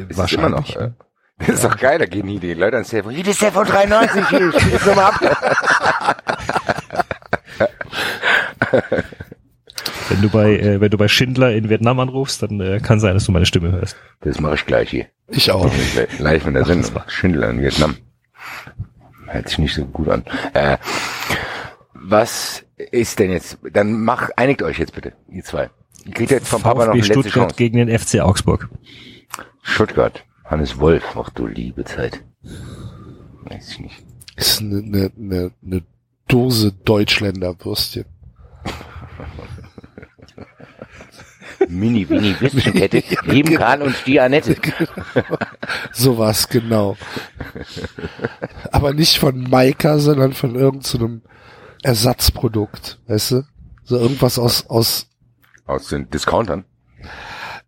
Ist 0.09 0.18
es 0.18 0.33
immer 0.33 0.49
noch? 0.49 0.75
Äh, 0.75 0.91
das 1.39 1.49
ist 1.49 1.65
doch 1.65 1.76
geil, 1.76 1.99
da 1.99 2.07
gehen 2.07 2.26
die, 2.26 2.39
die 2.39 2.55
Leute 2.55 2.76
ans 2.76 2.91
Telefon. 2.91 3.12
Hier 3.15 3.26
ist 3.26 3.42
der 3.42 3.52
von 3.52 3.67
93, 3.67 4.28
hier, 4.28 4.52
spiel 4.52 4.75
es 4.75 4.86
nochmal 4.86 5.12
ab. 5.12 6.26
Wenn 10.09 10.20
du 10.20 10.28
bei, 10.28 10.59
äh, 10.59 10.81
wenn 10.81 10.91
du 10.91 10.99
bei 10.99 11.09
Schindler 11.09 11.52
in 11.55 11.68
Vietnam 11.68 11.99
anrufst, 12.01 12.42
dann 12.42 12.60
äh, 12.60 12.81
kann 12.81 13.01
sein, 13.01 13.15
dass 13.15 13.25
du 13.25 13.33
meine 13.33 13.47
Stimme 13.47 13.73
hörst. 13.73 13.97
Das 14.20 14.41
mache 14.41 14.55
ich 14.55 14.67
gleich 14.67 14.91
hier. 14.91 15.07
Ich 15.28 15.51
auch. 15.51 15.70
Live 16.18 16.47
in 16.47 16.55
der 16.55 16.65
Sendung. 16.65 16.91
Schindler 17.07 17.51
in 17.51 17.60
Vietnam. 17.60 17.97
Hört 19.26 19.49
sich 19.49 19.59
nicht 19.59 19.75
so 19.75 19.84
gut 19.86 20.09
an. 20.09 20.25
Äh, 20.52 20.76
was 21.94 22.65
ist 22.76 23.18
denn 23.18 23.31
jetzt? 23.31 23.59
Dann 23.73 24.01
mach, 24.02 24.31
einigt 24.36 24.62
euch 24.62 24.78
jetzt 24.78 24.94
bitte, 24.94 25.15
ihr 25.31 25.44
zwei. 25.44 25.70
Ihr 26.05 26.12
kriegt 26.12 26.31
jetzt 26.31 26.49
vom 26.49 26.62
Papa 26.62 26.86
noch 26.86 26.92
eine 26.92 27.02
VfB 27.02 27.15
letzte 27.15 27.31
Stuttgart 27.31 27.49
Chance. 27.49 27.57
gegen 27.57 27.76
den 27.78 27.99
FC 27.99 28.20
Augsburg. 28.20 28.68
Stuttgart. 29.62 30.25
Hannes 30.44 30.78
Wolf. 30.78 31.05
Ach 31.17 31.31
du 31.31 31.47
liebe 31.47 31.84
Zeit. 31.84 32.23
Weiß 33.44 33.70
ich 33.70 33.81
nicht. 33.81 34.05
Ist 34.36 34.60
eine, 34.60 34.78
eine, 34.78 35.12
eine, 35.17 35.51
eine 35.65 35.83
Dose 36.28 36.73
Deutschländerwürstchen. 36.73 38.05
Mini, 41.68 42.07
Mini, 42.08 42.34
Würstchenkette. 42.41 43.02
Lieben 43.24 43.57
Kahn 43.57 43.82
und 43.82 43.94
die 44.07 44.20
Annette. 44.20 44.57
Sowas, 45.92 46.49
genau. 46.49 46.97
Aber 48.70 48.94
nicht 48.94 49.18
von 49.18 49.49
Maika, 49.49 49.99
sondern 49.99 50.32
von 50.32 50.55
irgendeinem 50.55 51.23
Ersatzprodukt, 51.82 52.99
weißt 53.08 53.31
du? 53.32 53.42
So 53.84 53.99
irgendwas 53.99 54.39
aus, 54.39 54.66
aus, 54.68 55.08
Aus 55.66 55.89
den 55.89 56.08
Discountern. 56.10 56.65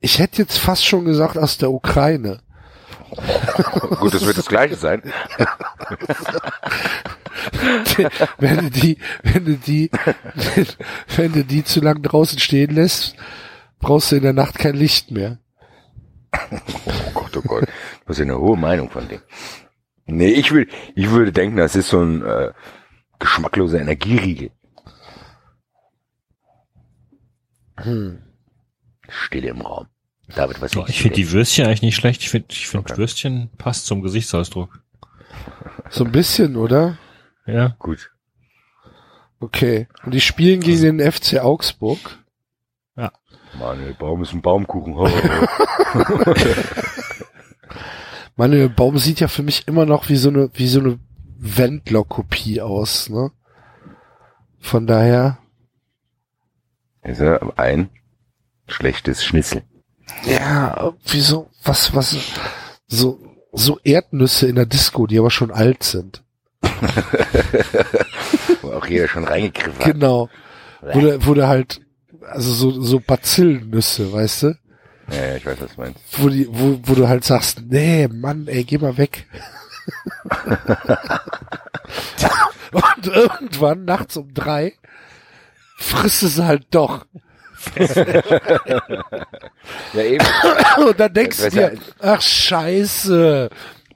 ich 0.01 0.19
hätte 0.19 0.43
jetzt 0.43 0.59
fast 0.59 0.87
schon 0.87 1.05
gesagt 1.05 1.37
aus 1.37 1.59
der 1.59 1.71
Ukraine. 1.73 2.39
Gut, 4.01 4.15
das 4.15 4.27
wird 4.27 4.39
das 4.39 4.47
gleiche 4.47 4.77
sein. 4.77 5.03
wenn 8.39 8.57
du 8.59 8.71
die, 8.71 8.99
wenn 9.23 9.45
du 9.45 9.57
die, 9.57 9.91
wenn 11.17 11.33
du 11.33 11.45
die 11.45 11.65
zu 11.65 11.81
lang 11.81 12.03
draußen 12.03 12.39
stehen 12.39 12.75
lässt, 12.75 13.17
brauchst 13.85 14.11
du 14.11 14.17
in 14.17 14.23
der 14.23 14.33
Nacht 14.33 14.59
kein 14.59 14.75
Licht 14.75 15.11
mehr. 15.11 15.39
Oh 16.87 17.11
Gott, 17.13 17.37
oh 17.37 17.43
Gott. 17.43 17.65
Du 17.65 18.09
hast 18.09 18.19
ja 18.19 18.25
eine 18.25 18.39
hohe 18.39 18.57
Meinung 18.57 18.91
von 18.91 19.07
dem. 19.09 19.21
Nee, 20.07 20.31
ich 20.31 20.53
will, 20.53 20.69
ich 20.95 21.11
würde 21.11 21.33
denken, 21.33 21.59
das 21.59 21.77
ist 21.77 21.91
so 21.91 22.01
ein 22.03 22.25
äh, 22.25 22.53
geschmackloser 23.19 23.81
Energieriegel. 23.81 24.51
Hm. 27.77 28.23
Stille 29.09 29.49
im 29.49 29.61
Raum. 29.61 29.87
David, 30.35 30.63
was 30.63 30.75
ich 30.89 31.03
finde 31.03 31.17
die 31.17 31.31
Würstchen 31.31 31.67
eigentlich 31.67 31.83
nicht 31.83 31.97
schlecht. 31.97 32.23
Ich 32.23 32.31
finde, 32.31 32.49
ich 32.51 32.67
finde 32.67 32.91
Okay. 32.91 32.99
Würstchen 32.99 33.51
passt 33.59 33.85
zum 33.85 34.01
Gesichtsausdruck. 34.01 34.81
So 35.91 36.05
ein 36.05 36.13
bisschen, 36.13 36.57
oder? 36.57 36.97
Ja. 37.47 37.77
Gut. 37.79 38.11
Okay. 39.41 39.89
Und 40.05 40.15
die 40.15 40.23
spielen 40.23 40.61
gegen 40.61 40.99
den 40.99 41.13
FC 41.13 41.41
Augsburg. 41.41 42.24
Manuel 43.59 43.95
Baum 43.95 44.23
ist 44.23 44.33
ein 44.33 44.43
Baumkuchen. 44.43 44.95
Manuel 48.37 48.69
Baum 48.69 48.99
sieht 48.99 49.21
ja 49.21 49.29
für 49.29 49.43
mich 49.43 49.67
immer 49.69 49.87
noch 49.87 50.09
wie 50.09 50.17
so 50.17 50.29
eine, 50.29 50.51
wie 50.55 50.67
so 50.67 50.81
eine 50.81 50.99
Wendler-Kopie 51.39 52.61
aus, 52.61 53.09
ne? 53.09 53.31
Von 54.61 54.87
daher, 54.87 55.39
ist 57.03 57.21
er 57.21 57.59
ein 57.59 57.91
schlechtes 58.67 59.25
Schnitzel. 59.25 59.63
ja, 60.25 60.93
wie 61.07 61.21
so, 61.21 61.51
was, 61.63 61.95
was, 61.95 62.17
so, 62.87 63.21
so 63.53 63.79
Erdnüsse 63.85 64.49
in 64.49 64.57
der 64.57 64.67
Disco, 64.67 65.07
die 65.07 65.19
aber 65.19 65.31
schon 65.31 65.51
alt 65.51 65.83
sind. 65.83 66.23
Wo 68.63 68.73
auch 68.73 68.87
jeder 68.87 69.07
schon 69.07 69.25
reingegriffen 69.25 69.79
hat. 69.79 69.85
Genau. 69.85 70.31
Wo 70.81 71.01
du, 71.01 71.27
wo 71.27 71.35
du 71.35 71.47
halt, 71.47 71.83
also 72.31 72.53
so, 72.53 72.83
so 72.83 73.01
Bazillennüsse, 73.01 74.13
weißt 74.13 74.43
du? 74.45 74.59
Ja, 75.11 75.25
ja, 75.27 75.37
ich 75.37 75.47
weiß, 75.47 75.61
was 75.61 75.75
du 75.75 75.81
meinst. 75.81 76.01
Wo 76.19 76.29
die, 76.29 76.49
wo, 76.51 76.79
wo 76.83 76.95
du 76.95 77.09
halt 77.09 77.25
sagst, 77.25 77.63
nee, 77.69 78.09
Mann, 78.09 78.47
ey, 78.49 78.65
geh 78.65 78.79
mal 78.79 78.97
weg. 78.97 79.27
Und 82.73 83.07
irgendwann, 83.07 83.85
nachts 83.85 84.17
um 84.17 84.33
drei, 84.33 84.73
frisst 85.77 86.23
es 86.23 86.39
halt 86.39 86.67
doch. 86.71 87.07
Ja, 89.95 90.03
eben. 90.03 90.27
Und 90.77 91.01
dann 91.01 91.15
denkst 91.15 91.39
du 91.39 91.51
dir, 91.51 91.79
ach 92.01 92.21
scheiße. 92.21 93.49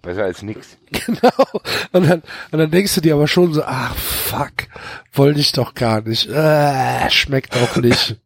Besser 0.03 0.25
als 0.25 0.43
nix. 0.43 0.77
Genau. 0.91 1.45
Und 1.93 2.09
dann, 2.09 2.23
und 2.51 2.59
dann 2.59 2.71
denkst 2.71 2.95
du 2.95 3.01
dir 3.01 3.15
aber 3.15 3.29
schon 3.29 3.53
so, 3.53 3.63
ach 3.65 3.95
fuck, 3.95 4.53
wollte 5.13 5.41
ich 5.41 5.53
doch 5.53 5.75
gar 5.75 6.01
nicht. 6.03 6.29
Äh, 6.29 7.11
schmeckt 7.11 7.57
auch 7.57 7.77
nicht. 7.77 8.17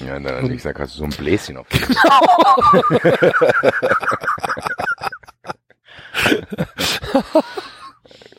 Ja, 0.00 0.16
und 0.16 0.24
dann 0.24 0.36
am 0.38 0.44
nächsten 0.46 0.68
Tag 0.68 0.80
hast 0.80 0.94
du 0.94 0.98
so 0.98 1.04
ein 1.04 1.10
Bläschen 1.10 1.56
auf. 1.56 1.66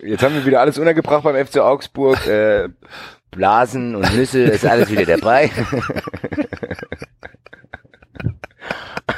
Jetzt 0.01 0.23
haben 0.23 0.35
wir 0.35 0.45
wieder 0.45 0.61
alles 0.61 0.77
untergebracht 0.77 1.23
beim 1.23 1.45
FC 1.45 1.57
Augsburg. 1.57 2.27
Äh, 2.27 2.69
Blasen 3.31 3.95
und 3.95 4.14
Nüsse 4.15 4.43
ist 4.43 4.65
alles 4.65 4.89
wieder 4.89 5.05
dabei. 5.05 5.51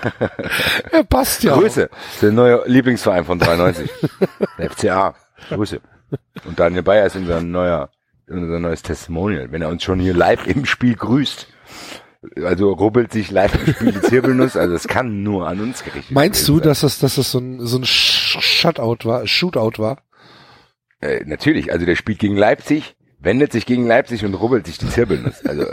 Ja, 0.91 1.03
passt 1.03 1.43
ja. 1.43 1.55
Grüße. 1.55 1.89
Das 1.91 2.13
ist 2.13 2.21
der 2.23 2.31
neue 2.31 2.63
Lieblingsverein 2.67 3.25
von 3.25 3.39
93. 3.39 3.89
Der 4.57 4.69
FCA. 4.71 5.15
Grüße. 5.49 5.79
Und 6.45 6.59
Daniel 6.59 6.83
Bayer 6.83 7.05
ist 7.05 7.15
unser 7.15 7.41
neuer, 7.41 7.89
unser 8.27 8.59
neues 8.59 8.81
Testimonial, 8.81 9.51
wenn 9.51 9.61
er 9.61 9.69
uns 9.69 9.83
schon 9.83 9.99
hier 9.99 10.13
live 10.13 10.47
im 10.47 10.65
Spiel 10.65 10.95
grüßt. 10.95 11.47
Also 12.43 12.71
rubbelt 12.71 13.11
sich 13.13 13.29
live 13.31 13.53
im 13.67 13.73
Spiel 13.73 13.91
die 13.91 14.01
Zirbelnuss, 14.01 14.57
also 14.57 14.73
es 14.73 14.87
kann 14.87 15.21
nur 15.23 15.47
an 15.47 15.59
uns 15.61 15.83
gerichtet 15.83 16.11
Meinst 16.11 16.47
du, 16.47 16.55
sein. 16.57 16.63
dass 16.67 16.81
das, 16.81 16.99
dass 16.99 17.15
das 17.15 17.31
so 17.31 17.39
ein, 17.39 17.59
so 17.65 17.77
ein 17.77 17.83
Sh- 17.83 18.41
Shutout 18.41 19.07
war, 19.07 19.27
Shootout 19.27 19.77
war? 19.81 20.01
Äh, 20.99 21.23
natürlich, 21.25 21.71
also 21.71 21.85
der 21.85 21.95
spielt 21.95 22.19
gegen 22.19 22.35
Leipzig, 22.35 22.95
wendet 23.19 23.51
sich 23.51 23.65
gegen 23.65 23.85
Leipzig 23.85 24.25
und 24.25 24.33
rubbelt 24.33 24.65
sich 24.65 24.77
die 24.79 24.89
Zirbelnuss. 24.89 25.45
Also 25.45 25.65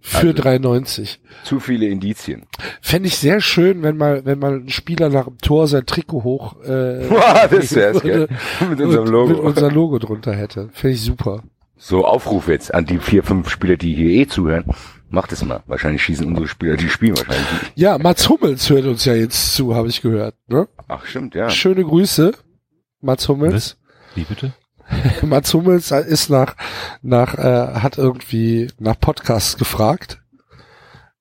Für 0.00 0.28
Also- 0.28 0.32
93. 0.42 1.20
zu 1.44 1.60
viele 1.60 1.86
Indizien. 1.86 2.46
Fände 2.80 3.08
ich 3.08 3.16
sehr 3.16 3.40
schön, 3.40 3.82
wenn 3.82 3.96
mal, 3.96 4.24
wenn 4.24 4.38
mal 4.38 4.54
ein 4.60 4.68
Spieler 4.68 5.08
nach 5.08 5.24
dem 5.24 5.38
Tor 5.38 5.66
sein 5.66 5.86
Trikot 5.86 6.22
hoch, 6.24 6.62
äh, 6.62 7.08
das 7.50 7.74
wär's, 7.74 8.00
gell? 8.02 8.28
Mit 8.70 8.80
unserem 8.80 9.06
Logo. 9.08 9.28
Mit 9.28 9.38
unserem 9.40 9.74
Logo 9.74 9.98
drunter 9.98 10.34
hätte. 10.34 10.68
Fände 10.72 10.94
ich 10.94 11.02
super. 11.02 11.42
So, 11.76 12.04
Aufruf 12.04 12.48
jetzt 12.48 12.72
an 12.74 12.86
die 12.86 12.98
vier, 12.98 13.22
fünf 13.22 13.48
Spieler, 13.50 13.76
die 13.76 13.94
hier 13.94 14.10
eh 14.10 14.26
zuhören. 14.26 14.64
Macht 15.10 15.32
es 15.32 15.44
mal. 15.44 15.62
Wahrscheinlich 15.66 16.02
schießen 16.02 16.26
unsere 16.26 16.48
Spieler, 16.48 16.76
die 16.76 16.88
spielen 16.88 17.16
wahrscheinlich 17.16 17.50
nicht. 17.52 17.72
Ja, 17.76 17.98
Mats 17.98 18.28
Hummels 18.28 18.68
hört 18.68 18.84
uns 18.84 19.04
ja 19.04 19.14
jetzt 19.14 19.54
zu, 19.54 19.74
habe 19.74 19.88
ich 19.88 20.02
gehört. 20.02 20.34
Ne? 20.48 20.68
Ach, 20.86 21.04
stimmt, 21.06 21.34
ja. 21.34 21.48
Schöne 21.50 21.82
Grüße, 21.84 22.32
Mats 23.00 23.28
Hummels. 23.28 23.76
Wie 24.14 24.24
bitte? 24.24 24.52
Mats 25.22 25.52
Hummels 25.54 25.90
ist 25.90 26.30
nach, 26.30 26.54
nach 27.02 27.34
äh, 27.38 27.80
hat 27.80 27.98
irgendwie 27.98 28.70
nach 28.78 28.98
Podcasts 28.98 29.56
gefragt. 29.56 30.20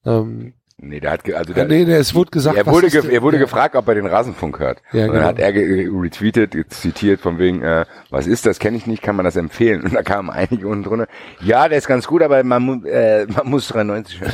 Ähm, 0.05 0.53
Nee, 0.79 0.99
der 0.99 1.09
hat, 1.09 1.23
ge- 1.23 1.33
also 1.33 1.53
der, 1.53 1.65
nee, 1.65 1.85
nee, 1.85 1.93
es 1.95 2.13
wurde 2.13 2.29
gesagt, 2.29 2.55
er 2.55 2.67
wurde, 2.67 2.91
ge 2.91 3.01
er 3.11 3.23
wurde 3.23 3.37
ja. 3.37 3.43
gefragt, 3.43 3.75
ob 3.75 3.87
er 3.87 3.95
den 3.95 4.05
Rasenfunk 4.05 4.59
hört. 4.59 4.83
Ja, 4.91 5.05
und 5.05 5.07
dann 5.07 5.15
genau. 5.15 5.25
hat 5.29 5.39
er 5.39 5.51
ge- 5.51 5.89
retweetet, 5.91 6.53
zitiert 6.71 7.19
von 7.19 7.39
wegen, 7.39 7.63
äh, 7.63 7.85
was 8.11 8.27
ist 8.27 8.45
das, 8.45 8.59
kenne 8.59 8.77
ich 8.77 8.85
nicht, 8.85 9.01
kann 9.01 9.15
man 9.15 9.25
das 9.25 9.35
empfehlen? 9.37 9.81
Und 9.81 9.95
da 9.95 10.03
kamen 10.03 10.29
einige 10.29 10.67
unten 10.67 10.83
drunter, 10.83 11.07
ja, 11.41 11.67
der 11.67 11.79
ist 11.79 11.87
ganz 11.87 12.05
gut, 12.05 12.21
aber 12.21 12.43
man, 12.43 12.61
mu 12.61 12.85
äh, 12.85 13.25
man 13.25 13.49
muss 13.49 13.67
93 13.69 14.21
hören. 14.21 14.33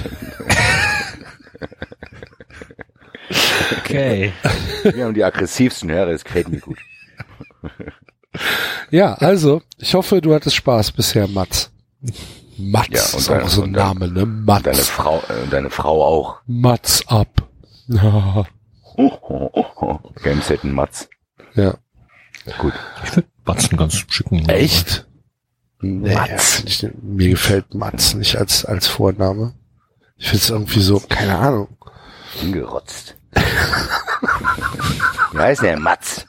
Okay. 3.80 4.34
Wir 4.84 5.06
haben 5.06 5.14
die 5.14 5.24
aggressivsten 5.24 5.90
Hörer, 5.90 6.12
das 6.12 6.26
gefällt 6.26 6.50
mir 6.50 6.60
gut. 6.60 6.78
Ja, 8.92 9.14
also, 9.16 9.62
ich 9.78 9.94
hoffe, 9.94 10.22
du 10.22 10.34
hattest 10.34 10.56
Spaß 10.56 10.92
bisher, 10.92 11.28
Mats. 11.28 11.72
Mats 12.58 12.90
Ja, 12.92 13.02
und 13.14 13.20
ist 13.20 13.30
dann- 13.30 13.44
auch 13.44 13.50
so 13.50 13.64
ein 13.64 13.72
Name, 13.72 14.08
ne? 14.10 14.24
Und 14.24 14.46
deine 14.48 14.64
Mats. 14.78 14.90
Frau, 14.90 15.22
äh, 15.30 15.44
und 15.44 15.54
deine 15.54 15.70
Frau 15.70 16.04
auch. 16.04 16.38
Mats 16.48 17.08
ab. 17.08 17.30
Ja. 17.88 18.46
Oh, 18.96 19.12
oh, 19.22 19.50
oh. 19.82 20.00
Gameset 20.24 20.64
Mats. 20.64 21.10
ja. 21.56 21.76
Gut. 22.60 22.74
Ich 23.04 23.10
finde 23.12 23.30
Batzen 23.44 23.78
ganz 23.78 23.96
schicken. 24.08 24.38
Namen. 24.38 24.50
Echt? 24.50 25.06
Nee, 25.82 26.14
Mats. 26.14 26.64
ich, 26.66 26.84
nicht. 26.84 27.04
mir 27.04 27.30
gefällt 27.30 27.74
Mats 27.74 28.14
nicht 28.14 28.38
als, 28.38 28.64
als 28.66 28.88
Vorname. 28.88 29.54
Ich 30.18 30.28
finde 30.30 30.44
es 30.44 30.50
irgendwie 30.50 30.80
so, 30.82 31.02
keine 31.10 31.38
Ahnung. 31.38 31.78
Hingerotzt. 32.40 33.16
Wie 35.34 35.38
heißt 35.40 35.62
der? 35.64 35.78
Mats. 35.80 36.26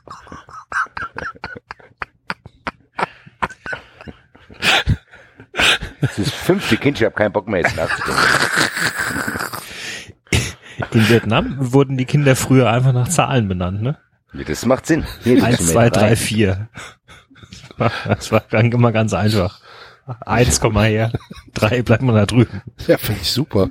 Das 6.01 6.18
ist 6.18 6.28
das 6.28 6.34
fünfte 6.34 6.76
Kind, 6.76 6.99
ich 6.99 7.05
habe 7.05 7.15
keinen 7.15 7.33
Bock 7.33 7.49
mehr 7.49 7.60
jetzt 7.60 7.76
nachzudenken. 7.76 8.20
In 10.93 11.09
Vietnam 11.09 11.57
wurden 11.59 11.97
die 11.97 12.05
Kinder 12.05 12.34
früher 12.36 12.70
einfach 12.70 12.93
nach 12.93 13.09
Zahlen 13.09 13.49
benannt, 13.49 13.83
ne? 13.83 13.99
Ja, 14.33 14.44
Das 14.44 14.67
macht 14.67 14.86
Sinn. 14.86 15.05
Hier, 15.23 15.36
das 15.36 15.44
Eins, 15.44 15.67
zwei, 15.68 15.91
drei, 15.91 16.17
vier. 16.17 16.68
Das 18.07 18.31
war 18.33 18.43
dann 18.51 18.70
immer 18.73 18.93
ganz 18.93 19.12
einfach. 19.15 19.60
Eins, 20.26 20.60
komm 20.60 20.75
mal 20.75 20.89
her. 20.89 21.12
Drei 21.55 21.83
bleibt 21.83 22.02
man 22.02 22.15
da 22.15 22.26
drüben. 22.26 22.62
Ja, 22.86 22.99
finde 22.99 23.20
ich 23.23 23.31
super. 23.31 23.70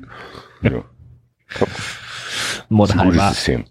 Ja. 0.61 0.71
Das 1.49 1.61
ist 1.61 1.61
ein 1.61 1.67
gutes 1.67 2.69
Modheimer. 2.69 3.29
System. 3.33 3.65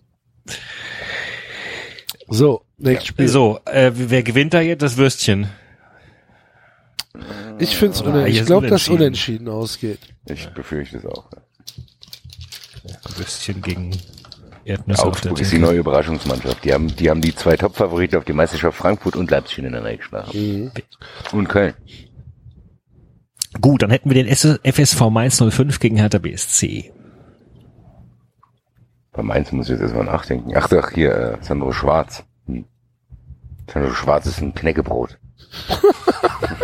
So, 2.28 2.64
nächstes 2.78 3.08
Spiel. 3.08 3.28
So, 3.28 3.60
äh, 3.64 3.90
wer 3.94 4.22
gewinnt 4.22 4.54
da 4.54 4.60
jetzt 4.60 4.82
das 4.82 4.96
Würstchen? 4.96 5.48
Ich 7.58 7.76
finde 7.76 7.94
es 7.94 8.02
Ah, 8.02 8.06
unentschieden. 8.06 8.40
Ich 8.40 8.46
glaube, 8.46 8.66
dass 8.68 8.88
unentschieden. 8.88 9.00
unentschieden 9.00 9.48
ausgeht. 9.48 9.98
Ich 10.26 10.48
befürchte 10.50 10.98
es 10.98 11.06
auch. 11.06 11.24
Würstchen 13.16 13.60
gegen 13.62 13.90
Erdnüsse 14.64 15.04
auf 15.04 15.20
der 15.20 15.30
Augsburg 15.32 15.40
ist 15.40 15.52
die 15.52 15.58
neue 15.58 15.78
Überraschungsmannschaft. 15.78 16.64
Die 16.64 16.72
haben, 16.72 16.88
die 16.96 17.10
haben 17.10 17.20
die 17.20 17.34
zwei 17.34 17.56
Top-Favoriten 17.56 18.16
auf 18.16 18.24
die 18.24 18.32
Meisterschaft 18.32 18.76
Frankfurt 18.78 19.16
und 19.16 19.30
Leipzig 19.30 19.58
ineinander 19.58 19.96
geschlagen. 19.96 20.72
Und 21.32 21.48
Köln. 21.48 21.74
Gut, 23.60 23.82
dann 23.82 23.90
hätten 23.90 24.08
wir 24.10 24.22
den 24.24 24.34
FSV 24.34 25.00
Mainz 25.10 25.36
05 25.42 25.78
gegen 25.78 25.96
Hertha 25.96 26.18
BSC. 26.18 26.92
Bei 29.12 29.22
Mainz 29.22 29.52
muss 29.52 29.66
ich 29.66 29.72
jetzt 29.72 29.82
erstmal 29.82 30.04
nachdenken. 30.06 30.52
Ach, 30.56 30.70
ach 30.72 30.90
hier, 30.92 31.14
äh, 31.14 31.36
Sandro 31.44 31.70
Schwarz. 31.72 32.24
Hm. 32.46 32.64
Sandro 33.70 33.92
Schwarz 33.92 34.24
ist 34.26 34.40
ein 34.40 34.54
Knäckebrot. 34.54 35.18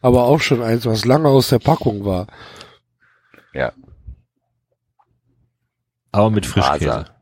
Aber 0.00 0.24
auch 0.24 0.40
schon 0.40 0.62
eins, 0.62 0.86
was 0.86 1.04
lange 1.04 1.28
aus 1.28 1.48
der 1.48 1.58
Packung 1.58 2.04
war. 2.04 2.26
Ja. 3.54 3.72
Aber 6.10 6.30
mit 6.30 6.46
Frischkäse. 6.46 6.84
Faser. 6.90 7.16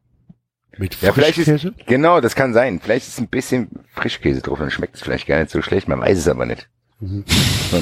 Mit 0.78 1.00
Ja, 1.02 1.12
vielleicht 1.12 1.38
ist, 1.38 1.48
Frischkäse? 1.48 1.74
genau, 1.86 2.20
das 2.20 2.34
kann 2.34 2.54
sein. 2.54 2.80
Vielleicht 2.80 3.06
ist 3.06 3.18
ein 3.18 3.28
bisschen 3.28 3.68
Frischkäse 3.94 4.40
drauf, 4.40 4.58
dann 4.58 4.70
schmeckt 4.70 4.96
es 4.96 5.02
vielleicht 5.02 5.26
gar 5.26 5.38
nicht 5.38 5.50
so 5.50 5.60
schlecht, 5.62 5.88
man 5.88 6.00
weiß 6.00 6.18
es 6.18 6.28
aber 6.28 6.46
nicht. 6.46 6.68
Mhm. 7.00 7.24
Mal, 7.70 7.80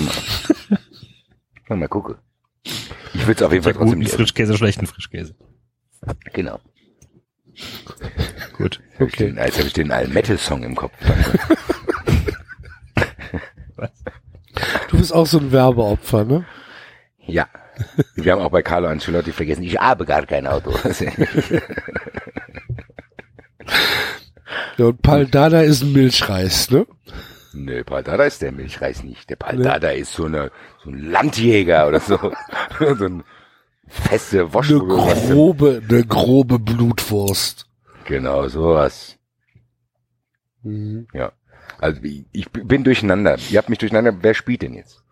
mal. 1.68 1.76
mal, 1.76 1.88
gucken. 1.88 2.16
Ich 2.64 3.26
würde 3.26 3.32
es 3.34 3.42
auf 3.42 3.52
jeden 3.52 3.64
Fall 3.64 3.72
trotzdem 3.74 4.00
Guten. 4.00 4.10
Frischkäse, 4.10 4.56
schlechten 4.56 4.86
Frischkäse. 4.86 5.34
Genau. 6.32 6.60
Gut. 8.56 8.80
Hab 8.98 9.08
ich 9.08 9.16
den, 9.16 9.38
als 9.38 9.56
habe 9.58 9.66
ich 9.68 9.72
den 9.72 9.90
All-Metal-Song 9.90 10.62
im 10.62 10.74
Kopf. 10.76 10.92
Du 14.90 14.98
bist 14.98 15.12
auch 15.12 15.26
so 15.26 15.38
ein 15.38 15.52
Werbeopfer, 15.52 16.24
ne? 16.24 16.44
ja. 17.26 17.46
Wir 18.16 18.32
haben 18.32 18.42
auch 18.42 18.50
bei 18.50 18.62
Carlo 18.62 18.88
Ancelotti 18.88 19.30
vergessen, 19.30 19.62
ich 19.62 19.78
habe 19.78 20.04
gar 20.04 20.26
kein 20.26 20.48
Auto. 20.48 20.72
Ja, 24.76 24.86
und 24.86 25.02
Paldada 25.02 25.60
ist 25.60 25.82
ein 25.82 25.92
Milchreis, 25.92 26.70
ne? 26.70 26.86
Nö, 27.52 27.84
Paldada 27.84 28.24
ist 28.24 28.42
der 28.42 28.52
Milchreis 28.52 29.02
nicht. 29.02 29.28
Der 29.30 29.36
Paldada 29.36 29.90
ist 29.90 30.12
so 30.12 30.26
eine, 30.26 30.50
so 30.82 30.90
ein 30.90 31.10
Landjäger 31.10 31.88
oder 31.88 32.00
so. 32.00 32.16
so 32.78 33.04
ein 33.04 33.24
feste 33.86 34.40
Eine 34.40 34.54
Waschbrühe. 34.54 35.14
grobe, 35.32 35.82
eine 35.88 36.04
grobe 36.04 36.58
Blutwurst. 36.58 37.66
Genau, 38.04 38.48
sowas. 38.48 39.16
Mhm. 40.62 41.08
Ja. 41.12 41.32
Also 41.80 42.02
ich, 42.02 42.24
ich 42.32 42.50
bin 42.50 42.84
durcheinander. 42.84 43.36
Ihr 43.50 43.58
habt 43.58 43.68
mich 43.68 43.78
durcheinander. 43.78 44.14
Wer 44.20 44.34
spielt 44.34 44.62
denn 44.62 44.74
jetzt? 44.74 45.02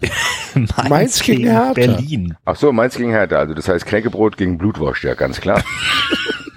Mainz 0.88 1.22
gegen 1.22 1.44
Hertha. 1.44 1.72
Berlin. 1.72 2.36
Ach 2.44 2.56
so, 2.56 2.72
Mainz 2.72 2.96
gegen 2.96 3.10
Hertha. 3.10 3.36
Also 3.36 3.54
das 3.54 3.68
heißt 3.68 3.86
Knäckebrot 3.86 4.36
gegen 4.36 4.58
Blutwurst, 4.58 5.02
ja, 5.02 5.14
ganz 5.14 5.40
klar. 5.40 5.62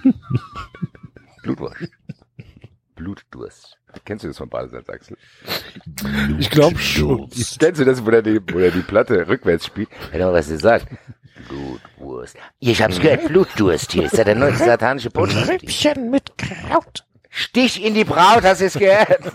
Blutwurst. 1.44 1.90
Blutdurst. 2.96 3.78
Kennst 4.06 4.24
du 4.24 4.28
das 4.28 4.38
von 4.38 4.50
Badesalz, 4.50 4.90
Axel? 4.90 5.18
Ich 6.38 6.50
glaube 6.50 6.78
schon. 6.78 7.30
Kennst 7.30 7.80
du 7.80 7.86
das, 7.86 8.06
wo 8.06 8.10
er 8.12 8.22
die, 8.22 8.40
wo 8.52 8.60
er 8.60 8.72
die 8.72 8.82
Platte 8.82 9.28
rückwärts 9.28 9.66
spielt? 9.66 9.90
Hör 10.12 10.20
doch, 10.20 10.34
was 10.34 10.50
er 10.52 10.60
sagt. 10.60 10.88
Blutwurst. 11.48 12.36
Ich 12.60 12.82
hab's 12.82 13.00
gehört, 13.00 13.28
Blutdurst 13.28 13.94
hier. 13.94 14.04
Ist 14.06 14.18
ja 14.18 14.24
der 14.24 14.36
neue 14.36 14.54
satanische 14.56 15.10
Botschaft. 15.10 15.50
Rippchen 15.50 16.12
mit 16.12 16.38
Kraut. 16.38 17.06
Stich 17.30 17.84
in 17.84 17.94
die 17.94 18.04
Braut, 18.04 18.44
hast 18.44 18.62
du 18.62 18.66
es 18.66 18.74
gehört? 18.74 19.32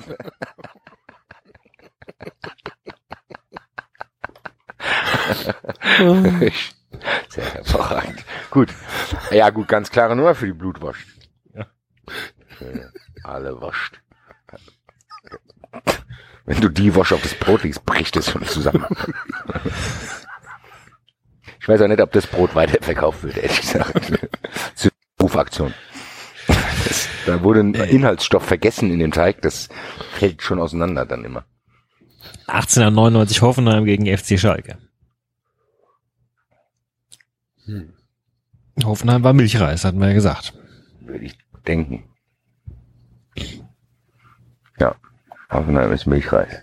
Sehr 7.29 7.55
hervorragend. 7.55 8.25
Gut. 8.51 8.75
Ja, 9.31 9.51
gut, 9.51 9.69
ganz 9.69 9.91
klare 9.91 10.17
Nummer 10.17 10.35
für 10.35 10.47
die 10.47 10.53
Blutwurst. 10.53 11.01
Ja. 11.55 11.67
Alle 13.23 13.61
wascht. 13.61 14.01
Wenn 16.47 16.61
du 16.61 16.69
die 16.69 16.95
Wasch 16.95 17.13
auf 17.13 17.23
das 17.23 17.35
Brot 17.35 17.63
legst, 17.63 17.85
bricht 17.87 18.17
es 18.17 18.31
schon 18.31 18.45
zusammen. 18.47 18.87
Ich 21.61 21.69
weiß 21.69 21.81
auch 21.81 21.89
nicht, 21.89 22.03
ob 22.03 22.13
das 22.13 22.27
Brot 22.27 22.55
weiterverkauft 22.55 23.23
wird, 23.23 23.39
ehrlich 23.39 23.63
gesagt. 23.63 24.13
Rufaktion. 25.21 25.73
Das, 26.47 27.09
da 27.27 27.43
wurde 27.43 27.61
ein 27.61 27.75
Inhaltsstoff 27.75 28.45
vergessen 28.45 28.91
in 28.91 28.99
dem 28.99 29.13
Teig, 29.13 29.43
das 29.43 29.69
fällt 30.13 30.43
schon 30.43 30.61
auseinander 30.61 31.07
dann 31.07 31.25
immer. 31.25 31.45
1899 32.47 33.43
Hoffenheim 33.43 33.85
gegen 33.85 34.07
FC 34.07 34.39
Schalke. 34.39 34.79
Hm. 37.65 37.95
Hoffenheim 38.85 39.23
war 39.23 39.33
Milchreis, 39.33 39.85
hatten 39.85 40.01
wir 40.01 40.09
ja 40.09 40.15
gesagt. 40.15 40.53
Würde 41.01 41.25
ich 41.25 41.39
denken. 41.67 42.05
Ja. 44.79 44.95
Hoffenheim 45.51 45.93
ist 45.93 46.07
Milchreis. 46.07 46.63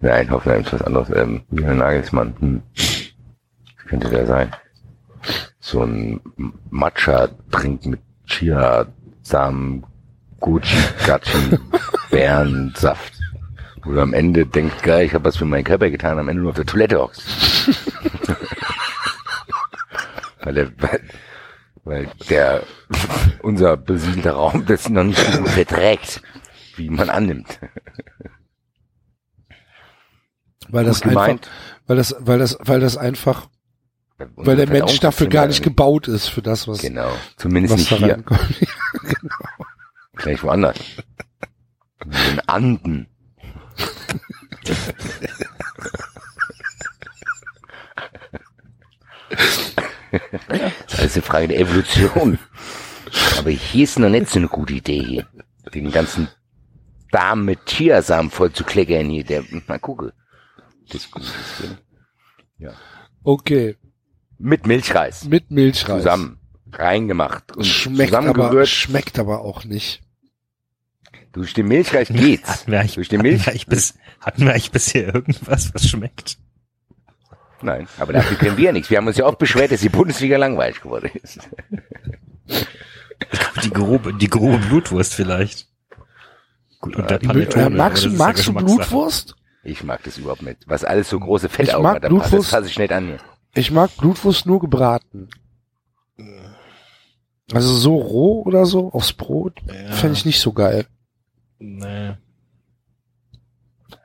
Nein, 0.00 0.30
Hoffenheim 0.30 0.62
ist 0.62 0.72
was 0.72 0.82
anderes. 0.82 1.10
Ähm, 1.10 1.42
Julian 1.50 1.78
Nagelsmann. 1.78 2.34
Hm. 2.38 2.62
Könnte 3.86 4.08
der 4.08 4.26
sein. 4.26 4.52
So 5.60 5.82
ein 5.82 6.20
Matcha-Trink 6.70 7.86
mit 7.86 8.00
Chia, 8.26 8.86
Samen, 9.22 9.84
Gucci, 10.40 10.76
Gachi, 11.06 11.58
Bärensaft. 12.10 13.12
Wo 13.84 13.92
du 13.92 14.00
am 14.00 14.12
Ende 14.14 14.46
denkst, 14.46 14.82
geil, 14.82 15.06
ich 15.06 15.14
habe 15.14 15.24
was 15.24 15.36
für 15.36 15.44
meinen 15.44 15.64
Körper 15.64 15.90
getan, 15.90 16.18
am 16.18 16.28
Ende 16.28 16.42
nur 16.42 16.50
auf 16.50 16.56
der 16.56 16.66
Toilette 16.66 17.00
hockst. 17.00 17.22
weil 20.42 20.54
der, 20.54 20.72
weil, 20.78 21.00
weil 21.84 22.08
der, 22.28 22.62
unser 23.42 23.76
besiedelter 23.76 24.32
Raum 24.32 24.64
das 24.66 24.88
noch 24.88 25.04
nicht 25.04 25.18
so 25.18 25.38
gut 25.38 25.48
verträgt, 25.48 26.22
wie 26.76 26.90
man 26.90 27.10
annimmt. 27.10 27.58
Weil 30.68 30.84
das 30.84 31.02
einfach, 31.02 31.36
weil 31.86 31.96
das, 31.96 32.16
weil 32.18 32.38
das, 32.38 32.56
weil 32.60 32.80
das 32.80 32.96
einfach, 32.96 33.48
weil 34.36 34.56
der 34.56 34.68
Mensch 34.68 34.98
dafür 35.00 35.28
gar 35.28 35.46
nicht 35.46 35.62
gebaut 35.62 36.08
ist 36.08 36.28
für 36.28 36.42
das, 36.42 36.66
was, 36.68 36.80
Genau. 36.80 37.10
Zumindest 37.36 37.74
was 37.74 37.80
nicht 37.80 37.92
hier. 37.98 38.14
reinkommt. 38.14 38.40
Vielleicht 40.16 40.42
woanders. 40.42 40.78
In 42.04 42.10
den 42.10 42.40
Anden. 42.48 43.06
Das 50.10 50.92
ist 50.92 50.98
alles 50.98 51.14
eine 51.14 51.22
Frage 51.22 51.48
der 51.48 51.58
Evolution. 51.60 52.38
Aber 53.38 53.50
hier 53.50 53.84
ist 53.84 53.98
noch 53.98 54.08
nicht 54.08 54.28
so 54.28 54.38
eine 54.38 54.48
gute 54.48 54.74
Idee 54.74 55.02
hier. 55.02 55.26
Den 55.74 55.90
ganzen 55.90 56.28
Darm 57.10 57.44
mit 57.44 57.66
Chiasamen 57.66 58.30
voll 58.30 58.52
zu 58.52 58.64
kleckern 58.64 59.08
hier. 59.08 59.24
Der, 59.24 59.44
mal 59.66 59.78
gucke. 59.78 60.12
Das 60.88 61.02
ist 61.02 61.10
gut. 61.10 61.22
Geht. 62.58 62.72
Okay, 63.24 63.76
Mit 64.42 64.66
Milchreis. 64.66 65.24
mit 65.24 65.50
Milchreis. 65.50 66.02
Zusammen. 66.02 66.38
Reingemacht. 66.72 67.56
Und 67.56 67.64
Schmeckt 67.64 68.12
aber, 68.14 68.26
zusammengerührt. 68.26 68.68
schmeckt 68.68 69.18
aber 69.18 69.40
auch 69.42 69.64
nicht. 69.64 70.02
Durch 71.32 71.54
den 71.54 71.68
Milchreis 71.68 72.08
geht's. 72.08 72.48
Hatten 72.48 72.72
wir 72.72 72.80
eigentlich, 72.80 72.94
Durch 72.96 73.08
den 73.08 73.18
hatten 73.20 73.28
Milch? 73.28 73.46
wir 73.46 73.52
eigentlich, 73.52 73.66
bis, 73.66 73.94
hatten 74.20 74.42
wir 74.44 74.50
eigentlich 74.52 74.70
bisher 74.70 75.14
irgendwas, 75.14 75.72
was 75.74 75.88
schmeckt? 75.88 76.38
Nein, 77.62 77.86
aber 77.98 78.12
dafür 78.12 78.36
können 78.36 78.56
wir 78.56 78.64
ja 78.64 78.72
nichts. 78.72 78.90
Wir 78.90 78.98
haben 78.98 79.06
uns 79.06 79.16
ja 79.16 79.24
oft 79.24 79.38
beschwert, 79.38 79.70
dass 79.70 79.80
die 79.80 79.88
Bundesliga 79.88 80.36
langweilig 80.36 80.80
geworden 80.80 81.10
ist. 81.22 81.38
Die 83.62 83.70
grobe, 83.70 84.12
die 84.14 84.28
grobe 84.28 84.58
Blutwurst 84.58 85.14
vielleicht. 85.14 85.68
Gut, 86.80 86.96
und 86.96 87.08
der 87.08 87.18
Panettone. 87.18 87.66
Äh, 87.66 87.70
magst 87.70 88.04
du, 88.04 88.08
ja 88.08 88.16
magst 88.16 88.46
du. 88.48 88.52
Blutwurst? 88.54 89.36
Ich 89.62 89.84
mag 89.84 90.02
das 90.02 90.18
überhaupt 90.18 90.42
nicht. 90.42 90.58
Was 90.66 90.84
alles 90.84 91.08
so 91.08 91.20
große 91.20 91.48
Fettaugen 91.48 91.86
hat, 91.86 92.02
da 92.04 92.08
passt- 92.08 92.32
das 92.32 92.48
fasse 92.48 92.66
ich 92.68 92.78
nicht 92.78 92.92
an 92.92 93.06
mir. 93.06 93.18
Ich 93.54 93.70
mag 93.70 93.94
Blutwurst 93.96 94.46
nur 94.46 94.60
gebraten. 94.60 95.28
Also 97.52 97.74
so 97.74 97.96
roh 97.96 98.42
oder 98.42 98.64
so 98.64 98.90
aufs 98.92 99.12
Brot 99.12 99.60
Ja. 99.66 99.92
fände 99.92 100.16
ich 100.16 100.24
nicht 100.24 100.40
so 100.40 100.52
geil. 100.52 100.86
Nee. 101.58 102.14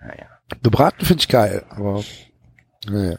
Naja. 0.02 0.28
Gebraten 0.64 1.06
finde 1.06 1.22
ich 1.22 1.28
geil, 1.30 1.66
aber 1.70 2.04
naja. 2.90 3.18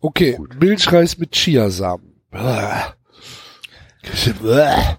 Okay, 0.00 0.38
Milchreis 0.58 1.18
mit 1.18 1.32
Chiasamen. 1.32 2.20
Bäh. 2.30 2.92
Bäh. 4.42 4.96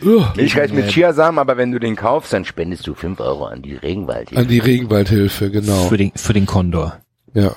Milchreis 0.00 0.72
mit 0.72 0.88
Chiasamen, 0.88 1.38
aber 1.38 1.56
wenn 1.56 1.72
du 1.72 1.78
den 1.78 1.96
kaufst, 1.96 2.32
dann 2.32 2.44
spendest 2.44 2.86
du 2.86 2.94
5 2.94 3.18
Euro 3.20 3.46
an 3.46 3.62
die 3.62 3.74
Regenwald. 3.74 4.36
An 4.36 4.48
die 4.48 4.58
Regenwaldhilfe, 4.58 5.50
genau. 5.50 5.88
Für 5.88 5.96
den, 5.96 6.12
für 6.14 6.32
den 6.32 6.46
Kondor. 6.46 7.00
Ja. 7.34 7.54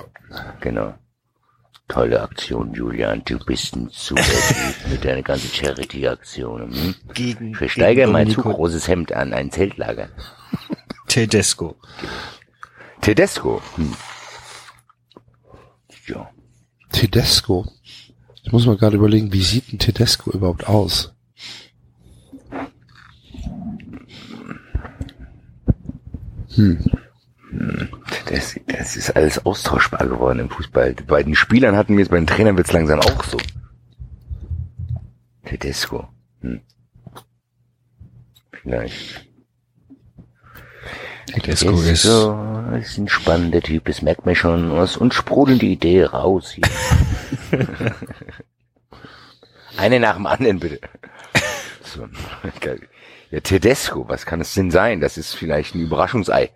Genau. 0.61 0.93
Tolle 1.87 2.21
Aktion, 2.21 2.73
Julian. 2.73 3.23
Du 3.25 3.39
bist 3.39 3.75
ein 3.75 3.89
super 3.91 4.21
Typ 4.21 4.75
mit 4.91 5.03
deiner 5.03 5.23
ganzen 5.23 5.49
Charity-Aktion. 5.51 6.71
Hm? 6.71 6.95
Gegen, 7.13 7.51
Ich 7.51 7.57
versteigere 7.57 8.05
gegen 8.05 8.11
mein 8.13 8.29
zu 8.29 8.41
großes 8.41 8.87
Hemd 8.87 9.11
an 9.11 9.33
ein 9.33 9.51
Zeltlager. 9.51 10.09
Tedesco. 11.07 11.75
Tedesco. 13.01 13.61
Hm. 13.75 13.93
Ja. 16.07 16.29
Tedesco. 16.91 17.65
Ich 18.43 18.51
muss 18.51 18.65
mal 18.65 18.77
gerade 18.77 18.95
überlegen, 18.97 19.33
wie 19.33 19.43
sieht 19.43 19.73
ein 19.73 19.79
Tedesco 19.79 20.31
überhaupt 20.31 20.67
aus? 20.67 21.13
Das, 28.25 28.59
das 28.67 28.95
ist 28.95 29.15
alles 29.15 29.45
austauschbar 29.45 30.07
geworden 30.07 30.39
im 30.39 30.49
Fußball. 30.49 30.95
Bei 31.07 31.23
den 31.23 31.35
Spielern 31.35 31.75
hatten 31.75 31.97
wir 31.97 32.03
es, 32.03 32.09
bei 32.09 32.17
den 32.17 32.27
Trainern 32.27 32.57
wird 32.57 32.67
es 32.67 32.73
langsam 32.73 32.99
auch 32.99 33.23
so. 33.23 33.37
Tedesco. 35.45 36.07
Hm. 36.41 36.61
Vielleicht. 38.51 39.27
Tedesco 41.33 41.81
ist 41.81 42.05
ist, 42.05 42.97
ein 42.97 43.07
spannender 43.07 43.61
Typ, 43.61 43.85
das 43.85 44.01
merkt 44.01 44.25
man 44.25 44.35
schon. 44.35 44.71
Was 44.75 44.97
und 44.97 45.13
sprudeln 45.13 45.59
die 45.59 45.71
Idee 45.73 46.03
raus 46.03 46.51
hier. 46.51 46.65
Eine 49.77 49.99
nach 49.99 50.15
dem 50.15 50.25
anderen, 50.27 50.59
bitte. 50.59 50.79
So, 51.83 52.07
geil. 52.59 52.81
Ja, 53.31 53.39
Tedesco, 53.41 54.07
was 54.07 54.25
kann 54.25 54.41
es 54.41 54.53
denn 54.53 54.71
sein? 54.71 55.01
Das 55.01 55.17
ist 55.17 55.33
vielleicht 55.33 55.75
ein 55.75 55.81
Überraschungsei. 55.81 56.51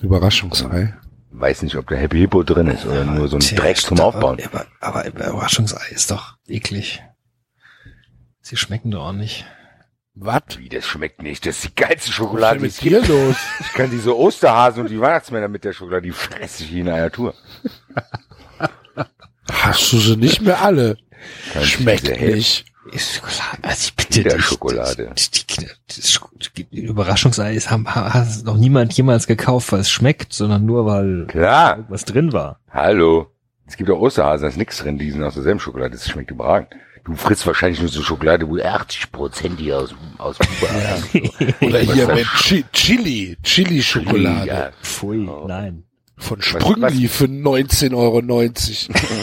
Überraschungsei. 0.00 0.94
Weiß 1.30 1.62
nicht, 1.62 1.76
ob 1.76 1.88
der 1.88 1.98
Happy 1.98 2.18
Hippo 2.18 2.42
drin 2.42 2.68
ist 2.68 2.84
oder 2.86 3.04
nur 3.04 3.28
so 3.28 3.36
ein 3.36 3.40
Tja, 3.40 3.58
Dreck 3.58 3.76
zum 3.78 3.98
Aufbauen. 3.98 4.38
Aber, 4.44 4.66
aber 4.80 5.06
Überraschungsei 5.06 5.88
ist 5.90 6.10
doch 6.10 6.36
eklig. 6.46 7.02
Sie 8.40 8.56
schmecken 8.56 8.90
doch 8.90 9.06
auch 9.08 9.12
nicht. 9.12 9.46
Was? 10.14 10.42
Wie, 10.58 10.68
das 10.68 10.86
schmeckt 10.86 11.22
nicht. 11.22 11.44
Das 11.44 11.56
ist 11.56 11.64
die 11.64 11.74
geilste 11.74 12.12
Schokolade, 12.12 12.60
die 12.60 12.66
Was 12.66 12.74
es 12.74 12.80
dir 12.80 12.98
gibt. 13.00 13.08
los? 13.08 13.36
Ich 13.60 13.72
kann 13.72 13.90
diese 13.90 14.16
Osterhasen 14.16 14.82
und 14.82 14.90
die 14.90 15.00
Weihnachtsmänner 15.00 15.48
mit 15.48 15.64
der 15.64 15.72
Schokolade, 15.72 16.02
die 16.02 16.12
fresse 16.12 16.62
ich 16.62 16.72
wie 16.72 16.80
in 16.80 16.88
einer 16.88 17.10
Tour. 17.10 17.34
Hast 19.50 19.92
du 19.92 19.98
sie 19.98 20.16
nicht 20.16 20.40
mehr 20.42 20.62
alle? 20.62 20.98
Kann 21.52 21.62
ich 21.62 21.72
Schmeckt 21.72 22.20
nicht. 22.20 22.66
Ist 22.92 23.14
Schokolade, 23.14 23.58
also 23.62 23.80
ich 23.86 23.94
bitte 23.94 24.20
Wieder 24.20 24.36
dich, 24.36 24.44
Schokolade. 24.44 25.10
Das, 25.14 25.30
die, 25.30 25.46
die, 25.46 25.66
das 25.88 26.20
Überraschungsei 26.70 27.54
ist, 27.54 27.70
haben, 27.70 27.86
hat 27.88 28.28
noch 28.44 28.56
niemand 28.56 28.92
jemals 28.92 29.26
gekauft, 29.26 29.72
weil 29.72 29.80
es 29.80 29.90
schmeckt, 29.90 30.32
sondern 30.32 30.66
nur 30.66 30.84
weil 30.86 31.26
Klar. 31.26 31.76
irgendwas 31.78 32.04
drin 32.04 32.32
war. 32.32 32.60
Hallo. 32.70 33.30
Es 33.66 33.76
gibt 33.78 33.90
auch 33.90 33.98
Osterhasen, 33.98 34.42
da 34.42 34.48
ist 34.48 34.58
nichts 34.58 34.78
drin, 34.78 34.98
die 34.98 35.10
sind 35.10 35.22
aus 35.22 35.34
derselben 35.34 35.60
Schokolade. 35.60 35.92
Das 35.92 36.08
schmeckt 36.08 36.30
überragend. 36.30 36.68
Du 37.04 37.14
frisst 37.16 37.46
wahrscheinlich 37.46 37.80
nur 37.80 37.88
so 37.88 38.02
Schokolade, 38.02 38.48
wo 38.48 38.58
80 38.58 39.12
Prozent 39.12 39.60
die 39.60 39.72
aus, 39.72 39.94
aus 40.18 40.38
Kuba 40.38 40.72
haben. 40.72 41.30
Oder 41.60 41.86
Was 41.86 41.92
hier 41.94 42.08
mit 42.08 42.26
Chi 42.38 42.64
Chili, 42.72 43.36
Chili-Schokolade. 43.42 44.46
Ja. 44.46 44.70
Pfui, 44.82 45.26
Oh. 45.28 45.46
nein. 45.46 45.84
Von 46.16 46.40
Sprüngli 46.40 47.08
für 47.08 47.24
19,90 47.24 47.94
Euro. 47.94 48.22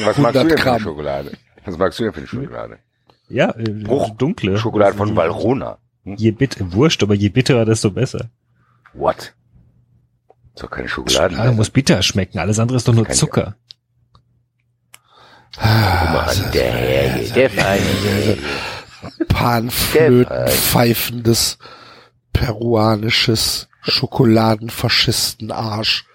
Was 0.06 0.18
magst 0.18 0.36
du 0.36 0.40
100 0.40 0.52
denn 0.52 0.58
für 0.58 0.72
eine. 0.72 0.80
Schokolade? 0.80 1.32
Was 1.66 1.78
magst 1.78 2.00
du 2.00 2.04
denn 2.04 2.14
für 2.14 2.20
eine 2.20 2.28
Schokolade? 2.28 2.78
Ja, 3.32 3.52
äh, 3.58 3.64
Bruch. 3.72 4.10
dunkle. 4.18 4.58
Schokolade 4.58 4.96
von 4.98 5.10
Je- 5.10 5.16
Valrhona. 5.16 5.78
Je 6.04 6.32
bitter, 6.32 6.74
wurscht, 6.74 7.02
aber 7.04 7.14
je 7.16 7.30
bitterer, 7.30 7.64
desto 7.66 7.92
besser. 7.92 8.30
What? 8.94 9.34
Ist 10.56 10.64
doch 10.64 10.70
keine 10.70 10.90
Schokolade. 10.90 11.34
Schokolade 11.36 11.56
muss 11.56 11.70
bitter 11.70 12.02
schmecken, 12.02 12.40
alles 12.40 12.60
andere 12.60 12.76
ist 12.78 12.88
doch 12.88 12.94
nur 12.94 13.06
Kann 13.06 13.16
Zucker. 13.16 13.56
An, 15.58 16.52
der 16.54 16.72
Herr 16.72 17.14
hier, 17.16 17.34
der 17.34 17.50
feine 17.50 17.86
Herr 17.86 18.22
hier. 18.24 18.38
Panflöten, 19.28 20.48
pfeifendes, 20.48 21.58
peruanisches 22.34 23.68
Schokoladenfaschisten-Arsch. 23.82 26.06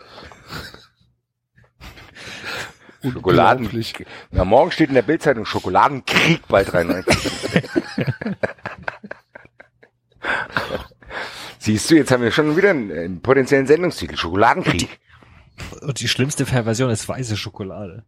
Schokoladen. 3.12 3.84
Na, 4.30 4.44
morgen 4.44 4.70
steht 4.70 4.88
in 4.88 4.94
der 4.94 5.02
Bildzeitung 5.02 5.44
Schokoladenkrieg 5.44 6.46
bei 6.48 6.64
93. 6.64 7.16
Siehst 11.58 11.90
du, 11.90 11.96
jetzt 11.96 12.10
haben 12.12 12.22
wir 12.22 12.30
schon 12.30 12.56
wieder 12.56 12.70
einen, 12.70 12.90
einen 12.92 13.20
potenziellen 13.22 13.66
Sendungstitel. 13.66 14.16
Schokoladenkrieg. 14.16 15.00
Und 15.80 16.00
die 16.00 16.08
schlimmste 16.08 16.46
Version 16.46 16.90
ist 16.90 17.08
weiße 17.08 17.36
Schokolade. 17.36 18.04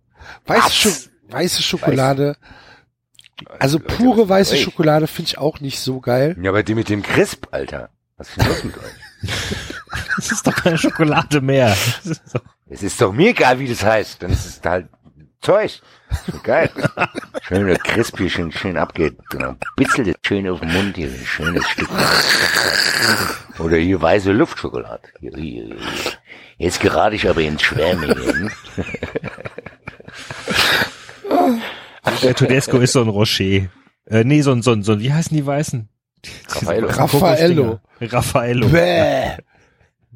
Weiße, 0.47 0.70
Scho 0.70 0.91
weiße 1.31 1.62
Schokolade. 1.62 2.36
Also 3.59 3.78
pure 3.78 4.28
weiße 4.28 4.57
Ey. 4.57 4.62
Schokolade 4.62 5.07
finde 5.07 5.28
ich 5.28 5.39
auch 5.39 5.60
nicht 5.60 5.81
so 5.81 6.01
geil. 6.01 6.36
Ja, 6.41 6.51
aber 6.51 6.62
die 6.62 6.75
mit 6.75 6.89
dem 6.89 7.02
Crisp, 7.02 7.47
Alter. 7.52 7.91
Was 8.17 8.31
ist 8.31 8.39
denn 8.41 8.49
los 8.49 8.65
mit 8.65 8.77
euch? 8.78 8.85
Das 10.17 10.33
ist 10.33 10.47
doch 10.47 10.55
keine 10.55 10.77
Schokolade 10.78 11.41
mehr. 11.41 11.68
Das 12.05 12.07
ist 12.07 12.35
doch- 12.35 12.43
Es 12.71 12.83
ist 12.83 13.01
doch 13.01 13.13
mir 13.13 13.31
egal, 13.31 13.59
wie 13.59 13.69
das 13.69 13.83
heißt. 13.83 14.23
Dann 14.23 14.31
ist 14.31 14.45
es 14.45 14.61
halt 14.63 14.89
Zeug. 15.41 15.81
Doch 16.27 16.43
geil. 16.43 16.71
Schön, 17.43 17.67
der 17.67 17.79
Crisp 17.79 18.19
hier 18.19 18.29
schön, 18.31 18.53
schön 18.53 18.77
abgeht. 18.77 19.17
Genau. 19.31 19.55
Bitzelt 19.77 20.09
es 20.09 20.15
schön 20.27 20.49
auf 20.49 20.61
den 20.61 20.73
Mund 20.73 20.97
hier. 20.97 21.09
Ein 21.09 21.25
schönes 21.25 21.67
Stück. 21.69 21.89
Oder 23.59 23.77
hier 23.77 24.01
weiße 24.01 24.33
Luftschokolade. 24.33 25.03
Jetzt 26.59 26.81
gerate 26.81 27.17
ich 27.17 27.29
aber 27.29 27.41
ins 27.41 27.63
Schwärme 27.63 28.07
hier. 28.07 28.35
Hm? 28.35 28.51
Der 32.23 32.35
Tedesco 32.35 32.79
ist 32.79 32.93
so 32.93 33.03
ein 33.03 33.09
Rocher. 33.09 33.69
Äh, 34.07 34.25
nee, 34.25 34.43
so 34.43 34.53
ein, 34.53 34.63
so 34.63 34.73
ein, 34.73 34.83
so 34.83 34.93
ein, 34.93 35.01
wie 35.01 35.13
heißen 35.13 35.37
die 35.37 35.47
Weißen? 35.47 35.89
Raffaello. 36.49 36.89
Raffaello. 36.89 37.81
Raffaello. 38.01 38.69
Bäh. 38.69 39.37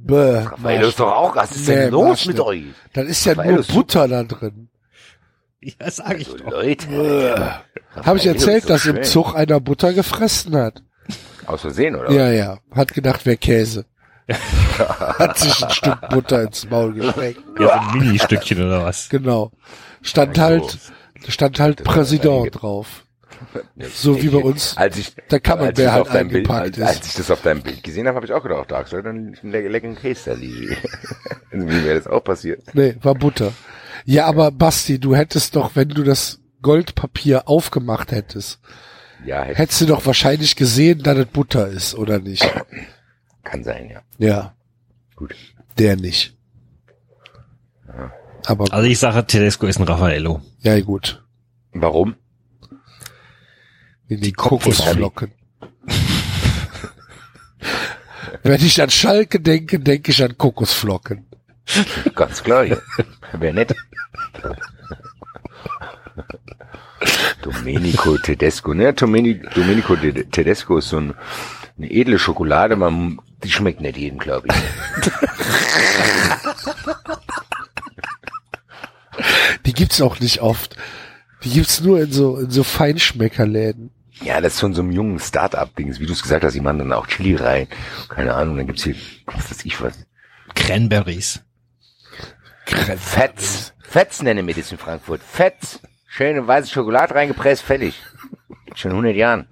Bäh. 0.06 0.38
Raffaello 0.44 0.88
ist 0.88 0.98
doch 1.00 1.12
auch, 1.12 1.36
was 1.36 1.50
ist 1.52 1.68
Nee, 1.68 1.74
denn 1.76 1.90
los 1.90 2.26
mit 2.26 2.36
nicht. 2.36 2.46
euch? 2.46 2.62
Dann 2.92 3.06
ist 3.06 3.24
ja 3.24 3.32
Raffaello 3.32 3.56
nur. 3.56 3.64
Butter 3.66 4.08
da 4.08 4.22
drin. 4.24 4.68
Ja, 5.60 5.90
sag 5.90 6.20
ich 6.20 6.26
Also 6.28 6.38
doch. 6.44 6.50
Leute. 6.50 7.54
Habe 8.04 8.18
ich 8.18 8.26
erzählt, 8.26 8.62
so 8.64 8.68
dass 8.70 8.84
im 8.86 8.96
schön. 8.96 9.04
Zug 9.04 9.34
einer 9.34 9.60
Butter 9.60 9.92
gefressen 9.92 10.56
hat? 10.56 10.82
Aus 11.46 11.60
Versehen, 11.60 11.94
oder? 11.96 12.10
Ja, 12.10 12.30
ja. 12.30 12.58
Hat 12.72 12.92
gedacht, 12.94 13.20
wer 13.24 13.36
Käse. 13.36 13.86
Hat 14.78 15.38
sich 15.38 15.62
ein 15.62 15.70
Stück 15.70 16.08
Butter 16.08 16.42
ins 16.42 16.68
Maul 16.70 16.94
gesteckt. 16.94 17.40
Ja, 17.58 17.66
so 17.66 17.70
ein 17.70 17.98
Mini-Stückchen 17.98 18.64
oder 18.64 18.84
was? 18.84 19.08
Genau. 19.08 19.50
Stand 20.00 20.38
halt, 20.38 20.78
stand 21.28 21.60
halt 21.60 21.84
Präsident 21.84 22.50
drauf. 22.62 23.04
So 23.94 24.20
wie 24.22 24.28
bei 24.28 24.38
uns 24.38 24.76
Als 24.76 24.96
ich, 24.98 25.14
Camembert 25.42 25.78
als 25.78 25.78
ich 25.78 25.84
das 25.84 25.92
halt 25.92 26.02
auf 26.06 26.12
deinem 26.12 26.28
Bild, 26.28 26.48
eingepackt 26.50 26.60
als, 26.66 26.78
ist. 26.78 26.84
als 26.98 27.06
ich 27.08 27.14
das 27.14 27.30
auf 27.30 27.42
deinem 27.42 27.62
Bild 27.62 27.82
gesehen 27.82 28.06
habe, 28.06 28.16
habe 28.16 28.26
ich 28.26 28.32
auch 28.32 28.42
gedacht, 28.42 28.70
da 28.70 28.84
soll 28.86 29.02
dann 29.02 29.36
leckeren 29.42 29.96
Käse 29.96 30.30
da 30.30 30.36
liegen. 30.36 30.76
Wie 31.50 31.84
wäre 31.84 31.96
das 31.98 32.06
auch 32.06 32.22
passiert? 32.24 32.62
Nee, 32.74 32.96
war 33.02 33.14
Butter. 33.14 33.52
Ja, 34.04 34.26
aber 34.26 34.50
Basti, 34.50 34.98
du 34.98 35.14
hättest 35.14 35.54
doch, 35.56 35.76
wenn 35.76 35.88
du 35.90 36.02
das 36.02 36.40
Goldpapier 36.62 37.48
aufgemacht 37.48 38.12
hättest, 38.12 38.60
Ja, 39.24 39.42
hätte, 39.42 39.58
hättest 39.58 39.80
du 39.82 39.86
doch 39.86 40.04
wahrscheinlich 40.06 40.56
gesehen, 40.56 41.02
dass 41.02 41.18
es 41.18 41.26
Butter 41.26 41.68
ist, 41.68 41.94
oder 41.94 42.18
nicht? 42.18 42.48
kann 43.44 43.62
sein, 43.64 43.90
ja. 43.90 44.02
Ja. 44.18 44.54
Gut. 45.16 45.34
Der 45.78 45.96
nicht. 45.96 46.36
Aber, 48.46 48.72
Also 48.72 48.88
ich 48.88 48.98
sage, 48.98 49.24
Tedesco 49.26 49.66
ist 49.66 49.78
ein 49.78 49.84
Raffaello. 49.84 50.40
ja 50.60 50.78
gut. 50.80 51.22
Warum? 51.72 52.16
In 54.14 54.20
die 54.20 54.32
Kokosflocken. 54.32 55.02
Kokosflocken. 55.02 55.32
Wenn 58.42 58.60
ich 58.64 58.80
an 58.82 58.90
Schalke 58.90 59.40
denke, 59.40 59.78
denke 59.80 60.10
ich 60.10 60.22
an 60.22 60.36
Kokosflocken. 60.36 61.26
Ganz 62.14 62.42
klar, 62.42 62.64
ja. 62.64 62.76
Wäre 63.32 63.54
nett. 63.54 63.74
Domenico 67.40 68.18
Tedesco, 68.18 68.74
ne? 68.74 68.92
Domeni, 68.92 69.40
Domenico 69.54 69.96
Te- 69.96 70.26
Tedesco 70.30 70.76
ist 70.78 70.90
so 70.90 70.98
ein, 70.98 71.14
eine 71.78 71.90
edle 71.90 72.18
Schokolade, 72.18 72.76
man, 72.76 73.18
die 73.42 73.50
schmeckt 73.50 73.80
nicht 73.80 73.96
jedem, 73.96 74.18
glaube 74.18 74.48
ich. 74.48 74.54
Die 79.66 79.72
gibt's 79.74 80.00
auch 80.00 80.18
nicht 80.20 80.40
oft. 80.40 80.76
Die 81.44 81.50
gibt's 81.50 81.80
nur 81.80 82.00
in 82.00 82.12
so, 82.12 82.38
in 82.38 82.50
so 82.50 82.62
Feinschmeckerläden. 82.64 83.90
Ja, 84.24 84.40
das 84.40 84.54
ist 84.54 84.60
von 84.60 84.72
so 84.74 84.82
einem 84.82 84.92
jungen 84.92 85.18
Start-up-Dings, 85.18 85.98
wie 86.00 86.06
du 86.06 86.12
es 86.12 86.22
gesagt 86.22 86.44
hast, 86.44 86.54
die 86.54 86.60
machen 86.60 86.78
dann 86.78 86.92
auch 86.92 87.06
Chili 87.06 87.34
rein. 87.36 87.66
Keine 88.08 88.34
Ahnung, 88.34 88.56
dann 88.56 88.66
gibt's 88.66 88.84
hier, 88.84 88.94
was 89.26 89.50
weiß 89.50 89.64
ich 89.64 89.80
was. 89.80 89.94
Cranberries. 90.54 91.42
Fetz. 92.66 93.72
Fetz 93.82 94.22
nennen 94.22 94.46
wir 94.46 94.54
das 94.54 94.70
in 94.72 94.78
Frankfurt. 94.78 95.20
Fetz. 95.22 95.80
Schöne 96.06 96.46
weiße 96.46 96.70
Schokolade 96.70 97.14
reingepresst, 97.14 97.62
fertig. 97.62 98.00
Gibt 98.66 98.78
Schon 98.78 98.92
100 98.92 99.14
Jahren. 99.16 99.46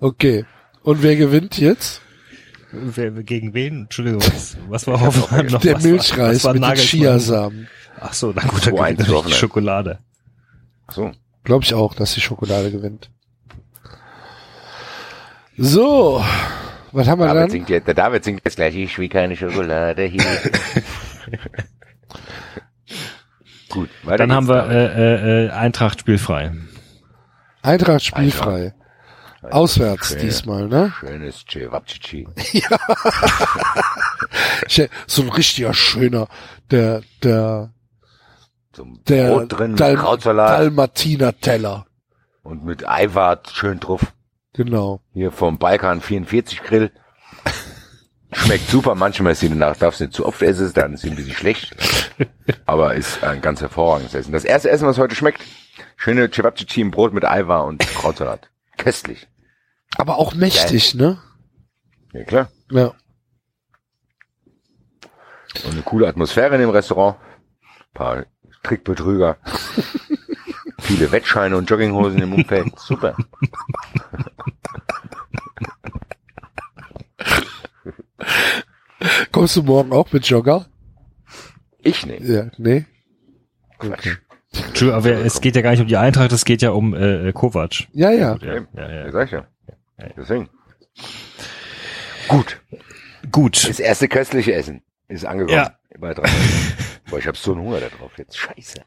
Okay. 0.00 0.44
Und 0.82 1.02
wer 1.02 1.16
gewinnt 1.16 1.58
jetzt? 1.58 2.00
Wer, 2.72 3.10
gegen 3.10 3.54
wen? 3.54 3.82
Entschuldigung, 3.82 4.22
was, 4.22 4.56
was 4.68 4.86
war 4.86 5.00
Hoffenheim 5.00 5.46
noch? 5.50 5.60
Der 5.60 5.74
was 5.76 5.84
war- 5.84 5.90
Milchreis 5.90 6.36
was 6.36 6.44
war 6.44 6.54
mit 6.54 6.62
den? 6.64 6.76
Chiasamen. 6.76 7.68
Ach 8.00 8.12
so, 8.14 8.32
na 8.34 8.42
gut, 8.42 8.66
da 8.66 8.70
2-1 8.70 8.90
gewinnt 8.92 9.08
Hoffenheim. 9.10 9.38
Schokolade. 9.38 9.98
Ach 10.86 10.94
so. 10.94 11.12
Glaube 11.44 11.64
ich 11.64 11.74
auch, 11.74 11.94
dass 11.94 12.14
die 12.14 12.20
Schokolade 12.20 12.70
gewinnt. 12.70 13.10
So. 15.56 16.24
Was 16.92 17.08
haben 17.08 17.20
wir 17.20 17.26
David 17.26 17.42
dann? 17.42 17.50
singt 17.50 17.68
jetzt, 17.70 17.86
der 17.86 17.94
David 17.94 18.24
singt 18.24 18.42
jetzt 18.44 18.56
gleich, 18.56 18.74
ich 18.76 18.98
wie 18.98 19.08
keine 19.08 19.36
Schokolade 19.36 20.04
hier. 20.04 20.22
Gut, 23.68 23.88
weiter 24.02 24.18
Dann 24.18 24.32
haben 24.32 24.48
wir 24.48 24.68
äh, 24.68 24.84
äh, 24.84 25.46
äh, 25.46 25.50
Eintracht 25.50 26.00
spielfrei. 26.00 26.52
Eintracht 27.62 28.04
spielfrei. 28.04 28.74
Auswärts 29.50 30.08
Schön. 30.08 30.18
diesmal, 30.20 30.68
ne? 30.68 30.92
Schönes 31.00 31.44
Cevapcici. 31.50 32.28
Ich- 32.52 32.68
So 35.06 35.22
ein 35.22 35.28
richtiger 35.30 35.72
schöner, 35.74 36.28
der, 36.70 37.02
der, 37.22 37.72
Zum 38.72 39.02
der 39.04 39.30
Brot 39.30 39.52
drin, 39.52 39.76
Dal 39.76 39.96
Krautsalat 39.96 40.58
Dalmatiner 40.60 41.38
Teller. 41.38 41.86
und 42.42 42.64
mit 42.64 42.88
Eiwart 42.88 43.50
schön 43.50 43.80
drauf. 43.80 44.12
Genau. 44.54 45.00
Hier 45.12 45.30
vom 45.30 45.58
Balkan 45.58 46.00
44 46.00 46.62
Grill. 46.62 46.90
Schmeckt 48.32 48.68
super, 48.70 48.94
manchmal 48.94 49.32
ist 49.32 49.40
sie 49.40 49.48
danach, 49.50 49.76
darfst 49.76 50.00
du 50.00 50.04
nicht 50.04 50.14
zu 50.14 50.24
oft 50.24 50.40
essen, 50.40 50.72
dann 50.74 50.94
ist 50.94 51.02
sie 51.02 51.10
ein 51.10 51.16
bisschen 51.16 51.34
schlecht. 51.34 51.76
Aber 52.64 52.94
ist 52.94 53.22
ein 53.22 53.42
ganz 53.42 53.60
hervorragendes 53.60 54.14
Essen. 54.14 54.32
Das 54.32 54.44
erste 54.44 54.70
Essen, 54.70 54.86
was 54.86 54.98
heute 54.98 55.14
schmeckt, 55.14 55.42
schöne 55.96 56.30
Cevapcici 56.30 56.80
im 56.80 56.90
Brot 56.90 57.12
mit 57.12 57.24
Eiwart 57.26 57.68
und 57.68 57.80
Krautsalat. 57.80 58.50
Köstlich. 58.78 59.28
Aber 59.96 60.16
auch 60.18 60.34
mächtig, 60.34 60.94
ne? 60.94 61.18
Ja, 62.14 62.24
klar. 62.24 62.48
Ja. 62.70 62.94
Und 65.64 65.72
eine 65.72 65.82
coole 65.82 66.08
Atmosphäre 66.08 66.54
in 66.54 66.62
dem 66.62 66.70
Restaurant. 66.70 67.16
Ein 67.60 67.94
paar 67.94 68.26
Trickbetrüger. 68.62 69.36
Viele 70.80 71.12
Wettscheine 71.12 71.56
und 71.56 71.68
Jogginghosen 71.70 72.20
im 72.22 72.32
Umfeld. 72.32 72.72
Super. 72.78 73.16
Kommst 79.32 79.56
du 79.56 79.62
morgen 79.62 79.92
auch 79.92 80.12
mit 80.12 80.26
Jogger? 80.26 80.66
Ich 81.78 82.06
nicht. 82.06 82.22
Ja, 82.22 82.46
nee. 82.58 82.84
Quatsch. 83.78 84.18
Entschuldigung, 84.52 84.92
aber 84.98 85.10
es 85.24 85.40
geht 85.40 85.56
ja 85.56 85.62
gar 85.62 85.70
nicht 85.70 85.80
um 85.80 85.86
die 85.86 85.96
Eintracht, 85.96 86.30
es 86.32 86.44
geht 86.44 86.62
ja 86.62 86.70
um 86.70 86.94
äh, 86.94 87.28
äh, 87.28 87.32
Kovac. 87.32 87.86
Ja, 87.92 88.10
ja. 88.10 88.36
Ja, 88.42 88.54
ja, 88.54 88.60
Ja, 88.76 88.90
ja. 88.90 89.10
sag 89.12 89.26
ich 89.26 89.32
ja. 89.32 89.46
Deswegen. 90.16 90.48
Gut. 92.28 92.60
Gut. 93.30 93.68
Das 93.68 93.80
erste 93.80 94.08
köstliche 94.08 94.52
Essen 94.52 94.82
ist 95.08 95.24
angekommen. 95.24 95.56
Ja. 95.56 95.76
Bei 95.98 96.12
drei. 96.14 96.28
Boah, 97.12 97.18
ich 97.18 97.26
hab 97.26 97.36
so 97.36 97.52
einen 97.52 97.60
Hunger 97.60 97.78
da 97.80 97.88
drauf 97.90 98.12
jetzt. 98.16 98.38
Scheiße. 98.38 98.80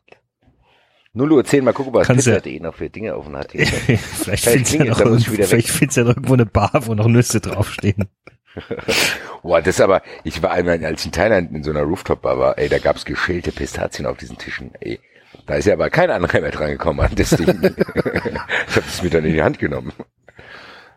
0 1.13 1.31
Uhr 1.31 1.45
10, 1.45 1.63
mal 1.63 1.73
gucken, 1.73 1.93
was 1.93 2.07
Kannst 2.07 2.25
ja- 2.25 2.33
Pizza.de 2.33 2.59
noch 2.59 2.73
für 2.73 2.89
Dinge 2.89 3.15
offen 3.15 3.37
hat 3.37 3.51
hier. 3.53 3.67
vielleicht 3.67 4.03
Vielleicht 4.03 4.43
findest 4.45 4.73
du 4.73 4.77
ja 4.79 4.85
noch, 4.85 4.97
da 4.97 5.05
muss 5.05 5.21
ich 5.21 5.31
wieder 5.31 5.45
vielleicht 5.45 5.69
findest 5.69 5.97
du 5.97 6.01
ja 6.01 6.07
noch 6.07 6.15
irgendwo 6.15 6.33
eine 6.33 6.47
Bar, 6.47 6.71
wo 6.87 6.95
noch 6.95 7.07
Nüsse 7.07 7.39
draufstehen. 7.39 8.09
Boah, 9.43 9.61
das 9.61 9.79
aber, 9.79 10.01
ich 10.23 10.41
war 10.41 10.51
einmal, 10.51 10.83
als 10.83 11.01
ich 11.01 11.05
in 11.05 11.11
Thailand 11.11 11.51
in 11.51 11.63
so 11.63 11.69
einer 11.69 11.83
Rooftop-Bar 11.83 12.39
war, 12.39 12.57
ey, 12.57 12.67
da 12.67 12.79
gab's 12.79 13.05
geschälte 13.05 13.51
Pistazien 13.51 14.07
auf 14.07 14.17
diesen 14.17 14.39
Tischen, 14.39 14.71
ey. 14.79 14.99
Da 15.45 15.53
ist 15.55 15.65
ja 15.65 15.73
aber 15.73 15.91
kein 15.91 16.09
anderer 16.09 16.41
mehr 16.41 16.49
dran 16.51 16.71
gekommen 16.71 17.01
an 17.01 17.13
das 17.15 17.29
Ding. 17.29 17.47
ich 17.47 18.75
habe 18.75 18.87
es 18.87 19.03
mir 19.03 19.09
dann 19.11 19.23
in 19.25 19.33
die 19.33 19.43
Hand 19.43 19.59
genommen. 19.59 19.93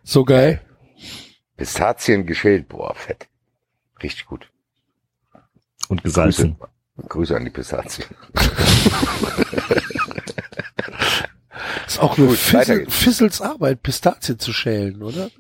So 0.03 0.25
geil. 0.25 0.63
Pistazien 1.59 2.25
geschält, 2.25 2.69
boah, 2.69 2.95
fett. 2.95 3.29
Richtig 4.03 4.25
gut. 4.25 4.51
Und 5.89 6.03
gesalzen. 6.03 6.57
Grüße, 6.59 6.71
Grüße 7.07 7.37
an 7.37 7.45
die 7.45 7.51
Pistazien. 7.51 8.09
Ist 11.87 12.01
auch 12.01 12.19
weiter 12.19 12.33
Fissel. 12.33 12.91
Fissels 12.91 13.41
Arbeit, 13.41 13.83
Pistazien 13.83 14.39
zu 14.39 14.53
schälen, 14.53 15.03
oder? 15.03 15.31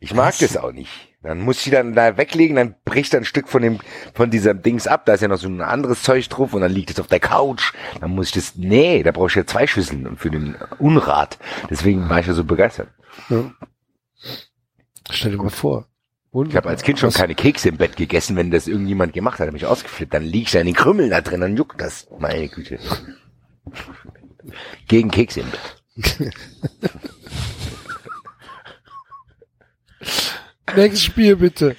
Ich 0.00 0.14
mag 0.14 0.36
das 0.38 0.56
auch 0.56 0.72
nicht. 0.72 0.90
Dann 1.22 1.40
muss 1.40 1.58
ich 1.58 1.64
die 1.64 1.70
dann 1.70 1.94
da 1.94 2.16
weglegen, 2.16 2.56
dann 2.56 2.74
bricht 2.84 3.14
ein 3.14 3.24
Stück 3.24 3.48
von 3.48 3.62
dem, 3.62 3.78
von 4.12 4.30
diesem 4.30 4.60
Dings 4.60 4.88
ab. 4.88 5.06
Da 5.06 5.14
ist 5.14 5.20
ja 5.20 5.28
noch 5.28 5.38
so 5.38 5.48
ein 5.48 5.60
anderes 5.60 6.02
Zeug 6.02 6.28
drauf 6.28 6.52
und 6.52 6.62
dann 6.62 6.72
liegt 6.72 6.90
es 6.90 6.98
auf 6.98 7.06
der 7.06 7.20
Couch. 7.20 7.72
Dann 8.00 8.10
muss 8.10 8.26
ich 8.26 8.32
das, 8.32 8.56
nee, 8.56 9.04
da 9.04 9.12
brauche 9.12 9.28
ich 9.28 9.36
ja 9.36 9.46
zwei 9.46 9.68
Schüsseln 9.68 10.16
für 10.16 10.30
den 10.30 10.56
Unrat. 10.78 11.38
Deswegen 11.70 12.08
war 12.08 12.18
ich 12.18 12.26
ja 12.26 12.32
so 12.32 12.42
begeistert. 12.42 12.88
Ja. 13.28 13.52
Stell 15.10 15.30
dir 15.30 15.36
mal 15.36 15.50
vor. 15.50 15.86
Ich 16.48 16.56
habe 16.56 16.70
als 16.70 16.82
Kind 16.82 16.98
schon 16.98 17.08
Was- 17.08 17.14
keine 17.16 17.34
Kekse 17.34 17.68
im 17.68 17.76
Bett 17.76 17.96
gegessen, 17.96 18.36
wenn 18.36 18.50
das 18.50 18.66
irgendjemand 18.66 19.12
gemacht 19.12 19.38
hat, 19.38 19.46
hat 19.48 19.52
mich 19.52 19.66
ausgeflippt. 19.66 20.14
Dann 20.14 20.22
lieg 20.24 20.44
ich 20.46 20.52
da 20.52 20.60
in 20.60 20.66
den 20.66 20.74
Krümmeln 20.74 21.10
da 21.10 21.20
drin, 21.20 21.42
dann 21.42 21.56
juckt 21.56 21.78
das. 21.80 22.06
Meine 22.18 22.48
Güte. 22.48 22.78
Gegen 24.88 25.10
Kekse 25.10 25.40
im 25.40 25.50
Bett. 25.50 26.30
Nächstes 30.74 31.04
Spiel 31.04 31.36
bitte. 31.36 31.76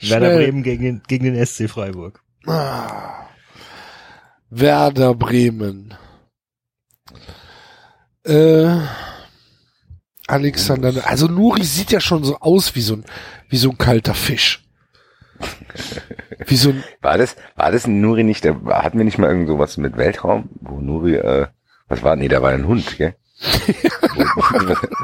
Werder. 0.00 0.36
Bremen 0.36 0.62
gegen 0.62 0.82
den, 0.84 1.02
gegen 1.06 1.24
den 1.24 1.44
SC 1.44 1.68
Freiburg. 1.68 2.22
Ah. 2.46 3.26
Werder 4.50 5.14
Bremen. 5.14 5.94
Äh, 8.24 8.76
Alexander, 10.26 11.06
also 11.08 11.26
Nuri 11.26 11.64
sieht 11.64 11.90
ja 11.90 12.00
schon 12.00 12.22
so 12.24 12.38
aus 12.38 12.74
wie 12.74 12.82
so 12.82 12.94
ein, 12.94 13.04
wie 13.48 13.56
so 13.56 13.70
ein 13.70 13.78
kalter 13.78 14.14
Fisch. 14.14 14.64
Wie 16.46 16.56
so 16.56 16.70
ein, 16.70 16.82
War 17.00 17.16
das, 17.18 17.36
war 17.54 17.70
das 17.70 17.86
ein 17.86 18.00
Nuri 18.00 18.24
nicht, 18.24 18.44
da 18.44 18.56
hatten 18.82 18.98
wir 18.98 19.04
nicht 19.04 19.18
mal 19.18 19.28
irgend 19.28 19.46
sowas 19.48 19.76
mit 19.76 19.96
Weltraum, 19.96 20.48
wo 20.60 20.80
Nuri, 20.80 21.14
äh, 21.16 21.46
was 21.88 22.02
war, 22.02 22.16
nee, 22.16 22.28
da 22.28 22.42
war 22.42 22.50
ein 22.50 22.66
Hund, 22.66 22.96
gell? 22.98 23.14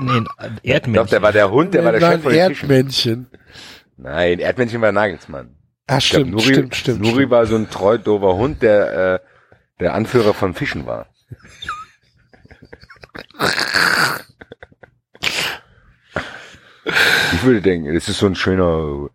Nee, 0.01 0.23
ein 0.39 0.59
Ich 0.63 0.71
Erdmännchen. 0.71 0.93
glaube, 0.93 1.11
der 1.11 1.23
war 1.23 1.33
der 1.33 1.51
Hund, 1.51 1.73
der 1.75 1.85
war 1.85 1.93
der 1.93 2.01
Nein, 2.01 2.13
Chef 2.15 2.23
von 2.23 2.33
den 2.33 2.49
Fischen. 2.49 2.69
Erdmännchen. 2.71 3.27
Nein, 3.97 4.39
Erdmännchen 4.41 4.81
war 4.81 4.91
Nagelsmann. 4.93 5.55
Ah, 5.87 5.99
Ich 5.99 6.11
glaub, 6.11 6.23
stimmt, 6.23 6.31
Nuri, 6.33 6.43
stimmt, 6.55 6.75
stimmt. 6.77 7.01
Nuri 7.01 7.13
stimmt. 7.15 7.31
war 7.31 7.47
so 7.47 7.55
ein 7.57 7.71
treu 7.71 7.99
dover 7.99 8.35
Hund, 8.37 8.61
der, 8.63 9.15
äh, 9.15 9.19
der 9.81 9.95
Anführer 9.95 10.35
von 10.35 10.55
Fischen 10.55 10.85
war. 10.87 11.07
Ich 16.85 17.43
würde 17.43 17.63
denken, 17.63 17.95
das 17.95 18.09
ist 18.09 18.19
so 18.19 18.27
ein 18.27 18.35
schöner, 18.35 19.09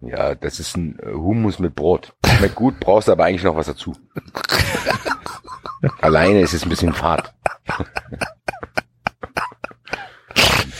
ja, 0.00 0.34
das 0.34 0.60
ist 0.60 0.76
ein 0.76 0.98
Hummus 1.02 1.58
mit 1.58 1.74
Brot. 1.74 2.14
Schmeckt 2.26 2.54
gut, 2.54 2.78
brauchst 2.80 3.08
aber 3.08 3.24
eigentlich 3.24 3.44
noch 3.44 3.56
was 3.56 3.66
dazu. 3.66 3.96
Alleine 6.00 6.40
ist 6.40 6.54
es 6.54 6.64
ein 6.64 6.68
bisschen 6.68 6.92
fad. 6.92 7.34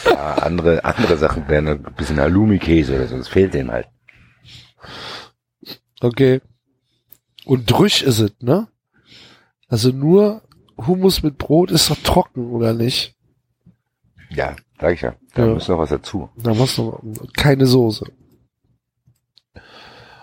ja, 0.04 0.34
andere, 0.34 0.84
andere 0.84 1.16
Sachen 1.16 1.48
wären 1.48 1.68
ein 1.68 1.82
bisschen 1.96 2.20
Halloumi-Käse 2.20 2.96
oder 2.96 3.06
so, 3.06 3.16
das 3.16 3.28
fehlt 3.28 3.54
denen 3.54 3.70
halt. 3.70 3.88
Okay. 6.00 6.40
Und 7.44 7.70
Drüsch 7.70 8.02
ist 8.02 8.18
es, 8.18 8.32
ne? 8.40 8.68
Also 9.68 9.90
nur 9.90 10.42
Hummus 10.76 11.22
mit 11.22 11.38
Brot 11.38 11.70
ist 11.70 11.90
doch 11.90 11.96
trocken, 12.02 12.50
oder 12.50 12.72
nicht? 12.72 13.16
Ja, 14.30 14.56
sag 14.80 14.94
ich 14.94 15.00
ja. 15.02 15.14
Da 15.34 15.46
Ja. 15.46 15.54
muss 15.54 15.68
noch 15.68 15.78
was 15.78 15.90
dazu. 15.90 16.28
Da 16.36 16.54
muss 16.54 16.78
noch 16.78 17.00
keine 17.36 17.66
Soße. 17.66 18.06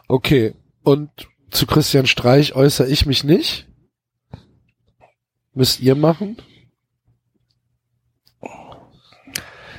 Okay. 0.08 0.54
Und 0.84 1.10
zu 1.52 1.66
Christian 1.66 2.06
Streich 2.06 2.56
äußere 2.56 2.88
ich 2.88 3.06
mich 3.06 3.24
nicht. 3.24 3.68
Müsst 5.54 5.80
ihr 5.80 5.96
machen? 5.96 6.38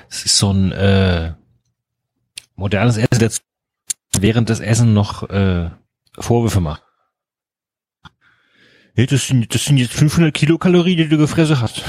Es 0.09 0.25
ist 0.25 0.39
so 0.39 0.51
ein 0.53 0.73
äh, 0.73 1.35
modernes 2.55 2.97
Essen, 2.97 3.19
das 3.21 3.43
während 4.19 4.49
des 4.49 4.61
Essen 4.61 4.95
noch 4.95 5.29
äh, 5.29 5.71
Vorwürfe 6.19 6.61
macht. 6.61 6.83
Hey, 8.95 9.07
das, 9.07 9.27
sind, 9.27 9.55
das 9.55 9.65
sind 9.65 9.77
jetzt 9.77 9.93
500 9.93 10.33
Kilokalorien, 10.33 10.97
die 10.97 11.09
du 11.09 11.19
gefressen 11.19 11.61
hast. 11.61 11.83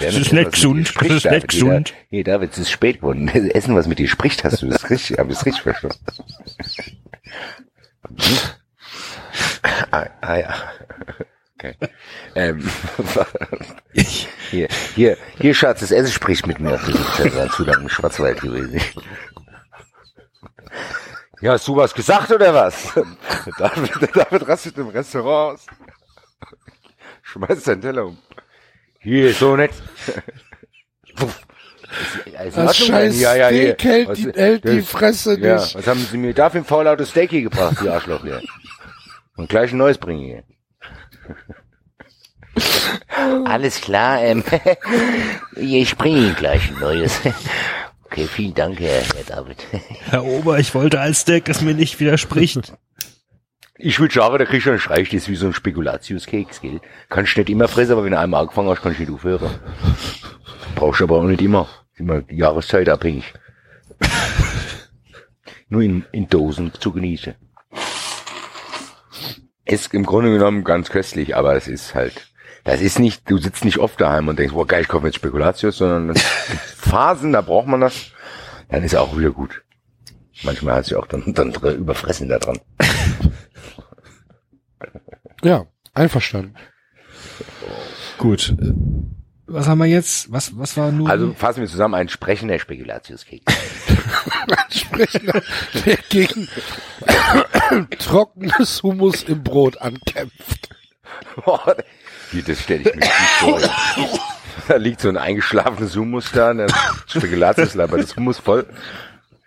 Das 0.00 0.14
ist 0.14 0.32
nicht 0.32 0.52
gesund, 0.52 0.94
das 1.00 1.08
ist 1.08 1.30
nicht 1.30 1.48
gesund. 1.48 1.94
Hey 2.10 2.22
David, 2.22 2.52
es 2.52 2.58
ist 2.58 2.70
spät 2.70 3.00
geworden. 3.00 3.28
Essen, 3.54 3.74
was 3.74 3.86
mit 3.86 3.98
dir 3.98 4.08
spricht, 4.08 4.44
hast 4.44 4.62
du 4.62 4.68
das 4.68 4.88
richtig, 4.90 5.18
hab 5.18 5.30
ich 5.30 5.44
richtig 5.44 5.62
verstanden. 5.62 5.98
ah, 9.90 10.06
ah 10.20 10.36
ja. 10.36 10.54
Okay. 11.58 11.74
Ähm, 12.34 12.68
hier, 14.50 14.68
hier, 14.94 15.16
hier, 15.40 15.54
Schatz, 15.54 15.80
das 15.80 15.90
Essen 15.90 16.12
spricht 16.12 16.46
mit 16.46 16.60
mir. 16.60 16.78
Zu 17.50 17.64
lang 17.64 17.80
im 17.80 17.88
Schwarzwald 17.88 18.40
gewesen. 18.42 18.80
Ja, 21.40 21.52
hast 21.52 21.68
du 21.68 21.76
was 21.76 21.94
gesagt 21.94 22.30
oder 22.30 22.54
was? 22.54 22.94
David, 23.58 24.16
David 24.16 24.48
rastet 24.48 24.78
im 24.78 24.88
Restaurant 24.88 25.58
aus. 25.58 25.66
Schmeißt 27.22 27.64
seinen 27.64 27.82
Teller 27.82 28.06
um. 28.06 28.18
Hier, 29.06 29.32
so 29.34 29.54
nett. 29.54 29.70
In 32.26 32.50
Das 32.56 32.76
scheiß 32.76 33.20
Ja, 33.20 33.36
ja, 33.36 33.48
hier. 33.50 33.74
Steak 33.74 33.84
hält 33.84 34.08
Was- 34.08 34.18
die, 34.18 34.32
hält 34.34 34.64
die 34.64 34.80
das- 34.80 34.88
Fresse 34.88 35.38
Ja, 35.38 35.54
nicht. 35.60 35.76
was 35.76 35.86
haben 35.86 36.00
sie 36.10 36.16
mir 36.18 36.34
dafür 36.34 36.60
ein 36.62 36.64
faulautes 36.64 37.10
Steak 37.10 37.30
hier 37.30 37.42
gebracht, 37.42 37.76
die 37.80 37.88
Arschloch 37.88 38.22
hier? 38.24 38.42
Und 39.36 39.48
gleich 39.48 39.70
ein 39.70 39.76
neues 39.78 39.96
bringen 39.98 40.24
hier. 40.24 40.42
Alles 43.44 43.80
klar, 43.80 44.20
ähm, 44.22 44.42
ich 45.56 45.96
bringe 45.96 46.18
Ihnen 46.18 46.34
gleich 46.36 46.68
ein 46.68 46.80
neues. 46.80 47.20
Okay, 48.06 48.26
vielen 48.26 48.54
Dank, 48.54 48.80
Herr, 48.80 49.02
Herr 49.14 49.24
David. 49.24 49.64
Herr 50.10 50.24
Ober, 50.24 50.58
ich 50.58 50.74
wollte 50.74 51.00
als 51.00 51.20
Steak, 51.20 51.44
das 51.44 51.60
mir 51.60 51.74
nicht 51.74 52.00
widerspricht. 52.00 52.72
Ich 53.78 54.00
würde 54.00 54.14
sagen, 54.14 54.38
der 54.38 54.46
Christian 54.46 54.78
Streich, 54.78 55.10
das 55.10 55.22
ist 55.22 55.28
wie 55.28 55.36
so 55.36 55.46
ein 55.46 55.52
Spekulatiuskeks, 55.52 56.62
gell? 56.62 56.80
Kannst 57.10 57.36
nicht 57.36 57.50
immer 57.50 57.68
fressen, 57.68 57.92
aber 57.92 58.04
wenn 58.04 58.12
du 58.12 58.18
einmal 58.18 58.40
angefangen 58.42 58.70
hast, 58.70 58.80
kannst 58.80 58.98
du 58.98 59.02
nicht 59.02 59.12
aufhören. 59.12 59.50
Brauchst 60.74 61.00
du 61.00 61.04
aber 61.04 61.16
auch 61.16 61.24
nicht 61.24 61.42
immer. 61.42 61.68
Ist 61.92 62.00
immer 62.00 62.22
die 62.22 62.36
Jahreszeit 62.36 62.88
abhängig. 62.88 63.34
Nur 65.68 65.82
in, 65.82 66.06
in 66.12 66.26
Dosen 66.28 66.72
zu 66.72 66.90
genießen. 66.90 67.34
Ist 69.66 69.92
im 69.92 70.06
Grunde 70.06 70.32
genommen 70.32 70.64
ganz 70.64 70.88
köstlich, 70.88 71.36
aber 71.36 71.54
es 71.54 71.68
ist 71.68 71.94
halt, 71.94 72.28
das 72.64 72.80
ist 72.80 72.98
nicht, 72.98 73.28
du 73.30 73.36
sitzt 73.36 73.64
nicht 73.64 73.78
oft 73.78 74.00
daheim 74.00 74.28
und 74.28 74.38
denkst, 74.38 74.54
boah 74.54 74.66
geil, 74.66 74.82
ich 74.82 74.88
kaufe 74.88 75.06
jetzt 75.06 75.16
Spekulatius, 75.16 75.78
sondern 75.78 76.16
Phasen, 76.76 77.32
da 77.32 77.42
braucht 77.42 77.66
man 77.66 77.80
das, 77.82 78.12
dann 78.70 78.84
ist 78.84 78.96
auch 78.96 79.18
wieder 79.18 79.30
gut. 79.30 79.62
Manchmal 80.42 80.76
hat 80.76 80.84
sich 80.86 80.96
auch 80.96 81.06
dann, 81.06 81.34
dann 81.34 81.52
überfressen 81.52 82.28
da 82.28 82.38
dran. 82.38 82.60
Ja, 85.46 85.64
einverstanden. 85.94 86.56
Gut. 88.18 88.52
Was 89.46 89.68
haben 89.68 89.78
wir 89.78 89.86
jetzt? 89.86 90.32
Was, 90.32 90.58
was 90.58 90.76
war 90.76 90.90
nur? 90.90 91.08
Also 91.08 91.34
fassen 91.34 91.60
wir 91.60 91.68
zusammen, 91.68 91.94
ein 91.94 92.08
sprechender 92.08 92.58
Spekulatiuskeks. 92.58 93.44
Sprechender, 94.70 95.40
der 95.84 95.98
gegen 96.08 96.48
trockenes 98.00 98.82
Hummus 98.82 99.22
im 99.22 99.44
Brot 99.44 99.80
ankämpft. 99.80 100.68
Boah, 101.36 101.76
Wie, 102.32 102.42
das 102.42 102.62
stelle 102.62 102.80
ich 102.80 102.92
mir 102.92 103.02
nicht 103.02 103.12
vor. 103.38 103.60
Da 104.66 104.76
liegt 104.78 105.00
so 105.00 105.08
ein 105.08 105.16
eingeschlafenes 105.16 105.94
Hummus 105.94 106.32
da, 106.32 106.52
der 106.54 106.66
Spekulatius 107.06 107.74
labert 107.74 108.02
das 108.02 108.16
Hummus 108.16 108.38
voll. 108.38 108.66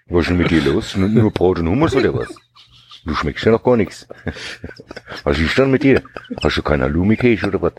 Was 0.08 0.22
ist 0.22 0.30
denn 0.30 0.38
mit 0.38 0.50
dir 0.50 0.62
los? 0.62 0.96
Nur, 0.96 1.10
nur 1.10 1.32
Brot 1.32 1.60
und 1.60 1.68
Hummus 1.68 1.94
oder 1.94 2.14
was? 2.14 2.30
Du 3.10 3.16
schmeckst 3.16 3.44
ja 3.44 3.52
noch 3.52 3.64
gar 3.64 3.76
nichts. 3.76 4.08
Was 5.24 5.40
ist 5.40 5.58
denn 5.58 5.72
mit 5.72 5.82
dir? 5.82 6.04
Hast 6.44 6.58
du 6.58 6.62
keinen 6.62 6.84
Halloumi-Käse 6.84 7.48
oder 7.48 7.60
was? 7.60 7.74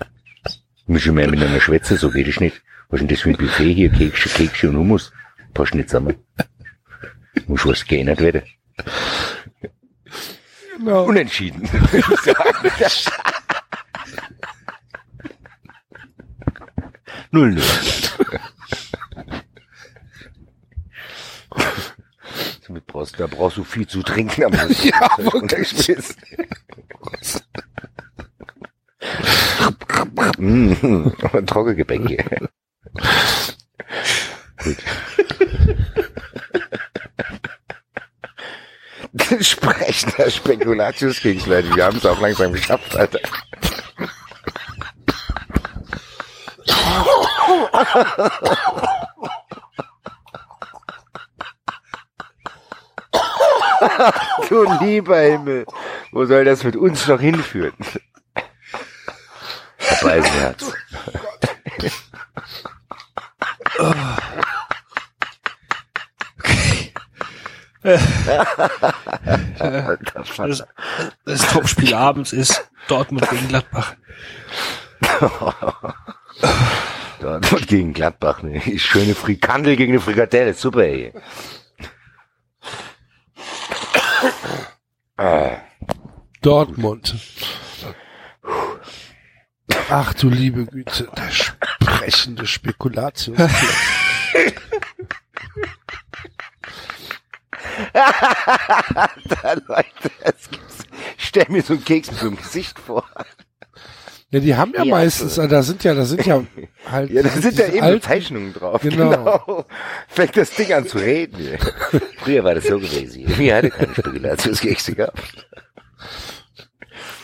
Müssen 0.89 1.17
wir 1.17 1.28
mehr 1.28 1.49
einer 1.49 1.60
schwätzen, 1.60 1.97
so 1.97 2.10
geht 2.10 2.26
es 2.26 2.41
nicht. 2.41 2.60
Was 2.89 3.00
ist 3.00 3.02
denn 3.02 3.15
das 3.15 3.20
für 3.20 3.28
ein 3.31 3.36
Buffet 3.36 3.73
hier? 3.73 3.91
Kekse, 3.91 4.28
Kekse 4.28 4.70
und 4.70 4.78
Hummus. 4.78 5.12
Passt 5.55 5.76
nicht 5.76 5.89
zusammen. 5.89 6.17
Muss 7.47 7.65
was 7.65 7.86
geändert 7.86 8.20
werden. 8.20 8.42
Genau. 10.78 11.05
Unentschieden, 11.05 11.62
Null, 17.31 17.52
null. 17.52 17.62
mit 22.73 22.84
mitbrauchst. 22.86 23.18
Da 23.18 23.26
brauchst 23.26 23.57
du 23.57 23.65
viel 23.65 23.86
zu 23.86 24.02
trinken 24.02 24.44
am 24.44 24.52
Schluss. 24.58 24.84
ja, 24.84 25.10
wirklich. 25.18 26.16
mmh, 30.39 31.12
Trockengebäck 31.47 32.08
hier. 32.08 32.24
Gut. 34.62 34.76
Sprechender 39.40 40.31
Spekulatius 40.31 41.20
gegen 41.20 41.44
Wir 41.47 41.84
haben 41.84 41.97
es 41.97 42.07
auch 42.07 42.20
langsam 42.20 42.52
geschafft, 42.52 42.97
Alter. 42.97 43.20
du 54.49 54.65
lieber 54.81 55.18
Himmel, 55.18 55.67
wo 56.12 56.25
soll 56.25 56.44
das 56.44 56.65
mit 56.65 56.76
uns 56.76 57.07
noch 57.07 57.20
hinführen? 57.20 57.75
Herr 59.76 59.97
Beisenherz. 60.02 60.73
Vater. 70.25 70.49
das, 70.49 70.65
das 71.25 71.52
Topspiel 71.52 71.94
abends 71.94 72.33
ist 72.33 72.70
Dortmund 72.89 73.28
gegen 73.31 73.49
Gladbach. 73.49 73.97
Dortmund 77.20 77.68
gegen 77.68 77.92
Gladbach, 77.94 78.42
ne? 78.42 78.60
Schöne 78.78 79.15
Frikandel 79.15 79.76
gegen 79.76 79.92
eine 79.92 80.00
Frikadelle, 80.00 80.52
super, 80.55 80.83
ey. 80.83 81.12
Ah, 85.16 85.58
Dortmund. 86.40 87.15
Ach 89.90 90.15
du 90.15 90.28
liebe 90.28 90.66
Güte, 90.66 91.10
der 91.16 91.31
sprechende 91.31 92.47
Spekulatius. 92.47 93.36
da, 97.92 99.52
Leute, 99.66 100.10
es 100.20 100.49
gibt's. 100.50 100.78
Stell 101.18 101.47
mir 101.49 101.62
so 101.62 101.74
einen 101.74 101.84
Keks 101.84 102.10
mit 102.10 102.20
so 102.20 102.26
einem 102.28 102.36
Gesicht 102.36 102.78
vor. 102.78 103.05
Ja, 104.33 104.39
die 104.41 104.55
haben 104.55 104.73
ja, 104.76 104.84
Ja, 104.84 104.91
meistens, 104.94 105.34
so. 105.34 105.47
da 105.49 105.62
sind 105.62 105.83
ja, 105.83 105.92
da 105.94 106.05
sind 106.05 106.25
ja 106.25 106.42
halt. 106.91 107.10
Ja, 107.10 107.23
da 107.23 107.28
sind 107.31 107.59
ja 107.59 107.67
eben 107.67 107.78
so 107.78 107.83
alten- 107.84 108.02
Zeichnungen 108.02 108.52
drauf. 108.55 108.81
Genau. 108.83 109.65
Fängt 110.09 110.36
das 110.36 110.50
Ding 110.50 110.73
an 110.73 110.86
zu 110.86 110.99
reden. 110.99 111.59
Früher 112.23 112.44
war 112.44 112.55
das 112.55 112.65
so 112.65 112.78
gewesen. 112.78 113.25
Wir 113.36 113.57
hatten 113.57 113.70
keine 113.70 113.92
Spekulationskekse 113.94 114.94
gehabt. 114.94 115.20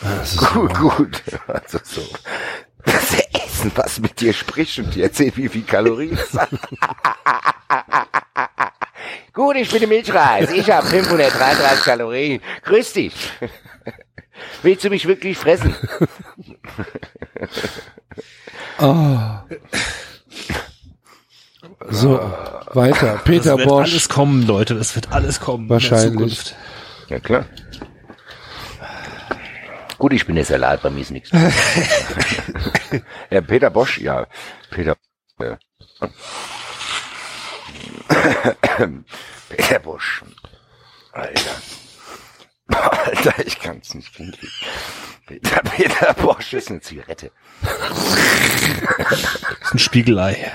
Das 0.01 0.33
ist 0.33 0.53
Gut, 0.53 0.73
gut. 0.77 1.23
Also 1.47 1.79
so. 1.83 2.01
Das 2.85 3.13
Essen 3.33 3.71
was 3.75 3.99
mit 3.99 4.19
dir 4.19 4.33
spricht 4.33 4.77
und 4.79 4.93
dir 4.93 5.05
erzählt, 5.05 5.35
wie 5.37 5.47
viel 5.49 5.63
Kalorien 5.63 6.17
es 6.21 6.33
hat. 6.37 6.49
Gut, 9.33 9.55
ich 9.55 9.69
bin 9.69 9.79
der 9.79 9.87
Milchreis. 9.87 10.49
Ich 10.51 10.69
habe 10.71 10.87
533 10.87 11.83
Kalorien. 11.85 12.41
Grüß 12.63 12.93
dich. 12.93 13.13
Willst 14.63 14.83
du 14.83 14.89
mich 14.89 15.07
wirklich 15.07 15.37
fressen? 15.37 15.75
Ah. 18.79 19.43
So, 21.89 22.19
weiter. 22.73 23.19
Peter 23.23 23.51
das 23.51 23.57
wird 23.59 23.69
Bosch. 23.69 23.89
alles 23.89 24.09
kommen, 24.09 24.45
Leute. 24.45 24.75
Das 24.75 24.95
wird 24.95 25.11
alles 25.11 25.39
kommen. 25.39 25.63
in 25.63 25.67
der 25.69 25.75
Wahrscheinlich. 25.75 26.11
Zukunft. 26.11 26.55
Ja, 27.09 27.19
klar. 27.19 27.45
Gut, 29.97 30.13
ich 30.13 30.27
bin 30.27 30.35
der 30.35 30.45
Salat, 30.45 30.83
bei 30.83 30.91
mir 30.91 31.01
ist 31.01 31.09
nichts. 31.11 31.31
ja, 33.31 33.41
Peter 33.41 33.71
Bosch, 33.71 33.97
ja. 33.97 34.27
Peter, 34.69 34.95
äh, 35.39 35.55
Peter 39.49 39.79
Bosch. 39.79 40.23
Alter. 41.13 41.61
Alter, 43.05 43.45
ich 43.45 43.59
kann's 43.59 43.93
nicht 43.93 44.15
hinkriegen. 44.15 44.49
Peter, 45.25 45.61
Peter 45.61 46.13
Bosch 46.13 46.53
ist 46.53 46.69
eine 46.69 46.81
Zigarette. 46.81 47.31
Das 47.61 49.21
ist 49.61 49.73
ein 49.73 49.79
Spiegelei. 49.79 50.51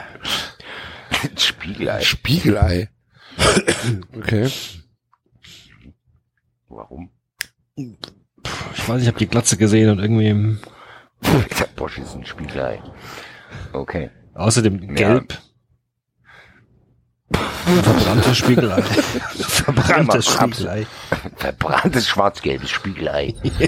Ein 1.23 1.39
Spiegelei. 1.39 2.01
Spiegelei. 2.01 2.89
Okay. 4.17 4.51
Warum? 6.69 7.11
Ich 7.77 8.89
weiß, 8.89 9.03
ich 9.03 9.09
habe 9.09 9.19
die 9.19 9.29
Glatze 9.29 9.57
gesehen 9.57 9.91
und 9.91 9.99
irgendwie 9.99 10.59
Peter 11.21 11.67
Bosch 11.77 11.99
ist 11.99 12.15
ein 12.15 12.27
Spiegelei. 12.27 12.83
Okay. 13.73 14.11
außerdem 14.35 14.95
gelb. 14.95 15.39
Verbranntes 17.33 18.37
Spiegelei. 18.37 18.83
Verbranntes 19.39 20.27
Spiegelei. 20.27 20.87
Verbranntes 21.37 22.09
schwarz-gelbes 22.09 22.71
Spiegelei. 22.71 23.35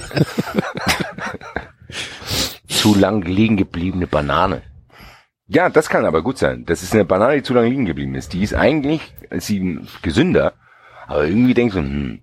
zu 2.68 2.94
lang 2.94 3.22
liegen 3.22 3.56
gebliebene 3.56 4.06
Banane. 4.06 4.62
Ja, 5.46 5.68
das 5.68 5.88
kann 5.88 6.06
aber 6.06 6.22
gut 6.22 6.38
sein. 6.38 6.64
Das 6.64 6.82
ist 6.82 6.94
eine 6.94 7.04
Banane, 7.04 7.36
die 7.36 7.42
zu 7.42 7.54
lange 7.54 7.68
liegen 7.68 7.84
geblieben 7.84 8.14
ist. 8.14 8.32
Die 8.32 8.42
ist 8.42 8.54
eigentlich 8.54 9.00
ist 9.30 9.46
sie 9.46 9.78
gesünder, 10.02 10.54
aber 11.06 11.26
irgendwie 11.26 11.54
denkst 11.54 11.74
du, 11.74 11.80
hm, 11.80 12.20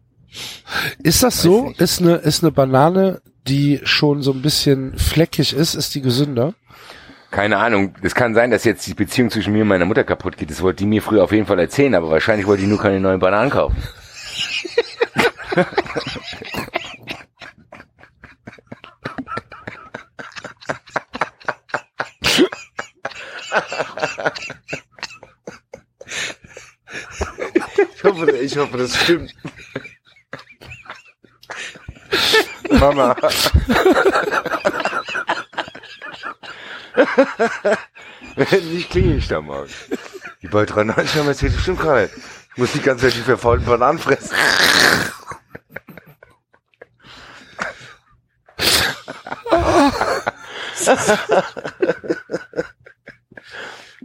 Ist 1.03 1.24
das 1.24 1.42
so? 1.42 1.68
nicht. 1.70 1.82
Ist 1.82 2.02
eine, 2.02 2.16
ist 2.16 2.44
eine 2.44 2.52
Banane, 2.52 3.22
die 3.48 3.80
schon 3.84 4.22
so 4.22 4.32
ein 4.32 4.42
bisschen 4.42 4.98
fleckig 4.98 5.53
ist, 5.53 5.76
ist 5.76 5.94
die 5.95 6.02
gesünder? 6.02 6.53
Keine 7.32 7.58
Ahnung. 7.58 7.95
Es 8.01 8.14
kann 8.14 8.35
sein, 8.35 8.51
dass 8.51 8.66
jetzt 8.66 8.85
die 8.85 8.93
Beziehung 8.93 9.32
zwischen 9.32 9.53
mir 9.53 9.64
und 9.64 9.69
meiner 9.69 9.85
Mutter 9.85 10.03
kaputt 10.03 10.38
geht. 10.38 10.51
Das 10.51 10.61
wollte 10.61 10.84
die 10.84 10.85
mir 10.85 11.01
früher 11.01 11.24
auf 11.24 11.32
jeden 11.32 11.48
Fall 11.48 11.60
erzählen, 11.60 11.95
aber 11.95 12.10
wahrscheinlich 12.11 12.45
wollte 12.45 12.64
die 12.64 12.68
nur 12.68 12.80
keine 12.80 13.00
neuen 13.00 13.19
Bananen 13.19 13.50
kaufen. 13.50 13.77
Ich 27.95 28.03
hoffe, 28.03 28.32
ich 28.32 28.58
hoffe, 28.58 28.77
das 28.77 28.95
stimmt. 28.95 29.35
Mama. 32.72 33.16
Wenn 38.35 38.69
nicht, 38.73 38.89
klinge 38.89 39.15
ich 39.15 39.27
da 39.27 39.41
morgen. 39.41 39.69
Die 40.41 40.47
bei 40.47 40.65
93 40.65 41.19
haben 41.19 41.27
erzählt, 41.27 41.53
stimmt 41.59 41.81
gar 41.81 42.01
nicht. 42.01 42.13
Ich 42.51 42.57
muss 42.57 42.71
die 42.73 42.81
ganze 42.81 43.05
Zeit 43.05 43.15
die 43.15 43.21
verfaulten 43.21 43.65
Bananen 43.65 43.99
fressen. 43.99 44.35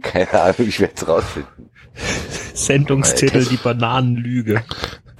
Keine 0.01 0.41
Ahnung, 0.41 0.67
ich 0.67 0.79
werde 0.79 0.93
es 0.95 1.07
rausfinden. 1.07 1.69
Sendungstitel 2.53 3.45
Die 3.45 3.57
Bananenlüge. 3.57 4.63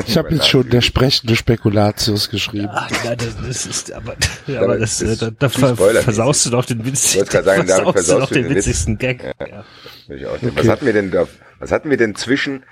Ich 0.07 0.17
habe 0.17 0.33
jetzt 0.33 0.47
schon 0.47 0.69
der 0.69 0.81
sprechende 0.81 1.35
Spekulatius 1.35 2.29
geschrieben. 2.29 2.69
Ach, 2.71 2.89
ja, 3.03 3.15
das, 3.15 3.35
das 3.45 3.65
ist 3.65 3.91
aber, 3.91 4.15
aber 4.47 4.59
aber 4.63 4.79
das, 4.79 4.99
das 4.99 5.09
äh, 5.09 5.17
da, 5.17 5.31
da 5.31 5.49
versaust 5.49 6.45
du 6.45 6.49
doch 6.49 6.65
den 6.65 6.83
gerade 7.29 7.45
sagen, 7.45 7.67
versaust 7.67 7.87
du 7.87 7.91
versaust 7.91 8.21
doch 8.23 8.27
du 8.29 8.33
den 8.35 8.43
den 8.43 8.55
Witz. 8.55 8.65
witzigsten 8.67 8.97
Gag. 8.97 9.23
Ja. 9.23 9.47
Ja. 9.47 9.65
Will 10.07 10.17
ich 10.17 10.25
auch 10.25 10.41
nicht. 10.41 10.51
Okay. 10.51 10.55
Was 10.55 10.67
hatten 10.69 10.85
wir 10.85 10.93
denn 10.93 11.11
da? 11.11 11.27
Was 11.59 11.71
hatten 11.71 11.89
wir 11.89 11.97
denn 11.97 12.15
zwischen 12.15 12.63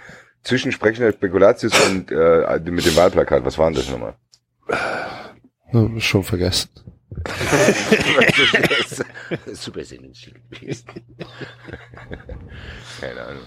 zwischen 0.43 0.71
sprechender 0.71 1.11
Spekulatius 1.11 1.73
und 1.87 2.11
äh, 2.11 2.43
mit 2.71 2.85
dem 2.85 2.95
Wahlplakat? 2.95 3.43
Was 3.45 3.57
waren 3.57 3.73
das 3.73 3.89
nochmal? 3.89 4.15
Hm, 5.71 5.99
Schon 5.99 6.23
vergessen. 6.23 6.69
Super 9.53 9.83
gewesen. 10.51 10.85
Keine 13.01 13.21
Ahnung. 13.21 13.43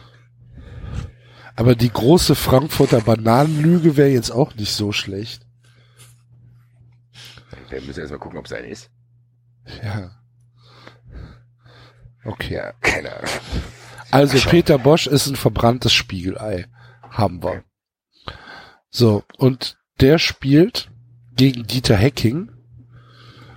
Aber 1.58 1.74
die 1.74 1.90
große 1.90 2.36
Frankfurter 2.36 3.00
Bananenlüge 3.00 3.96
wäre 3.96 4.10
jetzt 4.10 4.30
auch 4.30 4.54
nicht 4.54 4.72
so 4.72 4.92
schlecht. 4.92 5.44
Wir 7.68 7.80
müssen 7.80 7.98
erstmal 7.98 8.20
gucken, 8.20 8.38
ob 8.38 8.46
es 8.46 8.52
eine 8.52 8.68
ist. 8.68 8.90
Ja. 9.82 10.12
Okay. 12.24 12.54
Ja, 12.54 12.72
keine 12.74 13.12
Ahnung. 13.12 13.30
Also 14.12 14.38
Schon. 14.38 14.50
Peter 14.50 14.78
Bosch 14.78 15.08
ist 15.08 15.26
ein 15.26 15.34
verbranntes 15.34 15.92
Spiegelei. 15.92 16.68
Haben 17.02 17.42
wir. 17.42 17.64
So, 18.88 19.24
und 19.36 19.78
der 19.98 20.18
spielt 20.18 20.92
gegen 21.34 21.66
Dieter 21.66 21.96
Hecking. 21.96 22.52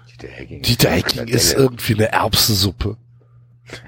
Dieter 0.10 0.28
Hecking. 0.28 0.62
Dieter 0.64 0.90
Hecking 0.90 1.28
ist 1.28 1.54
irgendwie 1.54 1.94
eine 1.94 2.12
Erbsensuppe. 2.12 2.98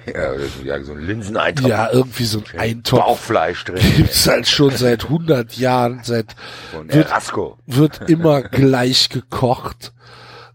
Ja, 0.06 0.34
ja, 0.64 0.84
so 0.84 0.94
ein 0.94 1.00
Linseneintopf. 1.06 1.68
Ja, 1.68 1.90
irgendwie 1.92 2.26
so 2.26 2.40
ein 2.54 2.60
Eintopf. 2.60 3.00
Bauchfleisch 3.00 3.64
drin. 3.66 3.82
Gibt's 3.98 4.28
halt 4.28 4.48
schon 4.48 4.76
seit 4.76 5.04
100 5.06 5.58
Jahren, 5.58 6.02
seit, 6.04 6.36
Und 6.78 6.94
wird- 6.94 7.08
Erasco. 7.10 7.58
wird 7.66 8.02
immer 8.10 8.42
gleich 8.44 9.10
gekocht 9.10 9.94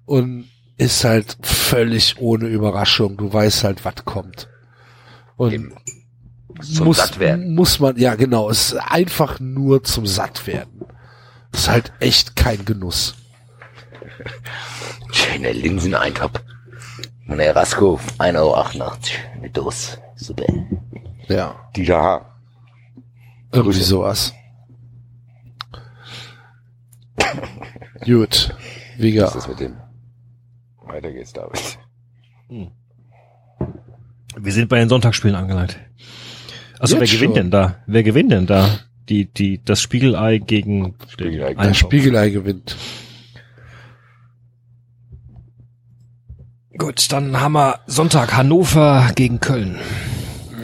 und 0.07 0.49
ist 0.77 1.05
halt 1.05 1.37
völlig 1.43 2.17
ohne 2.21 2.47
Überraschung. 2.47 3.17
Du 3.17 3.33
weißt 3.33 3.65
halt, 3.65 3.85
was 3.85 4.05
kommt. 4.05 4.49
Und 5.37 5.53
Eben. 5.53 5.73
Zum 6.61 6.87
muss, 6.87 6.97
Sattwerden. 6.97 7.55
muss 7.55 7.79
man, 7.79 7.97
ja 7.99 8.17
genau, 8.17 8.51
es 8.51 8.73
ist 8.73 8.79
einfach 8.79 9.39
nur 9.39 9.85
zum 9.85 10.07
Sattwerden. 10.07 10.83
Das 11.53 11.63
ist 11.63 11.69
halt 11.69 11.93
echt 12.01 12.35
kein 12.37 12.65
Genuss. 12.65 13.15
Schöner 15.13 15.53
Linseneintopf. 15.53 16.41
Und 17.29 17.41
Erasco, 17.41 18.01
1,88 18.19 18.37
Euro. 18.39 18.55
Eine 19.37 19.51
Dose. 19.51 19.99
Super. 20.17 20.45
Ja. 21.29 21.55
Dieter 21.77 22.03
H. 22.03 22.27
Irgendwie 23.53 23.79
sowas. 23.81 24.33
Gut. 28.05 28.55
Was 28.55 29.03
Viga. 29.03 29.27
ist 29.27 29.35
das 29.37 29.49
mit 29.49 29.61
dem? 29.61 29.77
Weiter 30.87 31.13
geht's, 31.13 31.33
David. 31.33 31.79
Wir 34.37 34.53
sind 34.53 34.69
bei 34.69 34.79
den 34.79 34.89
Sonntagsspielen 34.89 35.37
angelangt. 35.37 35.77
Also 36.79 36.97
wer 36.97 37.03
Jetzt 37.05 37.13
gewinnt 37.15 37.35
schon? 37.37 37.43
denn 37.45 37.51
da? 37.51 37.77
Wer 37.87 38.03
gewinnt 38.03 38.33
denn 38.33 38.47
da? 38.47 38.79
Die, 39.09 39.27
die, 39.27 39.63
das 39.65 39.81
Spiegelei 39.81 40.39
gegen 40.39 40.95
Spiegelei. 41.09 41.55
Der 41.55 41.59
Eintopf. 41.59 41.77
Spiegelei 41.79 42.31
gewinnt. 42.31 42.77
Gut, 46.79 47.11
dann 47.11 47.41
haben 47.41 47.55
wir 47.55 47.81
Sonntag 47.89 48.37
Hannover 48.37 49.11
gegen 49.17 49.41
Köln. 49.41 49.81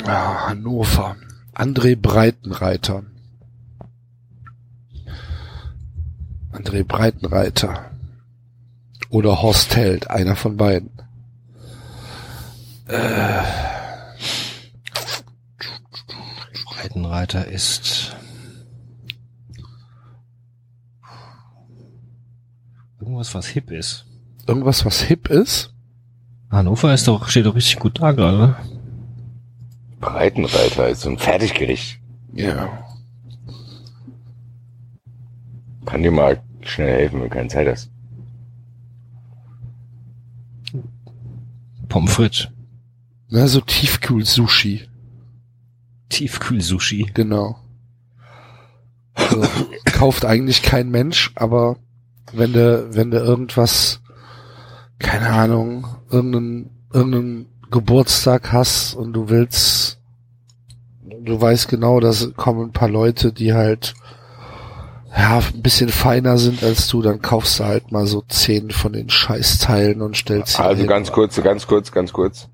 Ah, 0.07 0.47
Hannover. 0.47 1.17
André 1.53 1.97
Breitenreiter. 1.97 3.03
André 6.53 6.85
Breitenreiter. 6.85 7.91
Oder 9.11 9.43
Horst 9.43 9.75
Held, 9.75 10.09
einer 10.09 10.37
von 10.37 10.57
beiden. 10.57 10.91
Breitenreiter 16.65 17.49
ist 17.49 18.17
irgendwas, 23.01 23.35
was 23.35 23.49
hip 23.49 23.73
ist. 23.73 24.07
Irgendwas, 24.47 24.85
was 24.85 25.01
hip 25.01 25.29
ist? 25.29 25.74
Hannover 26.55 26.95
ist 26.95 27.09
doch, 27.09 27.29
steht 27.29 27.47
doch 27.47 27.55
richtig 27.55 27.79
gut 27.79 28.01
da 28.01 28.13
gerade. 28.13 28.37
oder? 28.37 28.57
Breitenreiter 30.01 30.89
ist 30.89 31.03
so 31.03 31.11
ein 31.11 31.19
Fertiggericht. 31.19 31.99
Ja. 32.33 32.85
Kann 35.87 36.03
dir 36.03 36.11
mal 36.11 36.43
schnell 36.63 36.93
helfen, 36.93 37.21
wenn 37.21 37.29
du 37.29 37.35
keine 37.35 37.49
Zeit 37.49 37.69
hast. 37.69 37.91
Pommes 41.89 42.13
frites. 42.13 42.49
Na, 43.29 43.47
so 43.47 43.61
Tiefkühl-Sushi. 43.61 44.89
Tiefkühl-Sushi. 46.09 47.11
Genau. 47.15 47.57
Also, 49.15 49.47
kauft 49.85 50.25
eigentlich 50.25 50.63
kein 50.63 50.91
Mensch, 50.91 51.33
aber 51.37 51.77
wenn 52.33 52.53
du, 52.53 52.95
wenn 52.95 53.11
du 53.11 53.19
irgendwas, 53.19 54.01
keine 54.99 55.31
Ahnung, 55.31 55.87
irgendeinen, 56.11 56.71
irgendeinen 56.93 57.47
Geburtstag 57.71 58.53
hast 58.53 58.95
und 58.95 59.13
du 59.13 59.29
willst, 59.29 59.99
du 61.03 61.41
weißt 61.41 61.69
genau, 61.69 62.01
dass 62.01 62.33
kommen 62.37 62.69
ein 62.69 62.73
paar 62.73 62.89
Leute, 62.89 63.33
die 63.33 63.53
halt, 63.53 63.95
ja, 65.17 65.39
ein 65.39 65.63
bisschen 65.63 65.89
feiner 65.89 66.39
sind 66.39 66.63
als 66.63 66.89
du, 66.89 67.03
dann 67.03 67.21
kaufst 67.23 67.61
du 67.61 67.65
halt 67.65 67.93
mal 67.93 68.07
so 68.07 68.23
zehn 68.29 68.71
von 68.71 68.93
den 68.93 69.11
Scheißteilen 69.11 70.03
und 70.03 70.17
stellst 70.17 70.55
sie 70.55 70.63
Also 70.63 70.79
hin. 70.81 70.87
ganz 70.87 71.13
kurz, 71.13 71.41
ganz 71.43 71.67
kurz, 71.67 71.93
ganz 71.93 72.13
kurz. 72.13 72.49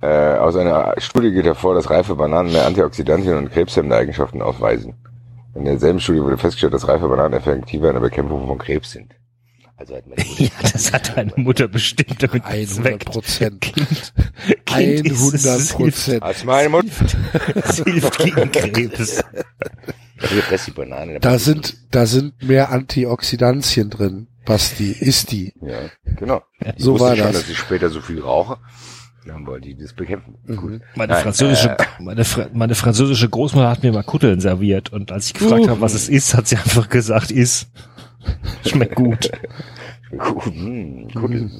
Äh, 0.00 0.36
aus 0.36 0.56
einer 0.56 0.94
Studie 0.98 1.30
geht 1.30 1.44
hervor, 1.44 1.74
dass 1.74 1.90
reife 1.90 2.14
Bananen 2.14 2.52
mehr 2.52 2.66
Antioxidantien 2.66 3.36
und 3.36 3.52
krebshemmende 3.52 3.96
Eigenschaften 3.96 4.40
aufweisen. 4.40 4.94
In 5.54 5.64
derselben 5.64 6.00
Studie 6.00 6.22
wurde 6.22 6.38
festgestellt, 6.38 6.74
dass 6.74 6.88
reife 6.88 7.08
Bananen 7.08 7.34
effektiver 7.34 7.88
in 7.88 7.94
der 7.94 8.00
Bekämpfung 8.00 8.46
von 8.46 8.58
Krebs 8.58 8.92
sind. 8.92 9.14
Also 9.80 9.96
hat 9.96 10.06
man 10.06 10.18
Ja, 10.38 10.48
das 10.60 10.92
hat 10.92 11.16
deine 11.16 11.32
Mutter 11.36 11.66
bestimmt 11.66 12.22
damit 12.22 12.44
100 12.44 12.68
bezweckt. 12.68 13.04
Prozent. 13.06 13.60
Kind, 13.62 14.12
kind 14.66 15.06
ist 15.06 15.34
es, 15.34 15.42
100 15.44 15.44
es 15.44 15.44
hilft, 15.44 15.76
Prozent. 15.76 16.22
Als 16.22 16.44
meine 16.44 16.68
Mutter. 16.68 16.86
es 17.54 17.76
hilft 17.82 18.18
gegen 18.18 18.52
Krebs. 18.52 19.24
Hier 20.28 20.42
fresst 20.42 20.66
die 20.66 20.70
Banane. 20.72 21.18
Da 21.18 21.38
sind, 21.38 21.78
da 21.92 22.04
sind 22.04 22.42
mehr 22.42 22.70
Antioxidantien 22.70 23.88
drin, 23.88 24.26
Basti, 24.44 24.92
ist 24.92 25.32
die. 25.32 25.54
Ja, 25.62 25.78
genau. 26.04 26.42
Ich 26.76 26.84
So 26.84 27.00
war 27.00 27.16
schon, 27.16 27.24
das. 27.32 27.40
dass 27.40 27.48
ich 27.48 27.56
später 27.56 27.88
so 27.88 28.02
viel 28.02 28.20
rauche. 28.20 28.58
Dann 29.26 29.46
wollte 29.46 29.68
die 29.68 29.76
das 29.76 29.94
bekämpfen. 29.94 30.34
Gut. 30.46 30.72
Mhm. 30.72 30.82
Meine 30.94 31.12
Nein, 31.14 31.22
französische, 31.22 31.70
äh, 31.78 31.84
meine, 32.00 32.24
Fra 32.26 32.48
meine 32.52 32.74
französische 32.74 33.28
Großmutter 33.30 33.70
hat 33.70 33.82
mir 33.82 33.92
mal 33.92 34.02
Kutteln 34.02 34.40
serviert 34.40 34.92
und 34.92 35.10
als 35.12 35.26
ich 35.28 35.34
gefragt 35.34 35.62
Uh. 35.64 35.68
habe, 35.70 35.80
was 35.80 35.94
es 35.94 36.08
ist, 36.10 36.34
hat 36.34 36.48
sie 36.48 36.56
einfach 36.56 36.88
gesagt, 36.90 37.30
ist. 37.30 37.68
Schmeckt 38.66 38.96
gut. 38.96 39.30
Hm, 40.10 41.08
Kudel. 41.14 41.50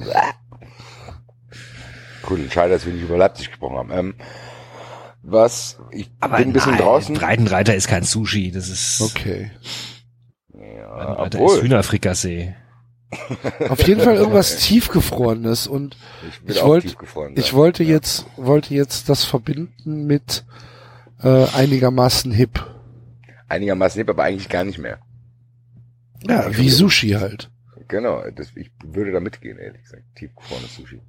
Kudel, 2.21 2.51
schade, 2.51 2.71
dass 2.71 2.85
wir 2.85 2.93
nicht 2.93 3.03
über 3.03 3.17
Leipzig 3.17 3.47
gesprochen 3.49 3.77
haben. 3.77 3.91
Ähm, 3.91 4.15
was, 5.23 5.77
ich 5.91 6.09
bin 6.09 6.31
ein 6.31 6.53
bisschen 6.53 6.73
nein, 6.73 6.81
draußen. 6.81 7.15
Breitenreiter 7.15 7.75
ist 7.75 7.87
kein 7.87 8.03
Sushi, 8.03 8.51
das 8.51 8.69
ist, 8.69 9.01
Okay. 9.01 9.51
Ja, 10.53 10.87
Breitenreiter 10.87 11.37
ist 11.39 11.43
obwohl, 11.43 11.61
Hühnerfrikassee. 11.63 12.55
Auf 13.69 13.85
jeden 13.87 14.01
Fall 14.01 14.15
irgendwas 14.15 14.57
tiefgefrorenes 14.59 15.67
und 15.67 15.97
ich, 16.45 16.51
ich 16.55 16.61
auch 16.61 16.67
wollt- 16.67 16.83
tiefgefroren 16.83 17.35
ich 17.37 17.53
wollte 17.53 17.83
Ja. 17.83 17.89
jetzt, 17.91 18.25
wollte 18.37 18.73
jetzt 18.73 19.09
das 19.09 19.25
verbinden 19.25 20.05
mit 20.05 20.45
äh, 21.21 21.45
einigermaßen 21.53 22.31
hip. 22.31 22.65
Einigermaßen 23.49 23.99
hip, 23.99 24.09
aber 24.09 24.23
eigentlich 24.23 24.47
gar 24.49 24.63
nicht 24.63 24.77
mehr. 24.79 24.99
Ja, 26.27 26.55
wie 26.57 26.69
Sushi 26.69 27.11
halt. 27.11 27.49
Genau, 27.91 28.23
das, 28.31 28.55
ich 28.55 28.71
würde 28.85 29.11
da 29.11 29.19
mitgehen, 29.19 29.57
ehrlich 29.57 29.83
gesagt. 29.83 30.03
Tiefgefrorenes 30.15 30.75
Sushi. 30.75 31.01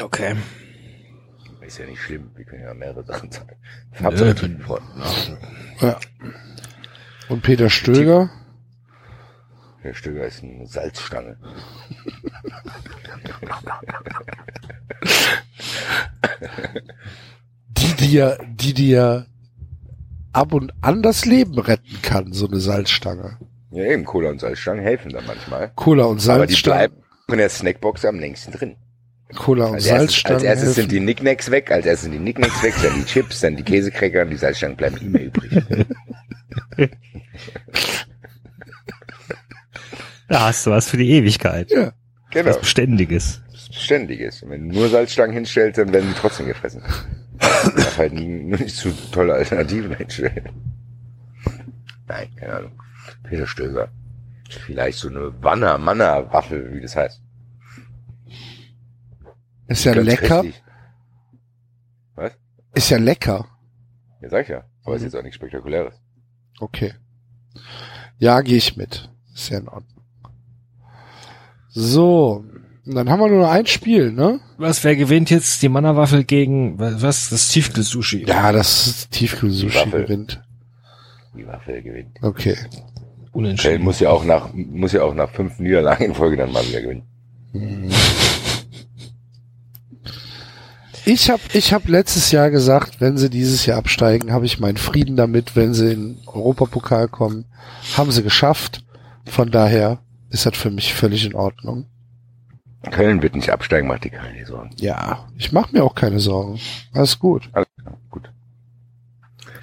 Okay. 0.00 0.34
Ist 1.60 1.76
ja 1.76 1.84
nicht 1.84 2.00
schlimm, 2.00 2.30
wir 2.34 2.46
können 2.46 2.62
ja 2.62 2.72
mehrere 2.72 3.04
Sachen 3.04 3.30
sagen. 3.30 3.54
Nö, 4.00 4.32
bin-. 4.32 4.64
Ja. 5.80 6.00
Und 7.28 7.42
Peter 7.42 7.68
Stöger? 7.68 8.30
Der 9.84 9.92
Stöger 9.92 10.26
ist 10.26 10.42
eine 10.42 10.66
Salzstange. 10.66 11.36
Die 17.68 17.94
dir, 17.94 18.38
die 18.48 18.72
dir 18.72 19.26
ab 20.32 20.54
und 20.54 20.72
an 20.80 21.02
das 21.02 21.26
Leben 21.26 21.58
retten 21.58 22.00
kann, 22.00 22.32
so 22.32 22.48
eine 22.48 22.60
Salzstange. 22.60 23.36
Ja, 23.70 23.84
eben, 23.84 24.04
Cola 24.04 24.30
und 24.30 24.40
Salzstangen 24.40 24.82
helfen 24.82 25.10
da 25.10 25.20
manchmal. 25.26 25.72
Cola 25.74 26.04
und 26.04 26.26
Aber 26.28 26.46
die 26.46 26.60
bleiben 26.60 26.94
in 27.30 27.38
der 27.38 27.48
Snackbox 27.50 28.04
am 28.04 28.18
längsten 28.18 28.52
drin. 28.52 28.76
Cola 29.36 29.66
und 29.66 29.74
Als 29.74 29.86
erstes, 29.86 29.98
Salzstangen. 30.22 30.36
als 30.36 30.44
erstes 30.44 30.74
sind 30.76 30.90
die 30.90 30.96
helfen. 30.96 31.04
Nicknacks 31.04 31.50
weg, 31.50 31.70
als 31.70 31.84
erstes 31.84 32.04
sind 32.04 32.12
die 32.12 32.18
Nicknacks 32.18 32.62
weg, 32.62 32.74
dann 32.82 32.94
die 32.94 33.04
Chips, 33.04 33.40
dann 33.40 33.56
die 33.56 33.62
Käsekräcker 33.62 34.22
und 34.22 34.30
die 34.30 34.36
Salzstangen 34.36 34.76
bleiben 34.76 34.96
immer 34.96 35.20
übrig. 35.20 35.50
Da 40.28 40.46
hast 40.48 40.66
du 40.66 40.70
was 40.70 40.88
für 40.88 40.98
die 40.98 41.10
Ewigkeit. 41.10 41.70
Ja. 41.70 41.92
Genau. 42.30 42.50
Was 42.50 42.60
Beständiges. 42.60 43.40
Ständiges. 43.70 44.42
Und 44.42 44.50
wenn 44.50 44.68
du 44.68 44.74
nur 44.74 44.88
Salzstangen 44.88 45.32
hinstellst, 45.32 45.78
dann 45.78 45.92
werden 45.92 46.10
die 46.10 46.20
trotzdem 46.20 46.46
gefressen. 46.46 46.82
Das 47.76 47.96
halt 47.96 48.12
nur 48.14 48.58
nicht 48.58 48.74
zu 48.76 48.90
tolle 49.12 49.34
Alternativen 49.34 49.94
hinstellen. 49.96 50.48
Nein, 52.08 52.28
keine 52.36 52.52
Ahnung. 52.52 52.72
Peter 53.22 53.46
Stöger. 53.46 53.88
Vielleicht 54.50 54.98
so 54.98 55.08
eine 55.08 55.32
Wanner, 55.42 55.76
Manner 55.78 56.32
Waffel, 56.32 56.72
wie 56.74 56.80
das 56.80 56.96
heißt. 56.96 57.20
Ist 59.66 59.84
ja 59.84 59.92
Ganz 59.94 60.06
lecker. 60.06 60.42
köstlich. 60.42 60.62
Was? 62.14 62.32
Ist 62.74 62.90
ja 62.90 62.98
lecker. 62.98 63.46
Ja, 64.22 64.30
sag 64.30 64.42
ich 64.42 64.48
ja. 64.48 64.64
Aber 64.84 64.92
Mhm. 64.92 64.96
ist 64.96 65.02
jetzt 65.04 65.16
auch 65.16 65.22
nichts 65.22 65.36
Spektakuläres. 65.36 65.94
Okay. 66.60 66.94
Ja, 68.18 68.40
gehe 68.40 68.56
ich 68.56 68.76
mit. 68.76 69.10
Ist 69.34 69.50
ja 69.50 69.58
in 69.58 69.68
Ordnung. 69.68 70.02
So, 71.68 72.44
und 72.86 72.94
dann 72.94 73.10
haben 73.10 73.20
wir 73.20 73.28
nur 73.28 73.40
noch 73.42 73.50
ein 73.50 73.66
Spiel, 73.66 74.10
ne? 74.12 74.40
Was, 74.56 74.82
wer 74.82 74.96
gewinnt 74.96 75.28
jetzt 75.30 75.62
die 75.62 75.68
Mannerwaffel 75.68 76.24
gegen, 76.24 76.78
wa- 76.78 76.94
was, 76.96 77.28
das 77.28 77.48
Tiefkühl-Sushi? 77.50 78.24
Ja, 78.26 78.50
das 78.50 79.08
Tiefkühlsushi 79.10 79.90
gewinnt. 79.90 80.42
Die 81.36 81.46
Waffel 81.46 81.82
gewinnt. 81.82 82.16
Okay. 82.22 82.56
Köln 83.38 83.46
Unentschieden. 83.46 83.84
muss 83.84 84.00
ja 84.00 84.10
auch 84.10 84.24
nach, 84.24 84.52
muss 84.52 84.92
ja 84.92 85.02
auch 85.02 85.14
nach 85.14 85.30
fünf 85.30 85.58
Niederlagen 85.60 86.04
in 86.06 86.14
Folge 86.14 86.36
dann 86.36 86.52
mal 86.52 86.66
wieder 86.66 86.82
gewinnen. 86.82 87.04
Ich 91.04 91.30
habe 91.30 91.40
ich 91.52 91.72
hab 91.72 91.88
letztes 91.88 92.32
Jahr 92.32 92.50
gesagt, 92.50 93.00
wenn 93.00 93.16
sie 93.16 93.30
dieses 93.30 93.64
Jahr 93.64 93.78
absteigen, 93.78 94.32
habe 94.32 94.44
ich 94.44 94.60
meinen 94.60 94.76
Frieden 94.76 95.16
damit. 95.16 95.56
Wenn 95.56 95.72
sie 95.72 95.92
in 95.92 96.18
Europapokal 96.26 97.08
kommen, 97.08 97.46
haben 97.96 98.10
sie 98.10 98.22
geschafft. 98.22 98.84
Von 99.24 99.50
daher 99.50 100.00
ist 100.30 100.44
das 100.44 100.56
für 100.56 100.70
mich 100.70 100.92
völlig 100.92 101.24
in 101.24 101.34
Ordnung. 101.34 101.86
Köln 102.90 103.22
wird 103.22 103.34
nicht 103.34 103.50
absteigen, 103.50 103.88
macht 103.88 104.04
die 104.04 104.10
keine 104.10 104.44
Sorgen. 104.46 104.70
Ja, 104.76 105.26
ich 105.36 105.52
mache 105.52 105.72
mir 105.72 105.84
auch 105.84 105.94
keine 105.94 106.20
Sorgen. 106.20 106.60
Alles 106.92 107.18
gut. 107.18 107.48
Alles 107.52 107.68
klar, 107.80 107.98
gut. 108.10 108.30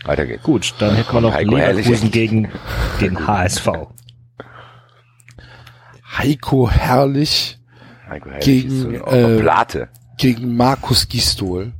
Weiter 0.05 0.25
geht's. 0.25 0.43
Gut, 0.43 0.73
dann 0.79 0.95
hätten 0.95 1.13
wir 1.13 1.21
noch 1.21 1.33
Heiko 1.33 1.57
Herrlich. 1.57 1.85
Leverkusen 1.85 2.11
gegen 2.11 2.51
den 3.01 3.27
HSV. 3.27 3.67
Heiko 6.17 6.69
Herrlich 6.69 7.59
Heiko 8.09 8.29
Herrlich 8.29 8.45
Gegen, 8.45 8.81
so 8.81 8.89
äh, 8.91 9.39
Plate. 9.39 9.89
gegen 10.17 10.55
Markus 10.55 11.07
Gistol. 11.09 11.73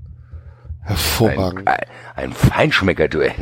Hervorragend. 0.81 1.67
Ein, 1.67 1.77
ein 2.15 2.31
Feinschmecker-Duell. 2.33 3.33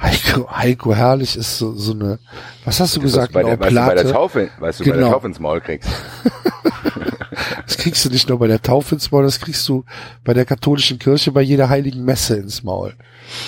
Heiko, 0.00 0.50
Heiko 0.50 0.94
Herrlich 0.94 1.36
ist 1.36 1.58
so, 1.58 1.74
so 1.74 1.92
eine, 1.92 2.18
was 2.64 2.80
hast 2.80 2.96
du 2.96 3.00
gesagt, 3.00 3.32
bei 3.32 3.42
der, 3.42 3.60
was 3.60 3.68
du 3.68 3.74
bei 3.74 3.94
der? 3.94 4.10
Taufe, 4.12 4.48
was 4.58 4.78
du 4.78 4.84
bei 4.84 4.90
der 4.90 4.98
Genau. 5.00 5.12
Taufe 5.12 5.26
ins 5.26 5.38
Maul 5.40 5.60
kriegst. 5.60 5.90
Das 7.66 7.76
kriegst 7.78 8.04
du 8.04 8.10
nicht 8.10 8.28
nur 8.28 8.38
bei 8.38 8.46
der 8.46 8.62
Taufe 8.62 8.94
ins 8.94 9.10
Maul, 9.10 9.24
das 9.24 9.40
kriegst 9.40 9.68
du 9.68 9.84
bei 10.24 10.34
der 10.34 10.44
katholischen 10.44 10.98
Kirche 10.98 11.32
bei 11.32 11.42
jeder 11.42 11.68
heiligen 11.68 12.04
Messe 12.04 12.36
ins 12.36 12.62
Maul. 12.62 12.94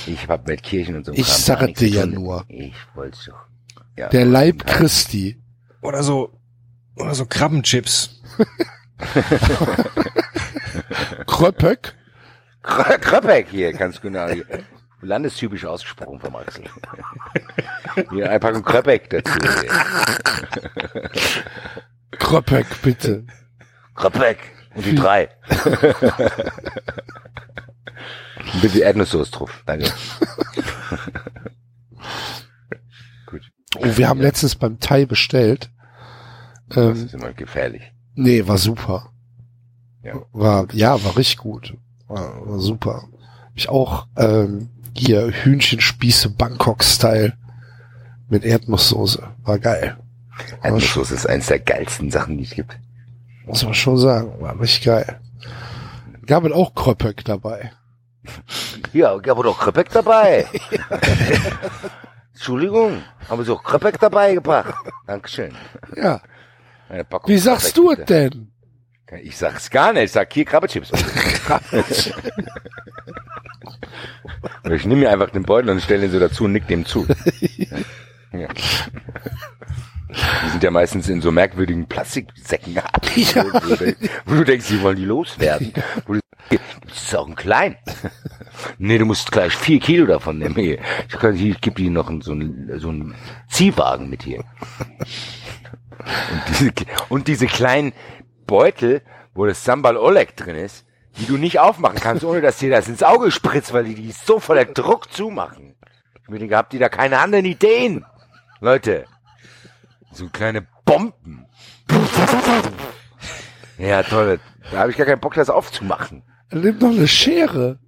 Ich 0.06 0.28
hab 0.28 0.46
mit 0.46 0.62
Kirchen 0.62 0.96
und 0.96 1.06
so 1.06 1.12
Ich 1.12 1.26
sage 1.26 1.72
dir 1.72 1.88
ja 1.88 2.06
nur. 2.06 2.44
Ich 2.48 2.74
wollte 2.94 3.18
doch. 3.26 3.46
Ja, 3.96 4.08
Der 4.08 4.24
Leib 4.24 4.66
Christ. 4.66 5.10
Christi. 5.10 5.38
Oder 5.82 6.02
so, 6.02 6.38
oder 6.96 7.14
so 7.14 7.26
Krabbenchips. 7.26 8.22
Kröpöck. 11.26 11.94
Krö- 12.62 12.98
Kröppeck 12.98 13.48
hier, 13.50 13.72
ganz 13.72 14.00
genau. 14.00 14.28
Landestypisch 15.04 15.64
ausgesprochen 15.64 16.20
vom 16.20 16.36
Axel. 16.36 16.62
Hier 18.12 18.30
eine 18.30 18.38
Packung 18.38 18.62
Kröppeck 18.62 19.10
dazu. 19.10 19.32
Kröpöck, 22.12 22.66
bitte. 22.82 23.24
Kröppeck. 23.94 24.38
Und 24.74 24.86
die 24.86 24.94
drei. 24.94 25.28
Und 28.54 28.60
bitte 28.62 28.80
Erdnusssoße 28.80 29.30
drauf. 29.30 29.62
Danke. 29.66 29.86
Gut. 33.26 33.42
Oh, 33.76 33.84
wir 33.96 34.08
haben 34.08 34.20
letztens 34.20 34.54
beim 34.54 34.80
Thai 34.80 35.06
bestellt. 35.06 35.70
Das 36.68 36.98
Ähm, 36.98 37.06
ist 37.06 37.14
immer 37.14 37.32
gefährlich. 37.32 37.82
nee, 38.14 38.46
war 38.46 38.58
super. 38.58 39.10
Ja. 40.02 40.14
War, 40.32 40.66
ja, 40.72 41.02
war 41.04 41.16
richtig 41.16 41.36
gut. 41.38 41.74
War, 42.08 42.46
war 42.46 42.58
super. 42.58 43.04
Ich 43.54 43.68
auch, 43.68 44.06
ähm, 44.16 44.68
hier 44.94 45.30
Hühnchenspieße 45.30 46.30
Bangkok-Style 46.30 47.34
mit 48.28 48.44
Erdnusssoße. 48.44 49.22
War 49.44 49.58
geil. 49.58 49.96
Erdnusssoße 50.62 51.14
ist 51.14 51.26
eines 51.28 51.46
der 51.46 51.60
geilsten 51.60 52.10
Sachen, 52.10 52.36
die 52.38 52.44
es 52.44 52.50
gibt. 52.50 52.76
Muss 53.46 53.64
man 53.64 53.74
schon 53.74 53.98
sagen. 53.98 54.40
War 54.40 54.58
richtig 54.60 54.84
geil. 54.84 55.20
Gab 56.26 56.44
es 56.44 56.52
auch 56.52 56.74
Kröpöck 56.74 57.24
dabei. 57.24 57.72
Ja, 58.92 59.12
aber 59.12 59.42
doch 59.42 59.58
Kröpek 59.58 59.90
dabei. 59.90 60.46
Entschuldigung, 62.32 63.02
haben 63.28 63.44
Sie 63.44 63.52
auch 63.52 63.62
Kröpek 63.62 63.98
dabei 63.98 64.34
gebracht? 64.34 64.74
Dankeschön. 65.06 65.54
Ja. 65.96 66.20
Wie 67.26 67.38
sagst 67.38 67.74
Kröpek, 67.74 67.96
du 67.96 68.02
es 68.02 68.06
denn? 68.06 68.52
Ich 69.22 69.36
sag's 69.36 69.68
gar 69.70 69.92
nicht, 69.92 70.04
ich 70.04 70.12
sag 70.12 70.32
hier 70.32 70.44
Krabbechips. 70.44 70.90
Ich 74.70 74.86
nehme 74.86 75.02
mir 75.02 75.10
einfach 75.10 75.30
den 75.30 75.42
Beutel 75.42 75.70
und 75.70 75.82
stelle 75.82 76.06
ihn 76.06 76.12
so 76.12 76.18
dazu 76.18 76.44
und 76.44 76.52
nick 76.52 76.66
dem 76.68 76.86
zu. 76.86 77.06
Ja. 78.34 78.48
Die 80.12 80.48
sind 80.50 80.62
ja 80.62 80.70
meistens 80.70 81.08
in 81.08 81.20
so 81.20 81.30
merkwürdigen 81.32 81.86
Plastiksäcken 81.86 82.78
ab, 82.78 83.00
Ja. 83.16 83.44
wo, 83.44 83.58
du, 83.74 83.94
wo 84.26 84.34
du 84.36 84.44
denkst, 84.44 84.68
die 84.68 84.82
wollen 84.82 84.96
die 84.96 85.04
loswerden. 85.04 85.72
Wo 86.06 86.14
du, 86.14 86.20
das 86.50 87.02
ist 87.02 87.16
auch 87.16 87.26
ein 87.28 87.36
klein. 87.36 87.76
Nee, 88.78 88.98
du 88.98 89.06
musst 89.06 89.32
gleich 89.32 89.56
vier 89.56 89.80
Kilo 89.80 90.06
davon 90.06 90.38
nehmen. 90.38 90.54
Hier, 90.54 90.78
ich, 91.08 91.14
kann, 91.18 91.34
ich 91.34 91.60
gebe 91.60 91.82
dir 91.82 91.90
noch 91.90 92.12
so 92.20 92.32
einen, 92.32 92.78
so 92.78 92.90
einen 92.90 93.14
Ziehwagen 93.48 94.08
mit 94.08 94.22
hier. 94.22 94.44
Und 95.98 96.42
diese, 96.48 96.72
und 97.08 97.28
diese 97.28 97.46
kleinen 97.46 97.92
Beutel, 98.46 99.02
wo 99.34 99.46
das 99.46 99.64
Sambal 99.64 99.96
Oleg 99.96 100.36
drin 100.36 100.54
ist, 100.56 100.84
die 101.18 101.26
du 101.26 101.38
nicht 101.38 101.58
aufmachen 101.58 101.98
kannst, 101.98 102.24
ohne 102.24 102.40
dass 102.40 102.58
dir 102.58 102.70
das 102.70 102.88
ins 102.88 103.02
Auge 103.02 103.30
spritzt, 103.30 103.72
weil 103.72 103.84
die 103.84 103.94
die 103.94 104.12
so 104.12 104.38
voller 104.38 104.64
Druck 104.66 105.12
zumachen. 105.12 105.74
Ich 106.22 106.28
mir 106.28 106.38
denke, 106.38 106.56
habt 106.56 106.72
ihr 106.74 106.80
da 106.80 106.88
keine 106.88 107.18
anderen 107.18 107.44
Ideen? 107.46 108.04
Leute, 108.60 109.06
so 110.12 110.28
kleine 110.28 110.66
Bomben. 110.84 111.46
Ja, 113.78 114.02
toll. 114.02 114.38
Da 114.70 114.78
habe 114.78 114.90
ich 114.90 114.96
gar 114.96 115.06
keinen 115.06 115.20
Bock, 115.20 115.34
das 115.34 115.50
aufzumachen. 115.50 116.22
Nimm 116.50 116.78
doch 116.78 116.90
eine 116.90 117.08
Schere. 117.08 117.78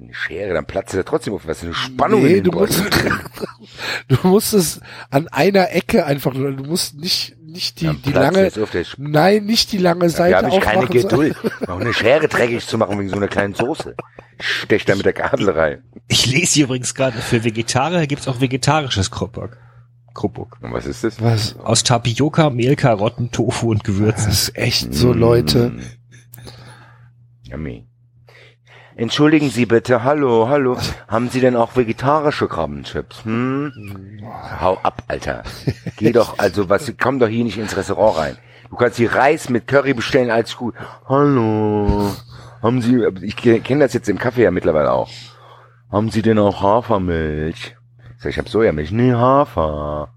Eine 0.00 0.14
Schere, 0.14 0.54
dann 0.54 0.64
platzt 0.66 0.94
er 0.94 1.04
trotzdem 1.04 1.34
auf. 1.34 1.46
Was 1.46 1.58
ist 1.58 1.64
eine 1.64 1.74
Spannung 1.74 2.22
Nee, 2.22 2.38
in 2.38 2.44
du 2.44 2.50
den 2.52 2.60
musst, 2.60 2.82
du 4.08 4.16
musst 4.28 4.54
es 4.54 4.80
an 5.10 5.28
einer 5.28 5.72
Ecke 5.72 6.06
einfach, 6.06 6.32
nur- 6.32 6.52
du 6.52 6.64
musst 6.64 6.94
nicht, 6.96 7.36
nicht 7.42 7.80
die, 7.80 7.86
Dann 7.86 8.00
die 8.02 8.12
lange, 8.12 8.50
nein, 8.98 9.44
nicht 9.44 9.72
die 9.72 9.78
lange 9.78 10.08
Seite 10.08 10.30
Da 10.32 10.36
habe 10.46 10.48
ich 10.56 10.60
keine 10.60 10.78
aufmachen, 10.84 11.02
Geduld, 11.02 11.36
noch 11.68 11.80
eine 11.80 11.92
Schere 11.92 12.28
dreckig 12.28 12.66
zu 12.66 12.78
machen 12.78 12.98
wegen 12.98 13.10
so 13.10 13.16
einer 13.16 13.28
kleinen 13.28 13.54
Soße. 13.54 13.94
Ich 14.38 14.46
stech 14.46 14.84
da 14.86 14.94
mit 14.94 15.04
der 15.04 15.12
Gabel 15.12 15.50
rein. 15.50 15.82
Ich 16.08 16.26
lese 16.26 16.54
hier 16.54 16.64
übrigens 16.64 16.94
gerade, 16.94 17.18
für 17.18 17.44
Vegetarier 17.44 18.06
gibt's 18.06 18.28
auch 18.28 18.40
vegetarisches 18.40 19.10
Krupuk. 19.10 19.58
Krupuk. 20.14 20.58
Und 20.60 20.72
was 20.72 20.86
ist 20.86 21.04
das? 21.04 21.22
Was? 21.22 21.56
Aus 21.58 21.82
Tapioca, 21.84 22.50
Mehl, 22.50 22.76
Karotten, 22.76 23.30
Tofu 23.30 23.70
und 23.70 23.78
Das 23.80 23.84
Gewürzen. 23.86 24.30
ist 24.30 24.56
echt 24.56 24.94
so, 24.94 25.12
Leute. 25.12 25.70
Mm. 25.70 25.80
Yummy. 27.44 27.86
Entschuldigen 28.96 29.48
Sie 29.48 29.64
bitte, 29.66 30.04
hallo, 30.04 30.48
hallo. 30.48 30.76
Haben 31.08 31.30
Sie 31.30 31.40
denn 31.40 31.56
auch 31.56 31.74
vegetarische 31.74 32.48
Krabbenchips? 32.48 33.24
Hm? 33.24 34.20
Hau 34.60 34.78
ab, 34.82 35.04
Alter. 35.08 35.42
Geh 35.96 36.12
doch, 36.12 36.38
also 36.38 36.68
was, 36.68 36.92
komm 37.00 37.18
doch 37.18 37.28
hier 37.28 37.44
nicht 37.44 37.56
ins 37.56 37.76
Restaurant 37.76 38.18
rein. 38.18 38.36
Du 38.68 38.76
kannst 38.76 38.98
hier 38.98 39.12
Reis 39.14 39.48
mit 39.48 39.66
Curry 39.66 39.94
bestellen, 39.94 40.30
alles 40.30 40.54
gut. 40.56 40.74
Hallo. 41.08 42.14
Haben 42.62 42.82
Sie, 42.82 43.02
ich 43.22 43.36
kenne 43.36 43.84
das 43.84 43.94
jetzt 43.94 44.08
im 44.08 44.18
Kaffee 44.18 44.42
ja 44.42 44.50
mittlerweile 44.50 44.92
auch. 44.92 45.08
Haben 45.90 46.10
Sie 46.10 46.20
denn 46.22 46.38
auch 46.38 46.60
Hafermilch? 46.60 47.76
Ich 48.20 48.24
sag, 48.24 48.30
ich 48.32 48.38
hab 48.38 48.50
Sojamilch. 48.50 48.90
Nee, 48.90 49.14
Hafer. 49.14 50.12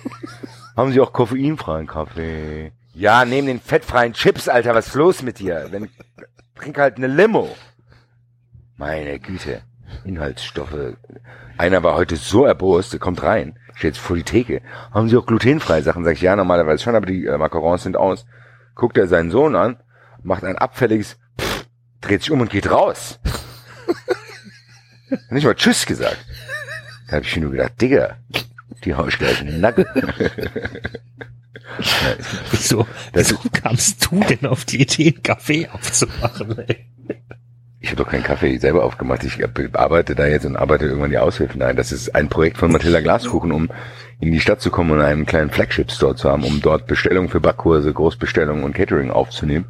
Haben 0.76 0.92
Sie 0.92 1.00
auch 1.02 1.12
koffeinfreien 1.12 1.86
Kaffee? 1.86 2.72
Ja, 2.94 3.26
neben 3.26 3.46
den 3.46 3.60
fettfreien 3.60 4.14
Chips, 4.14 4.48
Alter, 4.48 4.74
was 4.74 4.86
ist 4.86 4.94
los 4.94 5.20
mit 5.20 5.38
dir? 5.38 5.66
Wenn, 5.70 5.90
trink 6.54 6.78
halt 6.78 6.96
eine 6.96 7.08
Limo. 7.08 7.54
Meine 8.78 9.20
Güte. 9.20 9.60
Inhaltsstoffe. 10.04 10.96
Einer 11.58 11.82
war 11.82 11.94
heute 11.96 12.16
so 12.16 12.46
erbost, 12.46 12.94
der 12.94 13.00
kommt 13.00 13.22
rein, 13.22 13.58
steht 13.74 13.96
jetzt 13.96 13.98
vor 13.98 14.16
die 14.16 14.22
Theke. 14.22 14.62
Haben 14.90 15.10
Sie 15.10 15.16
auch 15.18 15.26
glutenfreie 15.26 15.82
Sachen? 15.82 16.04
Sag 16.04 16.14
ich, 16.14 16.22
ja, 16.22 16.36
normalerweise 16.36 16.82
schon, 16.82 16.96
aber 16.96 17.04
die 17.04 17.26
äh, 17.26 17.36
Macarons 17.36 17.82
sind 17.82 17.98
aus. 17.98 18.24
Guckt 18.74 18.96
er 18.96 19.08
seinen 19.08 19.30
Sohn 19.30 19.56
an, 19.56 19.76
macht 20.22 20.42
ein 20.42 20.56
abfälliges, 20.56 21.18
pff, 21.38 21.66
dreht 22.00 22.22
sich 22.22 22.30
um 22.30 22.40
und 22.40 22.48
geht 22.48 22.70
raus. 22.70 23.20
Nicht 25.28 25.44
mal 25.44 25.54
Tschüss 25.54 25.84
gesagt. 25.84 26.24
Da 27.08 27.16
hab 27.16 27.24
ich 27.24 27.36
nur 27.36 27.50
gedacht, 27.52 27.80
Digga, 27.80 28.16
die 28.84 28.94
hau 28.94 29.06
ich 29.06 29.18
gleich 29.18 29.40
in 29.40 29.46
den 29.48 29.60
Nacken. 29.60 29.86
Wieso, 32.52 32.86
wieso 33.12 33.36
kamst 33.52 34.06
du 34.06 34.20
denn 34.20 34.46
auf 34.46 34.64
die 34.64 34.82
Idee, 34.82 35.08
einen 35.14 35.22
Kaffee 35.22 35.68
aufzumachen? 35.68 36.58
Ey? 36.66 36.86
Ich 37.80 37.90
habe 37.90 38.02
doch 38.02 38.10
keinen 38.10 38.22
Kaffee 38.22 38.56
selber 38.58 38.84
aufgemacht. 38.84 39.24
Ich 39.24 39.38
arbeite 39.74 40.14
da 40.14 40.26
jetzt 40.26 40.46
und 40.46 40.56
arbeite 40.56 40.86
irgendwann 40.86 41.10
die 41.10 41.18
Aushilfen 41.18 41.62
ein. 41.62 41.76
Das 41.76 41.92
ist 41.92 42.14
ein 42.14 42.28
Projekt 42.28 42.58
von 42.58 42.72
Matilda 42.72 43.00
Glaskuchen, 43.00 43.52
um 43.52 43.68
in 44.20 44.32
die 44.32 44.40
Stadt 44.40 44.60
zu 44.60 44.70
kommen 44.70 44.92
und 44.92 45.00
einen 45.02 45.26
kleinen 45.26 45.50
Flagship-Store 45.50 46.14
zu 46.16 46.30
haben, 46.30 46.44
um 46.44 46.60
dort 46.62 46.86
Bestellungen 46.86 47.28
für 47.28 47.40
Backkurse, 47.40 47.92
Großbestellungen 47.92 48.64
und 48.64 48.74
Catering 48.74 49.10
aufzunehmen, 49.10 49.66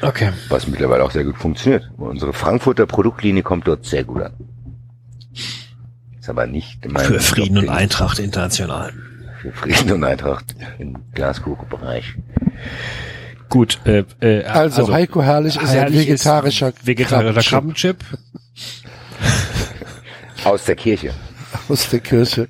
Okay. 0.00 0.30
was 0.48 0.68
mittlerweile 0.68 1.02
auch 1.02 1.10
sehr 1.10 1.24
gut 1.24 1.36
funktioniert. 1.38 1.90
Unsere 1.96 2.32
Frankfurter 2.32 2.86
Produktlinie 2.86 3.42
kommt 3.42 3.66
dort 3.66 3.84
sehr 3.84 4.04
gut 4.04 4.22
an. 4.22 4.32
Ist 6.28 6.32
aber 6.32 6.46
nicht 6.46 6.86
mein 6.86 7.06
Für 7.06 7.20
Frieden 7.20 7.56
Job, 7.56 7.64
und 7.64 7.70
Eintracht 7.70 8.18
international. 8.18 8.92
Für 9.40 9.50
Frieden 9.50 9.92
und 9.92 10.04
Eintracht 10.04 10.44
im 10.78 10.98
Glaskuchenbereich. 11.14 12.16
Gut, 13.48 13.80
äh, 13.86 14.04
äh, 14.20 14.44
Also, 14.44 14.92
Heiko 14.92 15.22
Herrlich 15.22 15.56
ist 15.56 15.62
ein 15.62 15.68
Herrlich 15.68 16.06
vegetarischer 16.06 16.68
ist 16.68 16.86
vegetarischer 16.86 17.40
Krabbenchip. 17.40 18.00
Krabbenchip. 18.00 18.18
Aus 20.44 20.64
der 20.66 20.76
Kirche. 20.76 21.14
aus 21.70 21.88
der 21.88 22.00
Kirche. 22.00 22.48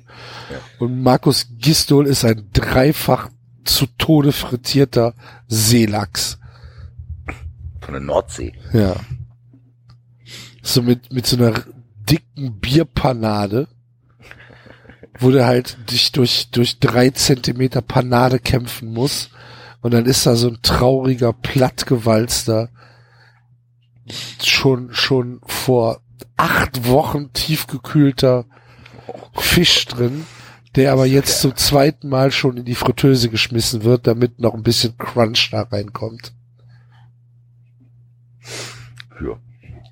Und 0.79 1.01
Markus 1.01 1.47
Gistol 1.57 2.05
ist 2.05 2.25
ein 2.25 2.49
dreifach 2.51 3.29
zu 3.63 3.85
Tode 3.97 4.33
frittierter 4.33 5.13
Seelachs. 5.47 6.37
Von 7.79 7.93
der 7.93 8.01
Nordsee. 8.01 8.51
Ja. 8.73 8.97
So 10.61 10.81
mit, 10.81 11.13
mit 11.13 11.25
so 11.25 11.37
einer 11.37 11.53
dicken 12.09 12.59
Bierpanade, 12.59 13.67
wo 15.19 15.31
du 15.31 15.45
halt 15.45 15.77
dich 15.91 16.11
durch, 16.11 16.49
durch 16.51 16.79
drei 16.79 17.09
Zentimeter 17.09 17.81
Panade 17.81 18.39
kämpfen 18.39 18.93
muss. 18.93 19.29
Und 19.81 19.93
dann 19.93 20.05
ist 20.05 20.25
da 20.25 20.35
so 20.35 20.49
ein 20.49 20.59
trauriger, 20.61 21.33
plattgewalzter, 21.33 22.69
schon, 24.43 24.93
schon 24.93 25.39
vor 25.45 26.01
acht 26.37 26.87
Wochen 26.87 27.31
tiefgekühlter 27.33 28.45
Fisch 29.35 29.85
drin, 29.85 30.25
der 30.75 30.93
aber 30.93 31.05
jetzt 31.05 31.41
zum 31.41 31.55
zweiten 31.55 32.09
Mal 32.09 32.31
schon 32.31 32.57
in 32.57 32.65
die 32.65 32.75
Fritteuse 32.75 33.29
geschmissen 33.29 33.83
wird, 33.83 34.07
damit 34.07 34.39
noch 34.39 34.53
ein 34.53 34.63
bisschen 34.63 34.97
Crunch 34.97 35.49
da 35.51 35.63
reinkommt. 35.63 36.33
Ja. 39.21 39.37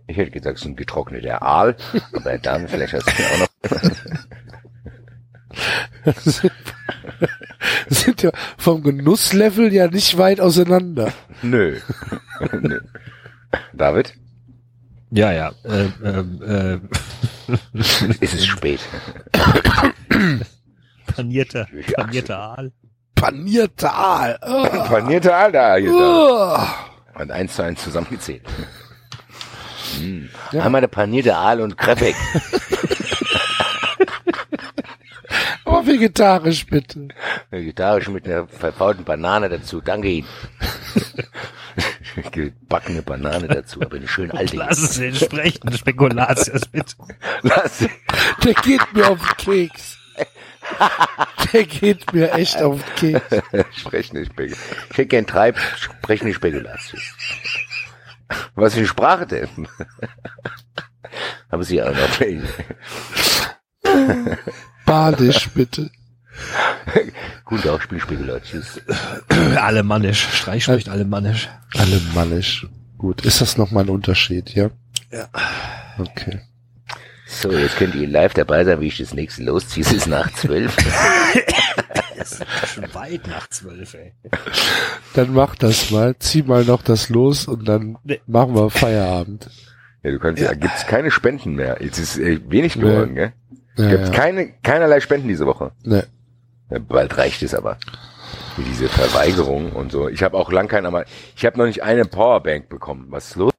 Ich 0.07 0.17
hätte 0.17 0.31
gesagt, 0.31 0.57
so 0.59 0.69
ein 0.69 0.75
getrockneter 0.75 1.41
Aal, 1.41 1.75
aber 2.13 2.37
dann 2.37 2.67
vielleicht 2.67 2.93
hast 2.93 3.05
du 3.07 3.11
auch 3.23 3.39
noch 3.39 3.47
sind 7.89 8.21
ja 8.21 8.31
vom 8.57 8.81
Genusslevel 8.83 9.73
ja 9.73 9.87
nicht 9.87 10.17
weit 10.17 10.39
auseinander. 10.39 11.11
Nö. 11.41 11.79
Nö. 12.61 12.79
David, 13.73 14.13
Ja, 15.11 15.31
ja. 15.31 15.51
Äh, 15.63 15.87
äh, 16.03 16.75
äh, 16.75 16.79
ist 18.19 18.33
es 18.33 18.45
spät. 18.45 18.79
panierter, 21.15 21.67
panierter 21.95 22.39
Aal. 22.39 22.71
Panierter 23.15 23.93
Aal. 23.93 24.39
Oh. 24.41 24.67
Panierte 24.87 25.35
Alter. 25.35 25.77
Hier 25.77 25.91
da. 25.91 26.77
Oh. 27.15 27.19
Und 27.21 27.31
eins 27.31 27.55
zu 27.55 27.63
eins 27.63 27.83
zusammengezählt. 27.83 28.43
Hm. 29.99 30.29
Ja. 30.51 30.63
Einmal 30.63 30.79
eine 30.79 30.87
panierte 30.87 31.35
Aal 31.35 31.61
und 31.61 31.77
Kreppig. 31.77 32.15
Aber 35.65 35.85
vegetarisch 35.85 36.65
bitte. 36.65 37.09
Vegetarisch 37.49 38.07
mit 38.07 38.25
einer 38.25 38.47
verfaulten 38.47 39.03
Banane 39.03 39.49
dazu. 39.49 39.81
Danke 39.81 40.07
Ihnen. 40.07 40.27
Gebackene 42.31 43.01
Banane 43.03 43.47
dazu, 43.47 43.81
aber 43.81 43.97
eine 43.97 44.07
schön 44.07 44.31
alte. 44.31 44.55
Lass 44.55 44.79
es 44.79 44.97
entsprechende 44.97 45.77
Spekulatius 45.77 46.65
bitte. 46.67 46.95
Lass 47.43 47.85
Der 48.43 48.53
geht 48.53 48.93
mir 48.93 49.09
auf 49.09 49.19
den 49.19 49.37
Keks. 49.37 49.97
Der 51.53 51.63
geht 51.65 52.13
mir 52.13 52.33
echt 52.33 52.61
auf 52.61 52.81
den 53.01 53.21
Keks. 53.21 53.77
Sprechende 53.77 54.25
Spekulation. 54.25 54.77
Ich 54.89 54.97
hätte 54.97 55.07
gern 55.07 55.25
drei 55.25 55.53
sprechende 55.75 56.33
Spekulation. 56.33 57.01
Was 58.55 58.73
für 58.73 58.79
eine 58.79 58.87
Sprache 58.87 59.25
denn? 59.25 59.67
Haben 61.51 61.63
Sie 61.63 61.81
auch 61.81 61.91
noch 61.91 62.19
welche? 62.19 62.47
Badisch 64.85 65.49
bitte. 65.49 65.89
Guten 67.45 67.63
Tag, 67.63 67.81
Spielspiegeler. 67.81 68.41
Tschüss. 68.41 68.81
Alemannisch. 69.55 70.27
Streich 70.33 70.63
spricht 70.63 70.89
Alemannisch. 70.89 71.49
Alemannisch. 71.75 72.67
Gut, 72.97 73.25
ist 73.25 73.41
das 73.41 73.57
nochmal 73.57 73.83
ein 73.83 73.89
Unterschied, 73.89 74.53
ja? 74.53 74.69
Ja. 75.11 75.29
Okay. 75.97 76.41
So, 77.27 77.51
jetzt 77.51 77.75
könnt 77.77 77.93
ihr 77.95 78.07
live 78.07 78.33
dabei 78.33 78.63
sein, 78.63 78.79
wie 78.81 78.87
ich 78.87 78.97
das 78.97 79.13
nächste 79.13 79.43
losziehe. 79.43 79.83
Es 79.85 79.91
ist 79.91 80.07
nach 80.07 80.31
zwölf. 80.33 80.75
Das 82.17 82.31
ist 82.31 82.45
schon 82.73 82.93
weit 82.95 83.27
nach 83.27 83.47
zwölf, 83.49 83.93
ey. 83.93 84.11
Dann 85.13 85.33
mach 85.33 85.55
das 85.55 85.91
mal, 85.91 86.15
zieh 86.17 86.41
mal 86.41 86.63
noch 86.65 86.81
das 86.81 87.09
los 87.09 87.47
und 87.47 87.67
dann 87.67 87.97
Nee. 88.03 88.19
machen 88.25 88.55
wir 88.55 88.69
Feierabend. 88.71 89.49
Ja, 90.03 90.11
du 90.11 90.19
kannst, 90.19 90.41
ja. 90.41 90.53
gibt's 90.55 90.87
keine 90.87 91.11
Spenden 91.11 91.53
mehr. 91.53 91.77
Jetzt 91.79 91.99
ist 91.99 92.17
äh, 92.17 92.39
wenig 92.49 92.73
geworden, 92.73 93.13
gell? 93.15 93.33
Ja, 93.77 93.89
Gibt's 93.89 94.09
ja. 94.09 94.15
keine, 94.15 94.51
keinerlei 94.63 94.99
Spenden 94.99 95.27
diese 95.27 95.45
Woche. 95.45 95.71
Ne. 95.83 96.07
Ja, 96.71 96.79
bald 96.79 97.15
reicht 97.17 97.43
es 97.43 97.53
aber. 97.53 97.77
Diese 98.57 98.89
Verweigerung 98.89 99.71
und 99.73 99.91
so. 99.91 100.09
Ich 100.09 100.23
habe 100.23 100.35
auch 100.37 100.51
lang 100.51 100.67
keiner 100.67 100.89
mal, 100.89 101.05
ich 101.35 101.45
habe 101.45 101.57
noch 101.59 101.65
nicht 101.67 101.83
eine 101.83 102.05
Powerbank 102.05 102.67
bekommen. 102.67 103.05
Was 103.09 103.27
ist 103.29 103.35
los? 103.35 103.51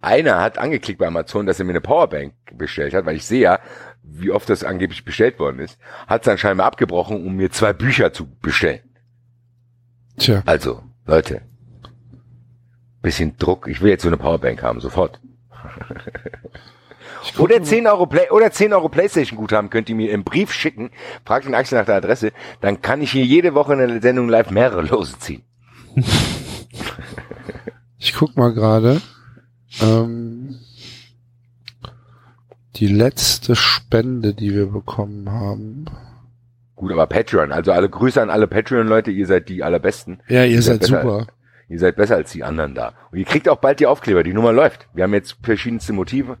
Einer 0.00 0.40
hat 0.40 0.58
angeklickt 0.58 0.98
bei 0.98 1.06
Amazon, 1.06 1.46
dass 1.46 1.58
er 1.58 1.64
mir 1.64 1.72
eine 1.72 1.80
Powerbank 1.80 2.34
bestellt 2.52 2.94
hat, 2.94 3.06
weil 3.06 3.16
ich 3.16 3.24
sehe 3.24 3.40
ja, 3.40 3.58
wie 4.02 4.30
oft 4.30 4.48
das 4.48 4.64
angeblich 4.64 5.04
bestellt 5.04 5.38
worden 5.38 5.58
ist. 5.58 5.78
Hat 6.06 6.22
es 6.22 6.26
dann 6.26 6.38
scheinbar 6.38 6.66
abgebrochen, 6.66 7.26
um 7.26 7.36
mir 7.36 7.50
zwei 7.50 7.72
Bücher 7.72 8.12
zu 8.12 8.26
bestellen. 8.40 8.80
Tja, 10.18 10.42
Also, 10.46 10.82
Leute, 11.06 11.42
bisschen 13.02 13.36
Druck. 13.36 13.68
Ich 13.68 13.80
will 13.80 13.90
jetzt 13.90 14.02
so 14.02 14.08
eine 14.08 14.16
Powerbank 14.16 14.62
haben, 14.62 14.80
sofort. 14.80 15.20
Oder 17.38 17.62
10 17.62 17.86
Euro 17.86 18.06
Play 18.06 18.30
oder 18.30 18.50
10 18.50 18.72
Euro 18.72 18.88
Playstation 18.88 19.36
Guthaben 19.36 19.70
könnt 19.70 19.88
ihr 19.88 19.94
mir 19.94 20.12
im 20.12 20.24
Brief 20.24 20.52
schicken. 20.52 20.90
Fragt 21.24 21.46
den 21.46 21.54
Axel 21.54 21.78
nach 21.78 21.86
der 21.86 21.96
Adresse. 21.96 22.32
Dann 22.60 22.82
kann 22.82 23.02
ich 23.02 23.10
hier 23.10 23.24
jede 23.24 23.54
Woche 23.54 23.72
in 23.72 23.78
der 23.80 24.00
Sendung 24.00 24.28
live 24.28 24.50
mehrere 24.50 24.82
Lose 24.82 25.18
ziehen. 25.18 25.42
ich 27.98 28.14
guck 28.14 28.36
mal 28.36 28.52
gerade. 28.52 29.00
Ähm, 29.82 30.56
die 32.76 32.88
letzte 32.88 33.56
Spende, 33.56 34.34
die 34.34 34.54
wir 34.54 34.66
bekommen 34.66 35.30
haben. 35.30 35.86
Gut, 36.74 36.92
aber 36.92 37.06
Patreon, 37.06 37.52
also 37.52 37.72
alle 37.72 37.88
Grüße 37.88 38.20
an 38.20 38.28
alle 38.28 38.46
Patreon-Leute, 38.46 39.10
ihr 39.10 39.26
seid 39.26 39.48
die 39.48 39.62
allerbesten. 39.62 40.20
Ja, 40.28 40.44
ihr 40.44 40.60
seid 40.60 40.80
besser. 40.80 41.02
super. 41.02 41.26
Ihr 41.68 41.78
seid 41.78 41.96
besser 41.96 42.16
als 42.16 42.32
die 42.32 42.44
anderen 42.44 42.74
da. 42.74 42.92
Und 43.10 43.18
ihr 43.18 43.24
kriegt 43.24 43.48
auch 43.48 43.56
bald 43.56 43.80
die 43.80 43.86
Aufkleber, 43.86 44.22
die 44.22 44.34
Nummer 44.34 44.52
läuft. 44.52 44.86
Wir 44.94 45.04
haben 45.04 45.14
jetzt 45.14 45.36
verschiedenste 45.42 45.92
Motive. 45.92 46.36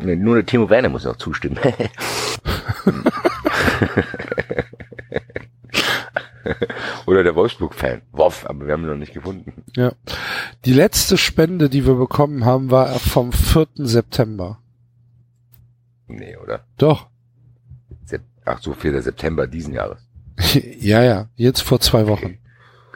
Nee, 0.00 0.16
nur 0.16 0.36
der 0.36 0.46
Timo 0.46 0.70
Werner 0.70 0.88
muss 0.88 1.04
noch 1.04 1.16
zustimmen. 1.16 1.58
Oder 7.06 7.22
der 7.22 7.34
Wolfsburg-Fan. 7.34 8.02
Woff, 8.12 8.46
aber 8.48 8.66
wir 8.66 8.72
haben 8.72 8.82
ihn 8.82 8.90
noch 8.90 8.96
nicht 8.96 9.14
gefunden. 9.14 9.64
Ja. 9.76 9.92
Die 10.64 10.72
letzte 10.72 11.16
Spende, 11.16 11.68
die 11.68 11.86
wir 11.86 11.94
bekommen 11.94 12.44
haben, 12.44 12.70
war 12.70 12.98
vom 12.98 13.32
4. 13.32 13.66
September. 13.76 14.58
Nee, 16.06 16.36
oder? 16.36 16.64
Doch. 16.76 17.08
Ach 18.46 18.60
so, 18.60 18.74
4. 18.74 19.00
September 19.00 19.46
diesen 19.46 19.72
Jahres. 19.72 20.06
ja, 20.80 21.02
ja. 21.02 21.28
Jetzt 21.36 21.62
vor 21.62 21.80
zwei 21.80 22.06
Wochen 22.06 22.38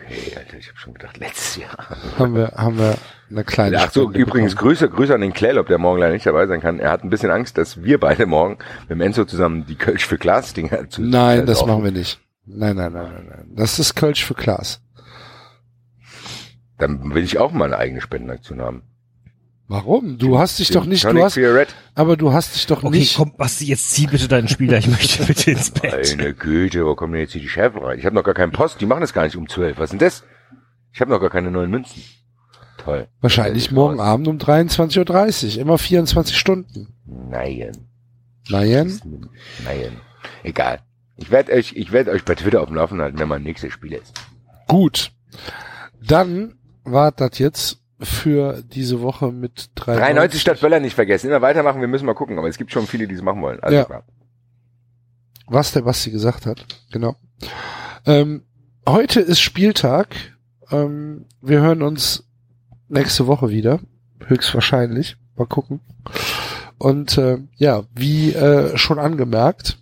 Okay, 0.09 0.33
Alter, 0.37 0.57
ich 0.57 0.69
habe 0.69 0.79
schon 0.79 0.95
gedacht, 0.95 1.19
letztes 1.19 1.57
Jahr. 1.57 1.77
haben 2.19 2.35
wir, 2.35 2.53
haben 2.57 2.79
wir 2.79 2.97
eine 3.31 3.45
kleine 3.45 3.79
Ach 3.79 3.91
so, 3.93 4.05
Spende 4.05 4.19
übrigens 4.21 4.55
bekommen. 4.55 4.71
Grüße, 4.71 4.89
Grüße 4.89 5.15
an 5.15 5.21
den 5.21 5.35
Klärlob, 5.35 5.67
der 5.67 5.79
morgen 5.79 6.01
leider 6.01 6.15
nicht 6.15 6.25
dabei 6.25 6.47
sein 6.47 6.61
kann. 6.61 6.79
Er 6.79 6.91
hat 6.91 7.05
ein 7.05 7.11
bisschen 7.11 7.31
Angst, 7.31 7.59
dass 7.59 7.83
wir 7.83 8.01
beide 8.01 8.25
morgen 8.25 8.59
mit 8.83 8.91
dem 8.91 9.01
Enzo 9.03 9.25
zusammen 9.27 9.67
die 9.67 9.75
Kölsch 9.75 10.07
für 10.07 10.17
Glas 10.17 10.55
Dinger 10.55 10.89
zu 10.89 11.03
Nein, 11.03 11.45
das 11.45 11.65
machen 11.67 11.85
wir 11.85 11.91
nicht. 11.91 12.21
Nein, 12.51 12.77
nein, 12.77 12.93
nein, 12.93 13.13
nein, 13.13 13.27
nein. 13.29 13.53
Das 13.55 13.79
ist 13.79 13.95
Kölsch 13.95 14.25
für 14.25 14.35
Klaas. 14.35 14.81
Dann 16.79 17.15
will 17.15 17.25
ich 17.25 17.39
auch 17.39 17.53
mal 17.53 17.67
eine 17.67 17.77
eigene 17.79 18.01
Spendenaktion 18.01 18.61
haben. 18.61 18.83
Warum? 19.71 20.17
Du 20.17 20.39
hast 20.39 20.59
dich 20.59 20.69
Den 20.69 20.75
doch 20.75 20.87
nicht, 20.87 21.03
Tonic 21.03 21.19
du 21.19 21.25
hast, 21.25 21.37
Red. 21.37 21.75
aber 21.95 22.17
du 22.17 22.33
hast 22.33 22.55
dich 22.55 22.67
doch 22.67 22.83
Okay, 22.85 22.99
nicht. 23.01 23.17
komm, 23.17 23.37
Basti, 23.37 23.67
jetzt 23.67 23.91
zieh 23.91 24.07
bitte 24.07 24.27
deinen 24.27 24.49
Spieler, 24.49 24.79
ich 24.79 24.89
möchte 24.89 25.25
bitte 25.27 25.51
ins 25.51 25.71
Bett. 25.73 26.17
Meine 26.17 26.33
Güte, 26.33 26.87
wo 26.87 26.95
kommen 26.95 27.13
denn 27.13 27.23
jetzt 27.23 27.33
hier 27.33 27.43
die 27.43 27.51
Schärfe 27.51 27.83
rein? 27.83 27.99
Ich 27.99 28.07
habe 28.07 28.15
noch 28.15 28.25
gar 28.25 28.33
keinen 28.33 28.53
Post, 28.53 28.81
die 28.81 28.87
machen 28.87 29.03
das 29.03 29.13
gar 29.13 29.25
nicht 29.25 29.37
um 29.37 29.47
12. 29.47 29.77
Was 29.79 29.85
ist 29.85 29.91
denn 29.91 29.99
das? 29.99 30.25
Ich 30.95 31.03
habe 31.03 31.11
noch 31.11 31.21
gar 31.21 31.29
keine 31.29 31.51
neuen 31.51 31.71
Münzen. 31.71 32.03
Toll. 32.79 33.09
Wahrscheinlich 33.21 33.71
morgen 33.71 34.01
aus. 34.01 34.07
Abend 34.07 34.29
um 34.29 34.39
23.30 34.39 35.57
Uhr. 35.57 35.61
Immer 35.61 35.77
24 35.77 36.39
Stunden. 36.39 36.95
Nein. 37.05 37.73
Nein. 38.49 38.99
Nein. 39.65 40.01
Egal. 40.45 40.81
Ich 41.19 41.31
werde 41.31 41.53
euch, 41.53 41.73
ich 41.75 41.93
werde 41.93 42.13
euch 42.13 42.25
bei 42.25 42.35
Twitter 42.35 42.61
auf 42.63 42.69
dem 42.69 42.77
Laufen 42.77 43.01
halten, 43.01 43.19
wenn 43.19 43.29
mein 43.29 43.43
nächstes 43.43 43.73
Spiel 43.73 43.93
ist. 43.93 44.15
Gut. 44.69 45.13
Dann 46.01 46.55
war 46.85 47.11
das 47.13 47.39
jetzt 47.39 47.79
für 48.01 48.63
diese 48.63 49.01
Woche 49.03 49.33
mit 49.33 49.71
93. 49.75 50.15
93 50.15 50.41
statt 50.41 50.61
Böller 50.61 50.79
nicht 50.81 50.95
vergessen. 50.95 51.27
Immer 51.29 51.43
weitermachen, 51.43 51.81
wir 51.81 51.89
müssen 51.89 52.07
mal 52.07 52.15
gucken. 52.15 52.39
Aber 52.39 52.49
es 52.49 52.57
gibt 52.57 52.71
schon 52.71 52.87
viele, 52.87 53.09
die 53.09 53.15
es 53.17 53.23
machen 53.23 53.43
wollen. 53.43 53.59
Also 53.61 53.77
Ja. 53.77 53.85
klar. 53.85 54.05
Was 55.49 55.73
der 55.73 55.83
Basti 55.83 56.11
gesagt 56.11 56.47
hat. 56.47 56.65
Genau. 56.93 57.17
Ähm, 58.07 58.45
heute 58.89 59.21
ist 59.21 59.41
Spieltag. 59.41 60.15
Ähm, 60.71 61.25
wir 61.41 61.61
hören 61.61 61.83
uns 61.83 62.29
nächste 62.89 63.27
Woche 63.27 63.49
wieder. 63.49 63.81
Höchstwahrscheinlich. 64.27 65.17
Mal 65.37 65.47
gucken. 65.47 65.81
Und 66.79 67.19
äh, 67.19 67.39
ja, 67.57 67.83
wie 67.95 68.33
äh, 68.35 68.77
schon 68.77 68.99
angemerkt, 68.99 69.79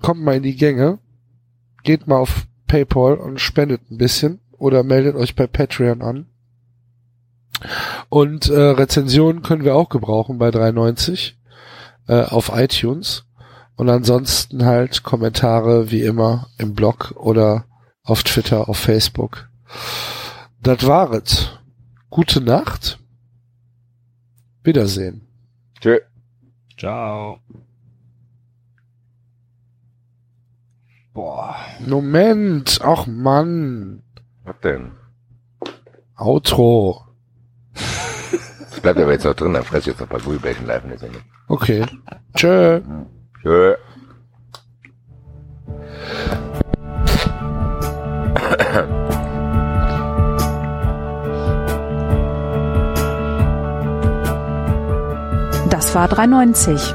kommt 0.00 0.22
mal 0.22 0.36
in 0.36 0.42
die 0.42 0.56
Gänge, 0.56 0.98
geht 1.82 2.06
mal 2.06 2.18
auf 2.18 2.46
PayPal 2.66 3.14
und 3.14 3.40
spendet 3.40 3.90
ein 3.90 3.98
bisschen 3.98 4.40
oder 4.52 4.82
meldet 4.82 5.16
euch 5.16 5.34
bei 5.34 5.46
Patreon 5.46 6.02
an. 6.02 6.26
Und 8.08 8.48
äh, 8.48 8.60
Rezensionen 8.60 9.42
können 9.42 9.64
wir 9.64 9.74
auch 9.74 9.88
gebrauchen 9.88 10.38
bei 10.38 10.48
3,90 10.48 11.32
äh, 12.06 12.22
auf 12.22 12.52
iTunes. 12.54 13.24
Und 13.76 13.88
ansonsten 13.88 14.64
halt 14.64 15.02
Kommentare 15.02 15.90
wie 15.90 16.02
immer 16.02 16.48
im 16.58 16.74
Blog 16.74 17.14
oder 17.16 17.64
auf 18.02 18.22
Twitter, 18.24 18.68
auf 18.68 18.78
Facebook. 18.78 19.48
Das 20.62 20.86
war 20.86 21.12
es. 21.12 21.58
Gute 22.10 22.40
Nacht. 22.40 22.98
Wiedersehen. 24.62 25.26
Tschö. 25.80 25.98
Ciao. 26.76 27.40
Boah. 31.18 31.56
Moment. 31.84 32.78
Ach 32.80 33.08
Mann. 33.08 34.04
Was 34.44 34.54
denn? 34.60 34.92
Outro. 36.16 37.06
Das 37.74 38.78
bleibt 38.80 39.00
aber 39.00 39.10
jetzt 39.10 39.24
noch 39.24 39.34
drin, 39.34 39.52
dann 39.52 39.64
fress 39.64 39.80
ich 39.80 39.86
jetzt 39.88 39.98
noch 39.98 40.06
ein 40.06 40.10
paar 40.10 40.20
Gummibärchen 40.20 40.64
live 40.64 40.84
in 40.84 40.90
der 40.90 40.98
Sendung. 41.00 41.22
Okay. 41.48 41.84
Tschö. 42.36 42.82
Tschö. 43.42 43.74
Das 55.68 55.96
war 55.96 56.06
390. 56.06 56.94